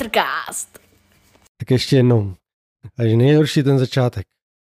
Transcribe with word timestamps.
Fotrcast. 0.00 0.78
Tak 1.58 1.70
ještě 1.70 1.96
jednou. 1.96 2.34
Takže 2.96 3.16
nejhorší 3.16 3.62
ten 3.62 3.78
začátek. 3.78 4.26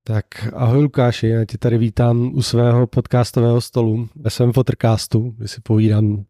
Tak 0.07 0.25
ahoj 0.53 0.81
Lukáši, 0.81 1.27
já 1.27 1.45
tě 1.45 1.57
tady 1.57 1.77
vítám 1.77 2.31
u 2.35 2.41
svého 2.41 2.87
podcastového 2.87 3.61
stolu 3.61 4.09
ve 4.15 4.29
svém 4.29 4.53
Fotrcastu, 4.53 5.33
kde 5.37 5.47
si 5.47 5.61
povídám 5.61 6.23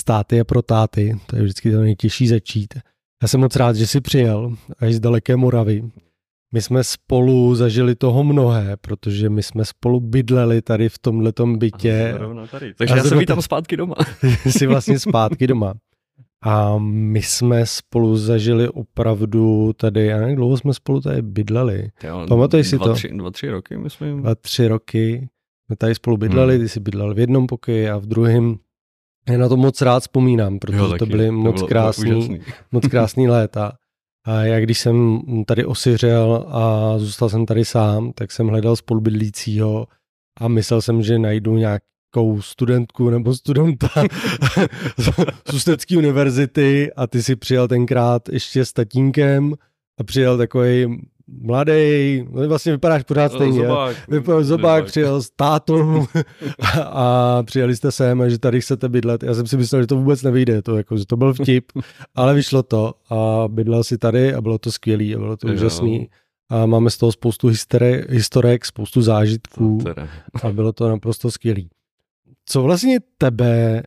s 0.00 0.04
táty 0.04 0.40
a 0.40 0.44
pro 0.44 0.62
táty. 0.62 1.18
To 1.26 1.36
je 1.36 1.42
vždycky 1.42 1.70
to 1.70 1.80
nejtěžší 1.80 2.28
začít. 2.28 2.74
Já 3.22 3.28
jsem 3.28 3.40
moc 3.40 3.56
rád, 3.56 3.76
že 3.76 3.86
jsi 3.86 4.00
přijel 4.00 4.56
až 4.78 4.94
z 4.94 5.00
daleké 5.00 5.36
Moravy. 5.36 5.90
My 6.54 6.62
jsme 6.62 6.84
spolu 6.84 7.54
zažili 7.54 7.94
toho 7.94 8.24
mnohé, 8.24 8.76
protože 8.76 9.30
my 9.30 9.42
jsme 9.42 9.64
spolu 9.64 10.00
bydleli 10.00 10.62
tady 10.62 10.88
v 10.88 10.98
tomhletom 10.98 11.58
bytě. 11.58 12.14
Tady. 12.50 12.74
Takže 12.74 12.94
já 12.96 13.04
se 13.04 13.16
vítám 13.16 13.42
zpátky 13.42 13.76
doma. 13.76 13.94
jsi 14.44 14.66
vlastně 14.66 14.98
zpátky 14.98 15.46
doma. 15.46 15.74
A 16.42 16.78
my 16.78 17.22
jsme 17.22 17.66
spolu 17.66 18.16
zažili 18.16 18.68
opravdu 18.68 19.72
tady, 19.72 20.06
já 20.06 20.20
nevím, 20.20 20.36
dlouho 20.36 20.56
jsme 20.56 20.74
spolu 20.74 21.00
tady 21.00 21.22
bydleli. 21.22 21.90
Pamatuješ 22.28 22.68
si 22.68 22.78
to? 22.78 22.94
Tři, 22.94 23.08
dva, 23.08 23.30
tři 23.30 23.50
roky, 23.50 23.76
myslím. 23.76 24.20
Dva, 24.20 24.34
tři 24.34 24.68
roky. 24.68 25.28
My 25.70 25.76
tady 25.76 25.94
spolu 25.94 26.16
bydleli, 26.16 26.54
hmm. 26.54 26.64
ty 26.64 26.68
jsi 26.68 26.80
bydlel 26.80 27.14
v 27.14 27.18
jednom 27.18 27.46
pokoji 27.46 27.90
a 27.90 27.98
v 27.98 28.06
druhém. 28.06 28.56
Já 29.28 29.38
na 29.38 29.48
to 29.48 29.56
moc 29.56 29.82
rád 29.82 30.00
vzpomínám, 30.00 30.58
protože 30.58 30.78
jo, 30.78 30.98
to 30.98 31.06
byly 31.06 31.26
to 31.26 31.32
moc, 31.32 31.62
krásný, 31.62 32.40
moc 32.72 32.86
krásný 32.86 33.28
léta. 33.28 33.72
A 34.26 34.42
já 34.42 34.60
když 34.60 34.78
jsem 34.78 35.20
tady 35.46 35.64
osiřel 35.64 36.46
a 36.48 36.94
zůstal 36.98 37.28
jsem 37.28 37.46
tady 37.46 37.64
sám, 37.64 38.12
tak 38.12 38.32
jsem 38.32 38.48
hledal 38.48 38.76
spolubydlícího 38.76 39.86
a 40.40 40.48
myslel 40.48 40.82
jsem, 40.82 41.02
že 41.02 41.18
najdu 41.18 41.56
nějak 41.56 41.82
nějakou 42.16 42.42
studentku 42.42 43.10
nebo 43.10 43.34
studenta 43.34 43.88
z 45.46 45.54
Ústecké 45.54 45.96
univerzity 45.96 46.92
a 46.96 47.06
ty 47.06 47.22
si 47.22 47.36
přijel 47.36 47.68
tenkrát 47.68 48.28
ještě 48.28 48.64
s 48.64 48.72
tatínkem 48.72 49.54
a 50.00 50.04
přijel 50.04 50.38
takový 50.38 51.02
mladý, 51.42 52.24
no 52.30 52.48
vlastně 52.48 52.72
vypadáš 52.72 53.02
pořád 53.02 53.32
stejně. 53.32 53.60
Zobák. 53.60 53.96
Vypadá, 54.08 54.42
zobák 54.42 54.84
přijel 54.84 55.22
s 55.22 55.30
tátou 55.30 56.06
a 56.82 57.42
přijeli 57.42 57.76
jste 57.76 57.92
sem 57.92 58.20
a 58.20 58.28
že 58.28 58.38
tady 58.38 58.60
chcete 58.60 58.88
bydlet. 58.88 59.22
Já 59.22 59.34
jsem 59.34 59.46
si 59.46 59.56
myslel, 59.56 59.80
že 59.80 59.86
to 59.86 59.96
vůbec 59.96 60.22
nevyjde, 60.22 60.62
to, 60.62 60.76
jako, 60.76 60.96
že 60.96 61.06
to 61.06 61.16
byl 61.16 61.34
vtip, 61.34 61.72
ale 62.14 62.34
vyšlo 62.34 62.62
to 62.62 62.94
a 63.10 63.48
bydlel 63.48 63.84
si 63.84 63.98
tady 63.98 64.34
a 64.34 64.40
bylo 64.40 64.58
to 64.58 64.72
skvělý 64.72 65.14
a 65.14 65.18
bylo 65.18 65.36
to 65.36 65.48
úžasný. 65.48 66.08
A 66.50 66.66
máme 66.66 66.90
z 66.90 66.96
toho 66.96 67.12
spoustu 67.12 67.50
historek, 68.08 68.66
spoustu 68.66 69.02
zážitků 69.02 69.84
a 70.42 70.52
bylo 70.52 70.72
to 70.72 70.88
naprosto 70.88 71.30
skvělý. 71.30 71.68
Co 72.48 72.62
vlastně 72.62 72.98
tebe 73.18 73.82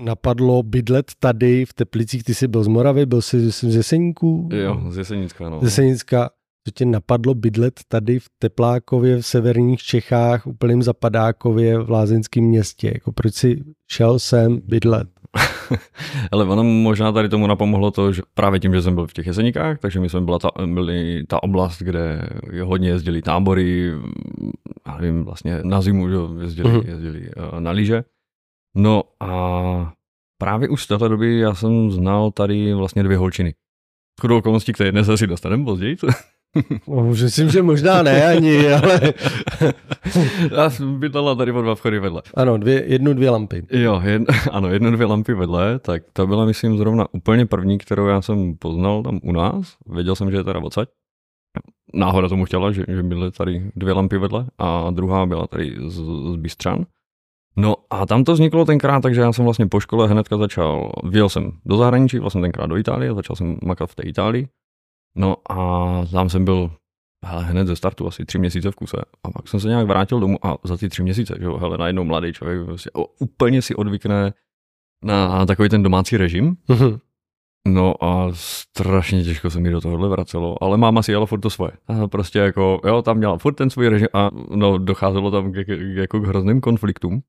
napadlo 0.00 0.62
bydlet 0.62 1.12
tady 1.18 1.64
v 1.64 1.74
Teplicích? 1.74 2.24
Ty 2.24 2.34
jsi 2.34 2.48
byl 2.48 2.64
z 2.64 2.68
Moravy, 2.68 3.06
byl 3.06 3.22
jsi 3.22 3.50
z 3.50 3.76
Jeseníků? 3.76 4.48
Jo, 4.52 4.82
z 4.90 4.98
Jesenicka, 4.98 5.48
no. 5.48 5.60
Z 5.60 5.62
Jesenicka. 5.62 6.30
Co 6.68 6.72
tě 6.74 6.84
napadlo 6.84 7.34
bydlet 7.34 7.80
tady 7.88 8.18
v 8.18 8.26
Teplákově, 8.38 9.16
v 9.16 9.26
severních 9.26 9.82
Čechách, 9.82 10.46
úplným 10.46 10.82
Zapadákově, 10.82 11.78
v 11.78 11.90
Lázeňském 11.90 12.44
městě? 12.44 12.90
Jako 12.94 13.12
proč 13.12 13.34
jsi 13.34 13.64
šel 13.90 14.18
sem 14.18 14.60
bydlet? 14.64 15.08
Ale 16.32 16.44
ono 16.44 16.64
možná 16.64 17.12
tady 17.12 17.28
tomu 17.28 17.46
napomohlo 17.46 17.90
to, 17.90 18.12
že 18.12 18.22
právě 18.34 18.60
tím, 18.60 18.74
že 18.74 18.82
jsem 18.82 18.94
byl 18.94 19.06
v 19.06 19.12
těch 19.12 19.26
Jeseníkách, 19.26 19.78
takže 19.78 20.00
my 20.00 20.08
jsme 20.08 20.20
byla 20.20 20.38
ta, 20.38 20.50
byli 20.66 21.24
ta 21.26 21.42
oblast, 21.42 21.82
kde 21.82 22.28
hodně 22.62 22.88
jezdili 22.88 23.22
tábory, 23.22 23.92
já 24.86 24.96
nevím, 24.96 25.24
vlastně 25.24 25.60
na 25.62 25.80
zimu 25.80 26.08
že 26.08 26.16
jezdili, 26.42 26.70
mm-hmm. 26.70 26.88
jezdili 26.88 27.30
uh, 27.36 27.60
na 27.60 27.70
lyže. 27.70 28.04
No 28.76 29.02
a 29.20 29.92
právě 30.38 30.68
už 30.68 30.82
z 30.82 30.86
této 30.86 31.08
doby 31.08 31.38
já 31.38 31.54
jsem 31.54 31.90
znal 31.90 32.30
tady 32.30 32.74
vlastně 32.74 33.02
dvě 33.02 33.16
holčiny. 33.16 33.54
Chodou 34.20 34.38
okolností, 34.38 34.72
které 34.72 34.92
dnes 34.92 35.08
asi 35.08 35.26
dostaneme 35.26 35.64
později. 35.64 35.96
No, 36.88 37.04
myslím, 37.04 37.48
že 37.48 37.62
možná 37.62 38.02
ne 38.02 38.26
ani, 38.26 38.72
ale... 38.72 39.00
Já 40.56 40.70
bydlela 40.98 41.34
tady 41.34 41.52
o 41.52 41.62
dva 41.62 41.74
vchody 41.74 41.98
vedle. 41.98 42.22
Ano, 42.34 42.58
dvě, 42.58 42.84
jednu, 42.86 43.14
dvě 43.14 43.30
lampy. 43.30 43.66
Jo, 43.70 44.00
jed, 44.04 44.22
ano, 44.50 44.68
jednu, 44.68 44.90
dvě 44.90 45.06
lampy 45.06 45.34
vedle, 45.34 45.78
tak 45.78 46.02
to 46.12 46.26
byla, 46.26 46.44
myslím, 46.44 46.78
zrovna 46.78 47.06
úplně 47.12 47.46
první, 47.46 47.78
kterou 47.78 48.06
já 48.06 48.22
jsem 48.22 48.56
poznal 48.56 49.02
tam 49.02 49.20
u 49.22 49.32
nás. 49.32 49.76
Věděl 49.86 50.14
jsem, 50.14 50.30
že 50.30 50.36
je 50.36 50.44
teda 50.44 50.60
odsaď. 50.60 50.88
Náhoda 51.94 52.28
tomu 52.28 52.44
chtěla, 52.44 52.72
že, 52.72 52.84
že 52.88 53.02
byly 53.02 53.30
tady 53.30 53.70
dvě 53.76 53.92
lampy 53.92 54.18
vedle 54.18 54.46
a 54.58 54.90
druhá 54.90 55.26
byla 55.26 55.46
tady 55.46 55.76
z, 55.86 55.94
z 56.32 56.36
Bystřan. 56.36 56.86
No 57.56 57.76
a 57.90 58.06
tam 58.06 58.24
to 58.24 58.32
vzniklo 58.32 58.64
tenkrát, 58.64 59.00
takže 59.00 59.20
já 59.20 59.32
jsem 59.32 59.44
vlastně 59.44 59.66
po 59.66 59.80
škole 59.80 60.08
hnedka 60.08 60.36
začal, 60.36 60.92
vyjel 61.04 61.28
jsem 61.28 61.52
do 61.66 61.76
zahraničí, 61.76 62.18
vlastně 62.18 62.40
tenkrát 62.40 62.66
do 62.66 62.76
Itálie, 62.76 63.14
začal 63.14 63.36
jsem 63.36 63.58
makat 63.62 63.90
v 63.90 63.94
té 63.94 64.02
Itálii. 64.02 64.48
No 65.18 65.36
a 65.50 66.06
tam 66.12 66.28
jsem 66.28 66.44
byl 66.44 66.70
hele, 67.26 67.44
hned 67.44 67.66
ze 67.66 67.76
startu 67.76 68.06
asi 68.06 68.24
tři 68.24 68.38
měsíce 68.38 68.70
v 68.70 68.74
kuse. 68.74 68.96
A 69.24 69.30
pak 69.30 69.48
jsem 69.48 69.60
se 69.60 69.68
nějak 69.68 69.86
vrátil 69.86 70.20
domů 70.20 70.46
a 70.46 70.58
za 70.64 70.76
ty 70.76 70.88
tři 70.88 71.02
měsíce, 71.02 71.34
že 71.38 71.44
jo, 71.44 71.56
hele, 71.56 71.78
najednou 71.78 72.04
mladý 72.04 72.32
člověk 72.32 72.60
vlastně, 72.60 72.90
o, 72.94 73.04
úplně 73.04 73.62
si 73.62 73.74
odvykne 73.74 74.32
na 75.04 75.46
takový 75.46 75.68
ten 75.68 75.82
domácí 75.82 76.16
režim. 76.16 76.56
Mhm. 76.68 76.98
No 77.68 78.04
a 78.04 78.28
strašně 78.32 79.24
těžko 79.24 79.50
se 79.50 79.60
mi 79.60 79.70
do 79.70 79.80
tohohle 79.80 80.08
vracelo, 80.08 80.62
ale 80.62 80.76
máma 80.76 81.02
si 81.02 81.12
jela 81.12 81.26
furt 81.26 81.40
to 81.40 81.50
svoje. 81.50 81.72
A 81.86 82.08
prostě 82.08 82.38
jako, 82.38 82.80
jo, 82.84 83.02
tam 83.02 83.16
měla 83.16 83.38
furt 83.38 83.54
ten 83.54 83.70
svůj 83.70 83.88
režim 83.88 84.08
a 84.12 84.30
no, 84.50 84.78
docházelo 84.78 85.30
tam 85.30 85.52
k, 85.52 85.64
k, 85.64 85.68
jako 85.96 86.20
k 86.20 86.26
hrozným 86.26 86.60
konfliktům. 86.60 87.22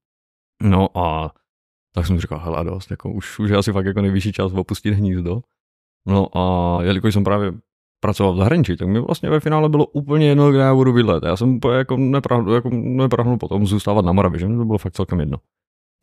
No 0.63 0.97
a 0.97 1.33
tak 1.95 2.07
jsem 2.07 2.19
říkal, 2.19 2.39
hele, 2.39 2.65
dost, 2.65 2.91
jako 2.91 3.11
už, 3.11 3.39
už 3.39 3.49
je 3.49 3.57
asi 3.57 3.71
fakt 3.71 3.85
jako 3.85 4.01
nejvyšší 4.01 4.31
čas 4.31 4.53
opustit 4.53 4.93
hnízdo. 4.93 5.41
No 6.07 6.37
a 6.37 6.77
jelikož 6.83 7.13
jsem 7.13 7.23
právě 7.23 7.53
pracoval 7.99 8.33
v 8.33 8.37
zahraničí, 8.37 8.77
tak 8.77 8.87
mi 8.87 8.99
vlastně 8.99 9.29
ve 9.29 9.39
finále 9.39 9.69
bylo 9.69 9.85
úplně 9.85 10.27
jedno, 10.27 10.51
kde 10.51 10.59
já 10.59 10.75
budu 10.75 10.93
bydlet. 10.93 11.23
Já 11.23 11.35
jsem 11.35 11.59
jako 11.71 11.97
neprahnul, 11.97 12.53
jako 12.53 12.69
neprahnul 12.73 13.37
potom 13.37 13.67
zůstávat 13.67 14.05
na 14.05 14.11
Moravě, 14.11 14.39
že 14.39 14.47
mi 14.47 14.57
to 14.57 14.65
bylo 14.65 14.77
fakt 14.77 14.93
celkem 14.93 15.19
jedno. 15.19 15.37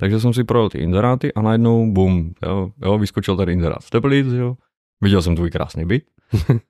Takže 0.01 0.21
jsem 0.21 0.33
si 0.33 0.45
projel 0.45 0.69
ty 0.69 0.79
inzeráty 0.79 1.35
a 1.35 1.43
najednou, 1.43 1.93
bum, 1.93 2.35
jo, 2.43 2.71
jo 2.83 2.99
vyskočil 2.99 3.37
tady 3.37 3.53
inzerát 3.53 3.83
z 3.83 3.91
Teplic, 3.91 4.27
jo. 4.27 4.57
Viděl 5.03 5.23
jsem 5.23 5.37
tvůj 5.37 5.51
krásný 5.51 5.85
byt. 5.85 6.05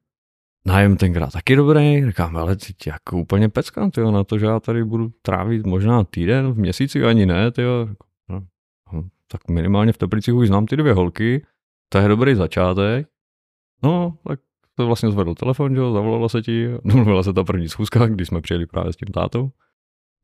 Nájem 0.66 0.96
tenkrát 0.96 1.32
taky 1.32 1.56
dobrý, 1.56 2.06
říkám, 2.06 2.36
ale 2.36 2.56
teď 2.56 2.86
jako 2.86 3.18
úplně 3.18 3.48
pecka, 3.48 3.90
tyjo, 3.90 4.10
na 4.10 4.24
to, 4.24 4.38
že 4.38 4.46
já 4.46 4.60
tady 4.60 4.84
budu 4.84 5.12
trávit 5.22 5.66
možná 5.66 6.04
týden 6.04 6.52
v 6.52 6.58
měsíci, 6.58 7.04
ani 7.04 7.26
ne, 7.26 7.50
tyjo. 7.50 7.88
No, 8.28 8.42
no, 8.92 9.08
tak 9.32 9.48
minimálně 9.48 9.92
v 9.92 9.98
Teplicích 9.98 10.34
už 10.34 10.48
znám 10.48 10.66
ty 10.66 10.76
dvě 10.76 10.92
holky, 10.92 11.46
to 11.88 11.98
je 11.98 12.08
dobrý 12.08 12.34
začátek. 12.34 13.08
No, 13.82 14.18
tak 14.28 14.40
to 14.76 14.86
vlastně 14.86 15.10
zvedl 15.10 15.34
telefon, 15.34 15.74
že 15.74 15.80
jo, 15.80 15.92
zavolala 15.92 16.28
se 16.28 16.42
ti, 16.42 16.68
domluvila 16.84 17.22
se 17.22 17.32
ta 17.32 17.44
první 17.44 17.68
schůzka, 17.68 18.06
když 18.06 18.28
jsme 18.28 18.40
přijeli 18.40 18.66
právě 18.66 18.92
s 18.92 18.96
tím 18.96 19.08
tátou. 19.14 19.50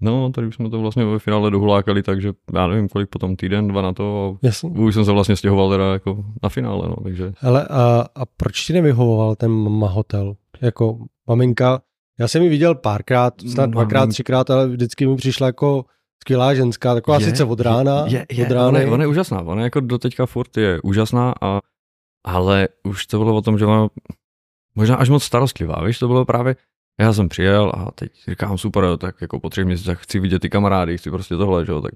No, 0.05 0.31
tady 0.31 0.47
už 0.47 0.55
jsme 0.55 0.71
to 0.71 0.81
vlastně 0.81 1.05
ve 1.05 1.19
finále 1.19 1.51
dohulákali, 1.51 2.03
takže 2.03 2.33
já 2.55 2.67
nevím, 2.67 2.89
kolik 2.89 3.09
potom 3.09 3.37
týden, 3.37 3.69
dva 3.69 3.83
na 3.83 3.93
to. 3.93 4.37
Jasně. 4.43 4.71
Už 4.71 4.95
jsem 4.95 5.05
se 5.05 5.13
vlastně 5.13 5.37
stěhoval 5.37 5.71
teda 5.71 5.93
jako 5.93 6.25
na 6.43 6.49
finále, 6.49 6.89
no, 6.89 6.97
takže. 7.03 7.33
Ale 7.43 7.69
a, 7.71 8.07
a 8.15 8.27
proč 8.27 8.67
ti 8.67 8.73
nevyhovoval 8.73 9.35
ten 9.35 9.51
mama 9.51 9.89
hotel? 9.89 10.35
Jako 10.61 10.99
maminka, 11.29 11.83
já 12.19 12.29
jsem 12.29 12.43
ji 12.43 12.49
viděl 12.49 12.75
párkrát, 12.75 13.35
snad 13.51 13.71
dvakrát, 13.71 14.09
třikrát, 14.09 14.51
ale 14.51 14.69
vždycky 14.69 15.07
mi 15.07 15.17
přišla 15.17 15.47
jako 15.47 15.85
skvělá 16.23 16.55
ženská, 16.55 16.95
taková 16.95 17.19
je, 17.19 17.25
sice 17.25 17.45
od 17.45 17.61
rána. 17.61 18.05
Je, 18.09 18.27
je, 18.31 18.47
od 18.47 18.53
rána. 18.53 18.69
Ona, 18.69 18.79
je, 18.79 18.87
ona 18.87 19.03
je 19.03 19.09
úžasná, 19.09 19.43
ona 19.43 19.63
jako 19.63 19.81
do 19.81 19.99
teďka 19.99 20.27
furt 20.27 20.57
je 20.57 20.81
úžasná, 20.83 21.35
a, 21.41 21.61
ale 22.25 22.69
už 22.85 23.07
to 23.07 23.19
bylo 23.19 23.37
o 23.37 23.43
tom, 23.43 23.59
že 23.59 23.67
ona 23.67 23.89
možná 24.75 24.97
až 24.97 25.09
moc 25.09 25.25
starostlivá, 25.25 25.85
víš, 25.85 25.99
to 25.99 26.07
bylo 26.09 26.25
právě, 26.25 26.57
já 27.01 27.13
jsem 27.13 27.29
přijel 27.29 27.73
a 27.75 27.91
teď 27.91 28.13
říkám 28.29 28.59
super, 28.59 28.97
tak 28.97 29.21
jako 29.21 29.41
po 29.41 29.51
třech 29.51 29.65
měsících 29.65 29.99
chci 29.99 30.21
vidět 30.21 30.39
ty 30.39 30.51
kamarády, 30.51 30.99
chci 30.99 31.11
prostě 31.11 31.37
tohle, 31.37 31.67
že 31.67 31.73
jo, 31.73 31.81
tak 31.81 31.93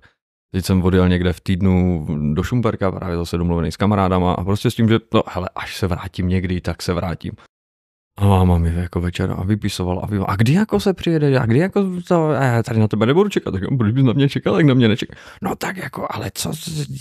teď 0.53 0.65
jsem 0.65 0.83
odjel 0.83 1.09
někde 1.09 1.33
v 1.33 1.41
týdnu 1.41 2.07
do 2.35 2.43
Šumperka, 2.43 2.93
právě 2.93 3.17
zase 3.17 3.39
domluvený 3.39 3.73
s 3.73 3.77
kamarádama 3.77 4.33
a 4.33 4.45
prostě 4.45 4.71
s 4.71 4.75
tím, 4.75 4.89
že 4.89 4.99
no 5.15 5.23
hele, 5.29 5.49
až 5.55 5.77
se 5.77 5.87
vrátím 5.87 6.29
někdy, 6.29 6.61
tak 6.61 6.83
se 6.83 6.93
vrátím. 6.93 7.33
A 8.19 8.27
máma 8.27 8.59
mi 8.59 8.75
jako 8.75 9.01
večer 9.01 9.35
a 9.39 9.45
vypisoval 9.45 10.01
a, 10.03 10.07
vy, 10.07 10.19
a 10.27 10.37
kdy 10.37 10.53
jako 10.53 10.81
se 10.81 10.95
přijede, 10.95 11.39
a 11.39 11.47
kdy 11.47 11.59
jako 11.59 11.85
to, 12.09 12.31
já 12.31 12.63
tady 12.63 12.81
na 12.81 12.89
tebe 12.89 13.07
nebudu 13.07 13.29
čekat, 13.29 13.51
tak 13.51 13.63
proč 13.79 13.93
bys 13.93 14.05
na 14.05 14.13
mě 14.13 14.29
čekal, 14.29 14.55
tak 14.55 14.65
na 14.65 14.75
mě 14.75 14.89
nečeká. 14.89 15.15
No 15.43 15.57
tak 15.57 15.77
jako, 15.77 16.07
ale 16.11 16.31
co, 16.35 16.53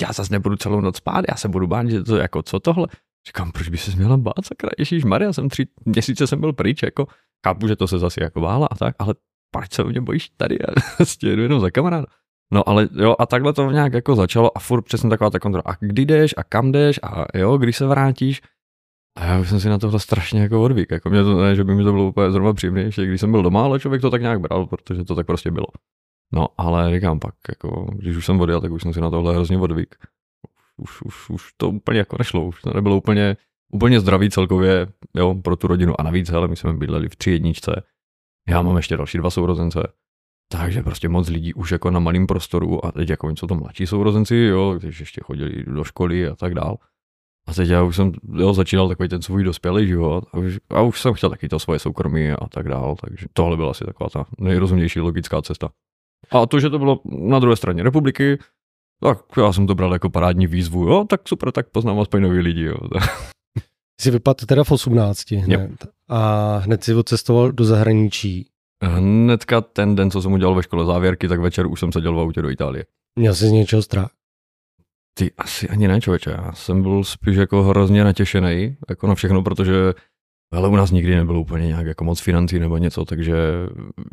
já 0.01 0.13
zase 0.13 0.33
nebudu 0.33 0.55
celou 0.55 0.81
noc 0.81 0.97
spát, 0.97 1.25
já 1.29 1.35
se 1.35 1.47
budu 1.47 1.67
bát, 1.67 1.87
že 1.87 2.03
to 2.03 2.17
jako, 2.17 2.43
co 2.43 2.59
tohle. 2.59 2.87
Říkám, 3.27 3.51
proč 3.51 3.69
by 3.69 3.77
se 3.77 3.95
měla 3.95 4.17
bát, 4.17 4.45
sakra, 4.45 4.69
Ježíš 4.77 5.03
Maria, 5.03 5.33
jsem 5.33 5.49
tři 5.49 5.67
měsíce 5.85 6.27
jsem 6.27 6.39
byl 6.39 6.53
pryč, 6.53 6.83
jako, 6.83 7.07
chápu, 7.47 7.67
že 7.67 7.75
to 7.75 7.87
se 7.87 7.99
zase 7.99 8.23
jako 8.23 8.41
vála 8.41 8.67
a 8.71 8.75
tak, 8.75 8.95
ale 8.99 9.13
proč 9.51 9.73
se 9.73 9.83
o 9.83 9.87
mě 9.87 10.01
bojíš 10.01 10.29
tady, 10.29 10.57
já 10.61 10.81
prostě 10.97 11.27
jedu 11.27 11.41
jenom 11.41 11.59
za 11.59 11.71
kamaráda. 11.71 12.05
No 12.53 12.69
ale 12.69 12.89
jo, 12.95 13.15
a 13.19 13.25
takhle 13.25 13.53
to 13.53 13.71
nějak 13.71 13.93
jako 13.93 14.15
začalo 14.15 14.57
a 14.57 14.59
furt 14.59 14.81
přesně 14.81 15.09
taková 15.09 15.29
ta 15.29 15.39
kontrola. 15.39 15.63
A 15.65 15.75
kdy 15.79 16.05
jdeš 16.05 16.33
a 16.37 16.43
kam 16.43 16.71
jdeš 16.71 16.99
a 17.03 17.25
jo, 17.37 17.57
kdy 17.57 17.73
se 17.73 17.85
vrátíš. 17.85 18.41
A 19.17 19.25
já 19.25 19.43
jsem 19.43 19.59
si 19.59 19.69
na 19.69 19.77
tohle 19.77 19.99
strašně 19.99 20.41
jako 20.41 20.63
odvyk. 20.63 20.91
Jako 20.91 21.09
mě 21.09 21.23
to 21.23 21.41
ne, 21.41 21.55
že 21.55 21.63
by 21.63 21.75
mi 21.75 21.83
to 21.83 21.91
bylo 21.91 22.07
úplně 22.07 22.31
zrovna 22.31 22.53
příjemnější, 22.53 23.05
když 23.05 23.21
jsem 23.21 23.31
byl 23.31 23.43
doma, 23.43 23.63
ale 23.63 23.79
člověk 23.79 24.01
to 24.01 24.09
tak 24.09 24.21
nějak 24.21 24.39
bral, 24.39 24.65
protože 24.65 25.03
to 25.03 25.15
tak 25.15 25.25
prostě 25.25 25.51
bylo. 25.51 25.67
No, 26.33 26.47
ale 26.57 26.95
říkám 26.95 27.19
pak, 27.19 27.33
jako, 27.49 27.87
když 27.95 28.17
už 28.17 28.25
jsem 28.25 28.41
odjel, 28.41 28.61
tak 28.61 28.71
už 28.71 28.81
jsem 28.81 28.93
si 28.93 29.01
na 29.01 29.09
tohle 29.09 29.33
hrozně 29.33 29.57
odvyk 29.57 29.95
už, 30.77 31.01
už, 31.01 31.29
už 31.29 31.53
to 31.57 31.69
úplně 31.69 31.99
jako 31.99 32.15
nešlo, 32.19 32.45
už 32.45 32.61
to 32.61 32.73
nebylo 32.73 32.97
úplně, 32.97 33.37
úplně 33.73 33.99
zdravý 33.99 34.29
celkově, 34.29 34.87
jo, 35.15 35.35
pro 35.35 35.55
tu 35.55 35.67
rodinu 35.67 36.01
a 36.01 36.03
navíc, 36.03 36.29
ale 36.29 36.47
my 36.47 36.55
jsme 36.55 36.73
bydleli 36.73 37.09
v 37.09 37.15
tři 37.15 37.31
jedničce, 37.31 37.83
já 38.49 38.61
mám 38.61 38.77
ještě 38.77 38.97
další 38.97 39.17
dva 39.17 39.29
sourozence, 39.29 39.87
takže 40.51 40.83
prostě 40.83 41.09
moc 41.09 41.29
lidí 41.29 41.53
už 41.53 41.71
jako 41.71 41.91
na 41.91 41.99
malém 41.99 42.27
prostoru 42.27 42.85
a 42.85 42.91
teď 42.91 43.09
jako 43.09 43.29
něco 43.29 43.47
to 43.47 43.55
mladší 43.55 43.87
sourozenci, 43.87 44.35
jo, 44.35 44.75
kteří 44.77 45.01
ještě 45.01 45.21
chodili 45.23 45.63
do 45.67 45.83
školy 45.83 46.27
a 46.27 46.35
tak 46.35 46.53
dál. 46.53 46.77
A 47.47 47.53
teď 47.53 47.69
já 47.69 47.83
už 47.83 47.95
jsem 47.95 48.11
jo, 48.33 48.53
začínal 48.53 48.87
takový 48.87 49.09
ten 49.09 49.21
svůj 49.21 49.43
dospělý 49.43 49.87
život 49.87 50.23
a 50.33 50.37
už, 50.37 50.59
a 50.69 50.81
už 50.81 51.01
jsem 51.01 51.13
chtěl 51.13 51.29
taky 51.29 51.49
to 51.49 51.59
svoje 51.59 51.79
soukromí 51.79 52.31
a 52.31 52.47
tak 52.47 52.69
dál, 52.69 52.95
takže 53.01 53.25
tohle 53.33 53.57
byla 53.57 53.71
asi 53.71 53.85
taková 53.85 54.09
ta 54.09 54.25
nejrozumnější 54.39 54.99
logická 54.99 55.41
cesta. 55.41 55.69
A 56.31 56.45
to, 56.45 56.59
že 56.59 56.69
to 56.69 56.79
bylo 56.79 56.99
na 57.05 57.39
druhé 57.39 57.55
straně 57.55 57.83
republiky, 57.83 58.37
tak 59.03 59.19
já 59.37 59.53
jsem 59.53 59.67
to 59.67 59.75
bral 59.75 59.93
jako 59.93 60.09
parádní 60.09 60.47
výzvu, 60.47 60.87
jo, 60.87 61.05
tak 61.09 61.21
super, 61.27 61.51
tak 61.51 61.69
poznám 61.69 61.99
aspoň 61.99 62.21
nový 62.21 62.39
lidi, 62.39 62.63
jo. 62.63 62.77
Jsi 64.01 64.11
vypadl 64.11 64.45
teda 64.45 64.63
v 64.63 64.71
18 64.71 65.31
hned 65.31 65.59
jo. 65.61 65.87
a 66.09 66.57
hned 66.57 66.83
si 66.83 66.93
odcestoval 66.93 67.51
do 67.51 67.65
zahraničí. 67.65 68.47
Hnedka 68.83 69.61
ten 69.61 69.95
den, 69.95 70.11
co 70.11 70.21
jsem 70.21 70.33
udělal 70.33 70.55
ve 70.55 70.63
škole 70.63 70.85
závěrky, 70.85 71.27
tak 71.27 71.39
večer 71.39 71.67
už 71.67 71.79
jsem 71.79 71.91
seděl 71.91 72.13
v 72.13 72.19
autě 72.19 72.41
do 72.41 72.49
Itálie. 72.49 72.85
Měl 73.19 73.35
jsi 73.35 73.47
z 73.47 73.51
něčeho 73.51 73.81
strach? 73.81 74.11
Ty 75.17 75.31
asi 75.37 75.69
ani 75.69 75.87
ne, 75.87 76.01
člověče. 76.01 76.29
Já 76.29 76.51
jsem 76.53 76.81
byl 76.81 77.03
spíš 77.03 77.35
jako 77.37 77.63
hrozně 77.63 78.03
natěšený, 78.03 78.77
jako 78.89 79.07
na 79.07 79.15
všechno, 79.15 79.43
protože 79.43 79.93
ale 80.53 80.69
u 80.69 80.75
nás 80.75 80.91
nikdy 80.91 81.15
nebylo 81.15 81.41
úplně 81.41 81.67
nějak 81.67 81.85
jako 81.85 82.03
moc 82.03 82.19
financí 82.19 82.59
nebo 82.59 82.77
něco, 82.77 83.05
takže 83.05 83.35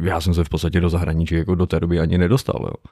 já 0.00 0.20
jsem 0.20 0.34
se 0.34 0.44
v 0.44 0.48
podstatě 0.48 0.80
do 0.80 0.88
zahraničí 0.88 1.34
jako 1.34 1.54
do 1.54 1.66
té 1.66 1.80
doby 1.80 2.00
ani 2.00 2.18
nedostal. 2.18 2.60
Jo. 2.62 2.90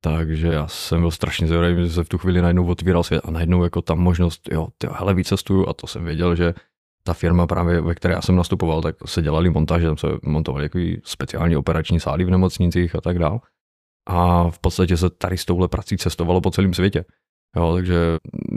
Takže 0.00 0.48
já 0.48 0.68
jsem 0.68 1.00
byl 1.00 1.10
strašně 1.10 1.46
zvědavý, 1.46 1.86
že 1.86 1.90
se 1.92 2.04
v 2.04 2.08
tu 2.08 2.18
chvíli 2.18 2.42
najednou 2.42 2.66
otvíral 2.66 3.02
svět 3.02 3.22
a 3.24 3.30
najednou 3.30 3.64
jako 3.64 3.82
tam 3.82 3.98
možnost, 3.98 4.48
jo, 4.52 4.68
ty 4.78 4.88
hele, 4.92 5.14
vycestuju 5.14 5.68
a 5.68 5.72
to 5.72 5.86
jsem 5.86 6.04
věděl, 6.04 6.36
že 6.36 6.54
ta 7.02 7.14
firma 7.14 7.46
právě, 7.46 7.80
ve 7.80 7.94
které 7.94 8.14
já 8.14 8.22
jsem 8.22 8.36
nastupoval, 8.36 8.82
tak 8.82 8.96
se 9.06 9.22
dělali 9.22 9.50
montáže, 9.50 9.86
tam 9.86 9.96
se 9.96 10.06
montovali 10.22 10.64
jako 10.64 10.78
speciální 11.04 11.56
operační 11.56 12.00
sály 12.00 12.24
v 12.24 12.30
nemocnicích 12.30 12.94
a 12.94 13.00
tak 13.00 13.18
dál. 13.18 13.40
A 14.08 14.50
v 14.50 14.58
podstatě 14.58 14.96
se 14.96 15.10
tady 15.10 15.38
s 15.38 15.44
touhle 15.44 15.68
prací 15.68 15.96
cestovalo 15.96 16.40
po 16.40 16.50
celém 16.50 16.74
světě. 16.74 17.04
Jo, 17.56 17.74
takže 17.74 17.96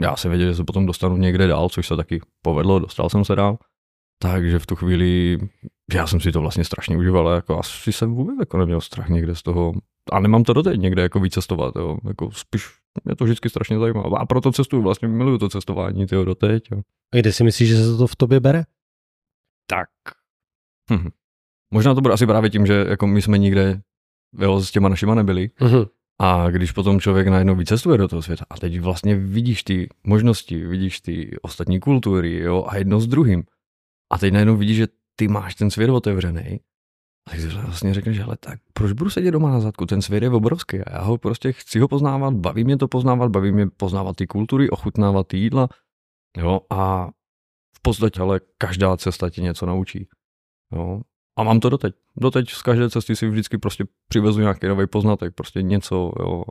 já 0.00 0.16
jsem 0.16 0.30
věděl, 0.30 0.48
že 0.48 0.54
se 0.54 0.64
potom 0.64 0.86
dostanu 0.86 1.16
někde 1.16 1.46
dál, 1.46 1.68
což 1.68 1.86
se 1.86 1.96
taky 1.96 2.20
povedlo, 2.42 2.78
dostal 2.78 3.08
jsem 3.10 3.24
se 3.24 3.36
dál. 3.36 3.58
Takže 4.22 4.58
v 4.58 4.66
tu 4.66 4.76
chvíli, 4.76 5.38
já 5.94 6.06
jsem 6.06 6.20
si 6.20 6.32
to 6.32 6.40
vlastně 6.40 6.64
strašně 6.64 6.96
užíval, 6.96 7.28
jako 7.28 7.58
asi 7.58 7.92
jsem 7.92 8.14
vůbec 8.14 8.36
jako 8.40 8.58
neměl 8.58 8.80
strach 8.80 9.08
někde 9.08 9.34
z 9.34 9.42
toho, 9.42 9.72
a 10.10 10.20
nemám 10.20 10.44
to 10.44 10.52
doteď 10.52 10.80
někde 10.80 11.02
jako 11.02 11.20
vycestovat, 11.20 11.76
jo. 11.76 11.98
Jako 12.08 12.30
spíš 12.32 12.66
mě 13.04 13.16
to 13.16 13.24
vždycky 13.24 13.50
strašně 13.50 13.78
zajímá. 13.78 14.02
A 14.18 14.26
proto 14.26 14.52
cestuju, 14.52 14.82
vlastně 14.82 15.08
miluju 15.08 15.38
to 15.38 15.48
cestování, 15.48 16.06
tyjo, 16.06 16.24
doteď. 16.24 16.68
Jo. 16.72 16.80
A 17.14 17.16
kde 17.16 17.32
si 17.32 17.44
myslíš, 17.44 17.68
že 17.68 17.76
se 17.76 17.96
to 17.96 18.06
v 18.06 18.16
tobě 18.16 18.40
bere? 18.40 18.64
Tak. 19.66 19.88
Hm. 20.92 21.08
Možná 21.70 21.94
to 21.94 22.00
bude 22.00 22.14
asi 22.14 22.26
právě 22.26 22.50
tím, 22.50 22.66
že 22.66 22.86
jako 22.88 23.06
my 23.06 23.22
jsme 23.22 23.38
nikde 23.38 23.80
jo, 24.38 24.60
s 24.60 24.70
těma 24.70 24.88
našima 24.88 25.14
nebyli. 25.14 25.48
Uh-huh. 25.60 25.88
A 26.20 26.50
když 26.50 26.72
potom 26.72 27.00
člověk 27.00 27.28
najednou 27.28 27.54
vycestuje 27.54 27.98
do 27.98 28.08
toho 28.08 28.22
světa 28.22 28.44
a 28.50 28.56
teď 28.56 28.80
vlastně 28.80 29.16
vidíš 29.16 29.62
ty 29.62 29.88
možnosti, 30.04 30.66
vidíš 30.66 31.00
ty 31.00 31.36
ostatní 31.42 31.80
kultury 31.80 32.38
jo, 32.38 32.64
a 32.68 32.76
jedno 32.76 33.00
s 33.00 33.06
druhým. 33.06 33.44
A 34.12 34.18
teď 34.18 34.32
najednou 34.32 34.56
vidíš, 34.56 34.76
že 34.76 34.86
ty 35.16 35.28
máš 35.28 35.54
ten 35.54 35.70
svět 35.70 35.90
otevřený. 35.90 36.60
Tak 37.30 37.40
si 37.40 37.48
vlastně 37.48 37.94
že 37.94 38.22
ale 38.22 38.36
tak 38.36 38.60
proč 38.72 38.92
budu 38.92 39.10
sedět 39.10 39.30
doma 39.30 39.50
na 39.50 39.60
zadku? 39.60 39.86
Ten 39.86 40.02
svět 40.02 40.22
je 40.22 40.30
obrovský 40.30 40.80
a 40.80 40.92
já 40.92 41.02
ho 41.02 41.18
prostě 41.18 41.52
chci 41.52 41.80
ho 41.80 41.88
poznávat, 41.88 42.34
baví 42.34 42.64
mě 42.64 42.76
to 42.76 42.88
poznávat, 42.88 43.30
baví 43.30 43.52
mě 43.52 43.66
poznávat 43.66 44.16
ty 44.16 44.26
kultury, 44.26 44.70
ochutnávat 44.70 45.26
ty 45.26 45.36
jídla. 45.36 45.68
Jo, 46.36 46.60
a 46.70 47.08
v 47.76 47.82
podstatě 47.82 48.20
ale 48.20 48.40
každá 48.58 48.96
cesta 48.96 49.30
ti 49.30 49.42
něco 49.42 49.66
naučí. 49.66 50.08
Jo. 50.72 51.00
A 51.38 51.42
mám 51.42 51.60
to 51.60 51.70
doteď. 51.70 51.94
Doteď 52.16 52.50
z 52.50 52.62
každé 52.62 52.90
cesty 52.90 53.16
si 53.16 53.28
vždycky 53.28 53.58
prostě 53.58 53.84
přivezu 54.08 54.40
nějaký 54.40 54.66
nový 54.66 54.86
poznatek, 54.86 55.34
prostě 55.34 55.62
něco, 55.62 56.12
jo. 56.20 56.44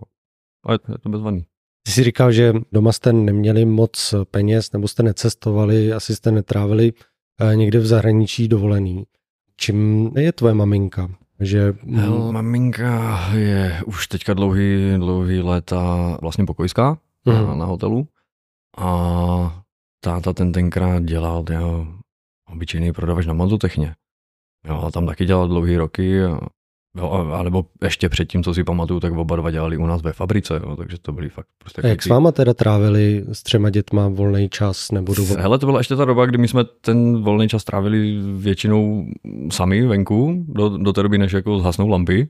A 0.65 0.71
je, 0.71 0.79
je 0.91 0.97
to 0.97 1.09
bezvadný. 1.09 1.45
Ty 1.85 1.91
jsi 1.91 2.03
říkal, 2.03 2.31
že 2.31 2.53
doma 2.71 2.91
jste 2.91 3.13
neměli 3.13 3.65
moc 3.65 4.13
peněz, 4.31 4.71
nebo 4.71 4.87
jste 4.87 5.03
necestovali, 5.03 5.93
asi 5.93 6.15
jste 6.15 6.31
netrávili 6.31 6.93
eh, 7.41 7.55
někde 7.55 7.79
v 7.79 7.85
zahraničí 7.85 8.47
dovolený. 8.47 9.05
Čím 9.59 10.11
je 10.15 10.31
tvoje 10.31 10.53
maminka? 10.53 11.11
Že... 11.39 11.73
Hel, 11.95 12.31
maminka 12.31 13.27
je 13.35 13.83
už 13.85 14.07
teďka 14.07 14.33
dlouhý, 14.33 14.95
dlouhý 14.97 15.41
léta 15.41 16.17
vlastně 16.21 16.45
pokojská 16.45 16.97
uh-huh. 17.25 17.33
na, 17.33 17.41
mhm. 17.41 17.59
na 17.59 17.65
hotelu. 17.65 18.07
A 18.77 19.63
táta 19.99 20.33
ten 20.33 20.51
tenkrát 20.51 21.03
dělal 21.03 21.45
jeho 21.49 21.87
obyčejný 22.51 22.93
prodavač 22.93 23.25
na 23.25 23.33
mazotechně. 23.33 23.95
Jo, 24.67 24.83
a 24.87 24.91
tam 24.91 25.05
taky 25.05 25.25
dělal 25.25 25.47
dlouhý 25.47 25.77
roky, 25.77 26.19
jo, 26.97 27.09
alebo 27.33 27.65
ještě 27.83 28.09
předtím, 28.09 28.43
co 28.43 28.53
si 28.53 28.63
pamatuju, 28.63 28.99
tak 28.99 29.13
oba 29.13 29.35
dva 29.35 29.51
dělali 29.51 29.77
u 29.77 29.85
nás 29.85 30.01
ve 30.01 30.13
fabrice, 30.13 30.61
jo, 30.63 30.75
takže 30.75 30.97
to 31.01 31.11
byli 31.11 31.29
fakt 31.29 31.47
prostě... 31.57 31.81
A 31.81 31.87
jak 31.87 32.03
s 32.03 32.07
váma 32.07 32.31
teda 32.31 32.53
trávili 32.53 33.25
s 33.31 33.43
třema 33.43 33.69
dětma 33.69 34.07
volný 34.07 34.49
čas 34.49 34.91
nebo 34.91 35.13
dobu? 35.13 35.35
Hele, 35.37 35.59
to 35.59 35.65
byla 35.65 35.79
ještě 35.79 35.95
ta 35.95 36.05
doba, 36.05 36.25
kdy 36.25 36.37
my 36.37 36.47
jsme 36.47 36.63
ten 36.63 37.23
volný 37.23 37.47
čas 37.47 37.63
trávili 37.63 38.17
většinou 38.37 39.05
sami 39.51 39.85
venku, 39.85 40.45
do, 40.47 40.77
do 40.77 40.93
té 40.93 41.03
doby, 41.03 41.17
než 41.17 41.33
jako 41.33 41.59
zhasnou 41.59 41.87
lampy. 41.87 42.29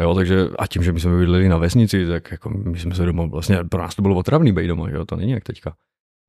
Jo, 0.00 0.14
takže 0.14 0.48
a 0.58 0.66
tím, 0.66 0.82
že 0.82 0.92
my 0.92 1.00
jsme 1.00 1.18
bydleli 1.18 1.48
na 1.48 1.58
vesnici, 1.58 2.06
tak 2.06 2.30
jako 2.30 2.50
my 2.50 2.78
jsme 2.78 2.94
se 2.94 3.06
doma, 3.06 3.26
vlastně 3.26 3.58
pro 3.70 3.82
nás 3.82 3.94
to 3.94 4.02
bylo 4.02 4.16
otravný 4.16 4.52
být 4.52 4.66
doma, 4.66 4.90
jo, 4.90 5.04
to 5.04 5.16
není 5.16 5.32
jak 5.32 5.44
teďka. 5.44 5.74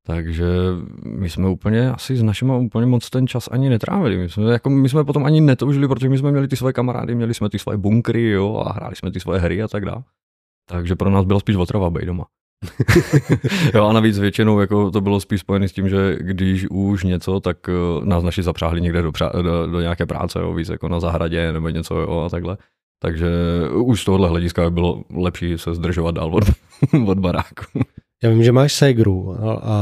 Takže 0.06 0.46
my 1.04 1.30
jsme 1.30 1.48
úplně 1.48 1.90
asi 1.90 2.16
s 2.16 2.22
našimi 2.22 2.52
úplně 2.60 2.86
moc 2.86 3.10
ten 3.10 3.26
čas 3.26 3.48
ani 3.52 3.68
netrávili. 3.68 4.16
My 4.16 4.28
jsme, 4.28 4.52
jako, 4.52 4.70
my 4.70 4.88
jsme 4.88 5.04
potom 5.04 5.24
ani 5.24 5.40
netoužili, 5.40 5.88
protože 5.88 6.08
my 6.08 6.18
jsme 6.18 6.30
měli 6.30 6.48
ty 6.48 6.56
svoje 6.56 6.72
kamarády, 6.72 7.14
měli 7.14 7.34
jsme 7.34 7.50
ty 7.50 7.58
svoje 7.58 7.78
bunkry 7.78 8.30
jo, 8.30 8.56
a 8.66 8.72
hráli 8.72 8.96
jsme 8.96 9.10
ty 9.10 9.20
svoje 9.20 9.40
hry 9.40 9.62
a 9.62 9.68
tak 9.68 9.84
dále. 9.84 10.02
Takže 10.68 10.96
pro 10.96 11.10
nás 11.10 11.24
bylo 11.24 11.40
spíš 11.40 11.56
otrava 11.56 11.90
být 11.90 12.04
doma. 12.04 12.26
jo 13.74 13.86
a 13.86 13.92
navíc 13.92 14.18
většinou 14.18 14.60
jako 14.60 14.90
to 14.90 15.00
bylo 15.00 15.20
spíš 15.20 15.40
spojené 15.40 15.68
s 15.68 15.72
tím, 15.72 15.88
že 15.88 16.16
když 16.20 16.66
už 16.70 17.04
něco, 17.04 17.40
tak 17.40 17.56
uh, 17.68 18.04
nás 18.04 18.24
naši 18.24 18.42
zapřáhli 18.42 18.80
někde 18.80 19.02
do, 19.02 19.12
přá- 19.12 19.42
do, 19.42 19.66
do 19.66 19.80
nějaké 19.80 20.06
práce, 20.06 20.38
jo, 20.38 20.54
víc 20.54 20.68
jako 20.68 20.88
na 20.88 21.00
zahradě 21.00 21.52
nebo 21.52 21.68
něco 21.68 21.94
jo, 21.94 22.20
a 22.20 22.28
takhle. 22.28 22.56
Takže 23.02 23.28
už 23.74 24.02
z 24.02 24.04
tohohle 24.04 24.28
hlediska 24.28 24.70
bylo 24.70 25.04
lepší 25.14 25.58
se 25.58 25.74
zdržovat 25.74 26.14
dál 26.14 26.34
od, 26.34 26.44
od 27.06 27.18
baráku. 27.18 27.64
Já 28.22 28.30
vím, 28.30 28.42
že 28.42 28.52
máš 28.52 28.72
segru 28.72 29.36
a, 29.44 29.54
a 29.54 29.76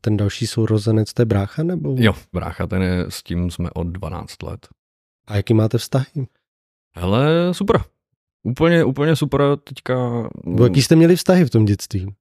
ten 0.00 0.16
další 0.16 0.46
sourozenec, 0.46 1.12
to 1.12 1.22
je 1.22 1.26
brácha 1.26 1.62
nebo? 1.62 1.94
Jo, 1.98 2.14
brácha, 2.32 2.66
ten 2.66 2.82
je, 2.82 3.04
s 3.08 3.22
tím 3.22 3.50
jsme 3.50 3.70
od 3.70 3.86
12 3.86 4.42
let. 4.42 4.68
A 5.26 5.36
jaký 5.36 5.54
máte 5.54 5.78
vztahy? 5.78 6.26
Hele, 6.96 7.54
super. 7.54 7.80
Úplně, 8.42 8.84
úplně 8.84 9.16
super 9.16 9.42
teďka. 9.64 10.28
Bo 10.46 10.64
jaký 10.64 10.82
jste 10.82 10.96
měli 10.96 11.16
vztahy 11.16 11.44
v 11.44 11.50
tom 11.50 11.64
dětství? 11.64 12.14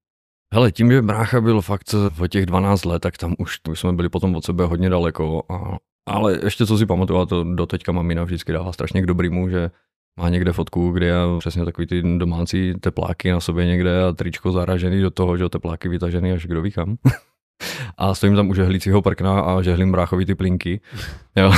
Hele, 0.54 0.72
tím, 0.72 0.92
že 0.92 1.02
brácha 1.02 1.42
byl 1.42 1.62
fakt 1.62 1.94
v 1.94 2.28
těch 2.28 2.46
12 2.46 2.86
let, 2.86 3.00
tak 3.00 3.18
tam 3.18 3.36
už, 3.38 3.60
už 3.70 3.80
jsme 3.80 3.94
byli 3.94 4.10
potom 4.10 4.36
od 4.36 4.46
sebe 4.46 4.66
hodně 4.66 4.90
daleko. 4.90 5.44
A, 5.50 5.78
ale 6.06 6.40
ještě 6.44 6.66
co 6.66 6.78
si 6.78 6.86
pamatuju, 6.86 7.20
a 7.20 7.26
to 7.26 7.44
do 7.44 7.66
teďka 7.66 7.92
mamina 7.92 8.24
vždycky 8.24 8.52
dává 8.52 8.74
strašně 8.74 9.02
k 9.02 9.06
dobrýmu, 9.06 9.50
že 9.50 9.72
má 10.20 10.30
někde 10.30 10.52
fotku, 10.54 10.92
kde 10.92 11.08
já 11.08 11.38
přesně 11.40 11.66
takový 11.66 11.88
ty 11.88 12.02
domácí 12.18 12.74
tepláky 12.80 13.32
na 13.32 13.40
sobě 13.40 13.66
někde 13.66 14.04
a 14.04 14.12
tričko 14.12 14.52
zaražený 14.52 15.02
do 15.02 15.12
toho, 15.12 15.38
že 15.38 15.50
tepláky 15.50 15.90
vytažený 15.90 16.32
až 16.32 16.46
kdo 16.46 16.62
ví 16.62 16.72
kam. 16.72 16.96
a 17.98 18.14
stojím 18.14 18.36
tam 18.36 18.50
u 18.50 18.54
žehlícího 18.54 19.02
prkna 19.02 19.42
a 19.42 19.62
žehlím 19.62 19.92
bráchový 19.92 20.26
ty 20.26 20.36
plinky. 20.36 20.82
Jo. 21.36 21.54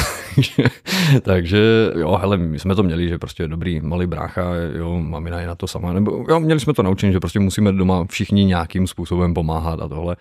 Takže 1.22 1.92
jo, 1.96 2.18
hele, 2.22 2.38
my 2.38 2.60
jsme 2.60 2.76
to 2.76 2.84
měli, 2.84 3.10
že 3.10 3.18
prostě 3.18 3.48
dobrý 3.48 3.82
malý 3.82 4.08
brácha, 4.08 4.56
jo, 4.78 5.00
mamina 5.00 5.42
je 5.42 5.48
na 5.48 5.56
to 5.56 5.68
sama, 5.68 5.94
nebo 5.94 6.26
jo, 6.30 6.40
měli 6.40 6.60
jsme 6.60 6.74
to 6.74 6.84
naučení, 6.84 7.14
že 7.14 7.20
prostě 7.20 7.40
musíme 7.40 7.72
doma 7.72 8.06
všichni 8.06 8.46
nějakým 8.46 8.88
způsobem 8.88 9.34
pomáhat 9.34 9.82
a 9.82 9.88
tohle. 9.88 10.16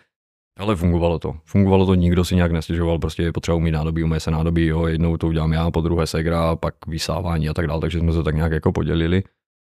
Ale 0.58 0.76
fungovalo 0.76 1.18
to. 1.18 1.34
Fungovalo 1.44 1.86
to, 1.86 1.94
nikdo 1.94 2.24
si 2.24 2.36
nějak 2.36 2.52
nestěžoval, 2.52 2.98
prostě 2.98 3.22
je 3.22 3.32
potřeba 3.32 3.56
umít 3.56 3.74
nádobí, 3.74 4.04
umí 4.04 4.20
se 4.20 4.30
nádobí, 4.30 4.66
jo, 4.66 4.86
jednou 4.86 5.16
to 5.16 5.26
udělám 5.26 5.52
já, 5.52 5.70
po 5.70 5.80
druhé 5.80 6.06
segra, 6.06 6.56
pak 6.56 6.74
vysávání 6.86 7.48
a 7.48 7.54
tak 7.54 7.66
dále, 7.66 7.80
takže 7.80 7.98
jsme 7.98 8.12
se 8.12 8.22
tak 8.22 8.34
nějak 8.34 8.52
jako 8.52 8.72
podělili. 8.72 9.22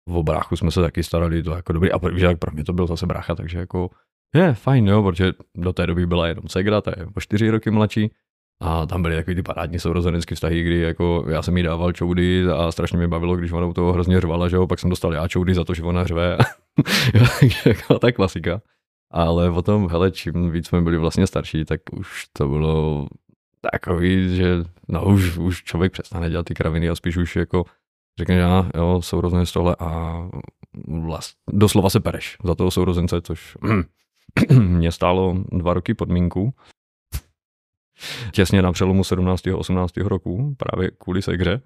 V 0.08 0.22
bráchu 0.22 0.56
jsme 0.56 0.70
se 0.70 0.80
taky 0.80 1.02
starali, 1.02 1.42
to 1.42 1.50
jako 1.50 1.72
dobrý, 1.72 1.92
a 1.92 2.08
víš, 2.08 2.22
jak 2.22 2.38
pro 2.38 2.52
mě 2.52 2.64
to 2.64 2.72
byl 2.72 2.86
zase 2.86 3.06
brácha, 3.06 3.34
takže 3.34 3.58
jako 3.58 3.90
je 4.34 4.54
fajn, 4.54 4.88
jo, 4.88 5.02
protože 5.02 5.32
do 5.54 5.72
té 5.72 5.86
doby 5.86 6.06
byla 6.06 6.28
jenom 6.28 6.48
segra, 6.48 6.80
ta 6.80 6.92
je 6.96 7.06
o 7.16 7.20
čtyři 7.20 7.50
roky 7.50 7.70
mladší, 7.70 8.10
a 8.62 8.86
tam 8.86 9.02
byly 9.02 9.16
takový 9.16 9.36
ty 9.36 9.42
parádní 9.42 9.78
sourozenecké 9.78 10.34
vztahy, 10.34 10.62
kdy 10.62 10.80
jako 10.80 11.24
já 11.28 11.42
jsem 11.42 11.56
jí 11.56 11.62
dával 11.62 11.92
čoudy 11.92 12.44
a 12.50 12.72
strašně 12.72 12.98
mě 12.98 13.08
bavilo, 13.08 13.36
když 13.36 13.52
ona 13.52 13.66
u 13.66 13.72
toho 13.72 13.92
hrozně 13.92 14.20
řvala, 14.20 14.48
že 14.48 14.56
jo, 14.56 14.66
pak 14.66 14.78
jsem 14.78 14.90
dostal 14.90 15.14
já 15.14 15.28
čoudy 15.28 15.54
za 15.54 15.64
to, 15.64 15.74
že 15.74 15.82
ona 15.82 16.04
řve. 16.04 16.38
jako 17.66 17.98
ta 17.98 18.12
klasika. 18.12 18.60
Ale 19.10 19.52
potom, 19.52 19.88
hele, 19.88 20.10
čím 20.10 20.50
víc 20.50 20.66
jsme 20.68 20.80
byli 20.80 20.98
vlastně 20.98 21.26
starší, 21.26 21.64
tak 21.64 21.80
už 21.92 22.26
to 22.32 22.48
bylo 22.48 23.08
takový, 23.72 24.36
že 24.36 24.56
no 24.88 25.04
už, 25.04 25.36
už 25.36 25.62
člověk 25.64 25.92
přestane 25.92 26.30
dělat 26.30 26.46
ty 26.46 26.54
kraviny 26.54 26.88
a 26.88 26.94
spíš 26.94 27.16
už 27.16 27.36
jako 27.36 27.64
řekne, 28.18 28.34
že 28.34 28.44
jo, 28.76 29.02
sourozenec 29.02 29.52
tohle 29.52 29.76
a 29.78 30.22
vlast, 30.88 31.36
doslova 31.52 31.90
se 31.90 32.00
pereš 32.00 32.36
za 32.44 32.54
toho 32.54 32.70
sourozence, 32.70 33.20
což 33.20 33.56
mě 34.58 34.92
stálo 34.92 35.36
dva 35.52 35.74
roky 35.74 35.94
podmínku. 35.94 36.54
Těsně 38.32 38.62
na 38.62 38.72
přelomu 38.72 39.04
17. 39.04 39.46
a 39.46 39.56
18. 39.56 39.96
roku, 39.96 40.54
právě 40.56 40.90
kvůli 40.90 41.22
se 41.22 41.32
hře. 41.32 41.60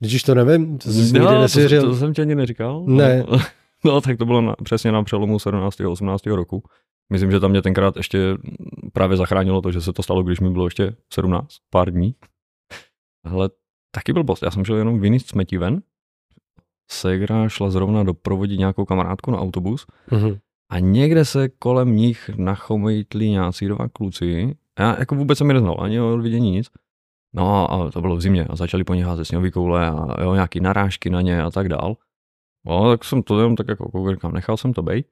Když 0.00 0.22
to 0.22 0.34
nevím, 0.34 0.78
to 0.78 0.92
jsi 0.92 1.18
no, 1.18 1.48
to, 1.48 1.86
to, 1.86 1.96
jsem 1.96 2.14
ti 2.14 2.22
ani 2.22 2.34
neříkal. 2.34 2.84
Ne. 2.86 3.24
No, 3.84 4.00
tak 4.00 4.18
to 4.18 4.26
bylo 4.26 4.40
na, 4.40 4.54
přesně 4.64 4.92
na 4.92 5.02
přelomu 5.02 5.38
17. 5.38 5.80
a 5.80 5.88
18. 5.88 6.26
roku. 6.26 6.62
Myslím, 7.12 7.30
že 7.30 7.40
tam 7.40 7.50
mě 7.50 7.62
tenkrát 7.62 7.96
ještě 7.96 8.18
právě 8.92 9.16
zachránilo 9.16 9.62
to, 9.62 9.72
že 9.72 9.80
se 9.80 9.92
to 9.92 10.02
stalo, 10.02 10.22
když 10.22 10.40
mi 10.40 10.50
bylo 10.50 10.66
ještě 10.66 10.96
17, 11.12 11.48
pár 11.70 11.90
dní. 11.90 12.14
Ale 13.24 13.50
taky 13.90 14.12
byl 14.12 14.24
bost. 14.24 14.42
Já 14.42 14.50
jsem 14.50 14.64
šel 14.64 14.76
jenom 14.76 15.00
vyníst 15.00 15.28
smetí 15.28 15.56
ven. 15.56 15.82
Segra 16.90 17.48
šla 17.48 17.70
zrovna 17.70 18.02
doprovodit 18.02 18.58
nějakou 18.58 18.84
kamarádku 18.84 19.30
na 19.30 19.38
autobus. 19.38 19.86
Mm-hmm. 20.10 20.38
A 20.70 20.78
někde 20.78 21.24
se 21.24 21.48
kolem 21.48 21.96
nich 21.96 22.30
nachomejtli 22.36 23.28
nějací 23.28 23.68
dva 23.68 23.88
kluci. 23.88 24.56
Já 24.78 24.98
jako 24.98 25.14
vůbec 25.14 25.38
jsem 25.38 25.48
je 25.48 25.54
neznal, 25.54 25.76
ani 25.80 26.00
o 26.00 26.18
vidění 26.18 26.50
nic. 26.50 26.70
No 27.32 27.72
a 27.72 27.90
to 27.90 28.00
bylo 28.00 28.16
v 28.16 28.20
zimě 28.20 28.44
a 28.44 28.56
začali 28.56 28.84
po 28.84 28.94
nich 28.94 29.04
házet 29.04 29.24
sněhový 29.24 29.50
koule 29.50 29.90
a 29.90 30.22
jo, 30.22 30.34
nějaký 30.34 30.60
narážky 30.60 31.10
na 31.10 31.20
ně 31.20 31.42
a 31.42 31.50
tak 31.50 31.68
dál. 31.68 31.96
No, 32.66 32.90
tak 32.90 33.04
jsem 33.04 33.22
to 33.22 33.38
jenom 33.38 33.56
tak 33.56 33.68
jako 33.68 33.90
koukám, 33.90 34.32
nechal 34.32 34.56
jsem 34.56 34.72
to 34.72 34.82
bejt. 34.82 35.06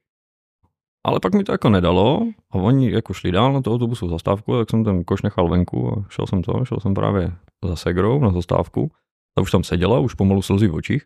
Ale 1.05 1.21
pak 1.21 1.35
mi 1.35 1.45
to 1.45 1.53
jako 1.53 1.69
nedalo 1.69 2.23
a 2.51 2.55
oni 2.55 2.91
jako 2.91 3.13
šli 3.13 3.33
dál 3.33 3.53
na 3.53 3.63
tu 3.63 3.73
autobusu 3.73 4.09
zastávku, 4.09 4.59
tak 4.59 4.71
jsem 4.71 4.85
ten 4.85 5.05
koš 5.05 5.23
nechal 5.23 5.49
venku 5.49 5.93
a 5.93 6.05
šel 6.09 6.27
jsem 6.27 6.43
to, 6.43 6.65
šel 6.65 6.81
jsem 6.81 6.95
právě 6.95 7.33
za 7.65 7.77
Segrou 7.77 8.21
na 8.21 8.33
zastávku. 8.33 8.91
Ta 9.35 9.43
už 9.43 9.51
tam 9.51 9.65
seděla, 9.65 9.99
už 9.99 10.15
pomalu 10.15 10.43
slzy 10.43 10.69
v 10.69 10.75
očích. 10.75 11.05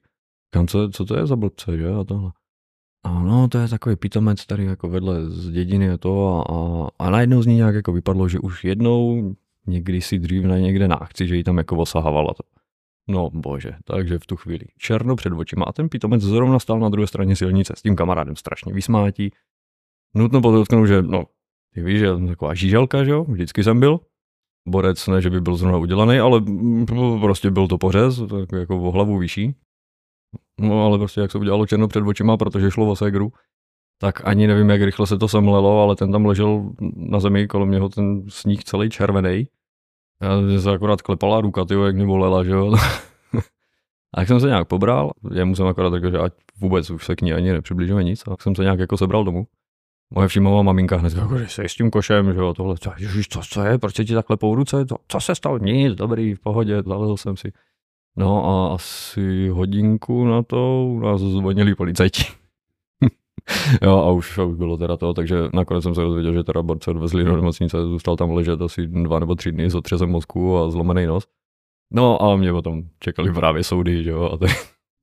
Kam 0.54 0.66
co, 0.66 0.88
co 0.88 1.04
to 1.04 1.16
je 1.16 1.26
za 1.26 1.36
blbce, 1.36 1.78
že? 1.78 1.88
A 1.88 2.04
tohle. 2.04 2.32
A 3.04 3.22
no, 3.22 3.48
to 3.48 3.58
je 3.58 3.68
takový 3.68 3.96
pitomec 3.96 4.46
tady 4.46 4.64
jako 4.64 4.88
vedle 4.88 5.30
z 5.30 5.50
dědiny 5.50 5.90
a 5.90 5.98
to 5.98 6.28
a, 6.28 6.54
a, 6.54 6.88
a 7.06 7.10
najednou 7.10 7.42
z 7.42 7.46
ní 7.46 7.56
nějak 7.56 7.74
jako 7.74 7.92
vypadlo, 7.92 8.28
že 8.28 8.38
už 8.38 8.64
jednou 8.64 9.34
někdy 9.66 10.00
si 10.00 10.18
dřív 10.18 10.44
na 10.44 10.58
někde 10.58 10.88
na 10.88 10.96
akci, 10.96 11.28
že 11.28 11.36
ji 11.36 11.44
tam 11.44 11.58
jako 11.58 11.76
osahávala 11.76 12.34
to. 12.34 12.61
No 13.08 13.30
bože, 13.30 13.72
takže 13.84 14.18
v 14.18 14.26
tu 14.26 14.36
chvíli 14.36 14.64
černo 14.78 15.16
před 15.16 15.32
očima 15.32 15.64
a 15.64 15.72
ten 15.72 15.88
pitomec 15.88 16.22
zrovna 16.22 16.58
stál 16.58 16.80
na 16.80 16.88
druhé 16.88 17.06
straně 17.06 17.36
silnice 17.36 17.74
s 17.76 17.82
tím 17.82 17.96
kamarádem 17.96 18.36
strašně 18.36 18.72
vysmátí. 18.72 19.30
Nutno 20.14 20.40
podotknout, 20.42 20.86
že 20.86 21.02
no, 21.02 21.24
ty 21.74 21.82
víš, 21.82 21.98
že 21.98 22.06
jsem 22.06 22.26
taková 22.26 22.54
žíželka, 22.54 23.04
že 23.04 23.10
jo, 23.10 23.24
vždycky 23.24 23.64
jsem 23.64 23.80
byl. 23.80 24.00
Borec, 24.68 25.06
ne, 25.06 25.22
že 25.22 25.30
by 25.30 25.40
byl 25.40 25.56
zrovna 25.56 25.78
udělaný, 25.78 26.18
ale 26.18 26.42
prostě 27.20 27.50
byl 27.50 27.68
to 27.68 27.78
pořez, 27.78 28.22
tak 28.30 28.52
jako 28.52 28.82
o 28.82 28.90
hlavu 28.90 29.18
vyšší. 29.18 29.54
No 30.60 30.86
ale 30.86 30.98
prostě 30.98 31.20
jak 31.20 31.30
se 31.30 31.38
udělalo 31.38 31.66
černo 31.66 31.88
před 31.88 32.04
očima, 32.06 32.36
protože 32.36 32.70
šlo 32.70 32.90
o 32.90 32.96
segru, 32.96 33.32
tak 33.98 34.26
ani 34.28 34.46
nevím, 34.46 34.70
jak 34.70 34.82
rychle 34.82 35.06
se 35.06 35.18
to 35.18 35.28
semlelo, 35.28 35.82
ale 35.82 35.96
ten 35.96 36.12
tam 36.12 36.26
ležel 36.26 36.72
na 36.96 37.20
zemi, 37.20 37.48
kolem 37.48 37.70
něho 37.70 37.88
ten 37.88 38.22
sníh 38.28 38.64
celý 38.64 38.90
červený. 38.90 39.48
Já 40.22 40.60
se 40.60 40.70
akorát 40.70 41.02
klepala 41.02 41.40
ruka, 41.40 41.64
tyjo, 41.64 41.84
jak 41.84 41.96
mě 41.96 42.06
bolela, 42.06 42.44
že 42.44 42.50
jo. 42.50 42.72
a 44.14 44.20
jak 44.20 44.28
jsem 44.28 44.40
se 44.40 44.46
nějak 44.46 44.68
pobral, 44.68 45.10
jemu 45.34 45.54
jsem 45.54 45.66
akorát 45.66 45.92
řekl, 45.92 46.10
že 46.10 46.18
ať 46.18 46.32
vůbec 46.60 46.90
už 46.90 47.06
se 47.06 47.16
k 47.16 47.22
ní 47.22 47.32
ani 47.32 47.52
nepřibližuje 47.52 48.04
nic, 48.04 48.22
a 48.26 48.30
tak 48.30 48.42
jsem 48.42 48.54
se 48.54 48.62
nějak 48.62 48.78
jako 48.78 48.96
sebral 48.96 49.24
domů. 49.24 49.46
Moje 50.14 50.28
všímavá 50.28 50.62
maminka 50.62 50.96
hned 50.96 51.16
jako, 51.16 51.38
že 51.38 51.48
se 51.48 51.64
s 51.64 51.74
tím 51.74 51.90
košem, 51.90 52.32
že 52.32 52.38
jo, 52.38 52.54
tohle, 52.54 52.76
ježiš, 52.98 53.28
co, 53.28 53.40
co 53.50 53.62
je, 53.64 53.78
proč 53.78 53.94
ti 53.94 54.14
takhle 54.14 54.36
po 54.36 54.54
ruce, 54.54 54.84
to, 54.84 54.96
co 55.08 55.20
se 55.20 55.34
stalo, 55.34 55.58
nic, 55.58 55.94
dobrý, 55.94 56.34
v 56.34 56.40
pohodě, 56.40 56.82
zalil 56.86 57.16
jsem 57.16 57.36
si. 57.36 57.52
No 58.16 58.46
a 58.46 58.74
asi 58.74 59.48
hodinku 59.48 60.24
na 60.24 60.42
to 60.42 60.86
u 60.88 61.00
nás 61.00 61.20
zvonili 61.20 61.74
policajti. 61.74 62.41
jo 63.82 63.98
a 63.98 64.10
už, 64.10 64.38
už 64.38 64.56
bylo 64.56 64.76
teda 64.76 64.96
to, 64.96 65.14
takže 65.14 65.36
nakonec 65.52 65.82
jsem 65.82 65.94
se 65.94 66.00
dozvěděl, 66.00 66.32
že 66.32 66.44
teda 66.44 66.62
borce 66.62 66.90
odvezli 66.90 67.24
do 67.24 67.36
nemocnice, 67.36 67.84
zůstal 67.84 68.16
tam 68.16 68.30
ležet 68.30 68.62
asi 68.62 68.86
dva 68.86 69.18
nebo 69.18 69.34
tři 69.34 69.52
dny 69.52 69.70
s 69.70 69.74
otřezem 69.74 70.10
mozku 70.10 70.58
a 70.58 70.70
zlomený 70.70 71.06
nos. 71.06 71.24
No 71.92 72.22
a 72.22 72.36
mě 72.36 72.52
potom 72.52 72.82
čekali 72.98 73.32
právě 73.32 73.64
soudy, 73.64 74.04
že 74.04 74.10
jo, 74.10 74.30
a 74.32 74.36
tak, 74.36 74.50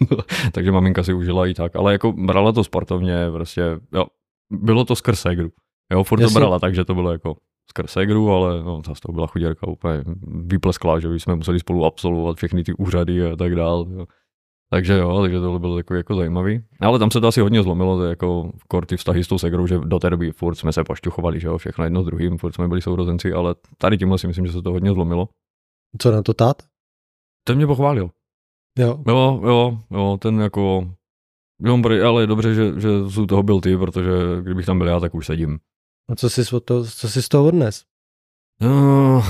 takže 0.51 0.71
maminka 0.71 1.03
si 1.03 1.13
užila 1.13 1.47
i 1.47 1.53
tak, 1.53 1.75
ale 1.75 1.91
jako 1.91 2.11
brala 2.11 2.51
to 2.51 2.63
sportovně, 2.63 3.27
prostě, 3.31 3.61
jo, 3.93 4.05
bylo 4.51 4.85
to 4.85 4.95
skrz 4.95 5.19
Segru. 5.19 5.49
Jo, 5.91 6.03
furt 6.03 6.19
Jasně. 6.21 6.33
to 6.33 6.39
brala 6.39 6.59
tak, 6.59 6.75
že 6.75 6.85
to 6.85 6.95
bylo 6.95 7.11
jako 7.11 7.35
skrz 7.69 7.91
Segru, 7.91 8.31
ale 8.31 8.63
no, 8.63 8.81
zase 8.85 9.01
to 9.01 9.11
byla 9.11 9.27
chuděrka 9.27 9.67
úplně 9.67 10.03
vypleskla, 10.45 10.99
že 10.99 11.13
jsme 11.13 11.35
museli 11.35 11.59
spolu 11.59 11.85
absolvovat 11.85 12.37
všechny 12.37 12.63
ty 12.63 12.73
úřady 12.73 13.31
a 13.31 13.35
tak 13.35 13.55
dál. 13.55 13.87
Jo. 13.89 14.05
Takže 14.71 14.93
jo, 14.93 15.21
takže 15.21 15.39
to 15.39 15.59
bylo 15.59 15.77
jako, 15.77 15.95
jako 15.95 16.15
zajímavý. 16.15 16.63
Ale 16.79 16.99
tam 16.99 17.11
se 17.11 17.21
to 17.21 17.27
asi 17.27 17.41
hodně 17.41 17.63
zlomilo, 17.63 17.97
to 17.97 18.03
jako 18.03 18.51
v 18.71 18.85
ty 18.85 18.97
vztahy 18.97 19.23
s 19.23 19.27
tou 19.27 19.37
Segrou, 19.37 19.67
že 19.67 19.79
do 19.79 19.99
té 19.99 20.09
doby 20.09 20.31
furt 20.31 20.55
jsme 20.55 20.73
se 20.73 20.83
pošťuchovali, 20.83 21.39
že 21.39 21.47
jo, 21.47 21.57
všechno 21.57 21.83
jedno 21.83 22.03
s 22.03 22.05
druhým, 22.05 22.37
furt 22.37 22.55
jsme 22.55 22.67
byli 22.67 22.81
sourozenci, 22.81 23.33
ale 23.33 23.55
tady 23.77 23.97
tímhle 23.97 24.17
si 24.17 24.27
myslím, 24.27 24.45
že 24.45 24.53
se 24.53 24.61
to 24.61 24.71
hodně 24.71 24.93
zlomilo. 24.93 25.29
Co 25.97 26.11
na 26.11 26.21
to 26.21 26.33
tát? 26.33 26.63
Ten 27.43 27.57
mě 27.57 27.67
pochválil. 27.67 28.09
Jo. 28.79 29.03
Jo, 29.07 29.41
jo, 29.43 29.79
jo, 29.91 30.17
ten 30.21 30.39
jako 30.39 30.87
Jo, 31.63 31.81
ale 32.07 32.23
je 32.23 32.27
dobře, 32.27 32.53
že, 32.53 32.79
že 32.81 32.89
jsou 33.09 33.25
toho 33.25 33.43
byl 33.43 33.61
ty, 33.61 33.77
protože 33.77 34.11
kdybych 34.41 34.65
tam 34.65 34.77
byl 34.77 34.87
já, 34.87 34.99
tak 34.99 35.15
už 35.15 35.25
sedím. 35.25 35.59
A 36.09 36.15
co 36.15 36.29
jsi, 36.29 36.43
to, 36.65 36.85
co 36.85 37.09
jsi 37.09 37.21
z 37.21 37.29
toho 37.29 37.47
odnes? 37.47 37.83
No, 38.61 39.23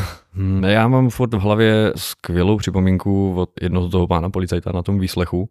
já 0.67 0.87
mám 0.87 1.09
furt 1.09 1.33
v 1.33 1.39
hlavě 1.39 1.93
skvělou 1.95 2.57
připomínku 2.57 3.35
od 3.35 3.49
jednoho 3.61 3.89
toho 3.89 4.07
pána 4.07 4.29
policajta 4.29 4.71
na 4.71 4.83
tom 4.83 4.99
výslechu, 4.99 5.49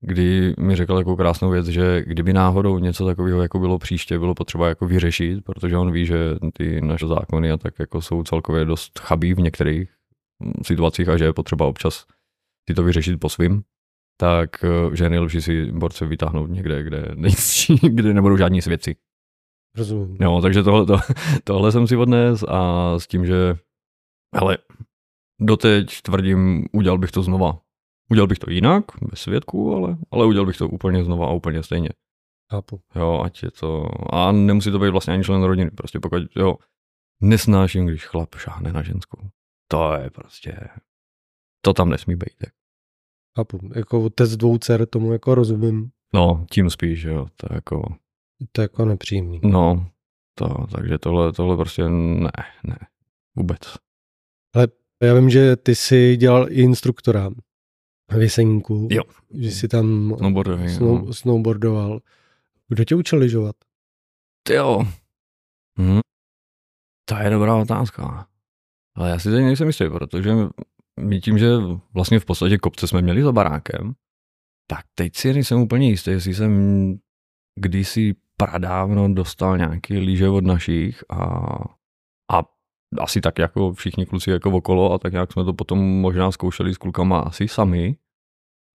kdy 0.00 0.54
mi 0.60 0.76
řekl 0.76 0.98
jako 0.98 1.16
krásnou 1.16 1.50
věc, 1.50 1.66
že 1.66 2.02
kdyby 2.06 2.32
náhodou 2.32 2.78
něco 2.78 3.06
takového 3.06 3.42
jako 3.42 3.58
bylo 3.58 3.78
příště, 3.78 4.18
bylo 4.18 4.34
potřeba 4.34 4.68
jako 4.68 4.86
vyřešit, 4.86 5.44
protože 5.44 5.76
on 5.76 5.92
ví, 5.92 6.06
že 6.06 6.16
ty 6.52 6.80
naše 6.80 7.06
zákony 7.06 7.52
a 7.52 7.56
tak 7.56 7.74
jako 7.78 8.02
jsou 8.02 8.22
celkově 8.22 8.64
dost 8.64 8.98
chabí 8.98 9.34
v 9.34 9.40
některých 9.40 9.90
hm, 10.42 10.52
situacích 10.64 11.08
a 11.08 11.16
že 11.16 11.24
je 11.24 11.32
potřeba 11.32 11.66
občas 11.66 12.06
si 12.70 12.74
to 12.74 12.82
vyřešit 12.82 13.20
po 13.20 13.28
svým, 13.28 13.62
tak 14.16 14.64
eh, 14.64 14.96
že 14.96 15.04
je 15.04 15.10
nejlepší 15.10 15.40
si 15.40 15.72
borce 15.72 16.06
vytáhnout 16.06 16.50
někde, 16.50 16.82
kde, 16.82 17.14
kde 17.88 18.14
nebudou 18.14 18.36
žádní 18.36 18.62
svědci. 18.62 18.96
Rozumím. 19.76 20.16
Jo, 20.20 20.40
takže 20.42 20.62
tohle, 20.62 20.86
to, 20.86 20.96
tohle 21.44 21.72
jsem 21.72 21.86
si 21.86 21.96
odnes 21.96 22.44
a 22.48 22.94
s 22.98 23.06
tím, 23.06 23.26
že 23.26 23.54
hele, 24.34 24.58
doteď 25.40 26.02
tvrdím, 26.02 26.64
udělal 26.72 26.98
bych 26.98 27.10
to 27.10 27.22
znova. 27.22 27.60
Udělal 28.10 28.26
bych 28.26 28.38
to 28.38 28.50
jinak, 28.50 28.84
bez 29.10 29.20
svědků, 29.20 29.74
ale, 29.74 29.96
ale 30.10 30.26
udělal 30.26 30.46
bych 30.46 30.56
to 30.56 30.68
úplně 30.68 31.04
znova 31.04 31.26
a 31.26 31.32
úplně 31.32 31.62
stejně. 31.62 31.88
Chápu. 32.52 32.80
Jo, 32.94 33.20
ať 33.24 33.42
je 33.42 33.50
to... 33.50 33.86
A 34.14 34.32
nemusí 34.32 34.70
to 34.70 34.78
být 34.78 34.90
vlastně 34.90 35.14
ani 35.14 35.24
člen 35.24 35.42
rodiny. 35.42 35.70
Prostě 35.70 36.00
pokud, 36.00 36.22
jo, 36.36 36.56
nesnáším, 37.22 37.86
když 37.86 38.06
chlap 38.06 38.34
šáhne 38.34 38.72
na 38.72 38.82
ženskou. 38.82 39.28
To 39.68 39.94
je 39.94 40.10
prostě... 40.10 40.68
To 41.64 41.72
tam 41.72 41.90
nesmí 41.90 42.16
být. 42.16 42.36
Tak. 42.38 42.52
Chápu. 43.36 43.60
Jako 43.74 44.04
otec 44.04 44.36
dvou 44.36 44.58
dcer 44.58 44.86
tomu 44.86 45.12
jako 45.12 45.34
rozumím. 45.34 45.90
No, 46.14 46.46
tím 46.50 46.70
spíš, 46.70 47.02
jo. 47.02 47.26
To 47.36 47.46
je 47.50 47.54
jako... 47.54 47.94
To 48.52 48.60
je 48.60 48.64
jako 48.64 48.84
nepříjemný. 48.84 49.40
No, 49.44 49.90
to, 50.34 50.66
takže 50.74 50.98
tohle, 50.98 51.32
tohle 51.32 51.56
prostě 51.56 51.88
ne, 51.88 52.30
ne, 52.64 52.78
vůbec. 53.36 53.60
Ale 54.54 54.68
já 55.02 55.14
vím, 55.14 55.30
že 55.30 55.56
ty 55.56 55.74
jsi 55.74 56.16
dělal 56.16 56.52
i 56.52 56.62
instruktora 56.62 57.30
v 58.10 58.22
Jeseníku. 58.22 58.88
Jo. 58.90 59.02
Že 59.34 59.50
jsi 59.50 59.68
tam 59.68 60.16
snow, 60.68 61.06
no. 61.06 61.12
snowboardoval. 61.12 62.00
Kdo 62.68 62.84
tě 62.84 62.94
učil 62.94 63.18
lyžovat? 63.18 63.56
Ty 64.42 64.54
jo. 64.54 64.84
Hm. 65.80 66.00
To 67.04 67.16
je 67.16 67.30
dobrá 67.30 67.56
otázka. 67.56 68.26
Ale 68.94 69.10
já 69.10 69.18
si 69.18 69.30
teď 69.30 69.40
nejsem 69.42 69.66
jistý, 69.66 69.88
protože 69.88 70.32
my 71.00 71.20
tím, 71.20 71.38
že 71.38 71.48
vlastně 71.94 72.20
v 72.20 72.24
podstatě 72.24 72.58
kopce 72.58 72.86
jsme 72.86 73.02
měli 73.02 73.22
za 73.22 73.32
barákem, 73.32 73.92
tak 74.66 74.84
teď 74.94 75.16
si 75.16 75.32
nejsem 75.32 75.60
úplně 75.60 75.88
jistý, 75.88 76.10
jestli 76.10 76.34
jsem 76.34 76.94
kdysi 77.60 78.14
pradávno 78.36 79.14
dostal 79.14 79.58
nějaký 79.58 79.98
líže 79.98 80.28
od 80.28 80.44
našich 80.44 81.04
a 81.10 81.46
asi 82.98 83.20
tak 83.20 83.38
jako 83.38 83.72
všichni 83.72 84.06
kluci 84.06 84.30
jako 84.30 84.50
okolo 84.50 84.92
a 84.92 84.98
tak 84.98 85.12
nějak 85.12 85.32
jsme 85.32 85.44
to 85.44 85.52
potom 85.52 85.78
možná 85.78 86.30
zkoušeli 86.30 86.74
s 86.74 86.78
klukama 86.78 87.20
asi 87.20 87.48
sami. 87.48 87.96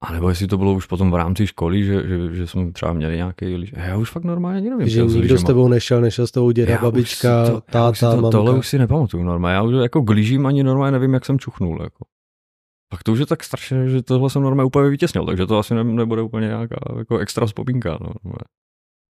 A 0.03 0.11
nebo 0.11 0.29
jestli 0.29 0.47
to 0.47 0.57
bylo 0.57 0.73
už 0.73 0.85
potom 0.85 1.11
v 1.11 1.15
rámci 1.15 1.47
školy, 1.47 1.83
že, 1.83 2.07
že, 2.07 2.35
že 2.35 2.47
jsme 2.47 2.71
třeba 2.71 2.93
měli 2.93 3.15
nějaký. 3.15 3.71
Já 3.73 3.97
už 3.97 4.11
fakt 4.11 4.23
normálně 4.23 4.69
nevím. 4.69 4.87
Že 4.87 5.05
nikdo 5.05 5.37
s 5.37 5.43
tebou 5.43 5.67
nešel, 5.67 6.01
nešel 6.01 6.27
s 6.27 6.31
tebou 6.31 6.51
děda, 6.51 6.71
já 6.71 6.81
babička, 6.81 7.45
to, 7.45 7.61
táta, 7.61 8.15
to, 8.15 8.21
mamka. 8.21 8.37
Tohle 8.37 8.57
už 8.57 8.67
si 8.67 8.77
nepamatuju 8.77 9.23
normálně. 9.23 9.55
Já 9.55 9.63
už 9.63 9.73
jako 9.81 10.01
glížím 10.01 10.45
ani 10.45 10.63
normálně 10.63 10.91
nevím, 10.91 11.13
jak 11.13 11.25
jsem 11.25 11.39
čuchnul. 11.39 11.79
Jako. 11.83 12.05
Pak 12.91 13.03
to 13.03 13.11
už 13.11 13.19
je 13.19 13.25
tak 13.25 13.43
strašně, 13.43 13.89
že 13.89 14.01
tohle 14.01 14.29
jsem 14.29 14.41
normálně 14.41 14.67
úplně 14.67 14.89
vytěsnil, 14.89 15.25
takže 15.25 15.45
to 15.45 15.57
asi 15.57 15.75
ne, 15.75 15.83
nebude 15.83 16.21
úplně 16.21 16.47
nějaká 16.47 16.77
jako 16.97 17.17
extra 17.17 17.45
vzpomínka. 17.45 17.97
No. 18.01 18.31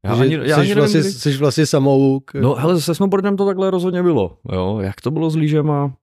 Já 0.06 0.22
ani, 0.22 0.40
já 0.44 0.58
ani 0.58 0.76
vlastně, 0.76 1.00
nevím, 1.00 1.12
jsi 1.12 1.38
vlastně 1.38 1.66
samouk. 1.66 2.34
No 2.34 2.54
hele, 2.56 2.82
se 2.82 2.96
snowboardem 2.96 3.38
to 3.38 3.46
takhle 3.46 3.72
rozhodně 3.72 4.04
bylo. 4.04 4.38
Jo? 4.52 4.80
Jak 4.82 5.02
to 5.02 5.12
bylo 5.12 5.30
s 5.30 5.36
lížema? 5.36 5.96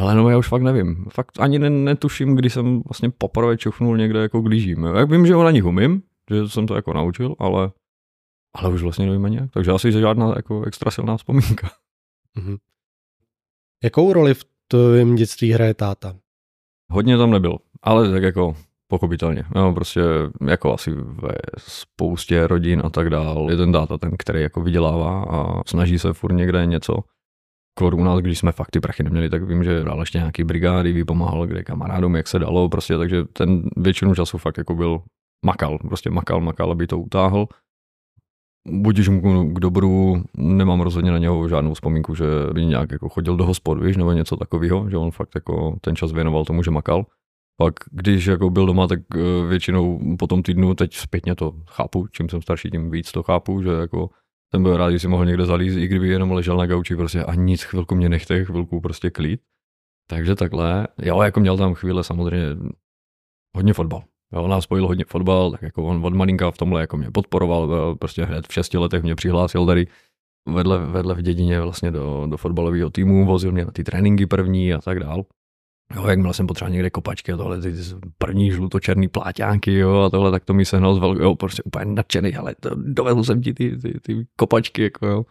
Hele, 0.00 0.14
no 0.14 0.28
já 0.28 0.38
už 0.38 0.48
fakt 0.48 0.62
nevím. 0.62 1.06
Fakt 1.12 1.40
ani 1.40 1.58
ne, 1.58 1.70
netuším, 1.70 2.36
kdy 2.36 2.50
jsem 2.50 2.82
vlastně 2.88 3.10
poprvé 3.10 3.56
čuchnul 3.56 3.96
někde 3.96 4.20
jako 4.20 4.42
k 4.42 4.46
lížím. 4.46 4.84
Jak 4.84 5.10
vím, 5.10 5.26
že 5.26 5.34
ho 5.34 5.44
na 5.44 5.50
nich 5.50 5.64
umím, 5.64 6.02
že 6.30 6.48
jsem 6.48 6.66
to 6.66 6.74
jako 6.74 6.92
naučil, 6.94 7.34
ale, 7.38 7.70
ale 8.54 8.70
už 8.74 8.82
vlastně 8.82 9.06
nevím 9.06 9.24
ani 9.24 9.36
jak. 9.36 9.50
Takže 9.50 9.70
asi 9.70 9.92
žádná 9.92 10.32
jako 10.36 10.64
extra 10.64 10.90
silná 10.90 11.16
vzpomínka. 11.16 11.70
Mm-hmm. 12.38 12.58
Jakou 13.84 14.12
roli 14.12 14.34
v 14.34 14.44
tvém 14.68 15.14
dětství 15.14 15.52
hraje 15.52 15.74
táta? 15.74 16.16
Hodně 16.92 17.18
tam 17.18 17.30
nebyl, 17.30 17.58
ale 17.82 18.10
tak 18.10 18.22
jako 18.22 18.56
pochopitelně. 18.90 19.44
No, 19.54 19.74
prostě 19.74 20.00
jako 20.46 20.74
asi 20.74 20.90
ve 20.94 21.32
spoustě 21.58 22.46
rodin 22.46 22.82
a 22.84 22.90
tak 22.90 23.10
dál. 23.10 23.46
Je 23.50 23.56
ten 23.56 23.72
táta 23.72 23.98
ten, 23.98 24.10
který 24.18 24.42
jako 24.42 24.60
vydělává 24.60 25.24
a 25.24 25.60
snaží 25.66 25.98
se 25.98 26.12
furt 26.12 26.32
někde 26.32 26.66
něco. 26.66 26.94
Kor 27.78 27.94
u 27.94 28.04
nás, 28.04 28.20
když 28.20 28.38
jsme 28.38 28.52
fakt 28.52 28.70
ty 28.70 28.80
prachy 28.80 29.02
neměli, 29.02 29.30
tak 29.30 29.42
vím, 29.42 29.64
že 29.64 29.84
dal 29.84 30.00
ještě 30.00 30.18
nějaký 30.18 30.44
brigády, 30.44 30.92
vypomáhal 30.92 31.46
kde 31.46 31.64
kamarádům, 31.64 32.16
jak 32.16 32.28
se 32.28 32.38
dalo, 32.38 32.68
prostě, 32.68 32.98
takže 32.98 33.24
ten 33.24 33.62
většinu 33.76 34.14
času 34.14 34.38
fakt 34.38 34.58
jako 34.58 34.74
byl 34.74 35.02
makal, 35.46 35.78
prostě 35.78 36.10
makal, 36.10 36.40
makal, 36.40 36.72
aby 36.72 36.86
to 36.86 36.98
utáhl 36.98 37.46
budíš 38.68 39.08
mu 39.08 39.54
k 39.54 39.60
dobru, 39.60 40.22
nemám 40.36 40.80
rozhodně 40.80 41.10
na 41.10 41.18
něho 41.18 41.48
žádnou 41.48 41.74
vzpomínku, 41.74 42.14
že 42.14 42.24
by 42.54 42.66
nějak 42.66 42.92
jako 42.92 43.08
chodil 43.08 43.36
do 43.36 43.44
hospod, 43.44 43.82
víš, 43.82 43.96
nebo 43.96 44.12
něco 44.12 44.36
takového, 44.36 44.90
že 44.90 44.96
on 44.96 45.10
fakt 45.10 45.34
jako 45.34 45.76
ten 45.80 45.96
čas 45.96 46.12
věnoval 46.12 46.44
tomu, 46.44 46.62
že 46.62 46.70
makal. 46.70 47.06
Pak 47.60 47.74
když 47.90 48.26
jako 48.26 48.50
byl 48.50 48.66
doma, 48.66 48.86
tak 48.86 49.00
eh, 49.14 49.46
většinou 49.48 50.00
po 50.18 50.26
tom 50.26 50.42
týdnu, 50.42 50.74
teď 50.74 50.94
zpětně 50.94 51.34
to 51.34 51.52
chápu, 51.66 52.06
čím 52.12 52.28
jsem 52.28 52.42
starší, 52.42 52.70
tím 52.70 52.90
víc 52.90 53.12
to 53.12 53.22
chápu, 53.22 53.62
že 53.62 53.70
jako 53.70 54.10
jsem 54.54 54.62
byl 54.62 54.76
rád, 54.76 54.90
že 54.90 54.98
si 54.98 55.08
mohl 55.08 55.26
někde 55.26 55.46
zalízt, 55.46 55.76
i 55.76 55.86
kdyby 55.86 56.08
jenom 56.08 56.30
ležel 56.30 56.56
na 56.56 56.66
gauči, 56.66 56.96
prostě 56.96 57.24
a 57.24 57.34
nic, 57.34 57.62
chvilku 57.62 57.94
mě 57.94 58.08
nechte, 58.08 58.44
chvilku 58.44 58.80
prostě 58.80 59.10
klid. 59.10 59.40
Takže 60.10 60.34
takhle, 60.34 60.88
jo, 61.02 61.22
jako 61.22 61.40
měl 61.40 61.56
tam 61.56 61.74
chvíle 61.74 62.04
samozřejmě 62.04 62.46
hodně 63.56 63.72
fotbal. 63.72 64.02
Jo, 64.32 64.48
nás 64.48 64.64
spojil 64.64 64.86
hodně 64.86 65.04
fotbal, 65.08 65.50
tak 65.50 65.62
jako 65.62 65.84
on 65.84 66.06
od 66.06 66.14
malinka 66.14 66.50
v 66.50 66.58
tomhle 66.58 66.80
jako 66.80 66.96
mě 66.96 67.10
podporoval, 67.10 67.96
prostě 67.96 68.24
hned 68.24 68.46
v 68.46 68.52
šesti 68.52 68.78
letech 68.78 69.02
mě 69.02 69.14
přihlásil 69.14 69.66
tady 69.66 69.86
vedle, 70.48 70.86
vedle 70.86 71.14
v 71.14 71.22
dědině 71.22 71.60
vlastně 71.60 71.90
do, 71.90 72.26
do 72.30 72.36
fotbalového 72.36 72.90
týmu, 72.90 73.26
vozil 73.26 73.52
mě 73.52 73.64
na 73.64 73.70
ty 73.70 73.84
tréninky 73.84 74.26
první 74.26 74.74
a 74.74 74.80
tak 74.80 74.98
dál. 74.98 75.24
Jo, 75.94 76.06
jakmile 76.06 76.34
jsem 76.34 76.46
potřeboval 76.46 76.72
někde 76.72 76.90
kopačky 76.90 77.32
a 77.32 77.36
tohle, 77.36 77.60
ty 77.60 77.72
první 78.18 78.50
žluto-černý 78.50 79.08
pláťánky, 79.08 79.74
jo, 79.74 79.98
a 79.98 80.10
tohle, 80.10 80.30
tak 80.30 80.44
to 80.44 80.54
mi 80.54 80.64
sehnal 80.64 80.94
z 80.94 80.98
velkého, 80.98 81.24
jo, 81.24 81.34
prostě 81.34 81.62
úplně 81.62 81.84
nadšený, 81.84 82.36
ale 82.36 82.54
to, 82.60 82.70
dovezl 82.74 83.24
jsem 83.24 83.42
ti 83.42 83.54
ty, 83.54 83.76
ty, 83.76 84.00
ty 84.00 84.26
kopačky, 84.36 84.82
jako 84.82 85.06
jo. 85.06 85.24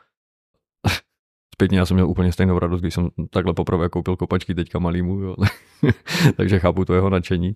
Zpětně 1.56 1.80
já 1.80 1.86
jsem 1.86 1.96
měl 1.96 2.10
úplně 2.10 2.32
stejnou 2.32 2.60
radost, 2.60 2.82
když 2.82 2.94
jsem 2.94 3.10
takhle 3.30 3.54
poprvé 3.54 3.90
koupil 3.90 4.16
kopačky 4.16 4.56
teďka 4.56 4.80
malýmu, 4.80 5.20
jo. 5.20 5.36
takže 6.38 6.60
chápu 6.60 6.86
to 6.86 6.94
jeho 6.94 7.10
nadšení. 7.10 7.56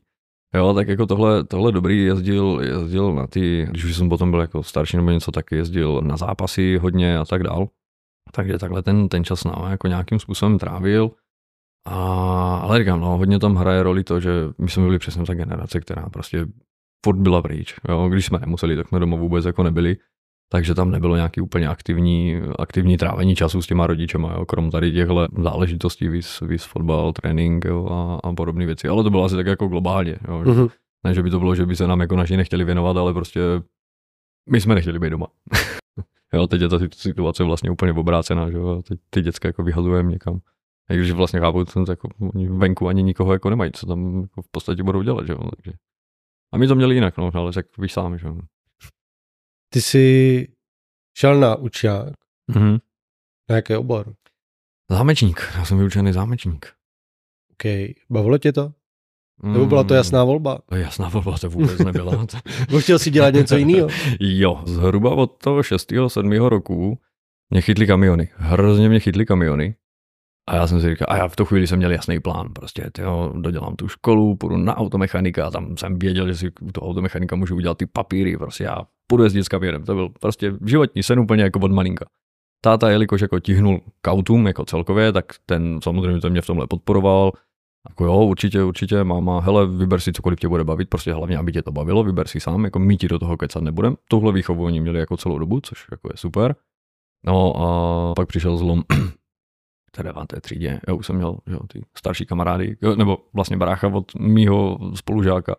Jo, 0.56 0.74
tak 0.74 0.88
jako 0.88 1.06
tohle, 1.06 1.44
tohle 1.44 1.72
dobrý, 1.72 2.04
jezdil, 2.04 2.60
jezdil 2.64 3.16
na 3.16 3.28
ty, 3.28 3.68
když 3.70 3.84
už 3.84 3.96
jsem 3.96 4.10
potom 4.10 4.32
byl 4.32 4.40
jako 4.40 4.64
starší 4.64 4.98
nebo 4.98 5.12
něco, 5.12 5.32
tak 5.32 5.52
jezdil 5.52 6.02
na 6.02 6.18
zápasy 6.18 6.78
hodně 6.78 7.18
a 7.18 7.26
tak 7.26 7.44
dál. 7.44 7.70
Takže 8.32 8.58
takhle 8.58 8.84
ten, 8.84 9.10
ten 9.10 9.24
čas 9.24 9.44
nám 9.44 9.72
jako 9.72 9.88
nějakým 9.88 10.20
způsobem 10.20 10.58
trávil. 10.58 11.12
A, 11.86 12.56
ale 12.56 12.80
říkám, 12.80 13.00
no, 13.00 13.18
hodně 13.18 13.40
tam 13.40 13.56
hraje 13.56 13.84
roli 13.84 14.04
to, 14.04 14.20
že 14.20 14.32
my 14.58 14.70
jsme 14.70 14.84
byli 14.84 15.00
přesně 15.00 15.26
ta 15.26 15.34
generace, 15.34 15.80
která 15.80 16.10
prostě 16.10 16.46
furt 17.06 17.18
byla 17.18 17.42
pryč. 17.42 17.76
Jo? 17.90 18.10
Když 18.10 18.26
jsme 18.26 18.40
nemuseli, 18.40 18.76
tak 18.76 18.88
jsme 18.88 19.00
doma 19.00 19.18
vůbec 19.18 19.46
jako 19.46 19.64
nebyli 19.64 19.98
takže 20.54 20.76
tam 20.76 20.92
nebylo 20.92 21.16
nějaký 21.16 21.42
úplně 21.42 21.68
aktivní, 21.68 22.42
aktivní 22.60 22.98
trávení 22.98 23.36
času 23.36 23.62
s 23.62 23.68
těma 23.68 23.88
rodičema, 23.88 24.34
jo, 24.34 24.46
krom 24.46 24.72
tady 24.72 24.92
těchto 24.92 25.28
záležitostí, 25.44 26.08
víc, 26.08 26.44
víc 26.48 26.64
fotbal, 26.64 27.14
trénink 27.14 27.66
jo, 27.66 27.88
a, 27.92 28.20
a 28.30 28.34
podobné 28.34 28.66
věci. 28.66 28.88
Ale 28.88 29.04
to 29.04 29.10
bylo 29.10 29.24
asi 29.24 29.36
tak 29.36 29.46
jako 29.46 29.68
globálně. 29.68 30.16
Jo, 30.28 30.42
mm-hmm. 30.42 30.70
Ne, 31.06 31.14
že 31.14 31.24
by 31.24 31.30
to 31.30 31.40
bylo, 31.40 31.56
že 31.56 31.66
by 31.66 31.76
se 31.76 31.88
nám 31.88 32.00
jako 32.00 32.16
naši 32.16 32.38
nechtěli 32.38 32.64
věnovat, 32.64 32.98
ale 32.98 33.14
prostě 33.14 33.40
my 34.50 34.62
jsme 34.62 34.76
nechtěli 34.76 35.00
být 35.00 35.10
doma. 35.10 35.28
jo, 36.34 36.48
teď 36.48 36.62
je 36.62 36.70
ta 36.70 36.80
situace 36.92 37.44
vlastně 37.44 37.72
úplně 37.72 37.94
obrácená, 37.94 38.52
že 38.52 38.58
jo, 38.58 38.82
teď 38.88 39.00
ty 39.10 39.22
děcka 39.22 39.48
jako 39.48 39.64
vyhazujeme 39.64 40.12
někam. 40.12 40.40
A 40.90 40.94
když 40.94 41.12
vlastně 41.12 41.40
chápu, 41.40 41.60
že 41.60 41.92
jako, 41.92 42.10
oni 42.34 42.50
venku 42.50 42.88
ani 42.88 43.04
nikoho 43.04 43.34
jako 43.34 43.50
nemají, 43.50 43.72
co 43.72 43.86
tam 43.86 44.22
jako 44.22 44.42
v 44.42 44.48
podstatě 44.52 44.84
budou 44.84 45.02
dělat, 45.02 45.28
že 45.28 45.34
jo. 45.34 45.40
Takže. 45.56 45.78
A 46.54 46.58
my 46.58 46.68
to 46.68 46.76
měli 46.76 46.96
jinak, 46.96 47.18
no, 47.18 47.32
ale 47.34 47.54
tak 47.54 47.66
víš 47.78 47.94
sám, 47.94 48.18
že 48.18 48.28
jo. 48.28 48.38
Ty 49.70 49.82
jsi 49.82 50.48
šel 51.18 51.40
na 51.40 51.56
učák. 51.56 52.14
Mm-hmm. 52.52 52.80
Na 53.50 53.56
jaký 53.56 53.76
obor? 53.76 54.14
Zámečník. 54.92 55.52
Já 55.56 55.66
jsem 55.66 55.78
vyučený 55.78 56.14
zámečník. 56.14 56.74
OK. 57.52 57.72
Bavilo 58.10 58.38
tě 58.38 58.54
to? 58.54 58.74
Nebo 59.44 59.66
byla 59.66 59.84
to 59.84 59.94
jasná 59.94 60.24
volba? 60.24 60.60
Mm, 60.72 60.80
jasná 60.80 61.10
volba 61.10 61.38
to 61.38 61.50
vůbec 61.50 61.80
nebyla. 61.80 62.26
Bo 62.72 62.80
chtěl 62.80 63.00
si 63.00 63.12
dělat 63.12 63.34
něco 63.34 63.58
jiného? 63.58 63.88
jo, 64.20 64.64
zhruba 64.66 65.16
od 65.16 65.44
toho 65.44 65.64
6. 65.64 65.94
7. 66.08 66.32
roku 66.32 67.00
mě 67.50 67.62
chytly 67.62 67.88
kamiony. 67.88 68.30
Hrozně 68.36 68.90
mě 68.90 69.00
chytly 69.00 69.26
kamiony. 69.26 69.76
A 70.50 70.56
já 70.56 70.68
jsem 70.68 70.82
si 70.82 70.90
říkal, 70.90 71.08
a 71.10 71.18
já 71.18 71.28
v 71.28 71.36
tu 71.36 71.46
chvíli 71.46 71.68
jsem 71.68 71.78
měl 71.78 71.92
jasný 71.92 72.20
plán, 72.20 72.50
prostě, 72.54 72.90
tyjo, 72.92 73.34
dodělám 73.36 73.76
tu 73.76 73.88
školu, 73.88 74.36
půjdu 74.36 74.58
na 74.58 74.78
automechanika 74.78 75.52
tam 75.52 75.78
jsem 75.78 76.00
věděl, 76.00 76.28
že 76.28 76.36
si 76.36 76.52
u 76.62 76.72
toho 76.72 76.88
automechanika 76.88 77.36
můžu 77.36 77.56
udělat 77.56 77.78
ty 77.78 77.86
papíry, 77.86 78.38
prostě 78.38 78.64
já 78.64 78.78
půjdu 79.08 79.24
jezdit 79.24 79.44
s 79.44 79.48
kamionem. 79.48 79.84
To 79.84 79.96
byl 79.96 80.10
prostě 80.20 80.54
životní 80.66 81.04
sen 81.04 81.20
úplně 81.20 81.44
jako 81.44 81.60
od 81.60 81.72
malinka. 81.72 82.06
Táta, 82.62 82.90
jelikož 82.90 83.22
jako 83.22 83.40
tihnul 83.40 83.82
k 84.02 84.08
autům 84.08 84.48
jako 84.48 84.66
celkově, 84.66 85.12
tak 85.12 85.26
ten 85.46 85.80
samozřejmě 85.84 86.22
to 86.22 86.30
mě 86.30 86.42
v 86.42 86.46
tomhle 86.46 86.68
podporoval. 86.68 87.32
Jako 87.90 88.06
jo, 88.06 88.26
určitě, 88.26 88.64
určitě, 88.64 89.04
máma, 89.04 89.40
hele, 89.40 89.68
vyber 89.68 90.00
si 90.00 90.14
cokoliv 90.14 90.40
tě 90.40 90.48
bude 90.48 90.64
bavit, 90.64 90.90
prostě 90.90 91.14
hlavně, 91.14 91.38
aby 91.38 91.52
tě 91.52 91.62
to 91.62 91.72
bavilo, 91.72 92.04
vyber 92.04 92.28
si 92.28 92.40
sám, 92.40 92.64
jako 92.64 92.80
my 92.80 92.98
ti 92.98 93.08
do 93.08 93.20
toho 93.20 93.38
kecat 93.38 93.64
nebudem. 93.64 93.96
Tohle 94.08 94.34
výchovu 94.34 94.64
oni 94.64 94.80
měli 94.80 95.00
jako 95.00 95.18
celou 95.18 95.40
dobu, 95.40 95.60
což 95.64 95.86
jako 95.92 96.10
je 96.14 96.18
super. 96.18 96.56
No 97.26 97.58
a 97.58 98.14
pak 98.14 98.28
přišel 98.28 98.58
zlom 98.58 98.84
té 99.96 100.04
deváté 100.04 100.42
třídě, 100.42 100.80
já 100.88 100.94
už 100.94 101.06
jsem 101.06 101.16
měl 101.16 101.38
jo, 101.48 101.60
ty 101.68 101.82
starší 101.98 102.26
kamarády, 102.26 102.78
nebo 102.96 103.18
vlastně 103.34 103.58
barácha 103.58 103.88
od 103.88 104.16
mýho 104.16 104.78
spolužáka, 104.96 105.56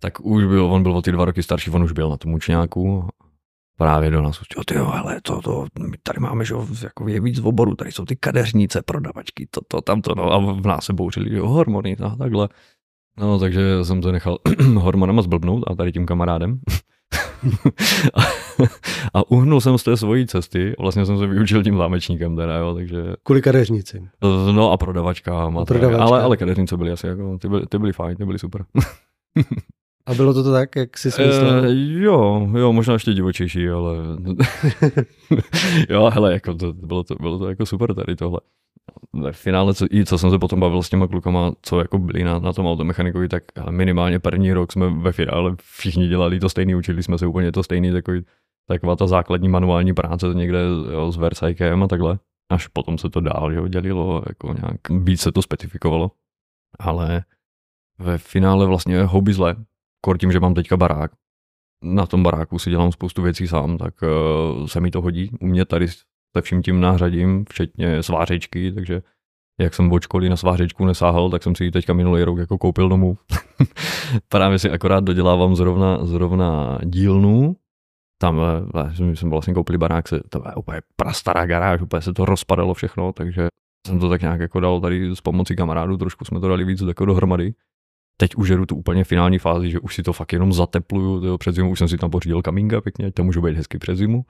tak 0.00 0.20
už 0.20 0.44
byl, 0.44 0.64
on 0.64 0.82
byl 0.82 0.96
o 0.96 1.02
ty 1.02 1.12
dva 1.12 1.24
roky 1.24 1.42
starší, 1.42 1.70
on 1.70 1.82
už 1.82 1.92
byl 1.92 2.10
na 2.10 2.16
tom 2.16 2.32
učňáku 2.32 3.08
právě 3.76 4.10
do 4.10 4.22
nás. 4.22 4.40
Jo, 4.56 4.64
ty 4.64 4.74
jo, 4.74 4.86
ale 4.86 5.20
to, 5.20 5.40
to, 5.40 5.66
my 5.88 5.96
tady 6.02 6.20
máme, 6.20 6.44
že 6.44 6.54
jako 6.82 7.08
je 7.08 7.20
víc 7.20 7.40
v 7.40 7.46
oboru, 7.46 7.74
tady 7.74 7.92
jsou 7.92 8.04
ty 8.04 8.16
kadeřnice, 8.16 8.82
prodavačky, 8.82 9.48
to, 9.50 9.60
to, 9.68 9.80
tamto, 9.80 10.14
no 10.14 10.32
a 10.32 10.38
v 10.38 10.66
nás 10.66 10.84
se 10.84 10.92
bouřili, 10.92 11.36
jo, 11.36 11.48
hormony, 11.48 11.96
a 11.96 12.16
takhle. 12.16 12.48
No, 13.18 13.38
takže 13.38 13.84
jsem 13.84 14.00
to 14.00 14.12
nechal 14.12 14.38
hormonama 14.74 15.22
zblbnout 15.22 15.64
a 15.66 15.74
tady 15.74 15.92
tím 15.92 16.06
kamarádem. 16.06 16.60
A, 18.14 18.22
a 19.14 19.30
uhnul 19.30 19.60
jsem 19.60 19.78
z 19.78 19.82
té 19.82 19.96
svojí 19.96 20.26
cesty, 20.26 20.74
vlastně 20.78 21.06
jsem 21.06 21.18
se 21.18 21.26
vyučil 21.26 21.62
tím 21.62 21.76
zámečníkem 21.76 22.36
teda, 22.36 22.56
jo, 22.56 22.74
takže... 22.74 23.02
Kvůli 23.22 23.42
kadeřnici. 23.42 24.08
No 24.52 24.72
a 24.72 24.76
prodavačka. 24.76 25.42
A 25.42 25.64
prodavačka. 25.64 26.04
Ale, 26.04 26.22
ale 26.22 26.36
kadeřnice 26.36 26.76
byly 26.76 26.92
asi 26.92 27.06
jako, 27.06 27.38
ty 27.38 27.48
byly, 27.48 27.66
ty 27.66 27.78
byly 27.78 27.92
fajn, 27.92 28.16
ty 28.16 28.24
byly 28.24 28.38
super. 28.38 28.64
A 30.06 30.14
bylo 30.14 30.34
to, 30.34 30.42
to 30.42 30.52
tak, 30.52 30.76
jak 30.76 30.98
jsi 30.98 31.08
myslel? 31.08 31.64
E, 31.64 31.68
jo, 32.02 32.48
jo, 32.58 32.72
možná 32.72 32.94
ještě 32.94 33.14
divočejší, 33.14 33.68
ale 33.68 33.96
jo, 35.88 36.10
hele, 36.14 36.32
jako 36.32 36.54
to, 36.54 36.72
bylo, 36.72 37.04
to, 37.04 37.14
bylo 37.14 37.38
to 37.38 37.48
jako 37.48 37.66
super 37.66 37.94
tady 37.94 38.16
tohle. 38.16 38.40
Ve 39.12 39.32
finále, 39.32 39.74
co, 39.74 39.86
i 39.90 40.04
co 40.04 40.18
jsem 40.18 40.30
se 40.30 40.38
potom 40.38 40.60
bavil 40.60 40.82
s 40.82 40.88
těma 40.88 41.08
klukama, 41.08 41.52
co 41.62 41.78
jako 41.78 41.98
byli 41.98 42.24
na, 42.24 42.38
na 42.38 42.52
tom 42.52 42.66
automechanikovi, 42.66 43.28
tak 43.28 43.42
minimálně 43.70 44.18
první 44.18 44.52
rok 44.52 44.72
jsme 44.72 44.90
ve 44.90 45.12
finále 45.12 45.56
všichni 45.62 46.08
dělali 46.08 46.40
to 46.40 46.48
stejný, 46.48 46.74
učili 46.74 47.02
jsme 47.02 47.18
se 47.18 47.26
úplně 47.26 47.52
to 47.52 47.62
stejný, 47.62 47.92
takový, 47.92 48.24
taková 48.68 48.96
ta 48.96 49.06
základní 49.06 49.48
manuální 49.48 49.94
práce 49.94 50.26
někde 50.34 50.58
jo, 50.92 51.12
s 51.12 51.16
Versajkem 51.16 51.82
a 51.82 51.88
takhle. 51.88 52.18
Až 52.50 52.66
potom 52.66 52.98
se 52.98 53.10
to 53.10 53.20
dál 53.20 53.52
jo, 53.52 53.68
dělilo, 53.68 54.22
jako 54.28 54.54
nějak 54.62 55.04
víc 55.04 55.20
se 55.20 55.32
to 55.32 55.42
specifikovalo. 55.42 56.10
Ale 56.78 57.24
ve 57.98 58.18
finále 58.18 58.66
vlastně 58.66 59.02
hobby 59.02 59.32
zle, 59.32 59.56
kor 60.00 60.18
tím, 60.18 60.32
že 60.32 60.40
mám 60.40 60.54
teďka 60.54 60.76
barák. 60.76 61.10
Na 61.82 62.06
tom 62.06 62.22
baráku 62.22 62.58
si 62.58 62.70
dělám 62.70 62.92
spoustu 62.92 63.22
věcí 63.22 63.48
sám, 63.48 63.78
tak 63.78 63.94
uh, 64.02 64.66
se 64.66 64.80
mi 64.80 64.90
to 64.90 65.02
hodí. 65.02 65.30
U 65.40 65.46
mě 65.46 65.64
tady 65.64 65.86
se 66.36 66.42
vším 66.42 66.62
tím 66.62 66.80
nářadím, 66.80 67.44
včetně 67.48 68.02
svářečky, 68.02 68.72
takže 68.72 69.02
jak 69.60 69.74
jsem 69.74 69.92
od 69.92 70.02
školy 70.02 70.28
na 70.28 70.36
svářečku 70.36 70.84
nesáhal, 70.84 71.30
tak 71.30 71.42
jsem 71.42 71.54
si 71.54 71.64
ji 71.64 71.70
teďka 71.70 71.92
minulý 71.92 72.22
rok 72.24 72.38
jako 72.38 72.58
koupil 72.58 72.88
domů. 72.88 73.18
Právě 74.28 74.58
si 74.58 74.70
akorát 74.70 75.04
dodělávám 75.04 75.56
zrovna, 75.56 76.04
zrovna 76.04 76.78
dílnu, 76.84 77.56
tam 78.20 78.40
eh, 79.10 79.14
jsem 79.14 79.30
vlastně 79.30 79.54
koupili 79.54 79.78
barák, 79.78 80.08
se, 80.08 80.20
to 80.28 80.42
je 80.48 80.54
úplně 80.54 80.80
prastará 80.96 81.46
garáž, 81.46 81.80
úplně 81.80 82.02
se 82.02 82.12
to 82.12 82.24
rozpadalo 82.24 82.74
všechno, 82.74 83.12
takže 83.12 83.48
jsem 83.86 83.98
to 83.98 84.08
tak 84.08 84.20
nějak 84.22 84.40
jako 84.40 84.60
dal 84.60 84.80
tady 84.80 85.16
s 85.16 85.20
pomocí 85.20 85.56
kamarádů, 85.56 85.96
trošku 85.96 86.24
jsme 86.24 86.40
to 86.40 86.48
dali 86.48 86.64
víc 86.64 86.80
jako 86.80 87.04
dohromady 87.04 87.54
teď 88.16 88.34
už 88.34 88.48
jedu 88.48 88.66
tu 88.66 88.76
úplně 88.76 89.04
finální 89.04 89.38
fázi, 89.38 89.70
že 89.70 89.80
už 89.80 89.94
si 89.94 90.02
to 90.02 90.12
fakt 90.12 90.32
jenom 90.32 90.52
zatepluju, 90.52 91.20
tyjo, 91.20 91.38
před 91.38 91.54
zimu 91.54 91.70
už 91.70 91.78
jsem 91.78 91.88
si 91.88 91.96
tam 91.96 92.10
pořídil 92.10 92.42
kamínka 92.42 92.80
pěkně, 92.80 93.12
to 93.12 93.24
může 93.24 93.40
být 93.40 93.56
hezky 93.56 93.78
před 93.78 93.96
zimu. 93.96 94.24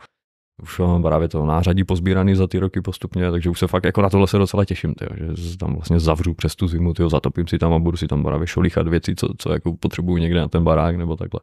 Už 0.62 0.78
mám 0.78 1.02
právě 1.02 1.28
to 1.28 1.46
nářadí 1.46 1.84
pozbíraný 1.84 2.34
za 2.34 2.46
ty 2.46 2.58
roky 2.58 2.80
postupně, 2.80 3.30
takže 3.30 3.50
už 3.50 3.58
se 3.58 3.66
fakt 3.66 3.84
jako 3.84 4.02
na 4.02 4.10
tohle 4.10 4.26
se 4.26 4.38
docela 4.38 4.64
těším, 4.64 4.94
tyjo, 4.94 5.10
že 5.36 5.56
tam 5.56 5.74
vlastně 5.74 6.00
zavřu 6.00 6.34
přes 6.34 6.56
tu 6.56 6.68
zimu, 6.68 6.94
tyjo, 6.94 7.10
zatopím 7.10 7.46
si 7.46 7.58
tam 7.58 7.72
a 7.72 7.78
budu 7.78 7.96
si 7.96 8.08
tam 8.08 8.22
právě 8.22 8.46
šolichat 8.46 8.88
věci, 8.88 9.14
co, 9.14 9.28
co 9.38 9.52
jako 9.52 9.76
potřebuju 9.76 10.18
někde 10.18 10.40
na 10.40 10.48
ten 10.48 10.64
barák 10.64 10.96
nebo 10.96 11.16
takhle. 11.16 11.40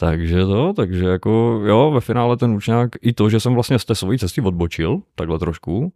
Takže 0.00 0.44
to, 0.44 0.72
takže 0.72 1.06
jako 1.06 1.62
jo, 1.66 1.90
ve 1.90 2.00
finále 2.00 2.36
ten 2.36 2.50
učňák, 2.50 2.90
i 3.00 3.12
to, 3.12 3.30
že 3.30 3.40
jsem 3.40 3.54
vlastně 3.54 3.78
z 3.78 3.84
té 3.84 3.94
své 3.94 4.18
cesty 4.18 4.40
odbočil, 4.40 5.02
takhle 5.14 5.38
trošku, 5.38 5.92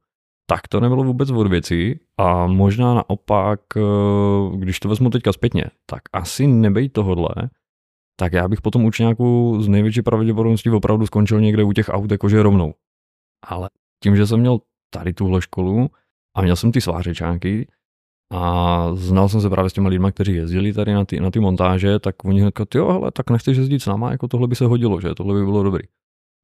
tak 0.46 0.68
to 0.68 0.80
nebylo 0.80 1.04
vůbec 1.04 1.30
od 1.30 1.46
věcí 1.46 2.00
a 2.18 2.46
možná 2.46 2.94
naopak, 2.94 3.60
eh, 3.76 4.56
když 4.56 4.80
to 4.80 4.88
vezmu 4.88 5.10
teďka 5.10 5.32
zpětně, 5.32 5.64
tak 5.86 6.02
asi 6.12 6.46
nebej 6.46 6.88
tohodle, 6.88 7.34
tak 8.16 8.32
já 8.32 8.48
bych 8.48 8.60
potom 8.60 8.84
učňáku 8.84 9.56
z 9.62 9.68
největší 9.68 10.02
pravděpodobností 10.02 10.70
opravdu 10.70 11.06
skončil 11.06 11.40
někde 11.40 11.64
u 11.64 11.72
těch 11.72 11.88
aut 11.88 12.10
jakože 12.10 12.42
rovnou. 12.42 12.74
Ale 13.44 13.70
tím, 14.02 14.16
že 14.16 14.26
jsem 14.26 14.40
měl 14.40 14.58
tady 14.90 15.12
tuhle 15.12 15.42
školu 15.42 15.88
a 16.36 16.42
měl 16.42 16.56
jsem 16.56 16.72
ty 16.72 16.80
svářečáky 16.80 17.68
a 18.32 18.94
znal 18.94 19.28
jsem 19.28 19.40
se 19.40 19.50
právě 19.50 19.70
s 19.70 19.72
těmi 19.72 19.88
lidmi, 19.88 20.08
kteří 20.12 20.34
jezdili 20.34 20.72
tady 20.72 20.92
na 20.92 21.04
ty, 21.04 21.20
na 21.20 21.30
ty 21.30 21.40
montáže, 21.40 21.98
tak 21.98 22.24
oni 22.24 22.44
řekli, 22.44 22.66
jo, 22.74 22.92
hele, 22.92 23.10
tak 23.10 23.30
nechceš 23.30 23.56
jezdit 23.56 23.80
s 23.80 23.86
náma, 23.86 24.10
jako 24.10 24.28
tohle 24.28 24.48
by 24.48 24.56
se 24.56 24.64
hodilo, 24.64 25.00
že 25.00 25.14
tohle 25.14 25.34
by 25.34 25.44
bylo 25.44 25.62
dobrý. 25.62 25.84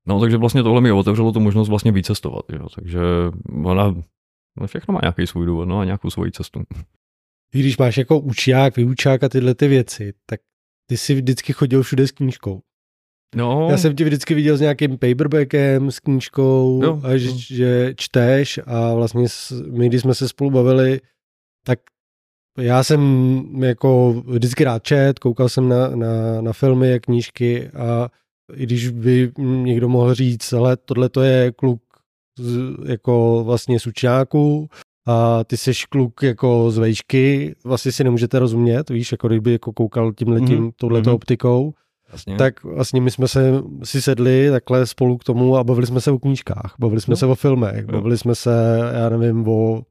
No 0.06 0.20
takže 0.20 0.36
vlastně 0.36 0.62
tohle 0.62 0.80
mi 0.80 0.92
otevřelo 0.92 1.32
tu 1.32 1.40
možnost 1.40 1.68
vlastně 1.68 1.92
vycestovat, 1.92 2.44
jo. 2.52 2.68
takže 2.74 3.00
ona 3.64 3.94
no, 4.60 4.66
všechno 4.66 4.92
má 4.92 5.00
nějaký 5.02 5.26
svůj 5.26 5.46
důvod, 5.46 5.68
no 5.68 5.78
a 5.78 5.84
nějakou 5.84 6.10
svoji 6.10 6.32
cestu. 6.32 6.62
Když 7.52 7.78
máš 7.78 7.96
jako 7.96 8.20
učák, 8.20 8.76
vyučák 8.76 9.24
a 9.24 9.28
tyhle 9.28 9.54
ty 9.54 9.68
věci, 9.68 10.12
tak 10.26 10.40
ty 10.86 10.96
jsi 10.96 11.14
vždycky 11.14 11.52
chodil 11.52 11.82
všude 11.82 12.06
s 12.06 12.10
knížkou. 12.10 12.60
No. 13.36 13.68
Já 13.70 13.78
jsem 13.78 13.96
tě 13.96 14.04
vždycky 14.04 14.34
viděl 14.34 14.56
s 14.56 14.60
nějakým 14.60 14.98
paperbackem, 14.98 15.90
s 15.90 16.00
knížkou, 16.00 16.80
jo, 16.84 17.00
a 17.04 17.16
že, 17.16 17.30
že 17.36 17.94
čteš 17.96 18.60
a 18.66 18.94
vlastně 18.94 19.26
my, 19.70 19.88
když 19.88 20.00
jsme 20.00 20.14
se 20.14 20.28
spolu 20.28 20.50
bavili, 20.50 21.00
tak 21.64 21.78
já 22.58 22.84
jsem 22.84 23.00
jako 23.64 24.22
vždycky 24.26 24.64
rád 24.64 24.82
čet, 24.82 25.18
koukal 25.18 25.48
jsem 25.48 25.68
na, 25.68 25.88
na, 25.88 26.40
na 26.40 26.52
filmy 26.52 26.94
a 26.94 27.00
knížky 27.00 27.70
a 27.70 28.08
i 28.54 28.62
když 28.62 28.88
by 28.88 29.32
někdo 29.38 29.88
mohl 29.88 30.14
říct, 30.14 30.52
ale 30.52 30.76
tohle 30.76 31.08
to 31.08 31.22
je 31.22 31.52
kluk 31.52 31.82
z, 32.38 32.58
jako 32.88 33.42
vlastně 33.44 33.80
z 33.80 33.86
učňáku 33.86 34.68
a 35.06 35.44
ty 35.44 35.56
jsi 35.56 35.72
kluk 35.88 36.22
jako 36.22 36.70
z 36.70 36.78
vejšky, 36.78 37.54
vlastně 37.64 37.92
si 37.92 38.04
nemůžete 38.04 38.38
rozumět, 38.38 38.90
víš, 38.90 39.12
jako 39.12 39.28
kdyby 39.28 39.52
jako 39.52 39.72
koukal 39.72 40.12
tímhletím, 40.12 40.68
mm-hmm. 40.68 40.72
touhletou 40.76 41.10
mm-hmm. 41.10 41.14
optikou, 41.14 41.74
Jasně. 42.12 42.36
tak 42.36 42.64
vlastně 42.64 43.00
my 43.00 43.10
jsme 43.10 43.28
se 43.28 43.62
si 43.84 44.02
sedli 44.02 44.50
takhle 44.50 44.86
spolu 44.86 45.18
k 45.18 45.24
tomu 45.24 45.56
a 45.56 45.64
bavili 45.64 45.86
jsme 45.86 46.00
se 46.00 46.10
o 46.10 46.18
knížkách, 46.18 46.74
bavili 46.78 47.00
jsme 47.00 47.12
no. 47.12 47.16
se 47.16 47.26
o 47.26 47.34
filmech, 47.34 47.86
no. 47.86 47.92
bavili 47.92 48.18
jsme 48.18 48.34
se, 48.34 48.78
já 48.94 49.08
nevím, 49.08 49.48
o 49.48 49.82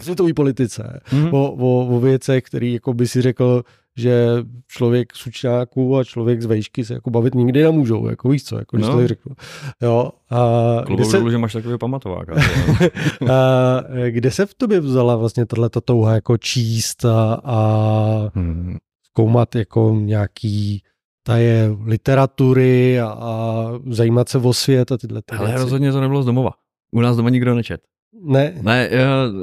světové 0.00 0.34
politice, 0.34 1.00
mm-hmm. 1.10 1.34
o, 1.34 1.52
o, 1.52 1.96
o 1.96 2.00
věcech, 2.00 2.44
který 2.44 2.72
jako 2.72 2.94
by 2.94 3.06
si 3.06 3.22
řekl, 3.22 3.62
že 3.96 4.26
člověk 4.68 5.16
z 5.16 5.26
učňáků 5.26 5.96
a 5.96 6.04
člověk 6.04 6.42
z 6.42 6.46
vejšky 6.46 6.84
se 6.84 6.94
jako 6.94 7.10
bavit 7.10 7.34
nikdy 7.34 7.62
nemůžou, 7.62 8.08
jako 8.08 8.28
víš 8.28 8.44
co, 8.44 8.58
jako 8.58 8.76
když 8.76 8.88
no. 8.88 8.94
to 8.94 9.08
řeknu. 9.08 9.34
Jo, 9.82 10.10
a 10.30 10.84
kde 10.86 11.04
se, 11.04 11.30
že 11.30 11.38
máš 11.38 11.52
takový 11.52 11.78
pamatovák. 11.78 12.28
a, 13.30 13.82
kde 14.08 14.30
se 14.30 14.46
v 14.46 14.54
tobě 14.54 14.80
vzala 14.80 15.16
vlastně 15.16 15.46
tato 15.46 15.80
touha 15.80 16.14
jako 16.14 16.38
číst 16.38 17.04
a, 17.04 17.40
a 17.44 18.30
hmm. 18.34 18.76
zkoumat 19.02 19.54
jako 19.54 19.96
nějaký 20.00 20.82
ta 21.22 21.36
je 21.36 21.76
literatury 21.84 23.00
a, 23.00 23.06
a 23.08 23.66
zajímat 23.90 24.28
se 24.28 24.38
o 24.38 24.52
svět 24.52 24.92
a 24.92 24.98
tyhle 24.98 25.22
ty 25.22 25.36
Ale 25.36 25.48
věci. 25.48 25.62
rozhodně 25.62 25.92
to 25.92 26.00
nebylo 26.00 26.22
z 26.22 26.26
domova. 26.26 26.50
U 26.92 27.00
nás 27.00 27.16
doma 27.16 27.30
nikdo 27.30 27.54
nečet. 27.54 27.80
Ne. 28.20 28.52
Ne, 28.62 28.90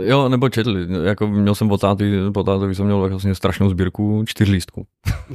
jo, 0.06 0.30
nebo 0.30 0.50
četli. 0.50 0.88
Jako 1.04 1.28
měl 1.28 1.56
jsem 1.56 1.70
po 1.70 1.78
táty, 1.78 2.14
po 2.34 2.44
tátovi 2.44 2.76
jsem 2.76 2.86
měl 2.86 3.10
vlastně 3.10 3.36
strašnou 3.36 3.70
sbírku 3.70 4.24
čtyřlístků. 4.28 4.86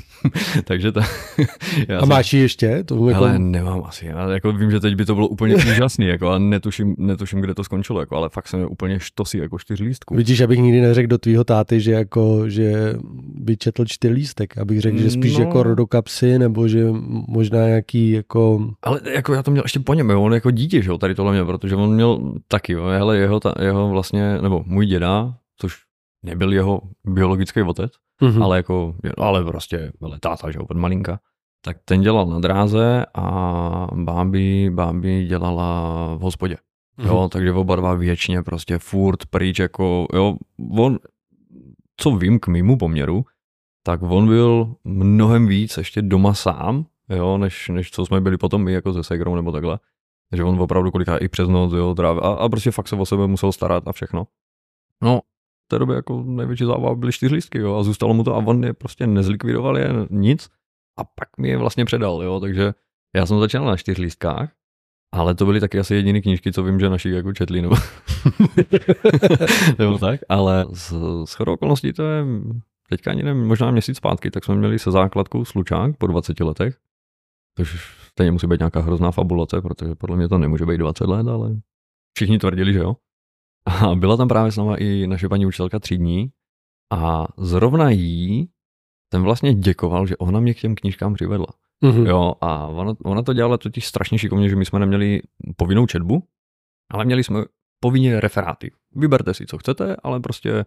Takže 0.65 0.93
to... 0.93 1.01
já 1.89 2.01
a 2.01 2.05
máš 2.05 2.33
ji 2.33 2.41
ještě? 2.41 2.85
To 2.85 3.09
jako... 3.09 3.21
Ale 3.21 3.39
nemám 3.39 3.83
asi. 3.85 4.07
Já 4.07 4.31
jako 4.31 4.53
vím, 4.53 4.71
že 4.71 4.81
teď 4.81 4.95
by 4.95 5.05
to 5.05 5.15
bylo 5.15 5.29
úplně 5.29 5.57
úžasný, 5.57 6.07
jako, 6.07 6.29
a 6.29 6.39
netuším, 6.39 6.95
netuším, 6.99 7.41
kde 7.41 7.55
to 7.55 7.65
skončilo, 7.65 8.01
jako, 8.01 8.17
ale 8.17 8.29
fakt 8.29 8.49
jsem 8.49 8.67
úplně 8.71 9.01
štosí 9.01 9.39
jako 9.39 9.59
čtyřlístků. 9.59 10.15
Vidíš, 10.15 10.41
abych 10.41 10.59
nikdy 10.59 10.81
neřekl 10.81 11.09
do 11.09 11.19
tvýho 11.19 11.45
táty, 11.45 11.81
že, 11.81 11.93
jako, 11.93 12.49
že 12.49 12.95
by 13.35 13.57
četl 13.57 13.85
čtyřlístek, 13.85 14.59
abych 14.59 14.81
řekl, 14.81 14.99
že 14.99 15.11
spíš 15.11 15.37
no. 15.37 15.45
jako 15.45 15.63
rodokapsy, 15.63 16.39
nebo 16.39 16.69
že 16.69 16.87
možná 17.29 17.67
nějaký 17.67 18.11
jako... 18.11 18.71
Ale 18.83 19.01
jako 19.15 19.35
já 19.35 19.43
to 19.43 19.51
měl 19.51 19.65
ještě 19.65 19.81
po 19.81 19.95
něm, 19.95 20.11
jo, 20.11 20.23
on 20.23 20.35
jako 20.35 20.51
dítě, 20.51 20.83
že 20.83 20.91
jo, 20.91 20.99
tady 20.99 21.15
tohle 21.15 21.33
měl, 21.33 21.47
protože 21.47 21.77
on 21.77 21.95
měl 21.95 22.33
taky, 22.49 22.73
jo, 22.73 22.85
hele, 22.85 23.24
jeho, 23.25 23.41
ta, 23.41 23.55
jeho 23.61 23.89
vlastně, 23.89 24.39
nebo 24.43 24.63
můj 24.67 24.87
děda, 24.87 25.35
což 25.57 25.77
nebyl 26.23 26.53
jeho 26.53 26.81
biologický 27.05 27.63
otec, 27.63 27.93
mm-hmm. 28.23 28.45
ale 28.45 28.57
jako, 28.57 28.95
ale 29.19 29.45
prostě 29.45 29.93
byl 30.01 30.19
táta, 30.21 30.51
že 30.51 30.59
od 30.59 30.77
malinka, 30.77 31.21
tak 31.65 31.77
ten 31.85 32.01
dělal 32.01 32.27
na 32.27 32.39
dráze 32.39 33.07
a 33.15 33.89
bábi, 33.95 34.71
bábi 34.71 35.27
dělala 35.27 35.85
v 36.15 36.21
hospodě. 36.21 36.57
Mm-hmm. 36.99 37.07
Jo, 37.07 37.29
takže 37.33 37.53
oba 37.53 37.77
dva 37.77 37.95
věčně 37.95 38.43
prostě 38.43 38.79
furt 38.79 39.27
pryč, 39.27 39.59
jako, 39.59 40.07
jo, 40.13 40.37
on, 40.79 40.99
co 41.97 42.11
vím 42.11 42.39
k 42.39 42.49
mýmu 42.49 42.79
poměru, 42.79 43.25
tak 43.83 44.03
on 44.03 44.27
byl 44.29 44.75
mnohem 44.85 45.47
víc 45.47 45.77
ještě 45.77 46.03
doma 46.03 46.35
sám, 46.35 46.87
jo, 47.09 47.39
než, 47.39 47.69
než 47.69 47.91
co 47.91 48.07
jsme 48.07 48.21
byli 48.21 48.37
potom 48.37 48.65
my 48.65 48.73
jako 48.73 48.93
se 48.93 49.05
Segrou 49.05 49.35
nebo 49.35 49.53
takhle. 49.53 49.79
Že 50.33 50.45
on 50.45 50.61
opravdu 50.61 50.91
kolikrát 50.91 51.19
i 51.19 51.29
přes 51.29 51.49
noc, 51.49 51.73
jo, 51.73 51.95
a, 52.03 52.29
a 52.29 52.49
prostě 52.49 52.71
fakt 52.71 52.89
se 52.89 52.97
o 52.97 53.07
sebe 53.07 53.27
musel 53.27 53.53
starat 53.53 53.89
a 53.89 53.93
všechno. 53.93 54.27
No, 55.03 55.21
v 55.65 55.69
té 55.69 55.79
době 55.79 55.97
jako 55.97 56.23
největší 56.27 56.65
zábava 56.65 56.95
byly 56.95 57.13
čtyřlístky, 57.13 57.59
jo, 57.59 57.77
a 57.77 57.83
zůstalo 57.83 58.15
mu 58.15 58.25
to 58.25 58.35
a 58.35 58.39
on 58.39 58.65
je 58.65 58.73
prostě 58.73 59.07
nezlikvidoval 59.07 59.79
je 59.79 59.89
nic 60.11 60.49
a 60.99 61.05
pak 61.05 61.39
mi 61.39 61.49
je 61.49 61.57
vlastně 61.57 61.85
předal, 61.85 62.23
jo, 62.23 62.41
takže 62.41 62.75
já 63.17 63.27
jsem 63.27 63.41
začal 63.41 63.65
na 63.65 63.77
čtyřlístkách, 63.77 64.53
ale 65.13 65.35
to 65.35 65.45
byly 65.45 65.61
taky 65.61 65.79
asi 65.79 65.95
jediné 65.95 66.21
knížky, 66.21 66.53
co 66.53 66.63
vím, 66.63 66.81
že 66.81 66.91
naši 66.91 67.11
jako 67.11 67.33
četli, 67.33 67.63
nebo, 67.63 67.77
nebo 69.79 69.99
tak, 69.99 70.21
ale 70.29 70.67
z, 70.73 70.93
z 71.25 71.41
okolností 71.41 71.93
to 71.93 72.03
je 72.03 72.25
teďka 72.89 73.11
ani 73.11 73.23
nevím, 73.23 73.47
možná 73.47 73.71
měsíc 73.71 73.97
zpátky, 73.97 74.31
tak 74.31 74.45
jsme 74.45 74.55
měli 74.55 74.79
se 74.79 74.91
základkou 74.91 75.45
slučák 75.45 75.97
po 75.97 76.07
20 76.07 76.41
letech, 76.41 76.77
což 77.59 77.97
stejně 78.15 78.31
musí 78.33 78.47
být 78.47 78.61
nějaká 78.61 78.81
hrozná 78.81 79.11
fabulace, 79.11 79.61
protože 79.61 79.95
podle 79.95 80.17
mě 80.17 80.29
to 80.29 80.39
nemůže 80.39 80.67
být 80.67 80.79
20 80.79 81.07
let, 81.07 81.29
ale 81.29 81.57
všichni 82.17 82.39
tvrdili, 82.39 82.73
že 82.73 82.79
jo. 82.79 82.97
A 83.67 83.95
byla 83.95 84.17
tam 84.17 84.29
právě 84.29 84.53
s 84.53 84.57
náma 84.57 84.77
i 84.77 85.07
naše 85.07 85.29
paní 85.29 85.47
učitelka 85.47 85.79
tři 85.79 85.97
dní 85.97 86.31
a 86.93 87.27
zrovna 87.37 87.91
jí 87.91 88.49
ten 89.13 89.23
vlastně 89.23 89.55
děkoval, 89.55 90.07
že 90.07 90.17
ona 90.17 90.41
mě 90.41 90.55
k 90.55 90.61
těm 90.61 90.75
knížkám 90.75 91.15
přivedla. 91.15 91.47
Mm-hmm. 91.85 92.07
Jo, 92.07 92.35
a 92.41 92.67
ona, 92.67 92.95
ona 93.05 93.23
to 93.23 93.33
dělala 93.33 93.59
totiž 93.59 93.87
strašně 93.87 94.19
šikovně, 94.19 94.49
že 94.49 94.57
my 94.57 94.65
jsme 94.65 94.79
neměli 94.79 95.21
povinnou 95.57 95.87
četbu, 95.87 96.23
ale 96.91 97.05
měli 97.05 97.25
jsme 97.25 97.45
povinně 97.81 98.21
referáty. 98.21 98.73
Vyberte 98.97 99.35
si, 99.35 99.47
co 99.47 99.59
chcete, 99.59 99.97
ale 100.03 100.21
prostě 100.21 100.65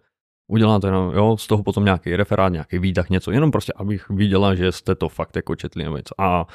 uděláte 0.50 0.90
no, 0.90 1.12
jo, 1.12 1.36
z 1.36 1.46
toho 1.46 1.62
potom 1.62 1.84
nějaký 1.84 2.16
referát, 2.16 2.52
nějaký 2.52 2.78
výtah, 2.78 3.10
něco, 3.10 3.30
jenom 3.30 3.50
prostě, 3.50 3.72
abych 3.76 4.10
viděla, 4.10 4.54
že 4.54 4.72
jste 4.72 4.94
to 4.94 5.08
fakt 5.08 5.36
jako 5.36 5.56
četli 5.56 5.84
nebo 5.84 5.96
něco. 5.96 6.20
A 6.20 6.46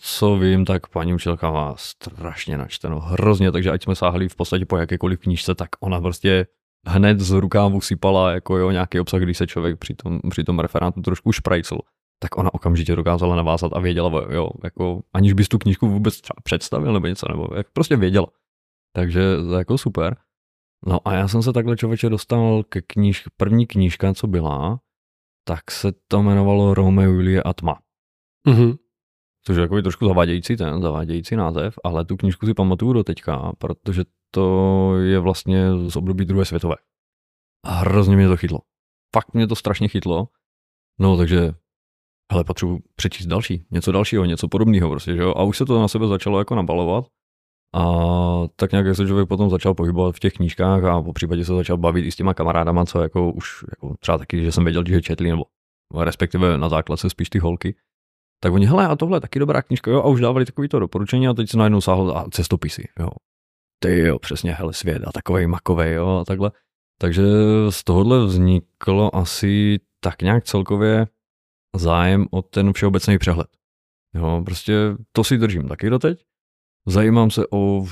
co 0.00 0.36
vím, 0.36 0.64
tak 0.64 0.88
paní 0.88 1.14
učitelka 1.14 1.50
má 1.50 1.74
strašně 1.76 2.58
načteno, 2.58 3.00
hrozně, 3.00 3.52
takže 3.52 3.70
ať 3.70 3.82
jsme 3.82 3.94
sáhli 3.94 4.28
v 4.28 4.36
podstatě 4.36 4.66
po 4.66 4.76
jakékoliv 4.76 5.20
knížce, 5.20 5.54
tak 5.54 5.68
ona 5.80 6.00
prostě 6.00 6.46
hned 6.86 7.20
z 7.20 7.30
rukávu 7.30 7.80
sypala 7.80 8.32
jako 8.32 8.56
jo, 8.56 8.70
nějaký 8.70 9.00
obsah, 9.00 9.20
když 9.20 9.38
se 9.38 9.46
člověk 9.46 9.78
při 9.78 9.94
tom, 9.94 10.20
při 10.30 10.44
tom 10.44 10.58
referátu 10.58 11.00
trošku 11.00 11.32
šprajcl, 11.32 11.78
tak 12.22 12.38
ona 12.38 12.54
okamžitě 12.54 12.96
dokázala 12.96 13.36
navázat 13.36 13.72
a 13.72 13.80
věděla, 13.80 14.26
jo, 14.30 14.50
jako 14.64 15.02
aniž 15.12 15.32
bys 15.32 15.48
tu 15.48 15.58
knížku 15.58 15.88
vůbec 15.88 16.20
třeba 16.20 16.40
představil 16.42 16.92
nebo 16.92 17.06
něco, 17.06 17.26
nebo 17.28 17.48
jak 17.56 17.70
prostě 17.72 17.96
věděla. 17.96 18.26
Takže 18.96 19.22
jako 19.58 19.78
super. 19.78 20.16
No 20.86 21.08
a 21.08 21.14
já 21.14 21.28
jsem 21.28 21.42
se 21.42 21.52
takhle 21.52 21.76
člověče 21.76 22.08
dostal 22.08 22.62
ke 22.62 22.82
kníž, 22.82 23.24
první 23.36 23.66
knížka, 23.66 24.14
co 24.14 24.26
byla, 24.26 24.80
tak 25.44 25.70
se 25.70 25.92
to 26.08 26.18
jmenovalo 26.20 26.74
Romeo, 26.74 27.12
Julie 27.12 27.42
a 27.42 27.52
tma. 27.52 27.78
Mm-hmm. 28.48 28.76
Což 29.46 29.56
je 29.56 29.62
takový 29.62 29.82
trošku 29.82 30.08
zavádějící 30.08 30.56
ten, 30.56 30.82
zavádějící 30.82 31.36
název, 31.36 31.74
ale 31.84 32.04
tu 32.04 32.16
knížku 32.16 32.46
si 32.46 32.54
pamatuju 32.54 32.92
do 32.92 33.04
teďka, 33.04 33.52
protože 33.58 34.04
to 34.30 34.96
je 34.98 35.18
vlastně 35.18 35.66
z 35.88 35.96
období 35.96 36.24
druhé 36.24 36.44
světové. 36.44 36.76
A 37.64 37.70
hrozně 37.70 38.16
mě 38.16 38.28
to 38.28 38.36
chytlo. 38.36 38.58
Fakt 39.14 39.34
mě 39.34 39.46
to 39.46 39.56
strašně 39.56 39.88
chytlo. 39.88 40.28
No, 41.00 41.16
takže 41.16 41.52
hele, 42.32 42.44
potřebuji 42.44 42.82
přečíst 42.96 43.26
další, 43.26 43.64
něco 43.70 43.92
dalšího, 43.92 44.24
něco 44.24 44.48
podobného 44.48 44.90
prostě, 44.90 45.16
že 45.16 45.22
jo? 45.22 45.34
A 45.36 45.42
už 45.42 45.56
se 45.56 45.66
to 45.66 45.80
na 45.80 45.88
sebe 45.88 46.06
začalo 46.06 46.38
jako 46.38 46.54
nabalovat. 46.54 47.06
A 47.74 47.84
tak 48.56 48.72
nějak 48.72 48.96
se 48.96 49.06
člověk 49.06 49.28
potom 49.28 49.50
začal 49.50 49.74
pohybovat 49.74 50.16
v 50.16 50.20
těch 50.20 50.32
knížkách 50.32 50.84
a 50.84 51.02
po 51.02 51.12
případě 51.12 51.44
se 51.44 51.54
začal 51.54 51.76
bavit 51.76 52.06
i 52.06 52.12
s 52.12 52.16
těma 52.16 52.34
kamarádama, 52.34 52.84
co 52.84 53.02
jako 53.02 53.32
už 53.32 53.64
jako 53.70 53.94
třeba 54.00 54.18
taky, 54.18 54.44
že 54.44 54.52
jsem 54.52 54.64
věděl, 54.64 54.84
že 54.86 55.02
četli, 55.02 55.30
nebo 55.30 55.44
respektive 56.00 56.58
na 56.58 56.68
základce 56.68 57.10
spíš 57.10 57.30
ty 57.30 57.38
holky. 57.38 57.74
Tak 58.42 58.52
oni, 58.52 58.66
hele, 58.66 58.86
a 58.86 58.96
tohle 58.96 59.16
je 59.16 59.20
taky 59.20 59.38
dobrá 59.38 59.62
knížka, 59.62 59.90
jo, 59.90 59.98
a 59.98 60.06
už 60.06 60.20
dávali 60.20 60.44
takový 60.44 60.68
to 60.68 60.78
doporučení 60.78 61.28
a 61.28 61.34
teď 61.34 61.50
se 61.50 61.58
najednou 61.58 61.80
sáhl 61.80 62.12
a 62.16 62.26
cestopisy, 62.30 62.88
jo. 62.98 63.08
Ty 63.78 63.98
jo, 63.98 64.18
přesně, 64.18 64.52
hele, 64.52 64.72
svět 64.72 65.02
a 65.06 65.12
takový 65.12 65.46
makový, 65.46 65.90
jo, 65.90 66.08
a 66.08 66.24
takhle. 66.24 66.50
Takže 66.98 67.22
z 67.70 67.84
tohohle 67.84 68.26
vzniklo 68.26 69.16
asi 69.16 69.78
tak 70.00 70.22
nějak 70.22 70.44
celkově 70.44 71.06
zájem 71.76 72.26
o 72.30 72.42
ten 72.42 72.72
všeobecný 72.72 73.18
přehled. 73.18 73.46
Jo, 74.14 74.42
prostě 74.44 74.74
to 75.12 75.24
si 75.24 75.38
držím 75.38 75.68
taky 75.68 75.90
doteď. 75.90 76.24
Zajímám 76.86 77.30
se 77.30 77.42
o 77.52 77.86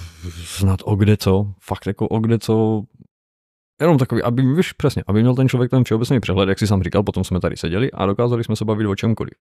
snad 0.45 0.81
o 0.85 0.97
kde 0.97 1.17
co, 1.17 1.53
fakt 1.61 1.87
jako 1.87 2.09
o 2.09 2.19
kde 2.19 2.39
co, 2.39 2.83
jenom 3.81 3.99
takový, 3.99 4.23
aby, 4.23 4.55
víš, 4.55 4.73
přesně, 4.73 5.03
aby 5.07 5.21
měl 5.21 5.35
ten 5.35 5.49
člověk 5.49 5.71
ten 5.71 5.85
všeobecný 5.85 6.21
přehled, 6.21 6.49
jak 6.49 6.59
si 6.59 6.67
sám 6.67 6.83
říkal, 6.83 7.03
potom 7.03 7.25
jsme 7.25 7.41
tady 7.41 7.57
seděli 7.57 7.91
a 7.91 8.07
dokázali 8.07 8.45
jsme 8.45 8.57
se 8.57 8.65
bavit 8.65 8.87
o 8.87 8.97
čemkoliv. 8.97 9.35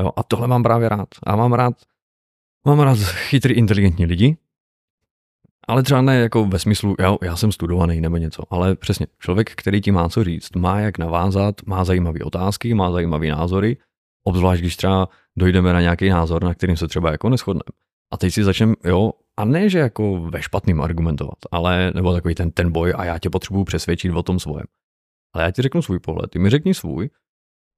Jo, 0.00 0.10
a 0.16 0.22
tohle 0.22 0.48
mám 0.48 0.62
právě 0.62 0.88
rád. 0.88 1.08
A 1.26 1.36
mám 1.36 1.52
rád, 1.52 1.74
mám 2.66 2.80
rád 2.80 2.98
chytrý, 2.98 3.54
inteligentní 3.54 4.06
lidi, 4.06 4.36
ale 5.68 5.82
třeba 5.82 6.00
ne 6.02 6.16
jako 6.16 6.44
ve 6.44 6.58
smyslu, 6.58 6.94
já, 6.98 7.16
já 7.22 7.36
jsem 7.36 7.52
studovaný 7.52 8.00
nebo 8.00 8.16
něco, 8.16 8.42
ale 8.50 8.76
přesně 8.76 9.06
člověk, 9.18 9.50
který 9.54 9.80
ti 9.80 9.92
má 9.92 10.08
co 10.08 10.24
říct, 10.24 10.56
má 10.56 10.80
jak 10.80 10.98
navázat, 10.98 11.54
má 11.66 11.84
zajímavé 11.84 12.20
otázky, 12.24 12.74
má 12.74 12.90
zajímavé 12.90 13.26
názory, 13.26 13.76
obzvlášť 14.24 14.60
když 14.60 14.76
třeba 14.76 15.08
dojdeme 15.38 15.72
na 15.72 15.80
nějaký 15.80 16.08
názor, 16.08 16.44
na 16.44 16.54
kterým 16.54 16.76
se 16.76 16.88
třeba 16.88 17.10
jako 17.10 17.28
neschodneme. 17.28 17.60
A 18.12 18.16
teď 18.16 18.34
si 18.34 18.44
začneme, 18.44 18.74
jo, 18.84 19.12
a 19.36 19.44
ne, 19.44 19.68
že 19.68 19.78
jako 19.78 20.20
ve 20.20 20.42
špatným 20.42 20.80
argumentovat, 20.80 21.38
ale, 21.50 21.92
nebo 21.94 22.12
takový 22.12 22.34
ten, 22.34 22.50
ten 22.50 22.72
boj 22.72 22.94
a 22.96 23.04
já 23.04 23.18
tě 23.18 23.30
potřebuji 23.30 23.64
přesvědčit 23.64 24.12
o 24.12 24.22
tom 24.22 24.38
svojem. 24.38 24.66
Ale 25.34 25.44
já 25.44 25.50
ti 25.50 25.62
řeknu 25.62 25.82
svůj 25.82 25.98
pohled, 25.98 26.30
ty 26.30 26.38
mi 26.38 26.50
řekni 26.50 26.74
svůj 26.74 27.10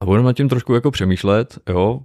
a 0.02 0.06
budeme 0.06 0.26
nad 0.26 0.32
tím 0.32 0.48
trošku 0.48 0.74
jako 0.74 0.90
přemýšlet, 0.90 1.58
jo, 1.68 2.00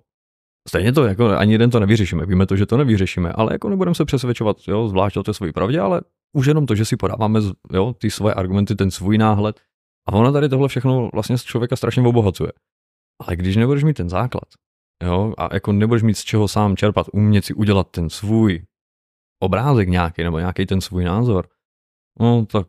Stejně 0.70 0.94
to, 0.94 1.06
jako 1.06 1.30
ani 1.30 1.52
jeden 1.52 1.70
to 1.70 1.80
nevyřešíme. 1.80 2.26
Víme 2.26 2.46
to, 2.46 2.56
že 2.56 2.66
to 2.66 2.78
nevyřešíme, 2.78 3.32
ale 3.32 3.54
jako 3.54 3.70
nebudeme 3.70 3.96
se 3.96 4.06
přesvědčovat, 4.06 4.58
jo, 4.68 4.88
zvlášť 4.88 5.18
o 5.18 5.24
té 5.24 5.34
své 5.34 5.54
pravdě, 5.54 5.80
ale 5.80 6.02
už 6.34 6.46
jenom 6.46 6.66
to, 6.66 6.76
že 6.76 6.86
si 6.86 6.98
podáváme 6.98 7.40
jo, 7.74 7.94
ty 7.94 8.12
svoje 8.12 8.34
argumenty, 8.34 8.76
ten 8.76 8.92
svůj 8.92 9.18
náhled. 9.18 9.60
A 10.10 10.14
ono 10.14 10.32
tady 10.32 10.50
tohle 10.50 10.68
všechno 10.68 11.10
vlastně 11.14 11.38
z 11.38 11.44
člověka 11.44 11.76
strašně 11.76 12.04
obohacuje. 12.04 12.52
Ale 13.22 13.36
když 13.36 13.56
nebudeš 13.56 13.84
mít 13.84 13.98
ten 13.98 14.10
základ, 14.10 14.44
jo, 15.04 15.34
a 15.38 15.54
jako 15.54 15.72
nebudeš 15.72 16.04
mít 16.04 16.18
z 16.18 16.24
čeho 16.24 16.48
sám 16.48 16.76
čerpat, 16.76 17.08
umět 17.14 17.46
si 17.46 17.54
udělat 17.54 17.88
ten 17.92 18.10
svůj 18.10 18.66
obrázek 19.44 19.90
nějaký, 19.90 20.24
nebo 20.24 20.40
nějaký 20.40 20.66
ten 20.66 20.82
svůj 20.82 21.04
názor, 21.04 21.48
no 22.20 22.46
tak 22.46 22.68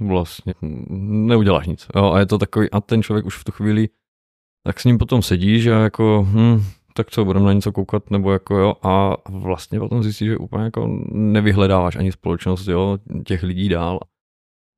vlastně 0.00 0.54
neuděláš 0.62 1.66
nic. 1.66 1.86
Jo, 1.96 2.12
a 2.12 2.18
je 2.18 2.26
to 2.26 2.38
takový, 2.38 2.70
a 2.70 2.80
ten 2.80 3.02
člověk 3.02 3.26
už 3.26 3.36
v 3.36 3.44
tu 3.44 3.52
chvíli, 3.52 3.88
tak 4.66 4.80
s 4.80 4.84
ním 4.84 4.98
potom 4.98 5.22
sedíš 5.22 5.66
a 5.66 5.78
jako, 5.78 6.26
hm, 6.28 6.62
tak 6.96 7.10
co, 7.10 7.24
budeme 7.24 7.46
na 7.46 7.52
něco 7.52 7.72
koukat, 7.72 8.10
nebo 8.10 8.32
jako 8.32 8.56
jo, 8.56 8.74
a 8.82 9.16
vlastně 9.30 9.80
potom 9.80 10.02
zjistíš, 10.02 10.28
že 10.28 10.36
úplně 10.36 10.64
jako 10.64 10.86
nevyhledáváš 11.12 11.96
ani 11.96 12.12
společnost, 12.12 12.66
jo, 12.66 12.98
těch 13.26 13.42
lidí 13.42 13.68
dál. 13.68 14.00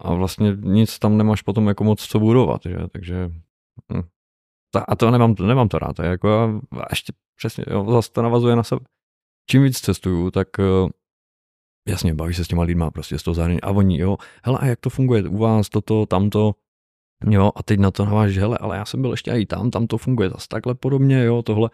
A 0.03 0.15
vlastně 0.15 0.57
nic 0.61 0.99
tam 0.99 1.17
nemáš 1.17 1.43
potom 1.43 1.69
jako 1.69 1.85
moc 1.85 2.07
co 2.07 2.19
budovat, 2.21 2.61
že, 2.65 2.79
takže 2.93 3.31
hm. 3.93 4.03
a 4.89 4.97
to 4.97 5.11
nemám, 5.11 5.35
nemám 5.47 5.69
to 5.69 5.79
rád, 5.79 5.99
jako 5.99 6.61
a 6.73 6.87
ještě 6.91 7.13
přesně, 7.37 7.65
jo, 7.71 7.91
zase 7.91 8.13
to 8.13 8.23
navazuje 8.23 8.57
na 8.57 8.63
sebe. 8.63 8.81
Čím 9.51 9.63
víc 9.63 9.81
cestuju, 9.81 10.31
tak 10.31 10.49
eh, 10.59 10.89
jasně, 11.89 12.15
bavíš 12.15 12.37
se 12.37 12.45
s 12.45 12.49
těma 12.49 12.63
lidma 12.63 12.91
prostě 12.91 13.19
z 13.19 13.23
toho 13.23 13.35
zahraničí. 13.35 13.63
A 13.63 13.71
oni, 13.71 13.99
jo, 13.99 14.17
hele, 14.43 14.59
a 14.59 14.67
jak 14.67 14.81
to 14.81 14.91
funguje 14.91 15.29
u 15.29 15.37
vás, 15.37 15.69
toto, 15.69 16.07
tamto, 16.07 16.55
jo, 17.31 17.53
a 17.57 17.63
teď 17.63 17.81
na 17.81 17.91
to 17.91 18.05
navážeš, 18.05 18.39
hele, 18.39 18.59
ale 18.59 18.77
já 18.77 18.85
jsem 18.85 19.03
byl 19.03 19.11
ještě 19.11 19.31
i 19.31 19.47
tam, 19.47 19.71
tam 19.71 19.87
to 19.87 19.99
funguje 19.99 20.31
zase 20.31 20.49
takhle 20.49 20.75
podobně, 20.75 21.25
jo, 21.25 21.43
tohle, 21.43 21.71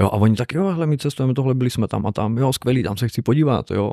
Jo, 0.00 0.06
a 0.06 0.12
oni 0.12 0.36
tak, 0.36 0.52
jo, 0.52 0.66
hele, 0.66 0.86
my 0.86 0.98
cestujeme 0.98 1.34
tohle, 1.34 1.54
byli 1.54 1.70
jsme 1.70 1.88
tam 1.88 2.06
a 2.06 2.12
tam, 2.12 2.38
jo, 2.38 2.52
skvělý, 2.52 2.82
tam 2.82 2.96
se 2.96 3.08
chci 3.08 3.22
podívat, 3.22 3.70
jo. 3.70 3.92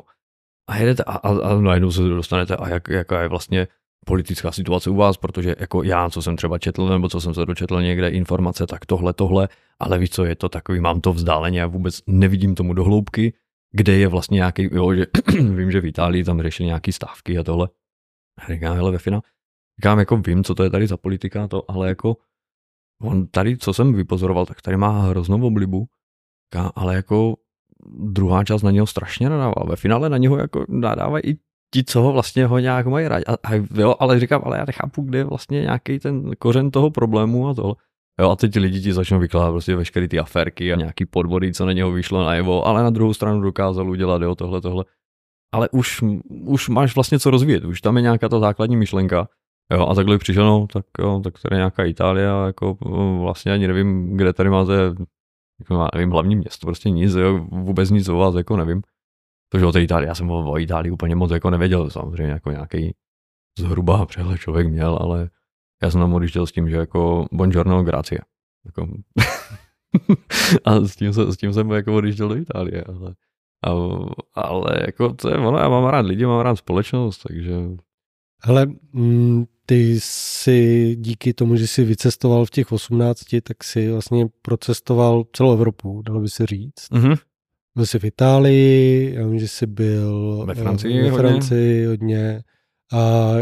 A 0.68 0.76
jedete 0.76 1.02
a, 1.02 1.12
a, 1.12 1.28
a 1.28 1.60
najednou 1.60 1.90
se 1.90 2.02
dostanete 2.02 2.56
a 2.56 2.68
jak, 2.68 2.88
jaká 2.88 3.22
je 3.22 3.28
vlastně 3.28 3.68
politická 4.06 4.52
situace 4.52 4.90
u 4.90 4.94
vás, 4.94 5.16
protože 5.16 5.54
jako 5.58 5.82
já, 5.82 6.10
co 6.10 6.22
jsem 6.22 6.36
třeba 6.36 6.58
četl, 6.58 6.88
nebo 6.88 7.08
co 7.08 7.20
jsem 7.20 7.34
se 7.34 7.46
dočetl 7.46 7.82
někde 7.82 8.08
informace, 8.08 8.66
tak 8.66 8.86
tohle, 8.86 9.12
tohle, 9.12 9.48
ale 9.80 9.98
víš 9.98 10.10
co, 10.10 10.24
je 10.24 10.36
to 10.36 10.48
takový, 10.48 10.80
mám 10.80 11.00
to 11.00 11.12
vzdáleně, 11.12 11.60
já 11.60 11.66
vůbec 11.66 12.00
nevidím 12.06 12.54
tomu 12.54 12.74
do 12.74 12.84
hloubky, 12.84 13.34
kde 13.72 13.92
je 13.92 14.08
vlastně 14.08 14.34
nějaký, 14.36 14.68
jo, 14.72 14.94
že 14.94 15.06
vím, 15.54 15.70
že 15.70 15.80
v 15.80 15.86
Itálii 15.86 16.24
tam 16.24 16.42
řešili 16.42 16.66
nějaký 16.66 16.92
stávky 16.92 17.38
a 17.38 17.42
tohle. 17.42 17.68
A 18.38 18.52
říkám, 18.52 18.76
hele, 18.76 18.92
ve 18.92 18.98
finále, 18.98 19.22
říkám, 19.78 19.98
jako 19.98 20.16
vím, 20.16 20.44
co 20.44 20.54
to 20.54 20.62
je 20.64 20.70
tady 20.70 20.86
za 20.86 20.96
politika, 20.96 21.48
to, 21.48 21.70
ale 21.70 21.88
jako 21.88 22.16
on 23.02 23.26
tady, 23.26 23.56
co 23.56 23.72
jsem 23.72 23.92
vypozoroval, 23.92 24.46
tak 24.46 24.62
tady 24.62 24.76
má 24.76 25.02
hroznou 25.02 25.46
oblibu, 25.46 25.86
ale 26.74 26.94
jako 26.94 27.36
druhá 27.98 28.44
část 28.44 28.62
na 28.62 28.70
něho 28.70 28.86
strašně 28.86 29.28
nadává. 29.28 29.64
Ve 29.66 29.76
finále 29.76 30.08
na 30.08 30.16
něho 30.16 30.38
jako 30.38 30.64
nadávají 30.68 31.24
i 31.24 31.36
ti, 31.74 31.84
co 31.84 32.02
ho 32.02 32.12
vlastně 32.12 32.46
ho 32.46 32.58
nějak 32.58 32.86
mají 32.86 33.08
rádi. 33.08 33.24
A, 33.24 33.32
a 33.32 33.54
jo, 33.74 33.94
ale 33.98 34.20
říkám, 34.20 34.42
ale 34.44 34.58
já 34.58 34.64
nechápu, 34.66 35.02
kde 35.02 35.18
je 35.18 35.24
vlastně 35.24 35.60
nějaký 35.60 35.98
ten 35.98 36.30
kořen 36.38 36.70
toho 36.70 36.90
problému 36.90 37.48
a 37.48 37.54
tohle. 37.54 37.74
Jo, 38.20 38.30
a 38.30 38.36
teď 38.36 38.52
ti 38.52 38.58
lidi 38.58 38.80
ti 38.80 38.92
začnou 38.92 39.18
vykládat 39.18 39.50
prostě 39.50 39.76
veškeré 39.76 40.08
ty 40.08 40.18
aférky 40.18 40.72
a 40.72 40.76
nějaký 40.76 41.06
podvody, 41.06 41.52
co 41.52 41.66
na 41.66 41.72
něho 41.72 41.92
vyšlo 41.92 42.24
najevo, 42.24 42.66
ale 42.66 42.82
na 42.82 42.90
druhou 42.90 43.14
stranu 43.14 43.40
dokázal 43.40 43.90
udělat, 43.90 44.22
jo, 44.22 44.34
tohle, 44.34 44.60
tohle. 44.60 44.84
Ale 45.52 45.68
už, 45.68 46.04
už 46.44 46.68
máš 46.68 46.94
vlastně 46.94 47.18
co 47.18 47.30
rozvíjet, 47.30 47.64
už 47.64 47.80
tam 47.80 47.96
je 47.96 48.02
nějaká 48.02 48.28
ta 48.28 48.38
základní 48.38 48.76
myšlenka 48.76 49.28
Jo, 49.72 49.86
a 49.86 49.94
takhle 49.94 50.18
přišel, 50.18 50.46
no, 50.46 50.66
tak 50.72 50.84
jo, 50.98 51.20
tak 51.24 51.34
tady 51.42 51.56
nějaká 51.56 51.84
Itálie, 51.84 52.26
jako 52.46 52.78
vlastně 53.22 53.52
ani 53.52 53.68
nevím, 53.68 54.16
kde 54.16 54.32
tady 54.32 54.50
máte, 54.50 54.72
jako, 55.60 55.88
nevím, 55.94 56.10
hlavní 56.10 56.36
město, 56.36 56.66
prostě 56.66 56.90
nic, 56.90 57.14
jo, 57.14 57.46
vůbec 57.50 57.90
nic 57.90 58.08
o 58.08 58.16
vás, 58.16 58.34
jako 58.34 58.56
nevím. 58.56 58.82
Protože 59.50 59.66
o 59.66 59.72
té 59.72 59.82
Itálii, 59.82 60.08
já 60.08 60.14
jsem 60.14 60.30
o, 60.30 60.52
o 60.52 60.58
Itálii 60.58 60.90
úplně 60.90 61.14
moc 61.14 61.30
jako 61.30 61.50
nevěděl, 61.50 61.90
samozřejmě 61.90 62.32
jako 62.32 62.50
nějaký 62.50 62.94
zhruba 63.58 64.06
přehled 64.06 64.38
člověk 64.38 64.68
měl, 64.68 64.98
ale 65.00 65.30
já 65.82 65.90
jsem 65.90 66.00
tam 66.00 66.14
odjížděl 66.14 66.46
s 66.46 66.52
tím, 66.52 66.68
že 66.68 66.76
jako 66.76 67.26
buongiorno, 67.32 67.82
grazie. 67.82 68.20
Jako, 68.66 68.88
a 70.64 70.80
s 70.80 70.96
tím, 70.96 71.12
se, 71.12 71.32
s 71.32 71.36
tím 71.36 71.52
jsem 71.52 71.70
jako 71.70 71.96
odjížděl 71.96 72.28
do 72.28 72.36
Itálie, 72.36 72.84
ale, 72.84 73.14
a, 73.64 73.70
ale 74.40 74.78
jako 74.86 75.12
to 75.14 75.28
je 75.28 75.36
ono, 75.36 75.58
já 75.58 75.68
mám 75.68 75.84
rád 75.84 76.06
lidi, 76.06 76.26
mám 76.26 76.40
rád 76.40 76.56
společnost, 76.56 77.18
takže 77.18 77.52
Hele, 78.44 78.66
mm, 78.92 79.44
ty 79.68 80.00
si 80.00 80.96
díky 81.00 81.34
tomu, 81.34 81.56
že 81.56 81.66
jsi 81.66 81.84
vycestoval 81.84 82.44
v 82.44 82.50
těch 82.50 82.72
18, 82.72 83.24
tak 83.42 83.64
si 83.64 83.90
vlastně 83.90 84.26
procestoval 84.42 85.24
celou 85.32 85.52
Evropu, 85.52 86.02
dalo 86.02 86.20
by 86.20 86.28
se 86.28 86.46
říct. 86.46 86.90
Mm-hmm. 86.92 87.18
Byl 87.76 87.86
jsi 87.86 87.98
v 87.98 88.04
Itálii, 88.04 89.14
já 89.14 89.26
vím, 89.26 89.38
že 89.38 89.48
jsi 89.48 89.66
byl 89.66 90.44
ve 90.46 90.54
Francii, 90.54 91.02
ve 91.02 91.16
Francii 91.16 91.86
hodně. 91.86 92.16
hodně. 92.16 92.42
A 92.92 93.32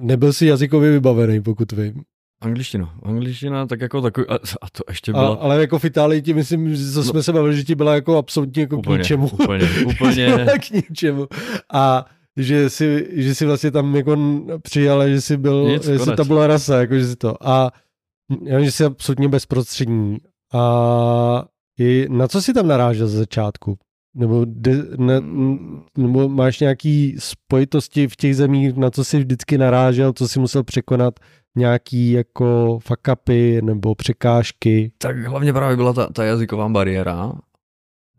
nebyl 0.00 0.32
jsi 0.32 0.46
jazykově 0.46 0.90
vybavený, 0.90 1.42
pokud 1.42 1.72
vím. 1.72 2.02
Angličtina. 2.40 2.94
Angličtina 3.02 3.66
tak 3.66 3.80
jako 3.80 4.02
takový, 4.02 4.26
a, 4.26 4.34
a 4.34 4.70
to 4.72 4.82
ještě 4.88 5.12
byla... 5.12 5.34
A, 5.34 5.38
ale 5.38 5.60
jako 5.60 5.78
v 5.78 5.84
Itálii 5.84 6.22
ti 6.22 6.34
myslím, 6.34 6.74
že 6.74 6.82
no, 6.96 7.02
jsme 7.02 7.22
se 7.22 7.32
bavili, 7.32 7.56
že 7.56 7.64
ti 7.64 7.74
byla 7.74 7.94
jako 7.94 8.16
absolutně 8.16 8.62
jako 8.62 8.76
úplně, 8.76 8.98
k 8.98 8.98
ničemu. 8.98 9.28
Úplně, 9.28 9.68
úplně. 9.86 10.46
k 10.60 10.70
ničemu. 10.70 11.26
A 11.72 12.06
že 12.36 12.70
si, 12.70 13.08
že 13.12 13.34
si 13.34 13.46
vlastně 13.46 13.70
tam 13.70 13.96
jako 13.96 14.16
přijal, 14.62 15.08
že 15.08 15.20
jsi 15.20 15.36
byl, 15.36 15.68
Nic, 15.68 15.84
že 15.84 15.98
jsi 15.98 16.16
ta 16.16 16.24
byla 16.24 16.46
rasa, 16.46 16.80
jako 16.80 16.98
že 16.98 17.06
si 17.06 17.16
to. 17.16 17.48
A 17.48 17.70
já 18.44 18.60
že 18.60 18.70
jsi 18.70 18.84
absolutně 18.84 19.28
bezprostřední. 19.28 20.18
A 20.54 21.44
i 21.78 22.06
na 22.10 22.28
co 22.28 22.42
jsi 22.42 22.52
tam 22.52 22.66
narážel 22.66 23.08
ze 23.08 23.18
začátku? 23.18 23.78
Nebo, 24.14 24.44
de, 24.48 24.72
ne, 24.96 25.20
nebo 25.98 26.28
máš 26.28 26.60
nějaký 26.60 27.16
spojitosti 27.18 28.08
v 28.08 28.16
těch 28.16 28.36
zemích, 28.36 28.76
na 28.76 28.90
co 28.90 29.04
jsi 29.04 29.18
vždycky 29.18 29.58
narážel, 29.58 30.12
co 30.12 30.28
jsi 30.28 30.38
musel 30.40 30.64
překonat, 30.64 31.14
nějaký 31.56 32.10
jako 32.10 32.78
fakapy 32.82 33.60
nebo 33.62 33.94
překážky? 33.94 34.92
Tak 34.98 35.18
hlavně 35.18 35.52
právě 35.52 35.76
byla 35.76 35.92
ta, 35.92 36.06
ta 36.12 36.24
jazyková 36.24 36.68
bariéra 36.68 37.32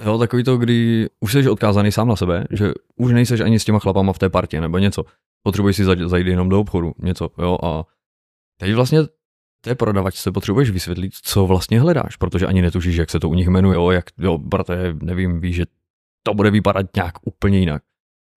Jo, 0.06 0.18
takový 0.18 0.44
to, 0.44 0.58
kdy 0.58 1.08
už 1.20 1.32
jsi 1.32 1.50
odkázaný 1.50 1.92
sám 1.92 2.08
na 2.08 2.16
sebe, 2.16 2.46
že 2.52 2.74
už 2.96 3.12
nejseš 3.12 3.40
ani 3.40 3.60
s 3.60 3.66
těma 3.66 3.80
chlapama 3.80 4.14
v 4.14 4.20
té 4.20 4.30
partě 4.30 4.62
nebo 4.62 4.78
něco. 4.78 5.04
Potřebuješ 5.44 5.76
si 5.76 5.86
zajít 5.86 6.28
jenom 6.28 6.50
do 6.50 6.60
obchodu, 6.60 6.94
něco, 6.98 7.30
jo, 7.38 7.58
a 7.64 7.86
teď 8.60 8.74
vlastně 8.74 9.00
té 9.62 9.76
prodavačce 9.76 10.32
potřebuješ 10.32 10.70
vysvětlit, 10.70 11.14
co 11.24 11.48
vlastně 11.48 11.80
hledáš, 11.80 12.16
protože 12.16 12.48
ani 12.48 12.62
netušíš, 12.62 12.96
jak 12.96 13.10
se 13.10 13.20
to 13.20 13.30
u 13.30 13.34
nich 13.34 13.48
jmenuje, 13.48 13.76
jo, 13.76 13.92
jak, 13.92 14.06
jo, 14.18 14.38
protože 14.38 14.96
nevím, 15.02 15.42
víš, 15.42 15.56
že 15.56 15.66
to 16.24 16.34
bude 16.34 16.52
vypadat 16.52 16.86
nějak 16.96 17.14
úplně 17.26 17.60
jinak. 17.60 17.84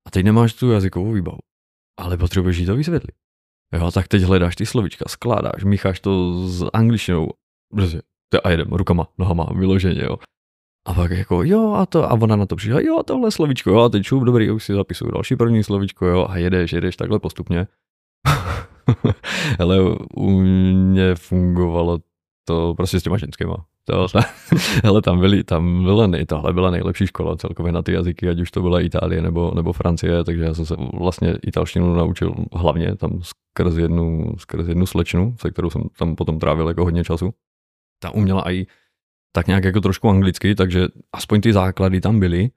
A 0.07 0.11
teď 0.11 0.25
nemáš 0.25 0.55
tu 0.55 0.71
jazykovou 0.71 1.13
výbavu, 1.13 1.39
ale 1.99 2.17
potřebuješ 2.17 2.59
jí 2.59 2.67
to 2.67 2.77
vysvětlit. 2.77 3.15
Jo, 3.75 3.91
tak 3.91 4.09
teď 4.09 4.23
hledáš 4.23 4.57
ty 4.57 4.67
slovička, 4.67 5.05
skládáš, 5.09 5.65
mícháš 5.65 6.01
to 6.01 6.35
s 6.49 6.71
angličtinou, 6.73 7.29
prostě, 7.71 8.01
a 8.45 8.51
jedem 8.51 8.69
rukama, 8.69 9.09
nohama, 9.19 9.47
vyloženě, 9.55 10.03
jo. 10.03 10.17
A 10.87 10.95
pak 10.95 11.11
jako 11.11 11.43
jo 11.45 11.73
a 11.73 11.87
to, 11.87 12.05
a 12.05 12.13
ona 12.13 12.37
na 12.37 12.47
to 12.47 12.57
přišla, 12.57 12.81
jo 12.81 13.03
tohle 13.03 13.31
slovíčko, 13.31 13.71
jo 13.71 13.81
a 13.81 13.89
teď 13.89 14.03
šup, 14.03 14.25
dobrý, 14.25 14.51
už 14.51 14.65
si 14.65 14.75
zapisuju 14.75 15.11
další 15.11 15.37
první 15.37 15.65
slovíčko, 15.65 16.07
jo 16.07 16.27
a 16.31 16.37
jedeš, 16.37 16.73
jedeš 16.73 16.97
takhle 16.97 17.19
postupně. 17.19 17.67
Ale 19.59 19.77
u 20.17 20.31
mě 20.31 21.15
fungovalo 21.15 21.99
to 22.45 22.75
prostě 22.75 23.01
s 23.01 23.03
těma 23.03 23.17
ženskýma. 23.17 23.57
To, 23.85 24.07
hele, 24.85 25.03
tam, 25.03 25.21
byli, 25.21 25.45
tam 25.45 25.85
byla, 25.85 26.07
nej, 26.07 26.27
tohle 26.27 26.53
byla 26.53 26.71
nejlepší 26.71 27.07
škola 27.07 27.37
celkově 27.37 27.73
na 27.73 27.83
ty 27.83 27.93
jazyky, 27.93 28.29
ať 28.29 28.41
už 28.41 28.51
to 28.51 28.63
byla 28.63 28.81
Itálie 28.81 29.23
nebo, 29.23 29.53
nebo 29.55 29.73
Francie, 29.73 30.25
takže 30.25 30.45
já 30.45 30.55
jsem 30.55 30.67
se 30.67 30.77
vlastně 30.95 31.39
italštinu 31.43 31.95
naučil 31.95 32.35
hlavně 32.53 32.97
tam 32.97 33.21
skrz 33.23 33.77
jednu, 33.77 34.33
skrz 34.39 34.69
jednu 34.69 34.87
slečnu, 34.87 35.35
se 35.41 35.51
kterou 35.51 35.71
jsem 35.71 35.83
tam 35.99 36.17
potom 36.17 36.39
trávil 36.39 36.69
jako 36.69 36.85
hodně 36.85 37.05
času. 37.05 37.35
Ta 38.03 38.11
uměla 38.11 38.51
i 38.51 38.67
tak 39.33 39.47
nějak 39.47 39.65
jako 39.65 39.81
trošku 39.81 40.09
anglicky, 40.09 40.55
takže 40.55 40.89
aspoň 41.13 41.41
ty 41.41 41.53
základy 41.53 42.01
tam 42.01 42.21
byly. 42.21 42.51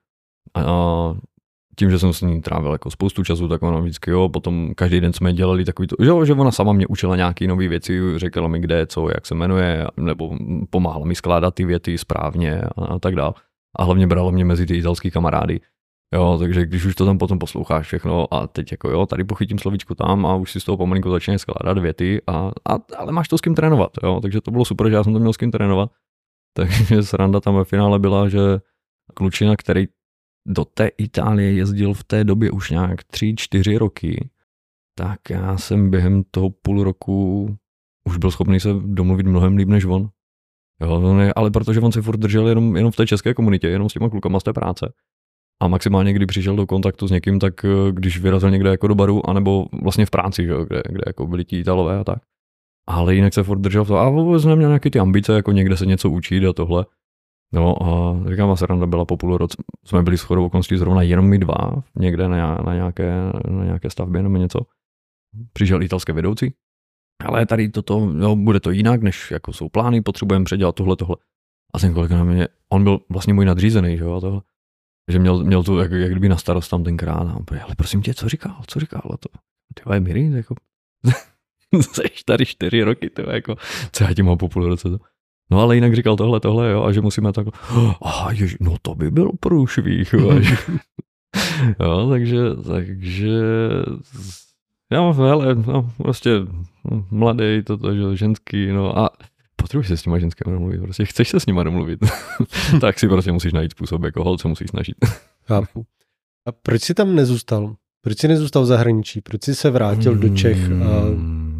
A 0.54 1.14
tím, 1.78 1.90
že 1.90 1.98
jsem 1.98 2.12
s 2.12 2.20
ní 2.20 2.40
trávil 2.40 2.72
jako 2.72 2.90
spoustu 2.90 3.24
času, 3.24 3.48
tak 3.48 3.62
ona 3.62 3.80
vždycky 3.80 4.10
jo, 4.10 4.28
potom 4.28 4.74
každý 4.74 5.00
den 5.00 5.12
jsme 5.12 5.32
dělali 5.32 5.64
takový 5.64 5.88
to, 5.88 5.96
že, 6.00 6.08
jo, 6.08 6.24
že 6.24 6.32
ona 6.32 6.50
sama 6.50 6.72
mě 6.72 6.86
učila 6.86 7.16
nějaké 7.16 7.46
nové 7.46 7.68
věci, 7.68 8.00
řekla 8.16 8.48
mi 8.48 8.60
kde, 8.60 8.86
co, 8.86 9.08
jak 9.08 9.26
se 9.26 9.34
jmenuje, 9.34 9.86
nebo 9.96 10.36
pomáhala 10.70 11.04
mi 11.04 11.14
skládat 11.14 11.54
ty 11.54 11.64
věty 11.64 11.98
správně 11.98 12.62
a, 12.62 12.84
a 12.84 12.98
tak 12.98 13.14
dále. 13.16 13.34
A 13.78 13.84
hlavně 13.84 14.06
brala 14.06 14.30
mě 14.30 14.44
mezi 14.44 14.66
ty 14.66 14.76
italský 14.76 15.10
kamarády. 15.10 15.60
Jo, 16.14 16.36
takže 16.38 16.66
když 16.66 16.84
už 16.84 16.94
to 16.94 17.06
tam 17.06 17.18
potom 17.18 17.38
posloucháš 17.38 17.86
všechno 17.86 18.34
a 18.34 18.46
teď 18.46 18.72
jako 18.72 18.90
jo, 18.90 19.06
tady 19.06 19.24
pochytím 19.24 19.58
slovíčku 19.58 19.94
tam 19.94 20.26
a 20.26 20.34
už 20.34 20.52
si 20.52 20.60
z 20.60 20.64
toho 20.64 20.76
pomalinku 20.76 21.10
začne 21.10 21.38
skládat 21.38 21.78
věty, 21.78 22.22
a, 22.26 22.50
a, 22.68 22.78
ale 22.96 23.12
máš 23.12 23.28
to 23.28 23.38
s 23.38 23.40
kým 23.40 23.54
trénovat, 23.54 23.90
jo, 24.02 24.20
takže 24.22 24.40
to 24.40 24.50
bylo 24.50 24.64
super, 24.64 24.88
že 24.88 24.94
já 24.94 25.04
jsem 25.04 25.12
to 25.12 25.18
měl 25.18 25.32
s 25.32 25.36
kým 25.36 25.50
trénovat. 25.50 25.90
Takže 26.56 27.02
sranda 27.02 27.40
tam 27.40 27.54
ve 27.54 27.64
finále 27.64 27.98
byla, 27.98 28.28
že 28.28 28.38
klučina, 29.14 29.56
který 29.56 29.86
do 30.46 30.64
té 30.64 30.86
Itálie 30.86 31.52
jezdil 31.52 31.94
v 31.94 32.04
té 32.04 32.24
době 32.24 32.50
už 32.50 32.70
nějak 32.70 33.00
3-4 33.00 33.78
roky, 33.78 34.30
tak 34.94 35.30
já 35.30 35.58
jsem 35.58 35.90
během 35.90 36.22
toho 36.30 36.50
půl 36.50 36.84
roku 36.84 37.48
už 38.04 38.16
byl 38.16 38.30
schopný 38.30 38.60
se 38.60 38.68
domluvit 38.84 39.26
mnohem 39.26 39.56
líp 39.56 39.68
než 39.68 39.84
on. 39.84 40.08
Jo, 40.80 41.14
ne, 41.14 41.32
ale 41.36 41.50
protože 41.50 41.80
on 41.80 41.92
se 41.92 42.02
furt 42.02 42.16
držel 42.16 42.48
jenom, 42.48 42.76
jenom 42.76 42.92
v 42.92 42.96
té 42.96 43.06
české 43.06 43.34
komunitě, 43.34 43.68
jenom 43.68 43.88
s 43.88 43.92
těma 43.92 44.10
klukama 44.10 44.40
z 44.40 44.42
té 44.42 44.52
práce. 44.52 44.92
A 45.62 45.68
maximálně, 45.68 46.12
kdy 46.12 46.26
přišel 46.26 46.56
do 46.56 46.66
kontaktu 46.66 47.08
s 47.08 47.10
někým, 47.10 47.38
tak 47.38 47.64
eh, 47.64 47.92
když 47.92 48.20
vyrazil 48.20 48.50
někde 48.50 48.70
jako 48.70 48.88
do 48.88 48.94
baru, 48.94 49.30
anebo 49.30 49.66
vlastně 49.82 50.06
v 50.06 50.10
práci, 50.10 50.46
že, 50.46 50.52
kde, 50.66 50.82
kde 50.88 51.02
jako 51.06 51.26
byli 51.26 51.44
ti 51.44 51.58
Italové 51.58 51.98
a 51.98 52.04
tak. 52.04 52.18
Ale 52.86 53.14
jinak 53.14 53.34
se 53.34 53.42
furt 53.42 53.58
držel 53.58 53.84
v 53.84 53.88
to. 53.88 53.96
A 53.96 54.10
vůbec 54.10 54.44
neměl 54.44 54.68
nějaké 54.68 54.90
ty 54.90 54.98
ambice, 54.98 55.32
jako 55.32 55.52
někde 55.52 55.76
se 55.76 55.86
něco 55.86 56.10
učit 56.10 56.46
a 56.46 56.52
tohle. 56.52 56.86
No 57.54 57.82
a 57.82 58.16
říkám, 58.30 58.50
a 58.50 58.56
sranda 58.56 58.86
byla 58.86 59.04
po 59.04 59.16
půl 59.16 59.36
roce, 59.36 59.56
jsme 59.84 60.02
byli 60.02 60.18
s 60.18 60.22
chodou 60.22 60.46
okolností 60.46 60.76
zrovna 60.76 61.02
jenom 61.02 61.28
my 61.28 61.38
dva, 61.38 61.82
někde 61.98 62.28
na, 62.28 62.58
na, 62.66 62.74
nějaké, 62.74 63.12
na 63.48 63.64
nějaké 63.64 63.90
stavbě 63.90 64.22
nebo 64.22 64.36
něco. 64.36 64.60
Přišel 65.52 65.82
italské 65.82 66.12
vedoucí, 66.12 66.54
ale 67.24 67.46
tady 67.46 67.68
toto, 67.68 68.06
no, 68.06 68.36
bude 68.36 68.60
to 68.60 68.70
jinak, 68.70 69.02
než 69.02 69.30
jako 69.30 69.52
jsou 69.52 69.68
plány, 69.68 70.00
potřebujeme 70.00 70.44
předělat 70.44 70.74
tohle, 70.74 70.96
tohle. 70.96 71.16
A 71.74 71.78
ten 71.78 71.94
kolega 71.94 72.16
na 72.16 72.24
mě, 72.24 72.48
on 72.68 72.84
byl 72.84 73.00
vlastně 73.08 73.34
můj 73.34 73.44
nadřízený, 73.44 73.96
že 73.98 74.04
jo, 74.04 74.20
tohle. 74.20 74.42
Že 75.12 75.18
měl, 75.18 75.44
měl 75.44 75.62
to 75.62 75.80
jak, 75.80 75.92
jak 75.92 76.10
kdyby 76.10 76.28
na 76.28 76.36
starost 76.36 76.68
tam 76.68 76.84
tenkrát. 76.84 77.28
A 77.28 77.34
on 77.34 77.44
ale 77.64 77.74
prosím 77.76 78.02
tě, 78.02 78.14
co 78.14 78.28
říkal, 78.28 78.62
co 78.66 78.80
říkal? 78.80 79.02
A 79.04 79.16
to, 79.16 79.28
ty 79.74 79.82
vole, 79.84 80.00
Miri, 80.00 80.30
jako, 80.30 80.54
jsi 81.82 82.02
tady 82.24 82.46
čtyři 82.46 82.82
roky, 82.82 83.10
to 83.10 83.30
jako, 83.30 83.56
co 83.92 84.04
já 84.04 84.14
tím 84.14 84.26
mám 84.26 84.38
po 84.38 84.48
půl 84.48 84.68
roce. 84.68 84.88
No 85.50 85.60
ale 85.60 85.74
jinak 85.74 85.94
říkal 85.94 86.16
tohle, 86.16 86.40
tohle, 86.40 86.70
jo, 86.70 86.82
a 86.82 86.92
že 86.92 87.00
musíme 87.00 87.32
tak, 87.32 87.46
a 88.02 88.32
jež, 88.32 88.56
no 88.60 88.76
to 88.82 88.94
by 88.94 89.10
byl 89.10 89.30
průšvih, 89.40 90.12
jo, 90.12 90.30
takže, 92.10 92.38
takže, 92.68 93.38
já 94.92 95.10
hele, 95.10 95.54
no, 95.54 95.92
prostě 95.96 96.30
mladý, 97.10 97.62
toto, 97.66 97.94
že, 97.94 98.16
ženský, 98.16 98.66
no 98.66 98.98
a 98.98 99.10
potřebuješ 99.56 99.88
se 99.88 99.96
s 99.96 100.02
těma 100.02 100.18
ženskými 100.18 100.52
domluvit, 100.54 100.80
prostě 100.80 101.04
chceš 101.04 101.28
se 101.28 101.40
s 101.40 101.46
nima 101.46 101.62
domluvit, 101.62 102.00
tak 102.80 102.98
si 102.98 103.08
prostě 103.08 103.32
musíš 103.32 103.52
najít 103.52 103.70
způsob, 103.70 104.02
jako 104.02 104.24
holce 104.24 104.48
musíš 104.48 104.70
snažit. 104.70 104.96
Chápu. 105.46 105.86
A 106.46 106.52
proč 106.52 106.82
jsi 106.82 106.94
tam 106.94 107.14
nezůstal? 107.14 107.74
Proč 108.00 108.18
jsi 108.18 108.28
nezůstal 108.28 108.62
v 108.62 108.66
zahraničí? 108.66 109.20
Proč 109.20 109.42
jsi 109.42 109.54
se 109.54 109.70
vrátil 109.70 110.16
do 110.16 110.28
Čech? 110.28 110.58
A... 110.70 111.53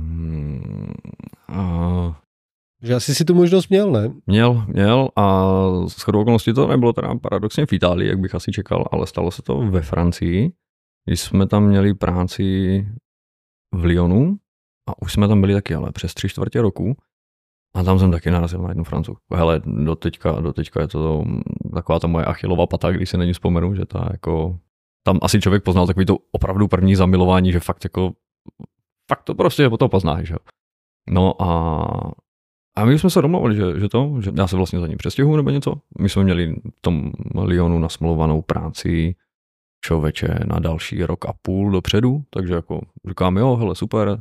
Že 2.82 2.94
asi 2.94 3.14
si 3.14 3.24
tu 3.24 3.34
možnost 3.34 3.68
měl, 3.68 3.92
ne? 3.92 4.12
Měl, 4.26 4.64
měl 4.68 5.08
a 5.16 5.44
s 5.88 6.02
chodou 6.02 6.20
okolností 6.20 6.52
to 6.52 6.66
nebylo 6.66 6.92
teda 6.92 7.14
paradoxně 7.14 7.66
v 7.66 7.72
Itálii, 7.72 8.08
jak 8.08 8.18
bych 8.18 8.34
asi 8.34 8.52
čekal, 8.52 8.84
ale 8.92 9.06
stalo 9.06 9.30
se 9.30 9.42
to 9.42 9.56
ve 9.56 9.82
Francii, 9.82 10.52
když 11.04 11.20
jsme 11.20 11.46
tam 11.46 11.64
měli 11.64 11.94
práci 11.94 12.86
v 13.74 13.84
Lyonu 13.84 14.36
a 14.88 15.02
už 15.02 15.12
jsme 15.12 15.28
tam 15.28 15.40
byli 15.40 15.54
taky, 15.54 15.74
ale 15.74 15.92
přes 15.92 16.14
tři 16.14 16.28
čtvrtě 16.28 16.62
roku 16.62 16.96
a 17.74 17.82
tam 17.82 17.98
jsem 17.98 18.10
taky 18.10 18.30
narazil 18.30 18.62
na 18.62 18.68
jednu 18.68 18.84
francouzku. 18.84 19.34
Hele, 19.34 19.62
do 19.64 19.94
teďka, 19.94 20.40
do 20.40 20.52
teďka 20.52 20.80
je 20.80 20.88
to 20.88 21.24
taková 21.74 21.98
ta 21.98 22.06
moje 22.06 22.24
achilová 22.24 22.66
pata, 22.66 22.90
když 22.90 23.10
se 23.10 23.18
není 23.18 23.32
vzpomenu, 23.32 23.74
že 23.74 23.84
ta 23.84 24.08
jako, 24.12 24.58
tam 25.06 25.18
asi 25.22 25.40
člověk 25.40 25.62
poznal 25.62 25.86
takový 25.86 26.06
to 26.06 26.18
opravdu 26.32 26.68
první 26.68 26.94
zamilování, 26.94 27.52
že 27.52 27.60
fakt 27.60 27.84
jako, 27.84 28.12
fakt 29.10 29.22
to 29.22 29.34
prostě 29.34 29.70
potom 29.70 29.88
poznáš, 29.88 30.26
že 30.28 30.34
No 31.10 31.42
a 31.42 32.12
a 32.76 32.84
my 32.84 32.98
jsme 32.98 33.10
se 33.10 33.22
domluvili, 33.22 33.56
že, 33.56 33.80
že 33.80 33.88
to, 33.88 34.14
že 34.20 34.30
já 34.34 34.46
se 34.46 34.56
vlastně 34.56 34.80
za 34.80 34.86
ní 34.86 34.96
přestěhuju 34.96 35.36
nebo 35.36 35.50
něco. 35.50 35.74
My 35.98 36.08
jsme 36.08 36.24
měli 36.24 36.54
v 36.54 36.80
tom 36.80 37.12
Lyonu 37.34 37.78
nasmluvanou 37.78 38.42
práci 38.42 39.14
člověče 39.84 40.38
na 40.46 40.58
další 40.58 41.04
rok 41.04 41.26
a 41.26 41.32
půl 41.42 41.70
dopředu, 41.70 42.24
takže 42.30 42.54
jako 42.54 42.80
říkám, 43.08 43.36
jo, 43.36 43.56
hele, 43.56 43.74
super, 43.74 44.20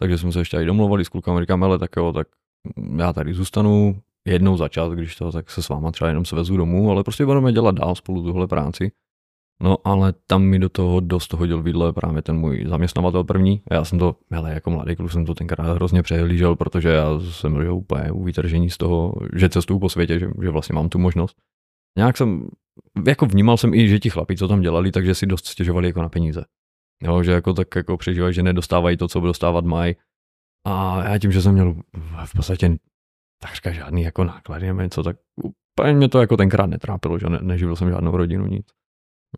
takže 0.00 0.18
jsme 0.18 0.32
se 0.32 0.38
ještě 0.38 0.56
i 0.56 0.64
domluvili 0.64 1.04
s 1.04 1.08
klukami, 1.08 1.40
říkám, 1.40 1.62
hele, 1.62 1.78
tak 1.78 1.90
jo, 1.96 2.12
tak 2.12 2.26
já 2.96 3.12
tady 3.12 3.34
zůstanu 3.34 4.00
jednou 4.26 4.56
za 4.56 4.68
čas, 4.68 4.92
když 4.92 5.16
to, 5.16 5.32
tak 5.32 5.50
se 5.50 5.62
s 5.62 5.68
váma 5.68 5.90
třeba 5.90 6.08
jenom 6.08 6.24
svezu 6.24 6.56
domů, 6.56 6.90
ale 6.90 7.04
prostě 7.04 7.26
budeme 7.26 7.52
dělat 7.52 7.74
dál 7.74 7.94
spolu 7.94 8.22
tuhle 8.22 8.46
práci. 8.46 8.92
No 9.62 9.76
ale 9.84 10.14
tam 10.26 10.42
mi 10.42 10.58
do 10.58 10.68
toho 10.68 11.00
dost 11.00 11.32
hodil 11.32 11.62
vidle 11.62 11.92
právě 11.92 12.22
ten 12.22 12.36
můj 12.36 12.64
zaměstnavatel 12.68 13.24
první. 13.24 13.62
Já 13.70 13.84
jsem 13.84 13.98
to, 13.98 14.16
hele, 14.30 14.54
jako 14.54 14.70
mladý 14.70 14.96
kluk 14.96 15.12
jsem 15.12 15.26
to 15.26 15.34
tenkrát 15.34 15.74
hrozně 15.74 16.02
přehlížel, 16.02 16.56
protože 16.56 16.88
já 16.88 17.20
jsem 17.20 17.52
byl 17.52 17.74
úplně 17.74 18.10
u 18.12 18.24
vytržení 18.24 18.70
z 18.70 18.76
toho, 18.76 19.14
že 19.36 19.48
cestuju 19.48 19.78
po 19.78 19.88
světě, 19.88 20.18
že, 20.18 20.30
že 20.42 20.50
vlastně 20.50 20.74
mám 20.74 20.88
tu 20.88 20.98
možnost. 20.98 21.36
Nějak 21.98 22.16
jsem, 22.16 22.48
jako 23.06 23.26
vnímal 23.26 23.56
jsem 23.56 23.74
i, 23.74 23.88
že 23.88 23.98
ti 23.98 24.10
chlapi, 24.10 24.36
co 24.36 24.48
tam 24.48 24.60
dělali, 24.60 24.90
takže 24.92 25.14
si 25.14 25.26
dost 25.26 25.46
stěžovali 25.46 25.86
jako 25.86 26.02
na 26.02 26.08
peníze. 26.08 26.44
Jo, 27.02 27.22
že 27.22 27.32
jako 27.32 27.52
tak 27.52 27.76
jako 27.76 27.96
přežívají, 27.96 28.34
že 28.34 28.42
nedostávají 28.42 28.96
to, 28.96 29.08
co 29.08 29.20
by 29.20 29.26
dostávat 29.26 29.64
mají. 29.64 29.96
A 30.66 31.04
já 31.08 31.18
tím, 31.18 31.32
že 31.32 31.42
jsem 31.42 31.52
měl 31.52 31.74
v 32.24 32.32
podstatě 32.36 32.76
takřka 33.42 33.72
žádný 33.72 34.02
jako 34.02 34.24
náklady 34.24 34.66
nebo 34.66 34.80
něco, 34.80 35.02
tak 35.02 35.16
úplně 35.42 35.92
mě 35.92 36.08
to 36.08 36.20
jako 36.20 36.36
tenkrát 36.36 36.66
netrápilo, 36.66 37.18
že 37.18 37.26
ne, 37.26 37.38
neživil 37.42 37.76
jsem 37.76 37.90
žádnou 37.90 38.16
rodinu, 38.16 38.46
nic. 38.46 38.66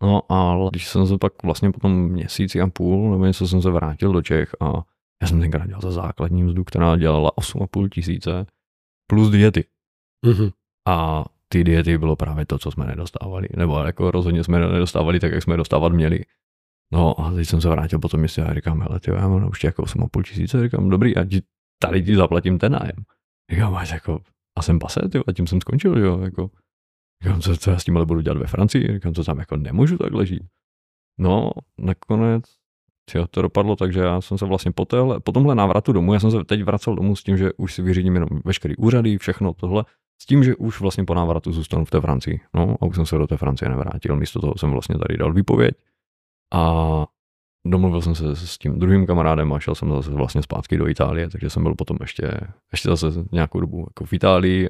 No 0.03 0.33
ale 0.33 0.69
když 0.71 0.89
jsem 0.89 1.07
se 1.07 1.19
pak 1.19 1.33
vlastně 1.43 1.73
po 1.73 1.81
tom 1.81 2.09
měsíci 2.09 2.61
a 2.61 2.67
půl 2.67 3.11
nebo 3.11 3.25
něco 3.25 3.49
jsem 3.49 3.63
se 3.63 3.71
vrátil 3.71 4.13
do 4.13 4.23
Čech 4.23 4.55
a 4.61 4.83
já 5.23 5.29
jsem 5.29 5.41
tenkrát 5.41 5.67
dělal 5.67 5.81
za 5.81 5.91
základní 5.91 6.43
mzdu, 6.43 6.65
která 6.65 6.97
dělala 6.97 7.31
8,5 7.41 7.89
tisíce 7.89 8.47
plus 9.11 9.31
diety. 9.31 9.65
Mm-hmm. 10.27 10.53
A 10.89 11.25
ty 11.49 11.65
diety 11.65 11.99
bylo 11.99 12.17
právě 12.17 12.47
to, 12.47 12.59
co 12.59 12.71
jsme 12.71 12.87
nedostávali. 12.87 13.49
Nebo 13.57 13.79
jako 13.79 14.11
rozhodně 14.11 14.45
jsme 14.45 14.59
nedostávali 14.59 15.21
tak, 15.21 15.33
jak 15.33 15.43
jsme 15.43 15.57
dostávat 15.57 15.93
měli. 15.93 16.21
No 16.93 17.21
a 17.21 17.33
teď 17.33 17.49
jsem 17.49 17.61
se 17.61 17.69
vrátil 17.69 17.99
po 17.99 18.09
tom 18.09 18.21
měsíci 18.21 18.43
a 18.43 18.55
říkám, 18.55 18.81
hele, 18.81 19.01
ty, 19.01 19.11
já 19.11 19.29
mám 19.29 19.49
už 19.49 19.65
jako 19.65 19.83
8,5 19.83 20.23
tisíce, 20.23 20.63
říkám, 20.63 20.89
dobrý, 20.89 21.17
a 21.17 21.25
ti, 21.25 21.43
tady 21.83 22.03
ti 22.03 22.17
zaplatím 22.17 22.59
ten 22.59 22.73
nájem. 22.73 23.05
Říkám, 23.51 23.73
máš 23.73 23.91
jako, 23.91 24.21
a 24.59 24.63
jsem 24.63 24.79
pase, 24.79 25.09
ty, 25.09 25.19
a 25.27 25.33
tím 25.33 25.47
jsem 25.47 25.61
skončil, 25.61 25.99
jo, 25.99 26.21
jako, 26.21 26.51
Říkám, 27.23 27.41
co, 27.41 27.57
co 27.57 27.71
já 27.71 27.79
s 27.79 27.85
tím 27.85 27.97
ale 27.97 28.07
budu 28.07 28.21
dělat 28.21 28.39
ve 28.39 28.47
Francii? 28.47 28.93
Říkám, 28.93 29.15
co 29.15 29.25
tam 29.25 29.39
jako 29.39 29.57
nemůžu 29.57 29.99
takhle 29.99 30.27
žít. 30.27 30.43
No, 31.19 31.51
nakonec 31.79 32.45
jo, 33.15 33.27
to 33.31 33.43
dopadlo 33.43 33.77
tak, 33.77 33.93
že 33.93 34.01
já 34.01 34.21
jsem 34.21 34.39
se 34.39 34.47
vlastně 34.47 34.73
po, 34.73 34.85
téhle, 34.85 35.21
po 35.21 35.33
tomhle 35.33 35.55
návratu 35.55 35.93
domů, 35.93 36.15
já 36.15 36.21
jsem 36.21 36.31
se 36.31 36.45
teď 36.45 36.63
vracel 36.63 36.95
domů 36.95 37.17
s 37.17 37.23
tím, 37.23 37.37
že 37.37 37.53
už 37.53 37.75
si 37.75 37.83
vyřídím 37.83 38.15
jenom 38.15 38.29
veškerý 38.45 38.77
úřady, 38.77 39.19
všechno 39.19 39.53
tohle, 39.53 39.85
s 40.23 40.27
tím, 40.27 40.45
že 40.45 40.57
už 40.57 40.81
vlastně 40.81 41.05
po 41.05 41.15
návratu 41.15 41.53
zůstanu 41.53 41.85
v 41.85 41.91
té 41.91 42.01
Francii. 42.01 42.41
No 42.55 42.77
a 42.81 42.87
už 42.87 42.97
jsem 42.97 43.07
se 43.07 43.19
do 43.19 43.27
té 43.27 43.37
Francie 43.37 43.69
nevrátil, 43.69 44.17
místo 44.17 44.41
toho 44.41 44.55
jsem 44.57 44.71
vlastně 44.71 44.99
tady 44.99 45.17
dal 45.17 45.33
výpověď 45.33 45.75
a 46.55 47.07
domluvil 47.67 48.03
jsem 48.03 48.15
se 48.15 48.37
s 48.37 48.59
tím 48.59 48.79
druhým 48.79 49.07
kamarádem 49.07 49.53
a 49.53 49.61
šel 49.61 49.75
jsem 49.75 49.91
zase 49.91 50.11
vlastně 50.11 50.43
zpátky 50.43 50.77
do 50.77 50.89
Itálie, 50.89 51.31
takže 51.31 51.51
jsem 51.51 51.63
byl 51.63 51.75
potom 51.75 51.97
ještě, 52.01 52.31
ještě 52.73 52.89
zase 52.89 53.07
nějakou 53.33 53.61
dobu 53.61 53.87
jako 53.91 54.05
v 54.05 54.13
Itálii 54.13 54.69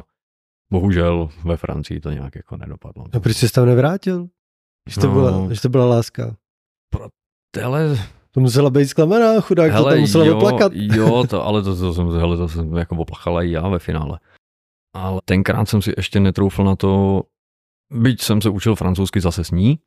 bohužel 0.72 1.28
ve 1.44 1.56
Francii 1.56 2.00
to 2.00 2.10
nějak 2.10 2.34
jako 2.34 2.56
nedopadlo. 2.56 3.04
A 3.12 3.20
proč 3.20 3.36
jsi 3.36 3.52
tam 3.52 3.66
nevrátil? 3.66 4.28
Že 4.88 5.00
to, 5.00 5.06
no, 5.06 5.12
byla, 5.12 5.54
že 5.54 5.60
to 5.60 5.68
byla 5.68 5.86
láska. 5.86 6.36
Pro, 6.90 7.08
ale 7.64 7.98
to 8.30 8.40
musela 8.40 8.70
být 8.70 8.86
zklamaná, 8.86 9.40
chudák, 9.40 9.72
hele, 9.72 9.84
to 9.84 9.90
tam 9.90 10.00
musela 10.00 10.24
jo, 10.24 10.36
oplakat. 10.36 10.72
Jo, 10.74 11.24
to, 11.30 11.44
ale 11.44 11.62
to, 11.62 11.76
to, 11.76 11.94
jsem, 11.94 12.08
hele, 12.08 12.36
to 12.36 12.48
jsem 12.48 12.76
jako 12.76 12.96
oplachala 12.96 13.42
i 13.42 13.50
já 13.50 13.68
ve 13.68 13.78
finále. 13.78 14.20
Ale 14.94 15.20
tenkrát 15.24 15.68
jsem 15.68 15.82
si 15.82 15.92
ještě 15.96 16.20
netroufl 16.20 16.64
na 16.64 16.76
to, 16.76 17.22
byť 17.92 18.22
jsem 18.22 18.42
se 18.42 18.48
učil 18.48 18.74
francouzsky 18.74 19.20
zase 19.20 19.44
s 19.44 19.50
ní, 19.50 19.78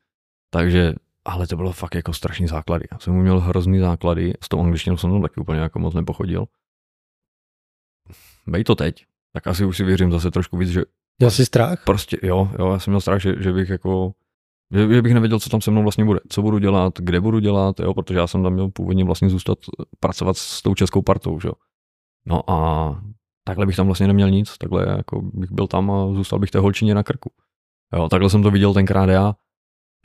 takže, 0.50 0.94
ale 1.24 1.46
to 1.46 1.56
bylo 1.56 1.72
fakt 1.72 1.94
jako 1.94 2.12
strašný 2.12 2.46
základy. 2.46 2.84
Já 2.92 2.98
jsem 2.98 3.14
měl 3.14 3.40
hrozný 3.40 3.78
základy, 3.78 4.34
s 4.42 4.48
tou 4.48 4.60
angličtinou 4.60 4.96
jsem 4.96 5.10
tam 5.10 5.22
taky 5.22 5.40
úplně 5.40 5.60
jako 5.60 5.78
moc 5.78 5.94
nepochodil. 5.94 6.46
Bej 8.46 8.64
to 8.64 8.74
teď, 8.74 9.06
tak 9.32 9.46
asi 9.46 9.64
už 9.64 9.76
si 9.76 9.84
věřím 9.84 10.12
zase 10.12 10.30
trošku 10.30 10.56
víc, 10.56 10.70
že... 10.70 10.82
Měl 11.18 11.30
jsi 11.30 11.46
strach? 11.46 11.84
Prostě, 11.84 12.18
jo, 12.22 12.50
jo, 12.58 12.72
já 12.72 12.78
jsem 12.78 12.90
měl 12.90 13.00
strach, 13.00 13.20
že, 13.20 13.34
že 13.42 13.52
bych 13.52 13.70
jako 13.70 14.12
že, 14.74 14.94
že 14.94 15.02
bych 15.02 15.14
nevěděl, 15.14 15.40
co 15.40 15.50
tam 15.50 15.60
se 15.60 15.70
mnou 15.70 15.82
vlastně 15.82 16.04
bude, 16.04 16.20
co 16.28 16.42
budu 16.42 16.58
dělat, 16.58 16.94
kde 16.98 17.20
budu 17.20 17.38
dělat, 17.38 17.80
jo, 17.80 17.94
protože 17.94 18.18
já 18.18 18.26
jsem 18.26 18.42
tam 18.42 18.52
měl 18.52 18.68
původně 18.68 19.04
vlastně 19.04 19.30
zůstat 19.30 19.58
pracovat 20.00 20.36
s 20.36 20.62
tou 20.62 20.74
českou 20.74 21.02
partou, 21.02 21.40
že 21.40 21.48
jo. 21.48 21.54
No 22.26 22.50
a 22.50 23.02
takhle 23.44 23.66
bych 23.66 23.76
tam 23.76 23.86
vlastně 23.86 24.06
neměl 24.06 24.30
nic, 24.30 24.58
takhle 24.58 24.86
jako 24.96 25.22
bych 25.22 25.52
byl 25.52 25.66
tam 25.66 25.90
a 25.90 26.12
zůstal 26.12 26.38
bych 26.38 26.50
té 26.50 26.58
holčině 26.58 26.94
na 26.94 27.02
krku. 27.02 27.30
Jo, 27.96 28.08
takhle 28.08 28.30
jsem 28.30 28.42
to 28.42 28.50
viděl 28.50 28.74
tenkrát 28.74 29.08
já 29.08 29.34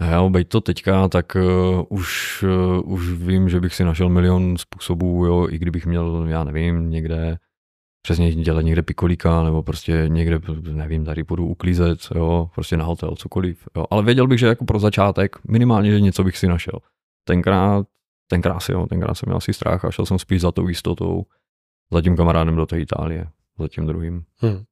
Jo, 0.02 0.30
bejt 0.30 0.50
to 0.50 0.62
teďka, 0.62 1.08
tak 1.08 1.36
uh, 1.36 1.84
už, 1.90 2.44
uh, 2.44 2.94
už 2.94 3.12
vím, 3.12 3.50
že 3.50 3.60
bych 3.60 3.76
si 3.76 3.84
našel 3.84 4.10
milion 4.10 4.58
způsobů, 4.58 5.26
jo, 5.26 5.48
i 5.50 5.60
kdybych 5.60 5.86
měl, 5.86 6.26
já 6.28 6.44
nevím, 6.44 6.90
někde 6.90 7.38
přesně 8.06 8.36
dělat 8.36 8.62
někde 8.62 8.82
pikolíka, 8.82 9.44
nebo 9.44 9.64
prostě 9.64 10.04
někde, 10.08 10.40
nevím, 10.62 11.06
tady 11.06 11.24
půjdu 11.24 11.48
uklízet, 11.48 12.00
jo, 12.16 12.50
prostě 12.56 12.78
na 12.78 12.86
hotel, 12.86 13.16
cokoliv, 13.16 13.68
jo. 13.78 13.86
Ale 13.92 14.04
věděl 14.04 14.28
bych, 14.28 14.40
že 14.40 14.48
jako 14.48 14.66
pro 14.66 14.80
začátek 14.80 15.36
minimálně, 15.48 15.92
že 15.92 16.02
něco 16.02 16.24
bych 16.24 16.38
si 16.38 16.48
našel. 16.48 16.80
Tenkrát, 17.24 17.88
tenkrát 18.28 18.60
si, 18.60 18.72
jo, 18.72 18.86
tenkrát 18.88 19.16
jsem 19.16 19.28
měl 19.28 19.38
asi 19.38 19.54
strach 19.54 19.86
a 19.86 19.92
šel 19.92 20.06
jsem 20.06 20.20
spíš 20.20 20.42
za 20.42 20.52
tou 20.52 20.68
jistotou, 20.68 21.26
za 21.92 22.02
tím 22.02 22.16
kamarádem 22.18 22.56
do 22.56 22.66
té 22.66 22.80
Itálie, 22.80 23.28
za 23.60 23.68
tím 23.68 23.86
druhým. 23.86 24.24
Hmm. 24.38 24.64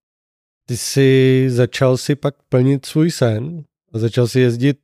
Ty 0.67 0.77
jsi 0.77 1.45
začal 1.49 1.97
si 1.97 2.15
pak 2.15 2.35
plnit 2.49 2.85
svůj 2.85 3.11
sen 3.11 3.63
a 3.93 3.99
začal 3.99 4.27
si 4.27 4.39
jezdit 4.39 4.77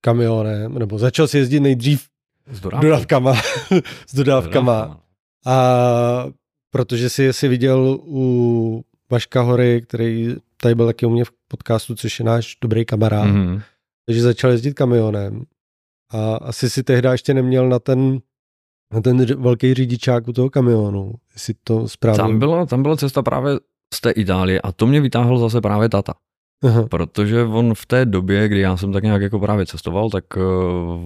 kamionem, 0.00 0.78
nebo 0.78 0.98
začal 0.98 1.28
si 1.28 1.38
jezdit 1.38 1.60
nejdřív 1.60 2.08
s 2.46 2.60
dodávkama. 2.80 3.34
s 4.06 4.14
dodávkama. 4.14 5.00
A 5.46 6.26
protože 6.72 7.10
jsi, 7.10 7.32
si 7.32 7.48
viděl 7.48 7.98
u 8.00 8.84
Vaška 9.10 9.40
Hory, 9.40 9.82
který 9.82 10.36
tady 10.56 10.74
byl 10.74 10.86
taky 10.86 11.06
u 11.06 11.10
mě 11.10 11.24
v 11.24 11.32
podcastu, 11.48 11.94
což 11.94 12.18
je 12.18 12.24
náš 12.24 12.56
dobrý 12.60 12.84
kamarád, 12.84 13.26
mm-hmm. 13.26 13.62
takže 14.06 14.22
začal 14.22 14.50
jezdit 14.50 14.74
kamionem. 14.74 15.42
A 16.10 16.34
asi 16.34 16.70
si 16.70 16.82
tehdy 16.82 17.08
ještě 17.08 17.34
neměl 17.34 17.68
na 17.68 17.78
ten, 17.78 18.20
na 18.94 19.00
ten 19.00 19.42
velký 19.42 19.74
řidičák 19.74 20.28
u 20.28 20.32
toho 20.32 20.50
kamionu, 20.50 21.14
jestli 21.34 21.54
to 21.64 21.88
správně. 21.88 22.18
Tam 22.18 22.38
byla, 22.38 22.66
tam 22.66 22.82
byla 22.82 22.96
cesta 22.96 23.22
právě 23.22 23.52
z 23.94 24.00
té 24.00 24.10
Itálie 24.10 24.60
a 24.60 24.72
to 24.72 24.86
mě 24.86 25.00
vytáhl 25.00 25.38
zase 25.38 25.60
právě 25.60 25.88
tata. 25.88 26.14
Aha. 26.64 26.86
Protože 26.90 27.44
on 27.44 27.74
v 27.74 27.86
té 27.86 28.04
době, 28.06 28.48
kdy 28.48 28.60
já 28.60 28.76
jsem 28.76 28.92
tak 28.92 29.04
nějak 29.04 29.22
jako 29.22 29.40
právě 29.40 29.66
cestoval, 29.66 30.10
tak 30.10 30.24
eh, 30.36 30.40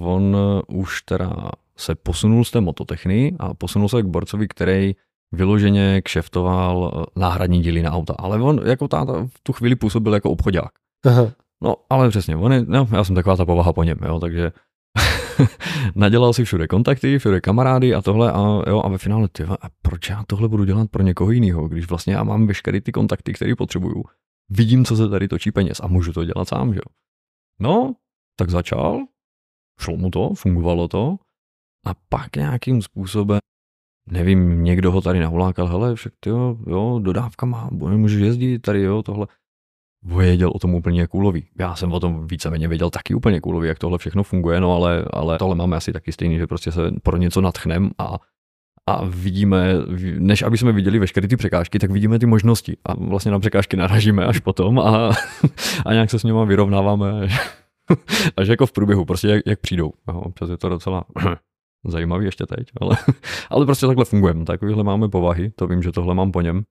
on 0.01 0.37
už 0.69 1.03
teda 1.03 1.51
se 1.77 1.95
posunul 1.95 2.45
z 2.45 2.51
té 2.51 2.61
mototechny 2.61 3.37
a 3.39 3.55
posunul 3.55 3.89
se 3.89 4.03
k 4.03 4.07
borcovi, 4.07 4.49
který 4.49 4.95
vyloženě 5.33 6.03
kšeftoval 6.03 6.93
eh, 6.95 7.21
náhradní 7.21 7.63
díly 7.63 7.83
na 7.83 7.93
auta. 7.93 8.15
Ale 8.19 8.41
on 8.41 8.61
jako 8.65 8.89
táta 8.89 9.13
v 9.13 9.41
tu 9.43 9.53
chvíli 9.53 9.77
působil 9.77 10.15
jako 10.15 10.31
obchodák. 10.31 10.71
Aha. 11.07 11.33
No, 11.63 11.77
ale 11.91 12.09
přesně, 12.09 12.37
on 12.37 12.53
je, 12.53 12.65
no, 12.69 12.89
já 12.93 13.05
jsem 13.05 13.15
taková 13.15 13.37
ta 13.37 13.45
povaha 13.45 13.73
po 13.73 13.83
něm, 13.83 13.99
jo, 14.05 14.21
takže 14.21 14.53
nadělal 15.95 16.33
si 16.33 16.45
všude 16.45 16.69
kontakty, 16.69 17.19
všude 17.19 17.41
kamarády 17.41 17.95
a 17.95 18.03
tohle 18.03 18.33
a 18.33 18.63
jo, 18.67 18.83
a 18.85 18.89
ve 18.89 18.99
finále, 18.99 19.29
ty, 19.29 19.45
a 19.45 19.69
proč 19.83 20.11
já 20.11 20.25
tohle 20.27 20.49
budu 20.49 20.65
dělat 20.65 20.91
pro 20.91 21.03
někoho 21.03 21.31
jiného, 21.31 21.69
když 21.69 21.89
vlastně 21.89 22.15
já 22.15 22.23
mám 22.23 22.47
veškeré 22.47 22.81
ty 22.81 22.93
kontakty, 22.93 23.33
které 23.33 23.57
potřebuju 23.57 24.05
vidím, 24.49 24.85
co 24.85 24.97
se 24.97 25.09
tady 25.09 25.29
točí 25.29 25.53
peněz 25.53 25.81
a 25.81 25.87
můžu 25.87 26.13
to 26.13 26.25
dělat 26.25 26.49
sám, 26.49 26.75
že 26.75 26.79
jo. 26.79 26.95
No, 27.61 27.95
tak 28.37 28.51
začal, 28.51 29.07
šlo 29.81 29.97
mu 29.97 30.11
to, 30.11 30.35
fungovalo 30.35 30.89
to 30.89 31.17
a 31.87 31.95
pak 32.09 32.37
nějakým 32.37 32.83
způsobem, 32.83 33.39
nevím, 34.11 34.65
někdo 34.65 34.93
ho 34.93 35.01
tady 35.01 35.21
nahulákal, 35.21 35.67
hele, 35.67 35.95
však 35.95 36.13
ty 36.21 36.31
jo, 36.31 36.57
jo, 36.67 37.01
dodávka 37.03 37.47
má, 37.47 37.69
můžeš 37.73 38.21
jezdit 38.21 38.59
tady, 38.59 38.83
jo, 38.83 39.03
tohle. 39.03 39.27
Věděl 40.03 40.51
o 40.55 40.59
tom 40.59 40.75
úplně 40.75 41.07
kůlový. 41.07 41.47
Já 41.59 41.75
jsem 41.75 41.93
o 41.93 42.01
tom 42.01 42.27
víceméně 42.27 42.69
věděl 42.69 42.91
taky 42.91 43.15
úplně 43.15 43.41
kůlový, 43.41 43.69
jak 43.69 43.79
tohle 43.79 43.99
všechno 43.99 44.23
funguje, 44.23 44.61
no 44.61 44.75
ale, 44.75 45.05
ale 45.13 45.39
tohle 45.39 45.55
máme 45.55 45.77
asi 45.77 45.93
taky 45.93 46.13
stejný, 46.13 46.39
že 46.39 46.47
prostě 46.47 46.73
se 46.73 46.91
pro 47.03 47.17
něco 47.17 47.41
natchnem 47.41 47.91
a 47.99 48.19
a 48.89 49.05
vidíme, 49.05 49.75
než 50.19 50.43
aby 50.43 50.59
jsme 50.59 50.73
viděli 50.73 50.99
veškeré 50.99 51.29
ty 51.29 51.37
překážky, 51.37 51.79
tak 51.79 51.91
vidíme 51.91 52.19
ty 52.19 52.27
možnosti 52.27 52.77
a 52.85 52.95
vlastně 52.95 53.31
na 53.33 53.39
překážky 53.39 53.77
naražíme 53.77 54.27
až 54.27 54.39
potom 54.39 54.79
a, 54.79 55.11
a 55.87 55.93
nějak 55.93 56.11
se 56.11 56.19
s 56.19 56.23
nimi 56.23 56.39
vyrovnáváme 56.47 57.29
až 58.37 58.49
jako 58.49 58.67
v 58.67 58.73
průběhu, 58.73 59.05
prostě 59.05 59.29
jak, 59.29 59.43
jak 59.47 59.61
přijdou. 59.61 59.93
Jo, 60.09 60.21
občas 60.21 60.51
je 60.51 60.57
to 60.57 60.69
docela 60.69 61.05
zajímavý 61.89 62.25
ještě 62.25 62.47
teď, 62.47 62.69
ale, 62.81 62.97
ale 63.51 63.67
prostě 63.67 63.87
takhle 63.87 64.05
fungujeme, 64.05 64.45
takovýhle 64.45 64.85
máme 64.85 65.09
povahy, 65.09 65.51
to 65.51 65.67
vím, 65.67 65.83
že 65.83 65.93
tohle 65.93 66.15
mám 66.15 66.33
po 66.33 66.41
něm. 66.41 66.63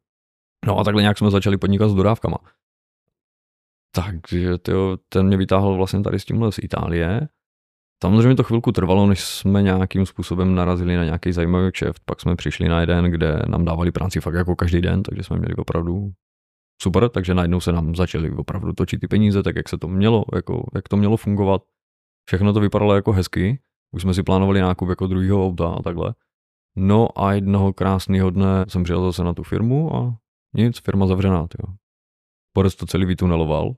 No 0.66 0.80
a 0.80 0.84
takhle 0.84 1.02
nějak 1.02 1.18
jsme 1.18 1.32
začali 1.32 1.58
podnikat 1.58 1.90
s 1.90 1.94
dodávkama. 1.94 2.38
Takže 3.96 4.58
tyjo, 4.58 4.98
ten 5.10 5.28
mě 5.28 5.38
vytáhl 5.38 5.76
vlastně 5.76 6.02
tady 6.02 6.20
s 6.20 6.26
tímhle 6.26 6.52
z 6.52 6.60
Itálie 6.60 7.28
Samozřejmě 8.04 8.36
to 8.36 8.44
chvilku 8.44 8.72
trvalo, 8.72 9.08
než 9.08 9.24
jsme 9.24 9.62
nějakým 9.62 10.06
způsobem 10.06 10.56
narazili 10.56 10.96
na 10.96 11.04
nějaký 11.04 11.32
zajímavý 11.32 11.72
kšeft. 11.72 12.02
Pak 12.06 12.22
jsme 12.22 12.36
přišli 12.36 12.70
na 12.70 12.82
jeden, 12.82 13.06
kde 13.06 13.40
nám 13.48 13.66
dávali 13.66 13.92
práci 13.92 14.22
fakt 14.22 14.34
jako 14.34 14.56
každý 14.56 14.82
den, 14.82 15.04
takže 15.04 15.24
jsme 15.24 15.38
měli 15.38 15.56
opravdu 15.56 16.12
super, 16.82 17.10
takže 17.10 17.34
najednou 17.34 17.60
se 17.60 17.72
nám 17.72 17.96
začaly 17.96 18.32
opravdu 18.32 18.74
točit 18.74 19.00
ty 19.02 19.08
peníze, 19.08 19.44
tak 19.44 19.56
jak 19.56 19.70
se 19.70 19.78
to 19.78 19.88
mělo, 19.88 20.26
jako, 20.36 20.70
jak 20.76 20.90
to 20.90 20.98
mělo 20.98 21.18
fungovat. 21.18 21.62
Všechno 22.28 22.54
to 22.54 22.60
vypadalo 22.60 22.96
jako 22.96 23.12
hezky, 23.12 23.60
už 23.92 24.02
jsme 24.02 24.14
si 24.14 24.24
plánovali 24.24 24.62
nákup 24.62 24.90
jako 24.90 25.08
druhého 25.08 25.46
auta 25.46 25.70
a 25.70 25.82
takhle. 25.82 26.14
No 26.76 27.20
a 27.20 27.34
jednoho 27.34 27.74
krásného 27.74 28.30
dne 28.30 28.66
jsem 28.68 28.84
přijel 28.84 29.06
zase 29.06 29.24
na 29.24 29.34
tu 29.34 29.44
firmu 29.44 29.96
a 29.96 30.18
nic, 30.54 30.80
firma 30.80 31.08
zavřená, 31.08 31.48
tyjo. 31.48 31.76
Porez 32.54 32.76
to 32.76 32.86
celý 32.86 33.06
vytuneloval, 33.06 33.76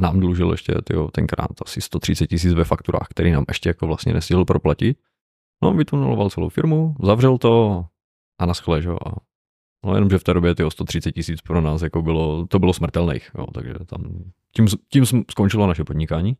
nám 0.00 0.20
dlužil 0.20 0.50
ještě 0.50 0.74
tyjo, 0.84 1.08
tenkrát 1.08 1.50
asi 1.64 1.80
130 1.80 2.26
tisíc 2.26 2.52
ve 2.52 2.64
fakturách, 2.64 3.06
který 3.10 3.30
nám 3.30 3.44
ještě 3.48 3.68
jako 3.68 3.86
vlastně 3.86 4.12
nestihl 4.12 4.44
proplatit. 4.44 4.98
No, 5.62 5.72
vytuneloval 5.72 6.30
celou 6.30 6.48
firmu, 6.48 6.94
zavřel 7.02 7.38
to 7.38 7.84
a 8.38 8.46
naschle, 8.46 8.82
že. 8.82 8.90
A 8.90 9.10
no, 9.84 9.94
jenomže 9.94 10.18
v 10.18 10.24
té 10.24 10.34
době 10.34 10.54
ty 10.54 10.62
130 10.68 11.12
tisíc 11.12 11.40
pro 11.40 11.60
nás 11.60 11.82
jako 11.82 12.02
bylo, 12.02 12.46
to 12.46 12.58
bylo 12.58 12.72
smrtelných, 12.72 13.30
jo, 13.38 13.46
takže 13.54 13.74
tam, 13.86 14.24
tím, 14.56 14.66
tím 14.88 15.06
skončilo 15.30 15.66
naše 15.66 15.84
podnikání. 15.84 16.36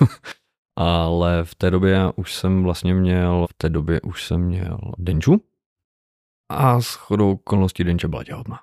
Ale 0.76 1.44
v 1.44 1.54
té 1.54 1.70
době 1.70 2.00
už 2.16 2.34
jsem 2.34 2.62
vlastně 2.62 2.94
měl, 2.94 3.46
v 3.50 3.54
té 3.54 3.68
době 3.68 4.00
už 4.00 4.26
jsem 4.26 4.40
měl 4.40 4.78
Denču 4.98 5.44
a 6.50 6.80
s 6.80 6.94
chodou 6.94 7.32
okolností 7.32 7.84
Denče 7.84 8.08
byla 8.08 8.24
těhotná. 8.24 8.58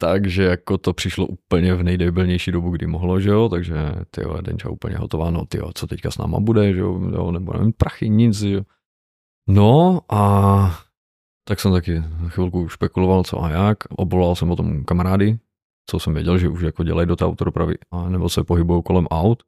Takže 0.00 0.42
jako 0.42 0.78
to 0.78 0.92
přišlo 0.92 1.26
úplně 1.26 1.74
v 1.74 1.82
nejdebilnější 1.82 2.52
dobu, 2.52 2.70
kdy 2.70 2.86
mohlo, 2.86 3.20
že 3.20 3.30
jo, 3.30 3.48
takže 3.48 3.74
ty 4.10 4.22
jo, 4.22 4.40
Denča 4.40 4.68
úplně 4.68 4.96
hotová, 4.96 5.30
no 5.30 5.46
ty 5.46 5.58
jo, 5.58 5.70
co 5.74 5.86
teďka 5.86 6.10
s 6.10 6.18
náma 6.18 6.40
bude, 6.40 6.74
že 6.74 6.80
jo, 6.80 7.30
nebo 7.30 7.52
nevím, 7.52 7.72
prachy, 7.72 8.08
nic, 8.08 8.42
jo. 8.42 8.62
No 9.48 10.00
a 10.12 10.78
tak 11.48 11.60
jsem 11.60 11.72
taky 11.72 12.02
chvilku 12.28 12.68
špekuloval, 12.68 13.22
co 13.24 13.44
a 13.44 13.50
jak, 13.50 13.78
obvolal 13.90 14.34
jsem 14.34 14.50
o 14.50 14.56
tom 14.56 14.84
kamarády, 14.84 15.38
co 15.90 15.98
jsem 15.98 16.14
věděl, 16.14 16.38
že 16.38 16.48
už 16.48 16.62
jako 16.62 16.84
dělají 16.84 17.08
do 17.08 17.16
té 17.16 17.24
autodopravy, 17.24 17.74
nebo 18.08 18.28
se 18.28 18.44
pohybují 18.44 18.82
kolem 18.82 19.06
aut 19.06 19.42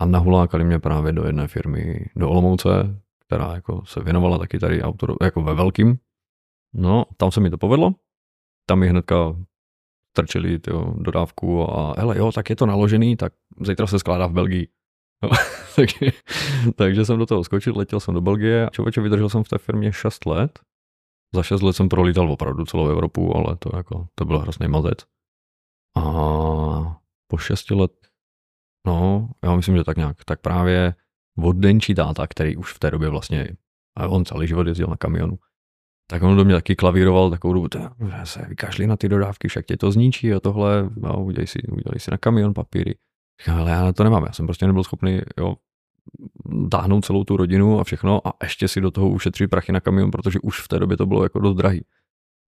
a 0.00 0.06
nahulákali 0.06 0.64
mě 0.64 0.78
právě 0.78 1.12
do 1.12 1.26
jedné 1.26 1.48
firmy 1.48 2.06
do 2.16 2.30
Olomouce, 2.30 3.02
která 3.26 3.54
jako 3.54 3.82
se 3.86 4.00
věnovala 4.00 4.38
taky 4.38 4.58
tady 4.58 4.82
auto, 4.82 5.06
jako 5.22 5.42
ve 5.42 5.54
velkým. 5.54 5.98
No, 6.74 7.04
tam 7.16 7.30
se 7.30 7.40
mi 7.40 7.50
to 7.50 7.58
povedlo, 7.58 7.94
tam 8.66 8.78
mi 8.78 8.88
hnedka 8.88 9.36
strčili 10.16 10.58
tyjo, 10.58 10.94
dodávku 10.96 11.70
a 11.70 11.94
hele 11.98 12.18
jo, 12.18 12.32
tak 12.32 12.50
je 12.50 12.56
to 12.56 12.66
naložený, 12.66 13.16
tak 13.16 13.32
zítra 13.66 13.86
se 13.86 13.98
skládá 13.98 14.26
v 14.26 14.32
Belgii. 14.32 14.68
No, 15.22 15.28
takže, 15.76 16.12
takže 16.74 17.04
jsem 17.04 17.18
do 17.18 17.26
toho 17.26 17.44
skočil, 17.44 17.74
letěl 17.76 18.00
jsem 18.00 18.14
do 18.14 18.20
Belgie 18.20 18.66
a 18.66 18.70
člověče 18.70 19.00
vydržel 19.00 19.28
jsem 19.28 19.44
v 19.44 19.48
té 19.48 19.58
firmě 19.58 19.92
6 19.92 20.26
let. 20.26 20.58
Za 21.34 21.42
6 21.42 21.62
let 21.62 21.72
jsem 21.72 21.88
prolítal 21.88 22.32
opravdu 22.32 22.64
celou 22.64 22.88
Evropu, 22.88 23.36
ale 23.36 23.56
to 23.56 23.76
jako, 23.76 24.06
to 24.14 24.24
byl 24.24 24.38
hrozný 24.38 24.68
mazec. 24.68 24.98
A 25.96 26.02
po 27.26 27.38
6 27.38 27.70
let, 27.70 27.92
no, 28.86 29.30
já 29.44 29.56
myslím, 29.56 29.76
že 29.76 29.84
tak 29.84 29.96
nějak, 29.96 30.24
tak 30.24 30.40
právě 30.40 30.94
od 31.38 31.56
Denčí 31.56 31.94
táta, 31.94 32.26
který 32.26 32.56
už 32.56 32.72
v 32.72 32.78
té 32.78 32.90
době 32.90 33.08
vlastně, 33.08 33.48
a 33.96 34.08
on 34.08 34.24
celý 34.24 34.46
život 34.46 34.66
jezdil 34.66 34.86
na 34.86 34.96
kamionu, 34.96 35.38
tak 36.06 36.22
on 36.22 36.36
do 36.36 36.44
mě 36.44 36.54
taky 36.54 36.76
klavíroval 36.76 37.30
takovou 37.30 37.54
dobu, 37.54 37.68
se 38.24 38.46
vykašli 38.48 38.86
na 38.86 38.96
ty 38.96 39.08
dodávky, 39.08 39.48
však 39.48 39.66
tě 39.66 39.76
to 39.76 39.92
zničí 39.92 40.32
a 40.32 40.40
tohle, 40.40 40.90
no, 40.96 41.24
udělej 41.24 41.46
si, 41.46 41.62
udělej 41.62 42.00
si 42.00 42.10
na 42.10 42.16
kamion 42.16 42.54
papíry. 42.54 42.94
Říkám, 43.40 43.58
ale 43.58 43.70
já 43.70 43.92
to 43.92 44.04
nemám, 44.04 44.24
já 44.26 44.32
jsem 44.32 44.46
prostě 44.46 44.66
nebyl 44.66 44.84
schopný, 44.84 45.20
jo, 45.38 45.54
táhnout 46.70 47.04
celou 47.04 47.24
tu 47.24 47.36
rodinu 47.36 47.80
a 47.80 47.84
všechno 47.84 48.28
a 48.28 48.32
ještě 48.42 48.68
si 48.68 48.80
do 48.80 48.90
toho 48.90 49.08
ušetřit 49.08 49.50
prachy 49.50 49.72
na 49.72 49.80
kamion, 49.80 50.10
protože 50.10 50.38
už 50.40 50.60
v 50.60 50.68
té 50.68 50.78
době 50.78 50.96
to 50.96 51.06
bylo 51.06 51.22
jako 51.22 51.38
dost 51.38 51.56
drahý. 51.56 51.84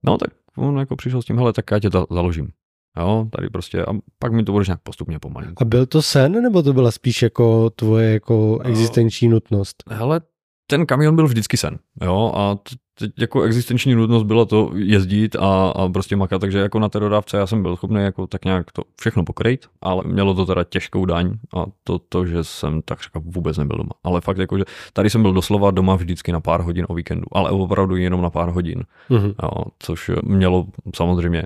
No 0.05 0.17
tak 0.17 0.29
on 0.57 0.79
jako 0.79 0.95
přišel 0.95 1.21
s 1.21 1.25
tím, 1.25 1.37
hele, 1.37 1.53
tak 1.53 1.71
já 1.71 1.79
tě 1.79 1.89
to 1.89 2.07
založím. 2.11 2.51
Jo, 2.97 3.27
tady 3.35 3.49
prostě, 3.49 3.85
a 3.85 3.93
pak 4.19 4.33
mi 4.33 4.43
to 4.43 4.51
budeš 4.51 4.67
nějak 4.67 4.81
postupně 4.83 5.19
pomalinku. 5.19 5.63
A 5.63 5.65
byl 5.65 5.85
to 5.85 6.01
sen, 6.01 6.31
nebo 6.31 6.63
to 6.63 6.73
byla 6.73 6.91
spíš 6.91 7.21
jako 7.21 7.69
tvoje 7.69 8.13
jako 8.13 8.59
existenční 8.63 9.27
nutnost? 9.27 9.83
Hele, 9.89 10.21
ten 10.67 10.85
kamion 10.85 11.15
byl 11.15 11.27
vždycky 11.27 11.57
sen, 11.57 11.79
jo, 12.01 12.31
a 12.35 12.57
teď 12.99 13.11
jako 13.19 13.43
existenční 13.43 13.95
nutnost 13.95 14.23
byla 14.23 14.45
to 14.45 14.71
jezdit 14.75 15.35
a, 15.35 15.69
a 15.69 15.89
prostě 15.89 16.15
makat, 16.15 16.41
takže 16.41 16.57
jako 16.57 16.79
na 16.79 16.89
té 16.89 16.99
dodávce 16.99 17.37
já 17.37 17.47
jsem 17.47 17.61
byl 17.61 17.75
schopný 17.75 18.01
jako 18.01 18.27
tak 18.27 18.45
nějak 18.45 18.71
to 18.71 18.83
všechno 18.99 19.23
pokrýt, 19.23 19.65
ale 19.81 20.03
mělo 20.05 20.33
to 20.33 20.45
teda 20.45 20.63
těžkou 20.63 21.05
daň 21.05 21.33
a 21.57 21.65
to, 21.83 21.99
to 21.99 22.25
že 22.25 22.43
jsem 22.43 22.81
tak 22.81 23.01
říká 23.03 23.21
vůbec 23.23 23.57
nebyl 23.57 23.77
doma. 23.77 23.91
Ale 24.03 24.21
fakt 24.21 24.37
jako, 24.37 24.57
že 24.57 24.63
tady 24.93 25.09
jsem 25.09 25.21
byl 25.21 25.33
doslova 25.33 25.71
doma 25.71 25.95
vždycky 25.95 26.31
na 26.31 26.39
pár 26.39 26.61
hodin 26.61 26.85
o 26.89 26.93
víkendu, 26.93 27.25
ale 27.31 27.51
opravdu 27.51 27.95
jenom 27.95 28.21
na 28.21 28.29
pár 28.29 28.49
hodin, 28.49 28.83
mm-hmm. 29.09 29.35
jo, 29.43 29.63
což 29.79 30.11
mělo 30.23 30.67
samozřejmě 30.95 31.43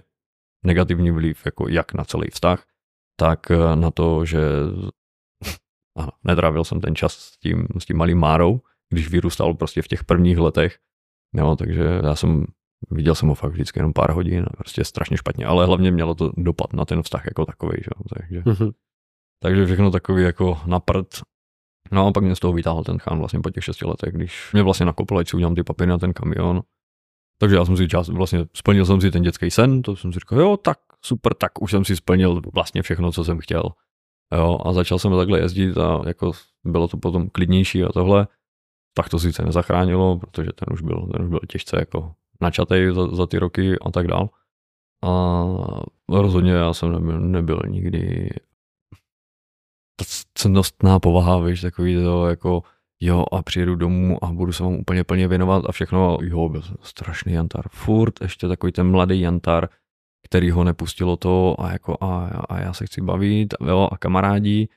negativní 0.68 1.12
vliv 1.12 1.46
jako 1.46 1.70
jak 1.70 1.94
na 1.94 2.04
celý 2.04 2.30
vztah, 2.30 2.66
tak 3.20 3.50
na 3.76 3.92
to, 3.92 4.26
že 4.26 4.40
A 5.98 6.08
netrávil 6.24 6.64
jsem 6.64 6.82
ten 6.82 6.96
čas 6.96 7.14
s 7.14 7.38
tím, 7.38 7.68
s 7.80 7.86
tím 7.86 7.98
malým 7.98 8.18
Márou, 8.18 8.62
když 8.90 9.10
vyrůstal 9.10 9.54
prostě 9.54 9.82
v 9.82 9.88
těch 9.88 10.04
prvních 10.04 10.38
letech. 10.38 10.78
No, 11.36 11.56
takže 11.56 11.84
já 12.04 12.16
jsem 12.16 12.46
viděl 12.92 13.16
jsem 13.16 13.30
ho 13.30 13.36
fakt 13.36 13.52
vždycky 13.52 13.80
jenom 13.80 13.94
pár 13.94 14.12
hodin 14.12 14.46
a 14.48 14.56
prostě 14.58 14.84
strašně 14.84 15.18
špatně, 15.18 15.46
ale 15.46 15.66
hlavně 15.66 15.92
mělo 15.92 16.16
to 16.16 16.32
dopad 16.38 16.74
na 16.74 16.86
ten 16.86 17.04
vztah 17.04 17.26
jako 17.26 17.46
takový, 17.46 17.78
že? 17.78 17.90
takže, 18.14 18.42
mm-hmm. 18.42 18.72
takže 19.44 19.66
všechno 19.66 19.92
takový 19.92 20.24
jako 20.24 20.60
na 20.66 20.80
prd. 20.80 21.22
No 21.92 22.08
a 22.08 22.12
pak 22.12 22.24
mě 22.24 22.36
z 22.36 22.40
toho 22.40 22.54
vytáhl 22.54 22.84
ten 22.84 22.98
chán 22.98 23.20
vlastně 23.20 23.40
po 23.40 23.50
těch 23.50 23.64
šesti 23.64 23.86
letech, 23.86 24.14
když 24.14 24.54
mě 24.54 24.64
vlastně 24.64 24.86
nakopl, 24.86 25.18
ať 25.18 25.30
si 25.30 25.36
udělám 25.36 25.56
ty 25.56 25.64
papíry 25.64 25.90
na 25.90 25.98
ten 25.98 26.14
kamion. 26.14 26.62
Takže 27.40 27.56
já 27.56 27.66
jsem 27.66 27.78
si 27.78 27.88
čas, 27.88 28.10
vlastně 28.10 28.46
splnil 28.54 28.86
jsem 28.86 29.02
si 29.02 29.12
ten 29.12 29.24
dětský 29.24 29.52
sen, 29.52 29.82
to 29.82 29.96
jsem 29.96 30.14
si 30.14 30.20
říkal, 30.20 30.40
jo, 30.40 30.58
tak 30.58 30.80
super, 31.02 31.34
tak 31.34 31.62
už 31.62 31.72
jsem 31.72 31.86
si 31.86 31.96
splnil 31.96 32.42
vlastně 32.54 32.82
všechno, 32.82 33.12
co 33.12 33.24
jsem 33.24 33.40
chtěl. 33.40 33.64
Jo, 34.36 34.60
a 34.66 34.74
začal 34.74 35.00
jsem 35.00 35.18
takhle 35.18 35.40
jezdit 35.40 35.78
a 35.78 36.02
jako 36.08 36.32
bylo 36.64 36.88
to 36.88 36.98
potom 36.98 37.30
klidnější 37.30 37.84
a 37.84 37.90
tohle. 37.90 38.28
Tak 38.94 39.10
to 39.10 39.20
sice 39.20 39.44
nezachránilo, 39.44 40.20
protože 40.20 40.50
ten 40.56 40.74
už 40.74 40.82
byl, 40.82 41.10
ten 41.14 41.22
už 41.22 41.30
byl 41.30 41.40
těžce 41.48 41.78
jako 41.80 42.14
načatej 42.42 42.94
za, 42.94 43.08
za 43.08 43.28
ty 43.28 43.40
roky 43.40 43.80
a 43.80 43.92
tak 43.92 44.08
dál. 44.08 44.30
A 45.04 45.44
rozhodně 46.10 46.52
já 46.52 46.74
jsem 46.74 46.92
nebyl, 46.92 47.20
nebyl 47.20 47.62
nikdy 47.68 48.30
ta 49.96 50.06
cennostná 50.34 51.00
povaha, 51.00 51.40
víš, 51.40 51.62
takový 51.62 51.96
to 51.96 52.28
jako 52.28 52.64
jo 53.02 53.26
a 53.32 53.42
přijedu 53.42 53.76
domů 53.76 54.24
a 54.24 54.34
budu 54.34 54.52
se 54.52 54.64
vám 54.64 54.74
úplně 54.74 55.04
plně 55.04 55.28
věnovat 55.28 55.64
a 55.68 55.72
všechno, 55.72 56.18
jo, 56.22 56.50
byl 56.50 56.62
strašný 56.82 57.34
jantar. 57.34 57.66
Furt 57.70 58.22
ještě 58.22 58.48
takový 58.48 58.72
ten 58.72 58.92
mladý 58.92 59.20
jantar, 59.20 59.70
který 60.26 60.52
ho 60.52 60.64
nepustilo 60.64 61.18
to 61.18 61.56
a 61.62 61.72
jako 61.72 61.98
a, 62.02 62.28
a 62.50 62.60
já 62.60 62.74
se 62.74 62.86
chci 62.86 63.02
bavit, 63.02 63.54
jo, 63.68 63.90
a 63.92 63.98
kamarádi, 63.98 64.68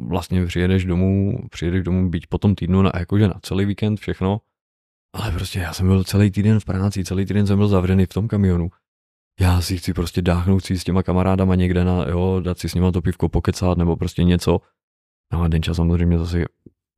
vlastně 0.00 0.46
přijedeš 0.46 0.84
domů, 0.84 1.38
přijedeš 1.50 1.82
domů 1.82 2.10
být 2.10 2.26
po 2.26 2.38
tom 2.38 2.54
týdnu 2.54 2.82
na, 2.82 2.92
jakože 2.98 3.28
na 3.28 3.40
celý 3.42 3.64
víkend 3.64 4.00
všechno, 4.00 4.40
ale 5.14 5.32
prostě 5.32 5.58
já 5.58 5.72
jsem 5.72 5.86
byl 5.86 6.04
celý 6.04 6.30
týden 6.30 6.60
v 6.60 6.64
práci, 6.64 7.04
celý 7.04 7.26
týden 7.26 7.46
jsem 7.46 7.58
byl 7.58 7.68
zavřený 7.68 8.06
v 8.06 8.14
tom 8.14 8.28
kamionu. 8.28 8.70
Já 9.40 9.60
si 9.60 9.78
chci 9.78 9.94
prostě 9.94 10.22
dáchnout 10.22 10.64
si 10.64 10.78
s 10.78 10.84
těma 10.84 11.02
kamarádama 11.02 11.54
někde 11.54 11.84
na, 11.84 12.08
jo, 12.08 12.40
dát 12.40 12.58
si 12.58 12.68
s 12.68 12.74
nima 12.74 12.92
to 12.92 13.02
pivko 13.02 13.28
pokecat 13.28 13.78
nebo 13.78 13.96
prostě 13.96 14.24
něco. 14.24 14.60
No 15.32 15.42
a 15.42 15.48
Denča 15.48 15.74
samozřejmě 15.74 16.18
zase, 16.18 16.44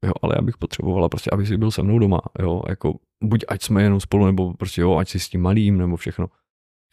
jo, 0.05 0.13
ale 0.23 0.35
já 0.37 0.43
bych 0.43 0.57
potřebovala 0.57 1.09
prostě, 1.09 1.31
aby 1.31 1.47
si 1.47 1.57
byl 1.57 1.71
se 1.71 1.83
mnou 1.83 1.99
doma, 1.99 2.21
jo, 2.39 2.63
jako 2.69 2.95
buď 3.25 3.45
ať 3.49 3.63
jsme 3.63 3.83
jenom 3.83 4.01
spolu, 4.01 4.27
nebo 4.27 4.55
prostě 4.55 4.81
jo, 4.81 4.97
ať 4.97 5.09
si 5.09 5.21
s 5.21 5.29
tím 5.29 5.43
malým, 5.43 5.79
nebo 5.79 5.97
všechno. 5.97 6.27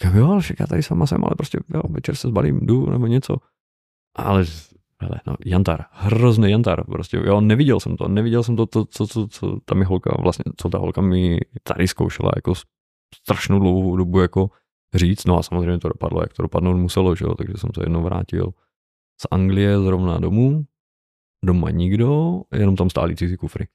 Já 0.03 0.16
jo, 0.16 0.32
ale 0.32 0.41
však 0.41 0.60
já 0.60 0.68
tady 0.68 0.84
sama 0.84 1.08
jsem, 1.08 1.26
ale 1.26 1.36
prostě 1.38 1.60
jo, 1.74 1.82
večer 1.89 2.16
se 2.16 2.28
zbalím, 2.28 2.60
jdu, 2.66 2.89
nebo 2.89 3.08
něco. 3.08 3.38
Ale 4.16 4.45
hele, 5.01 5.22
no, 5.28 5.36
jantar, 5.45 5.86
hrozný 5.91 6.51
jantar, 6.51 6.86
prostě, 6.86 7.18
jo, 7.18 7.41
neviděl 7.41 7.80
jsem 7.80 7.97
to, 7.97 8.08
neviděl 8.08 8.43
jsem 8.43 8.56
to, 8.56 8.66
to 8.66 8.86
co, 8.86 9.08
co, 9.08 9.28
co 9.28 9.60
ta 9.66 9.76
mi 9.76 9.86
holka, 9.86 10.16
vlastně, 10.22 10.43
co 10.58 10.70
ta 10.70 10.78
holka 10.78 11.01
mi 11.01 11.39
tady 11.64 11.88
zkoušela, 11.88 12.32
jako 12.36 12.53
strašnou 13.16 13.60
dlouhou 13.60 13.97
dobu, 13.97 14.20
jako 14.20 14.49
říct, 14.93 15.26
no 15.26 15.38
a 15.38 15.43
samozřejmě 15.43 15.80
to 15.80 15.89
dopadlo, 15.89 16.22
jak 16.22 16.34
to 16.34 16.41
dopadnout 16.41 16.78
muselo, 16.78 17.16
že 17.16 17.26
jo, 17.26 17.36
takže 17.36 17.53
jsem 17.58 17.70
to 17.70 17.82
jednou 17.82 18.03
vrátil 18.03 18.51
z 19.22 19.28
Anglie 19.32 19.80
zrovna 19.80 20.20
domů, 20.20 20.66
doma 21.44 21.72
nikdo, 21.72 22.42
jenom 22.54 22.76
tam 22.76 22.90
stáli 22.90 23.16
cizí 23.16 23.38
kufry. 23.38 23.68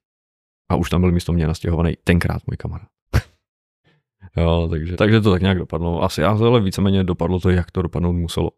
A 0.71 0.75
už 0.75 0.89
tam 0.89 1.01
byl 1.01 1.11
místo 1.11 1.33
mě 1.33 1.47
nastěhovaný 1.47 1.93
tenkrát 2.03 2.41
můj 2.47 2.57
kamarád. 2.57 2.87
jo, 4.37 4.67
takže, 4.71 4.95
takže 4.95 5.21
to 5.21 5.31
tak 5.31 5.41
nějak 5.41 5.57
dopadlo. 5.57 6.03
Asi 6.03 6.23
ale 6.23 6.61
víceméně 6.61 7.03
dopadlo 7.03 7.39
to, 7.39 7.49
jak 7.49 7.71
to 7.71 7.81
dopadnout 7.81 8.13
muselo. 8.13 8.51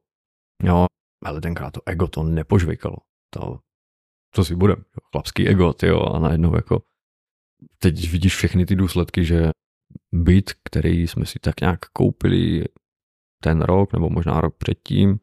Jo, 0.63 0.85
ale 1.25 1.41
tenkrát 1.41 1.71
to 1.71 1.81
ego 1.85 2.07
to 2.07 2.23
nepožvejkalo. 2.23 2.95
To, 3.33 3.59
co 4.35 4.45
si 4.45 4.55
budem, 4.55 4.83
chlapský 5.11 5.47
ego, 5.47 5.73
jo, 5.83 5.99
a 5.99 6.19
najednou 6.19 6.55
jako 6.55 6.81
teď 7.77 8.11
vidíš 8.11 8.35
všechny 8.35 8.65
ty 8.65 8.75
důsledky, 8.75 9.25
že 9.25 9.49
byt, 10.13 10.51
který 10.63 11.07
jsme 11.07 11.25
si 11.25 11.39
tak 11.39 11.61
nějak 11.61 11.79
koupili 11.85 12.63
ten 13.43 13.61
rok, 13.61 13.93
nebo 13.93 14.09
možná 14.09 14.41
rok 14.41 14.57
předtím, 14.57 15.19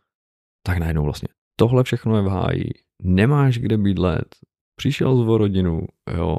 tak 0.66 0.78
najednou 0.78 1.04
vlastně 1.04 1.28
tohle 1.56 1.84
všechno 1.84 2.16
je 2.16 2.22
v 2.22 2.26
háji, 2.26 2.70
nemáš 3.02 3.58
kde 3.58 3.78
bydlet, 3.78 4.28
přišel 4.76 5.24
z 5.24 5.38
rodinu, 5.38 5.86
jo, 6.16 6.36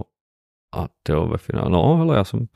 a 0.76 0.88
to 1.04 1.28
ve 1.28 1.38
finále, 1.38 1.70
no 1.70 1.98
hele, 1.98 2.16
já 2.16 2.24
jsem, 2.24 2.48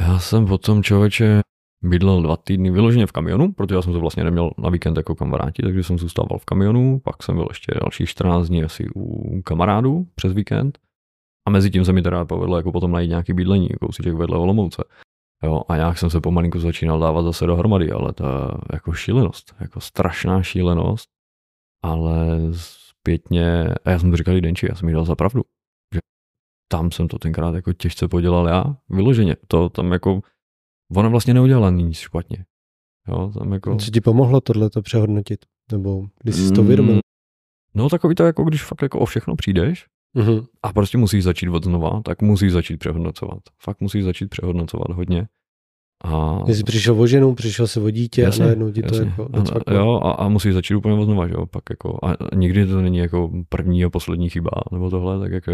já 0.00 0.18
jsem 0.18 0.46
potom 0.46 0.82
člověče 0.82 1.40
bydlel 1.84 2.22
dva 2.22 2.36
týdny 2.36 2.70
vyloženě 2.70 3.06
v 3.06 3.12
kamionu, 3.12 3.52
protože 3.52 3.74
já 3.74 3.82
jsem 3.82 3.92
to 3.92 4.00
vlastně 4.00 4.24
neměl 4.24 4.50
na 4.58 4.70
víkend 4.70 4.96
jako 4.96 5.14
kamaráti, 5.14 5.62
takže 5.62 5.82
jsem 5.82 5.98
zůstával 5.98 6.38
v 6.38 6.44
kamionu, 6.44 7.00
pak 7.04 7.22
jsem 7.22 7.34
byl 7.34 7.46
ještě 7.50 7.72
další 7.82 8.06
14 8.06 8.48
dní 8.48 8.64
asi 8.64 8.88
u 8.96 9.42
kamarádů 9.42 10.06
přes 10.14 10.32
víkend 10.32 10.78
a 11.46 11.50
mezi 11.50 11.70
tím 11.70 11.84
se 11.84 11.92
mi 11.92 12.02
teda 12.02 12.24
povedlo 12.24 12.56
jako 12.56 12.72
potom 12.72 12.92
najít 12.92 13.08
nějaký 13.08 13.32
bydlení, 13.32 13.68
kousíček 13.80 14.14
vedle 14.14 14.38
Olomouce. 14.38 14.84
Jo, 15.42 15.62
a 15.68 15.76
nějak 15.76 15.98
jsem 15.98 16.10
se 16.10 16.20
pomalinku 16.20 16.58
začínal 16.58 17.00
dávat 17.00 17.22
zase 17.22 17.46
dohromady, 17.46 17.90
ale 17.90 18.14
je 18.20 18.26
jako 18.72 18.92
šílenost, 18.92 19.54
jako 19.60 19.80
strašná 19.80 20.42
šílenost, 20.42 21.08
ale 21.82 22.38
zpětně, 23.04 23.68
a 23.84 23.90
já 23.90 23.98
jsem 23.98 24.10
to 24.10 24.16
říkal 24.16 24.36
i 24.36 24.40
Denči, 24.40 24.66
já 24.68 24.74
jsem 24.74 24.88
jí 24.88 24.94
dal 24.94 25.04
za 25.04 25.14
pravdu, 25.14 25.42
že 25.94 26.00
tam 26.68 26.90
jsem 26.90 27.08
to 27.08 27.18
tenkrát 27.18 27.54
jako 27.54 27.72
těžce 27.72 28.08
podělal 28.08 28.48
já, 28.48 28.76
vyloženě, 28.88 29.36
to 29.48 29.68
tam 29.68 29.92
jako 29.92 30.20
ona 30.96 31.08
vlastně 31.08 31.34
neudělala 31.34 31.70
nic 31.70 31.98
špatně. 31.98 32.44
Jo, 33.08 33.32
tam 33.38 33.52
jako... 33.52 33.76
Co 33.76 33.90
ti 33.90 34.00
pomohlo 34.00 34.40
tohle 34.40 34.70
to 34.70 34.82
přehodnotit? 34.82 35.40
Nebo 35.72 36.06
když 36.22 36.34
jsi 36.34 36.52
to 36.52 36.60
mm, 36.60 36.66
uvědomil? 36.66 36.98
No 37.74 37.88
takový 37.88 38.14
to 38.14 38.22
jako, 38.22 38.44
když 38.44 38.64
fakt 38.64 38.82
jako 38.82 39.00
o 39.00 39.04
všechno 39.06 39.36
přijdeš 39.36 39.86
uh-huh. 40.16 40.46
a 40.62 40.72
prostě 40.72 40.98
musíš 40.98 41.24
začít 41.24 41.48
od 41.48 41.64
znova, 41.64 42.02
tak 42.04 42.22
musíš 42.22 42.52
začít 42.52 42.76
přehodnocovat. 42.76 43.38
Fakt 43.62 43.80
musíš 43.80 44.04
začít 44.04 44.26
přehodnocovat 44.26 44.90
hodně. 44.90 45.28
A... 46.04 46.44
Jsi 46.46 46.64
přišel 46.64 47.00
o 47.00 47.06
ženu, 47.06 47.34
přišel 47.34 47.66
se 47.66 47.80
o 47.80 47.90
dítě 47.90 48.22
jasně, 48.22 48.44
a 48.44 48.46
najednou 48.46 48.72
ti 48.72 48.82
to 48.82 48.94
jako 48.96 49.28
a, 49.66 49.74
Jo, 49.74 50.00
a, 50.02 50.12
a 50.12 50.28
musíš 50.28 50.54
začít 50.54 50.74
úplně 50.74 50.94
od 50.94 51.04
znova, 51.04 51.28
že 51.28 51.34
jo, 51.34 51.46
pak 51.46 51.62
jako, 51.70 51.98
a 52.02 52.16
nikdy 52.36 52.66
to 52.66 52.80
není 52.80 52.98
jako 52.98 53.30
první 53.48 53.84
a 53.84 53.90
poslední 53.90 54.30
chyba, 54.30 54.50
nebo 54.72 54.90
tohle, 54.90 55.20
tak 55.20 55.32
jako 55.32 55.52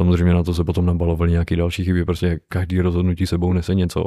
samozřejmě 0.00 0.34
na 0.34 0.42
to 0.42 0.54
se 0.54 0.64
potom 0.64 0.86
nabalovaly 0.86 1.30
nějaké 1.30 1.56
další 1.56 1.84
chyby, 1.84 2.04
prostě 2.04 2.40
každý 2.48 2.80
rozhodnutí 2.80 3.26
sebou 3.26 3.52
nese 3.52 3.74
něco 3.74 4.04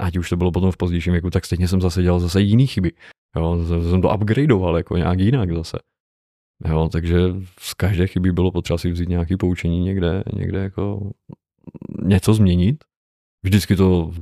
ať 0.00 0.16
už 0.16 0.28
to 0.28 0.36
bylo 0.36 0.52
potom 0.52 0.70
v 0.72 0.76
pozdějším 0.76 1.12
věku, 1.12 1.30
tak 1.30 1.44
stejně 1.44 1.68
jsem 1.68 1.80
zase 1.80 2.02
dělal 2.02 2.20
zase 2.20 2.40
jiný 2.40 2.66
chyby. 2.66 2.92
Jo, 3.36 3.64
jsem 3.90 4.02
to 4.02 4.14
upgradeoval 4.14 4.76
jako 4.76 4.96
nějak 4.96 5.18
jinak 5.18 5.52
zase. 5.52 5.78
Jo, 6.68 6.88
takže 6.92 7.18
z 7.60 7.74
každé 7.74 8.06
chyby 8.06 8.32
bylo 8.32 8.52
potřeba 8.52 8.78
si 8.78 8.90
vzít 8.90 9.08
nějaké 9.08 9.36
poučení 9.36 9.80
někde, 9.80 10.22
někde 10.32 10.58
jako 10.58 11.10
něco 12.02 12.34
změnit. 12.34 12.84
Vždycky 13.44 13.76
to 13.76 14.12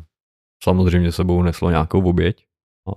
samozřejmě 0.62 1.12
sebou 1.12 1.42
neslo 1.42 1.70
nějakou 1.70 2.08
oběť. 2.08 2.46
A 2.88 2.92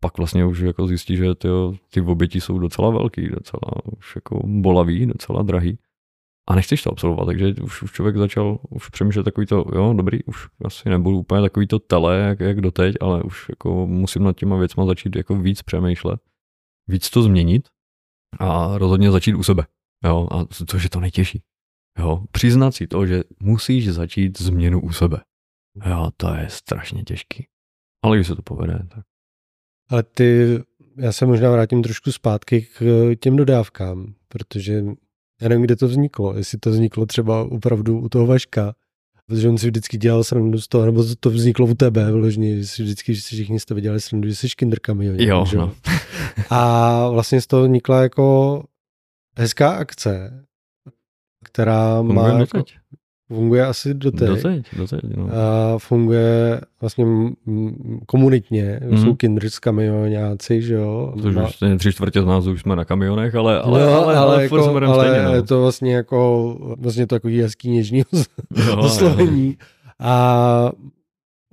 pak 0.00 0.18
vlastně 0.18 0.44
už 0.44 0.58
jako 0.58 0.86
zjistí, 0.86 1.16
že 1.16 1.34
ty, 1.34 1.48
ty 1.90 2.00
oběti 2.00 2.40
jsou 2.40 2.58
docela 2.58 2.90
velký, 2.90 3.28
docela 3.28 3.86
už 3.98 4.16
jako 4.16 4.40
bolavý, 4.44 5.06
docela 5.06 5.42
drahý. 5.42 5.78
A 6.48 6.54
nechceš 6.54 6.82
to 6.82 6.90
absolvovat, 6.90 7.26
takže 7.26 7.54
už, 7.62 7.82
už 7.82 7.92
člověk 7.92 8.16
začal 8.16 8.58
už 8.70 8.88
přemýšlet 8.88 9.22
takový 9.22 9.46
to, 9.46 9.64
jo, 9.74 9.94
dobrý, 9.96 10.24
už 10.24 10.48
asi 10.64 10.88
nebudu 10.88 11.18
úplně 11.18 11.42
takový 11.42 11.66
to 11.66 11.78
tele, 11.78 12.18
jak, 12.18 12.40
jak 12.40 12.60
doteď, 12.60 12.96
ale 13.00 13.22
už 13.22 13.48
jako 13.48 13.86
musím 13.86 14.22
nad 14.22 14.36
těma 14.36 14.56
věcma 14.56 14.86
začít 14.86 15.16
jako 15.16 15.36
víc 15.36 15.62
přemýšlet, 15.62 16.20
víc 16.88 17.10
to 17.10 17.22
změnit 17.22 17.68
a 18.38 18.78
rozhodně 18.78 19.10
začít 19.10 19.34
u 19.34 19.42
sebe, 19.42 19.66
jo, 20.04 20.28
a 20.30 20.44
to, 20.66 20.78
že 20.78 20.88
to 20.88 21.00
nejtěžší, 21.00 21.42
jo, 21.98 22.24
přiznat 22.32 22.74
si 22.74 22.86
to, 22.86 23.06
že 23.06 23.22
musíš 23.40 23.88
začít 23.88 24.40
změnu 24.40 24.80
u 24.80 24.92
sebe, 24.92 25.20
jo, 25.86 26.10
to 26.16 26.34
je 26.34 26.46
strašně 26.48 27.02
těžký, 27.02 27.46
ale 28.04 28.16
když 28.16 28.26
se 28.26 28.36
to 28.36 28.42
povede, 28.42 28.78
tak. 28.94 29.04
Ale 29.88 30.02
ty, 30.02 30.58
já 30.96 31.12
se 31.12 31.26
možná 31.26 31.50
vrátím 31.50 31.82
trošku 31.82 32.12
zpátky 32.12 32.62
k 32.62 33.10
těm 33.20 33.36
dodávkám, 33.36 34.14
protože 34.28 34.84
já 35.40 35.48
nevím, 35.48 35.64
kde 35.64 35.76
to 35.76 35.88
vzniklo, 35.88 36.36
jestli 36.36 36.58
to 36.58 36.70
vzniklo 36.70 37.06
třeba 37.06 37.44
opravdu 37.44 37.98
u 37.98 38.08
toho 38.08 38.26
Vaška, 38.26 38.74
protože 39.26 39.48
on 39.48 39.58
si 39.58 39.66
vždycky 39.66 39.98
dělal 39.98 40.24
srandu 40.24 40.60
z 40.60 40.68
toho, 40.68 40.86
nebo 40.86 41.04
to 41.20 41.30
vzniklo 41.30 41.66
u 41.66 41.74
tebe 41.74 42.12
vložně, 42.12 42.58
že 42.58 42.66
si 42.66 42.82
vždycky, 42.82 43.14
že 43.14 43.20
si 43.20 43.34
všichni 43.34 43.58
tebe 43.60 43.80
dělali 43.80 44.00
srandu, 44.00 44.28
že 44.28 44.34
jsi 44.34 44.48
kinderkami. 44.48 45.24
Jo, 45.24 45.44
že? 45.50 45.56
no. 45.56 45.74
A 46.50 47.08
vlastně 47.08 47.40
z 47.40 47.46
toho 47.46 47.62
vznikla 47.62 48.02
jako 48.02 48.64
hezká 49.36 49.70
akce, 49.70 50.44
která 51.44 52.02
má 52.02 52.28
jako, 52.28 52.64
Funguje 53.34 53.66
asi 53.66 53.94
doteď. 53.94 54.28
Doteď, 54.28 54.66
doteď 54.76 55.00
no. 55.16 55.28
A 55.32 55.78
funguje 55.78 56.60
vlastně 56.80 57.06
komunitně, 58.06 58.80
mm. 58.90 58.98
jsou 58.98 59.14
kindred 59.14 59.58
kamionáci, 59.58 60.62
že 60.62 60.74
jo. 60.74 61.14
Což 61.22 61.36
už 61.36 61.58
tři 61.78 61.92
čtvrtě 61.92 62.22
z 62.22 62.24
nás 62.24 62.46
už 62.46 62.60
jsme 62.60 62.76
na 62.76 62.84
kamionech, 62.84 63.34
ale, 63.34 63.60
ale, 63.60 63.80
no, 63.80 63.86
ale, 63.86 63.96
ale, 63.96 64.16
ale, 64.16 64.42
jako, 64.42 64.76
ale 64.76 65.06
stejně, 65.06 65.24
no. 65.24 65.34
je 65.34 65.42
to 65.42 65.60
vlastně 65.60 65.94
jako, 65.94 66.56
vlastně 66.78 67.06
to 67.06 67.14
takový 67.14 67.40
hezký 67.40 67.70
něžný 67.70 68.02
no, 68.66 68.78
oslovení. 68.84 69.56
A 70.00 70.72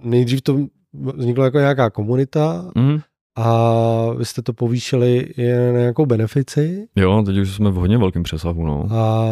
nejdřív 0.03 0.41
to 0.41 0.59
vzniklo 0.93 1.43
jako 1.43 1.57
nějaká 1.57 1.89
komunita 1.89 2.71
mm. 2.75 2.99
a 3.37 4.13
vy 4.17 4.25
jste 4.25 4.41
to 4.41 4.53
povýšili 4.53 5.27
na 5.73 5.79
nějakou 5.79 6.05
benefici. 6.05 6.87
Jo, 6.95 7.23
teď 7.25 7.37
už 7.37 7.55
jsme 7.55 7.71
v 7.71 7.75
hodně 7.75 7.97
velkém 7.97 8.23
přesahu, 8.23 8.65
no. 8.65 8.87
A 8.91 9.25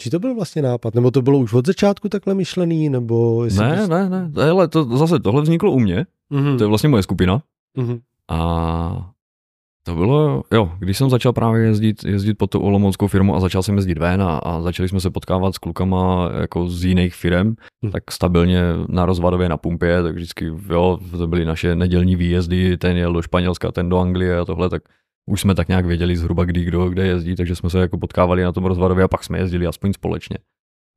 či 0.00 0.10
to 0.10 0.18
byl 0.18 0.34
vlastně 0.34 0.62
nápad? 0.62 0.94
Nebo 0.94 1.10
to 1.10 1.22
bylo 1.22 1.38
už 1.38 1.52
od 1.52 1.66
začátku 1.66 2.08
takhle 2.08 2.34
myšlený? 2.34 2.88
Nebo 2.88 3.44
ne, 3.44 3.82
to... 3.82 3.88
ne, 3.88 4.08
ne, 4.08 4.50
ale 4.50 4.68
to, 4.68 4.84
zase 4.96 5.18
tohle 5.18 5.42
vzniklo 5.42 5.72
u 5.72 5.80
mě, 5.80 6.06
mm-hmm. 6.32 6.58
to 6.58 6.64
je 6.64 6.68
vlastně 6.68 6.88
moje 6.88 7.02
skupina. 7.02 7.42
Mm-hmm. 7.78 8.00
A 8.28 9.10
to 9.84 9.94
bylo, 9.94 10.42
jo, 10.52 10.72
když 10.78 10.98
jsem 10.98 11.10
začal 11.10 11.32
právě 11.32 11.62
jezdit, 11.62 12.04
jezdit 12.04 12.34
po 12.34 12.46
tu 12.46 12.60
olomouckou 12.60 13.06
firmu 13.06 13.36
a 13.36 13.40
začal 13.40 13.62
jsem 13.62 13.76
jezdit 13.76 13.98
ven 13.98 14.22
a, 14.22 14.38
a 14.38 14.60
začali 14.60 14.88
jsme 14.88 15.00
se 15.00 15.10
potkávat 15.10 15.54
s 15.54 15.58
klukama 15.58 16.30
jako 16.40 16.68
z 16.68 16.84
jiných 16.84 17.14
firm, 17.14 17.54
hmm. 17.82 17.92
tak 17.92 18.10
stabilně 18.10 18.62
na 18.88 19.06
rozvadově 19.06 19.48
na 19.48 19.56
pumpě, 19.56 20.02
tak 20.02 20.14
vždycky, 20.14 20.44
jo, 20.70 20.98
to 21.10 21.26
byly 21.26 21.44
naše 21.44 21.76
nedělní 21.76 22.16
výjezdy, 22.16 22.76
ten 22.76 22.96
jel 22.96 23.12
do 23.12 23.22
Španělska, 23.22 23.72
ten 23.72 23.88
do 23.88 23.98
Anglie 23.98 24.38
a 24.38 24.44
tohle, 24.44 24.70
tak 24.70 24.82
už 25.30 25.40
jsme 25.40 25.54
tak 25.54 25.68
nějak 25.68 25.86
věděli 25.86 26.16
zhruba 26.16 26.44
kdy 26.44 26.64
kdo 26.64 26.88
kde 26.88 27.06
jezdí, 27.06 27.36
takže 27.36 27.56
jsme 27.56 27.70
se 27.70 27.78
jako 27.78 27.98
potkávali 27.98 28.42
na 28.42 28.52
tom 28.52 28.64
rozvadově 28.64 29.04
a 29.04 29.08
pak 29.08 29.24
jsme 29.24 29.38
jezdili 29.38 29.66
aspoň 29.66 29.92
společně. 29.92 30.38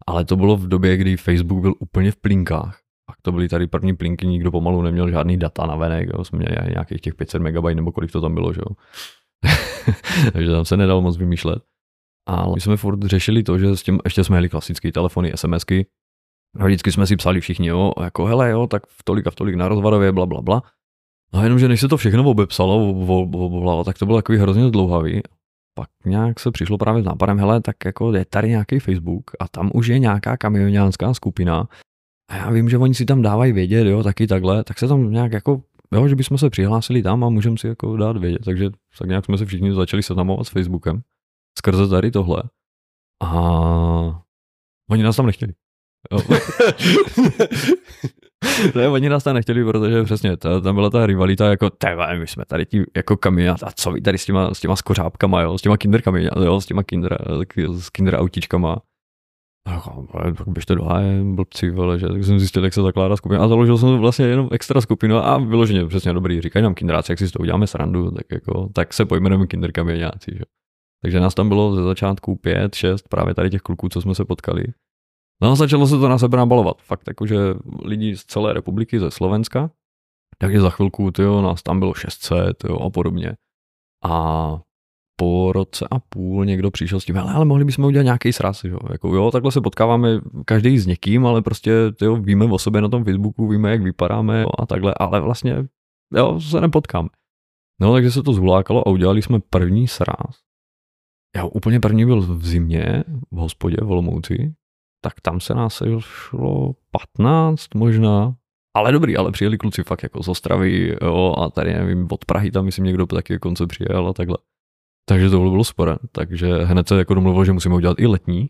Ale 0.08 0.26
to 0.26 0.36
bylo 0.36 0.58
v 0.58 0.68
době, 0.68 0.98
kdy 0.98 1.18
Facebook 1.18 1.62
byl 1.62 1.74
úplně 1.80 2.12
v 2.12 2.16
plinkách. 2.16 2.80
Pak 3.06 3.16
to 3.22 3.32
byly 3.32 3.50
tady 3.50 3.68
první 3.68 3.96
plinky, 3.96 4.28
nikdo 4.28 4.52
pomalu 4.52 4.82
neměl 4.82 5.12
žádný 5.12 5.38
data 5.38 5.66
na 5.66 5.76
venek, 5.76 6.10
jo. 6.14 6.24
jsme 6.24 6.40
měli 6.40 6.56
nějakých 6.70 7.02
těch 7.02 7.16
500 7.16 7.42
MB 7.42 7.66
nebo 7.74 7.92
kolik 7.92 8.12
to 8.12 8.22
tam 8.22 8.34
bylo, 8.34 8.54
že 8.54 8.62
jo. 8.62 8.76
takže 10.34 10.52
tam 10.52 10.66
se 10.66 10.78
nedalo 10.78 11.02
moc 11.02 11.18
vymýšlet. 11.18 11.64
Ale 12.28 12.56
my 12.56 12.62
jsme 12.62 12.78
furt 12.78 13.04
řešili 13.04 13.44
to, 13.44 13.58
že 13.58 13.76
s 13.76 13.84
tím, 13.84 14.00
ještě 14.04 14.24
jsme 14.24 14.34
měli 14.34 14.50
klasické 14.50 14.92
telefony, 14.92 15.32
SMSky, 15.36 15.86
vždycky 16.64 16.92
jsme 16.92 17.08
si 17.08 17.16
psali 17.16 17.42
všichni, 17.42 17.68
jo, 17.68 17.92
jako 18.04 18.26
hele, 18.26 18.50
jo, 18.50 18.68
tak 18.68 18.84
v 18.88 19.04
tolik 19.04 19.28
a 19.28 19.32
v 19.32 19.36
tolik 19.36 19.56
na 19.56 19.68
rozvadově, 19.68 20.12
bla, 20.12 20.26
bla, 20.26 20.42
bla. 20.42 20.64
No 21.34 21.44
jenom, 21.44 21.60
že 21.60 21.68
než 21.68 21.80
se 21.80 21.88
to 21.88 21.98
všechno 21.98 22.24
obepsalo, 22.24 22.90
obvolalo, 22.90 23.84
tak 23.84 23.98
to 23.98 24.06
bylo 24.06 24.18
takový 24.18 24.38
hrozně 24.38 24.68
zdlouhavý. 24.68 25.22
Pak 25.76 25.90
nějak 26.06 26.40
se 26.40 26.52
přišlo 26.52 26.78
právě 26.78 27.02
s 27.02 27.06
nápadem, 27.06 27.40
hele, 27.40 27.62
tak 27.62 27.76
jako 27.86 28.14
je 28.14 28.26
tady 28.26 28.50
nějaký 28.50 28.80
Facebook 28.80 29.32
a 29.40 29.48
tam 29.48 29.72
už 29.74 29.88
je 29.88 30.00
nějaká 30.00 30.38
kamionánská 30.38 31.14
skupina 31.14 31.68
a 32.30 32.36
já 32.36 32.52
vím, 32.52 32.70
že 32.70 32.78
oni 32.78 32.94
si 32.94 33.06
tam 33.06 33.22
dávají 33.22 33.52
vědět, 33.52 33.88
jo, 33.88 34.04
taky 34.04 34.28
takhle, 34.28 34.64
tak 34.64 34.80
se 34.80 34.88
tam 34.88 35.12
nějak 35.12 35.32
jako, 35.32 35.62
jo, 35.94 36.08
že 36.08 36.16
bychom 36.16 36.38
se 36.38 36.50
přihlásili 36.50 37.02
tam 37.02 37.24
a 37.24 37.30
můžeme 37.30 37.58
si 37.58 37.68
jako 37.68 37.98
dát 37.98 38.18
vědět. 38.18 38.42
Takže 38.46 38.70
tak 39.00 39.08
nějak 39.08 39.26
jsme 39.26 39.38
se 39.38 39.46
všichni 39.46 39.74
začali 39.74 40.04
seznamovat 40.04 40.48
s 40.48 40.50
Facebookem 40.50 41.02
skrze 41.58 41.88
tady 41.88 42.12
tohle. 42.12 42.44
A 43.24 43.32
oni 44.90 45.04
nás 45.04 45.16
tam 45.16 45.26
nechtěli. 45.26 45.54
Jo. 46.12 46.20
ne, 48.76 48.90
oni 48.90 49.10
nás 49.10 49.24
tam 49.24 49.36
nechtěli, 49.36 49.66
protože 49.66 50.04
přesně, 50.04 50.38
ta, 50.38 50.60
tam 50.62 50.76
byla 50.76 50.90
ta 50.90 51.06
rivalita, 51.06 51.50
jako, 51.50 51.70
tebe, 51.70 52.20
my 52.20 52.28
jsme 52.28 52.46
tady 52.46 52.66
ti 52.66 52.84
jako 52.96 53.18
kamionát, 53.18 53.64
a 53.64 53.72
co 53.76 53.92
vy 53.92 54.02
tady 54.02 54.18
s 54.18 54.26
těma, 54.26 54.54
s 54.54 54.60
těma 54.60 54.76
skořápkama, 54.76 55.42
jo, 55.42 55.58
s 55.58 55.62
těma 55.62 55.78
kinderkami, 55.78 56.30
jo, 56.44 56.62
s 56.62 56.66
těma 56.66 56.84
kinder, 56.84 57.18
s 57.72 57.90
kinder 57.90 58.16
autičkama. 58.16 58.82
Tak 60.38 60.48
běžte 60.48 60.76
do 60.76 60.84
háje, 60.84 61.24
blbci, 61.24 61.70
vole, 61.70 62.00
že 62.00 62.08
tak 62.08 62.24
jsem 62.24 62.40
zjistil, 62.40 62.64
jak 62.64 62.74
se 62.74 62.82
zakládá 62.82 63.16
skupina 63.16 63.44
a 63.44 63.48
založil 63.48 63.78
jsem 63.78 63.98
vlastně 63.98 64.26
jenom 64.26 64.50
extra 64.52 64.82
skupinu 64.82 65.18
a 65.18 65.38
vyloženě 65.38 65.86
přesně 65.86 66.14
dobrý, 66.14 66.42
říkají 66.42 66.64
nám 66.64 66.74
kinderáci, 66.74 67.12
jak 67.12 67.20
si 67.20 67.32
toho 67.32 67.44
uděláme 67.44 67.68
srandu, 67.68 68.12
tak 68.12 68.26
jako, 68.32 68.70
tak 68.74 68.94
se 68.94 69.06
pojmenujeme 69.06 69.48
kinderkamionáci, 69.48 70.32
že. 70.34 70.44
Takže 71.02 71.20
nás 71.20 71.34
tam 71.34 71.50
bylo 71.50 71.76
ze 71.76 71.84
začátku 71.84 72.36
pět, 72.36 72.76
šest 72.76 73.10
právě 73.10 73.36
tady 73.36 73.50
těch 73.50 73.62
kluků, 73.62 73.90
co 73.90 74.02
jsme 74.02 74.16
se 74.16 74.26
potkali. 74.26 74.64
No 75.42 75.56
začalo 75.56 75.88
se 75.88 75.98
to 75.98 76.10
na 76.10 76.18
sebe 76.18 76.38
nabalovat. 76.38 76.82
Fakt 76.82 77.08
jakože 77.08 77.38
lidi 77.84 78.18
z 78.18 78.26
celé 78.26 78.54
republiky, 78.54 79.00
ze 79.00 79.12
Slovenska, 79.12 79.72
takže 80.38 80.62
za 80.62 80.70
chvilku, 80.70 81.12
tyjo, 81.12 81.42
nás 81.42 81.64
tam 81.64 81.80
bylo 81.80 81.94
600 81.94 82.58
tyjo, 82.58 82.80
a 82.80 82.90
podobně. 82.90 83.36
A 84.04 84.60
po 85.20 85.52
roce 85.54 85.88
a 85.92 86.00
půl 86.00 86.46
někdo 86.46 86.72
přišel 86.72 87.00
s 87.00 87.06
tím, 87.06 87.18
ale, 87.18 87.34
ale 87.34 87.46
mohli 87.46 87.66
bychom 87.66 87.86
udělat 87.86 88.04
nějaký 88.04 88.34
sraz, 88.34 88.64
jo? 88.64 88.80
Jako, 88.92 89.16
jo, 89.16 89.32
takhle 89.32 89.52
se 89.52 89.62
potkáváme 89.62 90.22
každý 90.46 90.80
s 90.80 90.88
někým, 90.88 91.26
ale 91.26 91.42
prostě 91.42 91.72
tyjo, 92.00 92.16
víme 92.16 92.46
o 92.46 92.60
sobě 92.60 92.82
na 92.82 92.90
tom 92.90 93.04
Facebooku, 93.04 93.48
víme, 93.48 93.72
jak 93.72 93.82
vypadáme 93.82 94.42
jo, 94.42 94.50
a 94.60 94.66
takhle, 94.66 94.94
ale 94.94 95.20
vlastně 95.20 95.68
jo, 96.16 96.40
se 96.40 96.62
nepotkáme. 96.62 97.10
No, 97.82 97.94
takže 97.94 98.12
se 98.12 98.24
to 98.24 98.34
zhulákalo 98.34 98.88
a 98.88 98.92
udělali 98.92 99.22
jsme 99.22 99.40
první 99.40 99.88
sraz. 99.88 100.40
Já 101.36 101.46
úplně 101.46 101.80
první 101.80 102.06
byl 102.06 102.22
v 102.22 102.46
zimě 102.46 103.04
v 103.32 103.36
hospodě 103.36 103.78
v 103.82 103.92
Olomouci, 103.92 104.54
tak 105.04 105.22
tam 105.22 105.40
se 105.40 105.54
nás 105.54 105.84
šlo 106.00 106.74
15 106.92 107.76
možná, 107.76 108.36
ale 108.76 108.92
dobrý, 108.92 109.18
ale 109.18 109.32
přijeli 109.32 109.58
kluci 109.58 109.84
fakt 109.84 110.04
jako 110.04 110.24
z 110.24 110.28
Ostravy, 110.28 110.96
jo, 111.02 111.36
a 111.38 111.50
tady 111.50 111.74
nevím, 111.74 112.08
od 112.12 112.26
Prahy 112.26 112.52
tam 112.52 112.66
myslím 112.66 112.86
někdo 112.86 113.06
taky 113.06 113.40
konce 113.40 113.68
přijel 113.68 114.08
a 114.08 114.14
takhle. 114.14 114.38
Takže 115.10 115.30
to 115.30 115.40
bylo 115.40 115.64
super. 115.64 116.00
Takže 116.12 116.64
hned 116.64 116.88
se 116.88 116.98
jako 116.98 117.14
domluvil, 117.14 117.46
že 117.46 117.54
musíme 117.54 117.76
udělat 117.76 118.00
i 118.00 118.08
letní. 118.08 118.50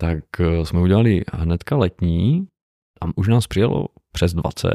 Tak 0.00 0.40
eh, 0.40 0.66
jsme 0.66 0.80
udělali 0.80 1.24
hnedka 1.32 1.76
letní, 1.76 2.48
tam 3.00 3.12
už 3.16 3.28
nás 3.28 3.46
přijelo 3.46 3.86
přes 4.12 4.34
20 4.34 4.70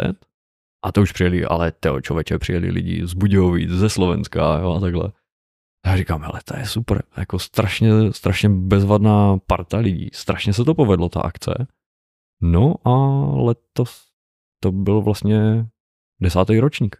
a 0.85 0.91
to 0.91 1.01
už 1.01 1.11
přijeli, 1.11 1.45
ale 1.45 1.71
teo 1.71 2.01
člověče, 2.01 2.39
přijeli 2.39 2.69
lidi 2.69 3.07
z 3.07 3.13
Budějovic, 3.13 3.69
ze 3.69 3.89
Slovenska 3.89 4.59
jo, 4.59 4.73
a 4.73 4.79
takhle. 4.79 5.11
Já 5.85 5.97
říkám, 5.97 6.21
hele, 6.21 6.41
to 6.45 6.57
je 6.57 6.65
super, 6.65 7.03
jako 7.17 7.39
strašně, 7.39 7.89
strašně 8.11 8.49
bezvadná 8.49 9.37
parta 9.37 9.77
lidí, 9.77 10.09
strašně 10.13 10.53
se 10.53 10.63
to 10.65 10.75
povedlo, 10.75 11.09
ta 11.09 11.21
akce. 11.21 11.67
No 12.41 12.75
a 12.87 12.95
letos 13.41 14.07
to 14.59 14.71
byl 14.71 15.01
vlastně 15.01 15.65
desátý 16.21 16.59
ročník. 16.59 16.95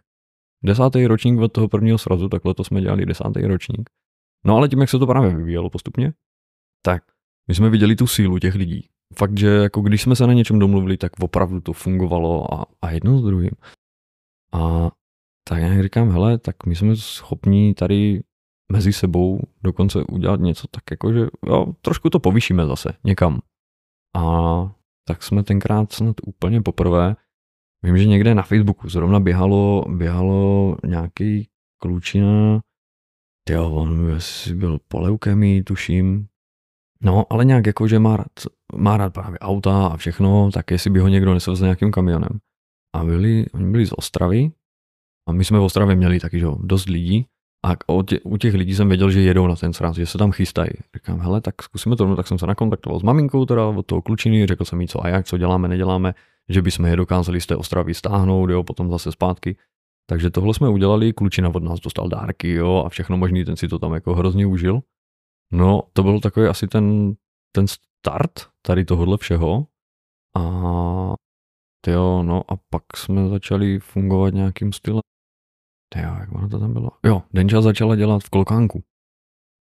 Desátý 0.64 1.06
ročník 1.06 1.40
od 1.40 1.52
toho 1.52 1.68
prvního 1.68 1.98
srazu, 1.98 2.28
tak 2.28 2.44
letos 2.44 2.66
jsme 2.66 2.80
dělali 2.80 3.06
desátý 3.06 3.46
ročník. 3.46 3.90
No 4.44 4.56
ale 4.56 4.68
tím, 4.68 4.80
jak 4.80 4.90
se 4.90 4.98
to 4.98 5.06
právě 5.06 5.34
vyvíjelo 5.34 5.70
postupně, 5.70 6.12
tak 6.82 7.02
my 7.48 7.54
jsme 7.54 7.70
viděli 7.70 7.96
tu 7.96 8.06
sílu 8.06 8.38
těch 8.38 8.54
lidí. 8.54 8.88
Fakt, 9.14 9.38
že 9.38 9.48
jako 9.48 9.80
když 9.80 10.02
jsme 10.02 10.16
se 10.16 10.26
na 10.26 10.32
něčem 10.32 10.58
domluvili, 10.58 10.96
tak 10.96 11.12
opravdu 11.20 11.60
to 11.60 11.72
fungovalo 11.72 12.54
a, 12.54 12.66
a 12.82 12.90
jedno 12.90 13.18
s 13.18 13.22
druhým. 13.22 13.50
A 14.52 14.90
tak 15.48 15.62
já 15.62 15.82
říkám, 15.82 16.10
hele, 16.10 16.38
tak 16.38 16.66
my 16.66 16.76
jsme 16.76 16.96
schopni 16.96 17.74
tady 17.74 18.22
mezi 18.72 18.92
sebou 18.92 19.40
dokonce 19.62 20.04
udělat 20.04 20.40
něco 20.40 20.66
tak 20.70 20.82
jako, 20.90 21.12
že 21.12 21.26
jo, 21.46 21.66
trošku 21.80 22.10
to 22.10 22.20
povýšíme 22.20 22.66
zase 22.66 22.92
někam. 23.04 23.40
A 24.16 24.22
tak 25.08 25.22
jsme 25.22 25.42
tenkrát 25.42 25.92
snad 25.92 26.16
úplně 26.26 26.62
poprvé, 26.62 27.16
vím, 27.82 27.98
že 27.98 28.06
někde 28.06 28.34
na 28.34 28.42
Facebooku 28.42 28.88
zrovna 28.88 29.20
běhalo, 29.20 29.84
běhalo 29.88 30.76
nějaký 30.86 31.48
klučina, 31.82 32.60
jo, 33.50 33.70
on 33.70 34.18
byl 34.54 34.78
po 34.88 35.00
leukemii, 35.00 35.62
tuším, 35.62 36.28
No, 37.02 37.32
ale 37.32 37.44
nějak 37.44 37.66
jako, 37.66 37.88
že 37.88 37.98
má 37.98 38.16
rád, 38.16 38.32
má 38.76 38.96
rád 38.96 39.12
právě 39.14 39.38
auta 39.38 39.86
a 39.86 39.96
všechno, 39.96 40.50
tak 40.50 40.70
jestli 40.70 40.90
by 40.90 40.98
ho 40.98 41.08
někdo 41.08 41.34
nesl 41.34 41.56
s 41.56 41.60
nějakým 41.60 41.90
kamionem. 41.90 42.38
A 42.94 43.04
byli, 43.04 43.46
oni 43.52 43.70
byli 43.70 43.86
z 43.86 43.92
Ostravy 43.92 44.52
a 45.28 45.32
my 45.32 45.44
jsme 45.44 45.58
v 45.58 45.62
Ostravě 45.62 45.96
měli 45.96 46.20
taky, 46.20 46.40
že 46.40 46.46
dost 46.58 46.88
lidí 46.88 47.26
a 47.62 47.76
u 48.24 48.36
těch 48.36 48.54
lidí 48.54 48.74
jsem 48.74 48.88
věděl, 48.88 49.10
že 49.10 49.20
jedou 49.20 49.46
na 49.46 49.56
ten 49.56 49.72
sraz, 49.72 49.96
že 49.96 50.06
se 50.06 50.18
tam 50.18 50.32
chystají. 50.32 50.70
Říkám, 50.94 51.20
hele, 51.20 51.40
tak 51.40 51.62
zkusíme 51.62 51.96
to, 51.96 52.06
no, 52.06 52.16
tak 52.16 52.26
jsem 52.26 52.38
se 52.38 52.46
nakontaktoval 52.46 53.00
s 53.00 53.02
maminkou 53.02 53.44
teda 53.44 53.66
od 53.66 53.86
toho 53.86 54.02
klučiny, 54.02 54.46
řekl 54.46 54.64
jsem 54.64 54.80
jí 54.80 54.88
co 54.88 55.04
a 55.04 55.08
jak, 55.08 55.26
co 55.26 55.38
děláme, 55.38 55.68
neděláme, 55.68 56.14
že 56.48 56.62
bychom 56.62 56.86
je 56.86 56.96
dokázali 56.96 57.40
z 57.40 57.46
té 57.46 57.56
Ostravy 57.56 57.94
stáhnout, 57.94 58.50
jo, 58.50 58.64
potom 58.64 58.90
zase 58.90 59.12
zpátky. 59.12 59.56
Takže 60.06 60.30
tohle 60.30 60.54
jsme 60.54 60.68
udělali, 60.68 61.12
klučina 61.12 61.48
od 61.54 61.62
nás 61.62 61.80
dostal 61.80 62.08
dárky, 62.08 62.52
jo, 62.52 62.82
a 62.86 62.88
všechno 62.88 63.16
možný, 63.16 63.44
ten 63.44 63.56
si 63.56 63.68
to 63.68 63.78
tam 63.78 63.92
jako 63.92 64.14
hrozně 64.14 64.46
užil. 64.46 64.80
No, 65.52 65.82
to 65.92 66.02
byl 66.02 66.20
takový 66.20 66.46
asi 66.46 66.66
ten, 66.66 67.14
ten 67.52 67.66
start 67.66 68.32
tady 68.62 68.84
tohohle 68.84 69.18
všeho. 69.18 69.66
A 70.36 70.42
jo, 71.86 72.22
no 72.22 72.42
a 72.52 72.56
pak 72.70 72.82
jsme 72.96 73.28
začali 73.28 73.78
fungovat 73.78 74.34
nějakým 74.34 74.72
stylem. 74.72 75.00
Jo, 75.96 76.16
jak 76.20 76.32
ono 76.32 76.48
to 76.48 76.58
tam 76.58 76.72
bylo? 76.72 76.90
Jo, 77.04 77.22
Denča 77.34 77.60
začala 77.60 77.96
dělat 77.96 78.22
v 78.22 78.30
Kolkánku. 78.30 78.82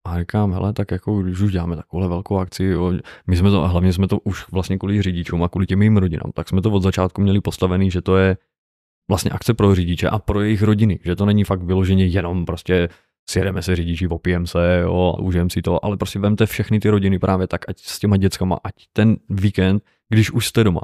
A 0.06 0.18
říkám, 0.18 0.52
hele, 0.52 0.72
tak 0.72 0.90
jako 0.90 1.22
když 1.22 1.40
už 1.40 1.52
děláme 1.52 1.76
takovou 1.76 2.08
velkou 2.08 2.38
akci, 2.38 2.64
jo, 2.64 2.92
my 3.26 3.36
jsme 3.36 3.50
to, 3.50 3.64
a 3.64 3.66
hlavně 3.66 3.92
jsme 3.92 4.08
to 4.08 4.18
už 4.18 4.48
vlastně 4.52 4.78
kvůli 4.78 5.02
řidičům 5.02 5.42
a 5.42 5.48
kvůli 5.48 5.66
těm 5.66 5.82
jejím 5.82 5.96
rodinám, 5.96 6.32
tak 6.34 6.48
jsme 6.48 6.62
to 6.62 6.70
od 6.70 6.82
začátku 6.82 7.20
měli 7.20 7.40
postavený, 7.40 7.90
že 7.90 8.02
to 8.02 8.16
je 8.16 8.36
vlastně 9.10 9.30
akce 9.30 9.54
pro 9.54 9.74
řidiče 9.74 10.08
a 10.08 10.18
pro 10.18 10.40
jejich 10.40 10.62
rodiny, 10.62 10.98
že 11.04 11.16
to 11.16 11.26
není 11.26 11.44
fakt 11.44 11.62
vyloženě 11.62 12.06
jenom 12.06 12.46
prostě 12.46 12.88
sjedeme 13.30 13.62
se 13.62 13.76
řidiči, 13.76 14.08
opijeme 14.08 14.46
se, 14.46 14.80
jo, 14.82 15.14
a 15.18 15.22
užijeme 15.22 15.50
si 15.50 15.62
to, 15.62 15.84
ale 15.84 15.96
prostě 15.96 16.18
vemte 16.18 16.46
všechny 16.46 16.80
ty 16.80 16.90
rodiny 16.90 17.18
právě 17.18 17.46
tak, 17.46 17.68
ať 17.68 17.78
s 17.80 17.98
těma 17.98 18.16
dětskama, 18.16 18.58
ať 18.64 18.74
ten 18.92 19.16
víkend, 19.28 19.82
když 20.08 20.30
už 20.30 20.46
jste 20.46 20.64
doma, 20.64 20.80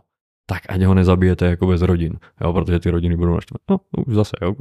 tak 0.47 0.63
ať 0.69 0.83
ho 0.83 0.95
nezabijete 0.95 1.47
jako 1.47 1.67
bez 1.67 1.83
rodin, 1.83 2.19
jo, 2.41 2.53
protože 2.53 2.81
ty 2.81 2.91
rodiny 2.91 3.17
budou 3.17 3.35
naštvat. 3.35 3.63
No, 3.71 3.81
už 4.07 4.15
zase, 4.15 4.37
jo, 4.43 4.55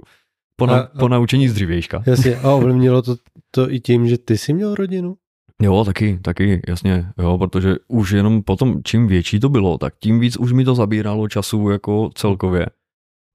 po, 0.67 0.73
na, 0.73 0.79
a, 0.79 0.99
po 0.99 1.07
naučení 1.07 1.47
z 1.49 1.53
dřívějška. 1.53 2.03
Jasně, 2.05 2.35
a 2.35 2.51
ovlivnilo 2.51 3.01
to, 3.01 3.15
to 3.51 3.71
i 3.71 3.79
tím, 3.79 4.07
že 4.07 4.17
ty 4.17 4.37
jsi 4.37 4.53
měl 4.53 4.75
rodinu? 4.75 5.15
Jo, 5.61 5.85
taky, 5.85 6.19
taky, 6.21 6.61
jasně, 6.67 7.05
jo, 7.17 7.37
protože 7.37 7.75
už 7.87 8.11
jenom 8.11 8.43
potom, 8.43 8.81
čím 8.83 9.07
větší 9.07 9.39
to 9.39 9.49
bylo, 9.49 9.77
tak 9.77 9.93
tím 9.99 10.19
víc 10.19 10.37
už 10.37 10.51
mi 10.51 10.65
to 10.65 10.75
zabíralo 10.75 11.27
času 11.27 11.69
jako 11.69 12.09
celkově. 12.15 12.65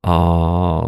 A 0.07 0.83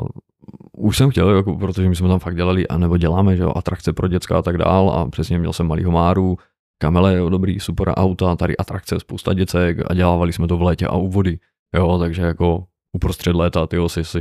už 0.76 0.96
jsem 0.96 1.10
chtěl, 1.10 1.36
jako, 1.36 1.56
protože 1.56 1.88
my 1.88 1.96
jsme 1.96 2.08
tam 2.08 2.18
fakt 2.18 2.36
dělali, 2.36 2.68
a 2.68 2.78
nebo 2.78 2.96
děláme, 2.96 3.36
že 3.36 3.42
jo, 3.42 3.52
atrakce 3.56 3.92
pro 3.92 4.08
děcka 4.08 4.38
a 4.38 4.42
tak 4.42 4.58
dál 4.58 4.90
a 4.90 5.08
přesně 5.10 5.38
měl 5.38 5.52
jsem 5.52 5.66
malý 5.66 5.84
Máru, 5.84 6.36
Kamele, 6.82 7.16
jo, 7.16 7.28
dobrý, 7.28 7.60
super 7.60 7.88
auta, 7.96 8.36
tady 8.36 8.56
atrakce, 8.56 9.00
spousta 9.00 9.34
děcek 9.34 9.78
a 9.86 9.94
dělávali 9.94 10.32
jsme 10.32 10.48
to 10.48 10.56
v 10.56 10.62
létě 10.62 10.86
a 10.86 10.96
u 10.96 11.08
vody, 11.08 11.38
jo, 11.76 11.98
takže 11.98 12.22
jako 12.22 12.64
uprostřed 12.92 13.36
léta, 13.36 13.66
ty 13.66 13.76
jsi, 13.86 14.04
jsi 14.04 14.18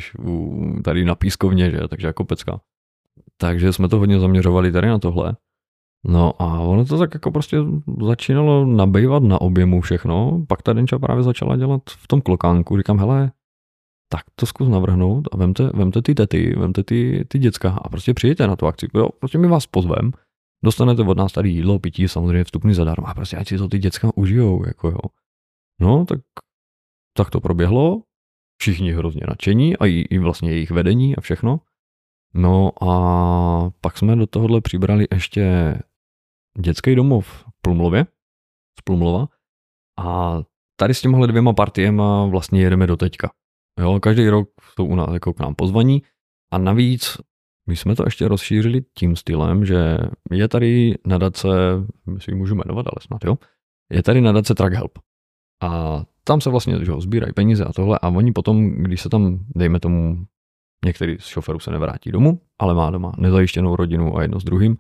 tady 0.83 1.05
na 1.05 1.15
pískovně, 1.15 1.71
že, 1.71 1.79
takže 1.87 2.07
jako 2.07 2.25
pecka. 2.25 2.61
Takže 3.37 3.73
jsme 3.73 3.89
to 3.89 3.99
hodně 3.99 4.19
zaměřovali 4.19 4.71
tady 4.71 4.87
na 4.87 4.99
tohle. 4.99 5.35
No 6.07 6.41
a 6.41 6.59
ono 6.59 6.85
to 6.85 6.97
tak 6.97 7.13
jako 7.13 7.31
prostě 7.31 7.57
začínalo 8.07 8.65
nabývat 8.65 9.23
na 9.23 9.41
objemu 9.41 9.81
všechno, 9.81 10.45
pak 10.47 10.61
ta 10.61 10.73
Denča 10.73 10.99
právě 10.99 11.23
začala 11.23 11.57
dělat 11.57 11.81
v 11.87 12.07
tom 12.07 12.21
klokánku, 12.21 12.77
říkám, 12.77 12.99
hele, 12.99 13.31
tak 14.11 14.21
to 14.35 14.45
zkus 14.45 14.69
navrhnout 14.69 15.27
a 15.31 15.37
vemte, 15.37 15.69
vemte 15.73 16.01
ty 16.01 16.15
tety, 16.15 16.55
vemte 16.57 16.83
ty, 16.83 17.25
ty 17.27 17.39
děcka 17.39 17.71
a 17.71 17.89
prostě 17.89 18.13
přijďte 18.13 18.47
na 18.47 18.55
tu 18.55 18.67
akci. 18.67 18.87
Jo, 18.93 19.09
prostě 19.19 19.37
my 19.37 19.47
vás 19.47 19.67
pozvem, 19.67 20.11
dostanete 20.63 21.01
od 21.01 21.17
nás 21.17 21.31
tady 21.31 21.49
jídlo, 21.49 21.79
pití, 21.79 22.07
samozřejmě 22.07 22.43
vstupný 22.43 22.73
zadarmo 22.73 23.07
a 23.07 23.13
prostě 23.13 23.37
ať 23.37 23.47
si 23.47 23.57
to 23.57 23.67
ty 23.67 23.79
děcka 23.79 24.09
užijou, 24.15 24.67
jako 24.67 24.89
jo. 24.89 24.99
No, 25.81 26.05
tak, 26.05 26.19
tak 27.17 27.29
to 27.29 27.39
proběhlo, 27.39 28.01
všichni 28.61 28.91
hrozně 28.91 29.21
nadšení 29.27 29.77
a 29.77 29.85
i, 29.85 29.91
i 29.91 30.17
vlastně 30.17 30.51
jejich 30.51 30.71
vedení 30.71 31.15
a 31.15 31.21
všechno. 31.21 31.59
No 32.33 32.83
a 32.83 33.71
pak 33.81 33.97
jsme 33.97 34.15
do 34.15 34.27
tohohle 34.27 34.61
přibrali 34.61 35.07
ještě 35.13 35.75
dětský 36.59 36.95
domov 36.95 37.27
v 37.27 37.61
Plumlově, 37.61 38.05
z 38.79 38.81
Plumlova 38.83 39.27
a 39.99 40.37
tady 40.75 40.93
s 40.93 41.01
těmhle 41.01 41.27
dvěma 41.27 41.53
partiema 41.53 42.25
vlastně 42.25 42.61
jedeme 42.61 42.87
do 42.87 42.97
teďka. 42.97 43.31
Jo, 43.79 43.99
každý 43.99 44.29
rok 44.29 44.49
jsou 44.75 44.85
u 44.85 44.95
nás 44.95 45.09
jako 45.13 45.33
k 45.33 45.39
nám 45.39 45.55
pozvaní 45.55 46.03
a 46.51 46.57
navíc 46.57 47.17
my 47.67 47.75
jsme 47.75 47.95
to 47.95 48.03
ještě 48.05 48.27
rozšířili 48.27 48.81
tím 48.97 49.15
stylem, 49.15 49.65
že 49.65 49.97
je 50.31 50.47
tady 50.47 50.95
nadace, 51.07 51.47
si 52.17 52.31
ji 52.31 52.35
můžu 52.35 52.55
jmenovat, 52.55 52.85
ale 52.87 53.01
snad 53.01 53.23
jo, 53.25 53.37
je 53.91 54.03
tady 54.03 54.21
nadace 54.21 54.55
Track 54.55 54.73
Help. 54.73 54.99
A 55.63 56.03
tam 56.23 56.41
se 56.41 56.49
vlastně 56.49 56.85
že 56.85 56.91
sbírají 56.97 57.33
peníze 57.33 57.65
a 57.65 57.73
tohle 57.73 57.99
a 58.01 58.07
oni 58.07 58.31
potom, 58.31 58.69
když 58.69 59.01
se 59.01 59.09
tam, 59.09 59.39
dejme 59.55 59.79
tomu, 59.79 60.25
některý 60.85 61.17
z 61.19 61.25
šoferů 61.25 61.59
se 61.59 61.71
nevrátí 61.71 62.11
domů, 62.11 62.41
ale 62.59 62.73
má 62.73 62.89
doma 62.89 63.11
nezajištěnou 63.17 63.75
rodinu 63.75 64.17
a 64.17 64.21
jedno 64.21 64.39
s 64.39 64.43
druhým, 64.43 64.77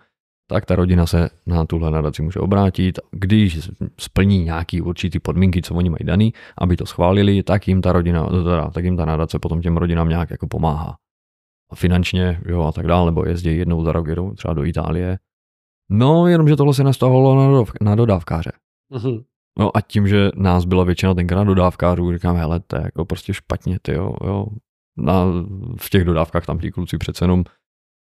tak 0.49 0.65
ta 0.65 0.75
rodina 0.75 1.05
se 1.05 1.29
na 1.47 1.65
tuhle 1.65 1.91
nadaci 1.91 2.21
může 2.21 2.39
obrátit. 2.39 2.99
Když 3.11 3.69
splní 3.99 4.43
nějaký 4.43 4.81
určitý 4.81 5.19
podmínky, 5.19 5.61
co 5.61 5.75
oni 5.75 5.89
mají 5.89 6.03
daný, 6.03 6.33
aby 6.57 6.77
to 6.77 6.85
schválili, 6.85 7.43
tak 7.43 7.67
jim 7.67 7.81
ta 7.81 7.91
rodina, 7.91 8.29
teda, 8.29 8.69
tak 8.69 8.85
jim 8.85 8.97
ta 8.97 9.05
nadace 9.05 9.39
potom 9.39 9.61
těm 9.61 9.77
rodinám 9.77 10.09
nějak 10.09 10.29
jako 10.29 10.47
pomáhá. 10.47 10.97
Finančně, 11.75 12.41
jo, 12.45 12.61
a 12.61 12.71
tak 12.71 12.87
dále, 12.87 13.05
nebo 13.05 13.25
jezdí 13.25 13.57
jednou 13.57 13.83
za 13.83 13.91
rok, 13.91 14.07
jedou 14.07 14.33
třeba 14.33 14.53
do 14.53 14.63
Itálie. 14.63 15.19
No, 15.89 16.27
jenomže 16.27 16.55
tohle 16.55 16.73
se 16.73 16.83
nastavovalo 16.83 17.35
na, 17.35 17.47
dodávk, 17.47 17.81
na 17.81 17.95
dodávkáře. 17.95 18.51
Uh-huh. 18.91 19.23
No 19.59 19.77
a 19.77 19.81
tím, 19.81 20.07
že 20.07 20.29
nás 20.35 20.65
byla 20.65 20.83
většina 20.83 21.13
tenkrát 21.13 21.43
dodávkářů, 21.43 22.13
říkám, 22.13 22.35
hele, 22.35 22.59
to 22.59 22.75
je 22.75 22.81
jako 22.81 23.05
prostě 23.05 23.33
špatně, 23.33 23.79
ty 23.81 23.93
jo, 23.93 24.13
jo. 24.23 24.45
Na, 24.97 25.25
v 25.77 25.89
těch 25.89 26.03
dodávkách 26.03 26.45
tam 26.45 26.59
ti 26.59 26.71
kluci 26.71 26.97
přece 26.97 27.23
jenom 27.23 27.43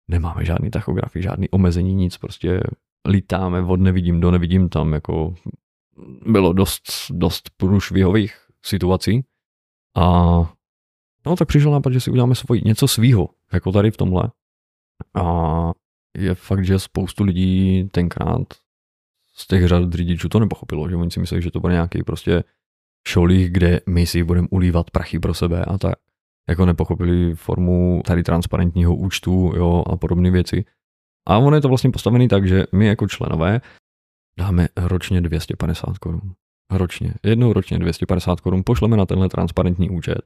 nemáme 0.08 0.46
žádný 0.46 0.70
tachografy, 0.70 1.22
žádný 1.22 1.50
omezení, 1.50 1.94
nic, 1.94 2.18
prostě 2.18 2.60
lítáme 3.08 3.62
od 3.62 3.80
nevidím 3.80 4.22
do 4.22 4.32
nevidím, 4.32 4.70
tam 4.70 4.94
jako 4.94 5.34
bylo 6.26 6.54
dost, 6.54 6.84
dost 7.10 7.50
průšvihových 7.58 8.36
situací 8.66 9.26
a 9.98 10.06
no 11.26 11.36
tak 11.36 11.48
přišel 11.48 11.72
nápad, 11.72 11.94
že 11.94 12.00
si 12.00 12.12
uděláme 12.12 12.36
svoj, 12.36 12.62
něco 12.66 12.88
svýho, 12.88 13.30
jako 13.54 13.72
tady 13.72 13.92
v 13.92 13.98
tomhle. 13.98 14.32
A 15.16 15.72
je 16.18 16.36
fakt, 16.36 16.66
že 16.66 16.80
spoustu 16.80 17.24
lidí 17.24 17.84
tenkrát 17.92 18.42
z 19.36 19.48
těch 19.48 19.68
řad 19.68 19.94
řidičů 19.94 20.30
to 20.30 20.40
nepochopilo, 20.40 20.90
že 20.90 20.96
oni 20.96 21.12
si 21.12 21.20
mysleli, 21.20 21.42
že 21.42 21.52
to 21.52 21.60
bude 21.60 21.74
nějaký 21.74 22.04
prostě 22.04 22.44
šolích, 23.08 23.50
kde 23.50 23.82
my 23.90 24.06
si 24.06 24.24
budeme 24.24 24.48
ulívat 24.52 24.92
prachy 24.92 25.20
pro 25.20 25.34
sebe 25.34 25.66
a 25.66 25.78
tak 25.78 25.96
jako 26.50 26.66
nepochopili 26.66 27.36
formu 27.36 28.02
tady 28.06 28.24
transparentního 28.24 28.96
účtu 28.96 29.54
jo, 29.56 29.84
a 29.88 29.98
podobné 29.98 30.32
věci. 30.32 30.66
A 31.28 31.38
ono 31.38 31.56
je 31.56 31.62
to 31.62 31.68
vlastně 31.68 31.92
postavený 31.92 32.28
tak, 32.28 32.48
že 32.48 32.66
my 32.72 32.88
jako 32.88 33.08
členové 33.08 33.62
dáme 34.40 34.68
ročně 34.76 35.22
250 35.22 35.98
korun. 35.98 36.22
Ročně. 36.72 37.14
Jednou 37.24 37.54
ročně 37.54 37.80
250 37.80 38.42
korun 38.42 38.62
pošleme 38.66 38.98
na 38.98 39.06
tenhle 39.06 39.30
transparentní 39.30 39.90
účet. 39.90 40.22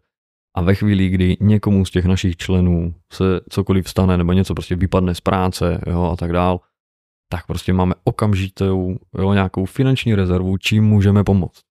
A 0.57 0.61
ve 0.61 0.75
chvíli, 0.75 1.09
kdy 1.09 1.37
někomu 1.39 1.85
z 1.85 1.91
těch 1.91 2.05
našich 2.05 2.37
členů 2.37 2.95
se 3.13 3.23
cokoliv 3.49 3.89
stane 3.89 4.17
nebo 4.17 4.33
něco 4.33 4.53
prostě 4.53 4.75
vypadne 4.75 5.15
z 5.15 5.21
práce 5.21 5.81
jo, 5.87 6.03
a 6.03 6.15
tak 6.15 6.33
dál, 6.33 6.59
tak 7.29 7.45
prostě 7.47 7.73
máme 7.73 7.93
okamžitou 8.03 8.97
jo, 9.17 9.33
nějakou 9.33 9.65
finanční 9.65 10.15
rezervu, 10.15 10.57
čím 10.57 10.83
můžeme 10.83 11.23
pomoct. 11.23 11.61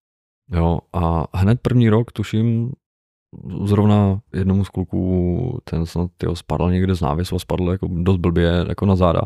Jo, 0.52 0.78
a 0.92 1.24
hned 1.38 1.60
první 1.60 1.88
rok, 1.88 2.12
tuším, 2.12 2.72
zrovna 3.64 4.20
jednomu 4.34 4.64
z 4.64 4.68
kluků, 4.68 5.58
ten 5.64 5.86
snad 5.86 6.10
tyho, 6.16 6.36
spadl 6.36 6.70
někde 6.70 6.94
z 6.94 7.00
návěsu 7.00 7.36
a 7.36 7.38
spadl 7.38 7.70
jako 7.70 7.88
dost 7.90 8.16
blbě 8.16 8.64
jako 8.68 8.86
na 8.86 8.96
záda 8.96 9.22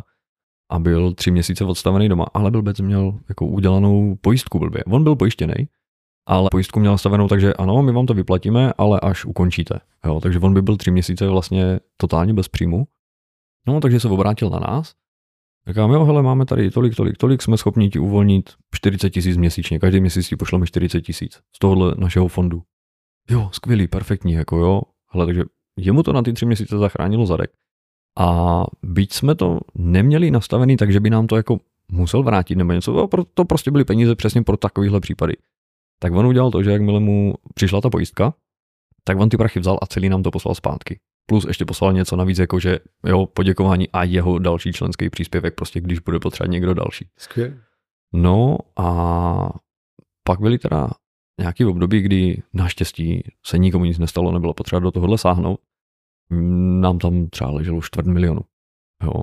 a 0.70 0.78
byl 0.78 1.14
tři 1.14 1.30
měsíce 1.30 1.64
odstavený 1.64 2.08
doma, 2.08 2.26
ale 2.34 2.50
blbec 2.50 2.80
měl 2.80 3.18
jako 3.28 3.46
udělanou 3.46 4.16
pojistku 4.20 4.58
blbě. 4.58 4.84
On 4.84 5.04
byl 5.04 5.16
pojištěný, 5.16 5.68
ale 6.26 6.48
pojistku 6.50 6.80
měl 6.80 6.98
stavenou, 6.98 7.28
takže 7.28 7.54
ano, 7.54 7.82
my 7.82 7.92
vám 7.92 8.06
to 8.06 8.14
vyplatíme, 8.14 8.72
ale 8.78 9.00
až 9.00 9.24
ukončíte. 9.24 9.80
Jo, 10.04 10.20
takže 10.20 10.38
on 10.38 10.54
by 10.54 10.62
byl 10.62 10.76
tři 10.76 10.90
měsíce 10.90 11.28
vlastně 11.28 11.80
totálně 11.96 12.34
bez 12.34 12.48
příjmu. 12.48 12.86
No, 13.66 13.80
takže 13.80 14.00
se 14.00 14.08
obrátil 14.08 14.50
na 14.50 14.58
nás. 14.58 14.94
Říkám, 15.68 15.90
jo, 15.90 16.04
hele, 16.04 16.22
máme 16.22 16.44
tady 16.44 16.70
tolik, 16.70 16.94
tolik, 16.94 17.16
tolik, 17.16 17.42
jsme 17.42 17.56
schopni 17.56 17.90
ti 17.90 17.98
uvolnit 17.98 18.50
40 18.74 19.10
tisíc 19.10 19.36
měsíčně. 19.36 19.78
Každý 19.78 20.00
měsíc 20.00 20.28
ti 20.28 20.36
pošleme 20.36 20.66
40 20.66 21.00
tisíc 21.00 21.40
z 21.56 21.58
tohohle 21.58 21.94
našeho 21.98 22.28
fondu 22.28 22.62
jo, 23.30 23.50
skvělý, 23.52 23.88
perfektní, 23.88 24.32
jako 24.32 24.56
jo. 24.56 24.80
Hele, 25.10 25.26
takže 25.26 25.44
jemu 25.78 26.02
to 26.02 26.12
na 26.12 26.22
ty 26.22 26.32
tři 26.32 26.46
měsíce 26.46 26.78
zachránilo 26.78 27.26
zadek. 27.26 27.50
A 28.18 28.64
byť 28.82 29.12
jsme 29.12 29.34
to 29.34 29.60
neměli 29.74 30.30
nastavený 30.30 30.76
tak, 30.76 30.92
že 30.92 31.00
by 31.00 31.10
nám 31.10 31.26
to 31.26 31.36
jako 31.36 31.60
musel 31.92 32.22
vrátit 32.22 32.56
nebo 32.56 32.72
něco, 32.72 33.08
to 33.34 33.44
prostě 33.44 33.70
byly 33.70 33.84
peníze 33.84 34.14
přesně 34.14 34.42
pro 34.42 34.56
takovýhle 34.56 35.00
případy. 35.00 35.36
Tak 35.98 36.12
on 36.12 36.26
udělal 36.26 36.50
to, 36.50 36.62
že 36.62 36.70
jakmile 36.70 37.00
mu 37.00 37.34
přišla 37.54 37.80
ta 37.80 37.90
pojistka, 37.90 38.34
tak 39.04 39.18
on 39.18 39.28
ty 39.28 39.36
prachy 39.36 39.60
vzal 39.60 39.78
a 39.82 39.86
celý 39.86 40.08
nám 40.08 40.22
to 40.22 40.30
poslal 40.30 40.54
zpátky. 40.54 41.00
Plus 41.28 41.44
ještě 41.44 41.64
poslal 41.64 41.92
něco 41.92 42.16
navíc, 42.16 42.38
jako 42.38 42.60
že 42.60 42.78
jeho 43.06 43.26
poděkování 43.26 43.88
a 43.90 44.04
jeho 44.04 44.38
další 44.38 44.72
členský 44.72 45.10
příspěvek, 45.10 45.54
prostě 45.54 45.80
když 45.80 45.98
bude 45.98 46.18
potřebovat 46.20 46.52
někdo 46.52 46.74
další. 46.74 47.08
Skvěl. 47.18 47.50
No 48.12 48.58
a 48.76 49.50
pak 50.24 50.40
byly 50.40 50.58
teda 50.58 50.90
nějaký 51.40 51.64
období, 51.64 52.00
kdy 52.00 52.42
naštěstí 52.52 53.22
se 53.46 53.58
nikomu 53.58 53.84
nic 53.84 53.98
nestalo, 53.98 54.32
nebylo 54.32 54.54
potřeba 54.54 54.80
do 54.80 54.90
tohohle 54.90 55.18
sáhnout, 55.18 55.60
nám 56.80 56.98
tam 56.98 57.26
třeba 57.26 57.50
leželo 57.50 57.82
čtvrt 57.82 58.06
milionu. 58.06 58.40
Jo. 59.04 59.22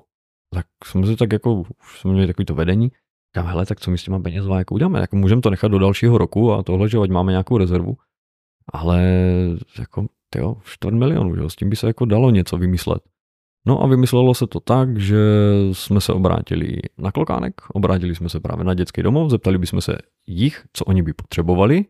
Tak 0.54 0.66
jsme 0.86 1.08
si 1.08 1.16
tak 1.16 1.34
jako, 1.34 1.54
už 1.54 2.00
jsme 2.00 2.12
měli 2.12 2.28
takový 2.28 2.46
to 2.46 2.56
vedení, 2.56 2.92
říkám, 3.36 3.50
hele, 3.50 3.66
tak 3.66 3.80
co 3.80 3.92
my 3.92 3.98
s 3.98 4.04
těma 4.04 4.20
penězma 4.20 4.60
jako 4.60 4.76
uděláme, 4.76 5.00
jako 5.00 5.16
můžeme 5.16 5.42
to 5.42 5.50
nechat 5.50 5.68
do 5.68 5.80
dalšího 5.80 6.18
roku 6.18 6.54
a 6.54 6.64
tohle, 6.64 6.90
že 6.90 6.98
ať 6.98 7.10
máme 7.10 7.32
nějakou 7.32 7.58
rezervu, 7.58 7.98
ale 8.74 9.04
jako, 9.80 10.08
tyjo, 10.36 10.56
čtvrt 10.64 10.94
milionu, 10.94 11.36
že 11.36 11.50
s 11.50 11.56
tím 11.56 11.70
by 11.70 11.76
se 11.76 11.88
jako 11.88 12.06
dalo 12.06 12.32
něco 12.32 12.58
vymyslet. 12.58 13.02
No 13.68 13.84
a 13.84 13.88
vymyslelo 13.88 14.34
se 14.34 14.48
to 14.48 14.60
tak, 14.60 14.98
že 14.98 15.18
jsme 15.72 16.02
se 16.02 16.14
obrátili 16.14 16.78
na 16.98 17.12
klokánek, 17.12 17.54
obrátili 17.74 18.16
jsme 18.16 18.30
se 18.30 18.40
právě 18.40 18.66
na 18.66 18.74
dětský 18.74 19.04
domov, 19.04 19.30
zeptali 19.30 19.58
bychom 19.58 19.82
se 19.82 19.98
jich, 20.28 20.64
co 20.74 20.86
oni 20.86 21.04
by 21.04 21.14
potřebovali, 21.14 21.86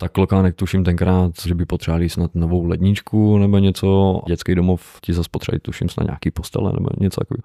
tak 0.00 0.12
Klokánek 0.12 0.54
tuším 0.54 0.84
tenkrát, 0.84 1.32
že 1.46 1.54
by 1.54 1.66
potřebovali 1.66 2.08
snad 2.08 2.34
novou 2.34 2.64
ledničku 2.64 3.38
nebo 3.38 3.58
něco. 3.58 4.20
Dětský 4.26 4.54
domov 4.54 4.98
ti 5.02 5.12
zase 5.12 5.28
potřebovali 5.32 5.60
tuším 5.60 5.88
snad 5.88 6.04
nějaký 6.04 6.30
postele 6.30 6.72
nebo 6.72 6.88
něco 7.00 7.20
takového. 7.20 7.42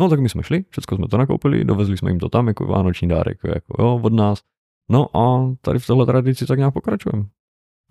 No 0.00 0.08
tak 0.08 0.20
my 0.20 0.28
jsme 0.28 0.42
šli, 0.42 0.64
všechno 0.70 0.96
jsme 0.96 1.08
to 1.08 1.18
nakoupili, 1.18 1.64
dovezli 1.64 1.96
jsme 1.96 2.10
jim 2.10 2.18
to 2.18 2.28
tam 2.28 2.48
jako 2.48 2.66
vánoční 2.66 3.08
dárek, 3.08 3.38
jako 3.44 3.82
jo, 3.82 4.00
od 4.02 4.12
nás. 4.12 4.42
No 4.90 5.16
a 5.16 5.54
tady 5.60 5.78
v 5.78 5.86
téhle 5.86 6.06
tradici 6.06 6.46
tak 6.46 6.58
nějak 6.58 6.74
pokračujeme. 6.74 7.24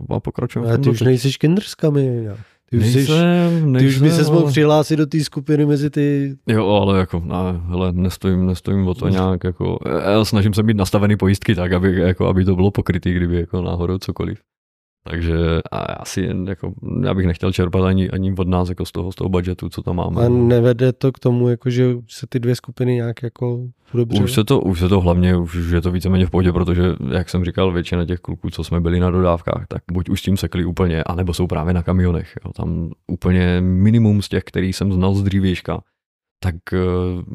A 0.10 0.20
pokračujeme. 0.20 0.74
A 0.74 0.78
ty 0.78 0.90
už 0.90 1.02
nejsi 1.02 1.32
kinderskami. 1.40 2.28
Ty 2.70 2.78
už, 2.78 2.84
nejsem, 2.84 3.74
jsi, 3.74 3.80
ty 3.80 3.88
už 3.88 4.02
by 4.02 4.12
se 4.12 4.32
mohl 4.32 4.48
přihlásit 4.48 4.96
do 4.96 5.06
té 5.06 5.20
skupiny 5.20 5.66
mezi 5.66 5.90
ty... 5.90 6.36
Jo, 6.48 6.68
ale 6.68 7.00
jako, 7.00 7.20
ne, 7.26 7.62
hele, 7.68 7.92
nestojím, 7.92 8.46
nestojím 8.46 8.88
o 8.88 8.94
to 8.94 9.08
nějak, 9.10 9.44
jako, 9.44 9.80
já 10.12 10.26
snažím 10.26 10.54
se 10.54 10.64
být 10.64 10.78
nastavený 10.78 11.18
pojistky 11.18 11.56
tak, 11.56 11.72
aby, 11.72 12.00
jako, 12.00 12.28
aby 12.28 12.46
to 12.46 12.56
bylo 12.56 12.72
pokrytý, 12.72 13.14
kdyby 13.14 13.36
jako 13.36 13.62
náhodou 13.62 13.98
cokoliv. 13.98 14.40
Takže 15.04 15.36
a 15.72 15.78
asi 15.78 16.30
jako, 16.48 16.74
já 17.04 17.14
bych 17.14 17.26
nechtěl 17.26 17.52
čerpat 17.52 17.84
ani, 17.84 18.10
ani 18.10 18.34
od 18.38 18.48
nás 18.48 18.70
jako 18.70 18.86
z 18.86 18.92
toho, 18.92 19.12
z 19.12 19.16
toho 19.16 19.30
budgetu, 19.30 19.70
co 19.70 19.84
tam 19.84 19.96
máme. 19.96 20.26
A 20.26 20.30
nevede 20.30 20.94
to 20.94 21.12
k 21.12 21.20
tomu, 21.20 21.50
jako, 21.50 21.70
že 21.70 21.96
se 22.08 22.28
ty 22.30 22.40
dvě 22.40 22.56
skupiny 22.56 22.96
nějak 22.96 23.24
jako 23.24 23.68
dobře? 23.94 24.24
Už 24.24 24.34
se 24.34 24.44
to, 24.44 24.62
už 24.62 24.80
se 24.80 24.90
to 24.90 25.02
hlavně, 25.02 25.38
už, 25.38 25.56
už 25.56 25.72
je 25.72 25.82
to 25.82 25.92
víceméně 25.92 26.26
v 26.26 26.30
pohodě, 26.30 26.52
protože, 26.52 26.84
jak 27.12 27.30
jsem 27.30 27.46
říkal, 27.46 27.72
většina 27.72 28.06
těch 28.06 28.20
kluků, 28.20 28.50
co 28.50 28.64
jsme 28.64 28.82
byli 28.82 29.00
na 29.00 29.10
dodávkách, 29.10 29.66
tak 29.68 29.82
buď 29.92 30.10
už 30.10 30.22
tím 30.22 30.38
sekli 30.38 30.66
úplně, 30.66 31.04
anebo 31.04 31.34
jsou 31.34 31.48
právě 31.48 31.74
na 31.74 31.84
kamionech. 31.84 32.34
Jo. 32.46 32.52
Tam 32.54 32.92
úplně 33.08 33.62
minimum 33.62 34.22
z 34.22 34.30
těch, 34.30 34.44
který 34.44 34.74
jsem 34.74 34.94
znal 34.94 35.16
z 35.16 35.24
dřívějška, 35.24 35.82
tak 36.44 36.56
eh, 36.74 36.78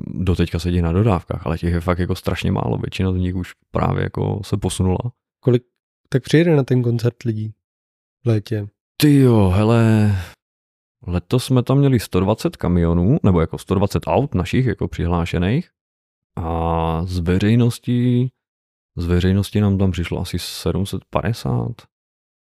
do 0.06 0.34
teďka 0.34 0.58
sedí 0.58 0.82
na 0.82 0.92
dodávkách, 0.92 1.46
ale 1.46 1.58
těch 1.58 1.72
je 1.72 1.80
fakt 1.80 1.98
jako 1.98 2.14
strašně 2.14 2.52
málo. 2.52 2.78
Většina 2.78 3.12
z 3.12 3.16
nich 3.16 3.34
už 3.34 3.52
právě 3.70 4.02
jako 4.02 4.40
se 4.44 4.56
posunula. 4.56 4.98
Kolik 5.40 5.62
tak 6.08 6.22
přijede 6.22 6.56
na 6.56 6.62
ten 6.62 6.82
koncert 6.82 7.22
lidí 7.22 7.52
v 8.24 8.28
létě? 8.28 8.66
Ty 9.00 9.14
jo, 9.14 9.52
hele, 9.54 10.12
letos 11.06 11.44
jsme 11.44 11.62
tam 11.62 11.78
měli 11.78 12.00
120 12.00 12.56
kamionů, 12.56 13.18
nebo 13.22 13.40
jako 13.40 13.58
120 13.58 14.02
aut 14.06 14.34
našich 14.34 14.66
jako 14.66 14.88
přihlášených 14.88 15.68
a 16.36 17.02
z 17.04 17.18
veřejnosti, 17.18 18.28
z 18.96 19.06
veřejnosti 19.06 19.60
nám 19.60 19.78
tam 19.78 19.90
přišlo 19.90 20.20
asi 20.20 20.38
750. 20.38 21.72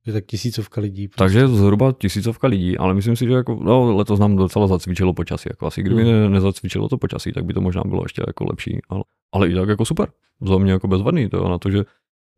Je 0.05 0.13
tak 0.13 0.25
tisícovka 0.25 0.81
lidí. 0.81 1.07
Prostě. 1.07 1.19
Takže 1.23 1.47
zhruba 1.47 1.91
tisícovka 1.91 2.47
lidí, 2.47 2.77
ale 2.77 2.93
myslím 2.93 3.15
si, 3.15 3.25
že 3.25 3.33
jako, 3.33 3.59
no, 3.63 3.95
letos 3.97 4.19
nám 4.19 4.35
docela 4.35 4.67
zacvičilo 4.67 5.13
počasí. 5.13 5.49
Jako 5.51 5.67
asi 5.67 5.83
kdyby 5.83 6.03
hmm. 6.03 6.33
nezacvičilo 6.33 6.89
to 6.89 6.97
počasí, 6.97 7.31
tak 7.31 7.45
by 7.45 7.53
to 7.53 7.61
možná 7.61 7.81
bylo 7.85 8.05
ještě 8.05 8.23
jako 8.27 8.45
lepší. 8.45 8.79
Ale, 8.89 9.03
ale 9.33 9.49
i 9.49 9.55
tak 9.55 9.69
jako 9.69 9.85
super. 9.85 10.11
Za 10.41 10.57
mě 10.57 10.71
jako 10.71 10.87
bezvadný 10.87 11.29
to 11.29 11.49
na 11.49 11.57
to, 11.57 11.71
že 11.71 11.83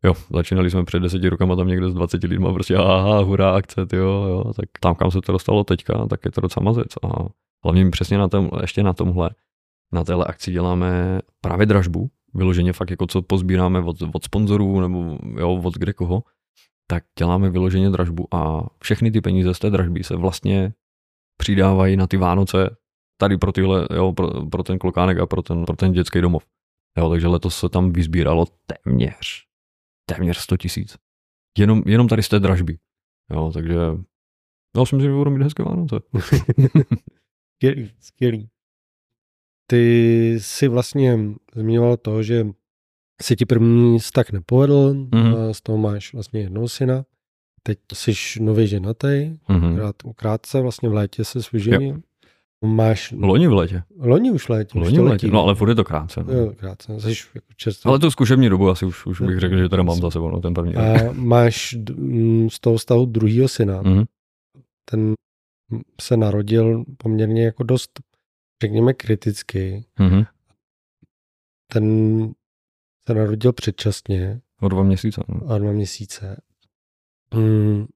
Jo, 0.04 0.14
začínali 0.30 0.70
jsme 0.70 0.84
před 0.84 1.00
deseti 1.00 1.28
rokama 1.28 1.56
tam 1.56 1.68
někde 1.68 1.90
s 1.90 1.94
20 1.94 2.24
lidma, 2.24 2.52
prostě 2.52 2.76
aha, 2.76 3.18
hurá, 3.18 3.54
akce, 3.54 3.86
jo, 3.92 4.04
jo, 4.04 4.52
tak 4.56 4.68
tam, 4.80 4.94
kam 4.94 5.10
se 5.10 5.20
to 5.20 5.32
dostalo 5.32 5.64
teďka, 5.64 6.06
tak 6.06 6.24
je 6.24 6.30
to 6.30 6.40
docela 6.40 6.64
mazec. 6.64 6.96
A 7.02 7.28
hlavně 7.64 7.90
přesně 7.90 8.18
na 8.18 8.28
tom, 8.28 8.50
ještě 8.60 8.82
na 8.82 8.92
tomhle, 8.92 9.30
na 9.92 10.04
téhle 10.04 10.24
akci 10.24 10.52
děláme 10.52 11.20
právě 11.40 11.66
dražbu, 11.66 12.10
vyloženě 12.34 12.72
fakt 12.72 12.90
jako 12.90 13.06
co 13.06 13.22
pozbíráme 13.22 13.80
od, 13.80 13.96
od 14.14 14.24
sponzorů 14.24 14.80
nebo 14.80 15.18
jo, 15.38 15.60
od 15.64 15.74
kde 15.74 15.92
koho, 15.92 16.22
tak 16.86 17.04
děláme 17.18 17.50
vyloženě 17.50 17.90
dražbu 17.90 18.34
a 18.34 18.66
všechny 18.82 19.10
ty 19.10 19.20
peníze 19.20 19.54
z 19.54 19.58
té 19.58 19.70
dražby 19.70 20.04
se 20.04 20.16
vlastně 20.16 20.72
přidávají 21.36 21.96
na 21.96 22.06
ty 22.06 22.16
Vánoce 22.16 22.76
tady 23.20 23.38
pro 23.38 23.52
tyhle, 23.52 23.88
jo, 23.94 24.12
pro, 24.12 24.46
pro 24.46 24.62
ten 24.62 24.78
klokánek 24.78 25.18
a 25.18 25.26
pro 25.26 25.42
ten, 25.42 25.64
pro 25.64 25.76
ten 25.76 25.92
dětský 25.92 26.20
domov. 26.20 26.46
Jo, 26.98 27.10
takže 27.10 27.28
letos 27.28 27.56
se 27.56 27.68
tam 27.68 27.92
vyzbíralo 27.92 28.46
téměř 28.66 29.51
téměř 30.06 30.38
100 30.38 30.56
tisíc. 30.56 30.96
Jenom, 31.58 31.82
jenom 31.86 32.08
tady 32.08 32.22
z 32.22 32.28
té 32.28 32.40
dražby. 32.40 32.78
Jo, 33.30 33.50
takže 33.54 33.74
já 34.76 34.84
si 34.84 34.96
myslím, 34.96 35.00
že 35.00 35.16
budou 35.16 35.30
mít 35.30 35.42
hezké 35.42 35.62
Vánoce. 35.62 35.96
skvělý, 37.56 37.90
skvělý. 38.00 38.48
Ty 39.66 40.34
si 40.38 40.68
vlastně 40.68 41.18
zmiňoval 41.54 41.96
to, 41.96 42.22
že 42.22 42.46
se 43.22 43.36
ti 43.36 43.46
první 43.46 43.98
vztah 43.98 44.30
nepovedl, 44.30 44.94
mm-hmm. 44.94 45.50
z 45.50 45.60
toho 45.60 45.78
máš 45.78 46.12
vlastně 46.12 46.40
jednoho 46.40 46.68
syna. 46.68 47.04
Teď 47.62 47.78
jsi 47.92 48.12
nově 48.40 48.66
ženatý, 48.66 49.06
mm-hmm. 49.06 49.76
krát, 49.76 49.96
krátce 50.16 50.60
vlastně 50.60 50.88
v 50.88 50.92
létě 50.92 51.24
se 51.24 51.38
vyženil. 51.52 52.02
Máš... 52.64 53.14
Loni 53.18 53.48
v 53.48 53.52
létě. 53.52 53.82
Loni 53.98 54.30
už 54.30 54.48
létě. 54.48 54.78
Loni 54.78 54.98
v 54.98 55.02
létě, 55.02 55.26
no 55.26 55.42
ale 55.42 55.54
furt 55.54 55.68
je 55.68 55.74
to 55.74 55.84
krátce. 55.84 56.24
No. 56.24 56.32
Jo, 56.32 56.52
krátce, 56.56 57.00
jsi 57.00 57.14
jako 57.34 57.46
čerstvý. 57.56 57.88
Ale 57.88 57.98
tu 57.98 58.10
zkušební 58.10 58.48
dobu 58.48 58.70
asi 58.70 58.84
už, 58.84 59.06
už 59.06 59.20
bych 59.20 59.38
řekl, 59.38 59.56
že 59.56 59.68
teda 59.68 59.82
mám 59.82 60.00
za 60.00 60.10
sebou 60.10 60.30
no, 60.30 60.40
ten 60.40 60.54
první. 60.54 60.76
A 60.76 61.12
máš 61.12 61.76
z 62.48 62.60
toho 62.60 62.78
stavu 62.78 63.06
druhýho 63.06 63.48
syna. 63.48 63.82
Mm-hmm. 63.82 64.04
Ten 64.90 65.14
se 66.00 66.16
narodil 66.16 66.84
poměrně 66.96 67.44
jako 67.44 67.62
dost, 67.62 68.00
řekněme, 68.62 68.92
kriticky. 68.92 69.84
Mm-hmm. 69.98 70.26
Ten 71.72 71.84
se 73.08 73.14
narodil 73.14 73.52
předčasně. 73.52 74.40
O 74.60 74.68
dva 74.68 74.82
měsíce. 74.82 75.22
No. 75.28 75.54
O 75.54 75.58
dva 75.58 75.72
měsíce. 75.72 76.40
Mm, 77.34 77.86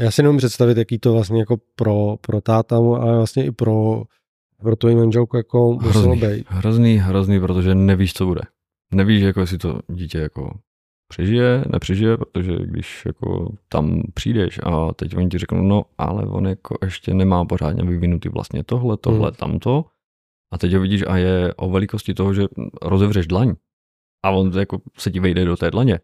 já 0.00 0.10
si 0.10 0.22
nemůžu 0.22 0.38
představit, 0.38 0.78
jaký 0.78 0.98
to 0.98 1.12
vlastně 1.12 1.40
jako 1.40 1.56
pro, 1.76 2.16
pro 2.20 2.40
tátamu, 2.40 2.96
ale 2.96 3.16
vlastně 3.16 3.44
i 3.44 3.50
pro, 3.50 4.02
pro 4.62 4.76
tvoji 4.76 4.96
manželku 4.96 5.36
jako 5.36 5.78
muselo 5.82 6.16
být. 6.16 6.46
Hrozný, 6.48 6.96
hrozný, 6.96 7.40
protože 7.40 7.74
nevíš, 7.74 8.14
co 8.14 8.26
bude. 8.26 8.40
Nevíš, 8.92 9.22
jako 9.22 9.40
jestli 9.40 9.58
to 9.58 9.78
dítě 9.88 10.18
jako 10.18 10.58
přežije, 11.08 11.64
nepřežije, 11.72 12.16
protože 12.16 12.56
když 12.64 13.02
jako 13.06 13.52
tam 13.68 14.02
přijdeš 14.14 14.60
a 14.62 14.94
teď 14.94 15.16
oni 15.16 15.28
ti 15.28 15.38
řeknou, 15.38 15.62
no 15.62 15.82
ale 15.98 16.26
on 16.26 16.46
jako 16.46 16.76
ještě 16.82 17.14
nemá 17.14 17.44
pořádně 17.44 17.82
vyvinutý 17.82 18.28
vlastně 18.28 18.64
tohle, 18.64 18.96
tohle, 18.96 19.28
hmm. 19.28 19.36
tamto 19.36 19.84
a 20.52 20.58
teď 20.58 20.74
ho 20.74 20.80
vidíš 20.80 21.04
a 21.06 21.16
je 21.16 21.54
o 21.54 21.70
velikosti 21.70 22.14
toho, 22.14 22.34
že 22.34 22.44
rozevřeš 22.82 23.26
dlaň 23.26 23.54
a 24.24 24.30
on 24.30 24.58
jako 24.58 24.80
se 24.98 25.10
ti 25.10 25.20
vejde 25.20 25.44
do 25.44 25.56
té 25.56 25.70
dlaně 25.70 26.00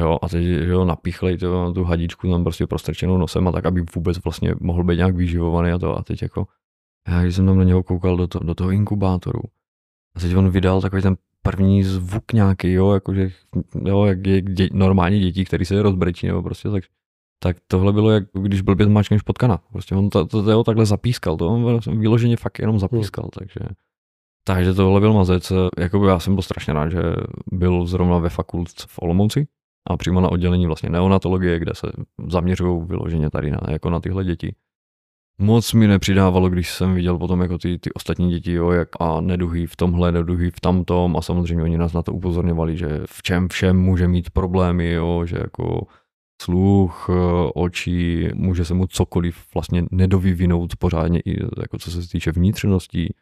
Jo, 0.00 0.18
a 0.22 0.28
teď 0.28 0.44
že 0.44 0.70
jo, 0.70 0.84
napíchlej 0.84 1.38
to, 1.38 1.72
tu 1.72 1.84
hadičku 1.84 2.30
tam 2.30 2.44
prostě 2.44 2.66
prostrčenou 2.66 3.18
nosem 3.18 3.48
a 3.48 3.52
tak, 3.52 3.66
aby 3.66 3.84
vůbec 3.94 4.24
vlastně 4.24 4.54
mohl 4.60 4.84
být 4.84 4.96
nějak 4.96 5.16
vyživovaný 5.16 5.70
a 5.70 5.78
to. 5.78 5.98
A 5.98 6.02
teď 6.02 6.22
jako, 6.22 6.46
já 7.08 7.22
když 7.22 7.36
jsem 7.36 7.46
tam 7.46 7.58
na 7.58 7.64
něho 7.64 7.82
koukal 7.82 8.16
do, 8.16 8.26
to, 8.26 8.38
do 8.38 8.54
toho 8.54 8.70
inkubátoru, 8.70 9.42
a 10.16 10.20
teď 10.20 10.36
on 10.36 10.50
vydal 10.50 10.80
takový 10.80 11.02
ten 11.02 11.16
první 11.42 11.82
zvuk 11.82 12.32
nějaký, 12.32 12.72
jo, 12.72 12.92
jakože, 12.92 13.30
jo, 13.84 14.04
jak 14.04 14.26
je 14.26 14.42
dě, 14.42 14.68
normální 14.72 15.20
děti, 15.20 15.44
který 15.44 15.64
se 15.64 15.82
rozbrečí, 15.82 16.26
nebo 16.26 16.42
prostě 16.42 16.70
tak, 16.70 16.84
tak 17.42 17.56
tohle 17.66 17.92
bylo, 17.92 18.10
jak 18.10 18.24
když 18.32 18.60
blbě 18.60 18.86
zmáčkneš 18.86 19.22
potkana. 19.22 19.60
Prostě 19.72 19.94
on 19.94 20.10
to, 20.10 20.26
to, 20.26 20.42
to, 20.42 20.64
takhle 20.64 20.86
zapískal, 20.86 21.36
to 21.36 21.48
on 21.48 21.80
vyloženě 22.00 22.36
fakt 22.36 22.58
jenom 22.58 22.78
zapískal, 22.78 23.24
hmm. 23.24 23.30
takže, 23.38 23.74
takže 24.44 24.74
tohle 24.74 25.00
byl 25.00 25.12
mazec. 25.12 25.52
Jako 25.78 26.06
já 26.06 26.18
jsem 26.18 26.34
byl 26.34 26.42
strašně 26.42 26.72
rád, 26.72 26.88
že 26.88 27.02
byl 27.52 27.86
zrovna 27.86 28.18
ve 28.18 28.28
fakultce 28.28 28.86
v 28.88 28.98
Olomouci, 28.98 29.46
a 29.90 29.96
přímo 29.96 30.20
na 30.20 30.32
oddělení 30.32 30.66
vlastně 30.66 30.90
neonatologie, 30.90 31.58
kde 31.58 31.72
se 31.74 31.86
zaměřují 32.28 32.86
vyloženě 32.86 33.30
tady 33.30 33.50
na, 33.50 33.58
jako 33.68 33.90
na 33.90 34.00
tyhle 34.00 34.24
děti. 34.24 34.54
Moc 35.38 35.72
mi 35.72 35.86
nepřidávalo, 35.86 36.48
když 36.48 36.70
jsem 36.70 36.94
viděl 36.94 37.18
potom 37.18 37.40
jako 37.40 37.58
ty, 37.58 37.78
ty 37.78 37.92
ostatní 37.92 38.30
děti, 38.30 38.52
jo, 38.52 38.70
jak 38.70 38.88
a 39.00 39.20
neduhy 39.20 39.66
v 39.66 39.76
tomhle, 39.76 40.12
neduhy 40.12 40.50
v 40.50 40.60
tamtom 40.60 41.16
a 41.16 41.22
samozřejmě 41.22 41.62
oni 41.64 41.78
nás 41.78 41.92
na 41.92 42.02
to 42.02 42.12
upozorňovali, 42.12 42.76
že 42.76 43.00
v 43.06 43.22
čem 43.22 43.48
všem 43.48 43.76
může 43.76 44.08
mít 44.08 44.30
problémy, 44.30 44.90
jo, 44.90 45.26
že 45.26 45.36
jako 45.36 45.86
sluch, 46.42 47.10
oči, 47.54 48.30
může 48.34 48.64
se 48.64 48.74
mu 48.74 48.86
cokoliv 48.86 49.46
vlastně 49.54 49.84
nedovyvinout 49.90 50.76
pořádně, 50.76 51.20
i 51.20 51.44
jako 51.60 51.78
co 51.78 51.90
se 51.90 52.08
týče 52.08 52.32
vnitřností. 52.32 53.14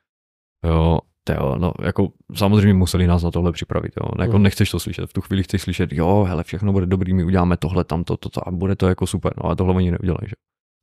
Jo, 0.64 0.98
jo, 1.34 1.56
no, 1.58 1.72
jako 1.82 2.08
samozřejmě 2.34 2.74
museli 2.74 3.06
nás 3.06 3.22
na 3.22 3.30
tohle 3.30 3.52
připravit, 3.52 3.92
jo. 4.00 4.22
Jako 4.24 4.36
mm. 4.36 4.42
nechceš 4.42 4.70
to 4.70 4.80
slyšet, 4.80 5.06
v 5.06 5.12
tu 5.12 5.20
chvíli 5.20 5.42
chceš 5.42 5.62
slyšet, 5.62 5.92
jo, 5.92 6.26
hele, 6.28 6.44
všechno 6.44 6.72
bude 6.72 6.86
dobrý, 6.86 7.14
my 7.14 7.24
uděláme 7.24 7.56
tohle, 7.56 7.84
tamto, 7.84 8.16
toto 8.16 8.48
a 8.48 8.50
bude 8.50 8.76
to 8.76 8.88
jako 8.88 9.06
super, 9.06 9.32
no 9.36 9.44
ale 9.44 9.56
tohle 9.56 9.74
oni 9.74 9.90
neudělají, 9.90 10.28
že. 10.28 10.34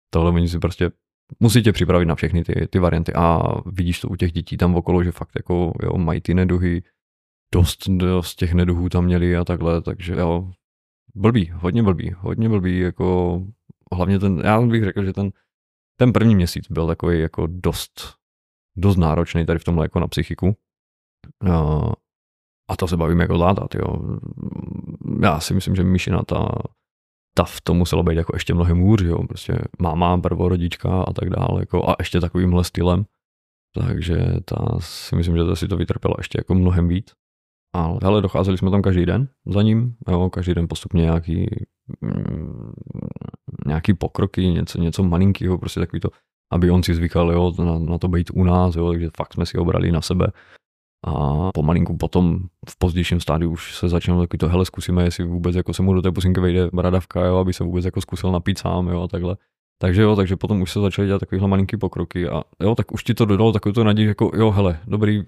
Tohle 0.09 0.31
oni 0.31 0.49
si 0.49 0.59
prostě 0.59 0.91
musí 1.39 1.63
tě 1.63 1.71
připravit 1.71 2.05
na 2.05 2.15
všechny 2.15 2.43
ty, 2.43 2.67
ty 2.69 2.79
varianty 2.79 3.13
a 3.13 3.41
vidíš 3.65 3.99
to 3.99 4.07
u 4.07 4.15
těch 4.15 4.31
dětí 4.31 4.57
tam 4.57 4.75
okolo, 4.75 5.03
že 5.03 5.11
fakt 5.11 5.31
jako, 5.35 5.73
jo, 5.83 5.97
mají 5.97 6.21
ty 6.21 6.33
neduhy, 6.33 6.83
dost, 7.53 7.89
dost 7.89 8.35
těch 8.35 8.53
neduhů 8.53 8.89
tam 8.89 9.05
měli 9.05 9.37
a 9.37 9.43
takhle, 9.43 9.81
takže 9.81 10.13
jo, 10.13 10.51
blbý, 11.15 11.51
hodně 11.53 11.83
blbý, 11.83 12.15
hodně 12.17 12.49
blbý, 12.49 12.79
jako 12.79 13.41
hlavně 13.93 14.19
ten, 14.19 14.41
já 14.45 14.61
bych 14.61 14.83
řekl, 14.83 15.03
že 15.03 15.13
ten, 15.13 15.29
ten 15.99 16.13
první 16.13 16.35
měsíc 16.35 16.71
byl 16.71 16.87
takový 16.87 17.19
jako 17.19 17.47
dost, 17.47 18.13
dost 18.77 18.97
náročný 18.97 19.45
tady 19.45 19.59
v 19.59 19.63
tomhle 19.63 19.85
jako 19.85 19.99
na 19.99 20.07
psychiku. 20.07 20.55
A 22.69 22.75
to 22.75 22.87
se 22.87 22.97
bavíme 22.97 23.23
jako 23.23 23.37
látat, 23.37 23.75
jo. 23.75 24.17
Já 25.21 25.39
si 25.39 25.53
myslím, 25.53 25.75
že 25.75 25.83
myšina 25.83 26.23
ta, 26.23 26.49
ta 27.37 27.43
v 27.43 27.61
tom 27.61 27.77
muselo 27.77 28.03
být 28.03 28.15
jako 28.15 28.35
ještě 28.35 28.53
mnohem 28.53 28.79
hůř, 28.79 29.01
jo. 29.01 29.23
Prostě 29.27 29.59
máma, 29.79 30.17
prvorodička 30.17 31.01
a 31.01 31.13
tak 31.13 31.29
dále, 31.29 31.59
jako 31.59 31.89
a 31.89 31.95
ještě 31.99 32.19
takovýmhle 32.19 32.63
stylem. 32.63 33.05
Takže 33.73 34.17
ta 34.45 34.79
si 34.79 35.15
myslím, 35.15 35.37
že 35.37 35.43
to 35.43 35.55
si 35.55 35.67
to 35.67 35.77
vytrpělo 35.77 36.15
ještě 36.17 36.39
jako 36.39 36.55
mnohem 36.55 36.87
víc. 36.87 37.13
Ale, 37.75 37.99
ale 38.03 38.21
docházeli 38.21 38.57
jsme 38.57 38.71
tam 38.71 38.81
každý 38.81 39.05
den 39.05 39.29
za 39.45 39.61
ním, 39.61 39.95
jo, 40.07 40.29
každý 40.29 40.53
den 40.53 40.67
postupně 40.67 41.01
nějaký, 41.01 41.45
mm, 42.01 42.71
nějaký 43.65 43.93
pokroky, 43.93 44.47
něco, 44.47 44.81
něco 44.81 45.03
malinkého, 45.03 45.57
prostě 45.57 45.79
takový 45.79 45.99
to 45.99 46.09
aby 46.51 46.71
on 46.71 46.83
si 46.83 46.93
zvykal 46.93 47.31
jo, 47.31 47.53
na, 47.59 47.79
na 47.79 47.97
to 47.97 48.07
být 48.07 48.31
u 48.33 48.43
nás, 48.43 48.75
jo, 48.75 48.91
takže 48.91 49.09
fakt 49.17 49.33
jsme 49.33 49.45
si 49.45 49.57
obrali 49.57 49.91
na 49.91 50.01
sebe. 50.01 50.27
A 51.07 51.51
pomalinku 51.51 51.97
potom 51.97 52.39
v 52.69 52.77
pozdějším 52.77 53.19
stádiu 53.19 53.51
už 53.51 53.75
se 53.75 53.89
začalo 53.89 54.21
taky 54.21 54.37
to, 54.37 54.49
hele, 54.49 54.65
zkusíme, 54.65 55.03
jestli 55.03 55.23
vůbec 55.23 55.55
jako 55.55 55.73
se 55.73 55.81
mu 55.81 55.93
do 55.93 56.01
té 56.01 56.11
pusinky 56.11 56.39
vejde 56.39 56.69
bradavka, 56.73 57.25
jo, 57.25 57.37
aby 57.37 57.53
se 57.53 57.63
vůbec 57.63 57.85
jako 57.85 58.01
zkusil 58.01 58.31
napít 58.31 58.57
sám, 58.57 58.87
jo, 58.87 59.01
a 59.01 59.07
takhle. 59.07 59.37
Takže 59.81 60.01
jo, 60.01 60.15
takže 60.15 60.35
potom 60.35 60.61
už 60.61 60.71
se 60.71 60.79
začaly 60.79 61.07
dělat 61.07 61.19
takovéhle 61.19 61.47
malinký 61.47 61.77
pokroky 61.77 62.29
a 62.29 62.43
jo, 62.61 62.75
tak 62.75 62.91
už 62.91 63.03
ti 63.03 63.13
to 63.13 63.25
dodalo 63.25 63.51
takovou 63.51 63.73
to 63.73 63.83
naději, 63.83 64.07
jako 64.07 64.31
jo, 64.35 64.51
hele, 64.51 64.79
dobrý, 64.87 65.23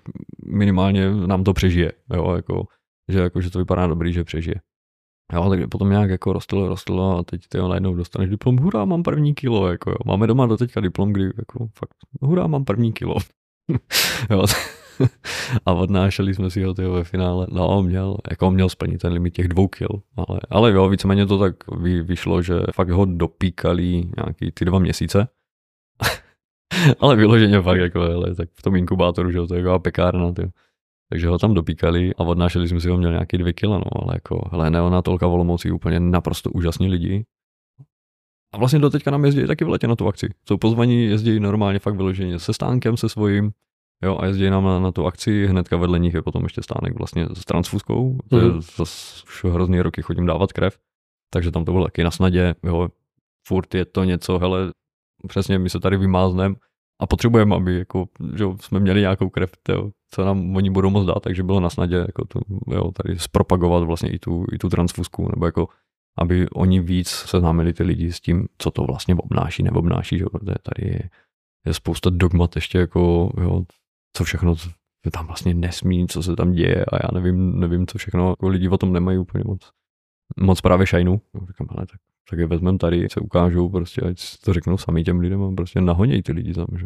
minimálně 0.45 1.11
nám 1.11 1.43
to 1.43 1.53
přežije, 1.53 1.91
jo, 2.13 2.31
jako, 2.35 2.65
že, 3.07 3.19
jako, 3.19 3.41
že 3.41 3.49
to 3.49 3.59
vypadá 3.59 3.87
dobrý, 3.87 4.13
že 4.13 4.23
přežije. 4.23 4.55
Jo, 5.33 5.49
takže 5.49 5.67
potom 5.67 5.89
nějak 5.89 6.09
jako 6.09 6.33
rostlo, 6.33 6.67
rostlo 6.67 7.17
a 7.17 7.23
teď 7.23 7.41
ty 7.49 7.57
najednou 7.57 7.95
dostaneš 7.95 8.29
diplom, 8.29 8.57
hurá, 8.57 8.85
mám 8.85 9.03
první 9.03 9.33
kilo, 9.33 9.71
jako 9.71 9.89
jo. 9.89 9.97
Máme 10.05 10.27
doma 10.27 10.45
do 10.45 10.57
teďka 10.57 10.81
diplom, 10.81 11.13
kdy 11.13 11.23
jako 11.23 11.67
fakt, 11.79 11.95
hurá, 12.21 12.47
mám 12.47 12.65
první 12.65 12.93
kilo. 12.93 13.15
jo, 14.29 14.45
a 15.65 15.73
odnášeli 15.73 16.33
jsme 16.33 16.49
si 16.49 16.63
ho 16.63 16.73
tyho 16.73 16.93
ve 16.93 17.03
finále. 17.03 17.47
No, 17.51 17.83
měl, 17.83 18.17
jako 18.29 18.51
měl 18.51 18.69
splnit 18.69 18.97
ten 18.97 19.13
limit 19.13 19.33
těch 19.33 19.47
dvou 19.47 19.67
kil, 19.67 20.01
ale, 20.15 20.39
ale 20.49 20.71
jo, 20.71 20.89
víceméně 20.89 21.25
to 21.25 21.39
tak 21.39 21.55
vy, 21.81 22.03
vyšlo, 22.03 22.41
že 22.41 22.53
fakt 22.73 22.89
ho 22.89 23.05
dopíkali 23.05 23.83
nějaký 24.17 24.51
ty 24.53 24.65
dva 24.65 24.79
měsíce. 24.79 25.27
ale 26.99 27.15
vyloženě 27.15 27.61
fakt 27.61 27.79
jako, 27.79 27.99
hele, 27.99 28.35
tak 28.35 28.49
v 28.53 28.61
tom 28.61 28.75
inkubátoru, 28.75 29.31
že 29.31 29.47
to 29.47 29.53
je 29.53 29.61
jako 29.61 29.79
pekárna, 29.79 30.31
tyjo. 30.33 30.49
Takže 31.09 31.27
ho 31.27 31.37
tam 31.37 31.53
dopíkali 31.53 32.15
a 32.15 32.19
odnášeli 32.19 32.67
jsme 32.67 32.79
si 32.79 32.89
ho, 32.89 32.97
měl 32.97 33.11
nějaký 33.11 33.37
dvě 33.37 33.53
kila, 33.53 33.77
no, 33.77 34.03
ale 34.03 34.15
jako, 34.15 34.49
hele, 34.51 34.69
neonatolka 34.69 35.27
Volomoucí 35.27 35.71
úplně 35.71 35.99
naprosto 35.99 36.49
úžasní 36.51 36.89
lidi. 36.89 37.25
A 38.53 38.57
vlastně 38.57 38.79
do 38.79 38.89
teďka 38.89 39.11
nám 39.11 39.25
jezdí 39.25 39.47
taky 39.47 39.65
v 39.65 39.69
letě 39.69 39.87
na 39.87 39.95
tu 39.95 40.07
akci. 40.07 40.29
Jsou 40.47 40.57
pozvaní, 40.57 41.03
jezdí 41.03 41.39
normálně 41.39 41.79
fakt 41.79 41.95
vyloženě 41.95 42.39
se 42.39 42.53
stánkem, 42.53 42.97
se 42.97 43.09
svým, 43.09 43.51
Jo, 44.03 44.17
a 44.19 44.25
jezdí 44.25 44.49
nám 44.49 44.63
na, 44.63 44.79
na 44.79 44.91
tu 44.91 45.05
akci, 45.05 45.47
hnedka 45.47 45.77
vedle 45.77 45.99
nich 45.99 46.13
je 46.13 46.21
potom 46.21 46.43
ještě 46.43 46.61
stánek 46.63 46.97
vlastně 46.97 47.27
s 47.33 47.45
transfuskou, 47.45 48.17
mm. 48.31 48.61
zase 48.61 49.23
už 49.23 49.43
hrozný 49.43 49.81
roky 49.81 50.01
chodím 50.01 50.25
dávat 50.25 50.53
krev, 50.53 50.79
takže 51.33 51.51
tam 51.51 51.65
to 51.65 51.71
bylo 51.71 51.85
taky 51.85 52.03
na 52.03 52.11
snadě, 52.11 52.55
jo, 52.63 52.89
furt 53.47 53.75
je 53.75 53.85
to 53.85 54.03
něco, 54.03 54.39
hele, 54.39 54.71
přesně 55.27 55.59
my 55.59 55.69
se 55.69 55.79
tady 55.79 55.97
vymázneme 55.97 56.55
a 56.99 57.07
potřebujeme, 57.07 57.55
aby 57.55 57.79
jako, 57.79 58.05
že 58.35 58.45
jsme 58.61 58.79
měli 58.79 59.01
nějakou 59.01 59.29
krev, 59.29 59.51
jo, 59.69 59.91
co 60.11 60.25
nám 60.25 60.55
oni 60.55 60.69
budou 60.69 60.89
moc 60.89 61.05
dát, 61.05 61.19
takže 61.19 61.43
bylo 61.43 61.59
na 61.59 61.69
snadě 61.69 61.95
jako 61.95 62.25
to, 62.25 62.39
jo, 62.67 62.91
tady 62.91 63.19
zpropagovat 63.19 63.83
vlastně 63.83 64.09
i 64.09 64.19
tu, 64.19 64.45
i 64.53 64.57
tu 64.57 64.69
transfusku, 64.69 65.29
nebo 65.35 65.45
jako 65.45 65.67
aby 66.17 66.49
oni 66.49 66.79
víc 66.79 67.09
seznámili 67.09 67.73
ty 67.73 67.83
lidi 67.83 68.11
s 68.11 68.19
tím, 68.19 68.47
co 68.57 68.71
to 68.71 68.83
vlastně 68.83 69.15
obnáší, 69.15 69.63
neobnáší, 69.63 70.17
že 70.17 70.25
protože 70.25 70.55
tady 70.63 70.91
je, 70.91 71.09
je 71.65 71.73
spousta 71.73 72.09
dogmat 72.09 72.55
ještě 72.55 72.77
jako, 72.77 73.31
jo, 73.41 73.63
co 74.13 74.23
všechno 74.23 74.55
tam 75.11 75.27
vlastně 75.27 75.53
nesmí, 75.53 76.07
co 76.07 76.23
se 76.23 76.35
tam 76.35 76.51
děje 76.51 76.85
a 76.85 76.95
já 76.95 77.09
nevím, 77.13 77.59
nevím 77.59 77.87
co 77.87 77.97
všechno, 77.97 78.29
jako 78.29 78.47
lidi 78.47 78.69
o 78.69 78.77
tom 78.77 78.93
nemají 78.93 79.17
úplně 79.17 79.43
moc, 79.47 79.71
moc 80.37 80.61
právě 80.61 80.87
šajnu. 80.87 81.21
Říkám, 81.47 81.67
ale 81.69 81.85
tak, 81.85 81.99
tak 82.29 82.39
je 82.39 82.45
vezmeme 82.45 82.77
tady, 82.77 83.07
se 83.11 83.19
ukážou, 83.19 83.69
prostě, 83.69 84.01
ať 84.01 84.37
to 84.45 84.53
řeknou 84.53 84.77
sami 84.77 85.03
těm 85.03 85.19
lidem 85.19 85.43
a 85.43 85.51
prostě 85.55 85.81
nahonějí 85.81 86.23
ty 86.23 86.31
lidi 86.31 86.53
tam, 86.53 86.67
že? 86.77 86.85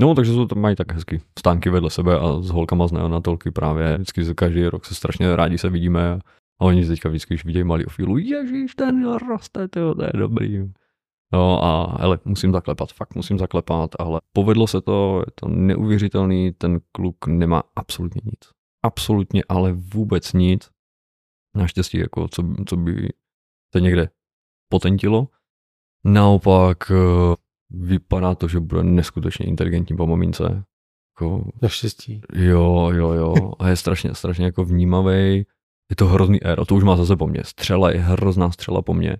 No, 0.00 0.14
takže 0.14 0.32
to 0.32 0.46
tam 0.46 0.58
mají 0.58 0.76
tak 0.76 0.92
hezky 0.92 1.20
stánky 1.38 1.70
vedle 1.70 1.90
sebe 1.90 2.18
a 2.18 2.40
s 2.42 2.50
holkama 2.50 2.86
z 2.86 2.92
neonatolky 2.92 3.50
právě, 3.50 3.94
vždycky 3.94 4.34
každý 4.34 4.66
rok 4.66 4.84
se 4.84 4.94
strašně 4.94 5.36
rádi 5.36 5.58
se 5.58 5.70
vidíme 5.70 6.12
a, 6.12 6.18
oni 6.64 6.86
teďka 6.86 7.08
vždycky, 7.08 7.34
když 7.34 7.44
vidějí 7.44 7.64
malý 7.64 7.86
ofilu, 7.86 8.18
ježíš, 8.18 8.74
ten 8.74 9.14
roste, 9.28 9.68
to 9.68 9.94
je 10.02 10.12
dobrý. 10.14 10.72
No 11.32 11.64
a 11.64 11.96
hele, 12.00 12.18
musím 12.24 12.52
zaklepat, 12.52 12.92
fakt 12.92 13.14
musím 13.14 13.38
zaklepat, 13.38 13.90
ale 13.98 14.20
povedlo 14.32 14.66
se 14.66 14.80
to, 14.80 15.22
je 15.26 15.32
to 15.34 15.48
neuvěřitelný, 15.48 16.52
ten 16.52 16.80
kluk 16.92 17.26
nemá 17.26 17.62
absolutně 17.76 18.20
nic. 18.24 18.40
Absolutně, 18.82 19.42
ale 19.48 19.72
vůbec 19.72 20.32
nic. 20.32 20.70
Naštěstí, 21.56 21.98
jako 21.98 22.28
co, 22.28 22.42
co 22.66 22.76
by 22.76 23.08
se 23.74 23.80
někde 23.80 24.08
potentilo. 24.68 25.28
Naopak 26.04 26.90
eh, 26.90 27.34
vypadá 27.70 28.34
to, 28.34 28.48
že 28.48 28.60
bude 28.60 28.82
neskutečně 28.82 29.46
inteligentní 29.46 29.96
po 29.96 30.06
mamince. 30.06 30.64
Jako, 31.16 31.50
Naštěstí. 31.62 32.20
Jo, 32.34 32.90
jo, 32.94 33.12
jo. 33.12 33.34
A 33.58 33.68
je 33.68 33.76
strašně, 33.76 34.14
strašně 34.14 34.44
jako 34.44 34.64
vnímavý. 34.64 35.46
Je 35.90 35.96
to 35.96 36.06
hrozný 36.06 36.44
éro, 36.44 36.64
to 36.64 36.74
už 36.74 36.84
má 36.84 36.96
zase 36.96 37.16
po 37.16 37.26
mně. 37.26 37.42
Střela 37.44 37.90
je 37.90 37.98
hrozná 37.98 38.50
střela 38.50 38.82
po 38.82 38.94
mně. 38.94 39.16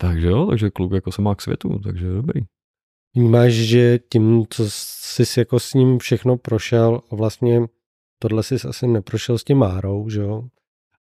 Takže 0.00 0.28
jo, 0.28 0.46
takže 0.46 0.70
kluk 0.70 0.92
jako 0.92 1.12
se 1.12 1.22
má 1.22 1.34
k 1.34 1.42
světu, 1.42 1.78
takže 1.78 2.08
dobrý. 2.08 2.40
Vnímáš, 3.16 3.52
že 3.52 3.98
tím, 3.98 4.44
co 4.50 4.64
jsi 4.70 5.40
jako 5.40 5.60
s 5.60 5.74
ním 5.74 5.98
všechno 5.98 6.36
prošel 6.36 7.00
a 7.10 7.16
vlastně 7.16 7.60
tohle 8.18 8.42
jsi 8.42 8.54
asi 8.68 8.86
neprošel 8.86 9.38
s 9.38 9.44
tím 9.44 9.58
Márou, 9.58 10.08
že 10.08 10.20
jo? 10.20 10.48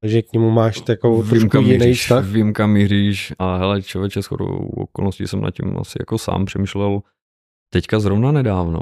Takže 0.03 0.21
k 0.21 0.33
němu 0.33 0.51
máš 0.51 0.81
takovou 0.81 1.21
vím, 1.21 1.29
trošku 1.29 1.57
jiný 1.57 1.77
míříš, 1.77 2.01
vztah. 2.01 2.25
Vím, 2.25 2.53
kam 2.53 2.71
míříš 2.71 3.33
a 3.39 3.57
hele, 3.57 3.81
člověče, 3.81 4.21
shodou 4.21 4.57
okolností 4.57 5.27
jsem 5.27 5.41
nad 5.41 5.51
tím 5.51 5.77
asi 5.77 5.97
jako 5.99 6.17
sám 6.17 6.45
přemýšlel 6.45 7.01
teďka 7.69 7.99
zrovna 7.99 8.31
nedávno 8.31 8.79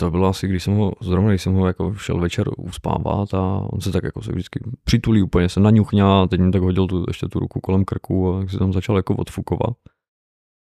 to 0.00 0.10
bylo 0.10 0.28
asi, 0.28 0.48
když 0.48 0.62
jsem 0.62 0.74
ho, 0.74 0.92
zrovna 1.00 1.28
když 1.28 1.42
jsem 1.42 1.54
ho 1.54 1.66
jako 1.66 1.94
šel 1.94 2.20
večer 2.20 2.48
uspávat 2.56 3.34
a 3.34 3.42
on 3.72 3.80
se 3.80 3.92
tak 3.92 4.04
jako 4.04 4.22
se 4.22 4.32
vždycky 4.32 4.60
přitulí 4.84 5.22
úplně, 5.22 5.48
se 5.48 5.60
naňuchňá 5.60 6.22
a 6.22 6.26
teď 6.26 6.40
mi 6.40 6.50
tak 6.50 6.62
hodil 6.62 6.86
tu, 6.86 7.04
ještě 7.08 7.28
tu 7.28 7.38
ruku 7.38 7.60
kolem 7.60 7.84
krku 7.84 8.34
a 8.34 8.40
tak 8.40 8.50
se 8.50 8.58
tam 8.58 8.72
začal 8.72 8.96
jako 8.96 9.16
odfukovat. 9.16 9.76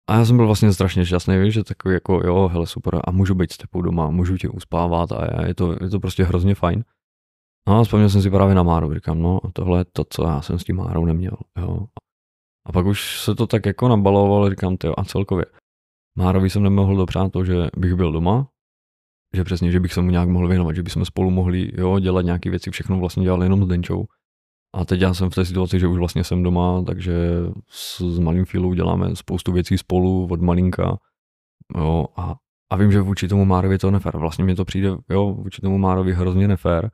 A 0.09 0.15
já 0.15 0.25
jsem 0.25 0.37
byl 0.37 0.45
vlastně 0.45 0.73
strašně 0.73 1.05
šťastný, 1.05 1.37
víš, 1.37 1.53
že 1.53 1.63
takový 1.63 1.93
jako 1.93 2.21
jo, 2.25 2.49
hele 2.53 2.67
super, 2.67 2.99
a 3.03 3.11
můžu 3.11 3.35
být 3.35 3.51
s 3.51 3.57
tebou 3.57 3.81
doma, 3.81 4.09
můžu 4.09 4.37
tě 4.37 4.49
uspávat 4.49 5.11
a 5.11 5.47
je 5.47 5.53
to, 5.53 5.75
je 5.83 5.89
to 5.89 5.99
prostě 5.99 6.23
hrozně 6.23 6.55
fajn. 6.55 6.83
No 7.67 7.83
vzpomněl 7.83 8.09
jsem 8.09 8.21
si 8.21 8.29
právě 8.29 8.55
na 8.55 8.63
Máru, 8.63 8.93
říkám, 8.93 9.21
no 9.21 9.39
tohle 9.53 9.79
je 9.79 9.85
to, 9.93 10.03
co 10.09 10.23
já 10.23 10.41
jsem 10.41 10.59
s 10.59 10.63
tím 10.63 10.75
Márou 10.75 11.05
neměl, 11.05 11.37
jo. 11.57 11.85
A 12.65 12.71
pak 12.71 12.85
už 12.85 13.19
se 13.19 13.35
to 13.35 13.47
tak 13.47 13.65
jako 13.65 13.87
nabalovalo, 13.87 14.49
říkám, 14.49 14.77
ty 14.77 14.87
a 14.97 15.03
celkově. 15.03 15.45
Márovi 16.17 16.49
jsem 16.49 16.63
nemohl 16.63 16.95
dopřát 16.95 17.31
to, 17.31 17.45
že 17.45 17.67
bych 17.77 17.95
byl 17.95 18.11
doma, 18.11 18.47
že 19.35 19.43
přesně, 19.43 19.71
že 19.71 19.79
bych 19.79 19.93
se 19.93 20.01
mu 20.01 20.11
nějak 20.11 20.29
mohl 20.29 20.47
věnovat, 20.47 20.75
že 20.75 20.83
bychom 20.83 21.05
spolu 21.05 21.31
mohli 21.31 21.71
jo, 21.73 21.99
dělat 21.99 22.21
nějaké 22.21 22.49
věci, 22.49 22.71
všechno 22.71 22.99
vlastně 22.99 23.23
dělali 23.23 23.45
jenom 23.45 23.63
s 23.63 23.67
Denčou. 23.67 24.05
A 24.75 24.85
teď 24.85 25.01
já 25.01 25.13
jsem 25.13 25.29
v 25.29 25.35
té 25.35 25.45
situaci, 25.45 25.79
že 25.79 25.87
už 25.87 25.99
vlastně 25.99 26.23
jsem 26.23 26.43
doma, 26.43 26.83
takže 26.83 27.13
s, 27.67 28.01
s 28.01 28.19
malým 28.19 28.45
Filou 28.45 28.73
děláme 28.73 29.15
spoustu 29.15 29.51
věcí 29.51 29.77
spolu 29.77 30.27
od 30.31 30.41
malinka. 30.41 30.97
Jo, 31.77 32.05
a, 32.15 32.35
a 32.71 32.75
vím, 32.75 32.91
že 32.91 33.01
vůči 33.01 33.27
tomu 33.27 33.45
Márovi 33.45 33.77
to 33.77 33.91
nefér. 33.91 34.17
Vlastně 34.17 34.45
mi 34.45 34.55
to 34.55 34.65
přijde, 34.65 34.89
jo, 35.09 35.33
vůči 35.33 35.61
tomu 35.61 35.77
Márovi 35.77 36.13
hrozně 36.13 36.47
nefér, 36.47 36.91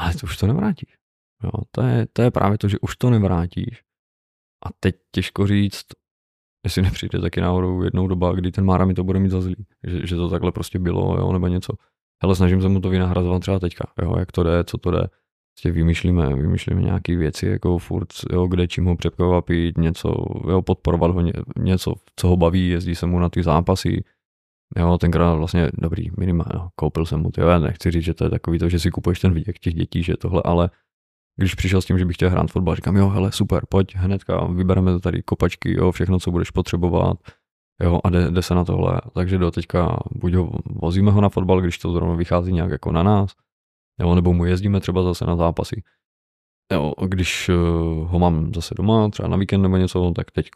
ale 0.00 0.14
to 0.14 0.24
už 0.24 0.36
to 0.36 0.46
nevrátíš. 0.46 0.96
Jo, 1.44 1.50
to, 1.70 1.82
je, 1.82 2.06
to 2.12 2.22
je 2.22 2.30
právě 2.30 2.58
to, 2.58 2.68
že 2.68 2.78
už 2.78 2.96
to 2.96 3.10
nevrátíš. 3.10 3.82
A 4.66 4.68
teď 4.80 4.96
těžko 5.10 5.46
říct, 5.46 5.86
jestli 6.64 6.82
nepřijde 6.82 7.20
taky 7.20 7.40
náhodou 7.40 7.82
jednou 7.82 8.08
doba, 8.08 8.32
kdy 8.32 8.52
ten 8.52 8.64
Mára 8.64 8.84
mi 8.84 8.94
to 8.94 9.04
bude 9.04 9.18
mít 9.18 9.30
za 9.30 9.40
zlý, 9.40 9.66
že, 9.86 10.06
že 10.06 10.16
to 10.16 10.28
takhle 10.28 10.52
prostě 10.52 10.78
bylo, 10.78 11.16
jo, 11.18 11.32
nebo 11.32 11.46
něco. 11.46 11.72
Hele, 12.22 12.36
snažím 12.36 12.62
se 12.62 12.68
mu 12.68 12.80
to 12.80 12.88
vynahrazovat 12.88 13.42
třeba 13.42 13.58
teďka, 13.58 13.92
jo, 14.02 14.16
jak 14.18 14.32
to 14.32 14.42
jde, 14.42 14.64
co 14.64 14.78
to 14.78 14.90
jde. 14.90 15.08
Prostě 15.54 15.72
vymýšlíme, 15.72 16.36
vymýšlíme 16.36 16.82
nějaké 16.82 17.16
věci, 17.16 17.46
jako 17.46 17.78
furt, 17.78 18.08
jo, 18.32 18.46
kde 18.46 18.68
čím 18.68 18.84
ho 18.84 18.96
překvapit, 18.96 19.78
něco, 19.78 20.08
jo, 20.48 20.62
podporovat 20.62 21.10
ho, 21.10 21.20
ně, 21.20 21.32
něco, 21.58 21.94
co 22.16 22.28
ho 22.28 22.36
baví, 22.36 22.68
jezdí 22.68 22.94
se 22.94 23.06
mu 23.06 23.18
na 23.18 23.28
ty 23.28 23.42
zápasy, 23.42 24.04
Jo, 24.76 24.98
tenkrát 24.98 25.34
vlastně 25.34 25.70
dobrý, 25.72 26.10
minimálně, 26.18 26.52
no, 26.54 26.68
koupil 26.74 27.06
jsem 27.06 27.20
mu, 27.20 27.30
ty, 27.30 27.40
já 27.40 27.58
nechci 27.58 27.90
říct, 27.90 28.04
že 28.04 28.14
to 28.14 28.24
je 28.24 28.30
takový 28.30 28.58
to, 28.58 28.68
že 28.68 28.78
si 28.78 28.90
kupuješ 28.90 29.20
ten 29.20 29.32
věk 29.32 29.58
těch 29.58 29.74
dětí, 29.74 30.02
že 30.02 30.16
tohle, 30.16 30.42
ale 30.44 30.70
když 31.36 31.54
přišel 31.54 31.80
s 31.82 31.86
tím, 31.86 31.98
že 31.98 32.04
bych 32.04 32.16
chtěl 32.16 32.30
hrát 32.30 32.50
fotbal, 32.50 32.74
říkám, 32.74 32.96
jo, 32.96 33.08
hele, 33.08 33.32
super, 33.32 33.62
pojď 33.68 33.96
hnedka, 33.96 34.44
vybereme 34.44 34.92
to 34.92 35.00
tady 35.00 35.22
kopačky, 35.22 35.76
jo, 35.78 35.92
všechno, 35.92 36.18
co 36.18 36.30
budeš 36.30 36.50
potřebovat, 36.50 37.18
jo, 37.82 38.00
a 38.04 38.10
jde, 38.10 38.30
jde 38.30 38.42
se 38.42 38.54
na 38.54 38.64
tohle. 38.64 39.00
Takže 39.14 39.38
do 39.38 39.50
teďka 39.50 39.96
buď 40.10 40.34
ho 40.34 40.50
vozíme 40.64 41.10
ho 41.10 41.20
na 41.20 41.28
fotbal, 41.28 41.60
když 41.60 41.78
to 41.78 41.92
zrovna 41.92 42.14
vychází 42.14 42.52
nějak 42.52 42.70
jako 42.70 42.92
na 42.92 43.02
nás, 43.02 43.30
jo, 44.00 44.14
nebo 44.14 44.32
mu 44.32 44.44
jezdíme 44.44 44.80
třeba 44.80 45.02
zase 45.02 45.24
na 45.24 45.36
zápasy. 45.36 45.82
Jo, 46.72 46.92
když 47.06 47.48
uh, 47.48 48.10
ho 48.10 48.18
mám 48.18 48.54
zase 48.54 48.74
doma, 48.74 49.08
třeba 49.08 49.28
na 49.28 49.36
víkend 49.36 49.62
nebo 49.62 49.76
něco, 49.76 50.12
tak 50.16 50.30
teď 50.30 50.48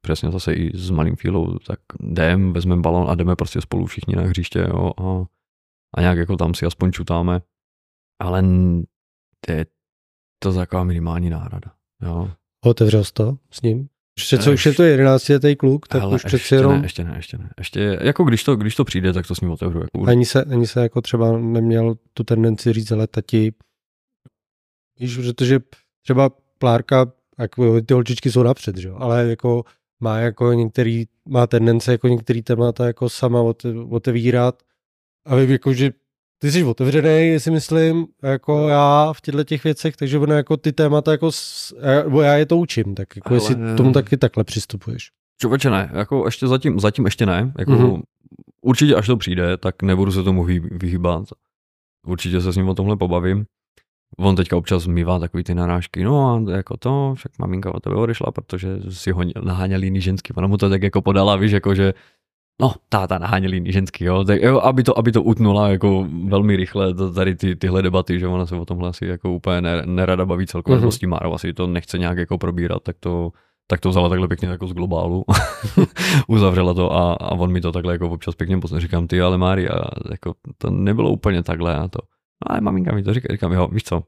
přesně 0.00 0.30
zase 0.30 0.54
i 0.54 0.76
s 0.76 0.90
malým 0.90 1.16
fílou, 1.16 1.58
tak 1.58 1.80
jdem, 2.00 2.52
vezmeme 2.52 2.82
balon 2.82 3.10
a 3.10 3.14
jdeme 3.14 3.36
prostě 3.36 3.60
spolu 3.60 3.86
všichni 3.86 4.16
na 4.16 4.22
hřiště, 4.22 4.58
jo, 4.58 4.92
a, 4.98 5.24
a 5.96 6.00
nějak 6.00 6.18
jako 6.18 6.36
tam 6.36 6.54
si 6.54 6.66
aspoň 6.66 6.92
čutáme. 6.92 7.40
Ale 8.22 8.44
je 9.48 9.66
to 10.42 10.52
taková 10.52 10.84
minimální 10.84 11.30
náhrada. 11.30 11.72
Jo. 12.02 12.30
Otevřel 12.64 13.04
jsi 13.04 13.12
to 13.12 13.36
s 13.50 13.62
ním? 13.62 13.88
Ještě 14.18 14.38
co, 14.38 14.52
už 14.52 14.66
je 14.66 14.74
to 14.74 14.82
11 14.82 15.28
letý 15.28 15.56
kluk, 15.56 15.88
tak 15.88 16.02
Ale 16.02 16.14
už 16.14 16.24
přeci 16.24 16.54
jenom... 16.54 16.72
Ne, 16.72 16.84
ještě 16.84 17.04
ne, 17.04 17.12
ještě 17.16 17.38
ne. 17.38 17.50
Ještě, 17.58 17.98
jako 18.02 18.24
když 18.24 18.44
to, 18.44 18.56
když 18.56 18.74
to 18.74 18.84
přijde, 18.84 19.12
tak 19.12 19.26
to 19.26 19.34
s 19.34 19.40
ním 19.40 19.50
otevřu. 19.50 19.78
Jako 19.78 20.06
ani, 20.06 20.24
se, 20.24 20.44
ani 20.44 20.66
se 20.66 20.80
jako 20.80 21.00
třeba 21.00 21.38
neměl 21.38 21.94
tu 22.14 22.24
tendenci 22.24 22.72
říct, 22.72 22.92
ale 22.92 23.06
tati, 23.06 23.52
víš, 25.00 25.16
protože 25.16 25.60
třeba 26.02 26.30
Plárka, 26.58 27.12
jako 27.38 27.80
ty 27.80 27.94
holčičky 27.94 28.30
jsou 28.30 28.42
napřed, 28.42 28.76
že? 28.76 28.90
ale 28.90 29.28
jako 29.28 29.64
má 30.00 30.18
jako 30.18 30.52
některý, 30.52 31.04
má 31.28 31.46
tendence 31.46 31.92
jako 31.92 32.08
některý 32.08 32.42
témata 32.42 32.86
jako 32.86 33.08
sama 33.08 33.40
otevírat 33.90 34.62
a 35.26 35.36
vím, 35.36 35.50
jako, 35.50 35.72
že 35.72 35.90
ty 36.38 36.52
jsi 36.52 36.64
otevřený, 36.64 37.40
si 37.40 37.50
myslím, 37.50 38.06
jako 38.22 38.68
já 38.68 39.12
v 39.12 39.20
těchto 39.20 39.44
těch 39.44 39.64
věcech, 39.64 39.96
takže 39.96 40.18
ono 40.18 40.34
jako 40.34 40.56
ty 40.56 40.72
témata, 40.72 41.12
jako, 41.12 41.30
nebo 42.04 42.20
já 42.20 42.34
je 42.34 42.46
to 42.46 42.56
učím, 42.56 42.94
tak 42.94 43.16
jako 43.16 43.28
Ale... 43.28 43.36
jestli 43.36 43.56
tomu 43.76 43.92
taky 43.92 44.16
takhle 44.16 44.44
přistupuješ. 44.44 45.10
Čověče 45.40 45.70
ne, 45.70 45.90
jako 45.94 46.24
ještě 46.24 46.46
zatím, 46.46 46.80
zatím 46.80 47.04
ještě 47.04 47.26
ne, 47.26 47.52
jako 47.58 47.72
mm-hmm. 47.72 48.02
určitě 48.62 48.94
až 48.94 49.06
to 49.06 49.16
přijde, 49.16 49.56
tak 49.56 49.82
nebudu 49.82 50.12
se 50.12 50.22
tomu 50.22 50.44
vyhýbat. 50.70 51.24
Určitě 52.06 52.40
se 52.40 52.52
s 52.52 52.56
ním 52.56 52.68
o 52.68 52.74
tomhle 52.74 52.96
pobavím. 52.96 53.44
On 54.18 54.36
teďka 54.36 54.56
občas 54.56 54.86
mývá 54.86 55.18
takový 55.18 55.44
ty 55.44 55.54
narážky, 55.54 56.04
no 56.04 56.26
a 56.26 56.50
jako 56.50 56.76
to, 56.76 57.14
však 57.14 57.32
maminka 57.38 57.74
od 57.74 57.82
tebe 57.82 57.96
odešla, 57.96 58.32
protože 58.32 58.68
si 58.88 59.10
ho 59.10 59.22
naháněl 59.42 59.82
jiný 59.82 60.00
ženský. 60.00 60.32
Ona 60.32 60.46
mu 60.46 60.56
to 60.56 60.70
tak 60.70 60.82
jako 60.82 61.02
podala, 61.02 61.36
víš, 61.36 61.52
jako 61.52 61.74
že 61.74 61.94
no, 62.60 62.74
táta 62.88 63.18
naháněl 63.18 63.54
jiný 63.54 63.72
ženský, 63.72 64.04
jo, 64.04 64.24
tak, 64.24 64.42
jo 64.42 64.60
aby, 64.60 64.82
to, 64.82 64.98
aby 64.98 65.12
to 65.12 65.22
utnula 65.22 65.68
jako 65.68 66.06
velmi 66.24 66.56
rychle, 66.56 66.94
tady 67.14 67.34
ty, 67.34 67.56
tyhle 67.56 67.82
debaty, 67.82 68.20
že 68.20 68.26
ona 68.26 68.46
se 68.46 68.56
o 68.56 68.64
tomhle 68.64 68.88
asi 68.88 69.06
jako 69.06 69.32
úplně 69.32 69.60
nerada 69.84 70.26
baví 70.26 70.46
celkově, 70.46 70.80
mm-hmm. 70.80 70.90
s 70.90 70.98
tím 70.98 71.10
Márou 71.10 71.34
asi 71.34 71.52
to 71.52 71.66
nechce 71.66 71.98
nějak 71.98 72.18
jako 72.18 72.38
probírat, 72.38 72.82
tak 72.82 72.96
to, 73.00 73.30
tak 73.66 73.80
to 73.80 73.88
vzala 73.88 74.08
takhle 74.08 74.28
pěkně 74.28 74.48
jako 74.48 74.66
z 74.66 74.72
globálu, 74.72 75.24
uzavřela 76.28 76.74
to 76.74 76.92
a, 76.92 77.12
a 77.12 77.30
on 77.30 77.52
mi 77.52 77.60
to 77.60 77.72
takhle 77.72 77.94
jako 77.94 78.10
občas 78.10 78.34
pěkně 78.34 78.60
říkám 78.76 79.06
ty, 79.06 79.20
ale 79.20 79.38
Mária, 79.38 79.74
jako 80.10 80.34
to 80.58 80.70
nebylo 80.70 81.10
úplně 81.10 81.42
takhle 81.42 81.76
a 81.76 81.88
to. 81.88 81.98
Ale 82.46 82.60
maminka 82.60 82.94
mi 82.94 83.02
to 83.02 83.14
říká, 83.14 83.28
říkám, 83.30 83.52
jo, 83.52 83.68
víš 83.68 83.82
co, 83.82 84.02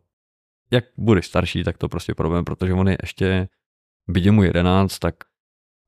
jak 0.72 0.84
budeš 0.96 1.26
starší, 1.26 1.64
tak 1.64 1.78
to 1.78 1.88
prostě 1.88 2.14
problém, 2.14 2.44
protože 2.44 2.72
on 2.72 2.88
je 2.88 2.96
ještě, 3.02 3.48
byť 4.08 4.30
mu 4.30 4.42
11, 4.42 4.98
tak 4.98 5.14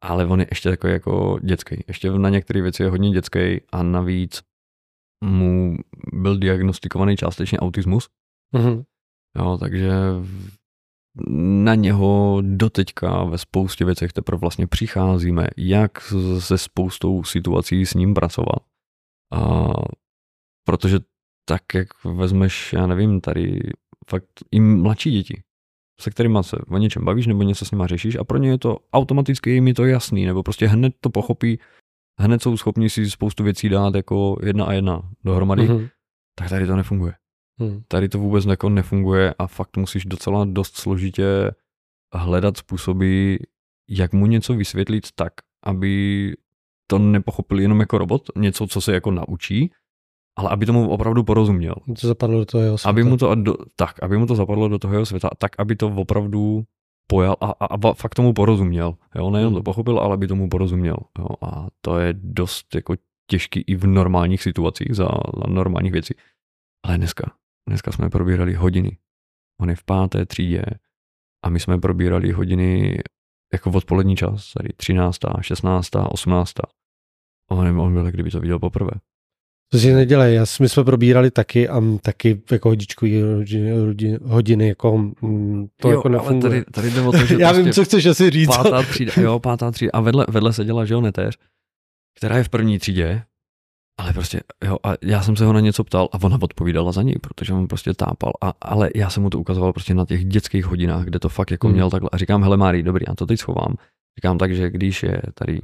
ale 0.03 0.27
on 0.27 0.41
je 0.41 0.47
ještě 0.51 0.71
takový 0.71 0.93
jako 0.93 1.39
dětský. 1.43 1.85
Ještě 1.89 2.11
na 2.11 2.29
některé 2.29 2.63
věci 2.63 2.83
je 2.83 2.91
hodně 2.91 3.11
dětský 3.11 3.61
a 3.73 3.83
navíc 3.83 4.43
mu 5.25 5.77
byl 6.13 6.39
diagnostikovaný 6.39 7.17
částečně 7.17 7.59
autismus. 7.59 8.09
Mm-hmm. 8.55 8.85
Jo, 9.39 9.59
takže 9.61 9.93
na 11.31 11.75
něho 11.75 12.43
doteďka 12.47 13.25
ve 13.25 13.39
spoustě 13.39 13.85
věcech 13.85 14.13
teprve 14.13 14.41
vlastně 14.41 14.67
přicházíme, 14.67 15.47
jak 15.57 16.01
se 16.39 16.59
spoustou 16.59 17.25
situací 17.25 17.87
s 17.87 17.95
ním 17.95 18.15
pracovat. 18.15 18.59
A 19.35 19.69
protože 20.67 20.99
tak, 21.45 21.63
jak 21.75 22.05
vezmeš, 22.05 22.73
já 22.73 22.87
nevím, 22.87 23.21
tady 23.21 23.61
fakt 24.09 24.31
i 24.51 24.61
mladší 24.61 25.11
děti, 25.11 25.43
se 26.01 26.11
kterými 26.11 26.39
se 26.41 26.57
o 26.57 26.79
něčem 26.79 27.05
bavíš 27.05 27.27
nebo 27.27 27.43
něco 27.43 27.65
s 27.65 27.71
nima 27.71 27.87
řešíš 27.87 28.17
a 28.17 28.25
pro 28.25 28.39
ně 28.39 28.49
je 28.49 28.59
to 28.59 28.79
automaticky 28.93 29.51
jim 29.51 29.69
je 29.69 29.75
to 29.75 29.85
jasný, 29.85 30.27
nebo 30.27 30.43
prostě 30.43 30.67
hned 30.67 30.95
to 31.01 31.11
pochopí, 31.11 31.59
hned 32.21 32.43
jsou 32.43 32.57
schopni 32.57 32.91
si 32.91 33.11
spoustu 33.11 33.45
věcí 33.45 33.69
dát 33.69 33.95
jako 33.95 34.39
jedna 34.43 34.65
a 34.65 34.73
jedna 34.73 35.11
dohromady, 35.25 35.69
mm-hmm. 35.69 35.89
tak 36.35 36.49
tady 36.49 36.67
to 36.67 36.77
nefunguje. 36.77 37.15
Hmm. 37.61 37.83
Tady 37.89 38.09
to 38.09 38.19
vůbec 38.19 38.45
jako 38.45 38.69
nefunguje 38.69 39.35
a 39.39 39.47
fakt 39.47 39.77
musíš 39.77 40.05
docela 40.05 40.45
dost 40.45 40.77
složitě 40.77 41.51
hledat 42.15 42.57
způsoby, 42.57 43.37
jak 43.89 44.13
mu 44.13 44.27
něco 44.27 44.55
vysvětlit 44.55 45.07
tak, 45.15 45.33
aby 45.63 46.35
to 46.87 46.99
nepochopil 46.99 47.61
jenom 47.61 47.81
jako 47.81 47.99
robot, 47.99 48.23
něco, 48.37 48.67
co 48.67 48.81
se 48.81 48.95
jako 48.95 49.11
naučí, 49.11 49.71
ale 50.37 50.51
aby 50.51 50.67
tomu 50.67 50.89
opravdu 50.89 51.25
porozuměl. 51.25 51.75
To 52.01 52.07
zapadlo 52.07 52.39
do 52.39 52.45
toho 52.45 52.63
jeho 52.63 52.79
světa. 52.79 52.91
Aby 52.91 53.05
mu 53.05 53.17
to, 53.17 53.35
do, 53.35 53.55
tak, 53.77 54.03
aby 54.03 54.19
mu 54.19 54.27
to 54.27 54.35
zapadlo 54.35 54.69
do 54.69 54.79
toho 54.79 54.95
jeho 54.95 55.07
světa, 55.07 55.31
tak, 55.39 55.53
aby 55.59 55.77
to 55.77 55.87
opravdu 55.87 56.65
pojal 57.07 57.37
a, 57.41 57.47
a, 57.47 57.65
a 57.65 57.95
fakt 57.95 58.15
tomu 58.15 58.33
porozuměl. 58.33 58.95
Jo? 59.15 59.31
Nejenom 59.31 59.53
to 59.53 59.59
hmm. 59.59 59.65
pochopil, 59.65 59.99
ale 59.99 60.15
aby 60.15 60.27
tomu 60.27 60.49
porozuměl. 60.49 60.97
Jo? 61.19 61.27
A 61.43 61.67
to 61.81 61.99
je 61.99 62.15
dost 62.17 62.75
jako 62.75 62.95
těžký 63.27 63.61
i 63.61 63.75
v 63.77 63.87
normálních 63.87 64.43
situacích, 64.43 64.97
za, 64.97 65.09
za 65.37 65.47
normálních 65.53 65.93
věcí. 65.93 66.15
Ale 66.87 66.99
dneska, 66.99 67.33
dneska 67.69 67.93
jsme 67.93 68.11
probírali 68.11 68.55
hodiny. 68.55 68.99
On 69.61 69.71
je 69.71 69.77
v 69.77 69.85
páté 69.85 70.27
třídě 70.27 70.65
a 71.45 71.51
my 71.51 71.61
jsme 71.61 71.79
probírali 71.79 72.33
hodiny 72.33 72.99
jako 73.53 73.71
v 73.71 73.77
odpolední 73.77 74.17
čas, 74.17 74.53
tady 74.53 74.69
13., 74.77 75.19
16., 75.41 75.89
18. 76.11 76.55
On, 77.51 77.81
on 77.81 77.93
byl, 77.93 78.11
kdyby 78.11 78.31
to 78.31 78.41
viděl 78.41 78.59
poprvé. 78.59 78.91
To 79.73 79.79
si 79.79 79.93
nedělej, 79.93 80.35
já, 80.35 80.45
my 80.61 80.69
jsme 80.69 80.85
probírali 80.85 81.31
taky 81.31 81.69
a 81.69 81.83
taky 82.03 82.43
jako 82.51 82.69
hodičkový 82.69 83.23
hodiny, 83.23 84.19
hodiny 84.25 84.69
jako 84.69 84.99
mm, 84.99 85.67
to 85.77 85.91
jo, 85.91 85.99
jako 85.99 86.09
nefunguje. 86.09 86.41
tady, 86.41 86.65
tady 86.65 86.91
jde 86.91 87.01
o 87.01 87.13
to, 87.13 87.27
že 87.27 87.37
Já 87.39 87.49
prostě 87.49 87.63
vím, 87.63 87.73
co 87.73 87.85
chceš 87.85 88.07
asi 88.07 88.31
říct. 88.31 88.57
Pátá 88.57 88.83
třída, 88.83 89.13
jo, 89.21 89.39
pátá 89.39 89.71
třída. 89.71 89.91
A 89.95 90.01
vedle, 90.01 90.27
vedle 90.29 90.53
seděla, 90.53 90.85
že 90.85 90.95
jo, 90.95 91.01
netéř, 91.01 91.39
která 92.17 92.37
je 92.37 92.45
v 92.45 92.49
první 92.49 92.79
třídě, 92.79 93.23
ale 94.01 94.13
prostě, 94.13 94.41
jo, 94.65 94.77
a 94.83 94.93
já 95.03 95.23
jsem 95.23 95.37
se 95.37 95.45
ho 95.45 95.53
na 95.53 95.61
něco 95.61 95.85
ptal 95.85 96.09
a 96.13 96.19
ona 96.23 96.39
odpovídala 96.41 96.93
za 96.93 97.03
něj, 97.03 97.17
protože 97.21 97.53
on 97.53 97.69
prostě 97.69 97.95
tápal. 97.95 98.33
A, 98.41 98.53
ale 98.61 98.91
já 98.95 99.11
jsem 99.11 99.23
mu 99.23 99.31
to 99.31 99.41
ukazoval 99.41 99.73
prostě 99.73 99.95
na 99.95 100.07
těch 100.07 100.25
dětských 100.25 100.65
hodinách, 100.67 101.05
kde 101.05 101.19
to 101.19 101.29
fakt 101.29 101.51
jako 101.51 101.67
hmm. 101.67 101.75
měl 101.75 101.91
takhle. 101.91 102.11
A 102.13 102.17
říkám, 102.17 102.43
hele 102.43 102.57
Mári, 102.57 102.83
dobrý, 102.83 103.05
já 103.09 103.15
to 103.15 103.27
teď 103.27 103.39
schovám. 103.39 103.75
Říkám 104.19 104.39
tak, 104.39 104.55
že 104.55 104.71
když 104.71 105.03
je 105.03 105.23
tady 105.35 105.61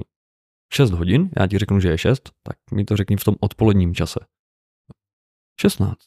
6 0.73 0.91
hodin, 0.91 1.31
já 1.39 1.47
ti 1.47 1.59
řeknu, 1.59 1.81
že 1.81 1.89
je 1.89 1.99
6, 1.99 2.31
tak 2.43 2.57
mi 2.73 2.85
to 2.85 2.97
řekni 2.97 3.17
v 3.17 3.25
tom 3.25 3.35
odpoledním 3.41 3.95
čase. 3.95 4.21
16. 5.61 5.99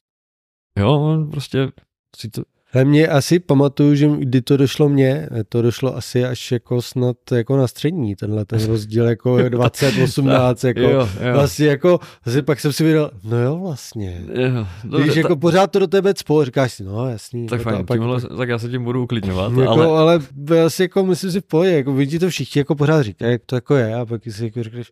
Jo, 0.78 1.28
prostě 1.32 1.72
si 2.16 2.30
to, 2.30 2.43
ale 2.74 2.86
mě 2.86 3.07
asi 3.07 3.39
pamatuju, 3.39 3.95
že 3.95 4.07
kdy 4.07 4.41
to 4.41 4.57
došlo 4.57 4.89
mně, 4.89 5.30
to 5.49 5.61
došlo 5.61 5.97
asi 5.97 6.26
až 6.26 6.51
jako 6.51 6.82
snad 6.82 7.17
jako 7.32 7.57
na 7.57 7.67
střední, 7.67 8.15
tenhle 8.15 8.45
ten 8.45 8.65
rozdíl 8.65 9.07
jako 9.07 9.49
20, 9.49 9.93
18, 10.03 10.63
jako 10.63 10.80
jo, 10.80 10.89
jo. 10.89 11.34
vlastně 11.34 11.67
jako, 11.67 11.99
asi 12.26 12.41
pak 12.41 12.59
jsem 12.59 12.74
si 12.74 12.84
vydal, 12.84 13.11
no 13.24 13.38
jo 13.38 13.59
vlastně. 13.59 14.22
Jo, 14.34 14.67
dobře, 14.84 15.03
Když 15.03 15.15
jako 15.15 15.36
ta... 15.36 15.36
pořád 15.36 15.72
to 15.72 15.80
do 15.80 15.88
tebe 15.88 16.13
cpo, 16.13 16.45
říkáš 16.45 16.74
si, 16.74 16.84
no 16.84 17.09
jasný. 17.09 17.47
Tak 17.47 17.61
fajn, 17.61 17.86
pak, 17.86 17.99
tímhle, 17.99 18.22
tak 18.38 18.49
já 18.49 18.59
se 18.59 18.69
tím 18.69 18.84
budu 18.84 19.03
uklidňovat. 19.03 19.51
Jako, 19.51 19.72
ale... 19.72 19.99
ale 19.99 20.19
já 20.55 20.69
si 20.69 20.82
jako 20.82 21.05
myslím 21.05 21.32
si 21.32 21.41
v 21.41 21.45
pohodě, 21.45 21.72
jako 21.72 21.93
vidí 21.93 22.19
to 22.19 22.30
všichni 22.30 22.59
jako 22.59 22.76
pořád 22.76 23.01
říkají, 23.01 23.32
jak 23.32 23.41
to 23.45 23.55
jako 23.55 23.76
je 23.76 23.95
a 23.95 24.05
pak 24.05 24.22
si 24.30 24.43
jako 24.43 24.63
říkáš, 24.63 24.91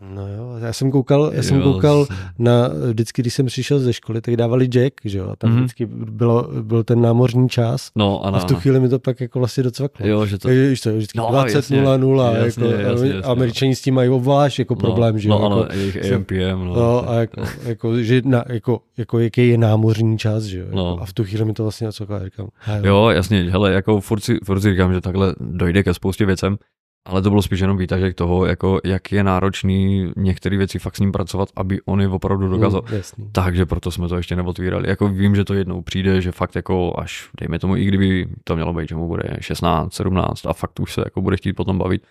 No 0.00 0.28
jo, 0.28 0.56
já 0.58 0.72
jsem 0.72 0.90
koukal, 0.90 1.30
já 1.34 1.42
jsem 1.42 1.62
koukal 1.62 2.06
na, 2.38 2.70
vždycky, 2.88 3.22
když 3.22 3.34
jsem 3.34 3.46
přišel 3.46 3.78
ze 3.78 3.92
školy, 3.92 4.20
tak 4.20 4.36
dávali 4.36 4.66
Jack, 4.66 4.94
že 5.04 5.18
jo, 5.18 5.28
a 5.30 5.36
tam 5.36 5.50
mm-hmm. 5.50 5.56
vždycky 5.56 5.86
bylo, 5.86 6.48
byl 6.62 6.84
ten 6.84 7.00
námořní 7.00 7.48
čas 7.48 7.90
no, 7.96 8.24
ano, 8.24 8.36
a 8.36 8.40
v 8.40 8.44
tu 8.44 8.54
chvíli 8.54 8.80
mi 8.80 8.88
to 8.88 8.98
pak 8.98 9.20
jako 9.20 9.38
vlastně 9.38 9.62
docvaklo. 9.62 10.06
Jo, 10.06 10.26
že 10.26 10.38
to... 10.38 10.48
Víš 10.48 10.80
to, 10.80 10.92
vždycky 10.92 11.18
no, 11.18 11.28
20 11.30 11.70
0 11.70 11.96
0, 11.96 12.26
jako, 12.26 12.44
jasně, 12.44 12.66
jasně, 12.66 13.14
američani 13.14 13.74
s 13.74 13.82
tím 13.82 13.94
mají 13.94 14.08
obvlášť 14.08 14.58
jako 14.58 14.74
no, 14.74 14.80
problém, 14.80 15.18
že 15.18 15.28
jo. 15.28 15.38
No, 15.38 15.46
ano, 15.46 15.62
jako, 15.62 15.74
jejich 15.76 16.12
AMPM, 16.12 16.64
no. 16.64 16.74
no 16.74 17.10
a 17.10 17.14
jako, 17.14 17.42
jako, 17.62 18.02
že 18.02 18.22
na, 18.24 18.44
jako, 18.48 18.80
jako, 18.96 19.18
jaký 19.18 19.48
je 19.48 19.58
námořní 19.58 20.18
čas, 20.18 20.44
že 20.44 20.58
jo, 20.58 20.66
no. 20.72 20.90
jako, 20.90 21.02
a 21.02 21.06
v 21.06 21.12
tu 21.12 21.24
chvíli 21.24 21.44
mi 21.44 21.52
to 21.52 21.62
vlastně 21.62 21.86
docvaklo, 21.86 22.24
říkám. 22.24 22.48
Jo, 22.82 23.08
jasně, 23.08 23.50
hele, 23.50 23.72
jako 23.72 24.00
furt 24.00 24.20
si, 24.20 24.38
furt 24.44 24.60
si 24.60 24.70
říkám, 24.70 24.92
že 24.92 25.00
takhle 25.00 25.34
dojde 25.40 25.82
ke 25.82 25.94
spoustě 25.94 26.26
věcem, 26.26 26.56
ale 27.04 27.22
to 27.22 27.30
bylo 27.30 27.42
spíš 27.42 27.60
jenom 27.60 27.76
výtažek 27.76 28.14
toho, 28.14 28.46
jako 28.46 28.80
jak 28.84 29.12
je 29.12 29.24
náročný 29.24 30.12
některé 30.16 30.56
věci 30.56 30.78
fakt 30.78 30.96
s 30.96 31.00
ním 31.00 31.12
pracovat, 31.12 31.48
aby 31.56 31.82
on 31.82 32.00
je 32.00 32.08
opravdu 32.08 32.46
mm, 32.46 32.52
dokázal. 32.52 32.82
Mm, 33.18 33.30
Takže 33.32 33.66
proto 33.66 33.90
jsme 33.90 34.08
to 34.08 34.16
ještě 34.16 34.36
neotvírali. 34.36 34.88
Jako 34.88 35.08
vím, 35.08 35.36
že 35.36 35.44
to 35.44 35.54
jednou 35.54 35.82
přijde, 35.82 36.20
že 36.20 36.32
fakt 36.32 36.56
jako 36.56 36.94
až, 36.98 37.30
dejme 37.40 37.58
tomu, 37.58 37.76
i 37.76 37.84
kdyby 37.84 38.28
to 38.44 38.54
mělo 38.54 38.72
být, 38.72 38.88
že 38.88 38.94
mu 38.94 39.08
bude 39.08 39.36
16, 39.40 39.94
17 39.94 40.46
a 40.46 40.52
fakt 40.52 40.80
už 40.80 40.94
se 40.94 41.00
jako 41.00 41.22
bude 41.22 41.36
chtít 41.36 41.52
potom 41.52 41.78
bavit, 41.78 42.06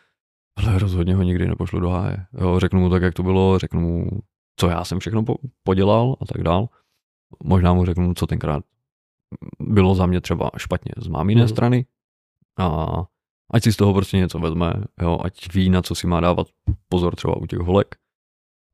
ale 0.57 0.79
rozhodně 0.79 1.15
ho 1.15 1.23
nikdy 1.23 1.47
nepošlu 1.47 1.79
do 1.79 1.89
háje. 1.89 2.25
Jo, 2.41 2.59
řeknu 2.59 2.79
mu 2.79 2.89
tak, 2.89 3.01
jak 3.01 3.13
to 3.13 3.23
bylo, 3.23 3.59
řeknu 3.59 3.81
mu, 3.81 4.09
co 4.55 4.69
já 4.69 4.83
jsem 4.83 4.99
všechno 4.99 5.23
podělal 5.63 6.15
a 6.21 6.25
tak 6.25 6.43
dál. 6.43 6.69
Možná 7.43 7.73
mu 7.73 7.85
řeknu, 7.85 8.13
co 8.13 8.27
tenkrát 8.27 8.63
bylo 9.59 9.95
za 9.95 10.05
mě 10.05 10.21
třeba 10.21 10.51
špatně 10.57 10.91
z 10.97 11.07
máminé 11.07 11.41
mm. 11.41 11.47
strany 11.47 11.85
a 12.59 12.87
Ať 13.51 13.63
si 13.63 13.73
z 13.73 13.75
toho 13.75 13.93
prostě 13.93 14.17
něco 14.17 14.39
vezme, 14.39 14.73
jo, 15.01 15.19
ať 15.23 15.53
ví, 15.53 15.69
na 15.69 15.81
co 15.81 15.95
si 15.95 16.07
má 16.07 16.19
dávat 16.19 16.47
pozor 16.89 17.15
třeba 17.15 17.37
u 17.37 17.45
těch 17.45 17.59
holek. 17.59 17.95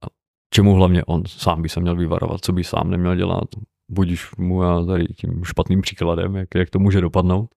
A 0.03 0.07
čemu 0.53 0.73
hlavně 0.73 1.05
on 1.05 1.23
sám 1.25 1.61
by 1.61 1.69
se 1.69 1.79
měl 1.79 1.95
vyvarovat, 1.95 2.45
co 2.45 2.53
by 2.53 2.63
sám 2.63 2.89
neměl 2.89 3.15
dělat. 3.15 3.49
Budíš 3.91 4.35
mu 4.35 4.63
já 4.63 4.85
tady 4.85 5.05
tím 5.05 5.43
špatným 5.43 5.81
příkladem, 5.81 6.35
jak, 6.35 6.55
jak 6.55 6.69
to 6.69 6.79
může 6.79 7.01
dopadnout. 7.01 7.49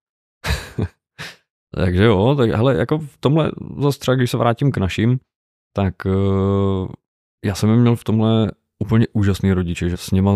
Takže 1.74 2.04
jo, 2.04 2.34
tak 2.34 2.50
hele, 2.50 2.76
jako 2.76 2.98
v 2.98 3.18
tomhle 3.20 3.52
zase 3.78 3.98
třeba, 3.98 4.14
když 4.14 4.30
se 4.30 4.36
vrátím 4.36 4.72
k 4.72 4.76
našim, 4.76 5.20
tak 5.76 5.94
uh, 6.06 6.88
já 7.44 7.54
jsem 7.54 7.80
měl 7.80 7.96
v 7.96 8.04
tomhle 8.04 8.50
úplně 8.82 9.06
úžasný 9.12 9.52
rodiče, 9.52 9.88
že 9.88 9.96
s 9.96 10.10
něma 10.10 10.32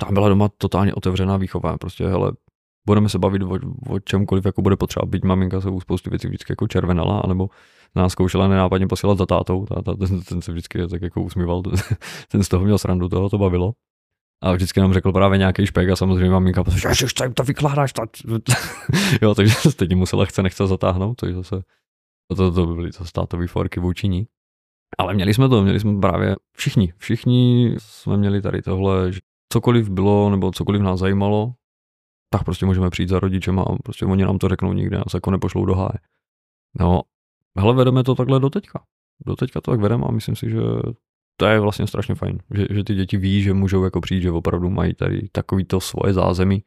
tam 0.00 0.14
byla 0.14 0.28
doma 0.28 0.48
totálně 0.48 0.94
otevřená 0.94 1.36
výchova. 1.36 1.78
Prostě, 1.78 2.06
hele, 2.06 2.32
budeme 2.88 3.08
se 3.08 3.18
bavit 3.18 3.42
o, 3.42 3.58
o 3.88 4.00
čemkoliv, 4.00 4.44
jako 4.44 4.62
bude 4.62 4.76
potřeba. 4.76 5.06
Byť 5.06 5.24
maminka 5.24 5.60
se 5.60 5.70
u 5.70 5.80
spousty 5.80 6.10
věcí 6.10 6.28
vždycky 6.28 6.52
jako 6.52 6.66
červenala, 6.66 7.20
anebo 7.20 7.48
nás 7.96 8.12
zkoušela 8.12 8.48
nenápadně 8.48 8.86
posílat 8.86 9.18
za 9.18 9.26
tátou, 9.26 9.66
táta, 9.66 9.94
ten, 9.94 10.20
ten 10.20 10.42
se 10.42 10.52
vždycky 10.52 10.88
tak 10.88 11.02
jako 11.02 11.22
usmíval, 11.22 11.62
ten 12.28 12.42
z 12.46 12.48
toho 12.48 12.64
měl 12.64 12.78
srandu, 12.78 13.08
toho 13.08 13.28
to 13.28 13.38
bavilo. 13.38 13.72
A 14.42 14.52
vždycky 14.52 14.80
nám 14.80 14.92
řekl 14.92 15.12
právě 15.12 15.38
nějaký 15.38 15.66
špek 15.66 15.90
a 15.90 15.96
samozřejmě 15.96 16.30
maminka, 16.30 16.64
že 16.68 16.88
ještě 16.88 17.28
to 17.34 17.42
vykládáš. 17.42 17.92
To... 17.92 18.02
jo, 19.22 19.34
takže 19.34 19.54
teď 19.76 19.94
musela 19.94 20.24
chce 20.24 20.42
nechce 20.42 20.66
zatáhnout, 20.66 21.14
to, 21.14 21.32
zase, 21.32 21.62
to, 22.30 22.36
to, 22.36 22.52
to 22.52 22.66
byly 22.66 22.92
to 22.92 23.04
státový 23.04 23.46
forky 23.46 23.80
vůči 23.80 24.08
ní. 24.08 24.26
Ale 24.98 25.14
měli 25.14 25.34
jsme 25.34 25.48
to, 25.48 25.62
měli 25.62 25.80
jsme 25.80 26.00
právě 26.00 26.36
všichni, 26.56 26.92
všichni 26.96 27.74
jsme 27.78 28.16
měli 28.16 28.42
tady 28.42 28.62
tohle, 28.62 29.12
že 29.12 29.20
cokoliv 29.52 29.90
bylo 29.90 30.30
nebo 30.30 30.52
cokoliv 30.52 30.82
nás 30.82 31.00
zajímalo, 31.00 31.52
tak 32.30 32.44
prostě 32.44 32.66
můžeme 32.66 32.90
přijít 32.90 33.08
za 33.08 33.18
rodičem 33.18 33.58
a 33.58 33.64
prostě 33.84 34.06
oni 34.06 34.24
nám 34.24 34.38
to 34.38 34.48
řeknou 34.48 34.72
nikdy, 34.72 34.96
nás 34.96 35.14
jako 35.14 35.30
nepošlou 35.30 35.64
do 35.64 35.74
háje. 35.74 35.98
No, 36.80 37.02
hele, 37.58 37.74
vedeme 37.74 38.04
to 38.04 38.14
takhle 38.14 38.40
do 38.40 38.50
teďka. 38.50 38.82
Do 39.26 39.36
teďka 39.36 39.60
to 39.60 39.70
tak 39.70 39.80
vedeme 39.80 40.04
a 40.08 40.10
myslím 40.10 40.36
si, 40.36 40.50
že 40.50 40.60
to 41.36 41.46
je 41.46 41.60
vlastně 41.60 41.86
strašně 41.86 42.14
fajn, 42.14 42.38
že, 42.54 42.66
že 42.70 42.84
ty 42.84 42.94
děti 42.94 43.16
ví, 43.16 43.42
že 43.42 43.54
můžou 43.54 43.84
jako 43.84 44.00
přijít, 44.00 44.22
že 44.22 44.30
opravdu 44.30 44.70
mají 44.70 44.94
tady 44.94 45.28
takový 45.32 45.64
to 45.64 45.80
svoje 45.80 46.14
zázemí 46.14 46.64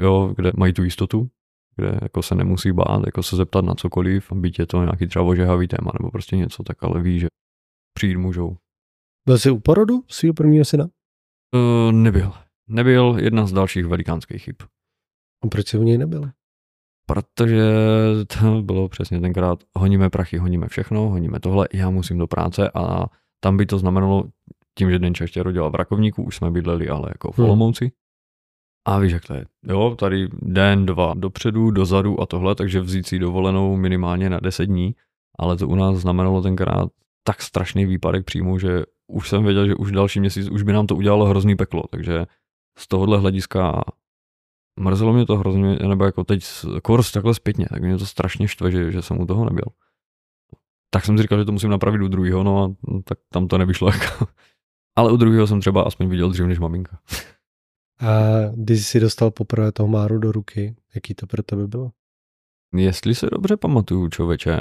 jo, 0.00 0.34
kde 0.36 0.52
mají 0.56 0.72
tu 0.72 0.82
jistotu, 0.82 1.30
kde 1.76 1.98
jako 2.02 2.22
se 2.22 2.34
nemusí 2.34 2.72
bát, 2.72 3.02
jako 3.06 3.22
se 3.22 3.36
zeptat 3.36 3.64
na 3.64 3.74
cokoliv, 3.74 4.32
byť 4.32 4.58
je 4.58 4.66
to 4.66 4.82
nějaký 4.82 5.06
třeba 5.06 5.24
ožehavý 5.24 5.68
téma 5.68 5.90
nebo 6.00 6.10
prostě 6.10 6.36
něco, 6.36 6.62
tak 6.62 6.82
ale 6.82 7.02
ví, 7.02 7.20
že 7.20 7.26
přijít 7.94 8.16
můžou. 8.16 8.56
Byl 9.26 9.38
jsi 9.38 9.50
u 9.50 9.60
porodu 9.60 10.02
svého 10.08 10.34
prvního 10.34 10.64
syna? 10.64 10.84
Uh, 11.54 11.92
nebyl. 11.92 12.32
Nebyl 12.68 13.16
jedna 13.18 13.46
z 13.46 13.52
dalších 13.52 13.86
velikánských 13.86 14.42
chyb. 14.42 14.56
A 15.46 15.48
proč 15.48 15.68
jsi 15.68 15.78
u 15.78 15.82
něj 15.82 15.98
nebyl? 15.98 16.30
Protože 17.06 17.64
to 18.40 18.62
bylo 18.62 18.88
přesně 18.88 19.20
tenkrát, 19.20 19.58
honíme 19.78 20.10
prachy, 20.10 20.38
honíme 20.38 20.68
všechno, 20.68 21.08
honíme 21.08 21.40
tohle, 21.40 21.68
já 21.72 21.90
musím 21.90 22.18
do 22.18 22.26
práce 22.26 22.70
a 22.74 23.06
tam 23.40 23.56
by 23.56 23.66
to 23.66 23.78
znamenalo, 23.78 24.24
tím, 24.78 24.90
že 24.90 24.98
Denča 24.98 25.24
ještě 25.24 25.42
rodila 25.42 25.68
v 25.68 25.74
Rakovníku, 25.74 26.22
už 26.22 26.36
jsme 26.36 26.50
bydleli 26.50 26.88
ale 26.88 27.08
jako 27.08 27.32
v 27.32 27.38
hmm. 27.38 27.46
Olomouci. 27.46 27.84
Hmm. 27.84 27.90
A 28.88 28.98
víš, 28.98 29.12
jak 29.12 29.26
to 29.26 29.34
je. 29.34 29.46
Jo, 29.68 29.96
tady 29.98 30.28
den, 30.42 30.86
dva 30.86 31.14
dopředu, 31.14 31.70
dozadu 31.70 32.20
a 32.20 32.26
tohle, 32.26 32.54
takže 32.54 32.80
vzít 32.80 33.06
si 33.06 33.18
dovolenou 33.18 33.76
minimálně 33.76 34.30
na 34.30 34.40
10 34.40 34.66
dní, 34.66 34.94
ale 35.38 35.56
to 35.56 35.68
u 35.68 35.74
nás 35.74 35.96
znamenalo 35.96 36.42
tenkrát 36.42 36.88
tak 37.24 37.42
strašný 37.42 37.86
výpadek 37.86 38.24
příjmu, 38.24 38.58
že 38.58 38.82
už 39.06 39.28
jsem 39.28 39.44
věděl, 39.44 39.66
že 39.66 39.74
už 39.74 39.92
další 39.92 40.20
měsíc 40.20 40.48
už 40.50 40.62
by 40.62 40.72
nám 40.72 40.86
to 40.86 40.96
udělalo 40.96 41.24
hrozný 41.24 41.56
peklo, 41.56 41.82
takže 41.90 42.26
z 42.78 42.88
tohohle 42.88 43.18
hlediska 43.18 43.82
mrzelo 44.80 45.12
mě 45.12 45.26
to 45.26 45.36
hrozně, 45.36 45.76
nebo 45.88 46.04
jako 46.04 46.24
teď 46.24 46.44
kurz 46.82 47.12
takhle 47.12 47.34
zpětně, 47.34 47.66
tak 47.70 47.82
mě 47.82 47.98
to 47.98 48.06
strašně 48.06 48.48
štve, 48.48 48.70
že, 48.70 48.92
že 48.92 49.02
jsem 49.02 49.20
u 49.20 49.26
toho 49.26 49.44
nebyl. 49.44 49.64
Tak 50.90 51.04
jsem 51.04 51.16
si 51.16 51.22
říkal, 51.22 51.38
že 51.38 51.44
to 51.44 51.52
musím 51.52 51.70
napravit 51.70 52.02
u 52.02 52.08
druhého, 52.08 52.42
no 52.42 52.64
a 52.64 52.68
no, 52.88 53.02
tak 53.02 53.18
tam 53.32 53.48
to 53.48 53.58
nevyšlo. 53.58 53.88
Jako. 53.92 54.26
Ale 54.96 55.12
u 55.12 55.16
druhého 55.16 55.46
jsem 55.46 55.60
třeba 55.60 55.82
aspoň 55.82 56.08
viděl 56.08 56.30
dřív 56.30 56.46
než 56.46 56.58
maminka. 56.58 56.98
A 58.00 58.12
když 58.54 58.86
jsi 58.86 59.00
dostal 59.00 59.30
poprvé 59.30 59.72
toho 59.72 59.88
Máru 59.88 60.18
do 60.18 60.32
ruky, 60.32 60.76
jaký 60.94 61.14
to 61.14 61.26
pro 61.26 61.42
tebe 61.42 61.66
bylo? 61.66 61.90
Jestli 62.74 63.14
se 63.14 63.26
dobře 63.32 63.56
pamatuju, 63.56 64.08
člověče, 64.08 64.60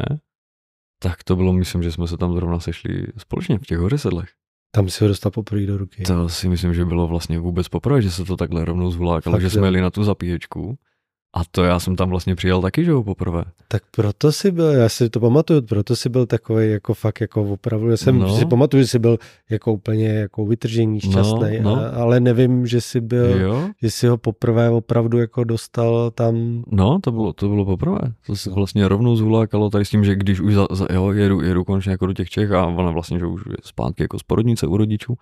tak 1.00 1.24
to 1.24 1.36
bylo, 1.36 1.54
myslím, 1.54 1.84
že 1.84 1.92
jsme 1.92 2.08
se 2.08 2.18
tam 2.18 2.34
zrovna 2.34 2.60
sešli 2.60 3.08
společně 3.18 3.60
v 3.60 3.66
těch 3.66 3.78
hořesedlech. 3.78 4.30
Tam 4.76 4.90
si 4.90 5.04
ho 5.04 5.08
dostal 5.08 5.32
poprvé 5.32 5.66
do 5.66 5.78
ruky. 5.78 6.04
To 6.04 6.30
si 6.30 6.50
myslím, 6.50 6.74
že 6.74 6.86
bylo 6.86 7.08
vlastně 7.08 7.40
vůbec 7.40 7.68
poprvé, 7.68 8.02
že 8.02 8.12
se 8.12 8.26
to 8.26 8.38
takhle 8.38 8.66
rovnou 8.66 8.92
zvlákalo, 8.92 9.40
že 9.40 9.50
jsme 9.50 9.68
jeli 9.68 9.82
na 9.82 9.90
tu 9.90 10.04
zapíječku 10.04 10.78
a 11.36 11.42
to 11.52 11.64
já 11.64 11.80
jsem 11.80 11.96
tam 11.96 12.10
vlastně 12.10 12.36
přijel 12.36 12.62
taky, 12.62 12.86
že 12.86 12.92
jo, 12.92 13.04
poprvé. 13.04 13.44
Tak 13.68 13.84
proto 13.92 14.32
si 14.32 14.52
byl, 14.52 14.66
já 14.66 14.90
si 14.90 15.10
to 15.10 15.20
pamatuju, 15.20 15.62
proto 15.62 15.96
si 15.96 16.10
byl 16.10 16.26
takový 16.26 16.72
jako 16.72 16.94
fakt 16.94 17.22
jako 17.22 17.44
opravdu, 17.44 17.90
já 17.90 17.98
jsem 17.98 18.20
no. 18.20 18.38
si 18.38 18.46
pamatuju, 18.46 18.84
že 18.84 18.88
jsi 18.88 19.00
byl 19.00 19.18
jako 19.50 19.74
úplně 19.74 20.08
jako 20.08 20.46
vytržení, 20.46 21.00
šťastný, 21.00 21.60
no, 21.62 21.76
no. 21.76 21.82
ale 21.94 22.20
nevím, 22.20 22.68
že 22.68 22.82
jsi 22.82 23.02
byl, 23.02 23.42
jo. 23.42 23.70
že 23.82 23.92
jsi 23.92 24.08
ho 24.08 24.18
poprvé 24.18 24.70
opravdu 24.70 25.18
jako 25.18 25.44
dostal 25.44 26.12
tam. 26.12 26.64
No, 26.72 27.00
to 27.04 27.12
bylo, 27.12 27.34
to 27.34 27.48
bylo 27.48 27.66
poprvé. 27.66 28.00
To 28.26 28.36
se 28.36 28.50
vlastně 28.50 28.88
rovnou 28.88 29.16
zhulákalo 29.16 29.70
tady 29.70 29.86
s 29.86 29.90
tím, 29.90 30.04
že 30.04 30.16
když 30.16 30.40
už 30.40 30.54
za, 30.54 30.68
za, 30.72 30.88
jo, 30.94 31.12
jedu, 31.12 31.42
jedu 31.42 31.64
konečně 31.64 31.92
jako 31.92 32.06
do 32.06 32.14
těch 32.14 32.30
Čech 32.30 32.52
a 32.52 32.66
ona 32.66 32.92
vlastně, 32.92 33.20
že 33.20 33.26
už 33.26 33.42
je 33.50 33.58
zpátky 33.64 34.04
jako 34.04 34.20
z 34.20 34.24
porodnice 34.24 34.68
u 34.68 34.78
rodičů, 34.78 35.16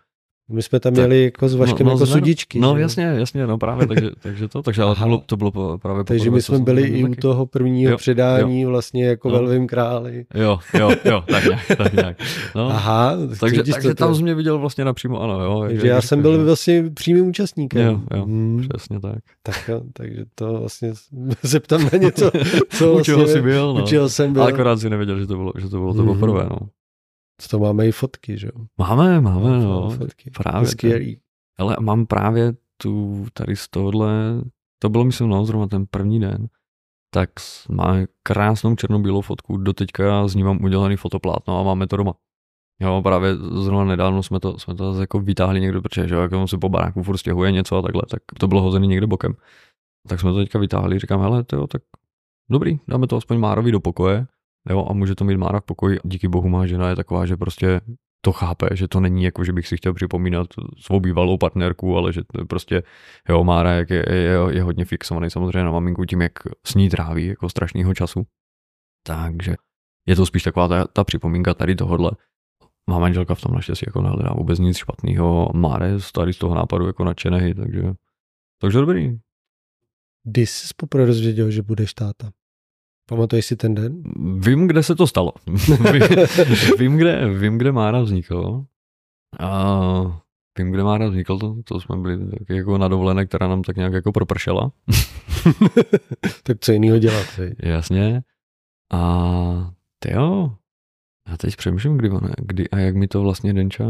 my 0.52 0.62
jsme 0.62 0.80
tam 0.80 0.94
měli 0.94 1.24
jako 1.24 1.50
s 1.50 1.56
Vaškem 1.56 1.86
no, 1.86 1.94
no, 1.94 1.96
jako 1.96 2.06
sudičky. 2.06 2.60
No 2.60 2.76
že? 2.76 2.82
jasně, 2.82 3.04
jasně, 3.04 3.48
no 3.48 3.58
právě, 3.58 3.88
takže, 3.88 4.10
takže 4.22 4.48
to, 4.48 4.62
takže 4.62 4.82
ale 4.82 4.96
to 4.96 5.06
bylo, 5.06 5.22
to 5.26 5.38
bylo 5.38 5.78
právě 5.78 6.04
Takže 6.04 6.32
my 6.32 6.42
jsme 6.42 6.60
byli 6.60 6.82
i 6.82 7.04
u 7.04 7.16
toho 7.16 7.46
prvního 7.46 7.92
jo, 7.92 7.98
předání 7.98 8.62
jo. 8.62 8.70
vlastně 8.70 9.06
jako 9.06 9.30
no. 9.30 9.36
velvým 9.36 9.68
králi. 9.68 10.26
Jo, 10.34 10.60
jo, 10.80 10.92
jo, 11.06 11.24
tak 11.32 11.46
nějak, 11.46 11.78
tak 11.78 11.94
nějak. 11.94 12.18
No. 12.56 12.70
Aha. 12.72 13.18
Takže, 13.40 13.64
takže 13.64 13.96
tam 13.96 14.16
jsi 14.16 14.24
mě 14.24 14.36
viděl 14.36 14.60
vlastně 14.60 14.86
napřímo, 14.86 15.22
ano, 15.22 15.44
jo. 15.44 15.66
Takže 15.68 15.88
já 15.88 16.02
jsem 16.02 16.22
byl 16.22 16.46
vlastně 16.46 16.90
přímým 16.94 17.28
účastníkem. 17.28 17.82
Jo, 17.82 18.00
jo, 18.18 18.26
hmm. 18.26 18.68
přesně 18.70 19.00
tak. 19.00 19.20
Tak 19.44 19.68
jo, 19.68 19.82
takže 19.94 20.26
to 20.36 20.60
vlastně 20.60 20.94
zeptám 21.44 21.84
na 21.94 21.98
něco, 21.98 22.32
co 22.70 22.94
u 22.94 23.02
čeho 23.02 23.18
vlastně, 23.18 23.34
jsi 23.34 23.42
byl, 23.42 23.74
no. 23.74 23.84
U 23.84 23.88
čeho 23.88 24.10
jsem 24.10 24.34
byl. 24.34 24.42
Ale 24.42 24.52
akorát 24.52 24.80
si 24.80 24.90
nevěděl, 24.90 25.20
že 25.20 25.28
to 25.28 25.36
bylo, 25.36 25.54
že 25.58 25.70
to 25.70 25.78
bylo 25.78 25.94
to 25.94 26.06
poprvé, 26.06 26.44
no. 26.50 26.58
To 27.50 27.60
máme 27.60 27.88
i 27.88 27.92
fotky, 27.92 28.38
že 28.38 28.48
jo? 28.48 28.66
Máme, 28.78 29.22
máme, 29.22 29.60
no. 29.60 29.90
Fotky. 29.90 30.32
Právě. 30.32 30.68
Skvělý. 30.68 31.20
Ale 31.58 31.78
mám 31.80 32.06
právě 32.06 32.54
tu 32.78 33.26
tady 33.34 33.56
z 33.56 33.68
tohohle, 33.68 34.42
to 34.80 34.90
bylo 34.90 35.04
myslím 35.04 35.30
no, 35.30 35.46
zrovna 35.46 35.68
ten 35.68 35.86
první 35.86 36.20
den, 36.20 36.48
tak 37.14 37.30
máme 37.70 38.06
krásnou 38.24 38.76
černobílou 38.76 39.22
fotku, 39.22 39.58
doteďka 39.58 40.28
z 40.28 40.36
ní 40.36 40.44
mám 40.44 40.64
udělaný 40.64 40.96
fotoplátno 40.96 41.60
a 41.60 41.64
máme 41.64 41.88
to 41.88 41.98
doma. 41.98 42.14
Jo, 42.82 43.02
právě 43.04 43.36
zrovna 43.36 43.86
nedávno 43.86 44.24
jsme 44.24 44.40
to, 44.40 44.60
jsme 44.60 44.76
to 44.76 45.02
jako 45.02 45.20
vytáhli 45.20 45.62
někdo, 45.62 45.82
protože 45.82 46.08
že 46.08 46.16
jako 46.16 46.48
se 46.48 46.58
po 46.58 46.70
baráku 46.70 47.04
furt 47.04 47.18
stěhuje 47.18 47.52
něco 47.52 47.78
a 47.78 47.82
takhle, 47.82 48.02
tak 48.10 48.22
to 48.40 48.48
bylo 48.48 48.62
hozený 48.62 48.88
někde 48.88 49.08
bokem. 49.08 49.34
Tak 50.08 50.20
jsme 50.20 50.32
to 50.32 50.38
teďka 50.38 50.60
vytáhli, 50.60 51.00
říkám, 51.00 51.22
hele, 51.22 51.44
to 51.44 51.56
jo, 51.56 51.68
tak 51.68 51.82
dobrý, 52.50 52.80
dáme 52.88 53.08
to 53.08 53.18
aspoň 53.18 53.38
Márovi 53.38 53.72
do 53.72 53.80
pokoje, 53.80 54.28
Jo, 54.70 54.88
a 54.90 54.94
může 54.94 55.16
to 55.16 55.26
mít 55.26 55.38
Mára 55.38 55.60
v 55.60 55.64
pokoji. 55.64 56.00
Díky 56.04 56.28
bohu 56.28 56.50
má 56.50 56.66
žena 56.66 56.90
je 56.90 56.96
taková, 56.96 57.26
že 57.26 57.38
prostě 57.38 57.82
to 58.22 58.32
chápe, 58.32 58.68
že 58.74 58.88
to 58.88 59.00
není 59.00 59.24
jako, 59.24 59.44
že 59.44 59.54
bych 59.54 59.68
si 59.68 59.78
chtěl 59.78 59.94
připomínat 59.94 60.48
svou 60.78 61.00
bývalou 61.00 61.38
partnerku, 61.38 61.98
ale 61.98 62.14
že 62.14 62.22
prostě, 62.48 62.84
jo, 63.30 63.44
Mára 63.44 63.72
jak 63.72 63.90
je, 63.90 64.06
je, 64.10 64.38
je, 64.52 64.64
hodně 64.64 64.86
fixovaný 64.86 65.30
samozřejmě 65.30 65.64
na 65.64 65.72
maminku 65.72 66.06
tím, 66.06 66.22
jak 66.22 66.34
s 66.66 66.76
ní 66.76 66.90
tráví 66.90 67.26
jako 67.26 67.50
strašného 67.50 67.94
času. 67.94 68.24
Takže 69.06 69.56
je 70.08 70.16
to 70.16 70.26
spíš 70.26 70.44
taková 70.44 70.68
ta, 70.68 70.88
ta 70.88 71.04
připomínka 71.04 71.54
tady 71.54 71.76
tohodle. 71.76 72.12
Má 72.90 73.00
manželka 73.00 73.36
v 73.36 73.42
tom 73.42 73.56
naštěstí 73.56 73.86
jako 73.88 74.02
nehledá 74.02 74.34
vůbec 74.34 74.60
nic 74.60 74.78
špatného. 74.78 75.50
Máre 75.54 75.98
tady 76.14 76.34
z 76.34 76.38
toho 76.38 76.56
nápadu 76.56 76.88
jako 76.88 77.04
nadšený, 77.04 77.54
takže, 77.54 77.94
takže 78.62 78.80
dobrý. 78.80 79.20
Kdy 80.24 80.46
jsi 80.46 80.68
poprvé 80.78 81.06
rozvěděl, 81.06 81.52
že 81.52 81.62
budeš 81.62 81.94
táta? 81.94 82.32
Pamatuješ 83.10 83.46
si 83.46 83.56
ten 83.56 83.76
den? 83.76 84.04
Vím, 84.40 84.68
kde 84.68 84.84
se 84.84 84.96
to 84.96 85.08
stalo. 85.08 85.32
vím, 86.80 86.98
kde, 86.98 87.28
vím, 87.28 87.58
kde 87.58 87.72
Mára 87.72 88.02
vznikl. 88.02 88.66
A 89.40 90.24
vím, 90.58 90.72
kde 90.72 90.84
Mára 90.84 91.08
vznikl, 91.08 91.38
to, 91.38 91.56
to 91.64 91.82
jsme 91.82 91.98
byli 91.98 92.30
tak 92.30 92.50
jako 92.50 92.78
na 92.78 92.88
dovolené, 92.88 93.26
která 93.26 93.48
nám 93.48 93.62
tak 93.62 93.76
nějak 93.76 93.94
jako 93.94 94.12
propršela. 94.12 94.72
tak 96.44 96.58
co 96.60 96.72
jiného 96.72 97.00
dělat? 97.00 97.26
Hej? 97.38 97.56
Jasně. 97.60 98.22
A 98.94 99.74
ty 100.00 100.14
jo, 100.14 100.56
já 101.30 101.38
teď 101.38 101.56
přemýšlím, 101.56 101.98
kdy, 101.98 102.10
ona, 102.10 102.30
kdy 102.38 102.70
a 102.70 102.78
jak 102.78 102.96
mi 102.96 103.08
to 103.08 103.22
vlastně 103.22 103.54
Denča 103.54 103.86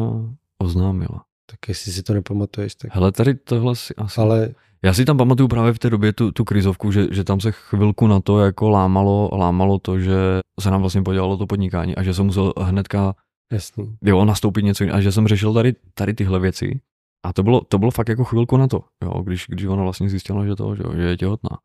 oznámila. 0.57 1.25
Tak 1.45 1.67
jestli 1.67 1.91
si 1.91 2.03
to 2.03 2.13
nepamatuješ, 2.13 2.75
tak... 2.75 2.95
Hele, 2.95 3.11
tady 3.11 3.35
tohle 3.35 3.75
si 3.75 3.95
asi... 3.95 4.21
Ale 4.21 4.53
já 4.85 4.93
si 4.93 5.05
tam 5.05 5.17
pamatuju 5.17 5.47
právě 5.47 5.73
v 5.73 5.79
té 5.79 5.89
době 5.89 6.13
tu, 6.13 6.31
tu 6.31 6.43
krizovku, 6.43 6.91
že, 6.91 7.07
že 7.11 7.23
tam 7.23 7.39
se 7.39 7.51
chvilku 7.51 8.07
na 8.07 8.19
to 8.19 8.39
jako 8.39 8.69
lámalo, 8.69 9.29
lámalo 9.33 9.79
to, 9.79 9.99
že 9.99 10.15
se 10.59 10.71
nám 10.71 10.81
vlastně 10.81 11.01
podělalo 11.01 11.37
to 11.37 11.47
podnikání 11.47 11.95
a 11.95 12.03
že 12.03 12.13
jsem 12.13 12.25
musel 12.25 12.53
hnedka 12.61 13.15
Jasný. 13.53 13.97
Jo, 14.03 14.25
nastoupit 14.25 14.63
něco 14.63 14.83
jiného 14.83 14.97
a 14.97 15.01
že 15.01 15.11
jsem 15.11 15.27
řešil 15.27 15.53
tady, 15.53 15.73
tady 15.93 16.13
tyhle 16.13 16.39
věci 16.39 16.81
a 17.25 17.33
to 17.33 17.43
bylo, 17.43 17.61
to 17.61 17.77
bylo 17.77 17.91
fakt 17.91 18.09
jako 18.09 18.23
chvilku 18.23 18.57
na 18.57 18.67
to, 18.67 18.83
jo, 19.03 19.21
když, 19.21 19.45
když 19.49 19.65
ona 19.65 19.83
vlastně 19.83 20.09
zjistila, 20.09 20.45
že 20.45 20.55
to, 20.55 20.75
že, 20.75 20.83
že 20.95 21.01
je 21.01 21.17
těhotná. 21.17 21.57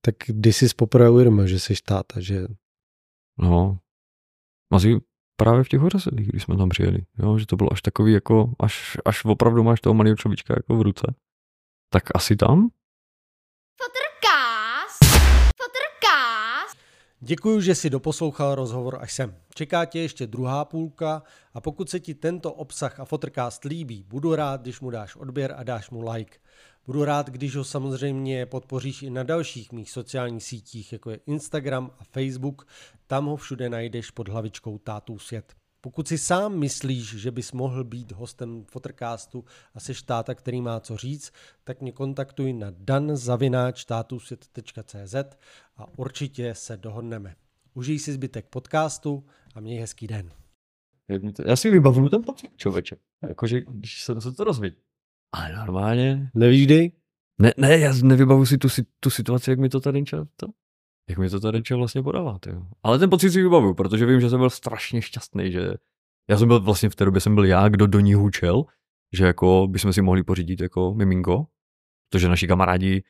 Tak 0.00 0.14
když 0.26 0.56
jsi 0.56 0.66
poprvé 0.76 1.10
uvědomil, 1.10 1.46
že 1.46 1.58
jsi 1.60 1.74
táta, 1.84 2.20
že... 2.20 2.46
No, 3.38 3.78
asi 4.72 5.00
právě 5.36 5.64
v 5.64 5.68
těch 5.68 5.80
hořesedlích, 5.80 6.28
když 6.28 6.42
jsme 6.42 6.56
tam 6.56 6.68
přijeli, 6.68 7.02
jo, 7.18 7.38
že 7.38 7.46
to 7.46 7.56
bylo 7.56 7.72
až 7.72 7.82
takový 7.82 8.12
jako, 8.12 8.52
až, 8.58 8.96
až 9.04 9.24
opravdu 9.24 9.62
máš 9.62 9.80
toho 9.80 9.94
malého 9.94 10.16
človíčka 10.16 10.54
jako 10.56 10.76
v 10.76 10.82
ruce 10.82 11.14
tak 11.92 12.04
asi 12.14 12.36
tam? 12.36 12.68
Fotrkás! 13.82 14.98
Fotrkás! 15.56 16.76
Děkuji, 17.20 17.60
že 17.60 17.74
si 17.74 17.90
doposlouchal 17.90 18.54
rozhovor 18.54 18.98
až 19.00 19.12
sem. 19.12 19.36
Čeká 19.54 19.84
tě 19.84 20.00
ještě 20.00 20.26
druhá 20.26 20.64
půlka 20.64 21.22
a 21.54 21.60
pokud 21.60 21.90
se 21.90 22.00
ti 22.00 22.14
tento 22.14 22.52
obsah 22.52 23.00
a 23.00 23.04
Fotrcast 23.04 23.64
líbí, 23.64 24.02
budu 24.08 24.34
rád, 24.34 24.60
když 24.60 24.80
mu 24.80 24.90
dáš 24.90 25.16
odběr 25.16 25.54
a 25.56 25.62
dáš 25.62 25.90
mu 25.90 26.10
like. 26.10 26.38
Budu 26.86 27.04
rád, 27.04 27.30
když 27.30 27.56
ho 27.56 27.64
samozřejmě 27.64 28.46
podpoříš 28.46 29.02
i 29.02 29.10
na 29.10 29.22
dalších 29.22 29.72
mých 29.72 29.90
sociálních 29.90 30.44
sítích, 30.44 30.92
jako 30.92 31.10
je 31.10 31.20
Instagram 31.26 31.90
a 31.98 32.04
Facebook. 32.04 32.66
Tam 33.06 33.26
ho 33.26 33.36
všude 33.36 33.68
najdeš 33.68 34.10
pod 34.10 34.28
hlavičkou 34.28 34.78
Tátů 34.78 35.18
svět. 35.18 35.59
Pokud 35.80 36.08
si 36.08 36.18
sám 36.18 36.58
myslíš, 36.58 37.16
že 37.16 37.30
bys 37.30 37.52
mohl 37.52 37.84
být 37.84 38.12
hostem 38.12 38.64
Fotrcastu 38.64 39.44
a 39.74 39.80
jsi 39.80 39.94
štáta, 39.94 40.34
který 40.34 40.60
má 40.60 40.80
co 40.80 40.96
říct, 40.96 41.32
tak 41.64 41.80
mě 41.80 41.92
kontaktuj 41.92 42.52
na 42.52 42.66
danzavináčtátusvět.cz 42.70 45.14
a 45.76 45.98
určitě 45.98 46.54
se 46.54 46.76
dohodneme. 46.76 47.36
Užij 47.74 47.98
si 47.98 48.12
zbytek 48.12 48.46
podcastu 48.46 49.26
a 49.54 49.60
měj 49.60 49.78
hezký 49.78 50.06
den. 50.06 50.30
Já 51.46 51.56
si 51.56 51.70
vybavuju 51.70 52.08
ten 52.08 52.22
pocit, 52.22 52.50
člověče. 52.56 52.96
Jakože, 53.28 53.60
když 53.60 54.04
jsem 54.04 54.20
se 54.20 54.32
to 54.32 54.44
rozvěděl. 54.44 54.80
Ale 55.32 55.56
normálně. 55.56 56.30
Nevíš 56.34 56.64
kdy? 56.64 56.92
Ne, 57.38 57.52
ne, 57.56 57.78
já 57.78 57.92
nevybavu 58.02 58.46
si 58.46 58.58
tu, 58.58 58.68
tu 59.00 59.10
situaci, 59.10 59.50
jak 59.50 59.58
mi 59.58 59.68
to 59.68 59.80
tady 59.80 60.04
to 60.36 60.46
jak 61.10 61.18
mi 61.18 61.30
to 61.30 61.40
tady 61.40 61.62
vlastně 61.76 62.02
podává. 62.02 62.38
Jo. 62.46 62.62
Ale 62.82 62.98
ten 62.98 63.10
pocit 63.10 63.30
si 63.30 63.42
vybavuju, 63.42 63.74
protože 63.74 64.06
vím, 64.06 64.20
že 64.20 64.30
jsem 64.30 64.38
byl 64.38 64.50
strašně 64.50 65.02
šťastný, 65.02 65.52
že 65.52 65.70
já 66.30 66.38
jsem 66.38 66.48
byl 66.48 66.60
vlastně 66.60 66.88
v 66.88 66.94
té 66.94 67.04
době 67.04 67.20
jsem 67.20 67.34
byl 67.34 67.44
já, 67.44 67.68
kdo 67.68 67.86
do 67.86 68.00
ní 68.00 68.14
hučel, 68.14 68.64
že 69.12 69.24
jako 69.24 69.66
bychom 69.70 69.92
si 69.92 70.02
mohli 70.02 70.22
pořídit 70.22 70.60
jako 70.60 70.94
miminko, 70.94 71.46
protože 72.10 72.28
naši 72.28 72.46
kamarádi 72.46 73.02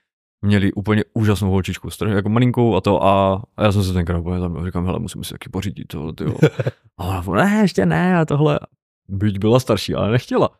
měli 0.43 0.73
úplně 0.73 1.05
úžasnou 1.15 1.51
holčičku, 1.51 1.91
strašně 1.91 2.15
jako 2.15 2.29
malinkou 2.29 2.77
a 2.77 2.81
to 2.81 3.03
a, 3.05 3.43
a 3.57 3.65
já 3.65 3.73
jsem 3.73 3.85
se 3.85 3.93
tenkrát 3.93 4.19
úplně 4.19 4.41
tam 4.41 4.65
říkám, 4.67 4.87
hele, 4.87 4.99
musím 4.99 5.25
si 5.25 5.35
taky 5.35 5.49
pořídit 5.49 5.85
tohle, 5.85 6.13
tyjo. 6.13 6.35
A 6.99 7.23
ona, 7.27 7.45
ne, 7.45 7.61
ještě 7.61 7.87
ne 7.87 8.19
a 8.19 8.25
tohle. 8.25 8.61
Byť 9.09 9.39
byla 9.39 9.61
starší, 9.61 9.95
ale 9.95 10.11
nechtěla. 10.11 10.51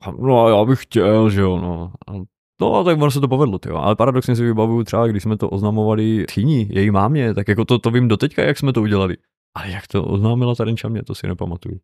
A, 0.00 0.10
no 0.10 0.48
já 0.48 0.64
bych 0.64 0.82
chtěl, 0.82 1.30
že 1.30 1.40
jo, 1.40 1.56
no. 1.56 1.92
A, 2.06 2.12
no 2.60 2.84
tak 2.84 2.98
ono 2.98 3.10
se 3.10 3.20
to 3.20 3.28
povedlo, 3.28 3.58
tyjo. 3.58 3.76
Ale 3.76 3.96
paradoxně 3.96 4.36
si 4.36 4.42
vybavuju 4.42 4.84
třeba, 4.84 5.06
když 5.06 5.22
jsme 5.22 5.36
to 5.36 5.50
oznamovali 5.50 6.24
tchýni, 6.26 6.68
její 6.70 6.90
mámě, 6.90 7.34
tak 7.34 7.48
jako 7.48 7.64
to, 7.64 7.78
to 7.78 7.90
vím 7.90 8.08
doteďka, 8.08 8.42
jak 8.42 8.58
jsme 8.58 8.72
to 8.72 8.82
udělali. 8.82 9.16
Ale 9.54 9.70
jak 9.70 9.86
to 9.86 10.04
oznámila 10.04 10.54
ta 10.54 10.64
mě, 10.88 11.02
to 11.02 11.14
si 11.14 11.26
nepamatuju. 11.26 11.80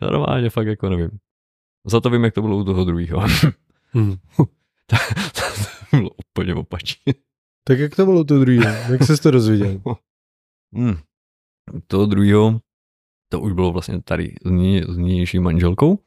Normálně 0.00 0.50
fakt 0.50 0.66
jako 0.66 0.88
nevím. 0.88 1.10
Za 1.86 2.00
to 2.00 2.10
vím, 2.10 2.24
jak 2.24 2.34
to 2.34 2.42
bylo 2.42 2.56
u 2.56 2.64
toho 2.64 2.84
druhého. 2.84 3.20
hmm. 3.92 4.16
to 5.90 5.96
bylo 5.96 6.10
úplně 6.10 6.54
opačně. 6.54 7.14
Tak 7.64 7.78
jak 7.78 7.96
to 7.96 8.04
bylo 8.04 8.24
to 8.24 8.38
druhého? 8.38 8.92
Jak 8.92 9.02
jsi 9.02 9.22
to 9.22 9.30
dozvěděl? 9.30 9.80
Hmm. 10.74 10.96
To 11.86 12.06
druhého, 12.06 12.60
to 13.28 13.40
už 13.40 13.52
bylo 13.52 13.72
vlastně 13.72 14.02
tady 14.02 14.34
s 14.88 14.96
nynější 14.96 15.38
manželkou. 15.38 15.98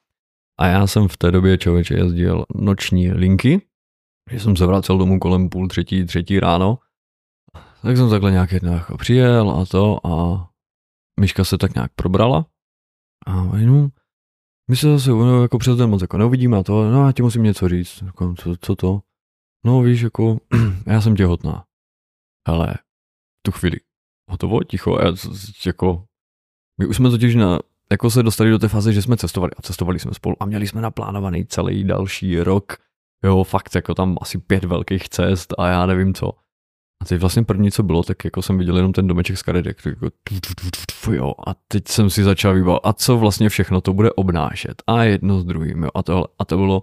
A 0.60 0.68
já 0.68 0.88
jsem 0.88 1.08
v 1.08 1.18
té 1.18 1.32
době 1.32 1.58
člověče 1.58 1.94
jezdil 1.94 2.46
noční 2.56 3.12
linky, 3.12 3.62
že 4.32 4.40
jsem 4.40 4.56
se 4.56 4.66
vracel 4.66 4.98
domů 4.98 5.20
kolem 5.20 5.50
půl 5.50 5.68
třetí, 5.68 6.06
třetí 6.06 6.40
ráno. 6.40 6.80
Tak 7.82 7.98
jsem 7.98 8.10
takhle 8.10 8.32
nějak 8.32 8.52
jednou 8.52 8.74
jako 8.74 8.98
přijel 8.98 9.52
a 9.52 9.66
to 9.66 10.08
a 10.08 10.46
myška 11.20 11.44
se 11.44 11.58
tak 11.58 11.76
nějak 11.76 11.92
probrala. 11.96 12.46
A 13.28 13.44
no, 13.44 13.90
my 14.70 14.76
se 14.76 14.88
zase 14.88 15.10
no, 15.10 15.42
jako 15.42 15.58
přes 15.58 15.78
den 15.78 15.90
moc 15.90 16.02
jako 16.02 16.18
neuvidíme 16.18 16.58
a 16.58 16.64
to, 16.64 16.92
no 16.92 17.06
já 17.06 17.12
ti 17.12 17.22
musím 17.22 17.44
něco 17.44 17.70
říct. 17.70 18.02
Jako, 18.02 18.36
co, 18.36 18.56
co 18.62 18.76
to? 18.76 19.02
No 19.66 19.82
víš, 19.82 20.02
jako, 20.02 20.40
já 20.88 21.02
jsem 21.02 21.16
těhotná. 21.16 21.66
Ale 22.48 22.74
tu 23.46 23.52
chvíli, 23.52 23.78
hotovo, 24.32 24.64
ticho, 24.64 25.00
já, 25.02 25.12
jako, 25.66 26.06
my 26.80 26.86
už 26.86 26.96
jsme 26.96 27.10
totiž 27.10 27.36
na, 27.36 27.60
jako 27.92 28.10
se 28.10 28.24
dostali 28.24 28.50
do 28.50 28.60
té 28.60 28.68
fáze, 28.68 28.94
že 28.94 29.02
jsme 29.02 29.18
cestovali 29.18 29.52
a 29.58 29.62
cestovali 29.62 30.00
jsme 30.00 30.14
spolu 30.14 30.36
a 30.40 30.46
měli 30.46 30.68
jsme 30.68 30.82
naplánovaný 30.82 31.46
celý 31.46 31.84
další 31.84 32.40
rok, 32.40 32.78
jo, 33.24 33.44
fakt 33.44 33.76
jako 33.76 33.96
tam 33.96 34.18
asi 34.22 34.38
pět 34.38 34.64
velkých 34.64 35.10
cest 35.10 35.54
a 35.58 35.68
já 35.68 35.86
nevím 35.86 36.14
co. 36.14 36.32
A 37.02 37.06
teď 37.06 37.22
vlastně 37.22 37.44
první, 37.44 37.72
co 37.72 37.84
bylo, 37.84 38.04
tak 38.04 38.26
jako 38.26 38.42
jsem 38.42 38.58
viděl 38.58 38.76
jenom 38.76 38.94
ten 38.94 39.08
domeček 39.08 39.38
z 39.38 39.42
karedek, 39.42 39.86
jako 39.86 40.10
jo, 41.12 41.34
a 41.48 41.54
teď 41.68 41.88
jsem 41.88 42.10
si 42.10 42.24
začal 42.24 42.54
vybavit, 42.54 42.82
a 42.84 42.94
co 42.94 43.18
vlastně 43.18 43.50
všechno 43.50 43.82
to 43.82 43.94
bude 43.94 44.12
obnášet? 44.12 44.84
A 44.88 45.04
jedno 45.04 45.40
s 45.40 45.46
druhým, 45.46 45.84
jo, 45.84 45.90
a 45.96 46.04
to, 46.04 46.26
a 46.40 46.46
to 46.46 46.58
bylo 46.58 46.82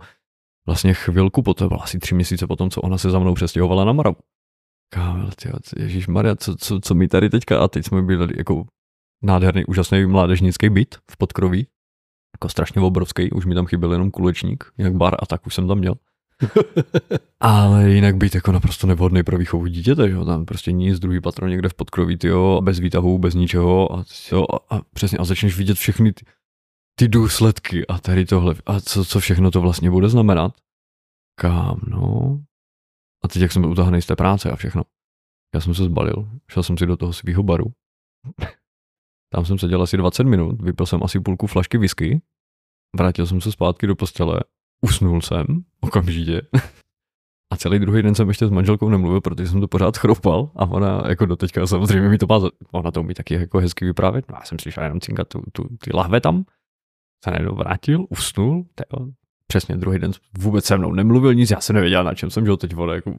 vlastně 0.67 0.95
chvilku 0.95 1.43
po 1.43 1.55
to 1.55 1.69
bylo 1.69 1.83
asi 1.83 1.99
tři 1.99 2.15
měsíce 2.15 2.47
potom, 2.47 2.71
co 2.71 2.81
ona 2.81 2.99
se 2.99 3.11
za 3.11 3.19
mnou 3.19 3.35
přestěhovala 3.35 3.85
na 3.85 3.93
Moravu. 3.93 4.17
Kámel, 4.95 5.31
Ježíš 5.77 6.07
Maria, 6.09 6.37
co, 6.37 6.57
co, 6.57 6.81
co 6.81 6.95
mi 6.95 7.09
tady 7.09 7.31
teďka, 7.31 7.59
a 7.65 7.69
teď 7.69 7.87
jsme 7.87 8.03
byli 8.03 8.35
jako 8.37 8.65
nádherný, 9.23 9.65
úžasný 9.65 10.07
mládežnický 10.07 10.71
byt 10.71 10.95
v 11.11 11.17
podkroví, 11.17 11.67
jako 12.37 12.49
strašně 12.49 12.81
obrovský, 12.81 13.31
už 13.31 13.47
mi 13.47 13.55
tam 13.55 13.67
chyběl 13.67 13.93
jenom 13.93 14.11
kulečník, 14.11 14.65
jak 14.79 14.95
bar 14.95 15.15
a 15.19 15.27
tak 15.27 15.47
už 15.47 15.55
jsem 15.55 15.69
tam 15.69 15.79
měl. 15.79 15.95
Ale 17.41 17.91
jinak 17.91 18.17
být 18.17 18.35
jako 18.35 18.53
naprosto 18.53 18.87
nevhodný 18.87 19.23
pro 19.23 19.39
výchovu 19.39 19.67
dítěte, 19.67 20.09
že 20.09 20.15
jo? 20.15 20.25
tam 20.25 20.45
prostě 20.45 20.73
nic, 20.73 20.99
druhý 20.99 21.21
patro 21.21 21.49
někde 21.49 21.69
v 21.69 21.75
podkroví, 21.75 22.19
tyjo, 22.19 22.61
bez 22.61 22.79
výtahu, 22.79 23.19
bez 23.19 23.35
ničeho 23.35 23.97
a, 23.97 24.05
jo, 24.33 24.45
a, 24.53 24.77
a 24.77 24.81
přesně 24.95 25.19
a 25.19 25.25
začneš 25.25 25.57
vidět 25.57 25.75
všechny 25.75 26.13
ty, 26.13 26.25
ty 26.99 27.09
důsledky 27.09 27.87
a 27.87 27.99
tady 27.99 28.25
tohle 28.25 28.55
a 28.67 28.81
co, 28.81 29.05
co 29.05 29.21
všechno 29.21 29.51
to 29.51 29.61
vlastně 29.61 29.91
bude 29.91 30.09
znamenat. 30.09 30.53
Kam, 31.41 31.81
no. 31.87 32.41
A 33.25 33.29
teď 33.29 33.43
jak 33.43 33.53
jsem 33.53 33.63
byl 33.63 33.71
utahaný 33.71 34.03
z 34.03 34.07
té 34.07 34.17
práce 34.17 34.51
a 34.51 34.57
všechno. 34.57 34.83
Já 35.55 35.61
jsem 35.61 35.75
se 35.75 35.85
zbalil, 35.85 36.29
šel 36.49 36.63
jsem 36.63 36.79
si 36.79 36.87
do 36.87 36.97
toho 36.97 37.13
svého 37.13 37.43
baru. 37.43 37.65
Tam 39.33 39.45
jsem 39.45 39.59
seděl 39.59 39.83
asi 39.83 39.97
20 39.97 40.25
minut, 40.25 40.63
vypil 40.63 40.87
jsem 40.87 41.03
asi 41.03 41.21
půlku 41.21 41.47
flašky 41.47 41.79
whisky, 41.79 42.23
vrátil 42.97 43.27
jsem 43.27 43.41
se 43.41 43.53
zpátky 43.53 43.87
do 43.87 43.97
postele, 43.97 44.41
usnul 44.81 45.21
jsem 45.21 45.45
okamžitě. 45.81 46.43
A 47.53 47.57
celý 47.57 47.79
druhý 47.79 48.03
den 48.03 48.15
jsem 48.15 48.29
ještě 48.29 48.47
s 48.47 48.51
manželkou 48.51 48.89
nemluvil, 48.89 49.21
protože 49.21 49.49
jsem 49.49 49.61
to 49.61 49.69
pořád 49.69 49.97
chropal 49.97 50.51
a 50.57 50.67
ona 50.67 51.03
jako 51.09 51.27
doteďka 51.27 51.67
samozřejmě 51.67 52.09
mi 52.09 52.19
to 52.19 52.27
má, 52.29 52.41
ona 52.71 52.91
to 52.91 53.01
umí 53.01 53.15
taky 53.15 53.35
jako 53.35 53.59
hezky 53.59 53.85
vyprávět. 53.85 54.25
No, 54.31 54.37
já 54.41 54.45
jsem 54.45 54.59
slyšel 54.59 54.83
jenom 54.83 55.01
cinkat 55.01 55.29
tu, 55.29 55.43
tu, 55.53 55.69
ty 55.81 55.91
lahve 55.95 56.21
tam, 56.21 56.45
se 57.25 57.31
najednou 57.31 57.55
vrátil, 57.55 58.07
usnul, 58.11 58.65
tyjo, 58.75 59.09
přesně 59.47 59.77
druhý 59.77 59.99
den 59.99 60.13
vůbec 60.39 60.65
se 60.65 60.79
mnou 60.79 60.93
nemluvil 60.93 61.35
nic, 61.35 61.51
já 61.51 61.61
jsem 61.61 61.75
nevěděl, 61.75 62.05
na 62.05 62.15
čem 62.15 62.31
jsem, 62.31 62.47
že 62.47 62.57
teď 62.57 62.75
vole, 62.75 62.95
jako 62.95 63.15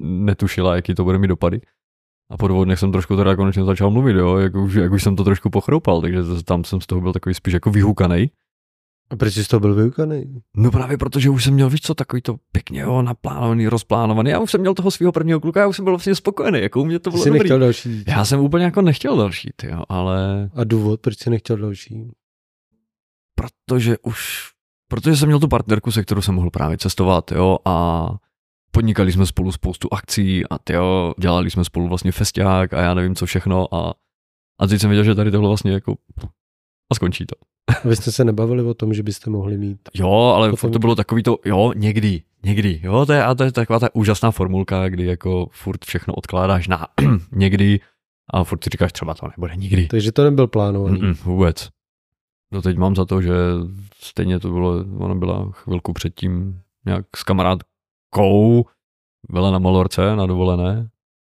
netušila, 0.00 0.76
jaký 0.76 0.94
to 0.94 1.04
bude 1.04 1.18
mi 1.18 1.28
dopady. 1.28 1.60
A 2.30 2.36
po 2.36 2.48
dvou 2.48 2.64
dnech 2.64 2.78
jsem 2.78 2.92
trošku 2.92 3.16
teda 3.16 3.36
konečně 3.36 3.64
začal 3.64 3.90
mluvit, 3.90 4.16
jo, 4.16 4.36
jak 4.36 4.54
už, 4.54 4.74
jak 4.74 4.92
už 4.92 5.02
jsem 5.02 5.16
to 5.16 5.24
trošku 5.24 5.50
pochroupal, 5.50 6.00
takže 6.00 6.20
tam 6.44 6.64
jsem 6.64 6.80
z 6.80 6.86
toho 6.86 7.00
byl 7.00 7.12
takový 7.12 7.34
spíš 7.34 7.54
jako 7.54 7.70
vyhukaný. 7.70 8.30
A 9.10 9.16
proč 9.16 9.34
jsi 9.34 9.48
to 9.48 9.60
byl 9.60 9.74
vyukaný? 9.74 10.42
No 10.56 10.70
právě 10.70 10.98
protože 10.98 11.30
už 11.30 11.44
jsem 11.44 11.54
měl, 11.54 11.70
víš 11.70 11.80
co, 11.80 11.94
takový 11.94 12.22
to 12.22 12.36
pěkně 12.52 12.80
jo, 12.80 13.02
naplánovaný, 13.02 13.68
rozplánovaný. 13.68 14.30
Já 14.30 14.38
už 14.38 14.50
jsem 14.50 14.60
měl 14.60 14.74
toho 14.74 14.90
svého 14.90 15.12
prvního 15.12 15.40
kluka, 15.40 15.60
já 15.60 15.66
už 15.66 15.76
jsem 15.76 15.84
byl 15.84 15.92
vlastně 15.92 16.14
spokojený, 16.14 16.60
jako 16.60 16.80
u 16.80 16.84
mě 16.84 16.98
to 16.98 17.10
bylo 17.10 17.22
jsi 17.22 17.28
dobrý. 17.28 17.38
nechtěl 17.38 17.58
další 17.58 18.04
Já 18.06 18.24
jsem 18.24 18.40
úplně 18.40 18.64
jako 18.64 18.82
nechtěl 18.82 19.16
další, 19.16 19.50
ty 19.56 19.66
jo, 19.66 19.82
ale... 19.88 20.50
A 20.54 20.64
důvod, 20.64 21.00
proč 21.00 21.18
jsi 21.18 21.30
nechtěl 21.30 21.56
další? 21.56 22.08
Protože 23.34 23.96
už, 24.02 24.50
protože 24.88 25.16
jsem 25.16 25.28
měl 25.28 25.40
tu 25.40 25.48
partnerku, 25.48 25.92
se 25.92 26.02
kterou 26.02 26.22
jsem 26.22 26.34
mohl 26.34 26.50
právě 26.50 26.78
cestovat, 26.78 27.32
jo, 27.32 27.58
a 27.64 28.08
podnikali 28.70 29.12
jsme 29.12 29.26
spolu 29.26 29.52
spoustu 29.52 29.88
akcí 29.92 30.44
a 30.50 30.58
jo, 30.70 31.14
dělali 31.18 31.50
jsme 31.50 31.64
spolu 31.64 31.88
vlastně 31.88 32.12
festiák 32.12 32.72
a 32.72 32.80
já 32.80 32.94
nevím 32.94 33.14
co 33.14 33.26
všechno 33.26 33.74
a, 33.74 33.94
a 34.60 34.66
teď 34.66 34.80
jsem 34.80 34.90
věděl, 34.90 35.04
že 35.04 35.14
tady 35.14 35.30
tohle 35.30 35.48
vlastně 35.48 35.72
jako 35.72 35.96
a 36.92 36.94
skončí 36.94 37.26
to. 37.26 37.36
Vy 37.88 37.96
jste 37.96 38.12
se 38.12 38.24
nebavili 38.24 38.62
o 38.62 38.74
tom, 38.74 38.94
že 38.94 39.02
byste 39.02 39.30
mohli 39.30 39.58
mít? 39.58 39.80
Jo, 39.94 40.10
ale 40.10 40.50
potom... 40.50 40.72
to 40.72 40.78
bylo 40.78 40.94
takový 40.94 41.22
to, 41.22 41.38
jo, 41.44 41.72
někdy, 41.76 42.22
někdy, 42.44 42.80
jo, 42.82 43.06
to 43.06 43.12
je, 43.12 43.24
a 43.24 43.34
to 43.34 43.44
je 43.44 43.52
taková 43.52 43.78
ta 43.78 43.94
úžasná 43.94 44.30
formulka, 44.30 44.88
kdy 44.88 45.04
jako 45.04 45.48
furt 45.50 45.84
všechno 45.84 46.14
odkládáš 46.14 46.68
na 46.68 46.86
někdy 47.32 47.80
a 48.30 48.44
furt 48.44 48.64
si 48.64 48.70
říkáš, 48.70 48.92
třeba 48.92 49.14
to 49.14 49.26
nebude 49.36 49.56
nikdy. 49.56 49.86
Takže 49.86 50.12
to 50.12 50.24
nebyl 50.24 50.46
plánovaný. 50.46 51.00
Mm-mm, 51.00 51.14
vůbec. 51.24 51.68
No 52.52 52.62
teď 52.62 52.76
mám 52.76 52.96
za 52.96 53.04
to, 53.04 53.22
že 53.22 53.32
stejně 54.00 54.40
to 54.40 54.50
bylo, 54.50 54.84
ona 54.98 55.14
byla 55.14 55.50
chvilku 55.52 55.92
předtím 55.92 56.60
nějak 56.86 57.16
s 57.16 57.22
kamarádkou, 57.22 57.68
byla 59.30 59.50
na 59.50 59.58
Malorce 59.58 60.16
na 60.16 60.26
dovolené 60.26 60.88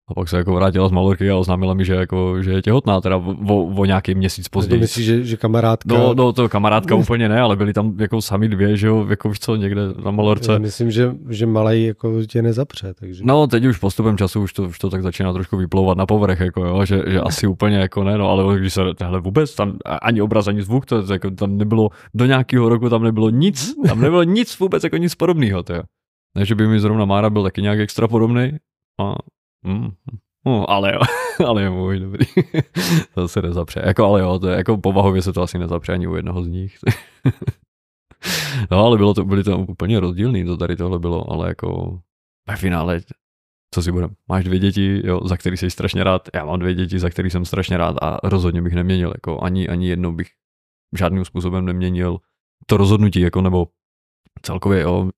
a 0.09 0.13
pak 0.13 0.29
se 0.29 0.37
jako 0.37 0.53
vrátila 0.53 0.87
z 0.87 0.91
Malorky 0.91 1.29
a 1.29 1.37
oznámila 1.37 1.73
mi, 1.73 1.85
že, 1.85 1.93
jako, 1.93 2.43
že 2.43 2.51
je 2.51 2.61
těhotná, 2.61 3.01
teda 3.01 3.17
o, 3.17 3.63
o 3.63 3.85
nějaký 3.85 4.15
měsíc 4.15 4.47
později. 4.47 4.79
Myslíš, 4.79 5.05
že, 5.05 5.23
že 5.23 5.37
kamarádka? 5.37 5.97
No, 5.97 6.13
no, 6.13 6.33
to 6.33 6.49
kamarádka 6.49 6.95
úplně 7.05 7.29
ne, 7.29 7.41
ale 7.41 7.55
byli 7.55 7.73
tam 7.73 7.95
jako 7.99 8.21
sami 8.21 8.47
dvě, 8.47 8.77
že 8.77 8.87
jo, 8.87 9.05
jako 9.09 9.31
co, 9.39 9.55
někde 9.55 9.81
na 10.05 10.11
Malorce. 10.11 10.53
Já 10.53 10.59
myslím, 10.59 10.91
že, 10.91 11.15
že 11.29 11.45
malej 11.45 11.85
jako 11.85 12.23
tě 12.23 12.41
nezapře, 12.41 12.93
takže. 12.93 13.23
No, 13.25 13.47
teď 13.47 13.65
už 13.65 13.77
postupem 13.77 14.17
času 14.17 14.41
už 14.41 14.53
to, 14.53 14.63
už 14.63 14.79
to 14.79 14.89
tak 14.89 15.03
začíná 15.03 15.33
trošku 15.33 15.57
vyplouvat 15.57 15.97
na 15.97 16.05
povrch, 16.05 16.39
jako 16.39 16.65
jo, 16.65 16.85
že, 16.85 17.03
že 17.07 17.19
asi 17.19 17.47
úplně 17.47 17.77
jako 17.77 18.03
ne, 18.03 18.17
no, 18.17 18.29
ale 18.29 18.59
když 18.59 18.73
se, 18.73 18.81
hele, 19.01 19.19
vůbec 19.19 19.55
tam 19.55 19.77
ani 20.01 20.21
obraz, 20.21 20.47
ani 20.47 20.61
zvuk, 20.61 20.85
to 20.85 21.13
jako 21.13 21.31
tam 21.31 21.57
nebylo, 21.57 21.89
do 22.13 22.25
nějakého 22.25 22.69
roku 22.69 22.89
tam 22.89 23.03
nebylo 23.03 23.29
nic, 23.29 23.75
tam 23.87 24.01
nebylo 24.01 24.23
nic 24.23 24.59
vůbec 24.59 24.83
jako 24.83 24.97
nic 24.97 25.15
podobného, 25.15 25.63
to 25.63 25.73
je. 25.73 25.83
Ne, 26.37 26.45
že 26.45 26.55
by 26.55 26.67
mi 26.67 26.79
zrovna 26.79 27.05
Mára 27.05 27.29
byl 27.29 27.43
taky 27.43 27.61
nějak 27.61 27.79
extra 27.79 28.07
podobný, 28.07 28.51
a 29.01 29.15
Mm. 29.65 29.89
No, 30.45 30.69
ale 30.69 30.93
jo, 30.93 30.99
ale 31.47 31.61
je 31.61 31.69
můj 31.69 31.99
dobrý. 31.99 32.25
to 33.13 33.27
se 33.27 33.41
nezapře. 33.41 33.81
Jako, 33.85 34.05
ale 34.05 34.21
jo, 34.21 34.39
to 34.39 34.47
je, 34.47 34.57
jako 34.57 34.77
povahově 34.77 35.21
se 35.21 35.33
to 35.33 35.41
asi 35.41 35.59
nezapře 35.59 35.93
ani 35.93 36.07
u 36.07 36.15
jednoho 36.15 36.43
z 36.43 36.47
nich. 36.47 36.77
no, 38.71 38.85
ale 38.85 38.97
bylo 38.97 39.13
to, 39.13 39.25
byly 39.25 39.43
to 39.43 39.57
úplně 39.57 39.99
rozdílný, 39.99 40.45
to 40.45 40.57
tady 40.57 40.75
tohle 40.75 40.99
bylo, 40.99 41.31
ale 41.31 41.47
jako 41.47 41.99
ve 42.49 42.55
finále, 42.55 43.01
co 43.73 43.81
si 43.81 43.91
budem, 43.91 44.15
máš 44.27 44.43
dvě 44.43 44.59
děti, 44.59 45.07
jo, 45.07 45.21
za 45.27 45.37
který 45.37 45.57
jsi 45.57 45.69
strašně 45.69 46.03
rád, 46.03 46.29
já 46.33 46.45
mám 46.45 46.59
dvě 46.59 46.73
děti, 46.73 46.99
za 46.99 47.09
který 47.09 47.29
jsem 47.29 47.45
strašně 47.45 47.77
rád 47.77 47.95
a 48.01 48.19
rozhodně 48.23 48.61
bych 48.61 48.73
neměnil, 48.73 49.09
jako 49.15 49.43
ani, 49.43 49.67
ani 49.67 49.89
jednou 49.89 50.11
bych 50.11 50.27
žádným 50.97 51.25
způsobem 51.25 51.65
neměnil 51.65 52.17
to 52.65 52.77
rozhodnutí, 52.77 53.19
jako 53.19 53.41
nebo 53.41 53.67
celkově, 54.41 54.81
jo, 54.81 55.09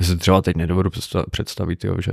já 0.00 0.06
si 0.06 0.16
třeba 0.16 0.42
teď 0.42 0.56
nedovedu 0.56 0.90
představit, 1.30 1.84
jo, 1.84 2.00
že 2.00 2.12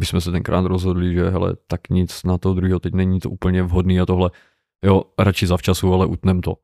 my 0.00 0.06
jsme 0.06 0.20
se 0.20 0.32
tenkrát 0.32 0.64
rozhodli, 0.64 1.14
že 1.14 1.30
hele, 1.30 1.56
tak 1.66 1.88
nic 1.90 2.24
na 2.24 2.38
to 2.38 2.54
druhého 2.54 2.80
teď 2.80 2.94
není 2.94 3.20
to 3.20 3.30
úplně 3.30 3.62
vhodný 3.62 4.00
a 4.00 4.06
tohle, 4.06 4.30
jo, 4.84 5.02
radši 5.18 5.46
zavčasu, 5.46 5.94
ale 5.94 6.06
utnem 6.06 6.40
to. 6.40 6.56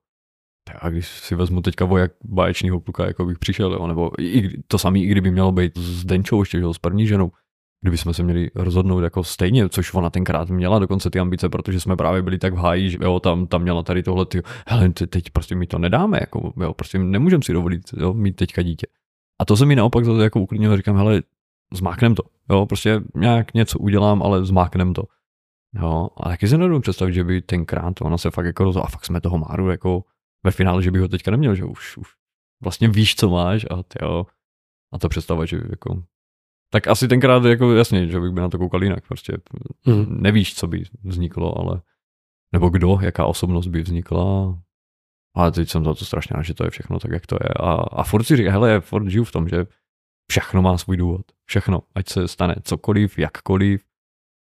A 0.78 0.88
když 0.88 1.08
si 1.08 1.34
vezmu 1.34 1.62
teďka 1.62 1.84
vojak 1.84 2.12
báječního 2.24 2.80
kluka, 2.80 3.06
jako 3.06 3.24
bych 3.24 3.38
přišel, 3.38 3.72
jo, 3.72 3.86
nebo 3.86 4.10
i 4.20 4.62
to 4.62 4.78
samý, 4.78 5.04
i 5.04 5.06
kdyby 5.06 5.30
mělo 5.30 5.52
být 5.52 5.78
s 5.78 6.04
Denčou 6.04 6.42
ještě, 6.42 6.58
jo, 6.58 6.74
s 6.74 6.78
první 6.78 7.06
ženou, 7.06 7.32
kdyby 7.80 7.98
jsme 7.98 8.14
se 8.14 8.22
měli 8.22 8.50
rozhodnout 8.54 9.00
jako 9.00 9.24
stejně, 9.24 9.68
což 9.68 9.94
ona 9.94 10.10
tenkrát 10.10 10.50
měla 10.50 10.78
dokonce 10.78 11.10
ty 11.10 11.18
ambice, 11.18 11.48
protože 11.48 11.80
jsme 11.80 11.96
právě 11.96 12.22
byli 12.22 12.38
tak 12.38 12.54
v 12.54 12.56
háji, 12.56 12.90
že 12.90 12.98
jo, 13.02 13.20
tam, 13.20 13.46
tam 13.46 13.62
měla 13.62 13.82
tady 13.82 14.02
tohle, 14.02 14.26
ty, 14.26 14.42
hele, 14.66 14.90
teď 14.90 15.30
prostě 15.30 15.54
mi 15.54 15.66
to 15.66 15.78
nedáme, 15.78 16.18
jako, 16.20 16.52
jo, 16.60 16.74
prostě 16.74 16.98
nemůžeme 16.98 17.42
si 17.42 17.52
dovolit, 17.52 17.82
jo, 17.96 18.14
mít 18.14 18.36
teďka 18.36 18.62
dítě. 18.62 18.86
A 19.38 19.44
to 19.44 19.56
se 19.56 19.66
mi 19.66 19.76
naopak 19.76 20.04
jako 20.22 20.40
uklidnilo, 20.40 20.76
říkám, 20.76 20.96
hele, 20.96 21.22
zmáknem 21.74 22.14
to. 22.14 22.22
Jo, 22.50 22.66
prostě 22.66 23.00
nějak 23.14 23.54
něco 23.54 23.78
udělám, 23.78 24.22
ale 24.22 24.44
zmáknem 24.44 24.94
to. 24.94 25.02
Jo, 25.74 26.08
a 26.16 26.28
taky 26.28 26.48
si 26.48 26.58
nedovedu 26.58 26.80
představit, 26.80 27.12
že 27.12 27.24
by 27.24 27.42
tenkrát 27.42 28.00
ona 28.00 28.18
se 28.18 28.30
fakt 28.30 28.46
jako 28.46 28.64
rozhodla, 28.64 28.86
a 28.86 28.90
fakt 28.90 29.04
jsme 29.04 29.20
toho 29.20 29.38
Máru 29.38 29.70
jako 29.70 30.04
ve 30.44 30.50
finále, 30.50 30.82
že 30.82 30.90
by 30.90 30.98
ho 30.98 31.08
teďka 31.08 31.30
neměl, 31.30 31.54
že 31.54 31.64
už, 31.64 31.96
už 31.96 32.08
vlastně 32.62 32.88
víš, 32.88 33.16
co 33.16 33.30
máš 33.30 33.66
a 33.70 33.82
ty 33.82 33.98
jo, 34.02 34.26
a 34.92 34.98
to 34.98 35.08
představuje, 35.08 35.46
že 35.46 35.60
jako 35.70 36.02
tak 36.70 36.86
asi 36.86 37.08
tenkrát 37.08 37.44
jako 37.44 37.72
jasně, 37.72 38.06
že 38.06 38.20
bych 38.20 38.30
by 38.30 38.40
na 38.40 38.48
to 38.48 38.58
koukal 38.58 38.84
jinak, 38.84 39.06
prostě 39.06 39.38
mm. 39.86 40.22
nevíš, 40.22 40.54
co 40.54 40.66
by 40.66 40.82
vzniklo, 41.04 41.58
ale 41.58 41.82
nebo 42.52 42.68
kdo, 42.68 42.98
jaká 43.02 43.26
osobnost 43.26 43.66
by 43.66 43.82
vznikla, 43.82 44.58
ale 45.36 45.52
teď 45.52 45.68
jsem 45.68 45.84
za 45.84 45.94
to 45.94 46.04
strašně 46.04 46.36
že 46.42 46.54
to 46.54 46.64
je 46.64 46.70
všechno 46.70 46.98
tak, 46.98 47.10
jak 47.10 47.26
to 47.26 47.34
je. 47.34 47.48
A, 47.48 47.72
a 47.72 48.02
furt 48.02 48.24
si 48.24 48.36
říká, 48.36 48.52
hele, 48.52 48.80
furt 48.80 49.08
žiju 49.08 49.24
v 49.24 49.32
tom, 49.32 49.48
že 49.48 49.66
všechno 50.30 50.62
má 50.62 50.78
svůj 50.78 50.96
důvod. 50.96 51.22
Všechno, 51.48 51.82
ať 51.94 52.08
se 52.08 52.28
stane 52.28 52.54
cokoliv, 52.62 53.18
jakkoliv, 53.18 53.84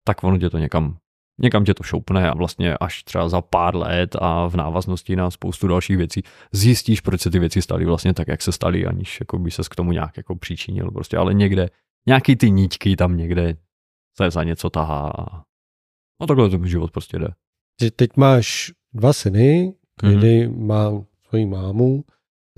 tak 0.07 0.25
ono 0.25 0.39
tě 0.39 0.51
to 0.51 0.59
někam, 0.59 0.97
někam 1.41 1.65
tě 1.65 1.75
to 1.75 1.83
šoupne 1.83 2.31
a 2.31 2.35
vlastně 2.35 2.77
až 2.77 3.03
třeba 3.03 3.29
za 3.29 3.43
pár 3.43 3.77
let 3.77 4.17
a 4.21 4.49
v 4.49 4.57
návaznosti 4.57 5.17
na 5.17 5.31
spoustu 5.31 5.69
dalších 5.69 5.97
věcí 5.97 6.23
zjistíš, 6.53 7.01
proč 7.01 7.21
se 7.21 7.31
ty 7.31 7.39
věci 7.39 7.63
staly 7.63 7.85
vlastně 7.85 8.15
tak, 8.15 8.29
jak 8.29 8.43
se 8.43 8.53
staly, 8.53 8.87
aniž 8.87 9.21
jako 9.21 9.39
by 9.39 9.51
se 9.51 9.63
k 9.71 9.75
tomu 9.75 9.93
nějak 9.93 10.17
jako 10.17 10.37
příčinil. 10.37 10.91
Prostě, 10.91 11.17
ale 11.17 11.35
někde, 11.35 11.69
nějaký 12.07 12.37
ty 12.37 12.51
níťky 12.51 12.97
tam 12.97 13.17
někde 13.17 13.55
se 14.17 14.31
za 14.31 14.45
něco 14.45 14.71
tahá 14.71 15.11
a 15.19 15.43
no 16.21 16.27
takhle 16.27 16.51
ten 16.51 16.67
život 16.67 16.91
prostě 16.91 17.19
jde. 17.19 17.29
Teď 17.97 18.17
máš 18.17 18.73
dva 18.93 19.13
syny, 19.13 19.75
kdy 20.03 20.49
mm-hmm. 20.49 20.67
má 20.67 21.03
svoji 21.29 21.47
mámu, 21.47 22.05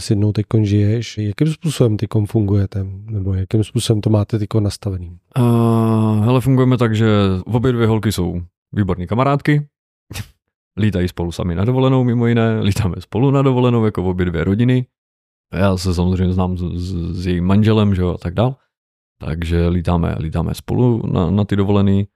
s 0.01 0.11
jednou 0.11 0.33
teď 0.33 0.47
žiješ. 0.63 1.19
Jakým 1.19 1.47
způsobem 1.47 1.97
teď 1.97 2.11
fungujete? 2.27 2.87
Nebo 3.11 3.35
jakým 3.35 3.65
způsobem 3.65 4.01
to 4.01 4.11
máte 4.11 4.39
teď 4.39 4.49
nastavený? 4.61 5.19
Uh, 5.39 6.25
hele, 6.25 6.41
fungujeme 6.41 6.79
tak, 6.79 6.97
že 6.97 7.09
obě 7.47 7.73
dvě 7.73 7.87
holky 7.87 8.13
jsou 8.13 8.43
výborné 8.73 9.07
kamarádky. 9.07 9.67
Lítají 10.81 11.09
spolu 11.09 11.33
sami 11.33 11.55
na 11.55 11.65
dovolenou 11.65 12.05
mimo 12.05 12.27
jiné, 12.27 12.61
lítáme 12.61 12.97
spolu 12.99 13.31
na 13.31 13.43
dovolenou 13.43 13.85
jako 13.85 14.05
obě 14.05 14.27
dvě 14.27 14.45
rodiny. 14.45 14.87
Já 15.55 15.77
se 15.77 15.95
samozřejmě 15.95 16.33
znám 16.33 16.59
s, 16.59 16.61
s, 16.61 17.21
s 17.21 17.27
jejím 17.27 17.45
manželem, 17.45 17.95
že 17.95 18.03
jo, 18.03 18.09
a 18.09 18.19
tak 18.19 18.35
dál. 18.35 18.57
Takže 19.21 19.69
lítáme, 19.69 20.17
lítáme 20.19 20.55
spolu 20.55 21.07
na, 21.07 21.31
na 21.31 21.45
ty 21.45 21.57
dovolený 21.57 22.09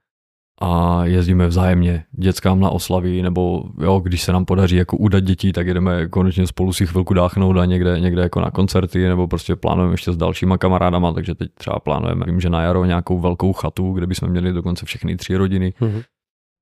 a 0.61 1.05
jezdíme 1.05 1.47
vzájemně 1.47 2.03
dětskám 2.11 2.59
na 2.59 2.69
oslavy, 2.69 3.21
nebo 3.21 3.63
jo, 3.81 3.99
když 3.99 4.21
se 4.21 4.31
nám 4.31 4.45
podaří 4.45 4.75
jako 4.75 4.97
udat 4.97 5.19
dětí, 5.19 5.53
tak 5.53 5.67
jedeme 5.67 6.07
konečně 6.07 6.47
spolu 6.47 6.73
si 6.73 6.87
chvilku 6.87 7.13
dáchnout 7.13 7.57
a 7.57 7.65
někde, 7.65 7.99
někde 7.99 8.21
jako 8.21 8.41
na 8.41 8.51
koncerty, 8.51 9.07
nebo 9.07 9.27
prostě 9.27 9.55
plánujeme 9.55 9.93
ještě 9.93 10.13
s 10.13 10.17
dalšíma 10.17 10.57
kamarádama, 10.57 11.13
takže 11.13 11.35
teď 11.35 11.51
třeba 11.53 11.79
plánujeme, 11.79 12.25
vím, 12.25 12.39
že 12.39 12.49
na 12.49 12.61
jaro 12.61 12.85
nějakou 12.85 13.19
velkou 13.19 13.53
chatu, 13.53 13.93
kde 13.93 14.07
bychom 14.07 14.29
měli 14.29 14.53
dokonce 14.53 14.85
všechny 14.85 15.15
tři 15.15 15.35
rodiny. 15.35 15.73
Mm-hmm. 15.81 16.03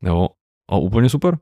Jo, 0.03 0.27
a 0.71 0.77
úplně 0.77 1.09
super. 1.09 1.37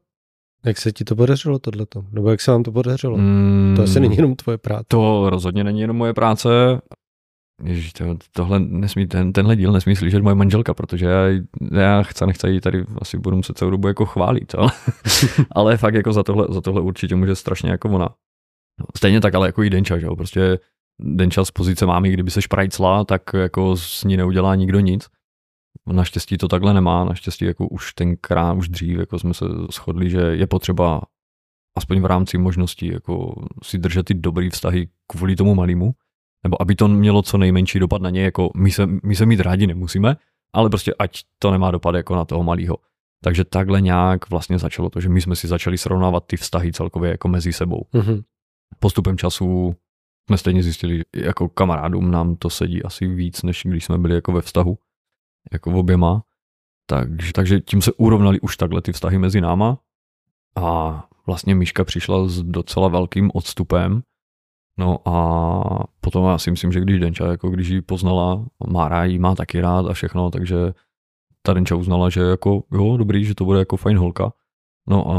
Jak 0.65 0.77
se 0.77 0.91
ti 0.91 1.03
to 1.03 1.15
podařilo 1.15 1.59
tohleto? 1.59 2.05
Nebo 2.11 2.29
jak 2.29 2.41
se 2.41 2.51
vám 2.51 2.63
to 2.63 2.71
podařilo? 2.71 3.17
Mm, 3.17 3.73
to 3.75 3.83
asi 3.83 3.99
není 3.99 4.15
jenom 4.15 4.35
tvoje 4.35 4.57
práce. 4.57 4.85
To 4.87 5.29
rozhodně 5.29 5.63
není 5.63 5.81
jenom 5.81 5.97
moje 5.97 6.13
práce. 6.13 6.49
Ježiš, 7.63 7.93
to, 7.93 8.17
tohle 8.31 8.59
nesmí, 8.59 9.07
ten, 9.07 9.33
tenhle 9.33 9.55
díl 9.55 9.71
nesmí 9.71 9.95
slyšet 9.95 10.23
moje 10.23 10.35
manželka, 10.35 10.73
protože 10.73 11.05
já, 11.05 11.25
já 11.71 12.03
chce, 12.03 12.25
nechce 12.25 12.49
jí 12.49 12.61
tady 12.61 12.85
asi 13.01 13.17
budu 13.17 13.35
muset 13.35 13.57
celou 13.57 13.71
dobu 13.71 13.87
jako 13.87 14.05
chválit, 14.05 14.55
ale, 14.55 14.71
ale 15.51 15.77
fakt 15.77 15.93
jako 15.93 16.13
za 16.13 16.23
tohle, 16.23 16.47
za 16.49 16.61
tohle 16.61 16.81
určitě 16.81 17.15
může 17.15 17.35
strašně 17.35 17.71
jako 17.71 17.89
ona. 17.89 18.09
No, 18.79 18.85
stejně 18.97 19.21
tak, 19.21 19.35
ale 19.35 19.47
jako 19.47 19.63
i 19.63 19.69
Denča, 19.69 19.99
že 19.99 20.05
jo, 20.05 20.15
prostě 20.15 20.59
Denča 20.99 21.45
z 21.45 21.51
pozice 21.51 21.85
mámy, 21.85 22.11
kdyby 22.11 22.31
se 22.31 22.41
šprajcla, 22.41 23.03
tak 23.05 23.21
jako 23.33 23.77
s 23.77 24.03
ní 24.03 24.17
neudělá 24.17 24.55
nikdo 24.55 24.79
nic. 24.79 25.07
Naštěstí 25.91 26.37
to 26.37 26.47
takhle 26.47 26.73
nemá, 26.73 27.03
naštěstí 27.03 27.45
jako 27.45 27.67
už 27.67 27.93
tenkrát, 27.93 28.53
už 28.53 28.69
dřív, 28.69 28.97
jako 28.97 29.19
jsme 29.19 29.33
se 29.33 29.45
shodli, 29.71 30.09
že 30.09 30.19
je 30.19 30.47
potřeba 30.47 31.01
aspoň 31.77 31.99
v 32.01 32.05
rámci 32.05 32.37
možností 32.37 32.87
jako 32.87 33.45
si 33.63 33.77
držet 33.77 34.03
ty 34.03 34.13
dobrý 34.13 34.49
vztahy 34.49 34.89
kvůli 35.07 35.35
tomu 35.35 35.55
malému, 35.55 35.93
nebo 36.45 36.61
aby 36.61 36.75
to 36.75 36.87
mělo 36.87 37.21
co 37.21 37.37
nejmenší 37.37 37.79
dopad 37.79 38.01
na 38.01 38.09
ně, 38.09 38.23
jako 38.23 38.49
my 38.55 38.71
se, 38.71 38.87
my 39.03 39.15
se 39.15 39.25
mít 39.25 39.39
rádi 39.39 39.67
nemusíme, 39.67 40.17
ale 40.53 40.69
prostě 40.69 40.93
ať 40.99 41.21
to 41.39 41.51
nemá 41.51 41.71
dopad 41.71 41.95
jako 41.95 42.15
na 42.15 42.25
toho 42.25 42.43
malého. 42.43 42.77
Takže 43.23 43.43
takhle 43.43 43.81
nějak 43.81 44.29
vlastně 44.29 44.59
začalo 44.59 44.89
to, 44.89 45.01
že 45.01 45.09
my 45.09 45.21
jsme 45.21 45.35
si 45.35 45.47
začali 45.47 45.77
srovnávat 45.77 46.23
ty 46.27 46.37
vztahy 46.37 46.73
celkově 46.73 47.11
jako 47.11 47.27
mezi 47.27 47.53
sebou. 47.53 47.85
Mm-hmm. 47.93 48.23
Postupem 48.79 49.17
času 49.17 49.75
jsme 50.27 50.37
stejně 50.37 50.63
zjistili, 50.63 51.01
jako 51.15 51.49
kamarádům 51.49 52.11
nám 52.11 52.35
to 52.35 52.49
sedí 52.49 52.83
asi 52.83 53.07
víc, 53.07 53.43
než 53.43 53.63
když 53.65 53.85
jsme 53.85 53.97
byli 53.97 54.15
jako 54.15 54.31
ve 54.31 54.41
vztahu, 54.41 54.77
jako 55.51 55.71
v 55.71 55.75
oběma. 55.75 56.23
Takže, 56.85 57.33
takže 57.33 57.59
tím 57.59 57.81
se 57.81 57.93
urovnali 57.93 58.39
už 58.39 58.57
takhle 58.57 58.81
ty 58.81 58.91
vztahy 58.91 59.17
mezi 59.17 59.41
náma 59.41 59.77
a 60.55 61.03
vlastně 61.27 61.55
Míška 61.55 61.83
přišla 61.83 62.27
s 62.27 62.43
docela 62.43 62.87
velkým 62.87 63.31
odstupem, 63.33 64.01
No 64.79 65.07
a 65.07 65.83
potom 66.01 66.25
já 66.25 66.37
si 66.37 66.51
myslím, 66.51 66.71
že 66.71 66.79
když 66.79 66.99
Denča, 66.99 67.27
jako 67.27 67.49
když 67.49 67.67
ji 67.67 67.81
poznala, 67.81 68.45
Mára 68.67 69.05
jí 69.05 69.19
má 69.19 69.35
taky 69.35 69.61
rád 69.61 69.85
a 69.85 69.93
všechno, 69.93 70.31
takže 70.31 70.55
ta 71.41 71.53
Denča 71.53 71.75
uznala, 71.75 72.09
že 72.09 72.21
jako 72.21 72.63
jo, 72.73 72.97
dobrý, 72.97 73.25
že 73.25 73.35
to 73.35 73.45
bude 73.45 73.59
jako 73.59 73.77
fajn 73.77 73.97
holka. 73.97 74.33
No 74.89 75.11
a 75.11 75.15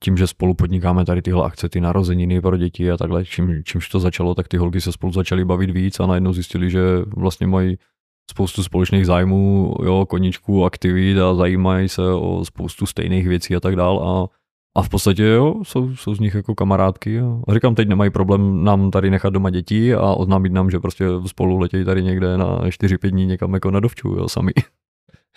tím, 0.00 0.16
že 0.16 0.26
spolu 0.26 0.54
podnikáme 0.54 1.04
tady 1.04 1.22
tyhle 1.22 1.44
akce, 1.44 1.68
ty 1.68 1.80
narozeniny 1.80 2.40
pro 2.40 2.56
děti 2.56 2.90
a 2.90 2.96
takhle, 2.96 3.24
čím, 3.24 3.64
čímž 3.64 3.88
to 3.88 4.00
začalo, 4.00 4.34
tak 4.34 4.48
ty 4.48 4.56
holky 4.56 4.80
se 4.80 4.92
spolu 4.92 5.12
začaly 5.12 5.44
bavit 5.44 5.70
víc 5.70 6.00
a 6.00 6.06
najednou 6.06 6.32
zjistili, 6.32 6.70
že 6.70 6.80
vlastně 7.16 7.46
mají 7.46 7.78
spoustu 8.30 8.62
společných 8.62 9.06
zájmů, 9.06 9.74
jo, 9.82 10.06
koničků, 10.06 10.64
aktivit 10.64 11.18
a 11.18 11.34
zajímají 11.34 11.88
se 11.88 12.02
o 12.12 12.44
spoustu 12.44 12.86
stejných 12.86 13.28
věcí 13.28 13.56
a 13.56 13.60
tak 13.60 13.76
dál 13.76 14.08
a 14.08 14.37
a 14.78 14.82
v 14.82 14.88
podstatě 14.88 15.22
jo, 15.22 15.54
jsou, 15.62 15.96
jsou 15.96 16.14
z 16.14 16.20
nich 16.20 16.34
jako 16.34 16.54
kamarádky. 16.54 17.20
A 17.48 17.54
říkám, 17.54 17.74
teď 17.74 17.88
nemají 17.88 18.10
problém 18.10 18.64
nám 18.64 18.90
tady 18.90 19.10
nechat 19.10 19.30
doma 19.30 19.50
děti 19.50 19.94
a 19.94 20.14
oznámit 20.14 20.52
nám, 20.52 20.70
že 20.70 20.78
prostě 20.78 21.04
spolu 21.26 21.58
letějí 21.58 21.84
tady 21.84 22.02
někde 22.02 22.36
na 22.38 22.58
4-5 22.58 23.10
dní 23.10 23.26
někam 23.26 23.54
jako 23.54 23.70
na 23.70 23.80
dovču, 23.80 24.08
jo, 24.08 24.28
sami. 24.28 24.52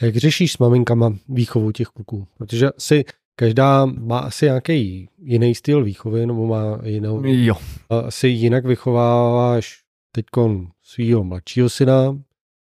Jak 0.02 0.16
řešíš 0.16 0.52
s 0.52 0.58
maminkama 0.58 1.14
výchovu 1.30 1.72
těch 1.72 1.88
kluků? 1.88 2.28
Protože 2.38 2.70
si 2.78 3.04
každá 3.36 3.86
má 3.86 4.20
asi 4.20 4.46
nějaký 4.46 5.10
jiný 5.22 5.56
styl 5.56 5.84
výchovy, 5.84 6.26
nebo 6.26 6.48
má 6.48 6.80
jinou. 6.84 7.22
Jo. 7.26 7.56
Asi 7.90 8.28
jinak 8.28 8.66
vychováváš 8.66 9.80
teď 10.12 10.26
svého 10.84 11.24
mladšího 11.24 11.70
syna 11.70 12.18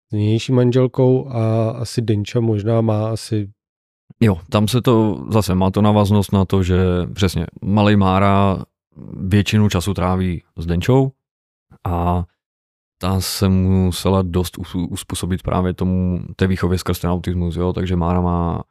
s 0.09 0.13
nynější 0.13 0.51
manželkou 0.51 1.27
a 1.29 1.69
asi 1.69 2.01
Denča 2.01 2.39
možná 2.39 2.81
má 2.81 3.09
asi 3.09 3.49
Jo, 4.21 4.37
tam 4.49 4.67
se 4.67 4.81
to 4.81 5.25
zase 5.29 5.55
má 5.55 5.71
to 5.71 5.81
navaznost 5.81 6.31
na 6.31 6.45
to, 6.45 6.63
že 6.63 6.77
přesně 7.13 7.45
malý 7.61 7.95
Mára 7.95 8.63
většinu 9.27 9.69
času 9.69 9.93
tráví 9.93 10.43
s 10.57 10.65
Denčou 10.65 11.11
a 11.83 12.23
ta 13.01 13.21
se 13.21 13.49
musela 13.49 14.21
dost 14.21 14.57
uspůsobit 14.89 15.43
právě 15.43 15.73
tomu 15.73 16.19
té 16.35 16.47
výchově 16.47 16.77
skrz 16.77 16.99
ten 16.99 17.09
autismus, 17.09 17.55
jo, 17.55 17.73
takže 17.73 17.95
Mára 17.95 18.21
má 18.21 18.63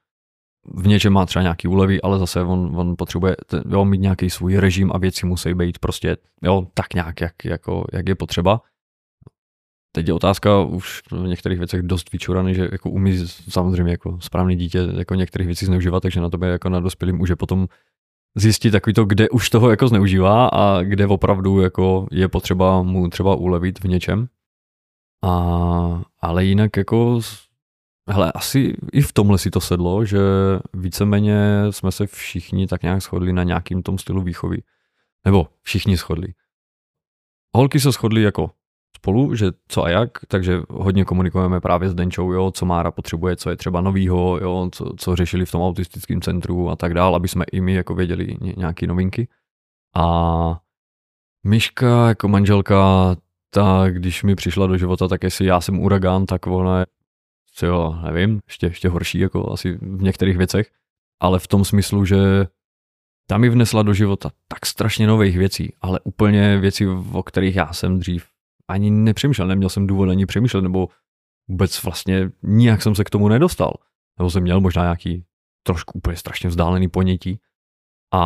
v 0.75 0.87
něčem 0.87 1.12
má 1.12 1.27
třeba 1.27 1.43
nějaký 1.43 1.69
úlevy, 1.69 2.03
ale 2.03 2.19
zase 2.19 2.43
on, 2.43 2.73
on 2.77 2.95
potřebuje 2.99 3.37
jo, 3.69 3.85
mít 3.85 4.01
nějaký 4.01 4.31
svůj 4.31 4.57
režim 4.57 4.91
a 4.95 4.99
věci 4.99 5.27
musí 5.27 5.55
být 5.55 5.79
prostě 5.79 6.16
jo, 6.43 6.66
tak 6.75 6.95
nějak, 6.95 7.21
jak, 7.21 7.45
jako, 7.45 7.85
jak 7.93 8.09
je 8.09 8.15
potřeba. 8.15 8.61
Teď 9.97 10.09
je 10.09 10.15
otázka 10.15 10.61
už 10.61 11.03
v 11.11 11.27
některých 11.27 11.59
věcech 11.59 11.83
dost 11.83 12.12
vyčuraný, 12.12 12.55
že 12.55 12.69
jako 12.73 12.91
umí 12.91 13.27
samozřejmě 13.49 13.93
jako 13.93 14.21
správný 14.21 14.57
dítě 14.57 14.79
jako 14.97 15.15
některých 15.15 15.47
věcí 15.47 15.66
zneužívat, 15.66 16.01
takže 16.01 16.21
na 16.21 16.31
tobě 16.31 16.49
jako 16.49 16.69
na 16.69 16.81
dospělým 16.81 17.16
může 17.16 17.37
potom 17.37 17.66
zjistit 18.37 18.71
takový 18.71 18.95
to, 18.95 19.05
kde 19.05 19.29
už 19.29 19.51
toho 19.51 19.71
jako 19.71 19.89
zneužívá 19.89 20.49
a 20.49 20.83
kde 20.83 21.07
opravdu 21.07 21.61
jako 21.61 22.07
je 22.11 22.29
potřeba 22.29 22.83
mu 22.83 23.09
třeba 23.09 23.35
ulevit 23.35 23.81
v 23.81 23.85
něčem. 23.85 24.29
A, 25.25 26.03
ale 26.21 26.45
jinak 26.45 26.77
jako 26.77 27.21
Hele, 28.09 28.33
asi 28.33 28.77
i 28.93 29.03
v 29.03 29.12
tomhle 29.12 29.39
si 29.39 29.51
to 29.51 29.61
sedlo, 29.61 30.05
že 30.05 30.19
víceméně 30.75 31.39
jsme 31.71 31.93
se 31.93 32.07
všichni 32.07 32.66
tak 32.66 32.83
nějak 32.83 33.03
shodli 33.03 33.33
na 33.33 33.43
nějakým 33.43 33.83
tom 33.83 33.99
stylu 33.99 34.23
výchovy. 34.23 34.62
Nebo 35.25 35.49
všichni 35.62 35.97
shodli. 35.97 36.35
Holky 37.57 37.81
se 37.81 37.93
shodly 37.93 38.23
jako 38.23 38.51
spolu, 38.97 39.35
že 39.35 39.47
co 39.69 39.85
a 39.85 39.89
jak, 39.89 40.11
takže 40.29 40.61
hodně 40.71 41.05
komunikujeme 41.05 41.61
právě 41.61 41.89
s 41.89 41.95
Denčou, 41.95 42.33
jo, 42.33 42.51
co 42.51 42.66
Mára 42.66 42.91
potřebuje, 42.91 43.37
co 43.37 43.51
je 43.51 43.57
třeba 43.57 43.81
novýho, 43.81 44.39
jo, 44.39 44.69
co, 44.73 44.95
co 44.97 45.16
řešili 45.16 45.47
v 45.47 45.51
tom 45.51 45.62
autistickém 45.62 46.21
centru 46.21 46.71
a 46.71 46.77
tak 46.77 46.95
dál, 46.95 47.15
aby 47.15 47.29
jsme 47.29 47.45
i 47.53 47.61
my 47.61 47.75
jako 47.75 47.95
věděli 47.95 48.37
nějaké 48.57 48.87
novinky. 48.87 49.29
A 49.97 50.61
Myška 51.47 52.09
jako 52.09 52.29
manželka, 52.29 52.77
ta, 53.51 53.85
když 53.91 54.23
mi 54.23 54.35
přišla 54.35 54.66
do 54.66 54.79
života, 54.79 55.09
tak 55.09 55.25
jestli 55.25 55.47
já 55.47 55.61
jsem 55.61 55.79
uragán, 55.79 56.27
tak 56.27 56.47
ona 56.47 56.81
je, 56.81 56.87
jo, 57.62 57.99
nevím, 58.05 58.41
ještě, 58.49 58.66
ještě 58.66 58.89
horší 58.89 59.19
jako 59.19 59.53
asi 59.53 59.73
v 59.73 60.03
některých 60.03 60.37
věcech, 60.37 60.71
ale 61.21 61.39
v 61.39 61.47
tom 61.47 61.65
smyslu, 61.65 62.05
že 62.05 62.47
ta 63.27 63.39
mi 63.39 63.49
vnesla 63.49 63.83
do 63.83 63.95
života 63.95 64.31
tak 64.49 64.66
strašně 64.66 65.07
nových 65.07 65.39
věcí, 65.39 65.73
ale 65.81 66.01
úplně 66.01 66.59
věcí, 66.59 66.87
o 67.12 67.23
kterých 67.23 67.57
já 67.57 67.73
jsem 67.73 67.99
dřív 67.99 68.34
ani 68.70 68.91
nepřemýšlel, 68.91 69.49
neměl 69.49 69.69
jsem 69.69 69.86
důvod 69.86 70.09
ani 70.09 70.27
přemýšlet, 70.27 70.62
nebo 70.62 70.89
vůbec 71.49 71.82
vlastně 71.82 72.31
nijak 72.43 72.82
jsem 72.82 72.95
se 72.95 73.05
k 73.05 73.11
tomu 73.11 73.28
nedostal. 73.28 73.74
Nebo 74.19 74.31
jsem 74.31 74.43
měl 74.43 74.61
možná 74.61 74.82
nějaký 74.82 75.24
trošku 75.66 75.99
úplně 75.99 76.16
strašně 76.16 76.49
vzdálený 76.49 76.89
ponětí. 76.89 77.41
A, 78.15 78.20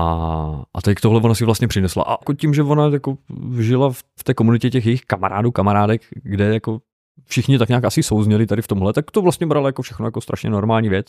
a 0.74 0.82
teď 0.82 0.98
tohle 1.02 1.20
ona 1.20 1.34
si 1.34 1.44
vlastně 1.44 1.68
přinesla. 1.68 2.02
A 2.02 2.12
jako 2.12 2.34
tím, 2.34 2.54
že 2.54 2.62
ona 2.62 2.86
jako 2.86 3.18
žila 3.60 3.90
v 3.90 4.24
té 4.24 4.34
komunitě 4.34 4.70
těch 4.70 4.86
jejich 4.86 5.04
kamarádů, 5.04 5.52
kamarádek, 5.52 6.02
kde 6.22 6.54
jako 6.54 6.80
všichni 7.24 7.58
tak 7.58 7.68
nějak 7.68 7.84
asi 7.84 8.02
souzněli 8.02 8.46
tady 8.46 8.62
v 8.62 8.68
tomhle, 8.68 8.92
tak 8.92 9.10
to 9.10 9.22
vlastně 9.22 9.46
brala 9.46 9.68
jako 9.68 9.82
všechno 9.82 10.06
jako 10.06 10.20
strašně 10.20 10.50
normální 10.50 10.88
věc. 10.88 11.06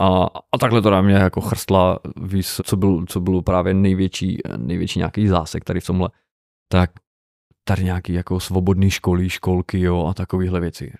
A, 0.00 0.26
a 0.52 0.58
takhle 0.60 0.82
to 0.82 0.90
na 0.90 1.02
mě 1.02 1.14
jako 1.14 1.40
chrstla, 1.40 1.98
víc, 2.22 2.60
co, 2.64 2.76
byl, 2.76 3.04
co 3.08 3.20
bylo 3.20 3.42
právě 3.42 3.74
největší, 3.74 4.38
největší 4.56 4.98
nějaký 4.98 5.26
zásek 5.26 5.64
tady 5.64 5.80
v 5.80 5.86
tomhle, 5.86 6.08
tak 6.68 6.90
tady 7.64 7.84
nějaký 7.84 8.12
jako 8.12 8.40
svobodný 8.40 8.90
školy, 8.90 9.30
školky, 9.30 9.80
jo, 9.80 10.06
a 10.06 10.14
takovéhle 10.14 10.60
věci. 10.60 10.92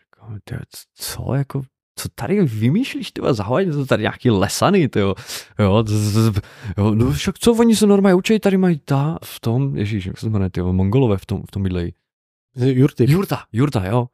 Co, 0.95 1.35
jako, 1.35 1.63
co 1.97 2.09
tady 2.15 2.45
vymýšlíš, 2.45 3.13
ty 3.13 3.21
zahovať, 3.31 3.67
to 3.67 3.87
tady 3.87 4.03
nějaký 4.03 4.31
lesany, 4.31 4.89
ty 4.89 4.99
jo, 4.99 5.15
jo, 5.59 5.85
jo, 6.79 6.95
no 6.95 7.13
však 7.13 7.39
co 7.39 7.53
oni 7.53 7.77
se 7.77 7.87
normálně 7.87 8.15
učí, 8.15 8.39
tady 8.39 8.57
mají 8.57 8.81
ta, 8.85 9.19
v 9.25 9.41
tom, 9.41 9.77
ježíš, 9.77 10.07
jak 10.07 10.19
se 10.19 10.31
jmenuje, 10.31 10.51
ty 10.51 10.63
mongolové 10.63 11.19
v 11.19 11.27
tom, 11.27 11.43
v 11.43 11.51
tom 11.51 11.63
bydlejí. 11.63 11.95
Jurty. 12.57 13.13
Jurta, 13.13 13.45
jurta, 13.53 13.87
jo. 13.87 14.07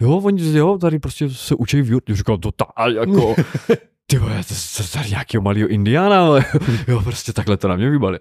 Jo, 0.00 0.16
oni, 0.16 0.56
jo, 0.56 0.78
tady 0.78 0.98
prostě 0.98 1.30
se 1.30 1.54
učí 1.54 1.82
v 1.82 1.90
jurtě. 1.90 2.16
Říkal, 2.16 2.38
to 2.38 2.52
ta, 2.52 2.66
jako, 2.94 3.34
ty 4.06 4.18
vole, 4.18 4.44
to, 4.48 4.54
to, 4.76 4.88
tady 4.92 5.10
nějakého 5.10 5.42
malého 5.42 5.68
indiána, 5.68 6.26
ale 6.26 6.44
jo, 6.88 7.02
prostě 7.02 7.32
takhle 7.32 7.56
to 7.56 7.68
na 7.68 7.76
mě 7.76 7.90
vybali. 7.90 8.18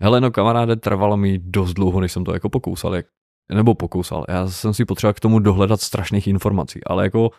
Hele, 0.00 0.20
no 0.20 0.30
kamaráde, 0.30 0.76
trvalo 0.76 1.16
mi 1.16 1.38
dost 1.38 1.74
dlouho, 1.74 2.00
než 2.00 2.12
jsem 2.12 2.24
to 2.24 2.32
jako 2.32 2.48
pokousal, 2.48 2.94
jak, 2.94 3.06
nebo 3.54 3.74
pokousal. 3.74 4.24
Já 4.28 4.48
jsem 4.48 4.74
si 4.74 4.84
potřeboval 4.84 5.14
k 5.14 5.20
tomu 5.20 5.38
dohledat 5.38 5.80
strašných 5.80 6.26
informací, 6.26 6.84
ale 6.84 7.04
jako 7.04 7.30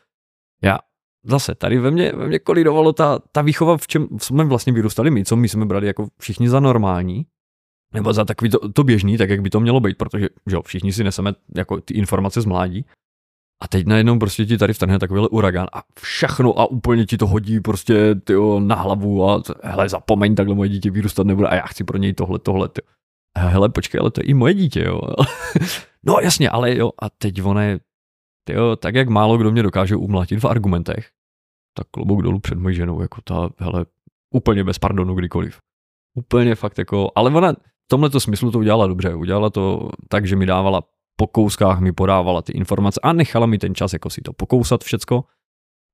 já 0.63 0.79
zase 1.23 1.55
tady 1.55 1.79
ve 1.79 1.91
mně, 1.91 2.11
ve 2.11 2.27
mně 2.27 2.39
kolidovalo 2.39 2.93
ta, 2.93 3.19
ta 3.31 3.41
výchova, 3.41 3.77
v 3.77 3.87
čem 3.87 4.07
jsme 4.17 4.43
vlastně 4.43 4.73
vyrůstali 4.73 5.11
my, 5.11 5.25
co 5.25 5.35
my 5.35 5.49
jsme 5.49 5.65
brali 5.65 5.87
jako 5.87 6.07
všichni 6.19 6.49
za 6.49 6.59
normální, 6.59 7.25
nebo 7.93 8.13
za 8.13 8.25
takový 8.25 8.51
to, 8.51 8.69
to 8.69 8.83
běžný, 8.83 9.17
tak 9.17 9.29
jak 9.29 9.41
by 9.41 9.49
to 9.49 9.59
mělo 9.59 9.79
být, 9.79 9.97
protože 9.97 10.27
že 10.47 10.55
jo, 10.55 10.61
všichni 10.61 10.93
si 10.93 11.03
neseme 11.03 11.33
jako 11.55 11.81
ty 11.81 11.93
informace 11.93 12.41
z 12.41 12.45
mládí. 12.45 12.85
A 13.63 13.67
teď 13.67 13.87
najednou 13.87 14.19
prostě 14.19 14.45
ti 14.45 14.57
tady 14.57 14.73
vtrhne 14.73 14.99
takovýhle 14.99 15.29
uragán 15.29 15.67
a 15.73 15.83
všechno 15.99 16.59
a 16.59 16.65
úplně 16.65 17.05
ti 17.05 17.17
to 17.17 17.27
hodí 17.27 17.59
prostě 17.59 18.15
tyjo, 18.15 18.59
na 18.59 18.75
hlavu 18.75 19.29
a 19.29 19.43
hele, 19.63 19.89
zapomeň, 19.89 20.35
takhle 20.35 20.55
moje 20.55 20.69
dítě 20.69 20.91
vyrůstat 20.91 21.27
nebude 21.27 21.47
a 21.47 21.55
já 21.55 21.65
chci 21.65 21.83
pro 21.83 21.97
něj 21.97 22.13
tohle, 22.13 22.39
tohle. 22.39 22.69
Tyjo. 22.69 22.87
A 23.35 23.39
hele, 23.39 23.69
počkej, 23.69 23.99
ale 23.99 24.11
to 24.11 24.21
je 24.21 24.25
i 24.25 24.33
moje 24.33 24.53
dítě, 24.53 24.83
jo. 24.83 25.01
no 26.03 26.15
jasně, 26.21 26.49
ale 26.49 26.75
jo, 26.75 26.91
a 27.01 27.09
teď 27.09 27.43
ono 27.43 27.61
je, 27.61 27.79
tyjo, 28.47 28.75
tak 28.75 28.95
jak 28.95 29.09
málo 29.09 29.37
kdo 29.37 29.51
mě 29.51 29.63
dokáže 29.63 29.95
umlatit 29.95 30.39
v 30.39 30.45
argumentech, 30.45 31.09
tak 31.77 31.87
klobouk 31.91 32.21
dolů 32.21 32.39
před 32.39 32.57
mojí 32.57 32.75
ženou, 32.75 33.01
jako 33.01 33.21
ta, 33.21 33.49
hele, 33.57 33.85
úplně 34.33 34.63
bez 34.63 34.79
pardonu 34.79 35.15
kdykoliv. 35.15 35.59
Úplně 36.17 36.55
fakt 36.55 36.77
jako, 36.77 37.11
ale 37.15 37.31
ona 37.31 37.53
v 37.53 37.87
tomhle 37.87 38.09
smyslu 38.19 38.51
to 38.51 38.59
udělala 38.59 38.87
dobře. 38.87 39.15
Udělala 39.15 39.49
to 39.49 39.89
tak, 40.07 40.27
že 40.27 40.35
mi 40.35 40.45
dávala 40.45 40.83
po 41.19 41.27
kouskách 41.27 41.79
mi 41.79 41.91
podávala 41.91 42.41
ty 42.41 42.51
informace 42.51 42.99
a 43.03 43.13
nechala 43.13 43.45
mi 43.45 43.57
ten 43.57 43.75
čas 43.75 43.93
jako 43.93 44.09
si 44.09 44.21
to 44.21 44.33
pokousat 44.33 44.83
všecko. 44.83 45.23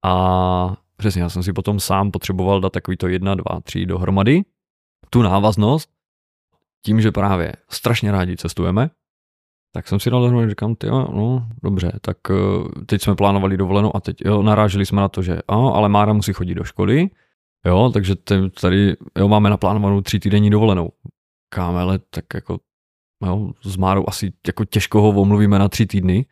A 0.06 0.76
přesně, 0.97 1.22
já 1.22 1.30
jsem 1.30 1.43
si 1.43 1.53
potom 1.53 1.80
sám 1.80 2.11
potřeboval 2.11 2.61
dát 2.61 2.69
takový 2.69 2.97
to 2.97 3.07
jedna, 3.07 3.35
dva, 3.35 3.61
tři 3.64 3.85
dohromady, 3.85 4.41
tu 5.10 5.22
návaznost, 5.22 5.89
tím, 6.85 7.02
že 7.02 7.11
právě 7.11 7.53
strašně 7.69 8.11
rádi 8.11 8.38
cestujeme, 8.38 8.89
tak 9.73 9.88
jsem 9.88 9.99
si 9.99 10.10
dal 10.10 10.22
dohromady, 10.22 10.49
říkám, 10.49 10.76
ty 10.76 10.88
no 10.88 11.47
dobře, 11.64 11.91
tak 12.02 12.18
eh, 12.30 12.84
teď 12.85 13.02
jsme 13.02 13.15
plánovali 13.15 13.57
dovolenou 13.57 13.95
a 13.95 13.99
teď 14.02 14.18
jo, 14.26 14.41
naráželi 14.41 14.85
jsme 14.85 15.02
na 15.02 15.10
to, 15.10 15.22
že 15.22 15.34
jo, 15.52 15.72
ale 15.73 15.89
Mára 15.89 16.14
musí 16.14 16.34
chodit 16.34 16.56
do 16.56 16.64
školy, 16.64 17.10
jo, 17.65 17.89
takže 17.93 18.15
tady 18.61 18.95
jo, 19.18 19.27
máme 19.27 19.49
naplánovanou 19.49 20.02
tři 20.02 20.19
týdenní 20.19 20.49
dovolenou. 20.49 20.89
Kámele, 21.49 21.99
tak 22.10 22.26
jako 22.34 22.60
jo, 23.25 23.51
s 23.63 23.77
Márou 23.77 24.03
asi 24.07 24.33
jako 24.47 24.65
těžko 24.65 25.01
ho 25.01 25.09
omluvíme 25.09 25.59
na 25.59 25.69
tři 25.69 25.85
týdny. 25.85 26.25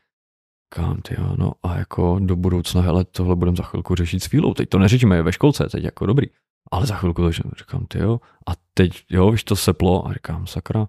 Kam 0.70 1.02
ty 1.02 1.16
jo, 1.20 1.36
no 1.38 1.52
a 1.64 1.78
jako 1.78 2.20
do 2.20 2.36
budoucna, 2.36 2.82
hele, 2.82 3.06
tohle 3.06 3.36
budeme 3.36 3.58
za 3.58 3.64
chvilku 3.64 3.96
řešit 3.96 4.20
s 4.20 4.28
Fílou. 4.28 4.54
Teď 4.54 4.70
to 4.70 4.80
neřešíme 4.80 5.22
ve 5.22 5.32
školce, 5.32 5.70
teď 5.70 5.84
jako 5.84 6.06
dobrý. 6.06 6.28
Ale 6.72 6.86
za 6.86 6.96
chvilku 6.96 7.22
to 7.22 7.32
říkám, 7.32 7.86
ty 7.88 8.00
jo. 8.00 8.20
A 8.48 8.52
teď, 8.74 9.04
jo, 9.10 9.32
víš, 9.32 9.44
to 9.44 9.56
seplo 9.56 10.08
a 10.08 10.14
říkám, 10.14 10.48
sakra, 10.48 10.88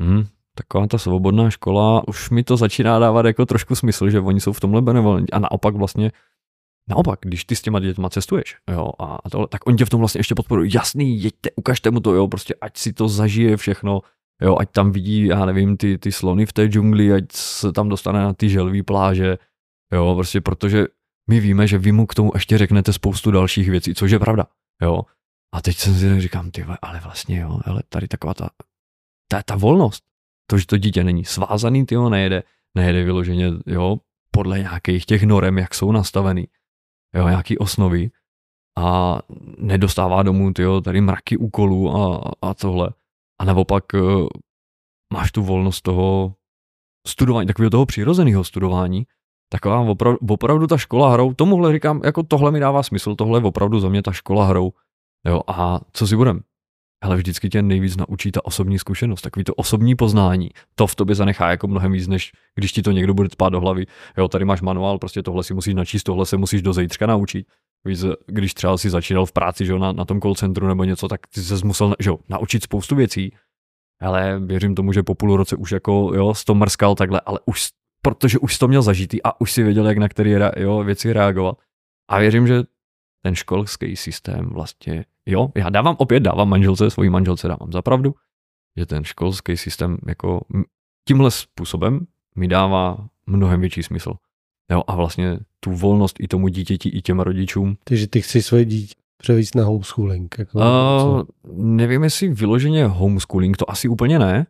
hm, 0.00 0.26
taková 0.54 0.86
ta 0.86 0.98
svobodná 0.98 1.50
škola, 1.50 2.08
už 2.08 2.30
mi 2.30 2.44
to 2.44 2.56
začíná 2.56 2.98
dávat 2.98 3.26
jako 3.26 3.46
trošku 3.46 3.74
smysl, 3.74 4.10
že 4.10 4.20
oni 4.20 4.40
jsou 4.40 4.52
v 4.52 4.60
tomhle 4.60 4.82
benevolentní. 4.82 5.30
A 5.30 5.38
naopak 5.38 5.74
vlastně, 5.74 6.12
naopak, 6.88 7.18
když 7.22 7.44
ty 7.44 7.56
s 7.56 7.62
těma 7.62 7.80
dětma 7.80 8.10
cestuješ, 8.10 8.56
jo, 8.70 8.90
a 8.98 9.30
tohle, 9.30 9.48
tak 9.48 9.66
oni 9.66 9.76
tě 9.76 9.84
v 9.84 9.90
tom 9.90 10.00
vlastně 10.00 10.18
ještě 10.18 10.34
podporují. 10.34 10.70
Jasný, 10.74 11.22
jeďte, 11.22 11.50
ukažte 11.56 11.90
mu 11.90 12.00
to, 12.00 12.14
jo, 12.14 12.28
prostě 12.28 12.54
ať 12.60 12.76
si 12.76 12.92
to 12.92 13.08
zažije 13.08 13.56
všechno, 13.56 14.00
Jo, 14.42 14.56
ať 14.58 14.70
tam 14.70 14.92
vidí, 14.92 15.26
já 15.26 15.46
nevím, 15.46 15.76
ty, 15.76 15.98
ty 15.98 16.12
slony 16.12 16.46
v 16.46 16.52
té 16.52 16.66
džungli, 16.66 17.12
ať 17.12 17.24
se 17.32 17.72
tam 17.72 17.88
dostane 17.88 18.20
na 18.20 18.32
ty 18.32 18.48
želví 18.48 18.82
pláže. 18.82 19.38
Jo, 19.92 20.14
prostě 20.14 20.40
protože 20.40 20.86
my 21.30 21.40
víme, 21.40 21.66
že 21.66 21.78
vy 21.78 21.92
mu 21.92 22.06
k 22.06 22.14
tomu 22.14 22.30
ještě 22.34 22.58
řeknete 22.58 22.92
spoustu 22.92 23.30
dalších 23.30 23.70
věcí, 23.70 23.94
což 23.94 24.10
je 24.10 24.18
pravda. 24.18 24.46
Jo. 24.82 25.02
A 25.54 25.62
teď 25.62 25.76
jsem 25.76 25.94
si 25.94 26.20
říkám, 26.20 26.50
ty 26.50 26.64
ale 26.82 27.00
vlastně 27.00 27.40
jo, 27.40 27.60
ale 27.64 27.82
tady 27.88 28.08
taková 28.08 28.34
ta, 28.34 28.50
ta, 29.28 29.42
ta 29.42 29.56
volnost, 29.56 30.04
to, 30.50 30.58
že 30.58 30.66
to 30.66 30.76
dítě 30.76 31.04
není 31.04 31.24
svázaný, 31.24 31.86
ty 31.86 31.96
nejede, 31.96 32.42
nejede 32.74 33.04
vyloženě, 33.04 33.52
jo, 33.66 33.96
podle 34.30 34.58
nějakých 34.58 35.06
těch 35.06 35.22
norem, 35.22 35.58
jak 35.58 35.74
jsou 35.74 35.92
nastavený, 35.92 36.48
jo, 37.14 37.28
nějaký 37.28 37.58
osnovy 37.58 38.10
a 38.78 39.18
nedostává 39.58 40.22
domů, 40.22 40.52
ty 40.52 40.62
tady 40.84 41.00
mraky 41.00 41.36
úkolů 41.36 41.96
a, 41.96 42.30
a 42.42 42.54
tohle 42.54 42.90
a 43.42 43.44
naopak 43.44 43.84
eh, 43.94 43.98
máš 45.12 45.32
tu 45.32 45.42
volnost 45.42 45.80
toho 45.80 46.34
studování, 47.06 47.46
takového 47.46 47.70
toho 47.70 47.86
přirozeného 47.86 48.44
studování, 48.44 49.06
taková 49.52 49.80
opravdu, 49.80 50.18
opravdu 50.28 50.66
ta 50.66 50.78
škola 50.78 51.12
hrou, 51.12 51.34
tomuhle 51.34 51.72
říkám, 51.72 52.00
jako 52.04 52.22
tohle 52.22 52.50
mi 52.50 52.60
dává 52.60 52.82
smysl, 52.82 53.14
tohle 53.14 53.40
je 53.40 53.44
opravdu 53.44 53.80
za 53.80 53.88
mě 53.88 54.02
ta 54.02 54.12
škola 54.12 54.46
hrou. 54.46 54.72
Jo, 55.26 55.40
a 55.46 55.80
co 55.92 56.06
si 56.06 56.16
budem? 56.16 56.40
Ale 57.02 57.16
vždycky 57.16 57.48
tě 57.48 57.62
nejvíc 57.62 57.96
naučí 57.96 58.32
ta 58.32 58.44
osobní 58.44 58.78
zkušenost, 58.78 59.22
takový 59.22 59.44
to 59.44 59.54
osobní 59.54 59.94
poznání. 59.94 60.50
To 60.74 60.86
v 60.86 60.94
tobě 60.94 61.14
zanechá 61.14 61.50
jako 61.50 61.66
mnohem 61.66 61.92
víc, 61.92 62.08
než 62.08 62.32
když 62.54 62.72
ti 62.72 62.82
to 62.82 62.90
někdo 62.90 63.14
bude 63.14 63.28
spát 63.32 63.48
do 63.48 63.60
hlavy. 63.60 63.86
Jo, 64.18 64.28
tady 64.28 64.44
máš 64.44 64.60
manuál, 64.60 64.98
prostě 64.98 65.22
tohle 65.22 65.44
si 65.44 65.54
musíš 65.54 65.74
načíst, 65.74 66.02
tohle 66.02 66.26
se 66.26 66.36
musíš 66.36 66.62
do 66.62 66.72
zítřka 66.72 67.06
naučit. 67.06 67.46
Víš, 67.84 67.98
když 68.26 68.54
třeba 68.54 68.78
si 68.78 68.90
začínal 68.90 69.26
v 69.26 69.32
práci, 69.32 69.66
že 69.66 69.72
jo, 69.72 69.78
na, 69.78 69.92
na 69.92 70.04
tom 70.04 70.20
call 70.20 70.34
centru 70.34 70.66
nebo 70.66 70.84
něco, 70.84 71.08
tak 71.08 71.26
ty 71.26 71.42
se 71.42 71.66
musel 71.66 71.94
že 72.00 72.10
jo, 72.10 72.18
naučit 72.28 72.62
spoustu 72.62 72.96
věcí, 72.96 73.32
ale 74.00 74.40
věřím 74.40 74.74
tomu, 74.74 74.92
že 74.92 75.02
po 75.02 75.14
půl 75.14 75.36
roce 75.36 75.56
už 75.56 75.72
jako, 75.72 76.12
jo, 76.14 76.34
to 76.46 76.54
mrskal 76.54 76.94
takhle, 76.94 77.20
ale 77.20 77.40
už, 77.46 77.68
protože 78.02 78.38
už 78.38 78.58
to 78.58 78.68
měl 78.68 78.82
zažitý 78.82 79.22
a 79.22 79.40
už 79.40 79.52
si 79.52 79.62
věděl, 79.62 79.86
jak 79.86 79.98
na 79.98 80.08
které 80.08 80.52
jo, 80.56 80.84
věci 80.84 81.12
reagovat. 81.12 81.58
A 82.08 82.18
věřím, 82.18 82.46
že 82.46 82.62
ten 83.22 83.34
školský 83.34 83.96
systém 83.96 84.46
vlastně, 84.46 85.04
jo, 85.26 85.48
já 85.54 85.70
dávám 85.70 85.96
opět, 85.98 86.20
dávám 86.20 86.48
manželce, 86.48 86.90
svojí 86.90 87.10
manželce 87.10 87.48
dávám 87.48 87.72
za 87.72 87.82
pravdu, 87.82 88.14
že 88.76 88.86
ten 88.86 89.04
školský 89.04 89.56
systém 89.56 89.96
jako 90.06 90.40
tímhle 91.08 91.30
způsobem 91.30 92.06
mi 92.36 92.48
dává 92.48 93.08
mnohem 93.26 93.60
větší 93.60 93.82
smysl. 93.82 94.14
Jo, 94.70 94.82
a 94.86 94.96
vlastně 94.96 95.38
tu 95.60 95.72
volnost 95.72 96.16
i 96.20 96.28
tomu 96.28 96.48
dítěti, 96.48 96.88
i 96.88 97.02
těm 97.02 97.20
rodičům. 97.20 97.76
Takže 97.84 98.06
ty 98.06 98.22
chci 98.22 98.42
svoje 98.42 98.64
dítě 98.64 98.94
převíst 99.22 99.54
na 99.54 99.64
homeschooling? 99.64 100.34
Jako, 100.38 100.58
uh, 100.58 101.22
nevím, 101.56 102.02
jestli 102.04 102.28
vyloženě 102.28 102.86
homeschooling, 102.86 103.56
to 103.56 103.70
asi 103.70 103.88
úplně 103.88 104.18
ne, 104.18 104.46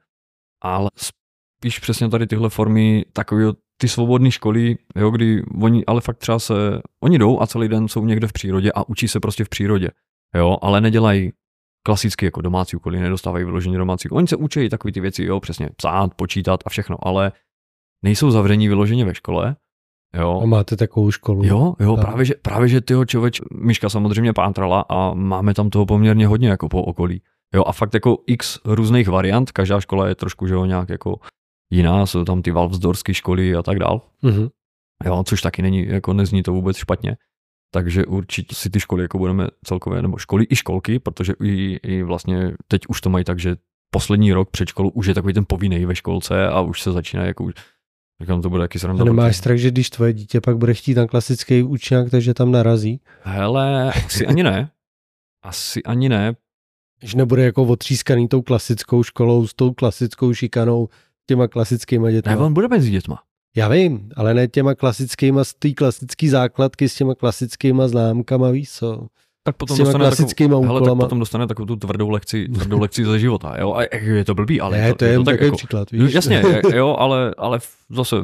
ale 0.63 0.91
spíš 0.97 1.79
přesně 1.79 2.09
tady 2.09 2.27
tyhle 2.27 2.51
formy 2.51 3.05
takového 3.13 3.55
ty 3.81 3.89
svobodné 3.89 4.31
školy, 4.31 4.79
jo, 4.97 5.11
kdy 5.11 5.43
oni 5.61 5.85
ale 5.87 6.01
fakt 6.01 6.19
třeba 6.19 6.39
se, 6.39 6.55
oni 7.03 7.19
jdou 7.19 7.41
a 7.41 7.47
celý 7.47 7.69
den 7.69 7.89
jsou 7.89 8.05
někde 8.05 8.27
v 8.27 8.33
přírodě 8.33 8.73
a 8.73 8.89
učí 8.89 9.09
se 9.09 9.21
prostě 9.21 9.45
v 9.45 9.49
přírodě, 9.49 9.89
jo, 10.35 10.59
ale 10.63 10.81
nedělají 10.81 11.33
klasicky 11.87 12.25
jako 12.25 12.41
domácí 12.41 12.77
úkoly, 12.77 13.01
nedostávají 13.01 13.45
vyloženě 13.45 13.79
domácí 13.79 14.09
úkoly. 14.09 14.19
Oni 14.19 14.29
se 14.29 14.37
učí 14.37 14.69
takové 14.69 14.93
ty 14.93 15.01
věci, 15.01 15.25
jo, 15.25 15.41
přesně 15.41 15.71
psát, 15.77 16.15
počítat 16.15 16.61
a 16.67 16.71
všechno, 16.71 16.97
ale 17.07 17.33
nejsou 18.05 18.31
zavření 18.31 18.69
vyloženě 18.69 19.05
ve 19.05 19.15
škole, 19.15 19.57
Jo. 20.19 20.41
A 20.43 20.47
máte 20.47 20.77
takovou 20.77 21.11
školu. 21.11 21.45
Jo, 21.45 21.75
jo, 21.81 21.97
právě 21.97 22.25
že, 22.25 22.35
právě 22.43 22.69
že 22.69 22.81
tyho 22.81 23.05
člověč, 23.05 23.41
Myška 23.55 23.89
samozřejmě 23.89 24.33
pátrala 24.33 24.85
a 24.89 25.15
máme 25.15 25.55
tam 25.55 25.71
toho 25.71 25.87
poměrně 25.87 26.27
hodně 26.27 26.49
jako 26.49 26.69
po 26.69 26.83
okolí. 26.83 27.23
Jo, 27.55 27.65
a 27.67 27.73
fakt 27.73 27.95
jako 27.95 28.19
x 28.27 28.59
různých 28.65 29.09
variant, 29.09 29.53
každá 29.53 29.81
škola 29.81 30.09
je 30.09 30.15
trošku, 30.15 30.47
že 30.47 30.55
jo, 30.55 30.65
nějak 30.65 30.89
jako 30.89 31.21
jiná, 31.71 32.07
jsou 32.07 32.25
tam 32.25 32.43
ty 32.43 32.51
valvzdorské 32.51 33.15
školy 33.15 33.55
a 33.55 33.63
tak 33.63 33.79
dál. 33.79 34.01
Mm-hmm. 34.25 34.51
Jo, 35.05 35.25
což 35.27 35.43
taky 35.43 35.63
není, 35.63 35.87
jako 35.87 36.13
nezní 36.13 36.43
to 36.43 36.53
vůbec 36.53 36.77
špatně. 36.77 37.17
Takže 37.75 38.07
určitě 38.07 38.55
si 38.55 38.71
ty 38.71 38.81
školy 38.81 39.03
jako 39.03 39.19
budeme 39.19 39.49
celkově, 39.65 40.03
nebo 40.03 40.19
školy 40.19 40.47
i 40.51 40.57
školky, 40.57 40.99
protože 40.99 41.33
i, 41.43 41.81
i 41.83 42.03
vlastně 42.03 42.53
teď 42.69 42.83
už 42.89 43.01
to 43.01 43.11
mají 43.11 43.25
tak, 43.25 43.39
že 43.39 43.57
poslední 43.91 44.33
rok 44.33 44.51
před 44.51 44.69
školou 44.69 44.89
už 44.89 45.07
je 45.07 45.15
takový 45.15 45.35
ten 45.35 45.45
povinný 45.49 45.85
ve 45.85 45.95
školce 45.95 46.49
a 46.49 46.61
už 46.61 46.83
se 46.83 46.93
začíná 46.93 47.25
jako 47.25 47.45
Říkám, 48.23 48.43
to 48.43 48.51
bude 48.51 48.63
jaký 48.63 48.79
sranda. 48.79 49.03
A 49.03 49.05
nemáš 49.05 49.37
strach, 49.37 49.57
že 49.57 49.71
když 49.71 49.91
tvoje 49.91 50.13
dítě 50.13 50.41
pak 50.41 50.59
bude 50.59 50.75
chtít 50.75 50.95
na 50.95 51.07
klasický 51.07 51.63
učňák, 51.63 52.11
takže 52.11 52.35
tam 52.35 52.53
narazí? 52.53 53.01
Hele, 53.23 53.93
asi 53.93 54.27
ani 54.27 54.43
ne. 54.43 54.71
Asi 55.43 55.83
ani 55.83 56.09
ne. 56.09 56.35
Že 57.03 57.17
nebude 57.17 57.45
jako 57.45 57.63
otřískaný 57.63 58.29
tou 58.29 58.43
klasickou 58.43 59.03
školou, 59.03 59.47
s 59.47 59.55
tou 59.55 59.73
klasickou 59.73 60.35
šikanou, 60.35 60.89
těma 61.27 61.49
klasickýma 61.49 62.11
dětma. 62.11 62.33
Ne, 62.33 62.39
on 62.39 62.55
bude 62.55 62.69
mezi 62.69 62.91
dětma. 62.91 63.23
Já 63.57 63.69
vím, 63.69 64.09
ale 64.17 64.35
ne 64.35 64.49
těma 64.49 64.75
klasickýma, 64.75 65.45
z 65.45 65.55
té 65.55 65.73
klasické 65.73 66.29
základky 66.29 66.89
s 66.89 66.95
těma 66.95 67.15
klasickýma 67.15 67.89
známkama, 67.89 68.51
víš 68.51 68.71
co? 68.71 69.07
Tak 69.43 69.57
potom 69.57 69.79
dostane, 69.79 70.11
takovou, 70.11 70.65
hele, 70.65 70.81
tak 70.81 70.99
potom 70.99 71.19
dostane 71.19 71.47
takovou 71.47 71.67
tu 71.67 71.77
tvrdou 71.77 72.11
lekci, 72.11 72.49
tvrdou 72.49 72.81
lekci 72.81 73.05
ze 73.05 73.19
života. 73.19 73.55
Jo? 73.61 73.75
A 73.75 73.97
je 73.97 74.25
to 74.25 74.35
blbý, 74.35 74.61
ale 74.61 74.79
ne, 74.79 74.89
to, 74.89 74.95
to 74.95 75.05
je, 75.05 75.11
je 75.11 75.19
to 75.19 75.25
tak 75.25 75.41
jako, 75.41 75.57
příklad, 75.57 75.91
víš? 75.91 76.15
Jasně, 76.15 76.43
jo, 76.75 76.97
ale, 76.99 77.35
ale 77.39 77.59
zase 77.91 78.17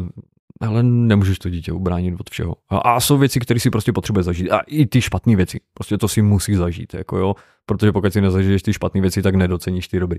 ale 0.61 0.82
nemůžeš 0.82 1.39
to 1.39 1.51
dítě 1.51 1.73
ubránit 1.73 2.20
od 2.20 2.31
všeho. 2.31 2.57
A, 2.69 2.78
a 2.78 3.01
jsou 3.01 3.19
věci, 3.19 3.40
které 3.40 3.61
si 3.61 3.70
prostě 3.70 3.93
potřebuje 3.93 4.23
zažít. 4.23 4.53
A 4.53 4.61
i 4.61 4.86
ty 4.86 5.01
špatné 5.01 5.36
věci. 5.36 5.61
Prostě 5.74 5.99
to 5.99 6.09
si 6.09 6.23
musí 6.23 6.55
zažít. 6.55 6.95
Jako 6.95 7.19
jo, 7.19 7.35
protože 7.66 7.93
pokud 7.93 8.12
si 8.12 8.20
nezažiješ 8.20 8.62
ty 8.62 8.73
špatné 8.73 9.01
věci, 9.01 9.23
tak 9.23 9.35
nedoceníš 9.35 9.89
ty 9.89 10.01
dobrý. 10.01 10.19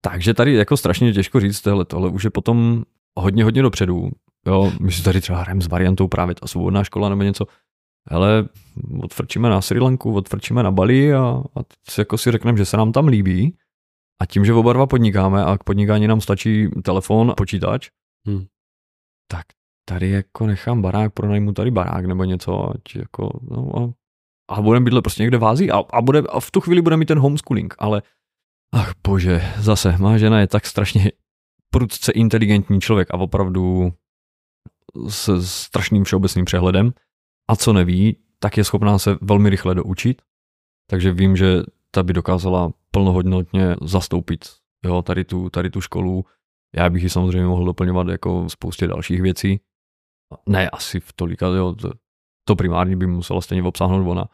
Takže 0.00 0.34
tady 0.34 0.54
jako 0.54 0.76
strašně 0.76 1.12
těžko 1.12 1.40
říct, 1.40 1.60
tohle, 1.60 1.84
tohle 1.84 2.08
už 2.08 2.24
je 2.24 2.30
potom 2.30 2.82
hodně, 3.16 3.44
hodně 3.44 3.62
dopředu. 3.62 4.10
Jo, 4.46 4.72
my 4.80 4.92
si 4.92 5.02
tady 5.02 5.20
třeba 5.20 5.40
hrajeme 5.40 5.60
s 5.60 5.68
variantou 5.68 6.08
právě 6.08 6.34
ta 6.34 6.46
svobodná 6.46 6.84
škola 6.84 7.08
nebo 7.08 7.22
něco. 7.22 7.46
Ale 8.08 8.48
odfrčíme 9.02 9.48
na 9.48 9.60
Sri 9.60 9.80
Lanku, 9.80 10.14
odfrčíme 10.14 10.62
na 10.62 10.70
Bali 10.70 11.14
a, 11.14 11.42
a 11.56 11.60
jako 11.98 12.18
si 12.18 12.32
řekneme, 12.32 12.58
že 12.58 12.64
se 12.64 12.76
nám 12.76 12.92
tam 12.92 13.06
líbí. 13.06 13.56
A 14.22 14.26
tím, 14.26 14.44
že 14.44 14.52
oba 14.52 14.72
dva 14.72 14.86
podnikáme 14.86 15.44
a 15.44 15.58
k 15.58 15.64
podnikání 15.64 16.06
nám 16.06 16.20
stačí 16.20 16.68
telefon 16.82 17.30
a 17.30 17.34
počítač, 17.34 17.88
hmm. 18.26 18.46
tak 19.30 19.46
tady 19.84 20.10
jako 20.10 20.46
nechám 20.46 20.82
barák, 20.82 21.14
pronajmu 21.14 21.52
tady 21.52 21.70
barák 21.70 22.06
nebo 22.06 22.24
něco, 22.24 22.70
ať 22.70 22.96
jako, 22.96 23.40
no 23.50 23.78
a, 23.78 23.92
a 24.54 24.62
budeme 24.62 24.84
bydlet 24.84 25.02
prostě 25.02 25.22
někde 25.22 25.38
v 25.38 25.44
Ázii 25.44 25.70
a, 25.70 25.78
a, 25.90 26.02
bude, 26.02 26.18
a 26.18 26.40
v 26.40 26.50
tu 26.50 26.60
chvíli 26.60 26.82
bude 26.82 26.96
mít 26.96 27.06
ten 27.06 27.18
homeschooling, 27.18 27.74
ale 27.78 28.02
ach 28.74 28.92
bože, 29.06 29.42
zase, 29.58 29.98
má 29.98 30.18
žena 30.18 30.40
je 30.40 30.46
tak 30.46 30.66
strašně 30.66 31.12
prudce 31.70 32.12
inteligentní 32.12 32.80
člověk 32.80 33.08
a 33.10 33.16
opravdu 33.16 33.92
s 35.08 35.42
strašným 35.42 36.04
všeobecným 36.04 36.44
přehledem 36.44 36.92
a 37.50 37.56
co 37.56 37.72
neví, 37.72 38.16
tak 38.38 38.56
je 38.56 38.64
schopná 38.64 38.98
se 38.98 39.16
velmi 39.20 39.50
rychle 39.50 39.74
doučit, 39.74 40.22
takže 40.90 41.12
vím, 41.12 41.36
že 41.36 41.62
ta 41.90 42.02
by 42.02 42.12
dokázala 42.12 42.72
plnohodnotně 42.90 43.76
zastoupit 43.82 44.44
jo, 44.84 45.02
tady, 45.02 45.24
tu, 45.24 45.50
tady 45.50 45.70
tu 45.70 45.80
školu. 45.80 46.24
Já 46.76 46.90
bych 46.90 47.02
ji 47.02 47.10
samozřejmě 47.10 47.46
mohl 47.46 47.64
doplňovat 47.64 48.08
jako 48.08 48.48
spoustě 48.48 48.86
dalších 48.86 49.22
věcí. 49.22 49.60
Ne 50.48 50.70
asi 50.70 51.00
v 51.00 51.12
tolika, 51.12 51.46
jo, 51.46 51.74
to, 51.74 51.90
to 52.44 52.56
primární 52.56 52.96
by 52.96 53.06
musela 53.06 53.40
stejně 53.40 53.62
obsáhnout 53.62 54.10
ona. 54.10 54.24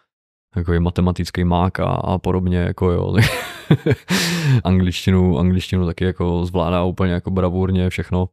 Jako 0.56 0.72
je 0.72 0.80
matematický 0.80 1.44
mák 1.44 1.80
a, 1.80 1.84
a 1.84 2.18
podobně, 2.18 2.59
jako 2.59 2.90
jo. 2.90 3.16
angličtinu, 4.64 5.38
angličtinu 5.38 5.86
taky 5.86 6.05
jako 6.05 6.47
zvládá 6.47 6.84
úplně 6.84 7.12
jako 7.12 7.30
bravurně 7.30 7.90
všechno. 7.90 8.28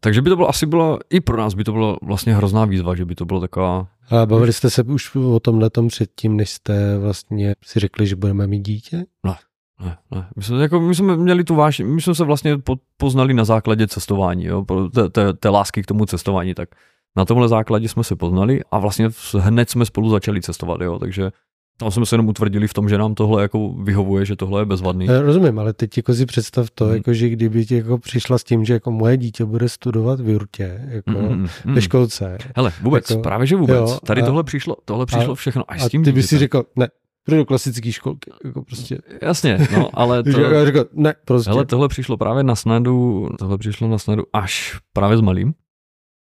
Takže 0.00 0.22
by 0.22 0.30
to 0.30 0.36
bylo 0.36 0.48
asi 0.48 0.66
bylo, 0.66 0.98
i 1.10 1.20
pro 1.20 1.36
nás 1.36 1.54
by 1.54 1.64
to 1.64 1.72
bylo 1.72 1.96
vlastně 2.02 2.34
hrozná 2.34 2.64
výzva, 2.64 2.94
že 2.94 3.04
by 3.04 3.14
to 3.14 3.24
bylo 3.24 3.40
taková... 3.40 3.88
A 4.10 4.26
bavili 4.26 4.52
jste 4.52 4.70
se 4.70 4.82
už 4.82 5.14
o 5.14 5.40
tomhle 5.40 5.70
tom 5.70 5.88
předtím, 5.88 6.36
než 6.36 6.50
jste 6.50 6.98
vlastně 6.98 7.54
si 7.64 7.80
řekli, 7.80 8.06
že 8.06 8.16
budeme 8.16 8.46
mít 8.46 8.60
dítě? 8.60 9.04
Ne, 9.24 9.34
ne, 9.80 9.96
ne. 10.10 10.28
My 10.36 10.42
jsme, 10.42 10.62
jako, 10.62 10.80
my 10.80 10.94
jsme 10.94 11.16
měli 11.16 11.44
tu 11.44 11.54
váš, 11.54 11.80
my 11.80 12.02
jsme 12.02 12.14
se 12.14 12.24
vlastně 12.24 12.58
poznali 12.96 13.34
na 13.34 13.44
základě 13.44 13.86
cestování, 13.86 14.44
jo, 14.44 14.64
té, 14.94 15.08
té, 15.08 15.32
té 15.32 15.48
lásky 15.48 15.82
k 15.82 15.86
tomu 15.86 16.06
cestování, 16.06 16.54
tak 16.54 16.68
na 17.16 17.24
tomhle 17.24 17.48
základě 17.48 17.88
jsme 17.88 18.04
se 18.04 18.16
poznali 18.16 18.60
a 18.70 18.78
vlastně 18.78 19.08
hned 19.38 19.70
jsme 19.70 19.84
spolu 19.84 20.10
začali 20.10 20.42
cestovat, 20.42 20.80
jo, 20.80 20.98
takže 20.98 21.30
tam 21.76 21.90
jsme 21.90 22.06
se 22.06 22.14
jenom 22.14 22.28
utvrdili 22.28 22.68
v 22.68 22.74
tom, 22.74 22.88
že 22.88 22.98
nám 22.98 23.14
tohle 23.14 23.42
jako 23.42 23.68
vyhovuje, 23.68 24.24
že 24.24 24.36
tohle 24.36 24.60
je 24.60 24.64
bezvadný. 24.64 25.06
Já 25.06 25.20
rozumím, 25.20 25.58
ale 25.58 25.72
teď 25.72 25.96
jako 25.96 26.14
si 26.14 26.26
představ 26.26 26.70
to, 26.70 26.84
hmm. 26.84 26.94
jako, 26.94 27.14
že 27.14 27.28
kdyby 27.28 27.66
ti 27.66 27.76
jako 27.76 27.98
přišla 27.98 28.38
s 28.38 28.44
tím, 28.44 28.64
že 28.64 28.72
jako 28.72 28.90
moje 28.90 29.16
dítě 29.16 29.44
bude 29.44 29.68
studovat 29.68 30.20
v 30.20 30.28
Jurtě, 30.28 30.80
jako 30.88 31.10
hmm, 31.10 31.28
hmm, 31.28 31.46
hmm. 31.64 31.74
ve 31.74 31.82
školce. 31.82 32.38
Hele, 32.56 32.72
vůbec, 32.82 33.10
jako, 33.10 33.22
právě 33.22 33.46
že 33.46 33.56
vůbec. 33.56 33.76
Jo, 33.76 33.98
Tady 34.06 34.22
a, 34.22 34.26
tohle 34.26 34.44
přišlo, 34.44 34.76
tohle 34.84 35.06
přišlo 35.06 35.32
a, 35.32 35.34
všechno 35.34 35.64
až 35.68 35.82
a 35.82 35.84
s 35.84 35.88
tím 35.88 36.04
ty 36.04 36.12
bys 36.12 36.26
si 36.26 36.38
řekl, 36.38 36.62
ne, 36.76 36.88
pro 37.24 37.36
do 37.36 37.44
klasické 37.44 37.92
školky, 37.92 38.30
jako 38.44 38.62
prostě. 38.62 38.98
Jasně, 39.22 39.58
no, 39.72 39.90
ale 39.94 40.22
to, 40.22 40.64
řekl, 40.64 40.84
ne, 40.92 41.14
prostě. 41.24 41.50
Hele, 41.50 41.66
tohle 41.66 41.88
přišlo 41.88 42.16
právě 42.16 42.42
na 42.42 42.54
snadu, 42.54 43.28
tohle 43.38 43.58
přišlo 43.58 43.88
na 43.88 43.98
snadu 43.98 44.22
až 44.32 44.80
právě 44.92 45.16
s 45.16 45.20
malým, 45.20 45.54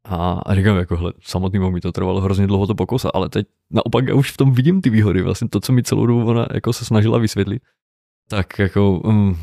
a, 0.05 0.55
říkám, 0.55 0.77
jako 0.77 0.97
hle, 0.97 1.13
samotnému 1.21 1.71
mi 1.71 1.81
to 1.81 1.91
trvalo 1.91 2.21
hrozně 2.21 2.47
dlouho 2.47 2.67
to 2.67 2.75
pokosa, 2.75 3.09
ale 3.13 3.29
teď 3.29 3.47
naopak 3.71 4.07
já 4.07 4.15
už 4.15 4.31
v 4.31 4.37
tom 4.37 4.51
vidím 4.51 4.81
ty 4.81 4.89
výhody, 4.89 5.21
vlastně 5.21 5.49
to, 5.49 5.59
co 5.59 5.73
mi 5.73 5.83
celou 5.83 6.05
dobu 6.05 6.25
ona 6.25 6.47
jako 6.53 6.73
se 6.73 6.85
snažila 6.85 7.17
vysvětlit. 7.17 7.63
Tak 8.29 8.59
jako 8.59 8.91
um, 8.99 9.37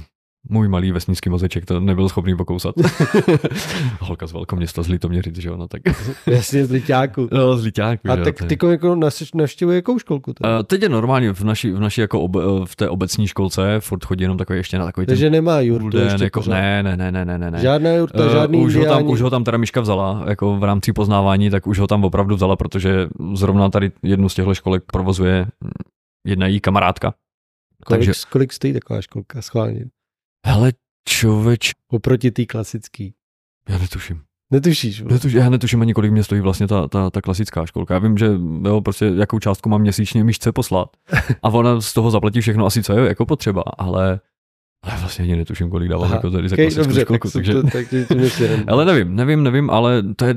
můj 0.53 0.69
malý 0.69 0.93
vesnický 0.93 1.31
mozeček 1.31 1.66
to 1.66 1.81
nebyl 1.81 2.09
schopný 2.09 2.37
pokousat. 2.37 2.74
Holka 4.01 4.27
z 4.27 4.33
velkoměsta 4.33 4.83
z 4.83 4.89
Litoměřic, 4.89 5.39
že 5.39 5.51
ono, 5.51 5.69
tak. 5.69 5.83
Jasně, 6.27 6.66
z 6.66 6.70
Liťáku. 6.70 7.29
No, 7.33 7.57
z 7.57 7.65
Liťáku. 7.65 8.11
A 8.11 8.16
tak 8.16 8.43
ty 8.43 8.59
jako 8.70 8.97
navštěvuje 9.35 9.77
jakou 9.77 9.99
školku? 9.99 10.33
Teda? 10.33 10.59
Uh, 10.59 10.62
teď 10.62 10.83
je 10.83 10.89
normálně 10.89 11.33
v 11.33 11.45
naší, 11.45 11.70
v 11.70 11.81
naší 11.81 12.01
jako 12.01 12.20
ob, 12.20 12.37
v 12.65 12.77
té 12.77 12.89
obecní 12.89 13.27
školce, 13.27 13.81
furt 13.81 14.05
chodí 14.05 14.23
jenom 14.23 14.39
takový 14.39 14.59
ještě 14.59 14.79
na 14.79 14.85
takový 14.85 15.07
Takže 15.07 15.27
ten 15.27 15.33
nemá 15.33 15.61
jurtu 15.61 15.99
ještě 15.99 16.24
jako, 16.24 16.43
ne, 16.49 16.83
ne, 16.83 16.97
ne, 16.97 17.12
ne, 17.12 17.24
ne, 17.24 17.51
ne. 17.51 17.59
Žádná 17.59 17.91
jurta, 17.91 18.27
uh, 18.27 18.33
žádný 18.33 18.59
už 18.59 18.77
ho, 18.77 18.85
tam, 18.85 19.09
už 19.09 19.20
ho 19.20 19.31
tam 19.31 19.45
teda 19.45 19.59
Miška 19.59 19.81
vzala, 19.81 20.24
jako 20.29 20.57
v 20.57 20.65
rámci 20.65 20.93
poznávání, 20.93 21.51
tak 21.51 21.66
už 21.66 21.79
ho 21.79 21.87
tam 21.87 22.05
opravdu 22.05 22.35
vzala, 22.35 22.57
protože 22.57 23.09
zrovna 23.35 23.70
tady 23.70 23.93
jednu 24.03 24.29
z 24.29 24.35
těchto 24.35 24.55
školek 24.55 24.83
provozuje 24.93 25.47
jedna 26.27 26.47
její 26.47 26.61
kamarádka. 26.61 27.15
Kolik, 27.85 28.01
Takže... 28.01 28.12
kolik 28.31 28.53
stojí 28.53 28.73
taková 28.73 29.01
školka 29.01 29.43
schválně? 29.43 29.85
Hele, 30.47 30.73
člověč. 31.09 31.73
Oproti 31.89 32.31
té 32.31 32.47
klasický. 32.47 33.14
Já 33.69 33.78
netuším. 33.78 34.23
Netušíš? 34.51 35.01
Netuš, 35.01 35.32
já 35.32 35.51
netuším 35.51 35.82
ani, 35.82 35.94
kolik 35.94 36.12
mě 36.12 36.24
stojí 36.24 36.40
vlastně 36.40 36.69
ta, 36.69 36.89
ta, 36.89 37.10
ta 37.10 37.20
klasická 37.20 37.66
školka. 37.66 37.94
Já 37.94 38.01
vím, 38.01 38.19
že 38.19 38.27
jo, 38.64 38.81
prostě 38.81 39.12
jakou 39.16 39.39
částku 39.39 39.69
mám 39.69 39.81
měsíčně 39.81 40.24
myšce 40.24 40.52
poslat 40.52 40.89
a 41.43 41.48
ona 41.48 41.81
z 41.81 41.93
toho 41.93 42.10
zaplatí 42.10 42.40
všechno 42.40 42.66
asi, 42.66 42.82
co 42.82 42.93
je 42.93 43.09
jako 43.09 43.27
potřeba, 43.27 43.62
ale 43.78 44.20
ale 44.83 45.01
vlastně 45.01 45.23
ani 45.23 45.37
netuším, 45.37 45.71
kolik 45.71 45.89
dávám 45.89 46.05
Aha, 46.05 46.15
jako 46.15 46.31
tady 46.31 46.49
za 46.49 46.55
okay, 46.55 46.71
dobře, 46.71 47.01
školku, 47.01 47.29
tak 47.29 47.33
takže... 47.33 47.53
To, 47.53 47.63
tak 47.63 47.87
ale 48.69 48.85
nevím, 48.85 49.17
nevím, 49.17 49.43
nevím, 49.43 49.71
ale 49.71 50.03
to 50.17 50.25
je 50.25 50.35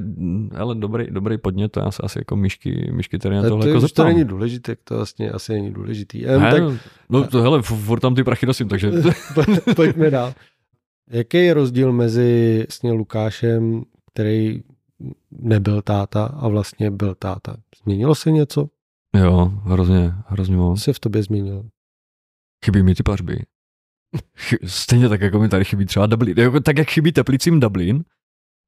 ale 0.56 0.76
dobrý, 0.76 1.06
dobrý 1.10 1.38
podnět, 1.38 1.72
to 1.72 1.80
je 1.80 1.86
asi, 1.86 2.02
asi 2.04 2.20
jako 2.20 2.36
myšky, 2.36 2.92
myšky 2.94 3.20
které 3.20 3.36
na 3.36 3.50
tohle 3.50 3.66
to, 3.66 3.70
jako 3.70 3.80
zeptám. 3.80 4.06
To 4.06 4.14
není 4.14 4.26
důležité, 4.26 4.76
to 4.84 4.96
vlastně 4.96 5.32
asi 5.32 5.54
není 5.54 5.72
důležitý. 5.72 6.22
Jen 6.22 6.42
ne, 6.42 6.52
tak... 6.52 6.64
No 7.10 7.28
to 7.28 7.42
hele, 7.42 7.62
furt 7.62 8.00
tam 8.00 8.16
ty 8.16 8.24
prachy 8.24 8.46
nosím, 8.46 8.68
takže... 8.68 8.92
Pojďme 9.76 10.12
dál. 10.12 10.34
Jaký 11.10 11.38
je 11.38 11.54
rozdíl 11.54 11.92
mezi 11.92 12.64
vlastně 12.68 12.92
Lukášem, 12.92 13.84
který 14.14 14.62
nebyl 15.32 15.82
táta 15.82 16.26
a 16.26 16.48
vlastně 16.48 16.92
byl 16.92 17.16
táta? 17.16 17.58
Změnilo 17.84 18.16
se 18.16 18.32
něco? 18.32 18.70
Jo, 19.16 19.52
hrozně, 19.64 20.14
hrozně 20.28 20.56
moc. 20.56 20.80
Co 20.80 20.84
se 20.84 20.94
v 20.94 21.00
tobě 21.00 21.24
změnilo? 21.24 21.64
Chybí 22.66 22.84
mi 22.84 22.96
ty 22.96 23.04
pařby. 23.04 23.38
Stejně 24.66 25.10
tak, 25.10 25.22
jako 25.22 25.40
mi 25.40 25.50
tady 25.50 25.66
chybí 25.66 25.86
třeba 25.86 26.06
Dublin. 26.06 26.40
Jako, 26.40 26.60
tak, 26.60 26.78
jak 26.78 26.90
chybí 26.90 27.12
Teplicím 27.12 27.60
Dublin, 27.60 28.04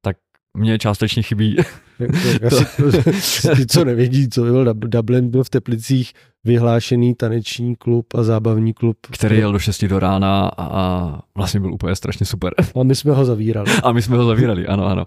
tak 0.04 0.16
mě 0.56 0.78
částečně 0.78 1.22
chybí. 1.22 1.56
Ty, 3.56 3.66
co 3.66 3.84
nevědí, 3.84 4.28
co 4.28 4.42
byl 4.42 4.74
Dublin, 4.74 5.30
byl 5.30 5.44
v 5.44 5.50
Teplicích 5.50 6.12
vyhlášený 6.44 7.14
taneční 7.14 7.76
klub 7.76 8.14
a 8.14 8.22
zábavní 8.22 8.74
klub. 8.74 8.96
Který 9.10 9.36
jel 9.36 9.52
do 9.52 9.58
6 9.58 9.84
do 9.84 9.98
rána 9.98 10.50
a 10.58 11.20
vlastně 11.36 11.60
byl 11.60 11.74
úplně 11.74 11.96
strašně 11.96 12.26
super. 12.26 12.54
A 12.80 12.82
my 12.82 12.94
jsme 12.94 13.12
ho 13.12 13.24
zavírali. 13.24 13.72
A 13.82 13.92
my 13.92 14.02
jsme 14.02 14.16
ho 14.16 14.26
zavírali, 14.26 14.66
ano, 14.66 14.86
ano. 14.86 15.04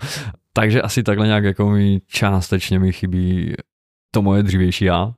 Takže 0.53 0.81
asi 0.81 1.03
takhle 1.03 1.27
nějak 1.27 1.43
jako 1.43 1.69
mi 1.69 2.01
částečně 2.07 2.79
mi 2.79 2.93
chybí 2.93 3.53
to 4.13 4.21
moje 4.21 4.43
dřívější 4.43 4.85
já. 4.85 5.13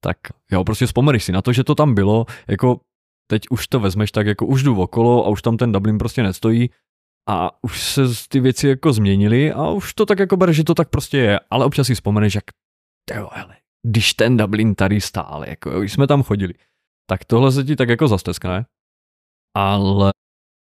Tak 0.00 0.16
jo, 0.52 0.64
prostě 0.64 0.86
vzpomeneš 0.86 1.24
si 1.24 1.32
na 1.32 1.42
to, 1.42 1.52
že 1.52 1.64
to 1.64 1.74
tam 1.74 1.94
bylo, 1.94 2.26
jako 2.48 2.80
teď 3.30 3.42
už 3.50 3.68
to 3.68 3.80
vezmeš 3.80 4.12
tak 4.12 4.26
jako 4.26 4.46
už 4.46 4.62
jdu 4.62 4.80
okolo 4.80 5.26
a 5.26 5.28
už 5.28 5.42
tam 5.42 5.56
ten 5.56 5.72
Dublin 5.72 5.98
prostě 5.98 6.22
nestojí 6.22 6.70
a 7.28 7.64
už 7.64 7.82
se 7.82 8.02
ty 8.28 8.40
věci 8.40 8.68
jako 8.68 8.92
změnily 8.92 9.52
a 9.52 9.70
už 9.70 9.94
to 9.94 10.06
tak 10.06 10.18
jako 10.18 10.36
bere, 10.36 10.52
že 10.52 10.64
to 10.64 10.74
tak 10.74 10.90
prostě 10.90 11.18
je, 11.18 11.40
ale 11.50 11.64
občas 11.64 11.86
si 11.86 11.94
vzpomeneš, 11.94 12.34
jak 12.34 12.44
jo, 13.14 13.28
hele, 13.32 13.56
když 13.86 14.14
ten 14.14 14.36
Dublin 14.36 14.74
tady 14.74 15.00
stál, 15.00 15.44
jako 15.44 15.70
jo, 15.70 15.82
jsme 15.82 16.06
tam 16.06 16.22
chodili, 16.22 16.54
tak 17.10 17.24
tohle 17.24 17.52
se 17.52 17.64
ti 17.64 17.76
tak 17.76 17.88
jako 17.88 18.08
zasteskne, 18.08 18.66
ale 19.56 20.12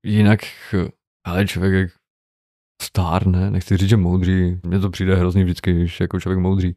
jinak, 0.06 0.40
ale 1.26 1.46
člověk 1.46 1.72
jak 1.74 1.90
stárne, 2.82 3.50
nechci 3.50 3.76
říct, 3.76 3.88
že 3.88 3.96
moudří, 3.96 4.60
mně 4.62 4.78
to 4.78 4.90
přijde 4.90 5.16
hrozný 5.16 5.44
vždycky, 5.44 5.72
když 5.72 6.00
jako 6.00 6.20
člověk 6.20 6.38
moudří, 6.38 6.76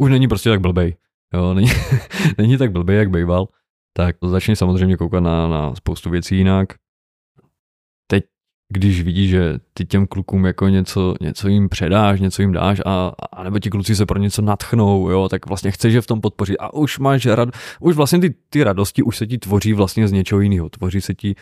už 0.00 0.10
není 0.10 0.28
prostě 0.28 0.50
tak 0.50 0.60
blbej, 0.60 0.96
jo, 1.34 1.54
není, 1.54 1.68
není 2.38 2.58
tak 2.58 2.72
blbej, 2.72 2.98
jak 2.98 3.10
býval, 3.10 3.48
tak 3.96 4.16
začni 4.22 4.56
samozřejmě 4.56 4.96
koukat 4.96 5.22
na, 5.22 5.48
na 5.48 5.74
spoustu 5.74 6.10
věcí 6.10 6.36
jinak. 6.36 6.68
Teď 8.10 8.24
když 8.72 9.02
vidí, 9.02 9.28
že 9.28 9.58
ty 9.74 9.84
těm 9.84 10.06
klukům 10.06 10.46
jako 10.46 10.68
něco, 10.68 11.14
něco 11.20 11.48
jim 11.48 11.68
předáš, 11.68 12.20
něco 12.20 12.42
jim 12.42 12.52
dáš 12.52 12.80
a, 12.86 13.12
a 13.32 13.42
nebo 13.42 13.58
ti 13.58 13.70
kluci 13.70 13.96
se 13.96 14.06
pro 14.06 14.18
něco 14.18 14.42
natchnou, 14.42 15.10
jo, 15.10 15.28
tak 15.28 15.46
vlastně 15.46 15.70
chceš 15.70 15.94
je 15.94 16.00
v 16.00 16.06
tom 16.06 16.20
podpořit 16.20 16.56
a 16.56 16.74
už 16.74 16.98
máš 16.98 17.26
rad, 17.26 17.48
už 17.80 17.96
vlastně 17.96 18.18
ty, 18.18 18.34
ty 18.50 18.64
radosti 18.64 19.02
už 19.02 19.16
se 19.16 19.26
ti 19.26 19.38
tvoří 19.38 19.72
vlastně 19.72 20.08
z 20.08 20.12
něčeho 20.12 20.40
jiného, 20.40 20.68
tvoří 20.68 21.00
se 21.00 21.14
ti 21.14 21.34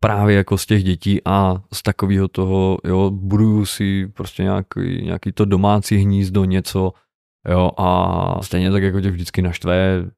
právě 0.00 0.36
jako 0.36 0.58
z 0.58 0.66
těch 0.66 0.84
dětí 0.84 1.20
a 1.24 1.62
z 1.72 1.82
takového 1.82 2.28
toho, 2.28 2.78
jo, 2.84 3.10
buduju 3.10 3.66
si 3.66 4.06
prostě 4.06 4.42
nějaký, 4.42 5.02
nějaký 5.02 5.32
to 5.32 5.44
domácí 5.44 5.96
hnízdo, 5.96 6.44
něco, 6.44 6.92
jo, 7.48 7.70
a 7.78 8.42
stejně 8.42 8.70
tak 8.70 8.82
jako 8.82 9.00
tě 9.00 9.10
vždycky 9.10 9.42
naštve, 9.42 10.10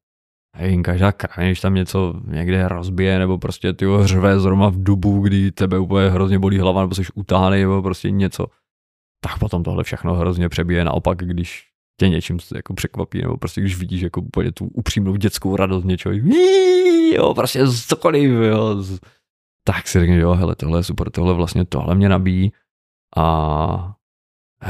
hej, 0.55 0.81
každá 0.81 1.11
kraje, 1.11 1.49
když 1.49 1.61
tam 1.61 1.75
něco 1.75 2.13
někde 2.27 2.67
rozbije, 2.67 3.19
nebo 3.19 3.37
prostě 3.37 3.73
ty 3.73 3.85
hřve 3.85 4.39
zrovna 4.39 4.69
v 4.69 4.83
dubu, 4.83 5.21
kdy 5.21 5.51
tebe 5.51 5.79
úplně 5.79 6.09
hrozně 6.09 6.39
bolí 6.39 6.59
hlava, 6.59 6.81
nebo 6.81 6.95
jsi 6.95 7.03
utáhnej, 7.15 7.61
nebo 7.61 7.81
prostě 7.81 8.11
něco, 8.11 8.45
tak 9.23 9.39
potom 9.39 9.63
tohle 9.63 9.83
všechno 9.83 10.15
hrozně 10.15 10.49
přebije. 10.49 10.85
Naopak, 10.85 11.17
když 11.17 11.67
tě 11.99 12.09
něčím 12.09 12.37
jako 12.55 12.73
překvapí, 12.73 13.21
nebo 13.21 13.37
prostě 13.37 13.61
když 13.61 13.79
vidíš 13.79 14.01
jako 14.01 14.21
úplně 14.21 14.51
tu 14.51 14.65
upřímnou 14.65 15.15
dětskou 15.15 15.55
radost 15.55 15.83
něčeho, 15.83 16.15
jo, 17.15 17.33
prostě 17.33 17.67
cokoliv, 17.87 18.31
jo, 18.31 18.83
tak 19.63 19.87
si 19.87 19.99
řekne, 19.99 20.17
jo, 20.17 20.33
hele, 20.33 20.55
tohle 20.55 20.79
je 20.79 20.83
super, 20.83 21.09
tohle 21.09 21.33
vlastně, 21.33 21.65
tohle 21.65 21.95
mě 21.95 22.09
nabíjí 22.09 22.51
a 23.17 23.95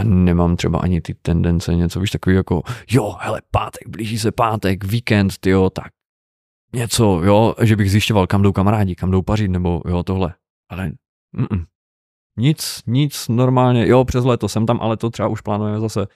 nemám 0.03 0.55
třeba 0.55 0.79
ani 0.79 1.01
ty 1.01 1.13
tendence, 1.13 1.75
něco 1.75 1.99
víš, 1.99 2.11
takový 2.11 2.35
jako, 2.35 2.61
jo, 2.89 3.15
hele, 3.19 3.41
pátek, 3.51 3.87
blíží 3.87 4.19
se 4.19 4.31
pátek, 4.31 4.83
víkend, 4.83 5.45
jo, 5.45 5.69
tak 5.69 5.87
něco, 6.75 7.21
jo, 7.23 7.55
že 7.61 7.75
bych 7.75 7.91
zjišťoval, 7.91 8.27
kam 8.27 8.41
jdou 8.41 8.51
kamarádi, 8.51 8.95
kam 8.95 9.11
jdou 9.11 9.21
pařit, 9.21 9.47
nebo 9.47 9.81
jo, 9.85 10.03
tohle. 10.03 10.33
Ale 10.69 10.91
mm-mm. 11.37 11.65
nic, 12.37 12.81
nic 12.87 13.27
normálně, 13.27 13.87
jo, 13.87 14.05
přes 14.05 14.25
léto 14.25 14.47
jsem 14.47 14.65
tam, 14.65 14.79
ale 14.81 14.97
to 14.97 15.09
třeba 15.09 15.27
už 15.27 15.41
plánujeme 15.41 15.79
zase 15.79 16.07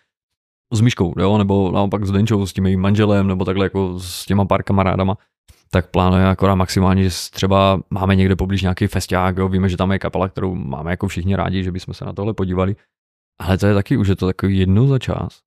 s 0.74 0.82
Myškou, 0.82 1.14
jo, 1.20 1.38
nebo 1.38 1.72
naopak 1.72 2.06
s 2.06 2.12
Denčou, 2.12 2.46
s 2.46 2.54
tím 2.54 2.66
jejím 2.66 2.82
manželem, 2.82 3.28
nebo 3.28 3.46
takhle 3.46 3.66
jako 3.66 4.00
s 4.00 4.26
těma 4.26 4.46
pár 4.46 4.64
kamarádama, 4.64 5.18
tak 5.72 5.92
plánujeme 5.92 6.30
akorát 6.30 6.56
maximálně, 6.56 7.04
že 7.04 7.10
třeba 7.32 7.82
máme 7.90 8.16
někde 8.16 8.36
poblíž 8.36 8.62
nějaký 8.62 8.88
festiák, 8.88 9.38
jo, 9.38 9.50
víme, 9.50 9.70
že 9.70 9.78
tam 9.78 9.92
je 9.92 10.00
kapela, 10.00 10.30
kterou 10.30 10.56
máme 10.56 10.92
jako 10.92 11.08
všichni 11.08 11.36
rádi, 11.36 11.64
že 11.64 11.72
bychom 11.72 11.94
se 11.94 12.06
na 12.06 12.14
tohle 12.14 12.34
podívali, 12.34 12.76
ale 13.40 13.58
to 13.58 13.68
je 13.68 13.74
taky 13.74 13.98
už 13.98 14.08
je 14.08 14.16
to 14.16 14.26
takový 14.26 14.58
jednou 14.58 14.88
za 14.88 15.00
čas. 15.00 15.40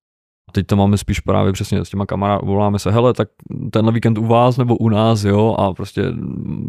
A 0.49 0.51
teď 0.51 0.67
to 0.67 0.75
máme 0.75 0.97
spíš 0.97 1.19
právě 1.19 1.53
přesně 1.53 1.85
s 1.85 1.89
těma 1.89 2.05
kamarády, 2.05 2.45
voláme 2.45 2.79
se, 2.79 2.91
hele, 2.91 3.13
tak 3.13 3.29
tenhle 3.71 3.91
víkend 3.91 4.17
u 4.17 4.25
vás 4.25 4.57
nebo 4.57 4.77
u 4.77 4.89
nás, 4.89 5.23
jo, 5.23 5.55
a 5.59 5.73
prostě 5.73 6.03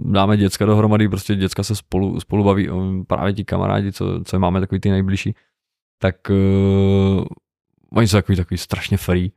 dáme 0.05 0.37
děcka 0.37 0.67
dohromady, 0.67 1.09
prostě 1.09 1.37
děcka 1.37 1.63
se 1.63 1.77
spolu, 1.77 2.21
spolu 2.21 2.45
baví, 2.45 2.69
právě 3.07 3.33
ti 3.33 3.45
kamarádi, 3.45 3.93
co, 3.93 4.21
co 4.25 4.39
máme 4.39 4.61
takový 4.61 4.81
ty 4.81 4.91
nejbližší, 4.91 5.35
tak 5.99 6.17
uh, 6.31 7.25
oni 7.93 8.09
jsou 8.09 8.17
takový, 8.17 8.37
takový 8.37 8.59
strašně 8.59 8.97
free, 8.97 9.33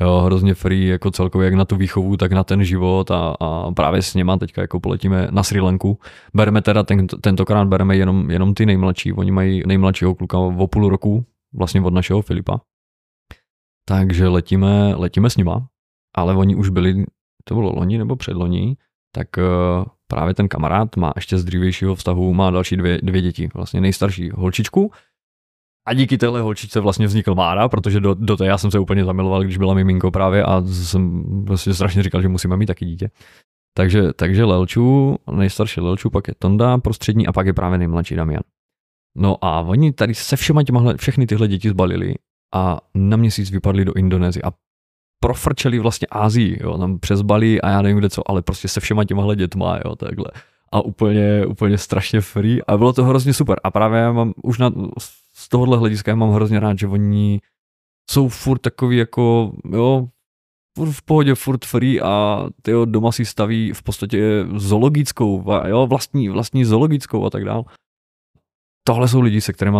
jo, 0.00 0.20
hrozně 0.20 0.54
free 0.54 0.86
jako 0.86 1.10
celkově 1.10 1.44
jak 1.44 1.54
na 1.54 1.64
tu 1.64 1.76
výchovu, 1.76 2.16
tak 2.16 2.32
na 2.32 2.44
ten 2.44 2.64
život 2.64 3.10
a, 3.10 3.36
a 3.40 3.72
právě 3.72 4.02
s 4.02 4.14
něma 4.14 4.36
teďka 4.36 4.60
jako 4.60 4.80
poletíme 4.80 5.28
na 5.30 5.42
Sri 5.42 5.60
Lanku. 5.60 5.98
Bereme 6.34 6.62
teda, 6.62 6.82
ten, 6.82 7.06
tentokrát 7.06 7.68
bereme 7.68 7.96
jenom, 7.96 8.30
jenom 8.30 8.54
ty 8.54 8.66
nejmladší, 8.66 9.12
oni 9.12 9.30
mají 9.30 9.62
nejmladšího 9.66 10.14
kluka 10.14 10.38
o 10.38 10.66
půl 10.66 10.88
roku, 10.88 11.24
vlastně 11.54 11.80
od 11.80 11.94
našeho 11.94 12.22
Filipa. 12.22 12.60
Takže 13.88 14.28
letíme, 14.28 14.94
letíme 14.94 15.30
s 15.30 15.36
nima, 15.36 15.68
ale 16.16 16.34
oni 16.34 16.54
už 16.54 16.68
byli, 16.68 17.04
to 17.44 17.54
bylo 17.54 17.72
loni 17.76 17.98
nebo 17.98 18.16
předloni, 18.16 18.76
tak 19.14 19.28
uh, 19.36 19.84
právě 20.06 20.34
ten 20.34 20.48
kamarád 20.48 20.96
má 20.96 21.12
ještě 21.16 21.38
z 21.38 21.44
dřívějšího 21.44 21.94
vztahu, 21.94 22.34
má 22.34 22.50
další 22.50 22.76
dvě, 22.76 22.98
dvě 23.02 23.22
děti, 23.22 23.48
vlastně 23.54 23.80
nejstarší 23.80 24.30
holčičku 24.30 24.90
a 25.90 25.94
díky 25.94 26.18
téhle 26.18 26.40
holčičce 26.40 26.80
vlastně 26.80 27.06
vznikl 27.06 27.34
Mára, 27.34 27.68
protože 27.68 28.00
do, 28.00 28.14
do 28.14 28.36
té 28.36 28.46
já 28.46 28.58
jsem 28.58 28.70
se 28.70 28.78
úplně 28.78 29.04
zamiloval, 29.04 29.42
když 29.42 29.58
byla 29.58 29.74
miminko 29.74 30.10
právě 30.10 30.44
a 30.44 30.62
jsem 30.62 31.24
vlastně 31.44 31.74
strašně 31.74 32.02
říkal, 32.02 32.22
že 32.22 32.28
musíme 32.28 32.56
mít 32.56 32.66
taky 32.66 32.84
dítě. 32.84 33.10
Takže, 33.76 34.12
takže 34.12 34.44
Lelču, 34.44 35.16
nejstarší 35.32 35.80
Lelču, 35.80 36.10
pak 36.10 36.28
je 36.28 36.34
Tonda, 36.38 36.78
prostřední 36.78 37.26
a 37.26 37.32
pak 37.32 37.46
je 37.46 37.52
právě 37.52 37.78
nejmladší 37.78 38.14
Damian. 38.14 38.42
No 39.16 39.44
a 39.44 39.60
oni 39.60 39.92
tady 39.92 40.14
se 40.14 40.36
všema 40.36 40.62
těma, 40.62 40.94
všechny 40.96 41.26
tyhle 41.26 41.48
děti 41.48 41.68
zbalili 41.68 42.14
a 42.54 42.78
na 42.94 43.16
měsíc 43.16 43.50
vypadli 43.50 43.84
do 43.84 43.92
Indonésie 43.92 44.42
a 44.42 44.52
profrčeli 45.20 45.78
vlastně 45.78 46.06
Ázii, 46.10 46.58
jo, 46.62 46.78
tam 46.78 46.98
přes 46.98 47.22
Bali 47.22 47.60
a 47.60 47.70
já 47.70 47.82
nevím 47.82 47.98
kde 47.98 48.10
co, 48.10 48.30
ale 48.30 48.42
prostě 48.42 48.68
se 48.68 48.80
všema 48.80 49.04
těmahle 49.04 49.36
dětma, 49.36 49.78
jo, 49.84 49.96
takhle. 49.96 50.26
A 50.72 50.80
úplně, 50.80 51.46
úplně 51.46 51.78
strašně 51.78 52.20
free 52.20 52.62
a 52.62 52.76
bylo 52.76 52.92
to 52.92 53.04
hrozně 53.04 53.34
super. 53.34 53.60
A 53.64 53.70
právě 53.70 54.00
já 54.00 54.12
mám 54.12 54.32
už 54.42 54.58
na, 54.58 54.70
tohohle 55.52 55.78
hlediska 55.78 56.10
já 56.10 56.14
mám 56.14 56.32
hrozně 56.32 56.60
rád, 56.60 56.78
že 56.78 56.86
oni 56.86 57.40
jsou 58.10 58.28
furt 58.28 58.58
takový 58.58 58.96
jako, 58.96 59.52
jo, 59.70 60.08
furt 60.78 60.92
v 60.92 61.02
pohodě, 61.02 61.34
furt 61.34 61.64
free 61.64 62.00
a 62.00 62.44
ty 62.62 62.72
doma 62.84 63.12
si 63.12 63.24
staví 63.24 63.72
v 63.72 63.82
podstatě 63.82 64.46
zoologickou, 64.56 65.44
jo, 65.66 65.86
vlastní, 65.86 66.28
vlastní 66.28 66.64
zoologickou 66.64 67.26
a 67.26 67.30
tak 67.30 67.44
dál. 67.44 67.64
Tohle 68.86 69.08
jsou 69.08 69.20
lidi, 69.20 69.40
se 69.40 69.52
kterými 69.52 69.78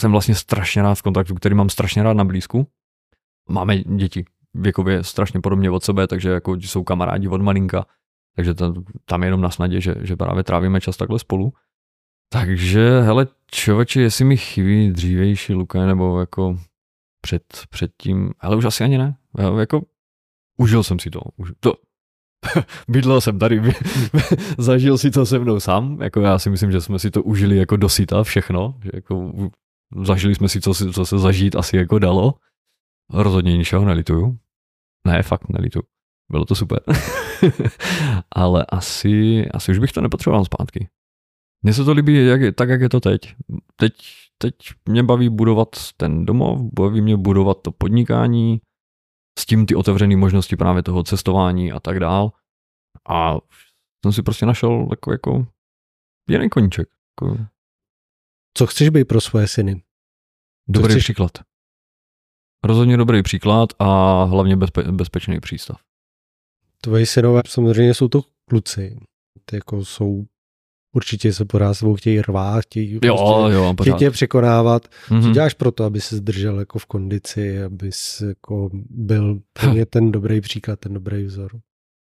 jsem 0.00 0.12
vlastně 0.12 0.34
strašně 0.34 0.82
rád 0.82 0.94
v 0.94 1.02
kontaktu, 1.02 1.34
který 1.34 1.54
mám 1.54 1.68
strašně 1.68 2.02
rád 2.02 2.12
na 2.12 2.24
blízku. 2.24 2.66
Máme 3.48 3.78
děti 3.78 4.24
věkově 4.54 5.04
strašně 5.04 5.40
podobně 5.40 5.70
od 5.70 5.84
sebe, 5.84 6.06
takže 6.06 6.30
jako 6.30 6.54
jsou 6.54 6.84
kamarádi 6.84 7.28
od 7.28 7.42
malinka, 7.42 7.86
takže 8.36 8.54
to, 8.54 8.74
tam 9.04 9.22
je 9.22 9.26
jenom 9.26 9.40
na 9.40 9.50
snadě, 9.50 9.80
že, 9.80 9.94
že 10.00 10.16
právě 10.16 10.44
trávíme 10.44 10.80
čas 10.80 10.96
takhle 10.96 11.18
spolu. 11.18 11.52
Takže, 12.32 13.00
hele, 13.00 13.26
člověče, 13.54 14.00
jestli 14.00 14.24
mi 14.24 14.36
chybí 14.36 14.90
dřívější 14.90 15.54
Luka, 15.54 15.86
nebo 15.86 16.20
jako 16.20 16.58
před, 17.20 17.42
před 17.70 17.90
tím, 18.00 18.30
ale 18.40 18.56
už 18.56 18.64
asi 18.64 18.84
ani 18.84 18.98
ne. 18.98 19.16
Já, 19.38 19.60
jako, 19.60 19.82
užil 20.56 20.82
jsem 20.82 20.98
si 20.98 21.10
to. 21.10 21.20
Už, 21.36 21.52
to 21.60 21.74
bydlel 22.88 23.20
jsem 23.20 23.38
tady, 23.38 23.62
zažil 24.58 24.98
si 24.98 25.10
to 25.10 25.26
se 25.26 25.38
mnou 25.38 25.60
sám, 25.60 26.02
jako 26.02 26.20
já 26.20 26.38
si 26.38 26.50
myslím, 26.50 26.72
že 26.72 26.80
jsme 26.80 26.98
si 26.98 27.10
to 27.10 27.22
užili 27.22 27.56
jako 27.56 27.76
dosyta 27.76 28.22
všechno, 28.22 28.78
že 28.82 28.90
jako 28.94 29.32
zažili 30.02 30.34
jsme 30.34 30.48
si, 30.48 30.60
co, 30.60 30.74
co 30.74 31.06
se 31.06 31.18
zažít 31.18 31.56
asi 31.56 31.76
jako 31.76 31.98
dalo. 31.98 32.34
Rozhodně 33.12 33.56
ničeho 33.56 33.84
nelituju. 33.84 34.38
Ne, 35.06 35.22
fakt 35.22 35.48
nelituju. 35.48 35.82
Bylo 36.30 36.44
to 36.44 36.54
super. 36.54 36.80
Ale 38.32 38.66
asi, 38.68 39.44
asi 39.54 39.70
už 39.70 39.78
bych 39.78 39.92
to 39.92 40.00
nepotřeboval 40.00 40.44
zpátky. 40.44 40.88
Mně 41.64 41.74
se 41.74 41.84
to 41.84 41.92
líbí 41.92 42.26
jak 42.26 42.54
tak, 42.54 42.68
jak 42.68 42.80
je 42.80 42.88
to 42.88 43.00
teď. 43.00 43.20
teď. 43.76 43.92
Teď 44.38 44.54
mě 44.88 45.02
baví 45.02 45.28
budovat 45.28 45.68
ten 45.96 46.26
domov, 46.26 46.60
baví 46.72 47.00
mě 47.00 47.16
budovat 47.16 47.62
to 47.62 47.72
podnikání, 47.72 48.60
s 49.38 49.46
tím 49.46 49.66
ty 49.66 49.74
otevřené 49.74 50.16
možnosti 50.16 50.56
právě 50.56 50.82
toho 50.82 51.02
cestování 51.02 51.72
a 51.72 51.80
tak 51.80 52.00
dál. 52.00 52.32
A 53.08 53.36
jsem 54.04 54.12
si 54.12 54.22
prostě 54.22 54.46
našel 54.46 54.88
jako, 54.90 55.12
jako 55.12 55.46
jiný 56.30 56.50
koníček. 56.50 56.88
Jako... 57.20 57.46
Co 58.54 58.66
chceš 58.66 58.88
být 58.88 59.04
pro 59.04 59.20
svoje 59.20 59.48
syny? 59.48 59.82
Dobrý 60.68 60.92
chceš... 60.92 61.04
příklad. 61.04 61.30
Rozhodně 62.64 62.96
dobrý 62.96 63.22
příklad 63.22 63.68
a 63.78 64.22
hlavně 64.24 64.56
bezpe- 64.56 64.92
bezpečný 64.92 65.40
přístav. 65.40 65.80
Tvoji 66.80 67.06
synové 67.06 67.42
samozřejmě 67.48 67.94
jsou 67.94 68.08
to 68.08 68.20
kluci. 68.48 68.98
Ty 69.44 69.56
jako 69.56 69.84
jsou 69.84 70.24
určitě 70.94 71.32
se 71.32 71.44
pořád 71.44 71.74
sebou 71.74 71.94
chtějí 71.94 72.20
rvát, 72.20 72.60
chtějí, 72.60 72.92
jo, 72.92 73.00
prostě, 73.00 73.54
jo, 73.54 73.74
chtějí 73.80 73.96
tě 73.96 74.10
překonávat. 74.10 74.88
Mm-hmm. 74.88 75.22
Co 75.22 75.30
děláš 75.30 75.54
pro 75.54 75.72
to, 75.72 75.84
aby 75.84 76.00
se 76.00 76.16
zdržel 76.16 76.58
jako 76.58 76.78
v 76.78 76.86
kondici, 76.86 77.62
aby 77.62 77.90
jako 78.26 78.70
byl 78.90 79.40
pro 79.52 79.86
ten 79.90 80.12
dobrý 80.12 80.40
příklad, 80.40 80.80
ten 80.80 80.94
dobrý 80.94 81.24
vzor? 81.24 81.50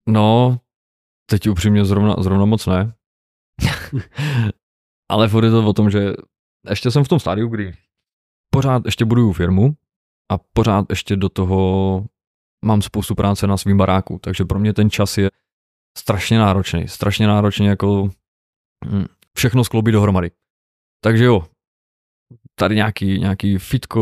No, 0.09 0.59
teď 1.29 1.49
upřímně 1.49 1.85
zrovna, 1.85 2.15
zrovna 2.19 2.45
moc 2.45 2.65
ne. 2.65 2.93
Ale 5.11 5.27
furt 5.27 5.45
je 5.45 5.51
to 5.51 5.65
o 5.65 5.73
tom, 5.73 5.89
že 5.89 6.13
ještě 6.69 6.91
jsem 6.91 7.03
v 7.03 7.07
tom 7.07 7.19
stádiu, 7.19 7.47
kdy 7.47 7.73
pořád 8.53 8.85
ještě 8.85 9.05
buduju 9.05 9.33
firmu 9.33 9.73
a 10.31 10.37
pořád 10.53 10.85
ještě 10.89 11.15
do 11.15 11.29
toho 11.29 12.05
mám 12.65 12.81
spoustu 12.81 13.15
práce 13.15 13.47
na 13.47 13.57
svým 13.57 13.77
baráku, 13.77 14.19
takže 14.21 14.45
pro 14.45 14.59
mě 14.59 14.73
ten 14.73 14.89
čas 14.89 15.17
je 15.17 15.31
strašně 15.97 16.39
náročný, 16.39 16.87
strašně 16.87 17.27
náročný 17.27 17.65
jako 17.65 18.09
všechno 19.37 19.63
skloubit 19.63 19.93
dohromady. 19.93 20.31
Takže 21.03 21.25
jo, 21.25 21.45
tady 22.55 22.75
nějaký, 22.75 23.19
nějaký 23.19 23.57
fitko, 23.57 23.99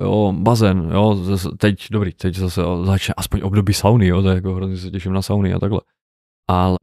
jo, 0.00 0.32
bazén, 0.36 0.90
jo, 0.92 1.18
teď, 1.58 1.86
dobrý, 1.90 2.12
teď 2.12 2.34
zase 2.34 2.62
začne 2.84 3.14
aspoň 3.16 3.40
období 3.42 3.74
sauny, 3.74 4.06
jo, 4.06 4.22
to 4.22 4.28
je 4.28 4.34
jako 4.34 4.54
hrozně 4.54 4.76
se 4.76 4.90
těším 4.90 5.12
na 5.12 5.22
sauny 5.22 5.52
a 5.54 5.58
takhle. 5.58 5.80
Ale 6.50 6.76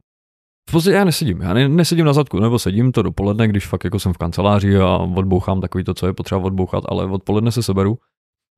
v 0.70 0.72
podstatě 0.72 0.96
já 0.96 1.04
nesedím, 1.04 1.40
já 1.40 1.52
ne, 1.54 1.68
nesedím 1.68 2.04
na 2.04 2.12
zadku, 2.12 2.40
nebo 2.40 2.58
sedím 2.58 2.92
to 2.92 3.02
dopoledne, 3.02 3.48
když 3.48 3.66
fakt 3.66 3.84
jako 3.84 3.98
jsem 3.98 4.12
v 4.12 4.18
kanceláři 4.18 4.76
a 4.78 4.96
odbouchám 4.96 5.60
takový 5.60 5.84
to, 5.84 5.94
co 5.94 6.06
je 6.06 6.12
potřeba 6.12 6.40
odbouchat, 6.40 6.84
ale 6.88 7.04
odpoledne 7.06 7.52
se 7.52 7.62
seberu, 7.62 7.98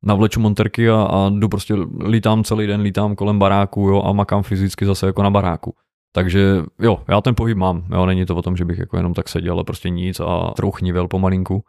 navleču 0.05 0.41
monterky 0.41 0.91
a, 0.91 1.03
a 1.03 1.29
jdu 1.29 1.49
prostě, 1.49 1.75
lítám 2.05 2.45
celý 2.45 2.67
den, 2.67 2.81
lítám 2.81 3.17
kolem 3.17 3.39
baráku, 3.39 3.81
jo, 3.81 4.03
a 4.03 4.13
makám 4.13 4.43
fyzicky 4.43 4.87
zase 4.87 5.07
jako 5.07 5.23
na 5.23 5.31
baráku. 5.31 5.75
Takže 6.15 6.63
jo, 6.81 6.99
já 7.09 7.21
ten 7.21 7.35
pohyb 7.35 7.59
mám. 7.59 7.87
Jo, 7.93 8.07
není 8.07 8.27
to 8.27 8.37
o 8.37 8.43
tom, 8.43 8.57
že 8.57 8.65
bych 8.65 8.79
jako 8.79 8.97
jenom 8.97 9.15
tak 9.15 9.29
seděl 9.29 9.61
a 9.61 9.65
prostě 9.65 9.91
nic 9.91 10.21
a 10.21 10.53
trouchnivěl 10.57 11.09
pomalinku. 11.09 11.65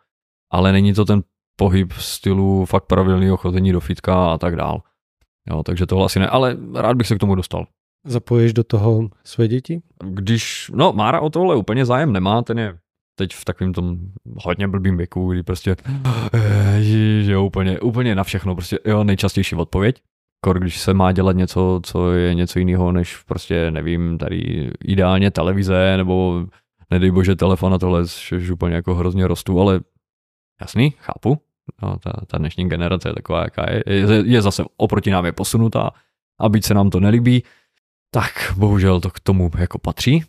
Ale 0.52 0.72
není 0.72 0.94
to 0.94 1.06
ten 1.06 1.24
pohyb 1.56 1.94
v 1.94 2.04
stylu 2.04 2.66
fakt 2.66 2.86
pravidelného 2.86 3.38
chození 3.38 3.72
do 3.72 3.80
fitka 3.80 4.34
a 4.34 4.38
tak 4.38 4.56
dál. 4.56 4.82
Jo, 5.50 5.64
takže 5.64 5.86
tohle 5.86 6.06
asi 6.06 6.20
ne, 6.20 6.28
ale 6.28 6.58
rád 6.74 6.98
bych 6.98 7.08
se 7.08 7.16
k 7.16 7.20
tomu 7.20 7.36
dostal. 7.36 7.68
Zapojíš 8.06 8.54
do 8.54 8.64
toho 8.64 9.10
své 9.24 9.48
děti? 9.48 9.82
Když, 10.04 10.72
no 10.76 10.94
Mára 10.94 11.20
o 11.20 11.30
tohle 11.30 11.56
úplně 11.56 11.86
zájem 11.86 12.14
nemá, 12.14 12.42
ten 12.42 12.60
je 12.60 12.78
teď 13.16 13.34
v 13.34 13.46
takovém 13.46 13.74
tom 13.74 13.98
hodně 14.46 14.68
blbým 14.68 14.98
věku, 14.98 15.32
kdy 15.32 15.44
prostě, 15.44 15.76
že 17.22 17.32
jo, 17.32 17.46
úplně, 17.46 17.80
úplně 17.80 18.16
na 18.16 18.24
všechno, 18.24 18.56
prostě 18.56 18.80
jo, 18.86 19.04
nejčastější 19.04 19.56
odpověď. 19.56 20.02
Kor, 20.46 20.60
když 20.60 20.80
se 20.80 20.94
má 20.94 21.12
dělat 21.12 21.36
něco, 21.36 21.80
co 21.84 22.12
je 22.12 22.34
něco 22.34 22.60
jiného, 22.60 22.92
než 22.92 23.18
prostě, 23.18 23.72
nevím, 23.72 24.18
tady 24.18 24.72
ideálně 24.84 25.32
televize, 25.32 25.98
nebo 25.98 26.46
nedej 26.92 27.12
bože 27.12 27.36
telefon 27.36 27.74
a 27.74 27.78
tohle, 27.78 28.04
že 28.38 28.54
úplně 28.54 28.76
jako 28.76 28.96
hrozně 28.96 29.28
rostu, 29.28 29.62
ale 29.62 29.80
jasný, 30.62 30.94
chápu, 30.98 31.38
no, 31.82 31.98
ta, 32.00 32.14
ta 32.28 32.38
dnešní 32.38 32.70
generace 32.70 33.10
je 33.10 33.14
taková, 33.14 33.44
jaká 33.44 33.72
je, 33.72 33.84
je, 33.88 34.24
je 34.26 34.42
zase 34.42 34.64
oproti 34.78 35.12
nám 35.12 35.26
je 35.26 35.32
posunutá 35.32 35.92
a 36.40 36.50
byť 36.50 36.66
se 36.66 36.74
nám 36.74 36.90
to 36.90 37.00
nelíbí, 37.00 37.44
tak 38.12 38.54
bohužel 38.58 39.02
to 39.02 39.10
k 39.10 39.20
tomu 39.20 39.52
jako 39.58 39.80
patří. 39.80 40.24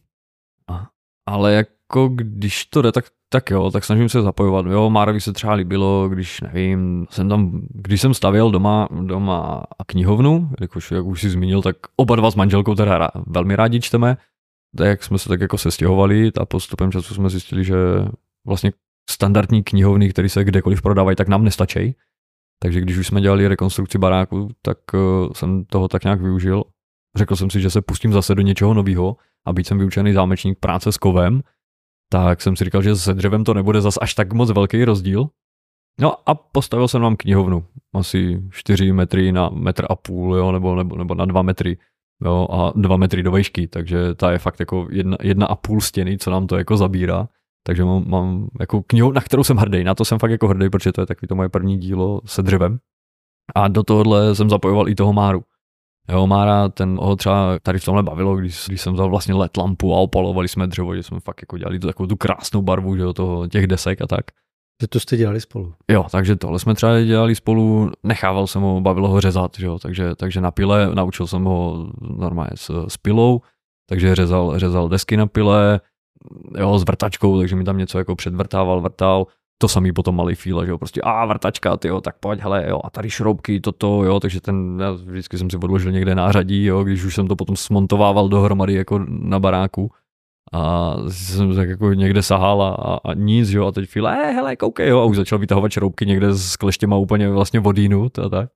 Ale 1.26 1.66
jako 1.90 2.08
když 2.08 2.66
to 2.66 2.82
jde, 2.82 2.92
tak, 2.92 3.04
tak 3.28 3.50
jo, 3.50 3.70
tak 3.70 3.84
snažím 3.84 4.08
se 4.08 4.22
zapojovat. 4.22 4.66
Jo, 4.66 4.90
Márovi 4.90 5.20
se 5.20 5.32
třeba 5.32 5.52
líbilo, 5.52 6.08
když 6.08 6.40
nevím, 6.40 7.06
jsem 7.10 7.28
tam, 7.28 7.62
když 7.70 8.00
jsem 8.00 8.14
stavěl 8.14 8.50
doma, 8.50 8.88
doma 9.02 9.62
a 9.78 9.84
knihovnu, 9.84 10.50
jakož, 10.60 10.90
jak 10.90 11.04
už 11.04 11.20
si 11.20 11.30
zmínil, 11.30 11.62
tak 11.62 11.76
oba 11.96 12.16
dva 12.16 12.30
s 12.30 12.34
manželkou 12.34 12.74
teda 12.74 13.08
velmi 13.26 13.56
rádi 13.56 13.80
čteme, 13.80 14.16
tak 14.76 15.04
jsme 15.04 15.18
se 15.18 15.28
tak 15.28 15.40
jako 15.40 15.58
sestěhovali 15.58 16.32
a 16.40 16.46
postupem 16.46 16.92
času 16.92 17.14
jsme 17.14 17.30
zjistili, 17.30 17.64
že 17.64 17.76
vlastně 18.46 18.72
standardní 19.10 19.62
knihovny, 19.62 20.10
které 20.10 20.28
se 20.28 20.44
kdekoliv 20.44 20.82
prodávají, 20.82 21.16
tak 21.16 21.28
nám 21.28 21.44
nestačí. 21.44 21.96
Takže 22.62 22.80
když 22.80 22.98
už 22.98 23.06
jsme 23.06 23.20
dělali 23.20 23.48
rekonstrukci 23.48 23.98
baráku, 23.98 24.48
tak 24.62 24.78
uh, 24.94 25.32
jsem 25.32 25.64
toho 25.64 25.88
tak 25.88 26.04
nějak 26.04 26.20
využil. 26.20 26.64
Řekl 27.16 27.36
jsem 27.36 27.50
si, 27.50 27.60
že 27.60 27.70
se 27.70 27.82
pustím 27.82 28.12
zase 28.12 28.34
do 28.34 28.42
něčeho 28.42 28.74
nového 28.74 29.16
a 29.46 29.52
být 29.52 29.66
jsem 29.66 29.78
vyučený 29.78 30.12
zámečník 30.12 30.58
práce 30.58 30.92
s 30.92 30.96
kovem, 30.96 31.42
tak 32.12 32.40
jsem 32.40 32.56
si 32.56 32.64
říkal, 32.64 32.82
že 32.82 32.96
se 32.96 33.14
dřevem 33.14 33.44
to 33.44 33.54
nebude 33.54 33.80
zas 33.80 33.98
až 34.00 34.14
tak 34.14 34.32
moc 34.32 34.50
velký 34.50 34.84
rozdíl. 34.84 35.28
No 36.00 36.28
a 36.28 36.34
postavil 36.34 36.88
jsem 36.88 37.02
vám 37.02 37.16
knihovnu, 37.16 37.64
asi 37.94 38.42
4 38.50 38.92
metry 38.92 39.32
na 39.32 39.48
metr 39.48 39.86
a 39.90 39.96
půl, 39.96 40.36
jo, 40.36 40.52
nebo, 40.52 40.74
nebo, 40.74 40.96
nebo 40.96 41.14
na 41.14 41.24
2 41.24 41.42
metry, 41.42 41.78
jo, 42.24 42.48
a 42.50 42.72
2 42.76 42.96
metry 42.96 43.22
do 43.22 43.30
vejšky, 43.30 43.68
takže 43.68 44.14
ta 44.14 44.32
je 44.32 44.38
fakt 44.38 44.60
jako 44.60 44.88
jedna, 44.90 45.16
jedna 45.22 45.46
a 45.46 45.54
půl 45.54 45.80
stěny, 45.80 46.18
co 46.18 46.30
nám 46.30 46.46
to 46.46 46.56
jako 46.56 46.76
zabírá. 46.76 47.28
Takže 47.66 47.84
mám, 47.84 48.08
mám 48.08 48.48
jako 48.60 48.82
knihu, 48.82 49.12
na 49.12 49.20
kterou 49.20 49.44
jsem 49.44 49.56
hrdý, 49.56 49.84
na 49.84 49.94
to 49.94 50.04
jsem 50.04 50.18
fakt 50.18 50.30
jako 50.30 50.48
hrdý, 50.48 50.70
protože 50.70 50.92
to 50.92 51.00
je 51.00 51.06
takový 51.06 51.28
to 51.28 51.34
moje 51.34 51.48
první 51.48 51.78
dílo 51.78 52.20
se 52.24 52.42
dřevem. 52.42 52.78
A 53.54 53.68
do 53.68 53.82
tohohle 53.82 54.34
jsem 54.34 54.50
zapojoval 54.50 54.88
i 54.88 54.94
toho 54.94 55.12
Máru. 55.12 55.42
Jo, 56.08 56.26
Mára, 56.26 56.68
ten 56.68 56.98
ho 56.98 57.16
třeba 57.16 57.58
tady 57.62 57.78
v 57.78 57.84
tomhle 57.84 58.02
bavilo, 58.02 58.36
když, 58.36 58.64
když 58.68 58.80
jsem 58.80 58.94
vzal 58.94 59.10
vlastně 59.10 59.34
let 59.34 59.56
lampu 59.56 59.94
a 59.94 59.98
opalovali 59.98 60.48
jsme 60.48 60.66
dřevo, 60.66 60.96
že 60.96 61.02
jsme 61.02 61.20
fakt 61.20 61.42
jako 61.42 61.58
dělali 61.58 61.78
tu, 61.78 61.86
takovou 61.86 62.06
tu 62.06 62.16
krásnou 62.16 62.62
barvu, 62.62 62.96
že 62.96 63.02
jo, 63.02 63.12
toho, 63.12 63.48
těch 63.48 63.66
desek 63.66 64.02
a 64.02 64.06
tak. 64.06 64.24
Že 64.82 64.88
to 64.88 65.00
jste 65.00 65.16
dělali 65.16 65.40
spolu. 65.40 65.74
Jo, 65.90 66.06
takže 66.10 66.36
tohle 66.36 66.58
jsme 66.58 66.74
třeba 66.74 67.00
dělali 67.00 67.34
spolu, 67.34 67.90
nechával 68.02 68.46
jsem 68.46 68.62
ho, 68.62 68.80
bavilo 68.80 69.08
ho 69.08 69.20
řezat, 69.20 69.56
že 69.58 69.66
jo, 69.66 69.78
takže, 69.78 70.14
takže 70.14 70.40
na 70.40 70.50
pile, 70.50 70.94
naučil 70.94 71.26
jsem 71.26 71.44
ho 71.44 71.90
normálně 72.00 72.50
s, 72.54 72.86
s 72.88 72.96
pilou, 72.96 73.40
takže 73.88 74.14
řezal, 74.14 74.58
řezal 74.58 74.88
desky 74.88 75.16
na 75.16 75.26
pile, 75.26 75.80
jo, 76.58 76.78
s 76.78 76.84
vrtačkou, 76.84 77.38
takže 77.38 77.56
mi 77.56 77.64
tam 77.64 77.78
něco 77.78 77.98
jako 77.98 78.16
předvrtával, 78.16 78.80
vrtal, 78.80 79.26
to 79.58 79.68
samý 79.68 79.92
potom 79.92 80.16
malý 80.16 80.34
fíle, 80.34 80.66
že 80.66 80.70
jo, 80.70 80.78
prostě 80.78 81.00
a 81.04 81.26
vrtačka, 81.26 81.76
ty 81.76 81.88
jo, 81.88 82.00
tak 82.00 82.16
pojď, 82.20 82.40
hele, 82.40 82.64
jo, 82.68 82.80
a 82.84 82.90
tady 82.90 83.10
šroubky, 83.10 83.60
toto, 83.60 84.04
jo, 84.04 84.20
takže 84.20 84.40
ten, 84.40 84.78
já 84.80 84.92
vždycky 84.92 85.38
jsem 85.38 85.50
si 85.50 85.56
odložil 85.56 85.92
někde 85.92 86.14
nářadí, 86.14 86.64
jo, 86.64 86.84
když 86.84 87.04
už 87.04 87.14
jsem 87.14 87.28
to 87.28 87.36
potom 87.36 87.56
smontovával 87.56 88.28
dohromady 88.28 88.74
jako 88.74 89.04
na 89.08 89.38
baráku 89.38 89.90
a 90.52 90.94
jsem 91.08 91.54
tak 91.54 91.68
jako 91.68 91.92
někde 91.92 92.22
sahal 92.22 92.62
a, 92.62 92.74
a, 92.74 92.98
a 93.04 93.14
nic, 93.14 93.50
jo, 93.50 93.66
a 93.66 93.72
teď 93.72 93.88
fíle, 93.88 94.16
eh, 94.18 94.32
hele, 94.32 94.56
koukej, 94.56 94.88
jo, 94.88 95.00
a 95.00 95.04
už 95.04 95.16
začal 95.16 95.38
vytahovat 95.38 95.72
šroubky 95.72 96.06
někde 96.06 96.34
s 96.34 96.56
kleštěma 96.56 96.96
úplně 96.96 97.30
vlastně 97.30 97.60
vodínu, 97.60 98.08
to 98.08 98.30
tak. 98.30 98.50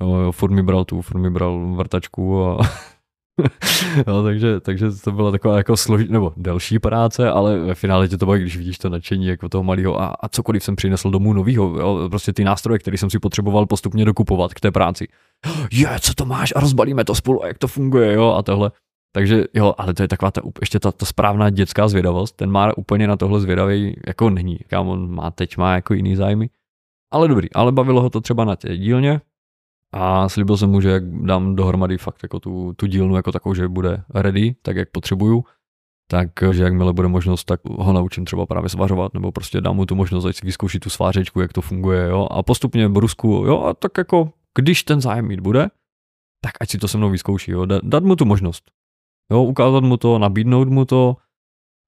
Jo, 0.00 0.14
jo, 0.14 0.32
furt 0.32 0.50
mi 0.50 0.62
bral 0.62 0.84
tu, 0.84 1.02
furt 1.02 1.20
mi 1.20 1.30
bral 1.30 1.74
vrtačku 1.76 2.44
a 2.44 2.58
no, 4.06 4.22
takže, 4.22 4.60
takže 4.60 4.86
to 5.04 5.12
byla 5.12 5.30
taková 5.30 5.56
jako 5.56 5.76
složitá, 5.76 6.12
nebo 6.12 6.32
delší 6.36 6.78
práce, 6.78 7.30
ale 7.30 7.58
ve 7.58 7.74
finále 7.74 8.08
tě 8.08 8.18
to 8.18 8.26
baví, 8.26 8.40
když 8.40 8.56
vidíš 8.56 8.78
to 8.78 8.88
nadšení 8.88 9.26
jako 9.26 9.48
toho 9.48 9.64
malého 9.64 10.00
a, 10.00 10.06
a 10.06 10.28
cokoliv 10.28 10.64
jsem 10.64 10.76
přinesl 10.76 11.10
domů 11.10 11.32
novýho, 11.32 11.78
jo, 11.78 12.08
prostě 12.08 12.32
ty 12.32 12.44
nástroje, 12.44 12.78
které 12.78 12.98
jsem 12.98 13.10
si 13.10 13.18
potřeboval 13.18 13.66
postupně 13.66 14.04
dokupovat 14.04 14.54
k 14.54 14.60
té 14.60 14.70
práci. 14.70 15.08
Je, 15.72 15.88
co 16.00 16.14
to 16.14 16.24
máš 16.24 16.52
a 16.56 16.60
rozbalíme 16.60 17.04
to 17.04 17.14
spolu 17.14 17.44
a 17.44 17.46
jak 17.46 17.58
to 17.58 17.68
funguje, 17.68 18.12
jo, 18.12 18.34
a 18.38 18.42
tohle. 18.42 18.70
Takže 19.12 19.44
jo, 19.54 19.74
ale 19.78 19.94
to 19.94 20.02
je 20.02 20.08
taková 20.08 20.30
ta, 20.30 20.40
ještě 20.60 20.80
ta, 20.80 20.92
ta 20.92 21.06
správná 21.06 21.50
dětská 21.50 21.88
zvědavost. 21.88 22.36
Ten 22.36 22.50
má 22.50 22.76
úplně 22.76 23.06
na 23.06 23.16
tohle 23.16 23.40
zvědavý 23.40 23.96
jako 24.06 24.30
není. 24.30 24.58
Kam 24.66 24.88
on 24.88 25.14
má 25.14 25.30
teď 25.30 25.56
má 25.56 25.74
jako 25.74 25.94
jiný 25.94 26.16
zájmy. 26.16 26.50
Ale 27.12 27.28
dobrý, 27.28 27.52
ale 27.52 27.72
bavilo 27.72 28.02
ho 28.02 28.10
to 28.10 28.20
třeba 28.20 28.44
na 28.44 28.56
té 28.56 28.76
dílně, 28.76 29.20
a 29.96 30.28
slíbil 30.28 30.56
jsem 30.56 30.70
mu, 30.70 30.80
že 30.80 30.88
jak 30.88 31.04
dám 31.04 31.56
dohromady 31.56 31.98
fakt 31.98 32.22
jako 32.22 32.40
tu, 32.40 32.72
tu 32.76 32.86
dílnu 32.86 33.16
jako 33.16 33.32
takovou, 33.32 33.54
že 33.54 33.68
bude 33.68 34.04
ready, 34.14 34.54
tak 34.62 34.76
jak 34.76 34.90
potřebuju, 34.90 35.44
takže 36.10 36.62
jakmile 36.62 36.92
bude 36.92 37.08
možnost, 37.08 37.44
tak 37.44 37.60
ho 37.64 37.92
naučím 37.92 38.24
třeba 38.24 38.46
právě 38.46 38.68
svařovat, 38.68 39.14
nebo 39.14 39.32
prostě 39.32 39.60
dám 39.60 39.76
mu 39.76 39.86
tu 39.86 39.94
možnost, 39.94 40.24
ať 40.24 40.36
si 40.36 40.46
vyzkouší 40.46 40.80
tu 40.80 40.90
svářečku, 40.90 41.40
jak 41.40 41.52
to 41.52 41.60
funguje, 41.60 42.08
jo, 42.08 42.26
a 42.30 42.42
postupně 42.42 42.88
brusku, 42.88 43.28
jo, 43.28 43.60
a 43.62 43.74
tak 43.74 43.98
jako, 43.98 44.32
když 44.58 44.84
ten 44.84 45.00
zájem 45.00 45.28
mít 45.28 45.40
bude, 45.40 45.68
tak 46.44 46.52
ať 46.60 46.70
si 46.70 46.78
to 46.78 46.88
se 46.88 46.98
mnou 46.98 47.10
vyzkouší, 47.10 47.50
jo, 47.50 47.66
dát 47.66 48.04
mu 48.04 48.16
tu 48.16 48.24
možnost, 48.24 48.70
jo, 49.32 49.42
ukázat 49.42 49.84
mu 49.84 49.96
to, 49.96 50.18
nabídnout 50.18 50.68
mu 50.68 50.84
to, 50.84 51.16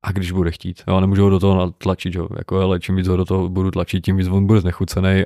a 0.04 0.12
když 0.12 0.32
bude 0.32 0.50
chtít, 0.50 0.82
jo, 0.88 1.00
nemůžu 1.00 1.22
ho 1.22 1.30
do 1.30 1.40
toho 1.40 1.70
tlačit, 1.70 2.14
jo, 2.14 2.28
jako 2.36 2.58
hele, 2.58 2.80
čím 2.80 2.96
víc 2.96 3.08
ho 3.08 3.16
do 3.16 3.24
toho 3.24 3.48
budu 3.48 3.70
tlačit, 3.70 4.04
tím 4.04 4.16
víc 4.16 4.28
on 4.28 4.46
bude 4.46 4.60
znechucený 4.60 5.24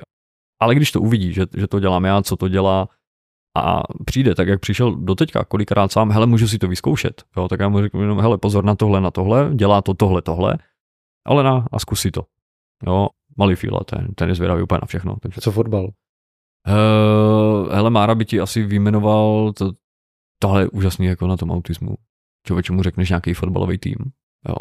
ale 0.61 0.75
když 0.75 0.91
to 0.91 1.01
uvidí, 1.01 1.33
že, 1.33 1.45
že 1.57 1.67
to 1.67 1.79
dělám 1.79 2.05
já, 2.05 2.21
co 2.21 2.37
to 2.37 2.47
dělá 2.47 2.87
a 3.57 3.81
přijde, 4.05 4.35
tak 4.35 4.47
jak 4.47 4.59
přišel 4.59 4.95
do 4.95 5.15
teďka, 5.15 5.45
kolikrát 5.45 5.91
sám, 5.91 6.11
hele, 6.11 6.25
můžu 6.25 6.47
si 6.47 6.57
to 6.57 6.67
vyzkoušet. 6.67 7.23
Jo, 7.37 7.47
tak 7.47 7.59
já 7.59 7.69
mu 7.69 7.81
řeknu 7.81 8.01
jenom, 8.01 8.19
hele, 8.19 8.37
pozor 8.37 8.63
na 8.63 8.75
tohle, 8.75 9.01
na 9.01 9.11
tohle, 9.11 9.51
dělá 9.55 9.81
to 9.81 9.93
tohle, 9.93 10.21
tohle, 10.21 10.57
ale 11.25 11.43
na 11.43 11.67
a 11.71 11.79
zkusí 11.79 12.11
to. 12.11 12.25
Jo, 12.87 13.07
malý 13.37 13.55
fíla, 13.55 13.79
ten, 13.85 14.07
ten 14.15 14.29
je 14.29 14.35
zvědavý 14.35 14.63
úplně 14.63 14.79
na 14.81 14.85
všechno. 14.87 15.15
Takže... 15.21 15.41
Co 15.41 15.51
fotbal? 15.51 15.89
Uh, 16.67 17.73
hele, 17.73 17.89
Mára 17.89 18.15
by 18.15 18.25
ti 18.25 18.39
asi 18.39 18.63
vyjmenoval, 18.63 19.53
to, 19.53 19.71
tohle 20.39 20.61
je 20.61 20.69
úžasný 20.69 21.05
jako 21.05 21.27
na 21.27 21.37
tom 21.37 21.51
autismu. 21.51 21.95
Člověče 22.47 22.73
mu 22.73 22.83
řekneš 22.83 23.09
nějaký 23.09 23.33
fotbalový 23.33 23.77
tým. 23.77 23.95
Jo 24.49 24.55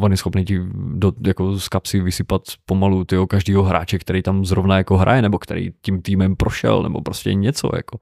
on 0.00 0.10
je 0.10 0.16
schopný 0.16 0.44
ti 0.44 0.60
do, 0.74 1.12
jako 1.26 1.58
z 1.58 1.68
kapsy 1.68 2.00
vysypat 2.00 2.42
pomalu 2.64 3.04
tyho 3.04 3.26
každého 3.26 3.62
hráče, 3.62 3.98
který 3.98 4.22
tam 4.22 4.44
zrovna 4.44 4.76
jako 4.76 4.96
hraje, 4.96 5.22
nebo 5.22 5.38
který 5.38 5.72
tím 5.82 6.02
týmem 6.02 6.36
prošel, 6.36 6.82
nebo 6.82 7.00
prostě 7.00 7.34
něco 7.34 7.70
jako. 7.76 7.98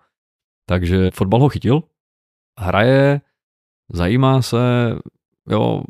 Takže 0.68 1.10
fotbal 1.10 1.40
ho 1.40 1.48
chytil, 1.48 1.82
hraje, 2.58 3.20
zajímá 3.92 4.42
se, 4.42 4.58
jo, 5.50 5.82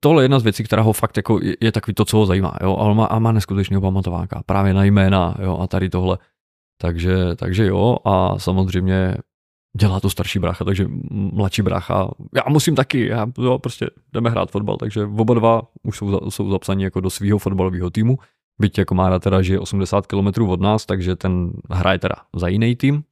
tohle 0.00 0.22
je 0.22 0.24
jedna 0.24 0.38
z 0.38 0.42
věcí, 0.42 0.64
která 0.64 0.82
ho 0.82 0.92
fakt 0.92 1.16
jako 1.16 1.38
je, 1.42 1.56
je 1.60 1.72
takový 1.72 1.94
to, 1.94 2.04
co 2.04 2.16
ho 2.16 2.26
zajímá, 2.26 2.56
jo, 2.62 2.76
ale 2.76 2.94
má, 2.94 3.06
a 3.06 3.18
má 3.18 3.32
neskutečného 3.32 3.82
pamatováka, 3.82 4.42
právě 4.46 4.74
na 4.74 4.84
jména, 4.84 5.36
jo, 5.42 5.58
a 5.58 5.66
tady 5.66 5.90
tohle. 5.90 6.18
Takže, 6.80 7.36
takže 7.36 7.66
jo, 7.66 7.96
a 8.04 8.38
samozřejmě 8.38 9.16
dělá 9.78 10.00
to 10.00 10.10
starší 10.10 10.38
brácha, 10.38 10.64
takže 10.64 10.86
mladší 11.10 11.62
brácha, 11.62 12.10
já 12.34 12.42
musím 12.48 12.74
taky, 12.74 13.06
já, 13.06 13.26
jo, 13.38 13.58
prostě 13.58 13.90
jdeme 14.12 14.30
hrát 14.30 14.50
fotbal, 14.50 14.76
takže 14.76 15.04
oba 15.04 15.34
dva 15.34 15.62
už 15.82 15.96
jsou, 15.96 16.30
jsou 16.30 16.50
zapsaní 16.50 16.82
jako 16.82 17.00
do 17.00 17.10
svého 17.10 17.38
fotbalového 17.38 17.90
týmu, 17.90 18.18
byť 18.60 18.78
jako 18.78 18.94
Mára 18.94 19.18
teda 19.18 19.42
žije 19.42 19.60
80 19.60 20.06
km 20.06 20.42
od 20.48 20.60
nás, 20.60 20.86
takže 20.86 21.16
ten 21.16 21.50
hraje 21.70 21.98
teda 21.98 22.14
za 22.36 22.48
jiný 22.48 22.76
tým. 22.76 23.02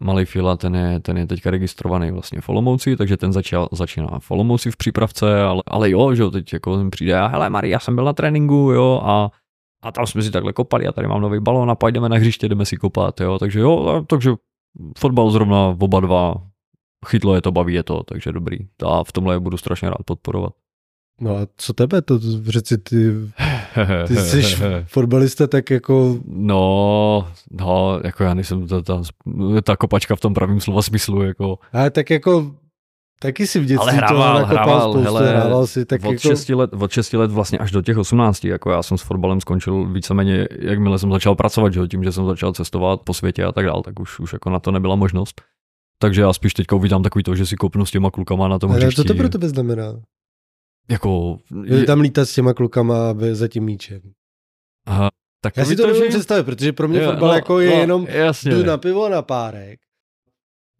Malý 0.00 0.24
Fila, 0.24 0.56
ten 0.56 0.76
je, 0.76 1.00
ten 1.00 1.18
je 1.18 1.26
teďka 1.26 1.50
registrovaný 1.50 2.10
vlastně 2.10 2.40
v 2.40 2.48
Olomouci, 2.48 2.96
takže 2.96 3.16
ten 3.16 3.32
začal, 3.32 3.68
začíná 3.72 4.18
v 4.18 4.30
Olomouci 4.30 4.70
v 4.70 4.76
přípravce, 4.76 5.42
ale, 5.42 5.62
ale 5.66 5.90
jo, 5.90 6.14
že 6.14 6.30
teď 6.30 6.52
jako 6.52 6.90
přijde 6.90 7.18
a 7.18 7.26
hele 7.26 7.50
Maria, 7.50 7.72
já 7.72 7.78
jsem 7.78 7.94
byl 7.94 8.04
na 8.04 8.12
tréninku, 8.12 8.54
jo, 8.54 9.00
a 9.04 9.30
a 9.82 9.92
tam 9.92 10.06
jsme 10.06 10.22
si 10.22 10.30
takhle 10.30 10.52
kopali 10.52 10.86
a 10.86 10.92
tady 10.92 11.08
mám 11.08 11.20
nový 11.20 11.40
balón 11.40 11.70
a 11.70 11.74
půjdeme 11.74 12.08
na 12.08 12.16
hřiště, 12.16 12.48
jdeme 12.48 12.64
si 12.64 12.76
kopat, 12.76 13.20
jo, 13.20 13.38
takže 13.38 13.60
jo, 13.60 14.04
takže 14.06 14.30
fotbal 14.98 15.30
zrovna 15.30 15.76
oba 15.80 16.00
dva, 16.00 16.34
chytlo 17.06 17.34
je 17.34 17.42
to, 17.42 17.52
baví 17.52 17.74
je 17.74 17.82
to, 17.82 18.02
takže 18.02 18.32
dobrý. 18.32 18.58
A 18.86 19.04
v 19.04 19.12
tomhle 19.12 19.34
je 19.34 19.40
budu 19.40 19.56
strašně 19.56 19.90
rád 19.90 20.02
podporovat. 20.04 20.52
No 21.20 21.36
a 21.36 21.46
co 21.56 21.72
tebe 21.72 22.02
to 22.02 22.18
řeci, 22.46 22.78
ty, 22.78 23.12
ty 24.06 24.16
jsi 24.16 24.42
fotbalista 24.86 25.46
tak 25.46 25.70
jako... 25.70 26.18
No, 26.26 27.28
no, 27.50 28.00
jako 28.04 28.24
já 28.24 28.34
nejsem 28.34 28.68
ta, 28.68 28.82
ta, 28.82 29.02
ta 29.64 29.76
kopačka 29.76 30.16
v 30.16 30.20
tom 30.20 30.34
pravém 30.34 30.60
slova 30.60 30.82
smyslu, 30.82 31.22
jako... 31.22 31.58
Ale 31.72 31.90
tak 31.90 32.10
jako 32.10 32.54
Taky 33.22 33.46
si 33.46 33.60
v 33.60 33.64
dětství 33.64 33.90
ale 33.90 33.92
hrával, 33.92 34.40
to 34.40 34.46
hrával, 34.46 34.80
spoustu, 34.80 35.00
hele, 35.02 35.28
hrával 35.28 35.66
si 35.66 35.84
tak 35.84 36.04
od, 36.04 36.12
jako... 36.12 36.20
6 36.20 36.48
let, 36.48 36.70
od 36.72 36.90
6 36.90 37.12
let 37.12 37.30
vlastně 37.30 37.58
až 37.58 37.70
do 37.70 37.82
těch 37.82 37.98
18, 37.98 38.44
jako 38.44 38.70
já 38.70 38.82
jsem 38.82 38.98
s 38.98 39.02
fotbalem 39.02 39.40
skončil 39.40 39.86
víceméně, 39.92 40.48
jakmile 40.58 40.98
jsem 40.98 41.10
začal 41.10 41.34
pracovat, 41.34 41.72
že? 41.72 41.80
tím, 41.88 42.04
že 42.04 42.12
jsem 42.12 42.26
začal 42.26 42.52
cestovat 42.52 43.00
po 43.00 43.14
světě 43.14 43.44
a 43.44 43.52
tak 43.52 43.66
dál, 43.66 43.82
tak 43.82 44.00
už, 44.00 44.20
už 44.20 44.32
jako 44.32 44.50
na 44.50 44.58
to 44.58 44.70
nebyla 44.70 44.96
možnost. 44.96 45.42
Takže 45.98 46.20
já 46.20 46.32
spíš 46.32 46.54
teďka 46.54 46.76
uvídám 46.76 47.02
takový 47.02 47.22
to, 47.22 47.34
že 47.34 47.46
si 47.46 47.56
kopnu 47.56 47.86
s 47.86 47.90
těma 47.90 48.10
klukama 48.10 48.48
na 48.48 48.58
tom 48.58 48.70
hřišti. 48.70 48.96
Co 48.96 49.04
to 49.04 49.14
pro 49.14 49.28
tebe 49.28 49.48
znamená? 49.48 50.00
Jako... 50.90 51.38
Je... 51.64 51.84
Tam 51.84 52.00
lítat 52.00 52.28
s 52.28 52.34
těma 52.34 52.54
klukama 52.54 53.14
za 53.32 53.48
tím 53.48 53.64
míčem. 53.64 54.00
Aha, 54.86 55.08
tak 55.42 55.56
já 55.56 55.64
si 55.64 55.76
to 55.76 55.86
nemůžu 55.86 56.02
že... 56.02 56.08
představit, 56.08 56.44
protože 56.44 56.72
pro 56.72 56.88
mě 56.88 56.98
je, 56.98 57.06
fotbal 57.06 57.28
no, 57.28 57.34
jako 57.34 57.60
je 57.60 57.70
no, 57.70 57.76
jenom 57.76 58.06
jasně. 58.08 58.54
jdu 58.54 58.64
na 58.64 58.78
pivo 58.78 59.08
na 59.08 59.22
párek. 59.22 59.80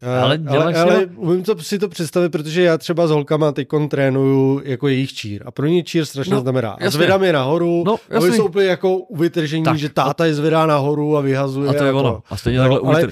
Ale, 0.01 0.39
ale, 0.47 0.75
ale 0.75 1.05
umím 1.05 1.43
to, 1.43 1.59
si 1.59 1.79
to 1.79 1.89
představit, 1.89 2.29
protože 2.29 2.61
já 2.61 2.77
třeba 2.77 3.07
s 3.07 3.11
holkama 3.11 3.51
teď 3.51 3.67
trénuju 3.89 4.61
jako 4.65 4.87
jejich 4.87 5.13
čír. 5.13 5.43
A 5.45 5.51
pro 5.51 5.67
ně 5.67 5.83
čír 5.83 6.05
strašně 6.05 6.33
no, 6.33 6.41
znamená. 6.41 6.71
A 6.71 6.89
zvedám 6.89 7.23
je 7.23 7.33
nahoru, 7.33 7.83
no, 7.85 7.95
a 7.95 8.19
oni 8.19 8.35
jsou 8.35 8.45
úplně 8.45 8.65
jako 8.65 8.97
uvytržení, 8.97 9.63
tak, 9.63 9.77
že 9.77 9.89
táta 9.89 10.25
je 10.25 10.33
zvedá 10.33 10.65
nahoru 10.65 11.17
a 11.17 11.21
vyhazuje. 11.21 11.69
A 11.69 11.73
to 11.73 11.83
je 11.83 11.93
ono. 11.93 12.23
A 12.29 12.37
stejně 12.37 12.59
no, 12.59 12.63
takhle 12.63 12.89
ale 12.89 13.07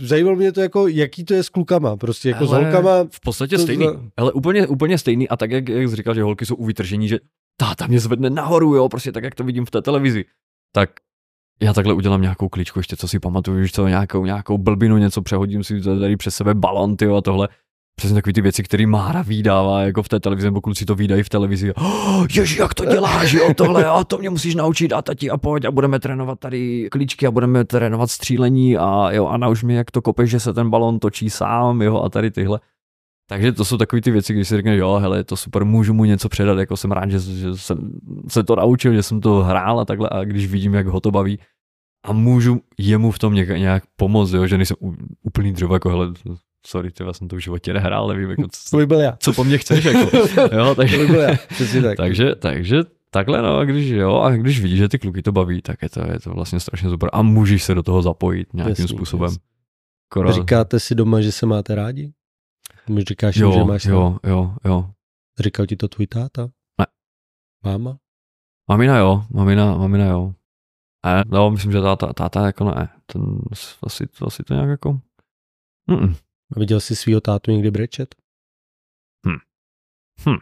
zajímalo 0.00 0.36
mě 0.36 0.52
to 0.52 0.60
jako, 0.60 0.88
jaký 0.88 1.24
to 1.24 1.34
je 1.34 1.42
s 1.42 1.48
klukama, 1.48 1.96
prostě 1.96 2.28
jako 2.28 2.38
ale 2.38 2.48
s 2.48 2.50
holkama. 2.50 3.06
V 3.10 3.20
podstatě 3.20 3.56
to 3.56 3.62
stejný, 3.62 3.86
ale 4.16 4.32
úplně, 4.32 4.66
úplně 4.66 4.98
stejný 4.98 5.28
a 5.28 5.36
tak, 5.36 5.50
jak, 5.50 5.68
jak 5.68 5.88
jsi 5.88 5.96
říkal, 5.96 6.14
že 6.14 6.22
holky 6.22 6.46
jsou 6.46 6.54
uvytržení, 6.54 7.08
že 7.08 7.18
táta 7.56 7.86
mě 7.86 8.00
zvedne 8.00 8.30
nahoru, 8.30 8.74
jo, 8.74 8.88
prostě 8.88 9.12
tak, 9.12 9.24
jak 9.24 9.34
to 9.34 9.44
vidím 9.44 9.64
v 9.64 9.70
té 9.70 9.82
televizi. 9.82 10.24
Tak 10.74 10.90
já 11.62 11.72
takhle 11.72 11.94
udělám 11.94 12.22
nějakou 12.22 12.48
kličku, 12.48 12.78
ještě 12.78 12.96
co 12.96 13.08
si 13.08 13.18
pamatuju, 13.18 13.64
že 13.64 13.72
to 13.72 13.88
nějakou, 13.88 14.24
nějakou 14.24 14.58
blbinu, 14.58 14.98
něco 14.98 15.22
přehodím 15.22 15.64
si 15.64 15.80
tady 15.80 16.16
přes 16.16 16.34
sebe 16.34 16.54
balon, 16.54 16.96
tyjo, 16.96 17.16
a 17.16 17.20
tohle. 17.20 17.48
Přesně 17.96 18.14
takové 18.14 18.32
ty 18.32 18.40
věci, 18.40 18.62
které 18.62 18.86
Mára 18.86 19.22
vydává 19.22 19.82
jako 19.82 20.02
v 20.02 20.08
té 20.08 20.20
televizi, 20.20 20.46
nebo 20.46 20.60
kluci 20.60 20.84
to 20.84 20.94
vydají 20.94 21.22
v 21.22 21.28
televizi. 21.28 21.74
Oh, 21.74 22.26
ježi, 22.34 22.60
jak 22.60 22.74
to 22.74 22.84
děláš, 22.84 23.32
jo, 23.32 23.54
tohle, 23.54 23.84
a 23.84 24.04
to 24.04 24.18
mě 24.18 24.30
musíš 24.30 24.54
naučit, 24.54 24.92
a 24.92 25.02
tati, 25.02 25.30
a 25.30 25.36
pojď, 25.36 25.64
a 25.64 25.70
budeme 25.70 26.00
trénovat 26.00 26.38
tady 26.38 26.88
klíčky, 26.90 27.26
a 27.26 27.30
budeme 27.30 27.64
trénovat 27.64 28.10
střílení, 28.10 28.76
a 28.76 29.10
jo, 29.10 29.26
a 29.26 29.36
nauč 29.36 29.62
mi, 29.62 29.74
jak 29.74 29.90
to 29.90 30.02
kopeš, 30.02 30.30
že 30.30 30.40
se 30.40 30.52
ten 30.52 30.70
balon 30.70 30.98
točí 30.98 31.30
sám, 31.30 31.82
jo, 31.82 32.02
a 32.02 32.08
tady 32.08 32.30
tyhle. 32.30 32.60
Takže 33.28 33.52
to 33.52 33.64
jsou 33.64 33.76
takové 33.76 34.02
ty 34.02 34.10
věci, 34.10 34.32
když 34.32 34.48
si 34.48 34.56
řekne, 34.56 34.76
jo, 34.76 34.98
hele, 35.02 35.24
to 35.24 35.36
super, 35.36 35.64
můžu 35.64 35.94
mu 35.94 36.04
něco 36.04 36.28
předat, 36.28 36.58
jako 36.58 36.76
jsem 36.76 36.92
rád, 36.92 37.10
že, 37.10 37.18
že 37.18 37.56
jsem 37.56 37.92
se 38.28 38.44
to 38.44 38.56
naučil, 38.56 38.92
že 38.92 39.02
jsem 39.02 39.20
to 39.20 39.42
hrál 39.42 39.80
a 39.80 39.84
takhle, 39.84 40.08
a 40.12 40.24
když 40.24 40.46
vidím, 40.46 40.74
jak 40.74 40.86
ho 40.86 41.00
to 41.00 41.10
baví, 41.10 41.38
můžu 42.10 42.60
jemu 42.78 43.10
v 43.10 43.18
tom 43.18 43.34
nějak, 43.34 43.48
nějak 43.48 43.82
pomoct, 43.96 44.32
jo, 44.32 44.46
že 44.46 44.56
nejsem 44.56 44.76
úplný 45.22 45.52
dřevo, 45.52 45.74
jako 45.74 45.88
hele, 45.88 46.12
sorry, 46.66 46.90
ty 46.90 47.04
jsem 47.12 47.28
to 47.28 47.36
v 47.36 47.38
životě 47.38 47.72
nehrál, 47.72 48.08
nevím, 48.08 48.30
jako, 48.30 48.42
co, 48.50 48.78
to 48.78 48.86
byl 48.86 49.00
já. 49.00 49.16
co 49.20 49.32
po 49.32 49.44
mně 49.44 49.58
chceš, 49.58 49.84
jako, 49.84 50.16
jo, 50.52 50.74
takže, 50.74 50.98
to 50.98 51.06
byl 51.06 51.20
já, 51.20 51.36
tak. 51.82 51.96
takže, 51.96 52.34
takže 52.34 52.82
takhle, 53.10 53.42
no, 53.42 53.56
a 53.56 53.64
když 53.64 53.88
jo, 53.90 54.16
a 54.16 54.30
když 54.30 54.60
vidíš, 54.60 54.78
že 54.78 54.88
ty 54.88 54.98
kluky 54.98 55.22
to 55.22 55.32
baví, 55.32 55.62
tak 55.62 55.82
je 55.82 55.88
to, 55.88 56.00
je 56.12 56.20
to 56.20 56.30
vlastně 56.30 56.60
strašně 56.60 56.90
super 56.90 57.10
a 57.12 57.22
můžeš 57.22 57.62
se 57.62 57.74
do 57.74 57.82
toho 57.82 58.02
zapojit 58.02 58.54
nějakým 58.54 58.82
jasný, 58.82 58.96
způsobem. 58.96 59.24
Jasný. 59.24 59.38
Kora... 60.08 60.32
Říkáte 60.32 60.80
si 60.80 60.94
doma, 60.94 61.20
že 61.20 61.32
se 61.32 61.46
máte 61.46 61.74
rádi? 61.74 62.12
My 62.88 63.04
říkáš, 63.04 63.36
jo, 63.36 63.52
že 63.52 63.64
máš 63.64 63.84
Jo, 63.84 64.18
jo, 64.24 64.54
jo. 64.64 64.90
Říkal 65.40 65.66
ti 65.66 65.76
to 65.76 65.88
tvůj 65.88 66.06
táta? 66.06 66.48
Ne. 66.78 66.86
Máma? 67.64 67.96
Mamina 68.68 68.98
jo, 68.98 69.24
mamina, 69.30 69.76
mamina 69.76 70.06
jo. 70.06 70.34
Ne, 71.06 71.24
no, 71.26 71.50
myslím, 71.50 71.72
že 71.72 71.80
táta, 71.80 72.12
táta 72.12 72.46
jako 72.46 72.64
ne. 72.64 72.88
Ten 73.06 73.38
asi, 73.52 74.04
asi 74.22 74.42
to 74.42 74.54
nějak 74.54 74.68
jako... 74.68 75.00
Mm-mm. 75.90 76.16
A 76.56 76.60
viděl 76.60 76.80
jsi 76.80 76.96
svého 76.96 77.20
tátu 77.20 77.50
někdy 77.50 77.70
brečet? 77.70 78.14
Hm. 79.26 79.38
Hm. 80.28 80.38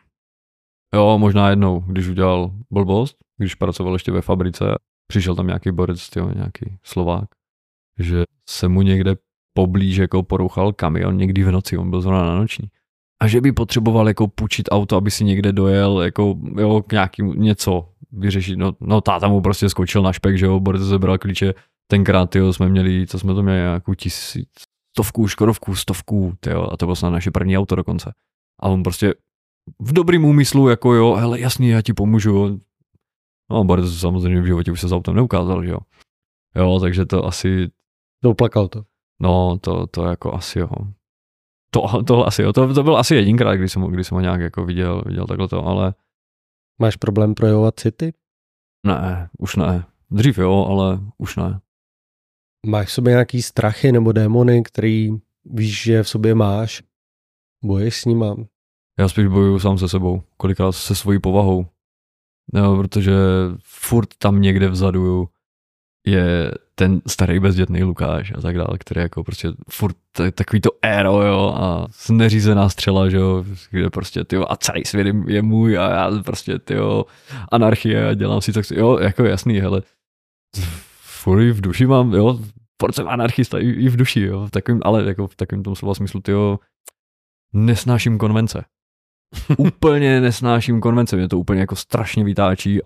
Jo, 0.94 1.18
možná 1.18 1.50
jednou, 1.50 1.80
když 1.80 2.08
udělal 2.08 2.52
blbost, 2.70 3.16
když 3.38 3.54
pracoval 3.54 3.94
ještě 3.94 4.12
ve 4.12 4.22
fabrice, 4.22 4.64
přišel 5.06 5.34
tam 5.34 5.46
nějaký 5.46 5.70
borec, 5.70 6.10
tyjo, 6.10 6.34
nějaký 6.34 6.78
Slovák, 6.82 7.28
že 7.98 8.24
se 8.48 8.68
mu 8.68 8.82
někde 8.82 9.16
poblíž 9.52 9.96
jako 9.96 10.22
porouchal 10.22 10.72
kamion 10.72 11.16
někdy 11.16 11.44
v 11.44 11.50
noci, 11.50 11.78
on 11.78 11.90
byl 11.90 12.00
zrovna 12.00 12.24
na 12.24 12.36
noční. 12.36 12.70
A 13.22 13.26
že 13.26 13.40
by 13.40 13.52
potřeboval 13.52 14.08
jako 14.08 14.28
půjčit 14.28 14.68
auto, 14.70 14.96
aby 14.96 15.10
si 15.10 15.24
někde 15.24 15.52
dojel 15.52 16.02
jako 16.02 16.38
jo, 16.56 16.82
k 16.82 16.92
nějakým 16.92 17.32
něco 17.42 17.89
vyřešit. 18.12 18.56
No, 18.56 18.72
no 18.80 19.00
táta 19.00 19.28
mu 19.28 19.40
prostě 19.40 19.68
skočil 19.68 20.02
na 20.02 20.12
špek, 20.12 20.38
že 20.38 20.46
jo, 20.46 20.60
Borec 20.60 20.82
zebral 20.82 21.18
klíče. 21.18 21.54
Tenkrát, 21.86 22.36
jo, 22.36 22.52
jsme 22.52 22.68
měli, 22.68 23.06
co 23.06 23.18
jsme 23.18 23.34
to 23.34 23.42
měli, 23.42 23.58
nějakou 23.58 23.94
tisíc, 23.94 24.46
stovku, 24.92 25.28
škodovku, 25.28 25.74
stovku, 25.74 26.34
tyjo, 26.40 26.68
a 26.72 26.76
to 26.76 26.86
bylo 26.86 26.96
snad 26.96 27.10
naše 27.10 27.30
první 27.30 27.58
auto 27.58 27.74
dokonce. 27.76 28.12
A 28.60 28.68
on 28.68 28.82
prostě 28.82 29.14
v 29.80 29.92
dobrým 29.92 30.24
úmyslu, 30.24 30.68
jako 30.68 30.94
jo, 30.94 31.14
hele, 31.14 31.40
jasný, 31.40 31.68
já 31.68 31.82
ti 31.82 31.92
pomůžu. 31.92 32.60
No, 33.50 33.64
Borec 33.64 33.98
samozřejmě 33.98 34.40
v 34.40 34.46
životě 34.46 34.72
už 34.72 34.80
se 34.80 34.88
s 34.88 34.92
autem 34.92 35.14
neukázal, 35.14 35.64
že 35.64 35.70
jo. 35.70 35.78
Jo, 36.56 36.78
takže 36.80 37.06
to 37.06 37.26
asi... 37.26 37.70
Doplakal 38.24 38.68
to. 38.68 38.84
No, 39.20 39.58
to, 39.58 39.86
to 39.86 40.04
jako 40.04 40.34
asi 40.34 40.58
jo. 40.58 40.68
To, 41.70 42.02
to 42.02 42.26
asi 42.26 42.42
jo, 42.42 42.52
to, 42.52 42.74
to 42.74 42.82
byl 42.82 42.96
asi 42.96 43.14
jedinkrát, 43.14 43.54
když 43.54 43.72
jsem, 43.72 43.82
když 43.82 44.06
jsem 44.06 44.14
ho 44.14 44.20
nějak 44.20 44.40
jako 44.40 44.64
viděl, 44.64 45.02
viděl 45.06 45.26
takhle 45.26 45.48
to, 45.48 45.66
ale... 45.66 45.94
Máš 46.80 46.96
problém 46.96 47.34
projevovat 47.34 47.80
city? 47.80 48.12
Ne, 48.86 49.28
už 49.38 49.56
ne. 49.56 49.84
Dřív 50.10 50.38
jo, 50.38 50.66
ale 50.68 51.00
už 51.18 51.36
ne. 51.36 51.60
Máš 52.66 52.88
v 52.88 52.92
sobě 52.92 53.10
nějaký 53.10 53.42
strachy 53.42 53.92
nebo 53.92 54.12
démony, 54.12 54.62
který 54.62 55.10
víš, 55.44 55.82
že 55.82 56.02
v 56.02 56.08
sobě 56.08 56.34
máš? 56.34 56.82
Boješ 57.64 58.00
s 58.00 58.04
nima? 58.04 58.36
Já 58.98 59.08
spíš 59.08 59.26
bojuju 59.26 59.58
sám 59.58 59.78
se 59.78 59.88
sebou, 59.88 60.22
kolikrát 60.36 60.72
se 60.72 60.94
svojí 60.94 61.20
povahou. 61.20 61.66
No, 62.52 62.76
protože 62.76 63.12
furt 63.62 64.08
tam 64.18 64.40
někde 64.40 64.68
vzadu 64.68 65.28
je 66.06 66.52
ten 66.74 67.00
starý 67.06 67.40
bezdětný 67.40 67.82
Lukáš 67.82 68.32
a 68.34 68.40
tak 68.40 68.56
dále, 68.56 68.78
který 68.78 69.00
jako 69.00 69.24
prostě 69.24 69.48
furt 69.70 69.96
takový 70.34 70.60
to 70.60 70.70
éro, 70.82 71.22
jo, 71.22 71.54
a 71.56 71.86
neřízená 72.10 72.68
střela, 72.68 73.08
že 73.08 73.16
jo, 73.16 73.44
kde 73.70 73.90
prostě, 73.90 74.24
ty 74.24 74.36
a 74.36 74.56
celý 74.56 74.84
svět 74.84 75.06
je 75.26 75.42
můj 75.42 75.78
a 75.78 75.90
já 75.90 76.22
prostě, 76.22 76.58
ty 76.58 76.74
anarchie 77.52 78.08
a 78.08 78.14
dělám 78.14 78.40
si 78.40 78.52
tak, 78.52 78.70
jo, 78.70 78.98
jako 78.98 79.24
jasný, 79.24 79.60
hele, 79.60 79.82
furt 81.00 81.42
v 81.52 81.60
duši 81.60 81.86
mám, 81.86 82.14
jo, 82.14 82.40
furt 82.82 82.94
jsem 82.94 83.08
anarchista 83.08 83.58
i, 83.58 83.66
i 83.66 83.88
v 83.88 83.96
duši, 83.96 84.20
jo, 84.20 84.46
v 84.46 84.50
takovým, 84.50 84.80
ale 84.84 85.04
jako 85.04 85.26
v 85.26 85.36
takovém 85.36 85.62
tom 85.62 85.76
slova 85.76 85.94
smyslu, 85.94 86.20
ty 86.20 86.32
nesnáším 87.52 88.18
konvence. 88.18 88.64
úplně 89.58 90.20
nesnáším 90.20 90.80
konvence, 90.80 91.16
mě 91.16 91.28
to 91.28 91.38
úplně 91.38 91.60
jako 91.60 91.76
strašně 91.76 92.24
vytáčí 92.24 92.80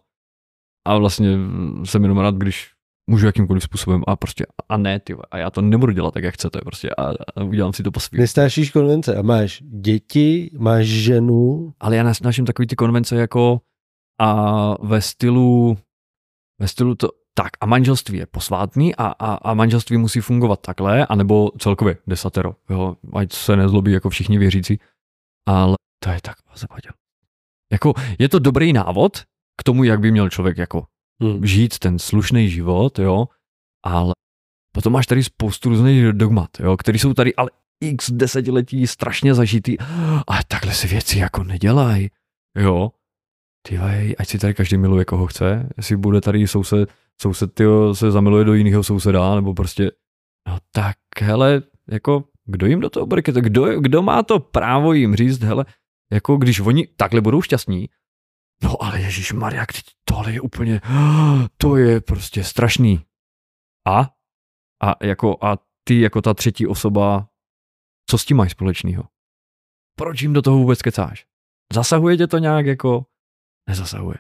a 0.87 0.99
vlastně 0.99 1.39
jsem 1.85 2.03
jenom 2.03 2.19
rád, 2.19 2.35
když 2.35 2.74
můžu 3.07 3.27
jakýmkoliv 3.27 3.63
způsobem 3.63 4.03
a 4.07 4.17
prostě 4.17 4.47
a 4.69 4.77
ne, 4.77 5.01
ty, 5.01 5.17
a 5.31 5.39
já 5.39 5.51
to 5.51 5.63
nebudu 5.63 5.93
dělat 5.93 6.15
tak, 6.15 6.25
jak 6.25 6.35
chcete 6.35 6.61
prostě 6.65 6.91
a, 6.91 7.11
a 7.37 7.43
udělám 7.45 7.73
si 7.73 7.83
to 7.83 7.91
po 7.91 8.01
svým. 8.01 8.21
Nesnášíš 8.21 8.71
konvence 8.71 9.17
a 9.17 9.23
máš 9.23 9.63
děti, 9.63 10.51
máš 10.59 10.87
ženu. 10.87 11.73
Ale 11.81 11.97
já 11.97 12.03
nesnáším 12.03 12.45
takový 12.45 12.67
ty 12.67 12.77
konvence 12.77 13.17
jako 13.17 13.61
a 14.21 14.87
ve 14.87 15.01
stylu, 15.01 15.79
ve 16.61 16.69
stylu 16.69 16.95
to, 16.95 17.09
tak 17.35 17.51
a 17.61 17.67
manželství 17.67 18.19
je 18.19 18.27
posvátný 18.27 18.95
a, 18.95 19.07
a, 19.07 19.35
a 19.35 19.55
manželství 19.55 19.97
musí 19.97 20.21
fungovat 20.21 20.61
takhle, 20.61 21.07
anebo 21.07 21.51
celkově 21.59 21.97
desatero, 22.07 22.57
jo, 22.71 22.97
ať 23.13 23.33
se 23.33 23.57
nezlobí 23.57 23.93
jako 23.93 24.11
všichni 24.11 24.39
věřící, 24.39 24.81
ale 25.49 25.77
to 26.05 26.11
je 26.11 26.21
tak 26.23 26.37
zapadil. 26.57 26.93
Jako 27.73 27.95
je 28.19 28.29
to 28.29 28.39
dobrý 28.39 28.73
návod 28.73 29.23
k 29.61 29.63
tomu, 29.65 29.85
jak 29.85 30.01
by 30.01 30.11
měl 30.11 30.31
člověk 30.31 30.59
jako 30.59 30.87
hmm. 31.23 31.47
žít 31.47 31.79
ten 31.79 31.99
slušný 31.99 32.51
život, 32.51 32.99
jo, 32.99 33.29
ale 33.85 34.13
potom 34.75 34.93
máš 34.93 35.07
tady 35.07 35.25
spoustu 35.25 35.69
různých 35.69 36.13
dogmat, 36.13 36.51
jo, 36.61 36.77
který 36.77 36.99
jsou 36.99 37.15
tady 37.15 37.35
ale 37.35 37.51
x 37.81 38.11
desetiletí 38.11 38.87
strašně 38.87 39.35
zažitý 39.35 39.79
a 40.29 40.45
takhle 40.49 40.73
si 40.75 40.87
věci 40.87 41.19
jako 41.19 41.45
nedělaj, 41.45 42.09
jo. 42.59 42.91
Ty 43.69 43.79
ať 44.19 44.29
si 44.29 44.39
tady 44.39 44.55
každý 44.55 44.77
miluje, 44.77 45.05
koho 45.05 45.27
chce, 45.27 45.69
jestli 45.77 45.97
bude 45.97 46.21
tady 46.21 46.49
soused, 46.49 46.89
soused 47.23 47.55
tyjo, 47.55 47.95
se 47.95 48.11
zamiluje 48.11 48.45
do 48.45 48.55
jiného 48.55 48.83
souseda, 48.83 49.35
nebo 49.35 49.55
prostě, 49.55 49.91
no 50.49 50.59
tak 50.73 50.97
hele, 51.21 51.63
jako, 51.91 52.25
kdo 52.45 52.67
jim 52.67 52.81
do 52.81 52.91
toho 52.91 53.07
bude, 53.07 53.23
kdo, 53.23 53.81
kdo 53.81 54.03
má 54.03 54.23
to 54.23 54.41
právo 54.41 54.93
jim 54.93 55.17
říct, 55.17 55.43
hele, 55.43 55.65
jako 56.13 56.37
když 56.37 56.61
oni 56.61 56.87
takhle 56.97 57.21
budou 57.21 57.43
šťastní, 57.43 57.89
No 58.65 58.83
ale 58.83 59.01
Ježíš 59.01 59.33
Maria, 59.33 59.67
tohle 60.05 60.33
je 60.33 60.41
úplně, 60.41 60.81
to 61.57 61.77
je 61.77 62.01
prostě 62.01 62.45
strašný. 62.45 63.07
A? 63.87 64.11
A, 64.83 65.05
jako, 65.07 65.45
a 65.45 65.59
ty 65.89 66.01
jako 66.01 66.23
ta 66.23 66.35
třetí 66.35 66.67
osoba, 66.67 67.29
co 68.11 68.19
s 68.19 68.25
tím 68.25 68.37
máš 68.37 68.51
společného? 68.53 69.05
Proč 69.99 70.23
jim 70.23 70.33
do 70.33 70.43
toho 70.43 70.59
vůbec 70.59 70.83
kecáš? 70.83 71.27
Zasahuje 71.73 72.17
tě 72.17 72.27
to 72.27 72.39
nějak 72.39 72.67
jako? 72.67 73.07
Nezasahuje. 73.69 74.17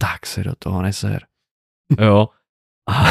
Tak 0.00 0.26
se 0.26 0.44
do 0.44 0.52
toho 0.58 0.82
neser. 0.82 1.26
Jo. 2.00 2.28
A, 2.88 3.04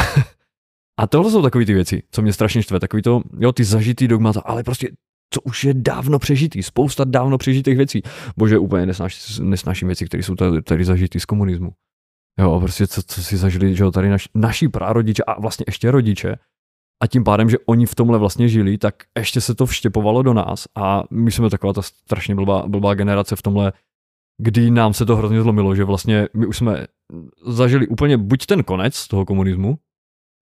a 1.00 1.06
tohle 1.06 1.30
jsou 1.30 1.42
takové 1.42 1.66
ty 1.66 1.74
věci, 1.74 2.02
co 2.10 2.22
mě 2.22 2.32
strašně 2.32 2.62
štve. 2.62 2.80
Takový 2.80 3.02
to, 3.02 3.22
jo, 3.38 3.52
ty 3.52 3.64
zažitý 3.64 4.08
dogmata, 4.08 4.40
ale 4.40 4.62
prostě 4.62 4.90
co 5.34 5.40
už 5.40 5.64
je 5.64 5.74
dávno 5.74 6.18
přežitý, 6.18 6.62
spousta 6.62 7.04
dávno 7.04 7.38
přežitých 7.38 7.76
věcí. 7.76 8.02
Bože, 8.36 8.58
úplně 8.58 8.86
nesnáš, 8.86 9.38
nesnáším 9.38 9.88
věci, 9.88 10.06
které 10.06 10.22
jsou 10.22 10.34
tady, 10.34 10.62
tady 10.62 10.84
zažitý 10.84 11.20
z 11.20 11.24
komunismu. 11.24 11.70
Jo, 12.38 12.60
prostě 12.60 12.86
co, 12.86 13.02
co 13.02 13.22
si 13.22 13.36
zažili, 13.36 13.74
že 13.74 13.84
jo, 13.84 13.90
tady 13.90 14.08
naš, 14.08 14.28
naši 14.34 14.68
prarodiče 14.68 15.22
a 15.22 15.40
vlastně 15.40 15.64
ještě 15.68 15.90
rodiče, 15.90 16.36
a 17.02 17.06
tím 17.06 17.24
pádem, 17.24 17.50
že 17.50 17.56
oni 17.66 17.86
v 17.86 17.94
tomhle 17.94 18.18
vlastně 18.18 18.48
žili, 18.48 18.78
tak 18.78 18.94
ještě 19.18 19.40
se 19.40 19.54
to 19.54 19.66
vštěpovalo 19.66 20.22
do 20.22 20.34
nás 20.34 20.68
a 20.74 21.02
my 21.10 21.30
jsme 21.32 21.50
taková 21.50 21.72
ta 21.72 21.82
strašně 21.82 22.34
blbá, 22.34 22.68
blbá 22.68 22.94
generace 22.94 23.36
v 23.36 23.42
tomhle, 23.42 23.72
kdy 24.42 24.70
nám 24.70 24.94
se 24.94 25.06
to 25.06 25.16
hrozně 25.16 25.42
zlomilo, 25.42 25.74
že 25.74 25.84
vlastně 25.84 26.28
my 26.34 26.46
už 26.46 26.56
jsme 26.56 26.86
zažili 27.46 27.88
úplně 27.88 28.18
buď 28.18 28.46
ten 28.46 28.62
konec 28.62 29.08
toho 29.08 29.24
komunismu, 29.24 29.78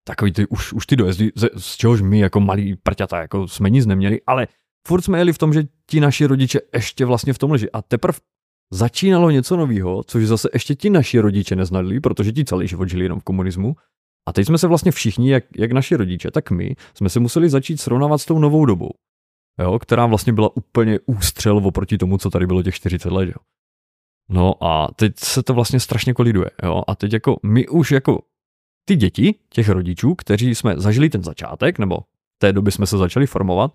takový 0.07 0.33
ty, 0.33 0.47
už, 0.47 0.73
už 0.73 0.87
ty 0.87 0.97
dojezdy, 0.97 1.33
z, 1.35 1.49
z 1.57 1.77
čehož 1.77 2.03
my 2.03 2.19
jako 2.19 2.41
malí 2.41 2.77
prťata 2.77 3.21
jako 3.21 3.49
jsme 3.49 3.71
nic 3.71 3.87
neměli, 3.87 4.21
ale 4.27 4.47
furt 4.89 5.03
jsme 5.03 5.19
jeli 5.19 5.33
v 5.33 5.39
tom, 5.39 5.53
že 5.53 5.63
ti 5.87 6.01
naši 6.01 6.27
rodiče 6.27 6.61
ještě 6.75 7.05
vlastně 7.05 7.33
v 7.33 7.39
tom 7.39 7.51
leží. 7.51 7.71
A 7.71 7.83
teprve 7.83 8.19
začínalo 8.73 9.31
něco 9.31 9.57
nového, 9.57 10.03
což 10.07 10.27
zase 10.27 10.49
ještě 10.53 10.75
ti 10.75 10.91
naši 10.91 11.19
rodiče 11.21 11.57
neznali, 11.57 12.01
protože 12.01 12.33
ti 12.33 12.45
celý 12.45 12.69
život 12.69 12.89
žili 12.89 13.05
jenom 13.05 13.21
v 13.21 13.25
komunismu. 13.25 13.77
A 14.29 14.33
teď 14.33 14.47
jsme 14.47 14.59
se 14.59 14.67
vlastně 14.67 14.93
všichni, 14.93 15.31
jak, 15.31 15.45
jak 15.57 15.73
naši 15.73 15.97
rodiče, 15.97 16.31
tak 16.31 16.51
my, 16.51 16.77
jsme 16.95 17.09
se 17.09 17.21
museli 17.21 17.49
začít 17.49 17.81
srovnávat 17.81 18.19
s 18.19 18.25
tou 18.25 18.39
novou 18.39 18.65
dobou, 18.65 18.91
jo, 19.61 19.79
která 19.79 20.07
vlastně 20.07 20.33
byla 20.33 20.57
úplně 20.57 20.99
ústřel 21.07 21.57
oproti 21.57 21.99
tomu, 21.99 22.19
co 22.19 22.31
tady 22.31 22.47
bylo 22.47 22.63
těch 22.63 22.75
40 22.75 23.11
let. 23.11 23.27
Jo. 23.27 23.35
No 24.29 24.65
a 24.65 24.89
teď 24.97 25.13
se 25.19 25.43
to 25.43 25.55
vlastně 25.55 25.81
strašně 25.81 26.15
koliduje. 26.15 26.51
Jo? 26.63 26.83
A 26.87 26.95
teď 26.95 27.13
jako 27.13 27.37
my 27.43 27.69
už 27.69 27.91
jako 27.91 28.23
ty 28.85 28.97
děti 28.97 29.35
těch 29.49 29.69
rodičů, 29.69 30.15
kteří 30.15 30.55
jsme 30.55 30.75
zažili 30.77 31.11
ten 31.11 31.23
začátek, 31.23 31.79
nebo 31.79 31.99
té 32.39 32.53
doby 32.53 32.73
jsme 32.73 32.87
se 32.87 32.99
začali 32.99 33.27
formovat, 33.27 33.73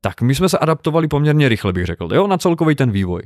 tak 0.00 0.22
my 0.22 0.34
jsme 0.34 0.48
se 0.48 0.58
adaptovali 0.58 1.08
poměrně 1.08 1.48
rychle, 1.48 1.72
bych 1.72 1.86
řekl, 1.86 2.08
jo, 2.14 2.26
na 2.26 2.38
celkový 2.38 2.74
ten 2.74 2.90
vývoj. 2.90 3.22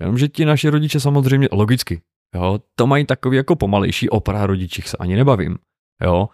Jenomže 0.00 0.28
ti 0.28 0.44
naši 0.44 0.68
rodiče 0.68 1.00
samozřejmě, 1.00 1.48
logicky, 1.52 2.02
jo, 2.34 2.58
to 2.74 2.86
mají 2.86 3.06
takový 3.06 3.36
jako 3.36 3.56
pomalejší 3.56 4.10
opera 4.10 4.46
rodičích 4.46 4.88
se 4.88 4.96
ani 4.96 5.16
nebavím, 5.16 5.58
jo. 6.02 6.28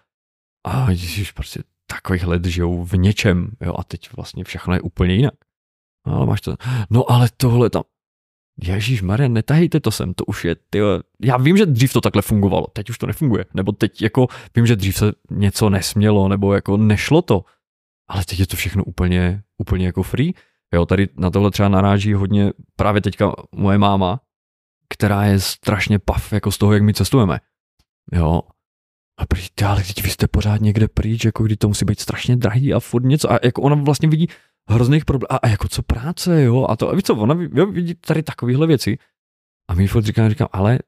A 0.67 0.91
ježiš, 0.91 1.31
prostě 1.31 1.63
takových 1.87 2.27
let 2.27 2.45
žijou 2.45 2.83
v 2.83 2.93
něčem, 2.93 3.51
jo, 3.61 3.73
a 3.77 3.83
teď 3.83 4.09
vlastně 4.15 4.43
všechno 4.43 4.73
je 4.73 4.81
úplně 4.81 5.13
jinak. 5.13 5.33
No, 6.07 6.15
ale 6.15 6.25
máš 6.25 6.41
to, 6.41 6.55
no 6.89 7.11
ale 7.11 7.29
tohle 7.37 7.69
tam, 7.69 7.83
Ježíš 8.63 9.01
Maria, 9.01 9.29
netahejte 9.29 9.79
to 9.79 9.91
sem, 9.91 10.13
to 10.13 10.25
už 10.25 10.45
je, 10.45 10.55
ty. 10.69 10.79
já 11.21 11.37
vím, 11.37 11.57
že 11.57 11.65
dřív 11.65 11.93
to 11.93 12.01
takhle 12.01 12.21
fungovalo, 12.21 12.67
teď 12.67 12.89
už 12.89 12.97
to 12.97 13.07
nefunguje, 13.07 13.45
nebo 13.53 13.71
teď 13.71 14.01
jako 14.01 14.27
vím, 14.55 14.65
že 14.65 14.75
dřív 14.75 14.97
se 14.97 15.13
něco 15.31 15.69
nesmělo, 15.69 16.27
nebo 16.27 16.53
jako 16.53 16.77
nešlo 16.77 17.21
to, 17.21 17.45
ale 18.09 18.25
teď 18.25 18.39
je 18.39 18.47
to 18.47 18.55
všechno 18.55 18.83
úplně, 18.83 19.43
úplně 19.59 19.85
jako 19.85 20.03
free. 20.03 20.33
Jo, 20.73 20.85
tady 20.85 21.09
na 21.17 21.29
tohle 21.29 21.51
třeba 21.51 21.69
naráží 21.69 22.13
hodně 22.13 22.51
právě 22.75 23.01
teďka 23.01 23.33
moje 23.55 23.77
máma, 23.77 24.19
která 24.89 25.23
je 25.25 25.39
strašně 25.39 25.99
pav 25.99 26.33
jako 26.33 26.51
z 26.51 26.57
toho, 26.57 26.73
jak 26.73 26.83
my 26.83 26.93
cestujeme. 26.93 27.39
Jo, 28.13 28.41
a 29.19 29.25
prý, 29.25 29.41
ale 29.65 29.83
teď 29.83 30.03
vy 30.03 30.09
jste 30.09 30.27
pořád 30.27 30.61
někde 30.61 30.87
pryč, 30.87 31.25
jako 31.25 31.43
kdy 31.43 31.57
to 31.57 31.67
musí 31.67 31.85
být 31.85 31.99
strašně 31.99 32.35
drahý 32.35 32.73
a 32.73 32.79
furt 32.79 33.03
něco. 33.03 33.31
A 33.31 33.39
jako 33.43 33.61
ona 33.61 33.75
vlastně 33.75 34.09
vidí 34.09 34.27
hrozných 34.69 35.05
problémů. 35.05 35.33
A, 35.33 35.37
a, 35.37 35.47
jako 35.47 35.67
co 35.67 35.83
práce, 35.83 36.43
jo? 36.43 36.65
A 36.69 36.75
to, 36.75 36.89
a 36.89 36.95
víš 36.95 37.03
co, 37.03 37.15
ona 37.15 37.35
jo, 37.53 37.65
vidí 37.65 37.95
tady 37.95 38.23
takovéhle 38.23 38.67
věci. 38.67 38.97
A 39.69 39.73
my 39.73 39.87
furt 39.87 40.03
říkám, 40.03 40.29
říkám, 40.29 40.47
ale 40.51 40.79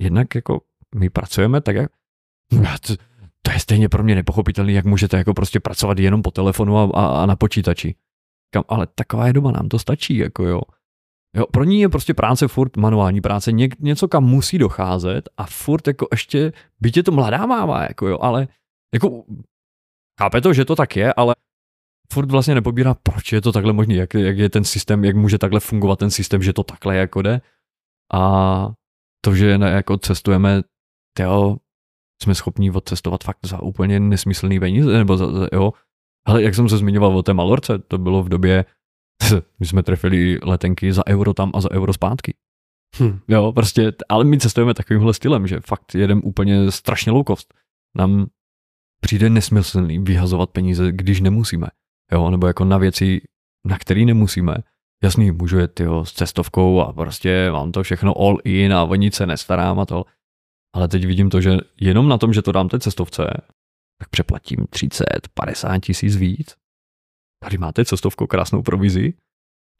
jednak 0.00 0.34
jako 0.34 0.60
my 0.94 1.10
pracujeme 1.10 1.60
tak, 1.60 1.76
jak, 1.76 1.90
to, 3.46 3.52
je 3.52 3.60
stejně 3.60 3.88
pro 3.88 4.02
mě 4.02 4.14
nepochopitelné, 4.14 4.72
jak 4.72 4.84
můžete 4.84 5.16
jako 5.16 5.34
prostě 5.34 5.60
pracovat 5.60 5.98
jenom 5.98 6.22
po 6.22 6.30
telefonu 6.30 6.78
a, 6.78 6.90
a, 6.94 7.22
a 7.22 7.26
na 7.26 7.36
počítači. 7.36 7.94
Kam, 8.54 8.64
ale 8.68 8.86
taková 8.94 9.26
je 9.26 9.32
doba, 9.32 9.50
nám 9.50 9.68
to 9.68 9.78
stačí, 9.78 10.16
jako 10.16 10.44
jo. 10.44 10.60
Jo, 11.36 11.46
pro 11.52 11.64
ní 11.64 11.80
je 11.80 11.88
prostě 11.88 12.14
práce 12.14 12.48
furt 12.48 12.76
manuální 12.76 13.20
práce, 13.20 13.52
ně, 13.52 13.68
něco 13.78 14.08
kam 14.08 14.24
musí 14.24 14.58
docházet 14.58 15.28
a 15.36 15.46
furt 15.46 15.86
jako 15.86 16.06
ještě, 16.12 16.52
byť 16.80 16.96
je 16.96 17.02
to 17.02 17.12
mladá 17.12 17.46
máma, 17.46 17.82
jako 17.82 18.08
jo, 18.08 18.18
ale 18.20 18.48
jako 18.94 19.24
chápe 20.20 20.40
to, 20.40 20.52
že 20.52 20.64
to 20.64 20.76
tak 20.76 20.96
je, 20.96 21.14
ale 21.14 21.34
furt 22.12 22.30
vlastně 22.30 22.54
nepobírá, 22.54 22.94
proč 22.94 23.32
je 23.32 23.40
to 23.40 23.52
takhle 23.52 23.72
možné, 23.72 23.94
jak, 23.94 24.14
jak 24.14 24.38
je 24.38 24.50
ten 24.50 24.64
systém, 24.64 25.04
jak 25.04 25.16
může 25.16 25.38
takhle 25.38 25.60
fungovat 25.60 25.98
ten 25.98 26.10
systém, 26.10 26.42
že 26.42 26.52
to 26.52 26.62
takhle 26.62 26.96
jako 26.96 27.22
jde. 27.22 27.40
A 28.12 28.72
to, 29.24 29.34
že 29.34 29.58
ne, 29.58 29.70
jako 29.70 29.98
cestujeme, 29.98 30.62
tyjo, 31.16 31.56
jsme 32.22 32.34
schopni 32.34 32.70
odcestovat 32.70 33.24
fakt 33.24 33.38
za 33.46 33.62
úplně 33.62 34.00
nesmyslný 34.00 34.60
peníze, 34.60 34.98
nebo 34.98 35.16
za, 35.16 35.32
za, 35.32 35.48
jo. 35.52 35.72
Ale 36.26 36.42
jak 36.42 36.54
jsem 36.54 36.68
se 36.68 36.78
zmiňoval 36.78 37.18
o 37.18 37.22
té 37.22 37.34
Malorce, 37.34 37.78
to 37.78 37.98
bylo 37.98 38.22
v 38.22 38.28
době, 38.28 38.64
my 39.60 39.66
jsme 39.66 39.82
trefili 39.82 40.38
letenky 40.42 40.92
za 40.92 41.06
euro 41.06 41.34
tam 41.34 41.50
a 41.54 41.60
za 41.60 41.70
euro 41.70 41.92
zpátky. 41.92 42.34
Hm. 43.00 43.18
Jo, 43.28 43.52
prostě, 43.52 43.92
ale 44.08 44.24
my 44.24 44.38
cestujeme 44.38 44.74
takovýmhle 44.74 45.14
stylem, 45.14 45.46
že 45.46 45.60
fakt 45.60 45.94
jedem 45.94 46.20
úplně 46.24 46.70
strašně 46.70 47.12
low 47.12 47.24
cost. 47.26 47.54
Nám 47.96 48.26
přijde 49.00 49.30
nesmyslný 49.30 49.98
vyhazovat 49.98 50.50
peníze, 50.50 50.92
když 50.92 51.20
nemusíme. 51.20 51.66
Jo, 52.12 52.30
nebo 52.30 52.46
jako 52.46 52.64
na 52.64 52.78
věci, 52.78 53.20
na 53.66 53.78
které 53.78 54.04
nemusíme. 54.04 54.54
Jasný, 55.02 55.30
můžu 55.30 55.58
jet 55.58 55.74
tyjo, 55.74 56.04
s 56.04 56.12
cestovkou 56.12 56.80
a 56.80 56.92
prostě 56.92 57.50
mám 57.52 57.72
to 57.72 57.82
všechno 57.82 58.18
all 58.18 58.38
in 58.44 58.72
a 58.72 58.84
o 58.84 58.94
nic 58.94 59.14
se 59.14 59.26
nestarám 59.26 59.80
a 59.80 59.86
to. 59.86 60.04
Ale 60.76 60.88
teď 60.88 61.06
vidím 61.06 61.30
to, 61.30 61.40
že 61.40 61.56
jenom 61.80 62.08
na 62.08 62.18
tom, 62.18 62.32
že 62.32 62.42
to 62.42 62.52
dám 62.52 62.68
té 62.68 62.80
cestovce, 62.80 63.22
tak 63.98 64.08
přeplatím 64.08 64.66
30, 64.70 65.04
50 65.34 65.78
tisíc 65.78 66.16
víc. 66.16 66.56
Tady 67.42 67.58
máte 67.58 67.84
cestovku, 67.84 68.26
krásnou 68.26 68.62
provizi. 68.62 69.14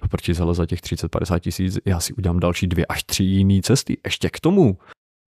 No 0.03 0.09
proč 0.09 0.29
ale 0.41 0.55
za 0.55 0.67
těch 0.67 0.81
30-50 0.81 1.41
tisíc 1.41 1.79
já 1.87 2.01
si 2.01 2.13
udělám 2.13 2.41
další 2.41 2.67
dvě 2.67 2.87
až 2.87 3.05
tři 3.05 3.25
jiné 3.25 3.63
cesty. 3.63 4.01
Ještě 4.05 4.31
k 4.31 4.41
tomu. 4.41 4.79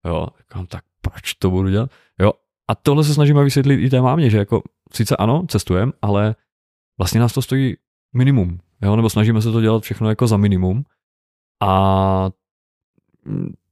Jo, 0.06 0.28
tak 0.68 0.84
proč 1.02 1.34
to 1.34 1.50
budu 1.50 1.70
dělat? 1.70 1.92
Jo, 2.20 2.34
a 2.70 2.76
tohle 2.76 3.04
se 3.04 3.14
snažíme 3.14 3.44
vysvětlit 3.44 3.86
i 3.86 3.90
té 3.90 4.02
mámě, 4.02 4.30
že 4.30 4.38
jako 4.38 4.64
sice 4.94 5.18
ano, 5.18 5.46
cestujem, 5.48 5.94
ale 6.02 6.36
vlastně 7.00 7.20
nás 7.20 7.34
to 7.34 7.42
stojí 7.42 7.76
minimum, 8.16 8.60
jo? 8.82 8.96
nebo 8.96 9.10
snažíme 9.10 9.42
se 9.42 9.52
to 9.52 9.62
dělat 9.62 9.84
všechno 9.84 10.10
jako 10.10 10.28
za 10.28 10.38
minimum. 10.38 10.84
A 11.64 12.30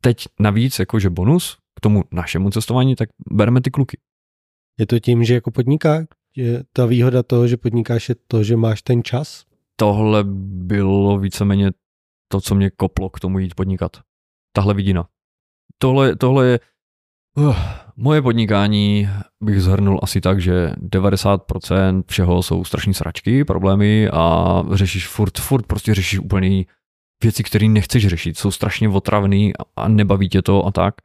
teď 0.02 0.28
navíc, 0.40 0.80
jakože 0.80 1.10
bonus 1.10 1.65
tomu 1.86 2.04
našemu 2.12 2.50
cestování, 2.50 2.96
tak 2.96 3.10
bereme 3.30 3.62
ty 3.62 3.72
kluky. 3.72 3.98
Je 4.80 4.88
to 4.88 5.00
tím, 5.00 5.24
že 5.24 5.34
jako 5.34 5.52
podniká? 5.52 6.06
Je 6.36 6.64
ta 6.74 6.86
výhoda 6.86 7.24
toho, 7.24 7.48
že 7.48 7.58
podnikáš, 7.58 8.10
je 8.10 8.16
to, 8.28 8.44
že 8.44 8.58
máš 8.58 8.82
ten 8.82 9.04
čas? 9.04 9.46
Tohle 9.76 10.24
bylo 10.68 11.20
víceméně 11.20 11.72
to, 12.32 12.42
co 12.42 12.56
mě 12.56 12.70
koplo 12.70 13.10
k 13.10 13.20
tomu 13.20 13.40
jít 13.40 13.56
podnikat. 13.56 13.92
Tahle 14.56 14.74
vidina. 14.74 15.08
Tohle, 15.78 16.16
tohle 16.16 16.48
je 16.48 16.60
Uh, 17.38 17.56
moje 17.96 18.22
podnikání 18.22 19.10
bych 19.44 19.62
zhrnul 19.62 20.00
asi 20.04 20.22
tak, 20.22 20.42
že 20.42 20.72
90% 20.80 22.04
všeho 22.08 22.44
jsou 22.44 22.64
strašní 22.64 22.94
sračky, 22.94 23.44
problémy 23.44 24.10
a 24.10 24.64
řešíš 24.72 25.08
furt, 25.08 25.40
furt 25.40 25.68
prostě 25.68 25.96
řešíš 25.96 26.20
úplně 26.20 26.66
věci, 27.24 27.44
které 27.44 27.68
nechceš 27.68 28.08
řešit, 28.08 28.38
jsou 28.38 28.52
strašně 28.52 28.90
otravný 28.90 29.54
a 29.76 29.88
nebaví 29.88 30.30
tě 30.30 30.42
to 30.42 30.66
a 30.66 30.72
tak. 30.72 30.96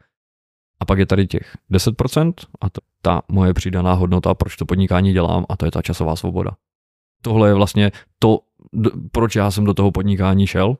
A 0.81 0.85
pak 0.85 0.99
je 0.99 1.07
tady 1.07 1.27
těch 1.27 1.57
10% 1.73 2.33
a 2.61 2.71
to, 2.71 2.81
ta 3.03 3.23
moje 3.29 3.55
přidaná 3.55 3.93
hodnota, 3.93 4.35
proč 4.35 4.57
to 4.57 4.67
podnikání 4.67 5.13
dělám 5.13 5.47
a 5.49 5.57
to 5.57 5.65
je 5.65 5.71
ta 5.71 5.83
časová 5.83 6.17
svoboda. 6.17 6.51
Tohle 7.23 7.49
je 7.49 7.55
vlastně 7.55 7.93
to, 8.19 8.41
proč 9.13 9.37
já 9.37 9.51
jsem 9.51 9.65
do 9.65 9.75
toho 9.75 9.91
podnikání 9.91 10.47
šel. 10.47 10.77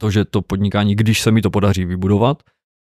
To, 0.00 0.10
že 0.10 0.24
to 0.24 0.42
podnikání, 0.42 0.94
když 0.94 1.20
se 1.20 1.30
mi 1.30 1.42
to 1.42 1.50
podaří 1.50 1.84
vybudovat, 1.84 2.42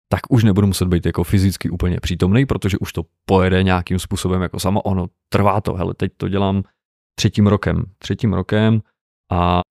tak 0.10 0.20
už 0.30 0.44
nebudu 0.44 0.68
muset 0.68 0.88
být 0.88 1.06
jako 1.06 1.24
fyzicky 1.24 1.70
úplně 1.70 2.00
přítomný, 2.00 2.46
protože 2.46 2.78
už 2.78 2.94
to 2.94 3.04
pojede 3.26 3.64
nějakým 3.64 4.00
způsobem 4.00 4.42
jako 4.42 4.60
samo. 4.60 4.82
Ono 4.82 5.08
trvá 5.30 5.62
to, 5.62 5.74
hele, 5.74 5.94
teď 5.94 6.12
to 6.18 6.30
dělám 6.30 6.64
třetím 7.16 7.48
rokem, 7.48 7.86
třetím 7.98 8.34
rokem 8.34 8.82
a 9.32 9.62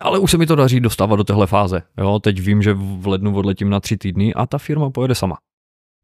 ale 0.00 0.18
už 0.18 0.30
se 0.30 0.38
mi 0.38 0.46
to 0.46 0.56
daří 0.56 0.80
dostávat 0.80 1.16
do 1.16 1.24
téhle 1.24 1.46
fáze. 1.46 1.82
Jo, 1.98 2.18
teď 2.18 2.40
vím, 2.40 2.62
že 2.62 2.74
v 2.74 3.06
lednu 3.06 3.36
odletím 3.36 3.70
na 3.70 3.80
tři 3.80 3.96
týdny 3.96 4.34
a 4.34 4.46
ta 4.46 4.58
firma 4.58 4.90
pojede 4.90 5.14
sama. 5.14 5.36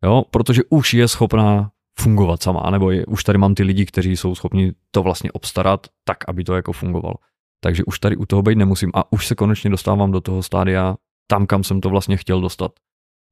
Jo, 0.04 0.24
protože 0.30 0.62
už 0.68 0.94
je 0.94 1.08
schopná 1.08 1.70
fungovat 2.00 2.42
sama, 2.42 2.70
nebo 2.70 2.90
je, 2.90 3.06
už 3.06 3.24
tady 3.24 3.38
mám 3.38 3.54
ty 3.54 3.62
lidi, 3.62 3.86
kteří 3.86 4.16
jsou 4.16 4.34
schopni 4.34 4.72
to 4.90 5.02
vlastně 5.02 5.32
obstarat 5.32 5.86
tak, 6.04 6.16
aby 6.28 6.44
to 6.44 6.54
jako 6.54 6.72
fungovalo. 6.72 7.14
Takže 7.62 7.84
už 7.84 7.98
tady 7.98 8.16
u 8.16 8.26
toho 8.26 8.42
být 8.42 8.58
nemusím 8.58 8.90
a 8.94 9.12
už 9.12 9.26
se 9.26 9.34
konečně 9.34 9.70
dostávám 9.70 10.12
do 10.12 10.20
toho 10.20 10.42
stádia 10.42 10.96
tam, 11.30 11.46
kam 11.46 11.64
jsem 11.64 11.80
to 11.80 11.88
vlastně 11.88 12.16
chtěl 12.16 12.40
dostat. 12.40 12.72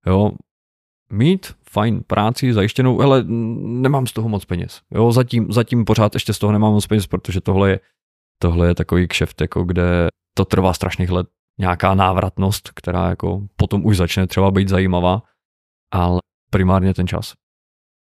Jo, 0.07 0.31
mít 1.13 1.55
fajn 1.71 2.03
práci 2.07 2.53
zajištěnou, 2.53 3.01
ale 3.01 3.25
nemám 3.25 4.07
z 4.07 4.13
toho 4.13 4.29
moc 4.29 4.45
peněz. 4.45 4.81
Jo, 4.91 5.13
zatím, 5.13 5.53
zatím 5.53 5.85
pořád 5.85 6.15
ještě 6.15 6.33
z 6.33 6.39
toho 6.39 6.53
nemám 6.53 6.73
moc 6.73 6.87
peněz, 6.87 7.07
protože 7.07 7.41
tohle 7.41 7.71
je, 7.71 7.81
tohle 8.43 8.67
je 8.69 8.75
takový 8.75 9.09
kšeft, 9.09 9.41
jako 9.41 9.65
kde 9.65 10.09
to 10.37 10.45
trvá 10.45 10.73
strašných 10.73 11.11
let, 11.11 11.27
nějaká 11.61 11.95
návratnost, 11.95 12.71
která 12.75 13.09
jako 13.09 13.43
potom 13.57 13.87
už 13.87 13.97
začne 13.97 14.27
třeba 14.27 14.51
být 14.51 14.69
zajímavá, 14.69 15.23
ale 15.93 16.21
primárně 16.51 16.95
ten 16.95 17.07
čas. 17.07 17.35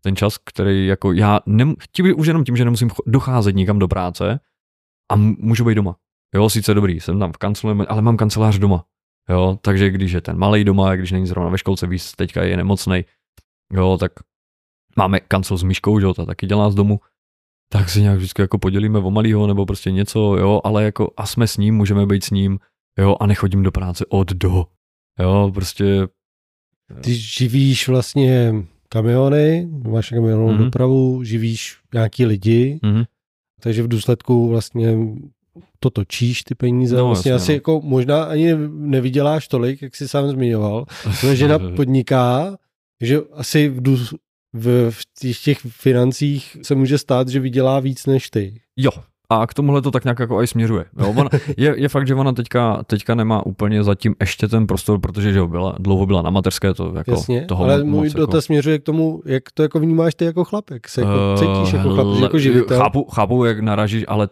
Ten 0.02 0.16
čas, 0.16 0.38
který 0.38 0.86
jako 0.86 1.12
já 1.12 1.40
nem, 1.46 1.74
tím, 1.92 2.14
už 2.16 2.26
jenom 2.26 2.44
tím, 2.44 2.56
že 2.56 2.64
nemusím 2.64 2.90
docházet 3.06 3.56
nikam 3.56 3.78
do 3.78 3.88
práce 3.88 4.40
a 5.12 5.16
můžu 5.16 5.64
být 5.64 5.74
doma. 5.74 5.96
Jo, 6.34 6.50
sice 6.50 6.74
dobrý, 6.74 7.00
jsem 7.00 7.18
tam 7.18 7.32
v 7.32 7.36
kanceláři, 7.36 7.80
ale 7.88 8.02
mám 8.02 8.16
kancelář 8.16 8.58
doma. 8.58 8.84
Jo, 9.28 9.58
takže 9.62 9.90
když 9.90 10.12
je 10.12 10.20
ten 10.20 10.38
malý 10.38 10.64
doma, 10.64 10.96
když 10.96 11.12
není 11.12 11.26
zrovna 11.26 11.50
ve 11.50 11.58
školce, 11.58 11.86
víc 11.86 12.12
teďka 12.12 12.42
je 12.42 12.56
nemocný, 12.56 13.04
jo, 13.72 13.98
tak 14.00 14.12
máme 14.96 15.20
kancel 15.20 15.56
s 15.56 15.62
myškou, 15.62 15.98
jo, 15.98 16.14
ta 16.14 16.24
taky 16.24 16.46
dělá 16.46 16.70
z 16.70 16.74
domu, 16.74 17.00
tak 17.72 17.88
si 17.88 18.00
nějak 18.00 18.16
vždycky 18.16 18.42
jako 18.42 18.58
podělíme 18.58 18.98
o 18.98 19.10
malýho 19.10 19.46
nebo 19.46 19.66
prostě 19.66 19.90
něco, 19.90 20.36
jo, 20.36 20.60
ale 20.64 20.84
jako 20.84 21.12
a 21.16 21.26
jsme 21.26 21.46
s 21.46 21.56
ním, 21.56 21.74
můžeme 21.74 22.06
být 22.06 22.24
s 22.24 22.30
ním, 22.30 22.58
jo, 22.98 23.16
a 23.20 23.26
nechodím 23.26 23.62
do 23.62 23.72
práce 23.72 24.06
od 24.08 24.32
do, 24.32 24.66
jo, 25.18 25.50
prostě. 25.54 26.08
Ty 27.00 27.14
živíš 27.14 27.88
vlastně 27.88 28.54
kamiony, 28.88 29.68
máš 29.88 30.10
kamionovou 30.10 30.52
mm-hmm. 30.52 30.64
dopravu, 30.64 31.24
živíš 31.24 31.76
nějaký 31.94 32.26
lidi, 32.26 32.80
mm-hmm. 32.82 33.04
takže 33.60 33.82
v 33.82 33.88
důsledku 33.88 34.48
vlastně 34.48 34.96
to 35.80 35.90
točíš, 35.90 36.42
ty 36.42 36.54
peníze, 36.54 36.96
no, 36.96 37.06
vlastně 37.06 37.32
jasně, 37.32 37.44
asi 37.44 37.52
no. 37.52 37.54
jako 37.54 37.80
možná 37.84 38.22
ani 38.22 38.54
nevyděláš 38.68 39.48
tolik, 39.48 39.82
jak 39.82 39.96
jsi 39.96 40.08
sám 40.08 40.28
zmiňoval. 40.28 40.86
Tvoje 41.20 41.36
žena 41.36 41.58
podniká, 41.58 42.58
že 43.00 43.18
asi 43.32 43.68
v, 43.68 43.80
dů, 43.80 43.98
v, 44.52 44.90
v 44.90 45.02
těch, 45.18 45.38
těch 45.38 45.58
financích 45.58 46.56
se 46.62 46.74
může 46.74 46.98
stát, 46.98 47.28
že 47.28 47.40
vydělá 47.40 47.80
víc 47.80 48.06
než 48.06 48.30
ty. 48.30 48.60
Jo, 48.76 48.90
a 49.36 49.46
k 49.46 49.54
tomuhle 49.54 49.82
to 49.82 49.90
tak 49.90 50.04
nějak 50.04 50.18
jako 50.18 50.38
aj 50.38 50.46
směřuje. 50.46 50.84
Jo, 50.98 51.14
ona, 51.16 51.30
je, 51.56 51.74
je, 51.76 51.88
fakt, 51.88 52.06
že 52.06 52.14
ona 52.14 52.32
teďka, 52.32 52.82
teďka 52.82 53.14
nemá 53.14 53.46
úplně 53.46 53.84
zatím 53.84 54.14
ještě 54.20 54.48
ten 54.48 54.66
prostor, 54.66 55.00
protože 55.00 55.32
že 55.32 55.38
jo, 55.38 55.48
byla, 55.48 55.76
dlouho 55.78 56.06
byla 56.06 56.22
na 56.22 56.30
materské, 56.30 56.74
to 56.74 56.92
jako 56.96 57.10
Jasně, 57.10 57.44
toho 57.46 57.64
ale 57.64 57.84
můj 57.84 58.06
moc, 58.08 58.14
dotaz 58.14 58.34
jako... 58.34 58.42
směřuje 58.42 58.78
k 58.78 58.82
tomu, 58.82 59.22
jak 59.26 59.42
to 59.54 59.62
jako 59.62 59.80
vnímáš 59.80 60.14
ty 60.14 60.24
jako 60.24 60.44
chlapek, 60.44 60.88
se 60.88 61.00
jako 61.00 61.12
uh, 61.12 61.38
cítíš 61.38 61.72
jako 61.72 61.94
chlapek, 61.94 62.22
jako 62.22 62.38
živitel. 62.38 62.78
Chápu, 62.78 63.04
chápu, 63.04 63.44
jak 63.44 63.60
naražíš, 63.60 64.04
ale 64.08 64.28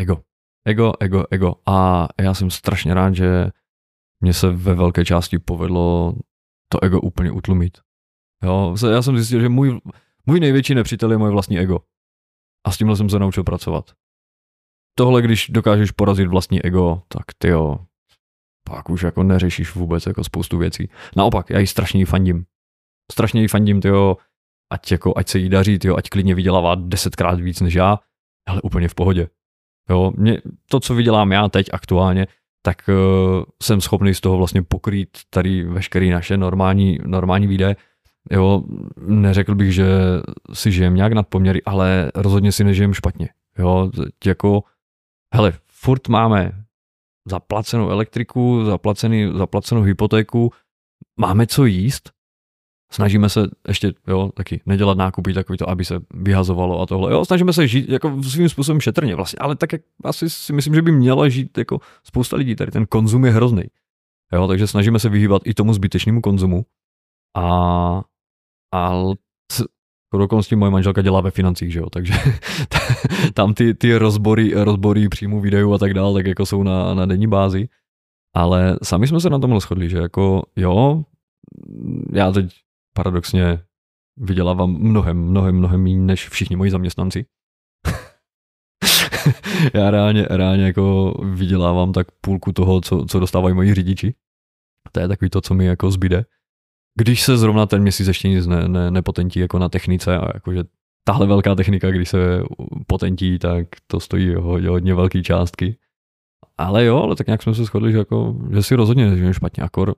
ego. 0.00 0.20
Ego, 0.66 0.92
ego, 1.00 1.24
ego. 1.30 1.54
A 1.66 2.08
já 2.20 2.34
jsem 2.34 2.50
strašně 2.50 2.94
rád, 2.94 3.14
že 3.14 3.50
mě 4.20 4.32
se 4.32 4.50
ve 4.50 4.74
velké 4.74 5.04
části 5.04 5.38
povedlo 5.38 6.14
to 6.68 6.84
ego 6.84 7.00
úplně 7.00 7.30
utlumit. 7.30 7.78
Jo, 8.44 8.76
já 8.90 9.02
jsem 9.02 9.16
zjistil, 9.16 9.40
že 9.40 9.48
můj, 9.48 9.80
můj 10.26 10.40
největší 10.40 10.74
nepřítel 10.74 11.12
je 11.12 11.18
moje 11.18 11.32
vlastní 11.32 11.58
ego. 11.58 11.78
A 12.66 12.70
s 12.70 12.78
tímhle 12.78 12.96
jsem 12.96 13.10
se 13.10 13.18
naučil 13.18 13.44
pracovat. 13.44 13.90
Tohle, 15.00 15.22
když 15.22 15.48
dokážeš 15.48 15.90
porazit 15.90 16.28
vlastní 16.28 16.62
ego, 16.62 17.02
tak 17.08 17.22
ty 17.38 17.48
jo, 17.48 17.78
pak 18.68 18.90
už 18.90 19.02
jako 19.02 19.22
neřešíš 19.22 19.74
vůbec 19.74 20.06
jako 20.06 20.24
spoustu 20.24 20.58
věcí. 20.58 20.88
Naopak, 21.16 21.50
já 21.50 21.58
jí 21.58 21.66
strašně 21.66 22.00
jí 22.00 22.04
fandím. 22.04 22.44
Strašně 23.12 23.40
jí 23.40 23.48
fandím, 23.48 23.80
tyjo, 23.80 24.16
ať, 24.72 24.92
jako, 24.92 25.12
ať 25.16 25.28
se 25.28 25.38
jí 25.38 25.48
daří, 25.48 25.78
tyjo, 25.78 25.96
ať 25.96 26.08
klidně 26.08 26.34
vydělává 26.34 26.74
desetkrát 26.74 27.40
víc 27.40 27.60
než 27.60 27.74
já, 27.74 27.98
ale 28.48 28.62
úplně 28.62 28.88
v 28.88 28.94
pohodě. 28.94 29.28
Jo, 29.90 30.12
mě, 30.16 30.38
to, 30.70 30.80
co 30.80 30.94
vydělám 30.94 31.32
já 31.32 31.48
teď 31.48 31.66
aktuálně, 31.72 32.26
tak 32.62 32.76
uh, 32.88 33.44
jsem 33.62 33.80
schopný 33.80 34.14
z 34.14 34.20
toho 34.20 34.36
vlastně 34.36 34.62
pokrýt 34.62 35.18
tady 35.30 35.64
veškerý 35.64 36.10
naše 36.10 36.36
normální, 36.36 36.98
normální 37.04 37.46
výdaje. 37.46 37.76
Jo, 38.30 38.62
neřekl 39.06 39.54
bych, 39.54 39.74
že 39.74 39.86
si 40.52 40.72
žijem 40.72 40.94
nějak 40.94 41.12
nad 41.12 41.28
poměry, 41.28 41.62
ale 41.62 42.12
rozhodně 42.14 42.52
si 42.52 42.64
nežijem 42.64 42.94
špatně. 42.94 43.28
Jo, 43.58 43.90
jako, 44.24 44.62
hele, 45.34 45.52
furt 45.68 46.08
máme 46.08 46.64
zaplacenou 47.28 47.90
elektriku, 47.90 48.64
zaplacený, 48.64 49.32
zaplacenou 49.36 49.82
hypotéku, 49.82 50.52
máme 51.20 51.46
co 51.46 51.64
jíst, 51.64 52.10
snažíme 52.92 53.28
se 53.28 53.40
ještě, 53.68 53.92
jo, 54.08 54.30
taky 54.34 54.60
nedělat 54.66 54.98
nákupy 54.98 55.34
takový 55.34 55.58
to, 55.58 55.70
aby 55.70 55.84
se 55.84 56.00
vyhazovalo 56.14 56.80
a 56.80 56.86
tohle. 56.86 57.12
Jo, 57.12 57.24
snažíme 57.24 57.52
se 57.52 57.68
žít 57.68 57.88
jako 57.88 58.22
svým 58.22 58.48
způsobem 58.48 58.80
šetrně 58.80 59.14
vlastně, 59.14 59.38
ale 59.38 59.56
tak 59.56 59.72
jak 59.72 59.82
asi 60.04 60.30
si 60.30 60.52
myslím, 60.52 60.74
že 60.74 60.82
by 60.82 60.92
měla 60.92 61.28
žít 61.28 61.58
jako 61.58 61.80
spousta 62.04 62.36
lidí, 62.36 62.56
tady 62.56 62.70
ten 62.70 62.86
konzum 62.86 63.24
je 63.24 63.30
hrozný. 63.30 63.64
Jo, 64.32 64.48
takže 64.48 64.66
snažíme 64.66 64.98
se 64.98 65.08
vyhýbat 65.08 65.42
i 65.44 65.54
tomu 65.54 65.72
zbytečnému 65.72 66.20
konzumu. 66.20 66.64
A, 67.36 68.02
a 68.74 68.92
dokonce 70.18 70.56
moje 70.56 70.70
manželka 70.70 71.02
dělá 71.02 71.20
ve 71.20 71.30
financích, 71.30 71.72
že 71.72 71.78
jo, 71.78 71.90
takže 71.90 72.14
tam 73.34 73.54
ty, 73.54 73.74
ty 73.74 73.96
rozbory, 73.96 74.52
rozbory 74.54 75.08
příjmu 75.08 75.40
videů 75.40 75.74
a 75.74 75.78
tak 75.78 75.94
dále, 75.94 76.14
tak 76.14 76.26
jako 76.26 76.46
jsou 76.46 76.62
na, 76.62 76.94
na 76.94 77.06
denní 77.06 77.26
bázi. 77.26 77.68
Ale 78.34 78.78
sami 78.82 79.06
jsme 79.06 79.20
se 79.20 79.30
na 79.30 79.38
tomhle 79.38 79.60
shodli, 79.60 79.88
že 79.88 79.98
jako 79.98 80.42
jo, 80.56 81.04
já 82.12 82.32
teď 82.32 82.54
paradoxně 82.94 83.60
vydělávám 84.16 84.70
mnohem, 84.70 85.18
mnohem, 85.18 85.56
mnohem 85.56 85.82
méně 85.82 85.98
než 85.98 86.28
všichni 86.28 86.56
moji 86.56 86.70
zaměstnanci. 86.70 87.26
Já 89.74 89.90
reálně, 89.90 90.26
reálně 90.30 90.64
jako 90.64 91.14
vydělávám 91.34 91.92
tak 91.92 92.06
půlku 92.20 92.52
toho, 92.52 92.80
co, 92.80 93.04
co 93.04 93.20
dostávají 93.20 93.54
moji 93.54 93.74
řidiči. 93.74 94.14
To 94.92 95.00
je 95.00 95.08
takový 95.08 95.30
to, 95.30 95.40
co 95.40 95.54
mi 95.54 95.64
jako 95.64 95.90
zbyde. 95.90 96.24
Když 96.98 97.22
se 97.22 97.38
zrovna 97.38 97.66
ten 97.66 97.82
měsíc 97.82 98.08
ještě 98.08 98.28
nic 98.28 98.46
ne, 98.46 98.68
ne, 98.68 98.90
nepotentí 98.90 99.40
jako 99.40 99.58
na 99.58 99.68
technice 99.68 100.18
a 100.18 100.30
jakože 100.34 100.64
tahle 101.04 101.26
velká 101.26 101.54
technika, 101.54 101.90
když 101.90 102.08
se 102.08 102.42
potentí, 102.86 103.38
tak 103.38 103.66
to 103.86 104.00
stojí 104.00 104.34
hodně, 104.34 104.68
hodně 104.68 104.94
velké 104.94 105.22
částky. 105.22 105.76
Ale 106.58 106.84
jo, 106.84 107.02
ale 107.02 107.16
tak 107.16 107.26
nějak 107.26 107.42
jsme 107.42 107.54
se 107.54 107.64
shodli, 107.64 107.92
že, 107.92 107.98
jako, 107.98 108.36
že 108.52 108.62
si 108.62 108.74
rozhodně 108.74 109.10
nežijeme 109.10 109.34
špatně, 109.34 109.62
akor 109.62 109.94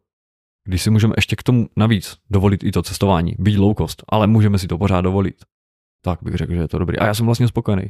když 0.64 0.82
si 0.82 0.90
můžeme 0.90 1.14
ještě 1.16 1.36
k 1.36 1.42
tomu 1.42 1.68
navíc 1.76 2.16
dovolit 2.30 2.64
i 2.64 2.72
to 2.72 2.82
cestování, 2.82 3.34
být 3.38 3.56
low 3.56 3.74
cost, 3.74 4.02
ale 4.08 4.26
můžeme 4.26 4.58
si 4.58 4.68
to 4.68 4.78
pořád 4.78 5.00
dovolit, 5.00 5.44
tak 6.04 6.18
bych 6.22 6.34
řekl, 6.34 6.54
že 6.54 6.60
je 6.60 6.68
to 6.68 6.78
dobrý. 6.78 6.98
A 6.98 7.06
já 7.06 7.14
jsem 7.14 7.26
vlastně 7.26 7.48
spokojený. 7.48 7.82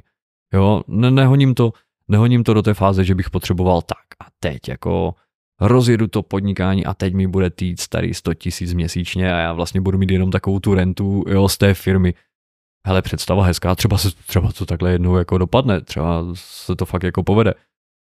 Jo, 0.54 0.82
ne, 0.88 1.10
nehoním 1.10 1.54
to, 1.54 1.72
nehoním 2.08 2.44
to 2.44 2.54
do 2.54 2.62
té 2.62 2.74
fáze, 2.74 3.04
že 3.04 3.14
bych 3.14 3.30
potřeboval 3.30 3.82
tak 3.82 4.06
a 4.20 4.26
teď 4.40 4.68
jako 4.68 5.14
rozjedu 5.62 6.06
to 6.06 6.22
podnikání 6.22 6.86
a 6.86 6.94
teď 6.94 7.14
mi 7.14 7.26
bude 7.26 7.50
týt 7.50 7.80
starý 7.80 8.14
100 8.14 8.34
tisíc 8.34 8.74
měsíčně 8.74 9.34
a 9.34 9.38
já 9.38 9.52
vlastně 9.52 9.80
budu 9.80 9.98
mít 9.98 10.10
jenom 10.10 10.30
takovou 10.30 10.60
tu 10.60 10.74
rentu 10.74 11.24
jo, 11.28 11.48
z 11.48 11.58
té 11.58 11.74
firmy. 11.74 12.14
Hele, 12.86 13.02
představa 13.02 13.44
hezká, 13.44 13.74
třeba, 13.74 13.98
se, 13.98 14.10
třeba 14.10 14.52
to 14.52 14.66
takhle 14.66 14.92
jednou 14.92 15.16
jako 15.16 15.38
dopadne, 15.38 15.80
třeba 15.80 16.24
se 16.34 16.76
to 16.76 16.86
fakt 16.86 17.02
jako 17.02 17.22
povede. 17.22 17.54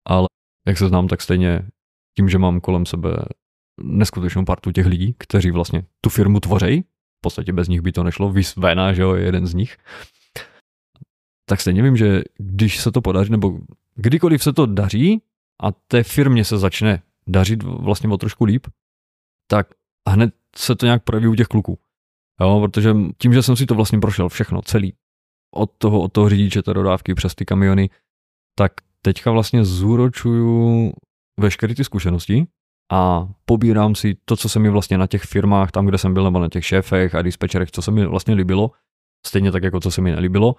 Ale 0.07 0.27
jak 0.67 0.77
se 0.77 0.87
znám, 0.87 1.07
tak 1.07 1.21
stejně 1.21 1.65
tím, 2.17 2.29
že 2.29 2.37
mám 2.37 2.59
kolem 2.59 2.85
sebe 2.85 3.09
neskutečnou 3.83 4.45
partu 4.45 4.71
těch 4.71 4.85
lidí, 4.85 5.15
kteří 5.17 5.51
vlastně 5.51 5.83
tu 6.01 6.09
firmu 6.09 6.39
tvoří. 6.39 6.81
V 6.81 7.21
podstatě 7.21 7.53
bez 7.53 7.67
nich 7.67 7.81
by 7.81 7.91
to 7.91 8.03
nešlo. 8.03 8.31
Vys 8.31 8.55
Vena, 8.55 8.93
že 8.93 9.01
jo, 9.01 9.15
je 9.15 9.25
jeden 9.25 9.47
z 9.47 9.53
nich. 9.53 9.77
Tak 11.49 11.61
stejně 11.61 11.83
vím, 11.83 11.97
že 11.97 12.21
když 12.37 12.79
se 12.79 12.91
to 12.91 13.01
podaří, 13.01 13.31
nebo 13.31 13.59
kdykoliv 13.95 14.43
se 14.43 14.53
to 14.53 14.65
daří 14.65 15.21
a 15.63 15.71
té 15.71 16.03
firmě 16.03 16.45
se 16.45 16.57
začne 16.57 17.01
dařit 17.29 17.63
vlastně 17.63 18.09
o 18.09 18.17
trošku 18.17 18.45
líp, 18.45 18.67
tak 19.47 19.67
hned 20.09 20.33
se 20.55 20.75
to 20.75 20.85
nějak 20.85 21.03
projeví 21.03 21.27
u 21.27 21.35
těch 21.35 21.47
kluků. 21.47 21.79
Jo, 22.41 22.59
protože 22.61 22.95
tím, 23.17 23.33
že 23.33 23.43
jsem 23.43 23.55
si 23.55 23.65
to 23.65 23.75
vlastně 23.75 23.99
prošel 23.99 24.29
všechno, 24.29 24.61
celý, 24.61 24.93
od 25.55 25.71
toho, 25.77 26.01
od 26.01 26.13
toho 26.13 26.29
řidiče 26.29 26.61
té 26.61 26.73
dodávky 26.73 27.13
přes 27.15 27.35
ty 27.35 27.45
kamiony, 27.45 27.89
tak 28.57 28.71
teďka 29.01 29.31
vlastně 29.31 29.65
zúročuju 29.65 30.91
veškeré 31.39 31.75
ty 31.75 31.83
zkušenosti 31.83 32.47
a 32.91 33.27
pobírám 33.45 33.95
si 33.95 34.17
to, 34.25 34.35
co 34.35 34.49
se 34.49 34.59
mi 34.59 34.69
vlastně 34.69 34.97
na 34.97 35.07
těch 35.07 35.23
firmách, 35.23 35.71
tam, 35.71 35.85
kde 35.85 35.97
jsem 35.97 36.13
byl, 36.13 36.23
nebo 36.23 36.39
na 36.39 36.49
těch 36.49 36.65
šéfech 36.65 37.15
a 37.15 37.21
dispečerech, 37.21 37.71
co 37.71 37.81
se 37.81 37.91
mi 37.91 38.05
vlastně 38.05 38.33
líbilo, 38.33 38.71
stejně 39.25 39.51
tak, 39.51 39.63
jako 39.63 39.79
co 39.79 39.91
se 39.91 40.01
mi 40.01 40.11
nelíbilo 40.11 40.55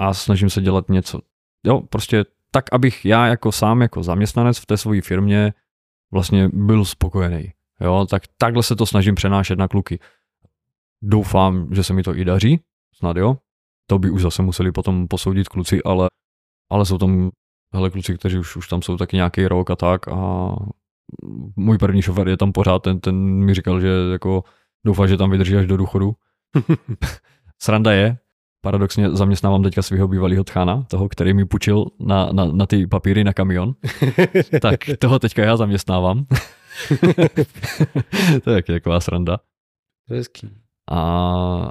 a 0.00 0.14
snažím 0.14 0.50
se 0.50 0.62
dělat 0.62 0.88
něco, 0.88 1.20
jo, 1.66 1.80
prostě 1.80 2.24
tak, 2.50 2.64
abych 2.72 3.04
já 3.04 3.26
jako 3.26 3.52
sám, 3.52 3.82
jako 3.82 4.02
zaměstnanec 4.02 4.58
v 4.58 4.66
té 4.66 4.76
své 4.76 5.00
firmě 5.00 5.52
vlastně 6.12 6.48
byl 6.52 6.84
spokojený. 6.84 7.52
Jo, 7.80 8.06
tak 8.10 8.22
takhle 8.38 8.62
se 8.62 8.76
to 8.76 8.86
snažím 8.86 9.14
přenášet 9.14 9.58
na 9.58 9.68
kluky. 9.68 9.98
Doufám, 11.02 11.74
že 11.74 11.84
se 11.84 11.92
mi 11.92 12.02
to 12.02 12.16
i 12.16 12.24
daří, 12.24 12.60
snad 12.94 13.16
jo. 13.16 13.36
To 13.86 13.98
by 13.98 14.10
už 14.10 14.22
zase 14.22 14.42
museli 14.42 14.72
potom 14.72 15.08
posoudit 15.08 15.48
kluci, 15.48 15.82
ale, 15.82 16.08
ale 16.70 16.86
jsou 16.86 16.98
tam 16.98 17.30
hele, 17.74 17.90
kluci, 17.90 18.18
kteří 18.18 18.38
už, 18.38 18.56
už 18.56 18.68
tam 18.68 18.82
jsou 18.82 18.96
taky 18.96 19.16
nějaký 19.16 19.46
rok 19.46 19.70
a 19.70 19.76
tak 19.76 20.08
a 20.08 20.48
můj 21.56 21.78
první 21.78 22.02
šofer 22.02 22.28
je 22.28 22.36
tam 22.36 22.52
pořád, 22.52 22.78
ten, 22.78 23.00
ten 23.00 23.16
mi 23.16 23.54
říkal, 23.54 23.80
že 23.80 23.88
jako 24.12 24.44
doufá, 24.86 25.06
že 25.06 25.16
tam 25.16 25.30
vydrží 25.30 25.56
až 25.56 25.66
do 25.66 25.76
důchodu. 25.76 26.12
Sranda 27.62 27.92
je, 27.92 28.18
paradoxně 28.62 29.10
zaměstnávám 29.10 29.62
teďka 29.62 29.82
svého 29.82 30.08
bývalého 30.08 30.44
tchána, 30.44 30.82
toho, 30.82 31.08
který 31.08 31.34
mi 31.34 31.44
půjčil 31.44 31.84
na, 32.00 32.32
na, 32.32 32.44
na 32.44 32.66
ty 32.66 32.86
papíry 32.86 33.24
na 33.24 33.32
kamion, 33.32 33.74
tak 34.60 34.80
toho 34.98 35.18
teďka 35.18 35.42
já 35.42 35.56
zaměstnávám. 35.56 36.24
to 38.44 38.50
je 38.50 38.62
taková 38.62 39.00
sranda. 39.00 39.38
To 40.08 40.14
je 40.14 40.18
hezký. 40.18 40.50
A, 40.90 41.00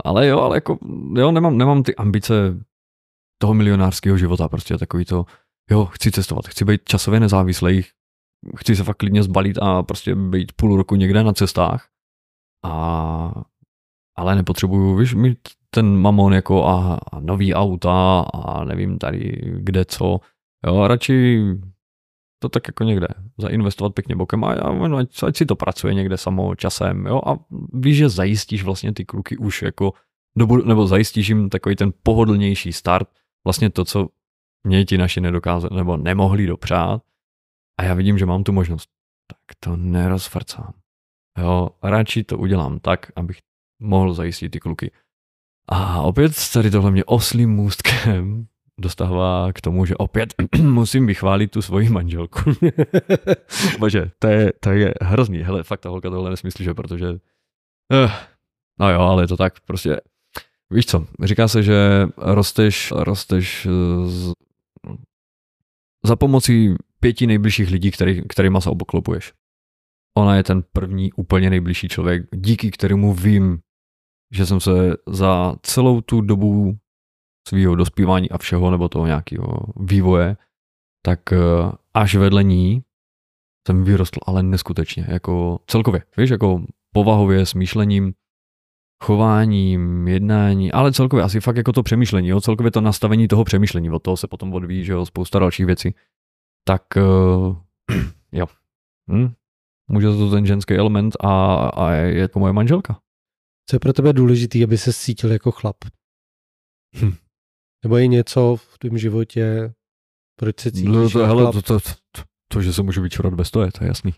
ale 0.06 0.28
jo, 0.28 0.40
ale 0.40 0.58
jako, 0.58 0.78
jo, 1.16 1.32
nemám, 1.32 1.58
nemám 1.58 1.84
ty 1.84 1.96
ambice 1.96 2.34
toho 3.42 3.54
milionářského 3.54 4.18
života, 4.18 4.48
prostě 4.48 4.78
takový 4.78 5.06
to, 5.06 5.26
jo, 5.72 5.86
chci 5.86 6.12
cestovat, 6.12 6.48
chci 6.48 6.66
být 6.66 6.82
časově 6.86 7.20
nezávislý, 7.20 7.86
chci 8.58 8.76
se 8.76 8.84
fakt 8.84 8.98
klidně 8.98 9.24
zbalit 9.24 9.58
a 9.62 9.84
prostě 9.84 10.16
být 10.16 10.54
půl 10.54 10.78
roku 10.78 10.96
někde 10.96 11.24
na 11.24 11.34
cestách. 11.34 11.88
A, 12.66 13.44
ale 14.16 14.36
nepotřebuju, 14.36 14.96
víš, 14.96 15.14
mít 15.14 15.40
ten 15.74 15.98
mamon 15.98 16.34
jako 16.34 16.66
a, 16.66 17.00
a 17.12 17.20
nový 17.20 17.54
auta 17.54 18.20
a 18.34 18.64
nevím 18.64 18.98
tady 18.98 19.42
kde 19.56 19.86
co. 19.86 20.20
Jo, 20.68 20.88
radši 20.88 21.40
to 22.44 22.50
tak 22.50 22.68
jako 22.68 22.84
někde 22.84 23.08
zainvestovat 23.38 23.94
pěkně 23.94 24.16
bokem 24.16 24.44
a, 24.44 24.54
a 24.54 24.98
ať, 25.00 25.24
ať 25.24 25.38
si 25.38 25.46
to 25.46 25.56
pracuje 25.56 25.94
někde 25.94 26.18
samo 26.18 26.56
časem, 26.56 27.06
jo, 27.06 27.22
a 27.26 27.40
víš, 27.74 27.98
že 27.98 28.10
zajistíš 28.10 28.64
vlastně 28.64 28.94
ty 28.94 29.06
kluky 29.06 29.38
už 29.38 29.62
jako, 29.62 29.94
dobu, 30.38 30.58
nebo 30.58 30.88
zajistíš 30.88 31.30
jim 31.30 31.50
takový 31.50 31.76
ten 31.76 31.94
pohodlnější 32.04 32.74
start, 32.74 33.10
vlastně 33.46 33.70
to, 33.70 33.86
co 33.86 34.08
mě 34.64 34.86
ti 34.86 34.98
naši 34.98 35.22
nedokázali, 35.22 35.76
nebo 35.76 35.98
nemohli 35.98 36.48
dopřát 36.48 37.02
a 37.80 37.84
já 37.84 37.94
vidím, 37.94 38.18
že 38.18 38.26
mám 38.26 38.44
tu 38.44 38.52
možnost, 38.52 38.90
tak 39.28 39.56
to 39.60 39.76
nerozfrcám. 39.76 40.74
Jo, 41.38 41.70
radši 41.84 42.24
to 42.24 42.38
udělám 42.38 42.80
tak, 42.80 43.12
abych 43.16 43.38
mohl 43.80 44.14
zajistit 44.14 44.50
ty 44.50 44.60
kluky. 44.60 44.92
A 45.72 46.02
opět 46.02 46.32
tady 46.54 46.72
tohle 46.72 46.92
mě 46.92 47.04
oslým 47.06 47.50
můstkem 47.50 48.48
dostává 48.80 49.54
k 49.54 49.62
tomu, 49.62 49.86
že 49.86 49.96
opět 49.96 50.34
musím 50.62 51.08
vychválit 51.08 51.52
tu 51.52 51.62
svoji 51.62 51.90
manželku. 51.90 52.40
Bože, 53.80 54.12
to 54.20 54.28
je, 54.28 54.54
to 54.60 54.72
je 54.72 54.94
hrozný. 55.02 55.38
Hele, 55.38 55.64
fakt 55.64 55.80
ta 55.80 55.90
holka 55.90 56.10
tohle 56.10 56.30
nesmyslí, 56.30 56.66
že 56.66 56.74
protože... 56.74 57.10
Uh, 57.10 58.12
no 58.80 58.92
jo, 58.92 59.00
ale 59.00 59.24
je 59.24 59.28
to 59.28 59.38
tak, 59.38 59.60
prostě... 59.60 60.02
Víš 60.70 60.86
co, 60.86 61.08
říká 61.24 61.48
se, 61.48 61.64
že 61.64 62.08
rosteš, 62.18 62.94
rosteš 62.96 63.68
z, 64.06 64.34
za 66.06 66.16
pomocí 66.16 66.76
pěti 67.00 67.28
nejbližších 67.28 67.72
lidí, 67.72 67.92
který, 67.92 68.22
kterýma 68.28 68.62
se 68.62 68.70
oboklopuješ. 68.70 69.34
Ona 70.18 70.36
je 70.36 70.44
ten 70.44 70.64
první 70.74 71.14
úplně 71.14 71.50
nejbližší 71.50 71.88
člověk, 71.88 72.24
díky 72.36 72.72
kterému 72.72 73.14
vím, 73.14 73.60
že 74.32 74.46
jsem 74.46 74.60
se 74.60 74.72
za 75.08 75.56
celou 75.62 76.02
tu 76.02 76.22
dobu 76.22 76.78
svého 77.48 77.76
dospívání 77.76 78.30
a 78.30 78.38
všeho, 78.38 78.72
nebo 78.72 78.90
toho 78.90 79.08
nějakého 79.08 79.58
vývoje, 79.76 80.38
tak 81.06 81.34
eh, 81.34 81.38
až 81.94 82.16
vedle 82.16 82.44
ní 82.44 82.84
jsem 83.68 83.84
vyrostl, 83.84 84.20
ale 84.26 84.44
neskutečně, 84.44 85.06
jako 85.10 85.60
celkově, 85.68 86.04
víš, 86.18 86.30
jako 86.30 86.66
povahově, 86.94 87.46
smýšlením, 87.46 88.14
chováním, 89.04 90.08
jednání, 90.08 90.72
ale 90.72 90.94
celkově 90.94 91.24
asi 91.24 91.40
fakt 91.40 91.58
jako 91.58 91.72
to 91.72 91.84
přemýšlení, 91.84 92.28
jo, 92.28 92.42
celkově 92.42 92.72
to 92.72 92.82
nastavení 92.82 93.28
toho 93.28 93.44
přemýšlení, 93.44 93.90
od 93.90 94.04
toho 94.04 94.18
se 94.18 94.28
potom 94.28 94.54
odvíjí, 94.54 94.84
že 94.84 94.94
jo, 94.94 95.06
spousta 95.06 95.40
dalších 95.40 95.66
věcí. 95.66 95.96
Tak 96.68 96.84
uh, 96.98 97.56
jo, 98.32 98.46
hm? 99.12 99.34
může 99.88 100.08
to 100.08 100.32
ten 100.32 100.46
ženský 100.46 100.74
element 100.74 101.18
a, 101.20 101.56
a 101.56 101.92
je 101.92 102.18
jako 102.20 102.40
moje 102.40 102.54
manželka. 102.54 103.00
Co 103.70 103.76
je 103.76 103.80
pro 103.80 103.94
tebe 103.94 104.14
důležité, 104.14 104.64
aby 104.64 104.78
se 104.78 104.94
cítil 104.94 105.32
jako 105.32 105.52
chlap? 105.52 105.76
Hm. 106.96 107.14
Nebo 107.84 107.98
je 107.98 108.08
něco 108.08 108.56
v 108.56 108.78
tvém 108.78 108.98
životě, 108.98 109.74
proč 110.40 110.60
se 110.60 110.72
cítíš 110.72 110.90
no, 110.90 111.10
to, 111.10 111.26
hele, 111.26 111.52
to, 111.52 111.62
to, 111.62 111.80
to, 111.80 112.22
to, 112.52 112.62
že 112.62 112.74
se 112.74 112.84
můžu 112.84 113.02
vyčurat 113.02 113.34
bez 113.34 113.52
toho, 113.52 113.72
to 113.72 113.84
je 113.84 113.88
jasný. 113.88 114.14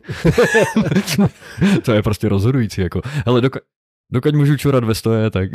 to 1.85 1.91
je 1.91 2.03
prostě 2.03 2.29
rozhodující. 2.29 2.81
Jako. 2.81 3.01
Hele, 3.03 3.41
dokud, 3.41 3.61
dokud 4.11 4.35
můžu 4.35 4.57
čurat 4.57 4.83
ve 4.83 4.95
stoje, 4.95 5.29
tak, 5.29 5.49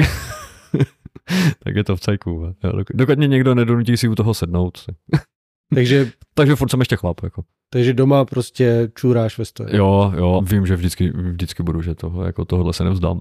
tak 1.64 1.76
je 1.76 1.84
to 1.84 1.96
v 1.96 2.00
cajku. 2.00 2.54
Dokud 2.94 3.18
mě 3.18 3.26
někdo 3.28 3.54
nedonutí 3.54 3.96
si 3.96 4.08
u 4.08 4.14
toho 4.14 4.34
sednout. 4.34 4.78
takže, 5.74 6.12
takže 6.34 6.56
furt 6.56 6.70
jsem 6.70 6.80
ještě 6.80 6.96
chlap. 6.96 7.22
Jako. 7.22 7.44
Takže 7.72 7.94
doma 7.94 8.24
prostě 8.24 8.90
čuráš 8.94 9.38
ve 9.38 9.44
stoje. 9.44 9.76
Jo, 9.76 10.12
jo, 10.16 10.40
vím, 10.40 10.66
že 10.66 10.76
vždycky, 10.76 11.10
vždycky 11.10 11.62
budu, 11.62 11.82
že 11.82 11.94
toho, 11.94 12.24
jako 12.24 12.44
tohle 12.44 12.72
se 12.72 12.84
nevzdám. 12.84 13.20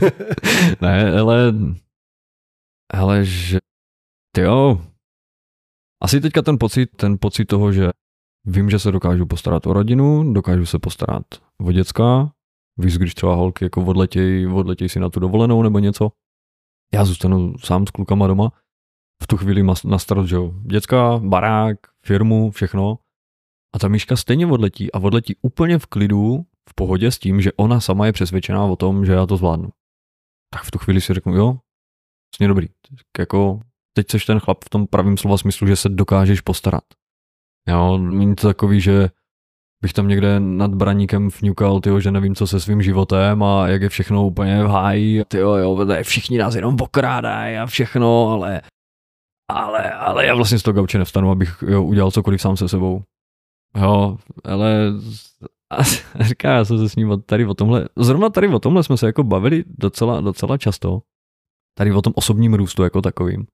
ne, 0.80 1.18
ale, 1.20 1.54
ale 2.94 3.24
že 3.24 3.58
jo. 4.38 4.80
Asi 6.02 6.20
teďka 6.20 6.42
ten 6.42 6.58
pocit, 6.58 6.86
ten 6.96 7.16
pocit 7.20 7.44
toho, 7.44 7.72
že 7.72 7.90
vím, 8.46 8.70
že 8.70 8.78
se 8.78 8.92
dokážu 8.92 9.26
postarat 9.26 9.66
o 9.66 9.72
rodinu, 9.72 10.32
dokážu 10.32 10.66
se 10.66 10.78
postarat 10.78 11.24
o 11.60 11.72
děcka, 11.72 12.32
víš, 12.78 12.98
když 12.98 13.14
třeba 13.14 13.34
holky 13.34 13.64
jako 13.64 13.84
odletěj, 13.84 14.46
odletěj 14.46 14.88
si 14.88 15.00
na 15.00 15.10
tu 15.10 15.20
dovolenou 15.20 15.62
nebo 15.62 15.78
něco, 15.78 16.12
já 16.94 17.04
zůstanu 17.04 17.58
sám 17.58 17.86
s 17.86 17.90
klukama 17.90 18.26
doma, 18.26 18.52
v 19.22 19.26
tu 19.26 19.36
chvíli 19.36 19.62
na 19.84 19.98
starost, 19.98 20.28
že 20.28 20.36
jo, 20.36 20.54
děcka, 20.62 21.18
barák, 21.18 21.78
firmu, 22.04 22.50
všechno. 22.50 22.98
A 23.76 23.78
ta 23.78 23.88
myška 23.88 24.16
stejně 24.16 24.46
odletí 24.46 24.92
a 24.92 24.98
odletí 24.98 25.36
úplně 25.42 25.78
v 25.78 25.86
klidu, 25.86 26.44
v 26.70 26.74
pohodě 26.74 27.10
s 27.10 27.18
tím, 27.18 27.40
že 27.40 27.52
ona 27.52 27.80
sama 27.80 28.06
je 28.06 28.12
přesvědčená 28.12 28.64
o 28.64 28.76
tom, 28.76 29.04
že 29.04 29.12
já 29.12 29.26
to 29.26 29.36
zvládnu. 29.36 29.68
Tak 30.54 30.62
v 30.62 30.70
tu 30.70 30.78
chvíli 30.78 31.00
si 31.00 31.14
řeknu, 31.14 31.36
jo, 31.36 31.56
vlastně 32.32 32.48
dobrý. 32.48 32.68
Tak 32.68 33.06
jako 33.18 33.60
teď 33.96 34.10
seš 34.10 34.24
ten 34.24 34.40
chlap 34.40 34.64
v 34.64 34.68
tom 34.68 34.86
pravém 34.86 35.16
slova 35.16 35.38
smyslu, 35.38 35.66
že 35.66 35.76
se 35.76 35.88
dokážeš 35.88 36.40
postarat. 36.40 36.84
Jo, 37.68 37.98
není 37.98 38.34
to 38.34 38.46
takový, 38.46 38.80
že 38.80 39.10
bych 39.82 39.92
tam 39.92 40.08
někde 40.08 40.40
nad 40.40 40.74
braníkem 40.74 41.28
vňukal, 41.28 41.80
tyjo, 41.80 42.00
že 42.00 42.10
nevím, 42.10 42.34
co 42.34 42.46
se 42.46 42.60
svým 42.60 42.82
životem 42.82 43.42
a 43.42 43.68
jak 43.68 43.82
je 43.82 43.88
všechno 43.88 44.26
úplně 44.26 44.64
v 44.64 44.66
háji, 44.66 45.24
tyjo, 45.24 45.54
jo, 45.54 45.86
všichni 46.02 46.38
nás 46.38 46.54
jenom 46.54 46.76
okrádají 46.80 47.56
a 47.56 47.66
všechno, 47.66 48.28
ale, 48.28 48.62
ale, 49.50 49.90
ale 49.92 50.26
já 50.26 50.34
vlastně 50.34 50.58
z 50.58 50.62
toho 50.62 50.74
gauče 50.74 50.98
nevstanu, 50.98 51.30
abych 51.30 51.64
jo, 51.66 51.82
udělal 51.82 52.10
cokoliv 52.10 52.40
sám 52.40 52.56
se 52.56 52.68
sebou. 52.68 53.02
Jo, 53.76 54.18
ale 54.44 54.92
a 55.70 55.82
říká, 56.20 56.50
já 56.50 56.64
jsem 56.64 56.78
se 56.78 56.88
s 56.88 56.96
ním 56.96 57.22
tady 57.26 57.46
o 57.46 57.54
tomhle, 57.54 57.88
zrovna 57.96 58.30
tady 58.30 58.48
o 58.48 58.58
tomhle 58.58 58.82
jsme 58.82 58.96
se 58.96 59.06
jako 59.06 59.24
bavili 59.24 59.64
docela, 59.68 60.20
docela 60.20 60.58
často, 60.58 61.02
tady 61.78 61.92
o 61.92 62.02
tom 62.02 62.12
osobním 62.16 62.54
růstu 62.54 62.82
jako 62.82 63.02
takovým 63.02 63.46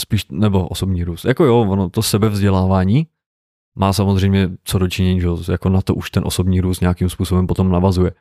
spíš, 0.00 0.26
nebo 0.30 0.68
osobní 0.68 1.04
růst. 1.04 1.24
Jako 1.24 1.44
jo, 1.44 1.60
ono 1.60 1.90
to 1.90 2.02
sebevzdělávání 2.02 3.06
má 3.74 3.92
samozřejmě 3.92 4.50
co 4.64 4.78
dočinění, 4.78 5.20
že 5.20 5.28
jako 5.52 5.68
na 5.68 5.82
to 5.82 5.94
už 5.94 6.10
ten 6.10 6.22
osobní 6.26 6.60
růst 6.60 6.80
nějakým 6.80 7.08
způsobem 7.08 7.46
potom 7.46 7.70
navazuje. 7.70 8.12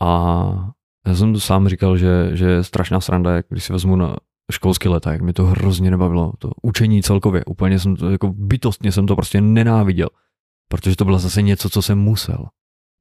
A 0.00 0.72
já 1.06 1.14
jsem 1.14 1.32
to 1.32 1.40
sám 1.40 1.68
říkal, 1.68 1.96
že, 1.96 2.30
že 2.36 2.46
je 2.46 2.64
strašná 2.64 3.00
sranda, 3.00 3.34
jak 3.34 3.46
když 3.48 3.64
si 3.64 3.72
vezmu 3.72 3.96
na 3.96 4.16
školský 4.52 4.88
leta, 4.88 5.12
jak 5.12 5.20
mi 5.20 5.32
to 5.32 5.44
hrozně 5.44 5.90
nebavilo. 5.90 6.32
To 6.38 6.50
učení 6.62 7.02
celkově, 7.02 7.44
úplně 7.44 7.78
jsem 7.78 7.96
to, 7.96 8.10
jako 8.10 8.32
bytostně 8.32 8.92
jsem 8.92 9.06
to 9.06 9.16
prostě 9.16 9.40
nenáviděl, 9.40 10.08
protože 10.68 10.96
to 10.96 11.04
bylo 11.04 11.18
zase 11.18 11.42
něco, 11.42 11.70
co 11.70 11.82
jsem 11.82 11.98
musel. 11.98 12.46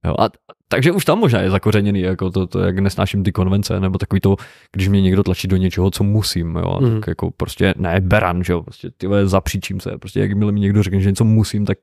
Jo, 0.05 0.15
a, 0.19 0.29
takže 0.67 0.91
už 0.91 1.05
tam 1.05 1.19
možná 1.19 1.41
je 1.41 1.49
zakořeněný, 1.49 2.01
jako 2.01 2.29
to, 2.31 2.47
to, 2.47 2.59
jak 2.59 2.79
nesnáším 2.79 3.23
ty 3.23 3.31
konvence, 3.31 3.79
nebo 3.79 3.97
takový 3.97 4.21
to, 4.21 4.35
když 4.71 4.87
mě 4.87 5.01
někdo 5.01 5.23
tlačí 5.23 5.47
do 5.47 5.57
něčeho, 5.57 5.91
co 5.91 6.03
musím, 6.03 6.55
jo, 6.55 6.79
mm. 6.81 6.95
tak 6.95 7.07
jako 7.07 7.31
prostě 7.31 7.73
ne 7.77 8.01
beran, 8.01 8.43
že 8.43 8.53
jo, 8.53 8.63
prostě 8.63 8.91
ty 8.97 9.07
zapříčím 9.23 9.79
se, 9.79 9.97
prostě 9.97 10.19
jakmile 10.19 10.51
mi 10.51 10.59
někdo 10.59 10.83
řekne, 10.83 10.99
že 10.99 11.09
něco 11.09 11.23
musím, 11.23 11.65
tak 11.65 11.77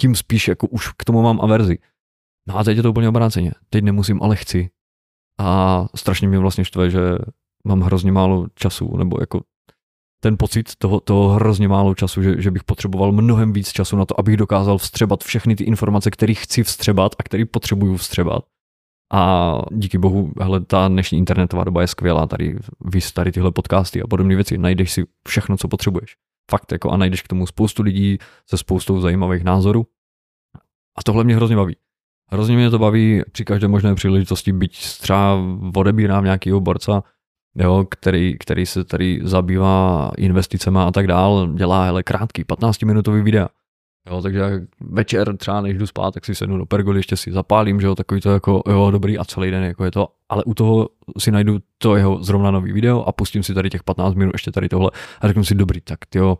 tím 0.00 0.14
spíš 0.14 0.48
jako 0.48 0.66
už 0.66 0.88
k 0.88 1.04
tomu 1.04 1.22
mám 1.22 1.40
averzi. 1.40 1.78
No 2.48 2.58
a 2.58 2.64
teď 2.64 2.76
je 2.76 2.82
to 2.82 2.90
úplně 2.90 3.08
obráceně. 3.08 3.52
Teď 3.70 3.84
nemusím, 3.84 4.22
ale 4.22 4.36
chci. 4.36 4.70
A 5.38 5.86
strašně 5.94 6.28
mě 6.28 6.38
vlastně 6.38 6.64
štve, 6.64 6.90
že 6.90 7.00
mám 7.66 7.80
hrozně 7.80 8.12
málo 8.12 8.46
času, 8.54 8.96
nebo 8.96 9.16
jako 9.20 9.40
ten 10.20 10.36
pocit 10.38 10.76
toho, 10.78 11.00
toho 11.00 11.28
hrozně 11.28 11.68
málo 11.68 11.94
času, 11.94 12.22
že, 12.22 12.42
že 12.42 12.50
bych 12.50 12.64
potřeboval 12.64 13.12
mnohem 13.12 13.52
víc 13.52 13.72
času 13.72 13.96
na 13.96 14.04
to, 14.04 14.20
abych 14.20 14.36
dokázal 14.36 14.78
vstřebat 14.78 15.24
všechny 15.24 15.56
ty 15.56 15.64
informace, 15.64 16.10
které 16.10 16.34
chci 16.34 16.62
vstřebat 16.62 17.12
a 17.18 17.22
které 17.22 17.44
potřebuju 17.44 17.96
vstřebat. 17.96 18.44
A 19.12 19.52
díky 19.72 19.98
bohu, 19.98 20.32
hele, 20.40 20.60
ta 20.60 20.88
dnešní 20.88 21.18
internetová 21.18 21.64
doba 21.64 21.80
je 21.80 21.86
skvělá, 21.86 22.26
tady 22.26 22.58
víš 22.84 23.10
tady 23.12 23.32
tyhle 23.32 23.52
podcasty 23.52 24.02
a 24.02 24.06
podobné 24.06 24.34
věci, 24.34 24.58
najdeš 24.58 24.92
si 24.92 25.04
všechno, 25.28 25.56
co 25.56 25.68
potřebuješ. 25.68 26.16
Fakt, 26.50 26.72
jako 26.72 26.90
a 26.90 26.96
najdeš 26.96 27.22
k 27.22 27.28
tomu 27.28 27.46
spoustu 27.46 27.82
lidí 27.82 28.18
se 28.50 28.58
spoustou 28.58 29.00
zajímavých 29.00 29.44
názorů. 29.44 29.86
A 30.98 31.02
tohle 31.02 31.24
mě 31.24 31.36
hrozně 31.36 31.56
baví. 31.56 31.76
Hrozně 32.30 32.56
mě 32.56 32.70
to 32.70 32.78
baví 32.78 33.22
při 33.32 33.44
každé 33.44 33.68
možné 33.68 33.94
příležitosti, 33.94 34.52
byť 34.52 34.98
třeba 34.98 35.38
odebírám 35.76 36.24
nějakého 36.24 36.60
borca, 36.60 37.02
jo, 37.58 37.86
který, 37.90 38.38
který 38.38 38.66
se 38.66 38.84
tady 38.84 39.20
zabývá 39.22 40.10
investicemi 40.18 40.78
a 40.78 40.90
tak 40.90 41.06
dál, 41.06 41.48
dělá 41.54 41.84
hele, 41.84 42.02
krátký 42.02 42.44
15-minutový 42.44 43.22
videa. 43.22 43.48
Jo, 44.10 44.22
takže 44.22 44.42
večer 44.80 45.36
třeba 45.36 45.60
než 45.60 45.78
jdu 45.78 45.86
spát, 45.86 46.14
tak 46.14 46.24
si 46.24 46.34
sednu 46.34 46.58
do 46.58 46.66
pergoly, 46.66 46.98
ještě 46.98 47.16
si 47.16 47.32
zapálím, 47.32 47.80
že 47.80 47.86
jo, 47.86 47.94
takový 47.94 48.20
to 48.20 48.30
jako, 48.30 48.62
jo, 48.68 48.90
dobrý 48.90 49.18
a 49.18 49.24
celý 49.24 49.50
den 49.50 49.64
jako 49.64 49.84
je 49.84 49.90
to, 49.90 50.08
ale 50.28 50.44
u 50.44 50.54
toho 50.54 50.88
si 51.18 51.30
najdu 51.30 51.58
to 51.78 51.96
jeho 51.96 52.22
zrovna 52.22 52.50
nový 52.50 52.72
video 52.72 53.04
a 53.04 53.12
pustím 53.12 53.42
si 53.42 53.54
tady 53.54 53.70
těch 53.70 53.82
15 53.82 54.14
minut 54.14 54.34
ještě 54.34 54.52
tady 54.52 54.68
tohle 54.68 54.90
a 55.20 55.26
řeknu 55.26 55.44
si, 55.44 55.54
dobrý, 55.54 55.80
tak 55.80 55.98
jo, 56.14 56.38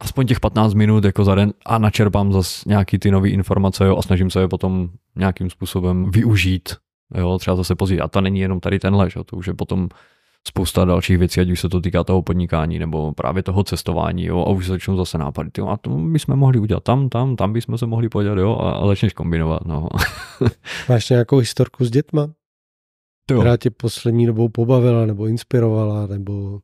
aspoň 0.00 0.26
těch 0.26 0.40
15 0.40 0.74
minut 0.74 1.04
jako 1.04 1.24
za 1.24 1.34
den 1.34 1.52
a 1.66 1.78
načerpám 1.78 2.32
zase 2.32 2.62
nějaký 2.66 2.98
ty 2.98 3.10
nové 3.10 3.28
informace, 3.28 3.84
jo, 3.84 3.96
a 3.96 4.02
snažím 4.02 4.30
se 4.30 4.40
je 4.40 4.48
potom 4.48 4.88
nějakým 5.16 5.50
způsobem 5.50 6.10
využít, 6.10 6.76
jo, 7.14 7.38
třeba 7.38 7.56
zase 7.56 7.74
později. 7.74 8.00
A 8.00 8.08
to 8.08 8.20
není 8.20 8.40
jenom 8.40 8.60
tady 8.60 8.78
tenhle, 8.78 9.10
že? 9.10 9.20
to 9.24 9.36
už 9.36 9.46
je 9.46 9.54
potom 9.54 9.88
spousta 10.48 10.84
dalších 10.84 11.18
věcí, 11.18 11.40
ať 11.40 11.50
už 11.50 11.60
se 11.60 11.68
to 11.68 11.80
týká 11.80 12.04
toho 12.04 12.22
podnikání 12.22 12.78
nebo 12.78 13.12
právě 13.12 13.42
toho 13.42 13.64
cestování, 13.64 14.24
jo, 14.24 14.38
a 14.38 14.50
už 14.50 14.66
se 14.66 14.72
začnou 14.72 14.96
zase 14.96 15.18
nápady, 15.18 15.50
jo, 15.58 15.68
a 15.68 15.76
to 15.76 15.90
bychom 15.90 16.36
mohli 16.36 16.58
udělat 16.58 16.82
tam, 16.82 17.08
tam, 17.08 17.36
tam 17.36 17.52
bychom 17.52 17.78
se 17.78 17.86
mohli 17.86 18.08
podívat, 18.08 18.38
jo, 18.38 18.56
a, 18.56 18.72
a 18.72 18.86
začneš 18.86 19.12
kombinovat, 19.12 19.64
no. 19.64 19.88
Máš 20.88 21.10
nějakou 21.10 21.36
historku 21.36 21.84
s 21.84 21.90
dětma? 21.90 22.30
To 23.26 23.34
která 23.34 23.56
tě 23.56 23.70
poslední 23.70 24.26
dobou 24.26 24.48
pobavila 24.48 25.06
nebo 25.06 25.26
inspirovala, 25.26 26.06
nebo 26.06 26.60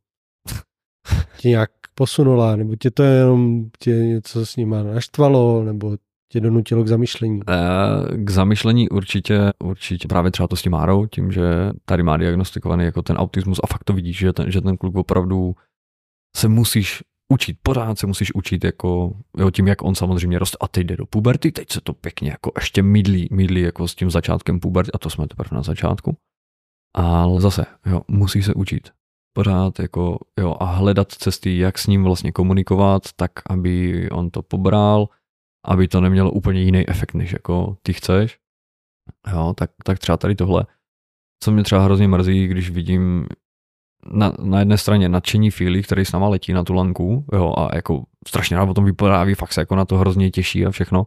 ti 1.39 1.49
nějak 1.49 1.71
posunula, 1.95 2.57
nebo 2.57 2.77
tě 2.77 2.91
to 2.91 3.03
jenom 3.03 3.71
tě 3.79 3.91
něco 3.91 4.47
s 4.47 4.57
nima 4.57 4.83
naštvalo, 4.83 5.65
nebo 5.65 5.97
tě 6.33 6.41
donutilo 6.41 6.85
k 6.85 6.89
zamyšlení? 6.89 7.41
Eh, 7.49 8.17
k 8.17 8.31
zamyšlení 8.31 8.89
určitě, 8.89 9.53
určitě 9.65 10.09
právě 10.09 10.31
třeba 10.31 10.49
to 10.49 10.57
s 10.57 10.63
tím 10.63 10.73
Márou, 10.73 11.07
tím, 11.07 11.33
že 11.33 11.71
tady 11.85 12.03
má 12.03 12.17
diagnostikovaný 12.17 12.85
jako 12.85 13.03
ten 13.03 13.17
autismus 13.17 13.61
a 13.63 13.67
fakt 13.67 13.85
to 13.85 13.93
vidíš, 13.93 14.19
že 14.19 14.33
ten, 14.33 14.51
že 14.51 14.61
ten 14.61 14.77
kluk 14.77 14.97
opravdu 14.97 15.55
se 16.37 16.49
musíš 16.49 17.03
učit, 17.33 17.57
pořád 17.63 17.99
se 17.99 18.07
musíš 18.07 18.35
učit 18.35 18.65
jako, 18.65 19.17
jo, 19.39 19.51
tím, 19.51 19.69
jak 19.69 19.83
on 19.83 19.95
samozřejmě 19.95 20.39
roste 20.39 20.57
a 20.61 20.69
teď 20.69 20.87
jde 20.87 20.97
do 20.97 21.07
puberty, 21.07 21.53
teď 21.53 21.73
se 21.73 21.81
to 21.81 21.93
pěkně 21.93 22.31
jako 22.31 22.53
ještě 22.57 22.83
mydlí, 22.83 23.29
mydlí 23.31 23.61
jako 23.61 23.89
s 23.89 23.95
tím 23.95 24.11
začátkem 24.11 24.61
puberty 24.61 24.93
a 24.95 24.99
to 24.99 25.11
jsme 25.11 25.29
teprve 25.29 25.57
na 25.57 25.63
začátku. 25.63 26.17
Ale 26.97 27.41
zase, 27.41 27.67
jo, 27.87 28.03
musí 28.09 28.43
se 28.43 28.55
učit 28.55 28.91
pořád 29.37 29.79
jako, 29.79 30.19
jo, 30.41 30.57
a 30.61 30.65
hledat 30.65 31.13
cesty, 31.13 31.59
jak 31.59 31.79
s 31.79 31.87
ním 31.87 32.05
vlastně 32.05 32.33
komunikovat, 32.33 33.03
tak 33.17 33.31
aby 33.51 34.09
on 34.11 34.31
to 34.31 34.43
pobral, 34.43 35.09
aby 35.67 35.89
to 35.89 36.01
nemělo 36.01 36.31
úplně 36.31 36.63
jiný 36.63 36.89
efekt, 36.89 37.15
než 37.15 37.33
jako 37.33 37.77
ty 37.83 37.93
chceš. 37.93 38.39
Jo, 39.33 39.55
tak, 39.57 39.71
tak 39.85 39.99
třeba 39.99 40.17
tady 40.17 40.35
tohle, 40.35 40.67
co 41.43 41.53
mě 41.53 41.63
třeba 41.63 41.85
hrozně 41.85 42.09
mrzí, 42.09 42.47
když 42.47 42.71
vidím 42.71 43.27
na, 44.13 44.33
na 44.43 44.59
jedné 44.59 44.79
straně 44.79 45.09
nadšení 45.09 45.51
Fili, 45.51 45.83
který 45.83 46.05
s 46.05 46.13
náma 46.13 46.29
letí 46.29 46.53
na 46.53 46.65
tu 46.65 46.75
lanku, 46.75 47.25
jo, 47.33 47.55
a 47.59 47.77
jako 47.77 48.05
strašně 48.29 48.57
rád 48.57 48.69
o 48.69 48.75
tom 48.75 48.85
vypráví, 48.85 49.35
fakt 49.35 49.53
se 49.53 49.61
jako 49.61 49.77
na 49.77 49.85
to 49.85 49.99
hrozně 49.99 50.31
těší 50.31 50.67
a 50.67 50.71
všechno. 50.71 51.07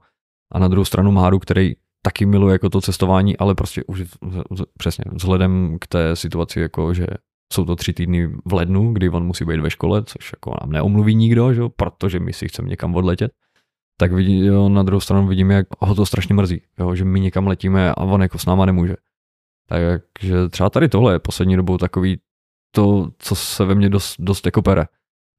A 0.52 0.60
na 0.60 0.68
druhou 0.68 0.86
stranu 0.86 1.12
Máru, 1.12 1.40
který 1.40 1.74
taky 2.04 2.26
miluje 2.26 2.54
jako 2.54 2.70
to 2.70 2.82
cestování, 2.82 3.38
ale 3.38 3.56
prostě 3.56 3.84
už 3.84 4.04
přesně 4.78 5.04
vzhledem 5.12 5.78
k 5.82 5.88
té 5.88 6.16
situaci, 6.16 6.60
jako 6.60 6.94
že 6.94 7.08
jsou 7.54 7.66
to 7.66 7.76
tři 7.76 7.94
týdny 7.94 8.28
v 8.46 8.54
lednu, 8.54 8.94
kdy 8.94 9.10
on 9.10 9.26
musí 9.26 9.46
být 9.46 9.60
ve 9.60 9.70
škole, 9.70 10.04
což 10.04 10.32
jako 10.34 10.54
nám 10.62 10.72
neomluví 10.72 11.16
nikdo, 11.16 11.54
že? 11.54 11.62
protože 11.76 12.20
my 12.20 12.34
si 12.34 12.48
chceme 12.48 12.70
někam 12.70 12.96
odletět, 12.96 13.32
tak 14.00 14.12
vidí, 14.12 14.46
jo, 14.46 14.70
na 14.70 14.84
druhou 14.84 15.00
stranu 15.00 15.28
vidíme, 15.28 15.54
jak 15.54 15.68
ho 15.80 15.96
to 15.96 16.06
strašně 16.06 16.36
mrzí, 16.36 16.62
jo, 16.80 16.96
že 16.96 17.06
my 17.06 17.20
někam 17.20 17.48
letíme 17.48 17.92
a 17.92 17.98
on 17.98 18.22
jako 18.22 18.38
s 18.38 18.46
náma 18.46 18.66
nemůže. 18.66 18.96
Takže 19.70 20.50
třeba 20.50 20.70
tady 20.70 20.90
tohle 20.90 21.14
je 21.14 21.20
poslední 21.20 21.56
dobou 21.56 21.78
takový 21.78 22.20
to, 22.76 23.12
co 23.18 23.36
se 23.36 23.66
ve 23.66 23.76
mně 23.76 23.90
dost, 23.90 24.16
dost 24.20 24.46
jako 24.46 24.62
pere. 24.62 24.86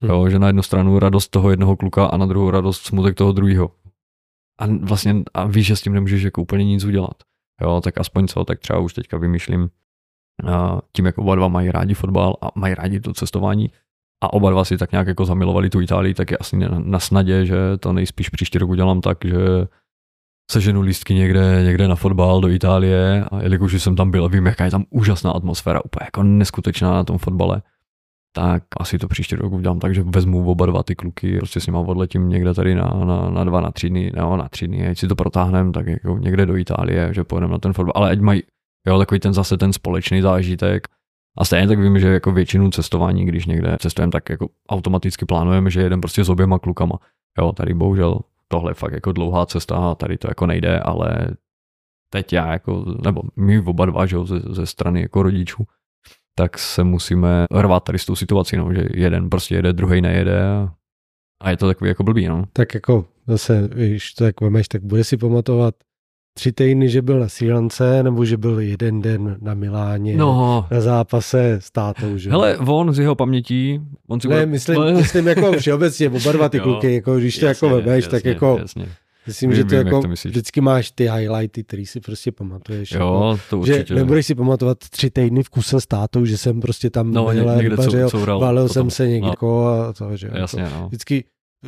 Hmm. 0.02 0.10
Jo, 0.10 0.28
že 0.28 0.38
na 0.38 0.46
jednu 0.46 0.62
stranu 0.62 0.98
radost 0.98 1.28
toho 1.28 1.50
jednoho 1.50 1.76
kluka 1.76 2.06
a 2.06 2.16
na 2.16 2.26
druhou 2.26 2.50
radost 2.50 2.82
smutek 2.82 3.14
toho 3.14 3.32
druhého. 3.32 3.70
A 4.58 4.66
vlastně 4.66 5.22
a 5.34 5.46
víš, 5.46 5.66
že 5.66 5.76
s 5.76 5.82
tím 5.82 5.92
nemůžeš 5.92 6.22
jako 6.22 6.42
úplně 6.42 6.64
nic 6.64 6.84
udělat. 6.84 7.14
Jo, 7.60 7.80
tak 7.84 7.98
aspoň 7.98 8.28
co, 8.28 8.44
tak 8.44 8.58
třeba 8.58 8.78
už 8.78 8.94
teďka 8.94 9.18
vymýšlím 9.18 9.70
tím, 10.92 11.06
jak 11.06 11.18
oba 11.18 11.34
dva 11.34 11.48
mají 11.48 11.70
rádi 11.70 11.94
fotbal 11.94 12.36
a 12.40 12.48
mají 12.54 12.74
rádi 12.74 13.00
to 13.00 13.14
cestování 13.14 13.70
a 14.24 14.32
oba 14.32 14.50
dva 14.50 14.64
si 14.64 14.78
tak 14.78 14.92
nějak 14.92 15.06
jako 15.06 15.24
zamilovali 15.24 15.70
tu 15.70 15.80
Itálii, 15.80 16.14
tak 16.14 16.30
je 16.30 16.38
asi 16.38 16.56
na 16.78 16.98
snadě, 16.98 17.46
že 17.46 17.56
to 17.80 17.92
nejspíš 17.92 18.28
příští 18.28 18.58
rok 18.58 18.70
udělám 18.70 19.00
tak, 19.00 19.18
že 19.24 19.36
seženu 20.50 20.80
lístky 20.80 21.14
někde, 21.14 21.62
někde 21.64 21.88
na 21.88 21.94
fotbal 21.94 22.40
do 22.40 22.48
Itálie 22.48 23.24
a 23.24 23.42
jelikož 23.42 23.82
jsem 23.82 23.96
tam 23.96 24.10
byl, 24.10 24.28
vím, 24.28 24.46
jaká 24.46 24.64
je 24.64 24.70
tam 24.70 24.84
úžasná 24.90 25.30
atmosféra, 25.30 25.84
úplně 25.84 26.04
jako 26.04 26.22
neskutečná 26.22 26.92
na 26.92 27.04
tom 27.04 27.18
fotbale, 27.18 27.62
tak 28.32 28.62
asi 28.80 28.98
to 28.98 29.08
příští 29.08 29.36
rok 29.36 29.52
udělám 29.52 29.78
tak, 29.78 29.94
že 29.94 30.02
vezmu 30.02 30.50
oba 30.50 30.66
dva 30.66 30.82
ty 30.82 30.94
kluky, 30.94 31.38
prostě 31.38 31.60
s 31.60 31.66
nimi 31.66 31.78
odletím 31.86 32.28
někde 32.28 32.54
tady 32.54 32.74
na, 32.74 32.84
na, 33.04 33.30
na 33.30 33.44
dva, 33.44 33.60
na 33.60 33.70
tři 33.70 33.88
dny, 33.88 34.12
no, 34.16 34.36
na 34.36 34.48
tři 34.48 34.68
dny, 34.68 34.88
ať 34.88 34.98
si 34.98 35.08
to 35.08 35.16
protáhneme, 35.16 35.72
tak 35.72 35.86
jako 35.86 36.18
někde 36.18 36.46
do 36.46 36.56
Itálie, 36.56 37.14
že 37.14 37.24
pojedeme 37.24 37.52
na 37.52 37.58
ten 37.58 37.72
fotbal, 37.72 37.92
ale 37.96 38.10
ať 38.10 38.20
mají 38.20 38.42
Jo, 38.86 38.98
takový 38.98 39.20
ten 39.20 39.32
zase 39.32 39.56
ten 39.56 39.72
společný 39.72 40.22
zážitek. 40.22 40.88
A 41.38 41.44
stejně 41.44 41.68
tak 41.68 41.78
vím, 41.78 41.98
že 41.98 42.08
jako 42.08 42.32
většinu 42.32 42.70
cestování, 42.70 43.26
když 43.26 43.46
někde 43.46 43.76
cestujeme, 43.80 44.12
tak 44.12 44.30
jako 44.30 44.48
automaticky 44.68 45.26
plánujeme, 45.26 45.70
že 45.70 45.80
jedem 45.80 46.00
prostě 46.00 46.24
s 46.24 46.28
oběma 46.28 46.58
klukama. 46.58 46.98
Jo, 47.38 47.52
tady 47.52 47.74
bohužel 47.74 48.20
tohle 48.48 48.70
je 48.70 48.74
fakt 48.74 48.92
jako 48.92 49.12
dlouhá 49.12 49.46
cesta 49.46 49.76
a 49.76 49.94
tady 49.94 50.18
to 50.18 50.28
jako 50.30 50.46
nejde, 50.46 50.80
ale 50.80 51.30
teď 52.12 52.32
já 52.32 52.52
jako, 52.52 52.84
nebo 53.04 53.22
my 53.36 53.60
oba 53.60 53.86
dva, 53.86 54.06
že 54.06 54.16
jo, 54.16 54.26
ze, 54.26 54.40
ze 54.50 54.66
strany 54.66 55.02
jako 55.02 55.22
rodičů, 55.22 55.64
tak 56.34 56.58
se 56.58 56.84
musíme 56.84 57.46
rvat 57.52 57.84
tady 57.84 57.98
s 57.98 58.06
tou 58.06 58.16
situací, 58.16 58.56
no, 58.56 58.74
že 58.74 58.84
jeden 58.94 59.30
prostě 59.30 59.54
jede, 59.54 59.72
druhý 59.72 60.00
nejede 60.00 60.48
a, 60.48 60.74
a 61.42 61.50
je 61.50 61.56
to 61.56 61.66
takový 61.66 61.88
jako 61.88 62.04
blbý, 62.04 62.26
no. 62.26 62.44
Tak 62.52 62.74
jako 62.74 63.06
zase, 63.26 63.68
když 63.74 64.14
to 64.14 64.24
tak 64.24 64.40
vemeš, 64.40 64.68
tak 64.68 64.82
bude 64.82 65.04
si 65.04 65.16
pamatovat 65.16 65.74
tři 66.40 66.52
týdny, 66.52 66.88
že 66.88 67.02
byl 67.02 67.20
na 67.20 67.28
Sri 67.28 67.52
Lance, 67.52 68.02
nebo 68.02 68.24
že 68.24 68.36
byl 68.36 68.60
jeden 68.60 69.00
den 69.00 69.36
na 69.40 69.54
Miláně, 69.54 70.16
no. 70.16 70.66
na 70.70 70.80
zápase 70.80 71.58
s 71.60 71.70
tátou, 71.70 72.16
že? 72.16 72.30
Hele, 72.30 72.58
on 72.58 72.92
z 72.92 72.98
jeho 72.98 73.14
pamětí, 73.14 73.80
on 74.08 74.20
si 74.20 74.28
Ne, 74.28 74.34
bude... 74.34 74.46
myslím, 74.46 74.94
myslím 74.96 75.28
jako 75.28 75.52
všeobecně, 75.52 76.10
oba 76.10 76.32
dva 76.32 76.48
ty 76.48 76.56
jo, 76.56 76.62
kluky, 76.62 76.94
jako 76.94 77.16
když 77.16 77.38
to 77.38 77.46
jako 77.46 77.68
vemeš, 77.68 78.06
tak 78.06 78.24
jako... 78.24 78.58
Jasně. 78.60 78.88
Myslím, 79.26 79.50
vím, 79.50 79.56
že 79.56 79.64
to 79.64 79.68
vím, 79.68 79.86
jako 79.86 80.02
to 80.02 80.08
vždycky 80.08 80.60
máš 80.60 80.90
ty 80.90 81.08
highlighty, 81.08 81.64
který 81.64 81.86
si 81.86 82.00
prostě 82.00 82.32
pamatuješ. 82.32 82.92
Jo, 82.92 82.98
jako, 82.98 83.40
to 83.50 83.58
určitě. 83.58 83.84
Že 83.88 83.94
nebudeš 83.94 84.26
si 84.26 84.34
pamatovat 84.34 84.78
tři 84.78 85.10
týdny 85.10 85.42
v 85.42 85.48
kuse 85.48 85.80
s 85.80 85.86
tátou, 85.86 86.24
že 86.24 86.38
jsem 86.38 86.60
prostě 86.60 86.90
tam 86.90 87.12
no, 87.12 87.32
někde 87.32 87.76
co, 87.76 88.10
co 88.10 88.38
valil 88.38 88.68
jsem 88.68 88.90
se 88.90 89.08
někde 89.08 89.30
no. 89.42 89.66
a 89.68 89.92
to, 89.92 90.16
že 90.16 90.30
Jasně, 90.34 90.62
jako, 90.62 90.74
no. 90.74 90.86
Vždycky 90.88 91.24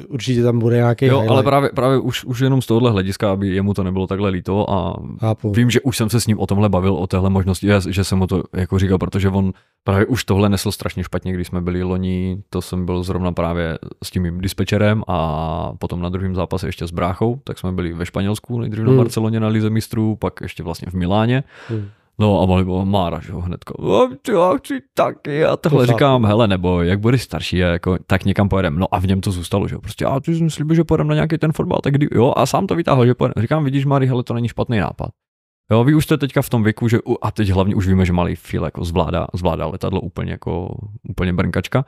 určitě 0.08 0.42
tam 0.42 0.58
bude 0.58 0.76
nějaký 0.76 1.04
Jo, 1.04 1.10
highlight. 1.14 1.30
ale 1.30 1.42
právě, 1.42 1.70
právě 1.74 1.98
už, 1.98 2.24
už 2.24 2.40
jenom 2.40 2.62
z 2.62 2.66
tohohle 2.66 2.90
hlediska, 2.90 3.32
aby 3.32 3.48
jemu 3.48 3.74
to 3.74 3.82
nebylo 3.84 4.06
takhle 4.06 4.30
líto 4.30 4.70
a 4.70 4.96
Chápu. 5.20 5.52
vím, 5.52 5.70
že 5.70 5.80
už 5.80 5.96
jsem 5.96 6.10
se 6.10 6.20
s 6.20 6.26
ním 6.26 6.38
o 6.38 6.46
tomhle 6.46 6.68
bavil, 6.68 6.94
o 6.94 7.06
téhle 7.06 7.30
možnosti, 7.30 7.68
že 7.88 8.04
jsem 8.04 8.18
mu 8.18 8.26
to 8.26 8.42
jako 8.52 8.78
říkal, 8.78 8.98
protože 8.98 9.28
on 9.28 9.52
právě 9.84 10.06
už 10.06 10.24
tohle 10.24 10.48
nesl 10.48 10.72
strašně 10.72 11.04
špatně, 11.04 11.32
když 11.32 11.46
jsme 11.46 11.60
byli 11.60 11.82
loni, 11.82 12.42
to 12.50 12.62
jsem 12.62 12.86
byl 12.86 13.02
zrovna 13.02 13.32
právě 13.32 13.78
s 14.04 14.10
tím 14.10 14.22
mým 14.22 14.40
dispečerem 14.40 15.02
a 15.08 15.72
potom 15.78 16.02
na 16.02 16.08
druhém 16.08 16.34
zápase 16.34 16.68
ještě 16.68 16.86
s 16.86 16.90
bráchou, 16.90 17.40
tak 17.44 17.58
jsme 17.58 17.72
byli 17.72 17.92
ve 17.92 18.06
Španělsku, 18.06 18.60
nejdřív 18.60 18.84
hmm. 18.84 18.96
na 18.96 19.02
Barceloně 19.02 19.40
na 19.40 19.48
Lize 19.48 19.70
mistrů, 19.70 20.16
pak 20.16 20.40
ještě 20.40 20.62
vlastně 20.62 20.90
v 20.90 20.94
Miláně. 20.94 21.44
Hmm. 21.68 21.88
No 22.18 22.42
a 22.42 22.46
mohli 22.46 22.64
bylo 22.64 22.86
Mára, 22.86 23.20
že 23.20 23.32
jo, 23.32 23.40
hnedko, 23.40 24.08
já 24.32 24.56
chci 24.56 24.80
taky 24.94 25.44
a 25.44 25.56
tohle 25.56 25.86
to 25.86 25.92
říkám, 25.92 26.24
hele, 26.24 26.48
nebo 26.48 26.82
jak 26.82 27.00
budeš 27.00 27.22
starší, 27.22 27.56
jako, 27.56 27.98
tak 28.06 28.24
někam 28.24 28.48
pojedeme. 28.48 28.80
No 28.80 28.94
a 28.94 28.98
v 28.98 29.06
něm 29.06 29.20
to 29.20 29.30
zůstalo, 29.30 29.68
že 29.68 29.74
jo, 29.74 29.80
prostě 29.80 30.04
a 30.04 30.20
ty 30.20 30.34
jsi 30.34 30.50
slíbil, 30.50 30.76
že 30.76 30.84
pojedeme 30.84 31.08
na 31.08 31.14
nějaký 31.14 31.38
ten 31.38 31.52
fotbal, 31.52 31.78
tak 31.82 31.92
kdy, 31.92 32.08
jo, 32.12 32.32
a 32.36 32.46
sám 32.46 32.66
to 32.66 32.74
vytáhl, 32.74 33.06
že 33.06 33.14
pojedeme. 33.14 33.42
Říkám, 33.42 33.64
vidíš, 33.64 33.84
Mari, 33.84 34.06
hele, 34.06 34.22
to 34.22 34.34
není 34.34 34.48
špatný 34.48 34.78
nápad. 34.78 35.10
Jo, 35.70 35.84
vy 35.84 35.94
už 35.94 36.04
jste 36.04 36.18
teďka 36.18 36.42
v 36.42 36.50
tom 36.50 36.62
věku, 36.62 36.88
že, 36.88 36.98
a 37.22 37.30
teď 37.30 37.48
hlavně 37.48 37.74
už 37.74 37.88
víme, 37.88 38.04
že 38.04 38.12
malý 38.12 38.36
Fil 38.36 38.64
jako 38.64 38.84
zvládá, 38.84 39.26
zvládá 39.34 39.66
letadlo 39.66 40.00
úplně 40.00 40.32
jako, 40.32 40.76
úplně 41.08 41.32
brnkačka. 41.32 41.84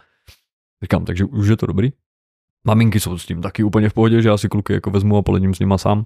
Říkám, 0.83 1.05
takže 1.05 1.25
už 1.25 1.49
je 1.49 1.57
to 1.57 1.67
dobrý. 1.67 1.93
Maminky 2.67 3.01
jsou 3.01 3.19
s 3.19 3.27
tím 3.27 3.43
taky 3.43 3.65
úplně 3.65 3.89
v 3.89 3.95
pohodě, 3.95 4.23
že 4.23 4.29
já 4.29 4.37
si 4.37 4.49
kluky 4.49 4.73
jako 4.73 4.91
vezmu 4.91 5.17
a 5.17 5.23
poledím 5.23 5.55
s 5.55 5.59
nima 5.59 5.79
sám. 5.79 6.05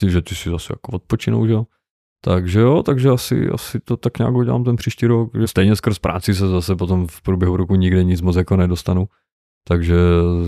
Ty, 0.00 0.10
že 0.10 0.22
ty 0.22 0.34
si 0.34 0.50
zase 0.50 0.72
jako 0.72 0.92
odpočinou, 0.92 1.46
že 1.46 1.52
jo. 1.52 1.66
Takže 2.24 2.60
jo, 2.60 2.82
takže 2.82 3.08
asi, 3.08 3.48
asi 3.48 3.80
to 3.80 3.96
tak 3.96 4.18
nějak 4.18 4.34
udělám 4.34 4.64
ten 4.64 4.76
příští 4.76 5.06
rok. 5.06 5.32
Stejně 5.46 5.76
skrz 5.76 5.98
práci 5.98 6.34
se 6.34 6.48
zase 6.48 6.76
potom 6.76 7.06
v 7.06 7.22
průběhu 7.22 7.56
roku 7.56 7.74
nikde 7.74 8.04
nic 8.04 8.20
moc 8.20 8.36
jako 8.36 8.56
nedostanu. 8.56 9.08
Takže 9.68 9.96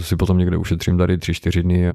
si 0.00 0.16
potom 0.16 0.38
někde 0.38 0.56
ušetřím 0.56 0.98
tady 0.98 1.18
tři, 1.18 1.34
čtyři 1.34 1.62
dny 1.62 1.90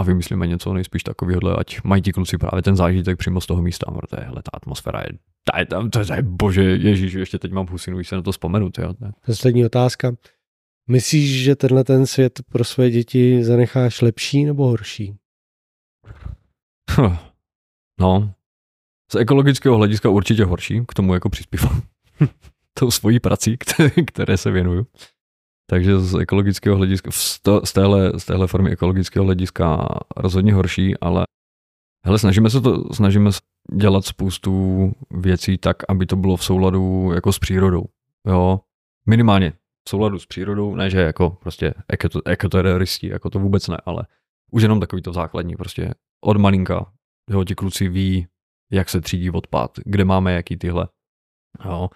a 0.00 0.02
vymyslíme 0.02 0.46
něco 0.46 0.72
nejspíš 0.72 1.02
takového, 1.02 1.58
ať 1.58 1.82
mají 1.84 2.02
ti 2.02 2.12
kluci 2.12 2.38
právě 2.38 2.62
ten 2.62 2.76
zážitek 2.76 3.18
přímo 3.18 3.40
z 3.40 3.46
toho 3.46 3.62
místa, 3.62 3.92
protože 3.92 4.22
hele, 4.22 4.42
ta 4.42 4.50
atmosféra 4.52 5.00
je, 5.00 5.08
ta 5.52 5.58
je 5.58 5.66
tam, 5.66 5.90
to 5.90 6.00
je, 6.00 6.22
bože, 6.22 6.62
ježíš, 6.62 7.12
ještě 7.12 7.38
teď 7.38 7.52
mám 7.52 7.66
husinu, 7.66 7.96
když 7.96 8.08
se 8.08 8.16
na 8.16 8.22
to 8.22 8.32
vzpomenu. 8.32 8.70
Jo, 8.78 8.94
ne? 9.00 9.12
Poslední 9.26 9.64
otázka. 9.64 10.12
Myslíš, 10.90 11.42
že 11.44 11.56
tenhle 11.56 11.84
ten 11.84 12.06
svět 12.06 12.40
pro 12.48 12.64
své 12.64 12.90
děti 12.90 13.44
zanecháš 13.44 14.02
lepší 14.02 14.44
nebo 14.44 14.66
horší? 14.66 15.14
No, 18.00 18.32
z 19.12 19.14
ekologického 19.14 19.76
hlediska 19.76 20.08
určitě 20.08 20.44
horší, 20.44 20.82
k 20.88 20.94
tomu 20.94 21.14
jako 21.14 21.28
přispívám 21.28 21.82
tou 22.78 22.90
svojí 22.90 23.20
prací, 23.20 23.56
které 24.06 24.36
se 24.36 24.50
věnuju. 24.50 24.86
Takže 25.70 25.98
z 25.98 26.14
ekologického 26.14 26.76
hlediska, 26.76 27.10
z 27.64 27.72
téhle, 27.72 28.12
z 28.20 28.24
téhle 28.24 28.46
formy 28.46 28.70
ekologického 28.70 29.24
hlediska 29.24 29.88
rozhodně 30.16 30.54
horší, 30.54 30.96
ale 30.96 31.24
hele, 32.04 32.18
snažíme 32.18 32.50
se 32.50 32.60
to, 32.60 32.94
snažíme 32.94 33.32
se 33.32 33.40
dělat 33.74 34.04
spoustu 34.04 34.92
věcí 35.10 35.58
tak, 35.58 35.76
aby 35.88 36.06
to 36.06 36.16
bylo 36.16 36.36
v 36.36 36.44
souladu 36.44 37.10
jako 37.14 37.32
s 37.32 37.38
přírodou. 37.38 37.84
Jo, 38.28 38.60
minimálně 39.08 39.52
v 39.86 39.90
souladu 39.90 40.18
s 40.18 40.26
přírodou, 40.26 40.74
ne, 40.74 40.90
že 40.90 41.00
jako 41.00 41.30
prostě 41.30 41.74
ekoteroristi, 42.26 43.08
jako 43.08 43.30
to 43.30 43.38
vůbec 43.38 43.68
ne, 43.68 43.76
ale 43.86 44.06
už 44.50 44.62
jenom 44.62 44.80
takový 44.80 45.02
to 45.02 45.12
základní, 45.12 45.56
prostě 45.56 45.94
od 46.24 46.36
malinka, 46.36 46.92
jo, 47.30 47.44
ti 47.44 47.54
kluci 47.54 47.88
ví, 47.88 48.26
jak 48.72 48.88
se 48.88 49.00
třídí 49.00 49.30
odpad, 49.30 49.78
kde 49.84 50.04
máme 50.04 50.32
jaký 50.32 50.56
tyhle. 50.56 50.88
Jo. 51.64 51.88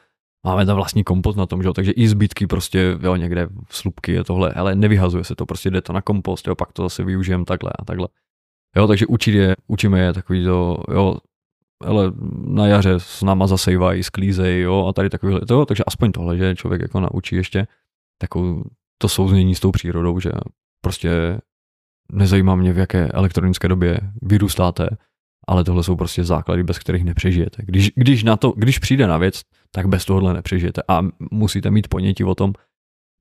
Máme 0.46 0.66
tam 0.66 0.76
vlastní 0.76 1.04
kompost 1.04 1.36
na 1.36 1.46
tom, 1.46 1.62
že 1.62 1.68
jo, 1.68 1.74
takže 1.74 1.92
i 1.92 2.08
zbytky 2.08 2.46
prostě, 2.46 2.98
jo, 3.00 3.16
někde 3.16 3.48
v 3.68 3.76
slupky 3.76 4.12
je 4.12 4.24
tohle, 4.24 4.52
ale 4.52 4.74
nevyhazuje 4.74 5.24
se 5.24 5.34
to, 5.34 5.46
prostě 5.46 5.70
jde 5.70 5.80
to 5.80 5.92
na 5.92 6.02
kompost, 6.02 6.46
jo, 6.46 6.54
pak 6.54 6.72
to 6.72 6.82
zase 6.82 7.04
využijeme 7.04 7.44
takhle 7.44 7.70
a 7.78 7.84
takhle. 7.84 8.08
Jo, 8.76 8.86
takže 8.86 9.06
učit 9.06 9.34
je, 9.34 9.56
učíme 9.66 10.00
je 10.00 10.12
takový 10.12 10.44
to, 10.44 10.82
jo, 10.92 11.16
ale 11.84 12.12
na 12.46 12.66
jaře 12.66 12.94
s 12.96 13.22
náma 13.22 13.46
zasejvají, 13.46 14.02
sklízej, 14.02 14.60
jo, 14.60 14.86
a 14.86 14.92
tady 14.92 15.10
takovýhle, 15.10 15.40
to, 15.40 15.66
takže 15.66 15.84
aspoň 15.86 16.12
tohle, 16.12 16.36
že 16.36 16.56
člověk 16.56 16.82
jako 16.82 17.00
naučí 17.00 17.36
ještě 17.36 17.66
takovou 18.18 18.64
to 18.98 19.08
souznění 19.08 19.54
s 19.54 19.60
tou 19.60 19.70
přírodou, 19.70 20.20
že 20.20 20.30
prostě 20.82 21.40
nezajímá 22.12 22.54
mě, 22.54 22.72
v 22.72 22.78
jaké 22.78 23.08
elektronické 23.08 23.68
době 23.68 24.00
vyrůstáte, 24.22 24.88
ale 25.50 25.64
tohle 25.64 25.82
jsou 25.82 25.96
prostě 25.96 26.24
základy, 26.24 26.62
bez 26.62 26.78
kterých 26.78 27.04
nepřežijete. 27.04 27.62
Když, 27.66 27.92
když, 27.94 28.24
na 28.24 28.36
to, 28.36 28.52
když 28.56 28.78
přijde 28.78 29.06
na 29.06 29.18
věc, 29.18 29.42
tak 29.70 29.86
bez 29.86 30.04
tohohle 30.04 30.34
nepřežijete 30.34 30.82
a 30.88 31.00
musíte 31.30 31.70
mít 31.70 31.88
ponětí 31.88 32.24
o 32.24 32.34
tom, 32.34 32.52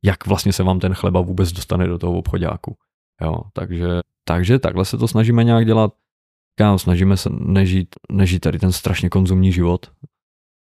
jak 0.05 0.27
vlastně 0.27 0.53
se 0.53 0.63
vám 0.63 0.79
ten 0.79 0.93
chleba 0.93 1.21
vůbec 1.21 1.51
dostane 1.51 1.87
do 1.87 1.97
toho 1.97 2.17
obchodáku. 2.17 2.77
Jo, 3.21 3.41
takže, 3.53 3.87
takže 4.23 4.59
takhle 4.59 4.85
se 4.85 4.97
to 4.97 5.07
snažíme 5.07 5.43
nějak 5.43 5.65
dělat. 5.65 5.93
Kámo, 6.59 6.79
snažíme 6.79 7.17
se 7.17 7.29
nežít, 7.29 7.95
nežít 8.11 8.39
tady 8.39 8.59
ten 8.59 8.71
strašně 8.71 9.09
konzumní 9.09 9.51
život, 9.51 9.91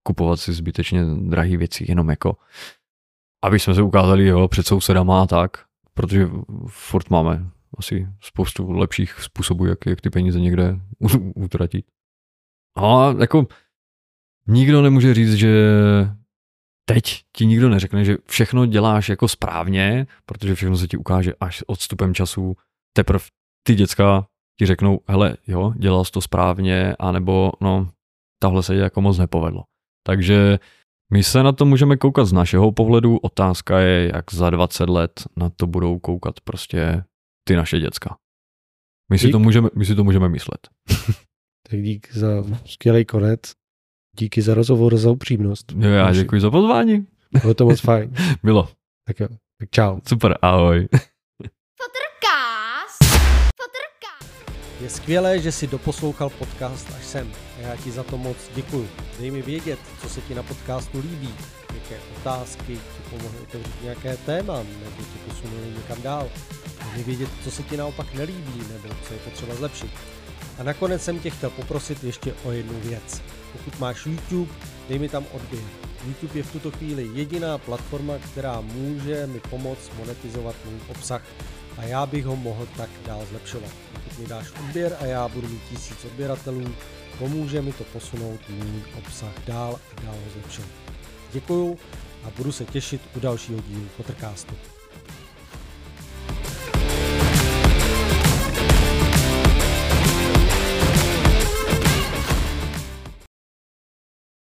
kupovat 0.03 0.41
si 0.41 0.53
zbytečně 0.53 1.05
drahé 1.05 1.57
věci, 1.57 1.85
jenom 1.89 2.09
jako, 2.09 2.37
aby 3.45 3.59
jsme 3.59 3.75
se 3.75 3.83
ukázali 3.83 4.27
jo, 4.27 4.49
před 4.49 4.67
sousedama 4.67 5.23
a 5.23 5.27
tak, 5.27 5.51
protože 5.95 6.29
furt 6.67 7.11
máme 7.11 7.51
asi 7.77 8.09
spoustu 8.21 8.71
lepších 8.71 9.13
způsobů, 9.21 9.67
jak, 9.67 9.87
jak 9.87 10.01
ty 10.01 10.11
peníze 10.11 10.41
někde 10.41 10.81
utratit. 11.35 11.87
A 12.77 13.15
jako 13.21 13.47
nikdo 14.49 14.83
nemůže 14.83 15.15
říct, 15.15 15.35
že 15.35 15.53
teď 16.89 17.25
ti 17.33 17.47
nikdo 17.47 17.69
neřekne, 17.69 18.05
že 18.05 18.17
všechno 18.27 18.67
děláš 18.67 19.09
jako 19.09 19.29
správně, 19.29 20.07
protože 20.27 20.55
všechno 20.55 20.77
se 20.77 20.89
ti 20.89 20.97
ukáže 20.97 21.35
až 21.41 21.65
odstupem 21.67 22.15
času. 22.15 22.57
Teprve 22.97 23.25
ty 23.67 23.75
děcka 23.75 24.27
ti 24.59 24.67
řeknou, 24.67 25.01
hele, 25.09 25.37
jo, 25.47 25.73
dělal 25.77 26.05
jsi 26.05 26.13
to 26.13 26.21
správně, 26.21 26.97
anebo 26.99 27.53
no, 27.61 27.91
tahle 28.43 28.63
se 28.63 28.75
jako 28.75 29.01
moc 29.01 29.19
nepovedlo. 29.19 29.65
Takže 30.07 30.59
my 31.13 31.23
se 31.23 31.43
na 31.43 31.53
to 31.53 31.65
můžeme 31.65 31.97
koukat 31.97 32.27
z 32.27 32.33
našeho 32.33 32.73
pohledu. 32.73 33.17
Otázka 33.17 33.79
je, 33.79 34.11
jak 34.15 34.33
za 34.33 34.51
20 34.51 34.89
let 34.89 35.25
na 35.37 35.51
to 35.51 35.67
budou 35.67 35.99
koukat 35.99 36.41
prostě 36.41 37.05
ty 37.49 37.57
naše 37.57 37.81
děcka. 37.81 38.17
My 39.11 39.19
si, 39.19 39.31
to 39.31 39.39
můžeme, 39.39 39.69
my 39.75 39.85
si 39.87 39.95
to 39.95 40.05
můžeme 40.05 40.29
myslet. 40.29 40.69
tak 41.71 41.83
dík 41.83 42.13
za 42.13 42.29
skvělý 42.65 43.05
konec. 43.05 43.41
Díky 44.19 44.43
za 44.43 44.55
rozhovor, 44.55 44.97
za 44.97 45.11
upřímnost. 45.11 45.73
Jo, 45.79 45.91
já 45.91 46.13
děkuji 46.13 46.41
za 46.41 46.51
pozvání. 46.51 47.07
Bylo 47.43 47.55
to 47.55 47.65
moc 47.65 47.81
fajn. 47.81 48.15
Bylo. 48.43 48.69
Tak 49.07 49.21
jo, 49.21 49.29
tak 49.61 49.71
čau. 49.71 49.99
Super, 50.09 50.39
ahoj. 50.43 50.89
Je 54.81 54.91
skvělé, 54.91 55.39
že 55.39 55.53
si 55.53 55.67
doposlouchal 55.67 56.31
podcast 56.31 56.91
až 56.97 57.05
sem 57.05 57.33
a 57.59 57.61
já 57.61 57.77
ti 57.77 57.91
za 57.91 58.03
to 58.03 58.19
moc 58.19 58.37
děkuju. 58.55 58.89
Dej 59.21 59.31
mi 59.31 59.43
vědět, 59.43 59.79
co 60.01 60.09
se 60.09 60.21
ti 60.21 60.35
na 60.35 60.43
podcastu 60.43 60.99
líbí, 61.01 61.35
jaké 61.75 61.97
otázky 62.17 62.79
ti 63.07 63.17
pomohly 63.17 63.39
otevřít 63.39 63.83
nějaké 63.83 64.17
téma 64.17 64.57
nebo 64.57 64.97
ti 64.97 65.19
posunuli 65.29 65.73
někam 65.77 66.03
dál. 66.03 66.29
Mi 66.97 67.03
vědět, 67.03 67.29
co 67.45 67.51
se 67.51 67.63
ti 67.63 67.77
naopak 67.77 68.15
nelíbí 68.15 68.59
nebo 68.73 68.95
co 69.09 69.15
je 69.15 69.21
potřeba 69.21 69.55
zlepšit. 69.55 69.91
A 70.59 70.63
nakonec 70.63 71.05
jsem 71.05 71.19
tě 71.19 71.31
chtěl 71.31 71.51
poprosit 71.51 72.05
ještě 72.05 72.35
o 72.45 72.53
jednu 72.53 72.81
věc. 72.81 73.23
Pokud 73.53 73.79
máš 73.79 74.07
YouTube, 74.07 74.53
dej 74.89 74.99
mi 74.99 75.09
tam 75.09 75.27
odběr. 75.33 75.63
YouTube 76.07 76.39
je 76.39 76.43
v 76.43 76.53
tuto 76.53 76.71
chvíli 76.71 77.11
jediná 77.13 77.59
platforma, 77.59 78.15
která 78.19 78.61
může 78.61 79.27
mi 79.27 79.41
pomoct 79.41 79.91
monetizovat 79.99 80.55
můj 80.65 80.81
obsah 80.89 81.23
a 81.79 81.83
já 81.83 82.07
bych 82.07 82.25
ho 82.25 82.37
mohl 82.37 82.69
tak 82.77 82.91
dál 83.07 83.27
zlepšovat. 83.31 83.71
Pokud 83.93 84.19
mi 84.19 84.27
dáš 84.27 84.47
odběr 84.61 84.97
a 85.01 85.07
já 85.07 85.29
budu 85.29 85.49
mít 85.49 85.63
tisíc 85.71 86.05
odběratelů, 86.05 86.75
pomůže 87.19 87.63
mi 87.63 87.73
to 87.73 87.85
posunout 87.85 88.41
můj 88.49 88.83
obsah 88.99 89.33
dál 89.47 89.81
a 89.97 90.03
dál 90.03 90.15
ho 90.15 90.31
zlepšovat. 90.33 90.71
Děkuju 91.33 91.79
a 92.27 92.31
budu 92.37 92.53
se 92.53 92.65
těšit 92.65 93.03
u 93.17 93.21
dalšího 93.21 93.61
dílu 93.61 93.89
Pottercastu. 93.97 94.55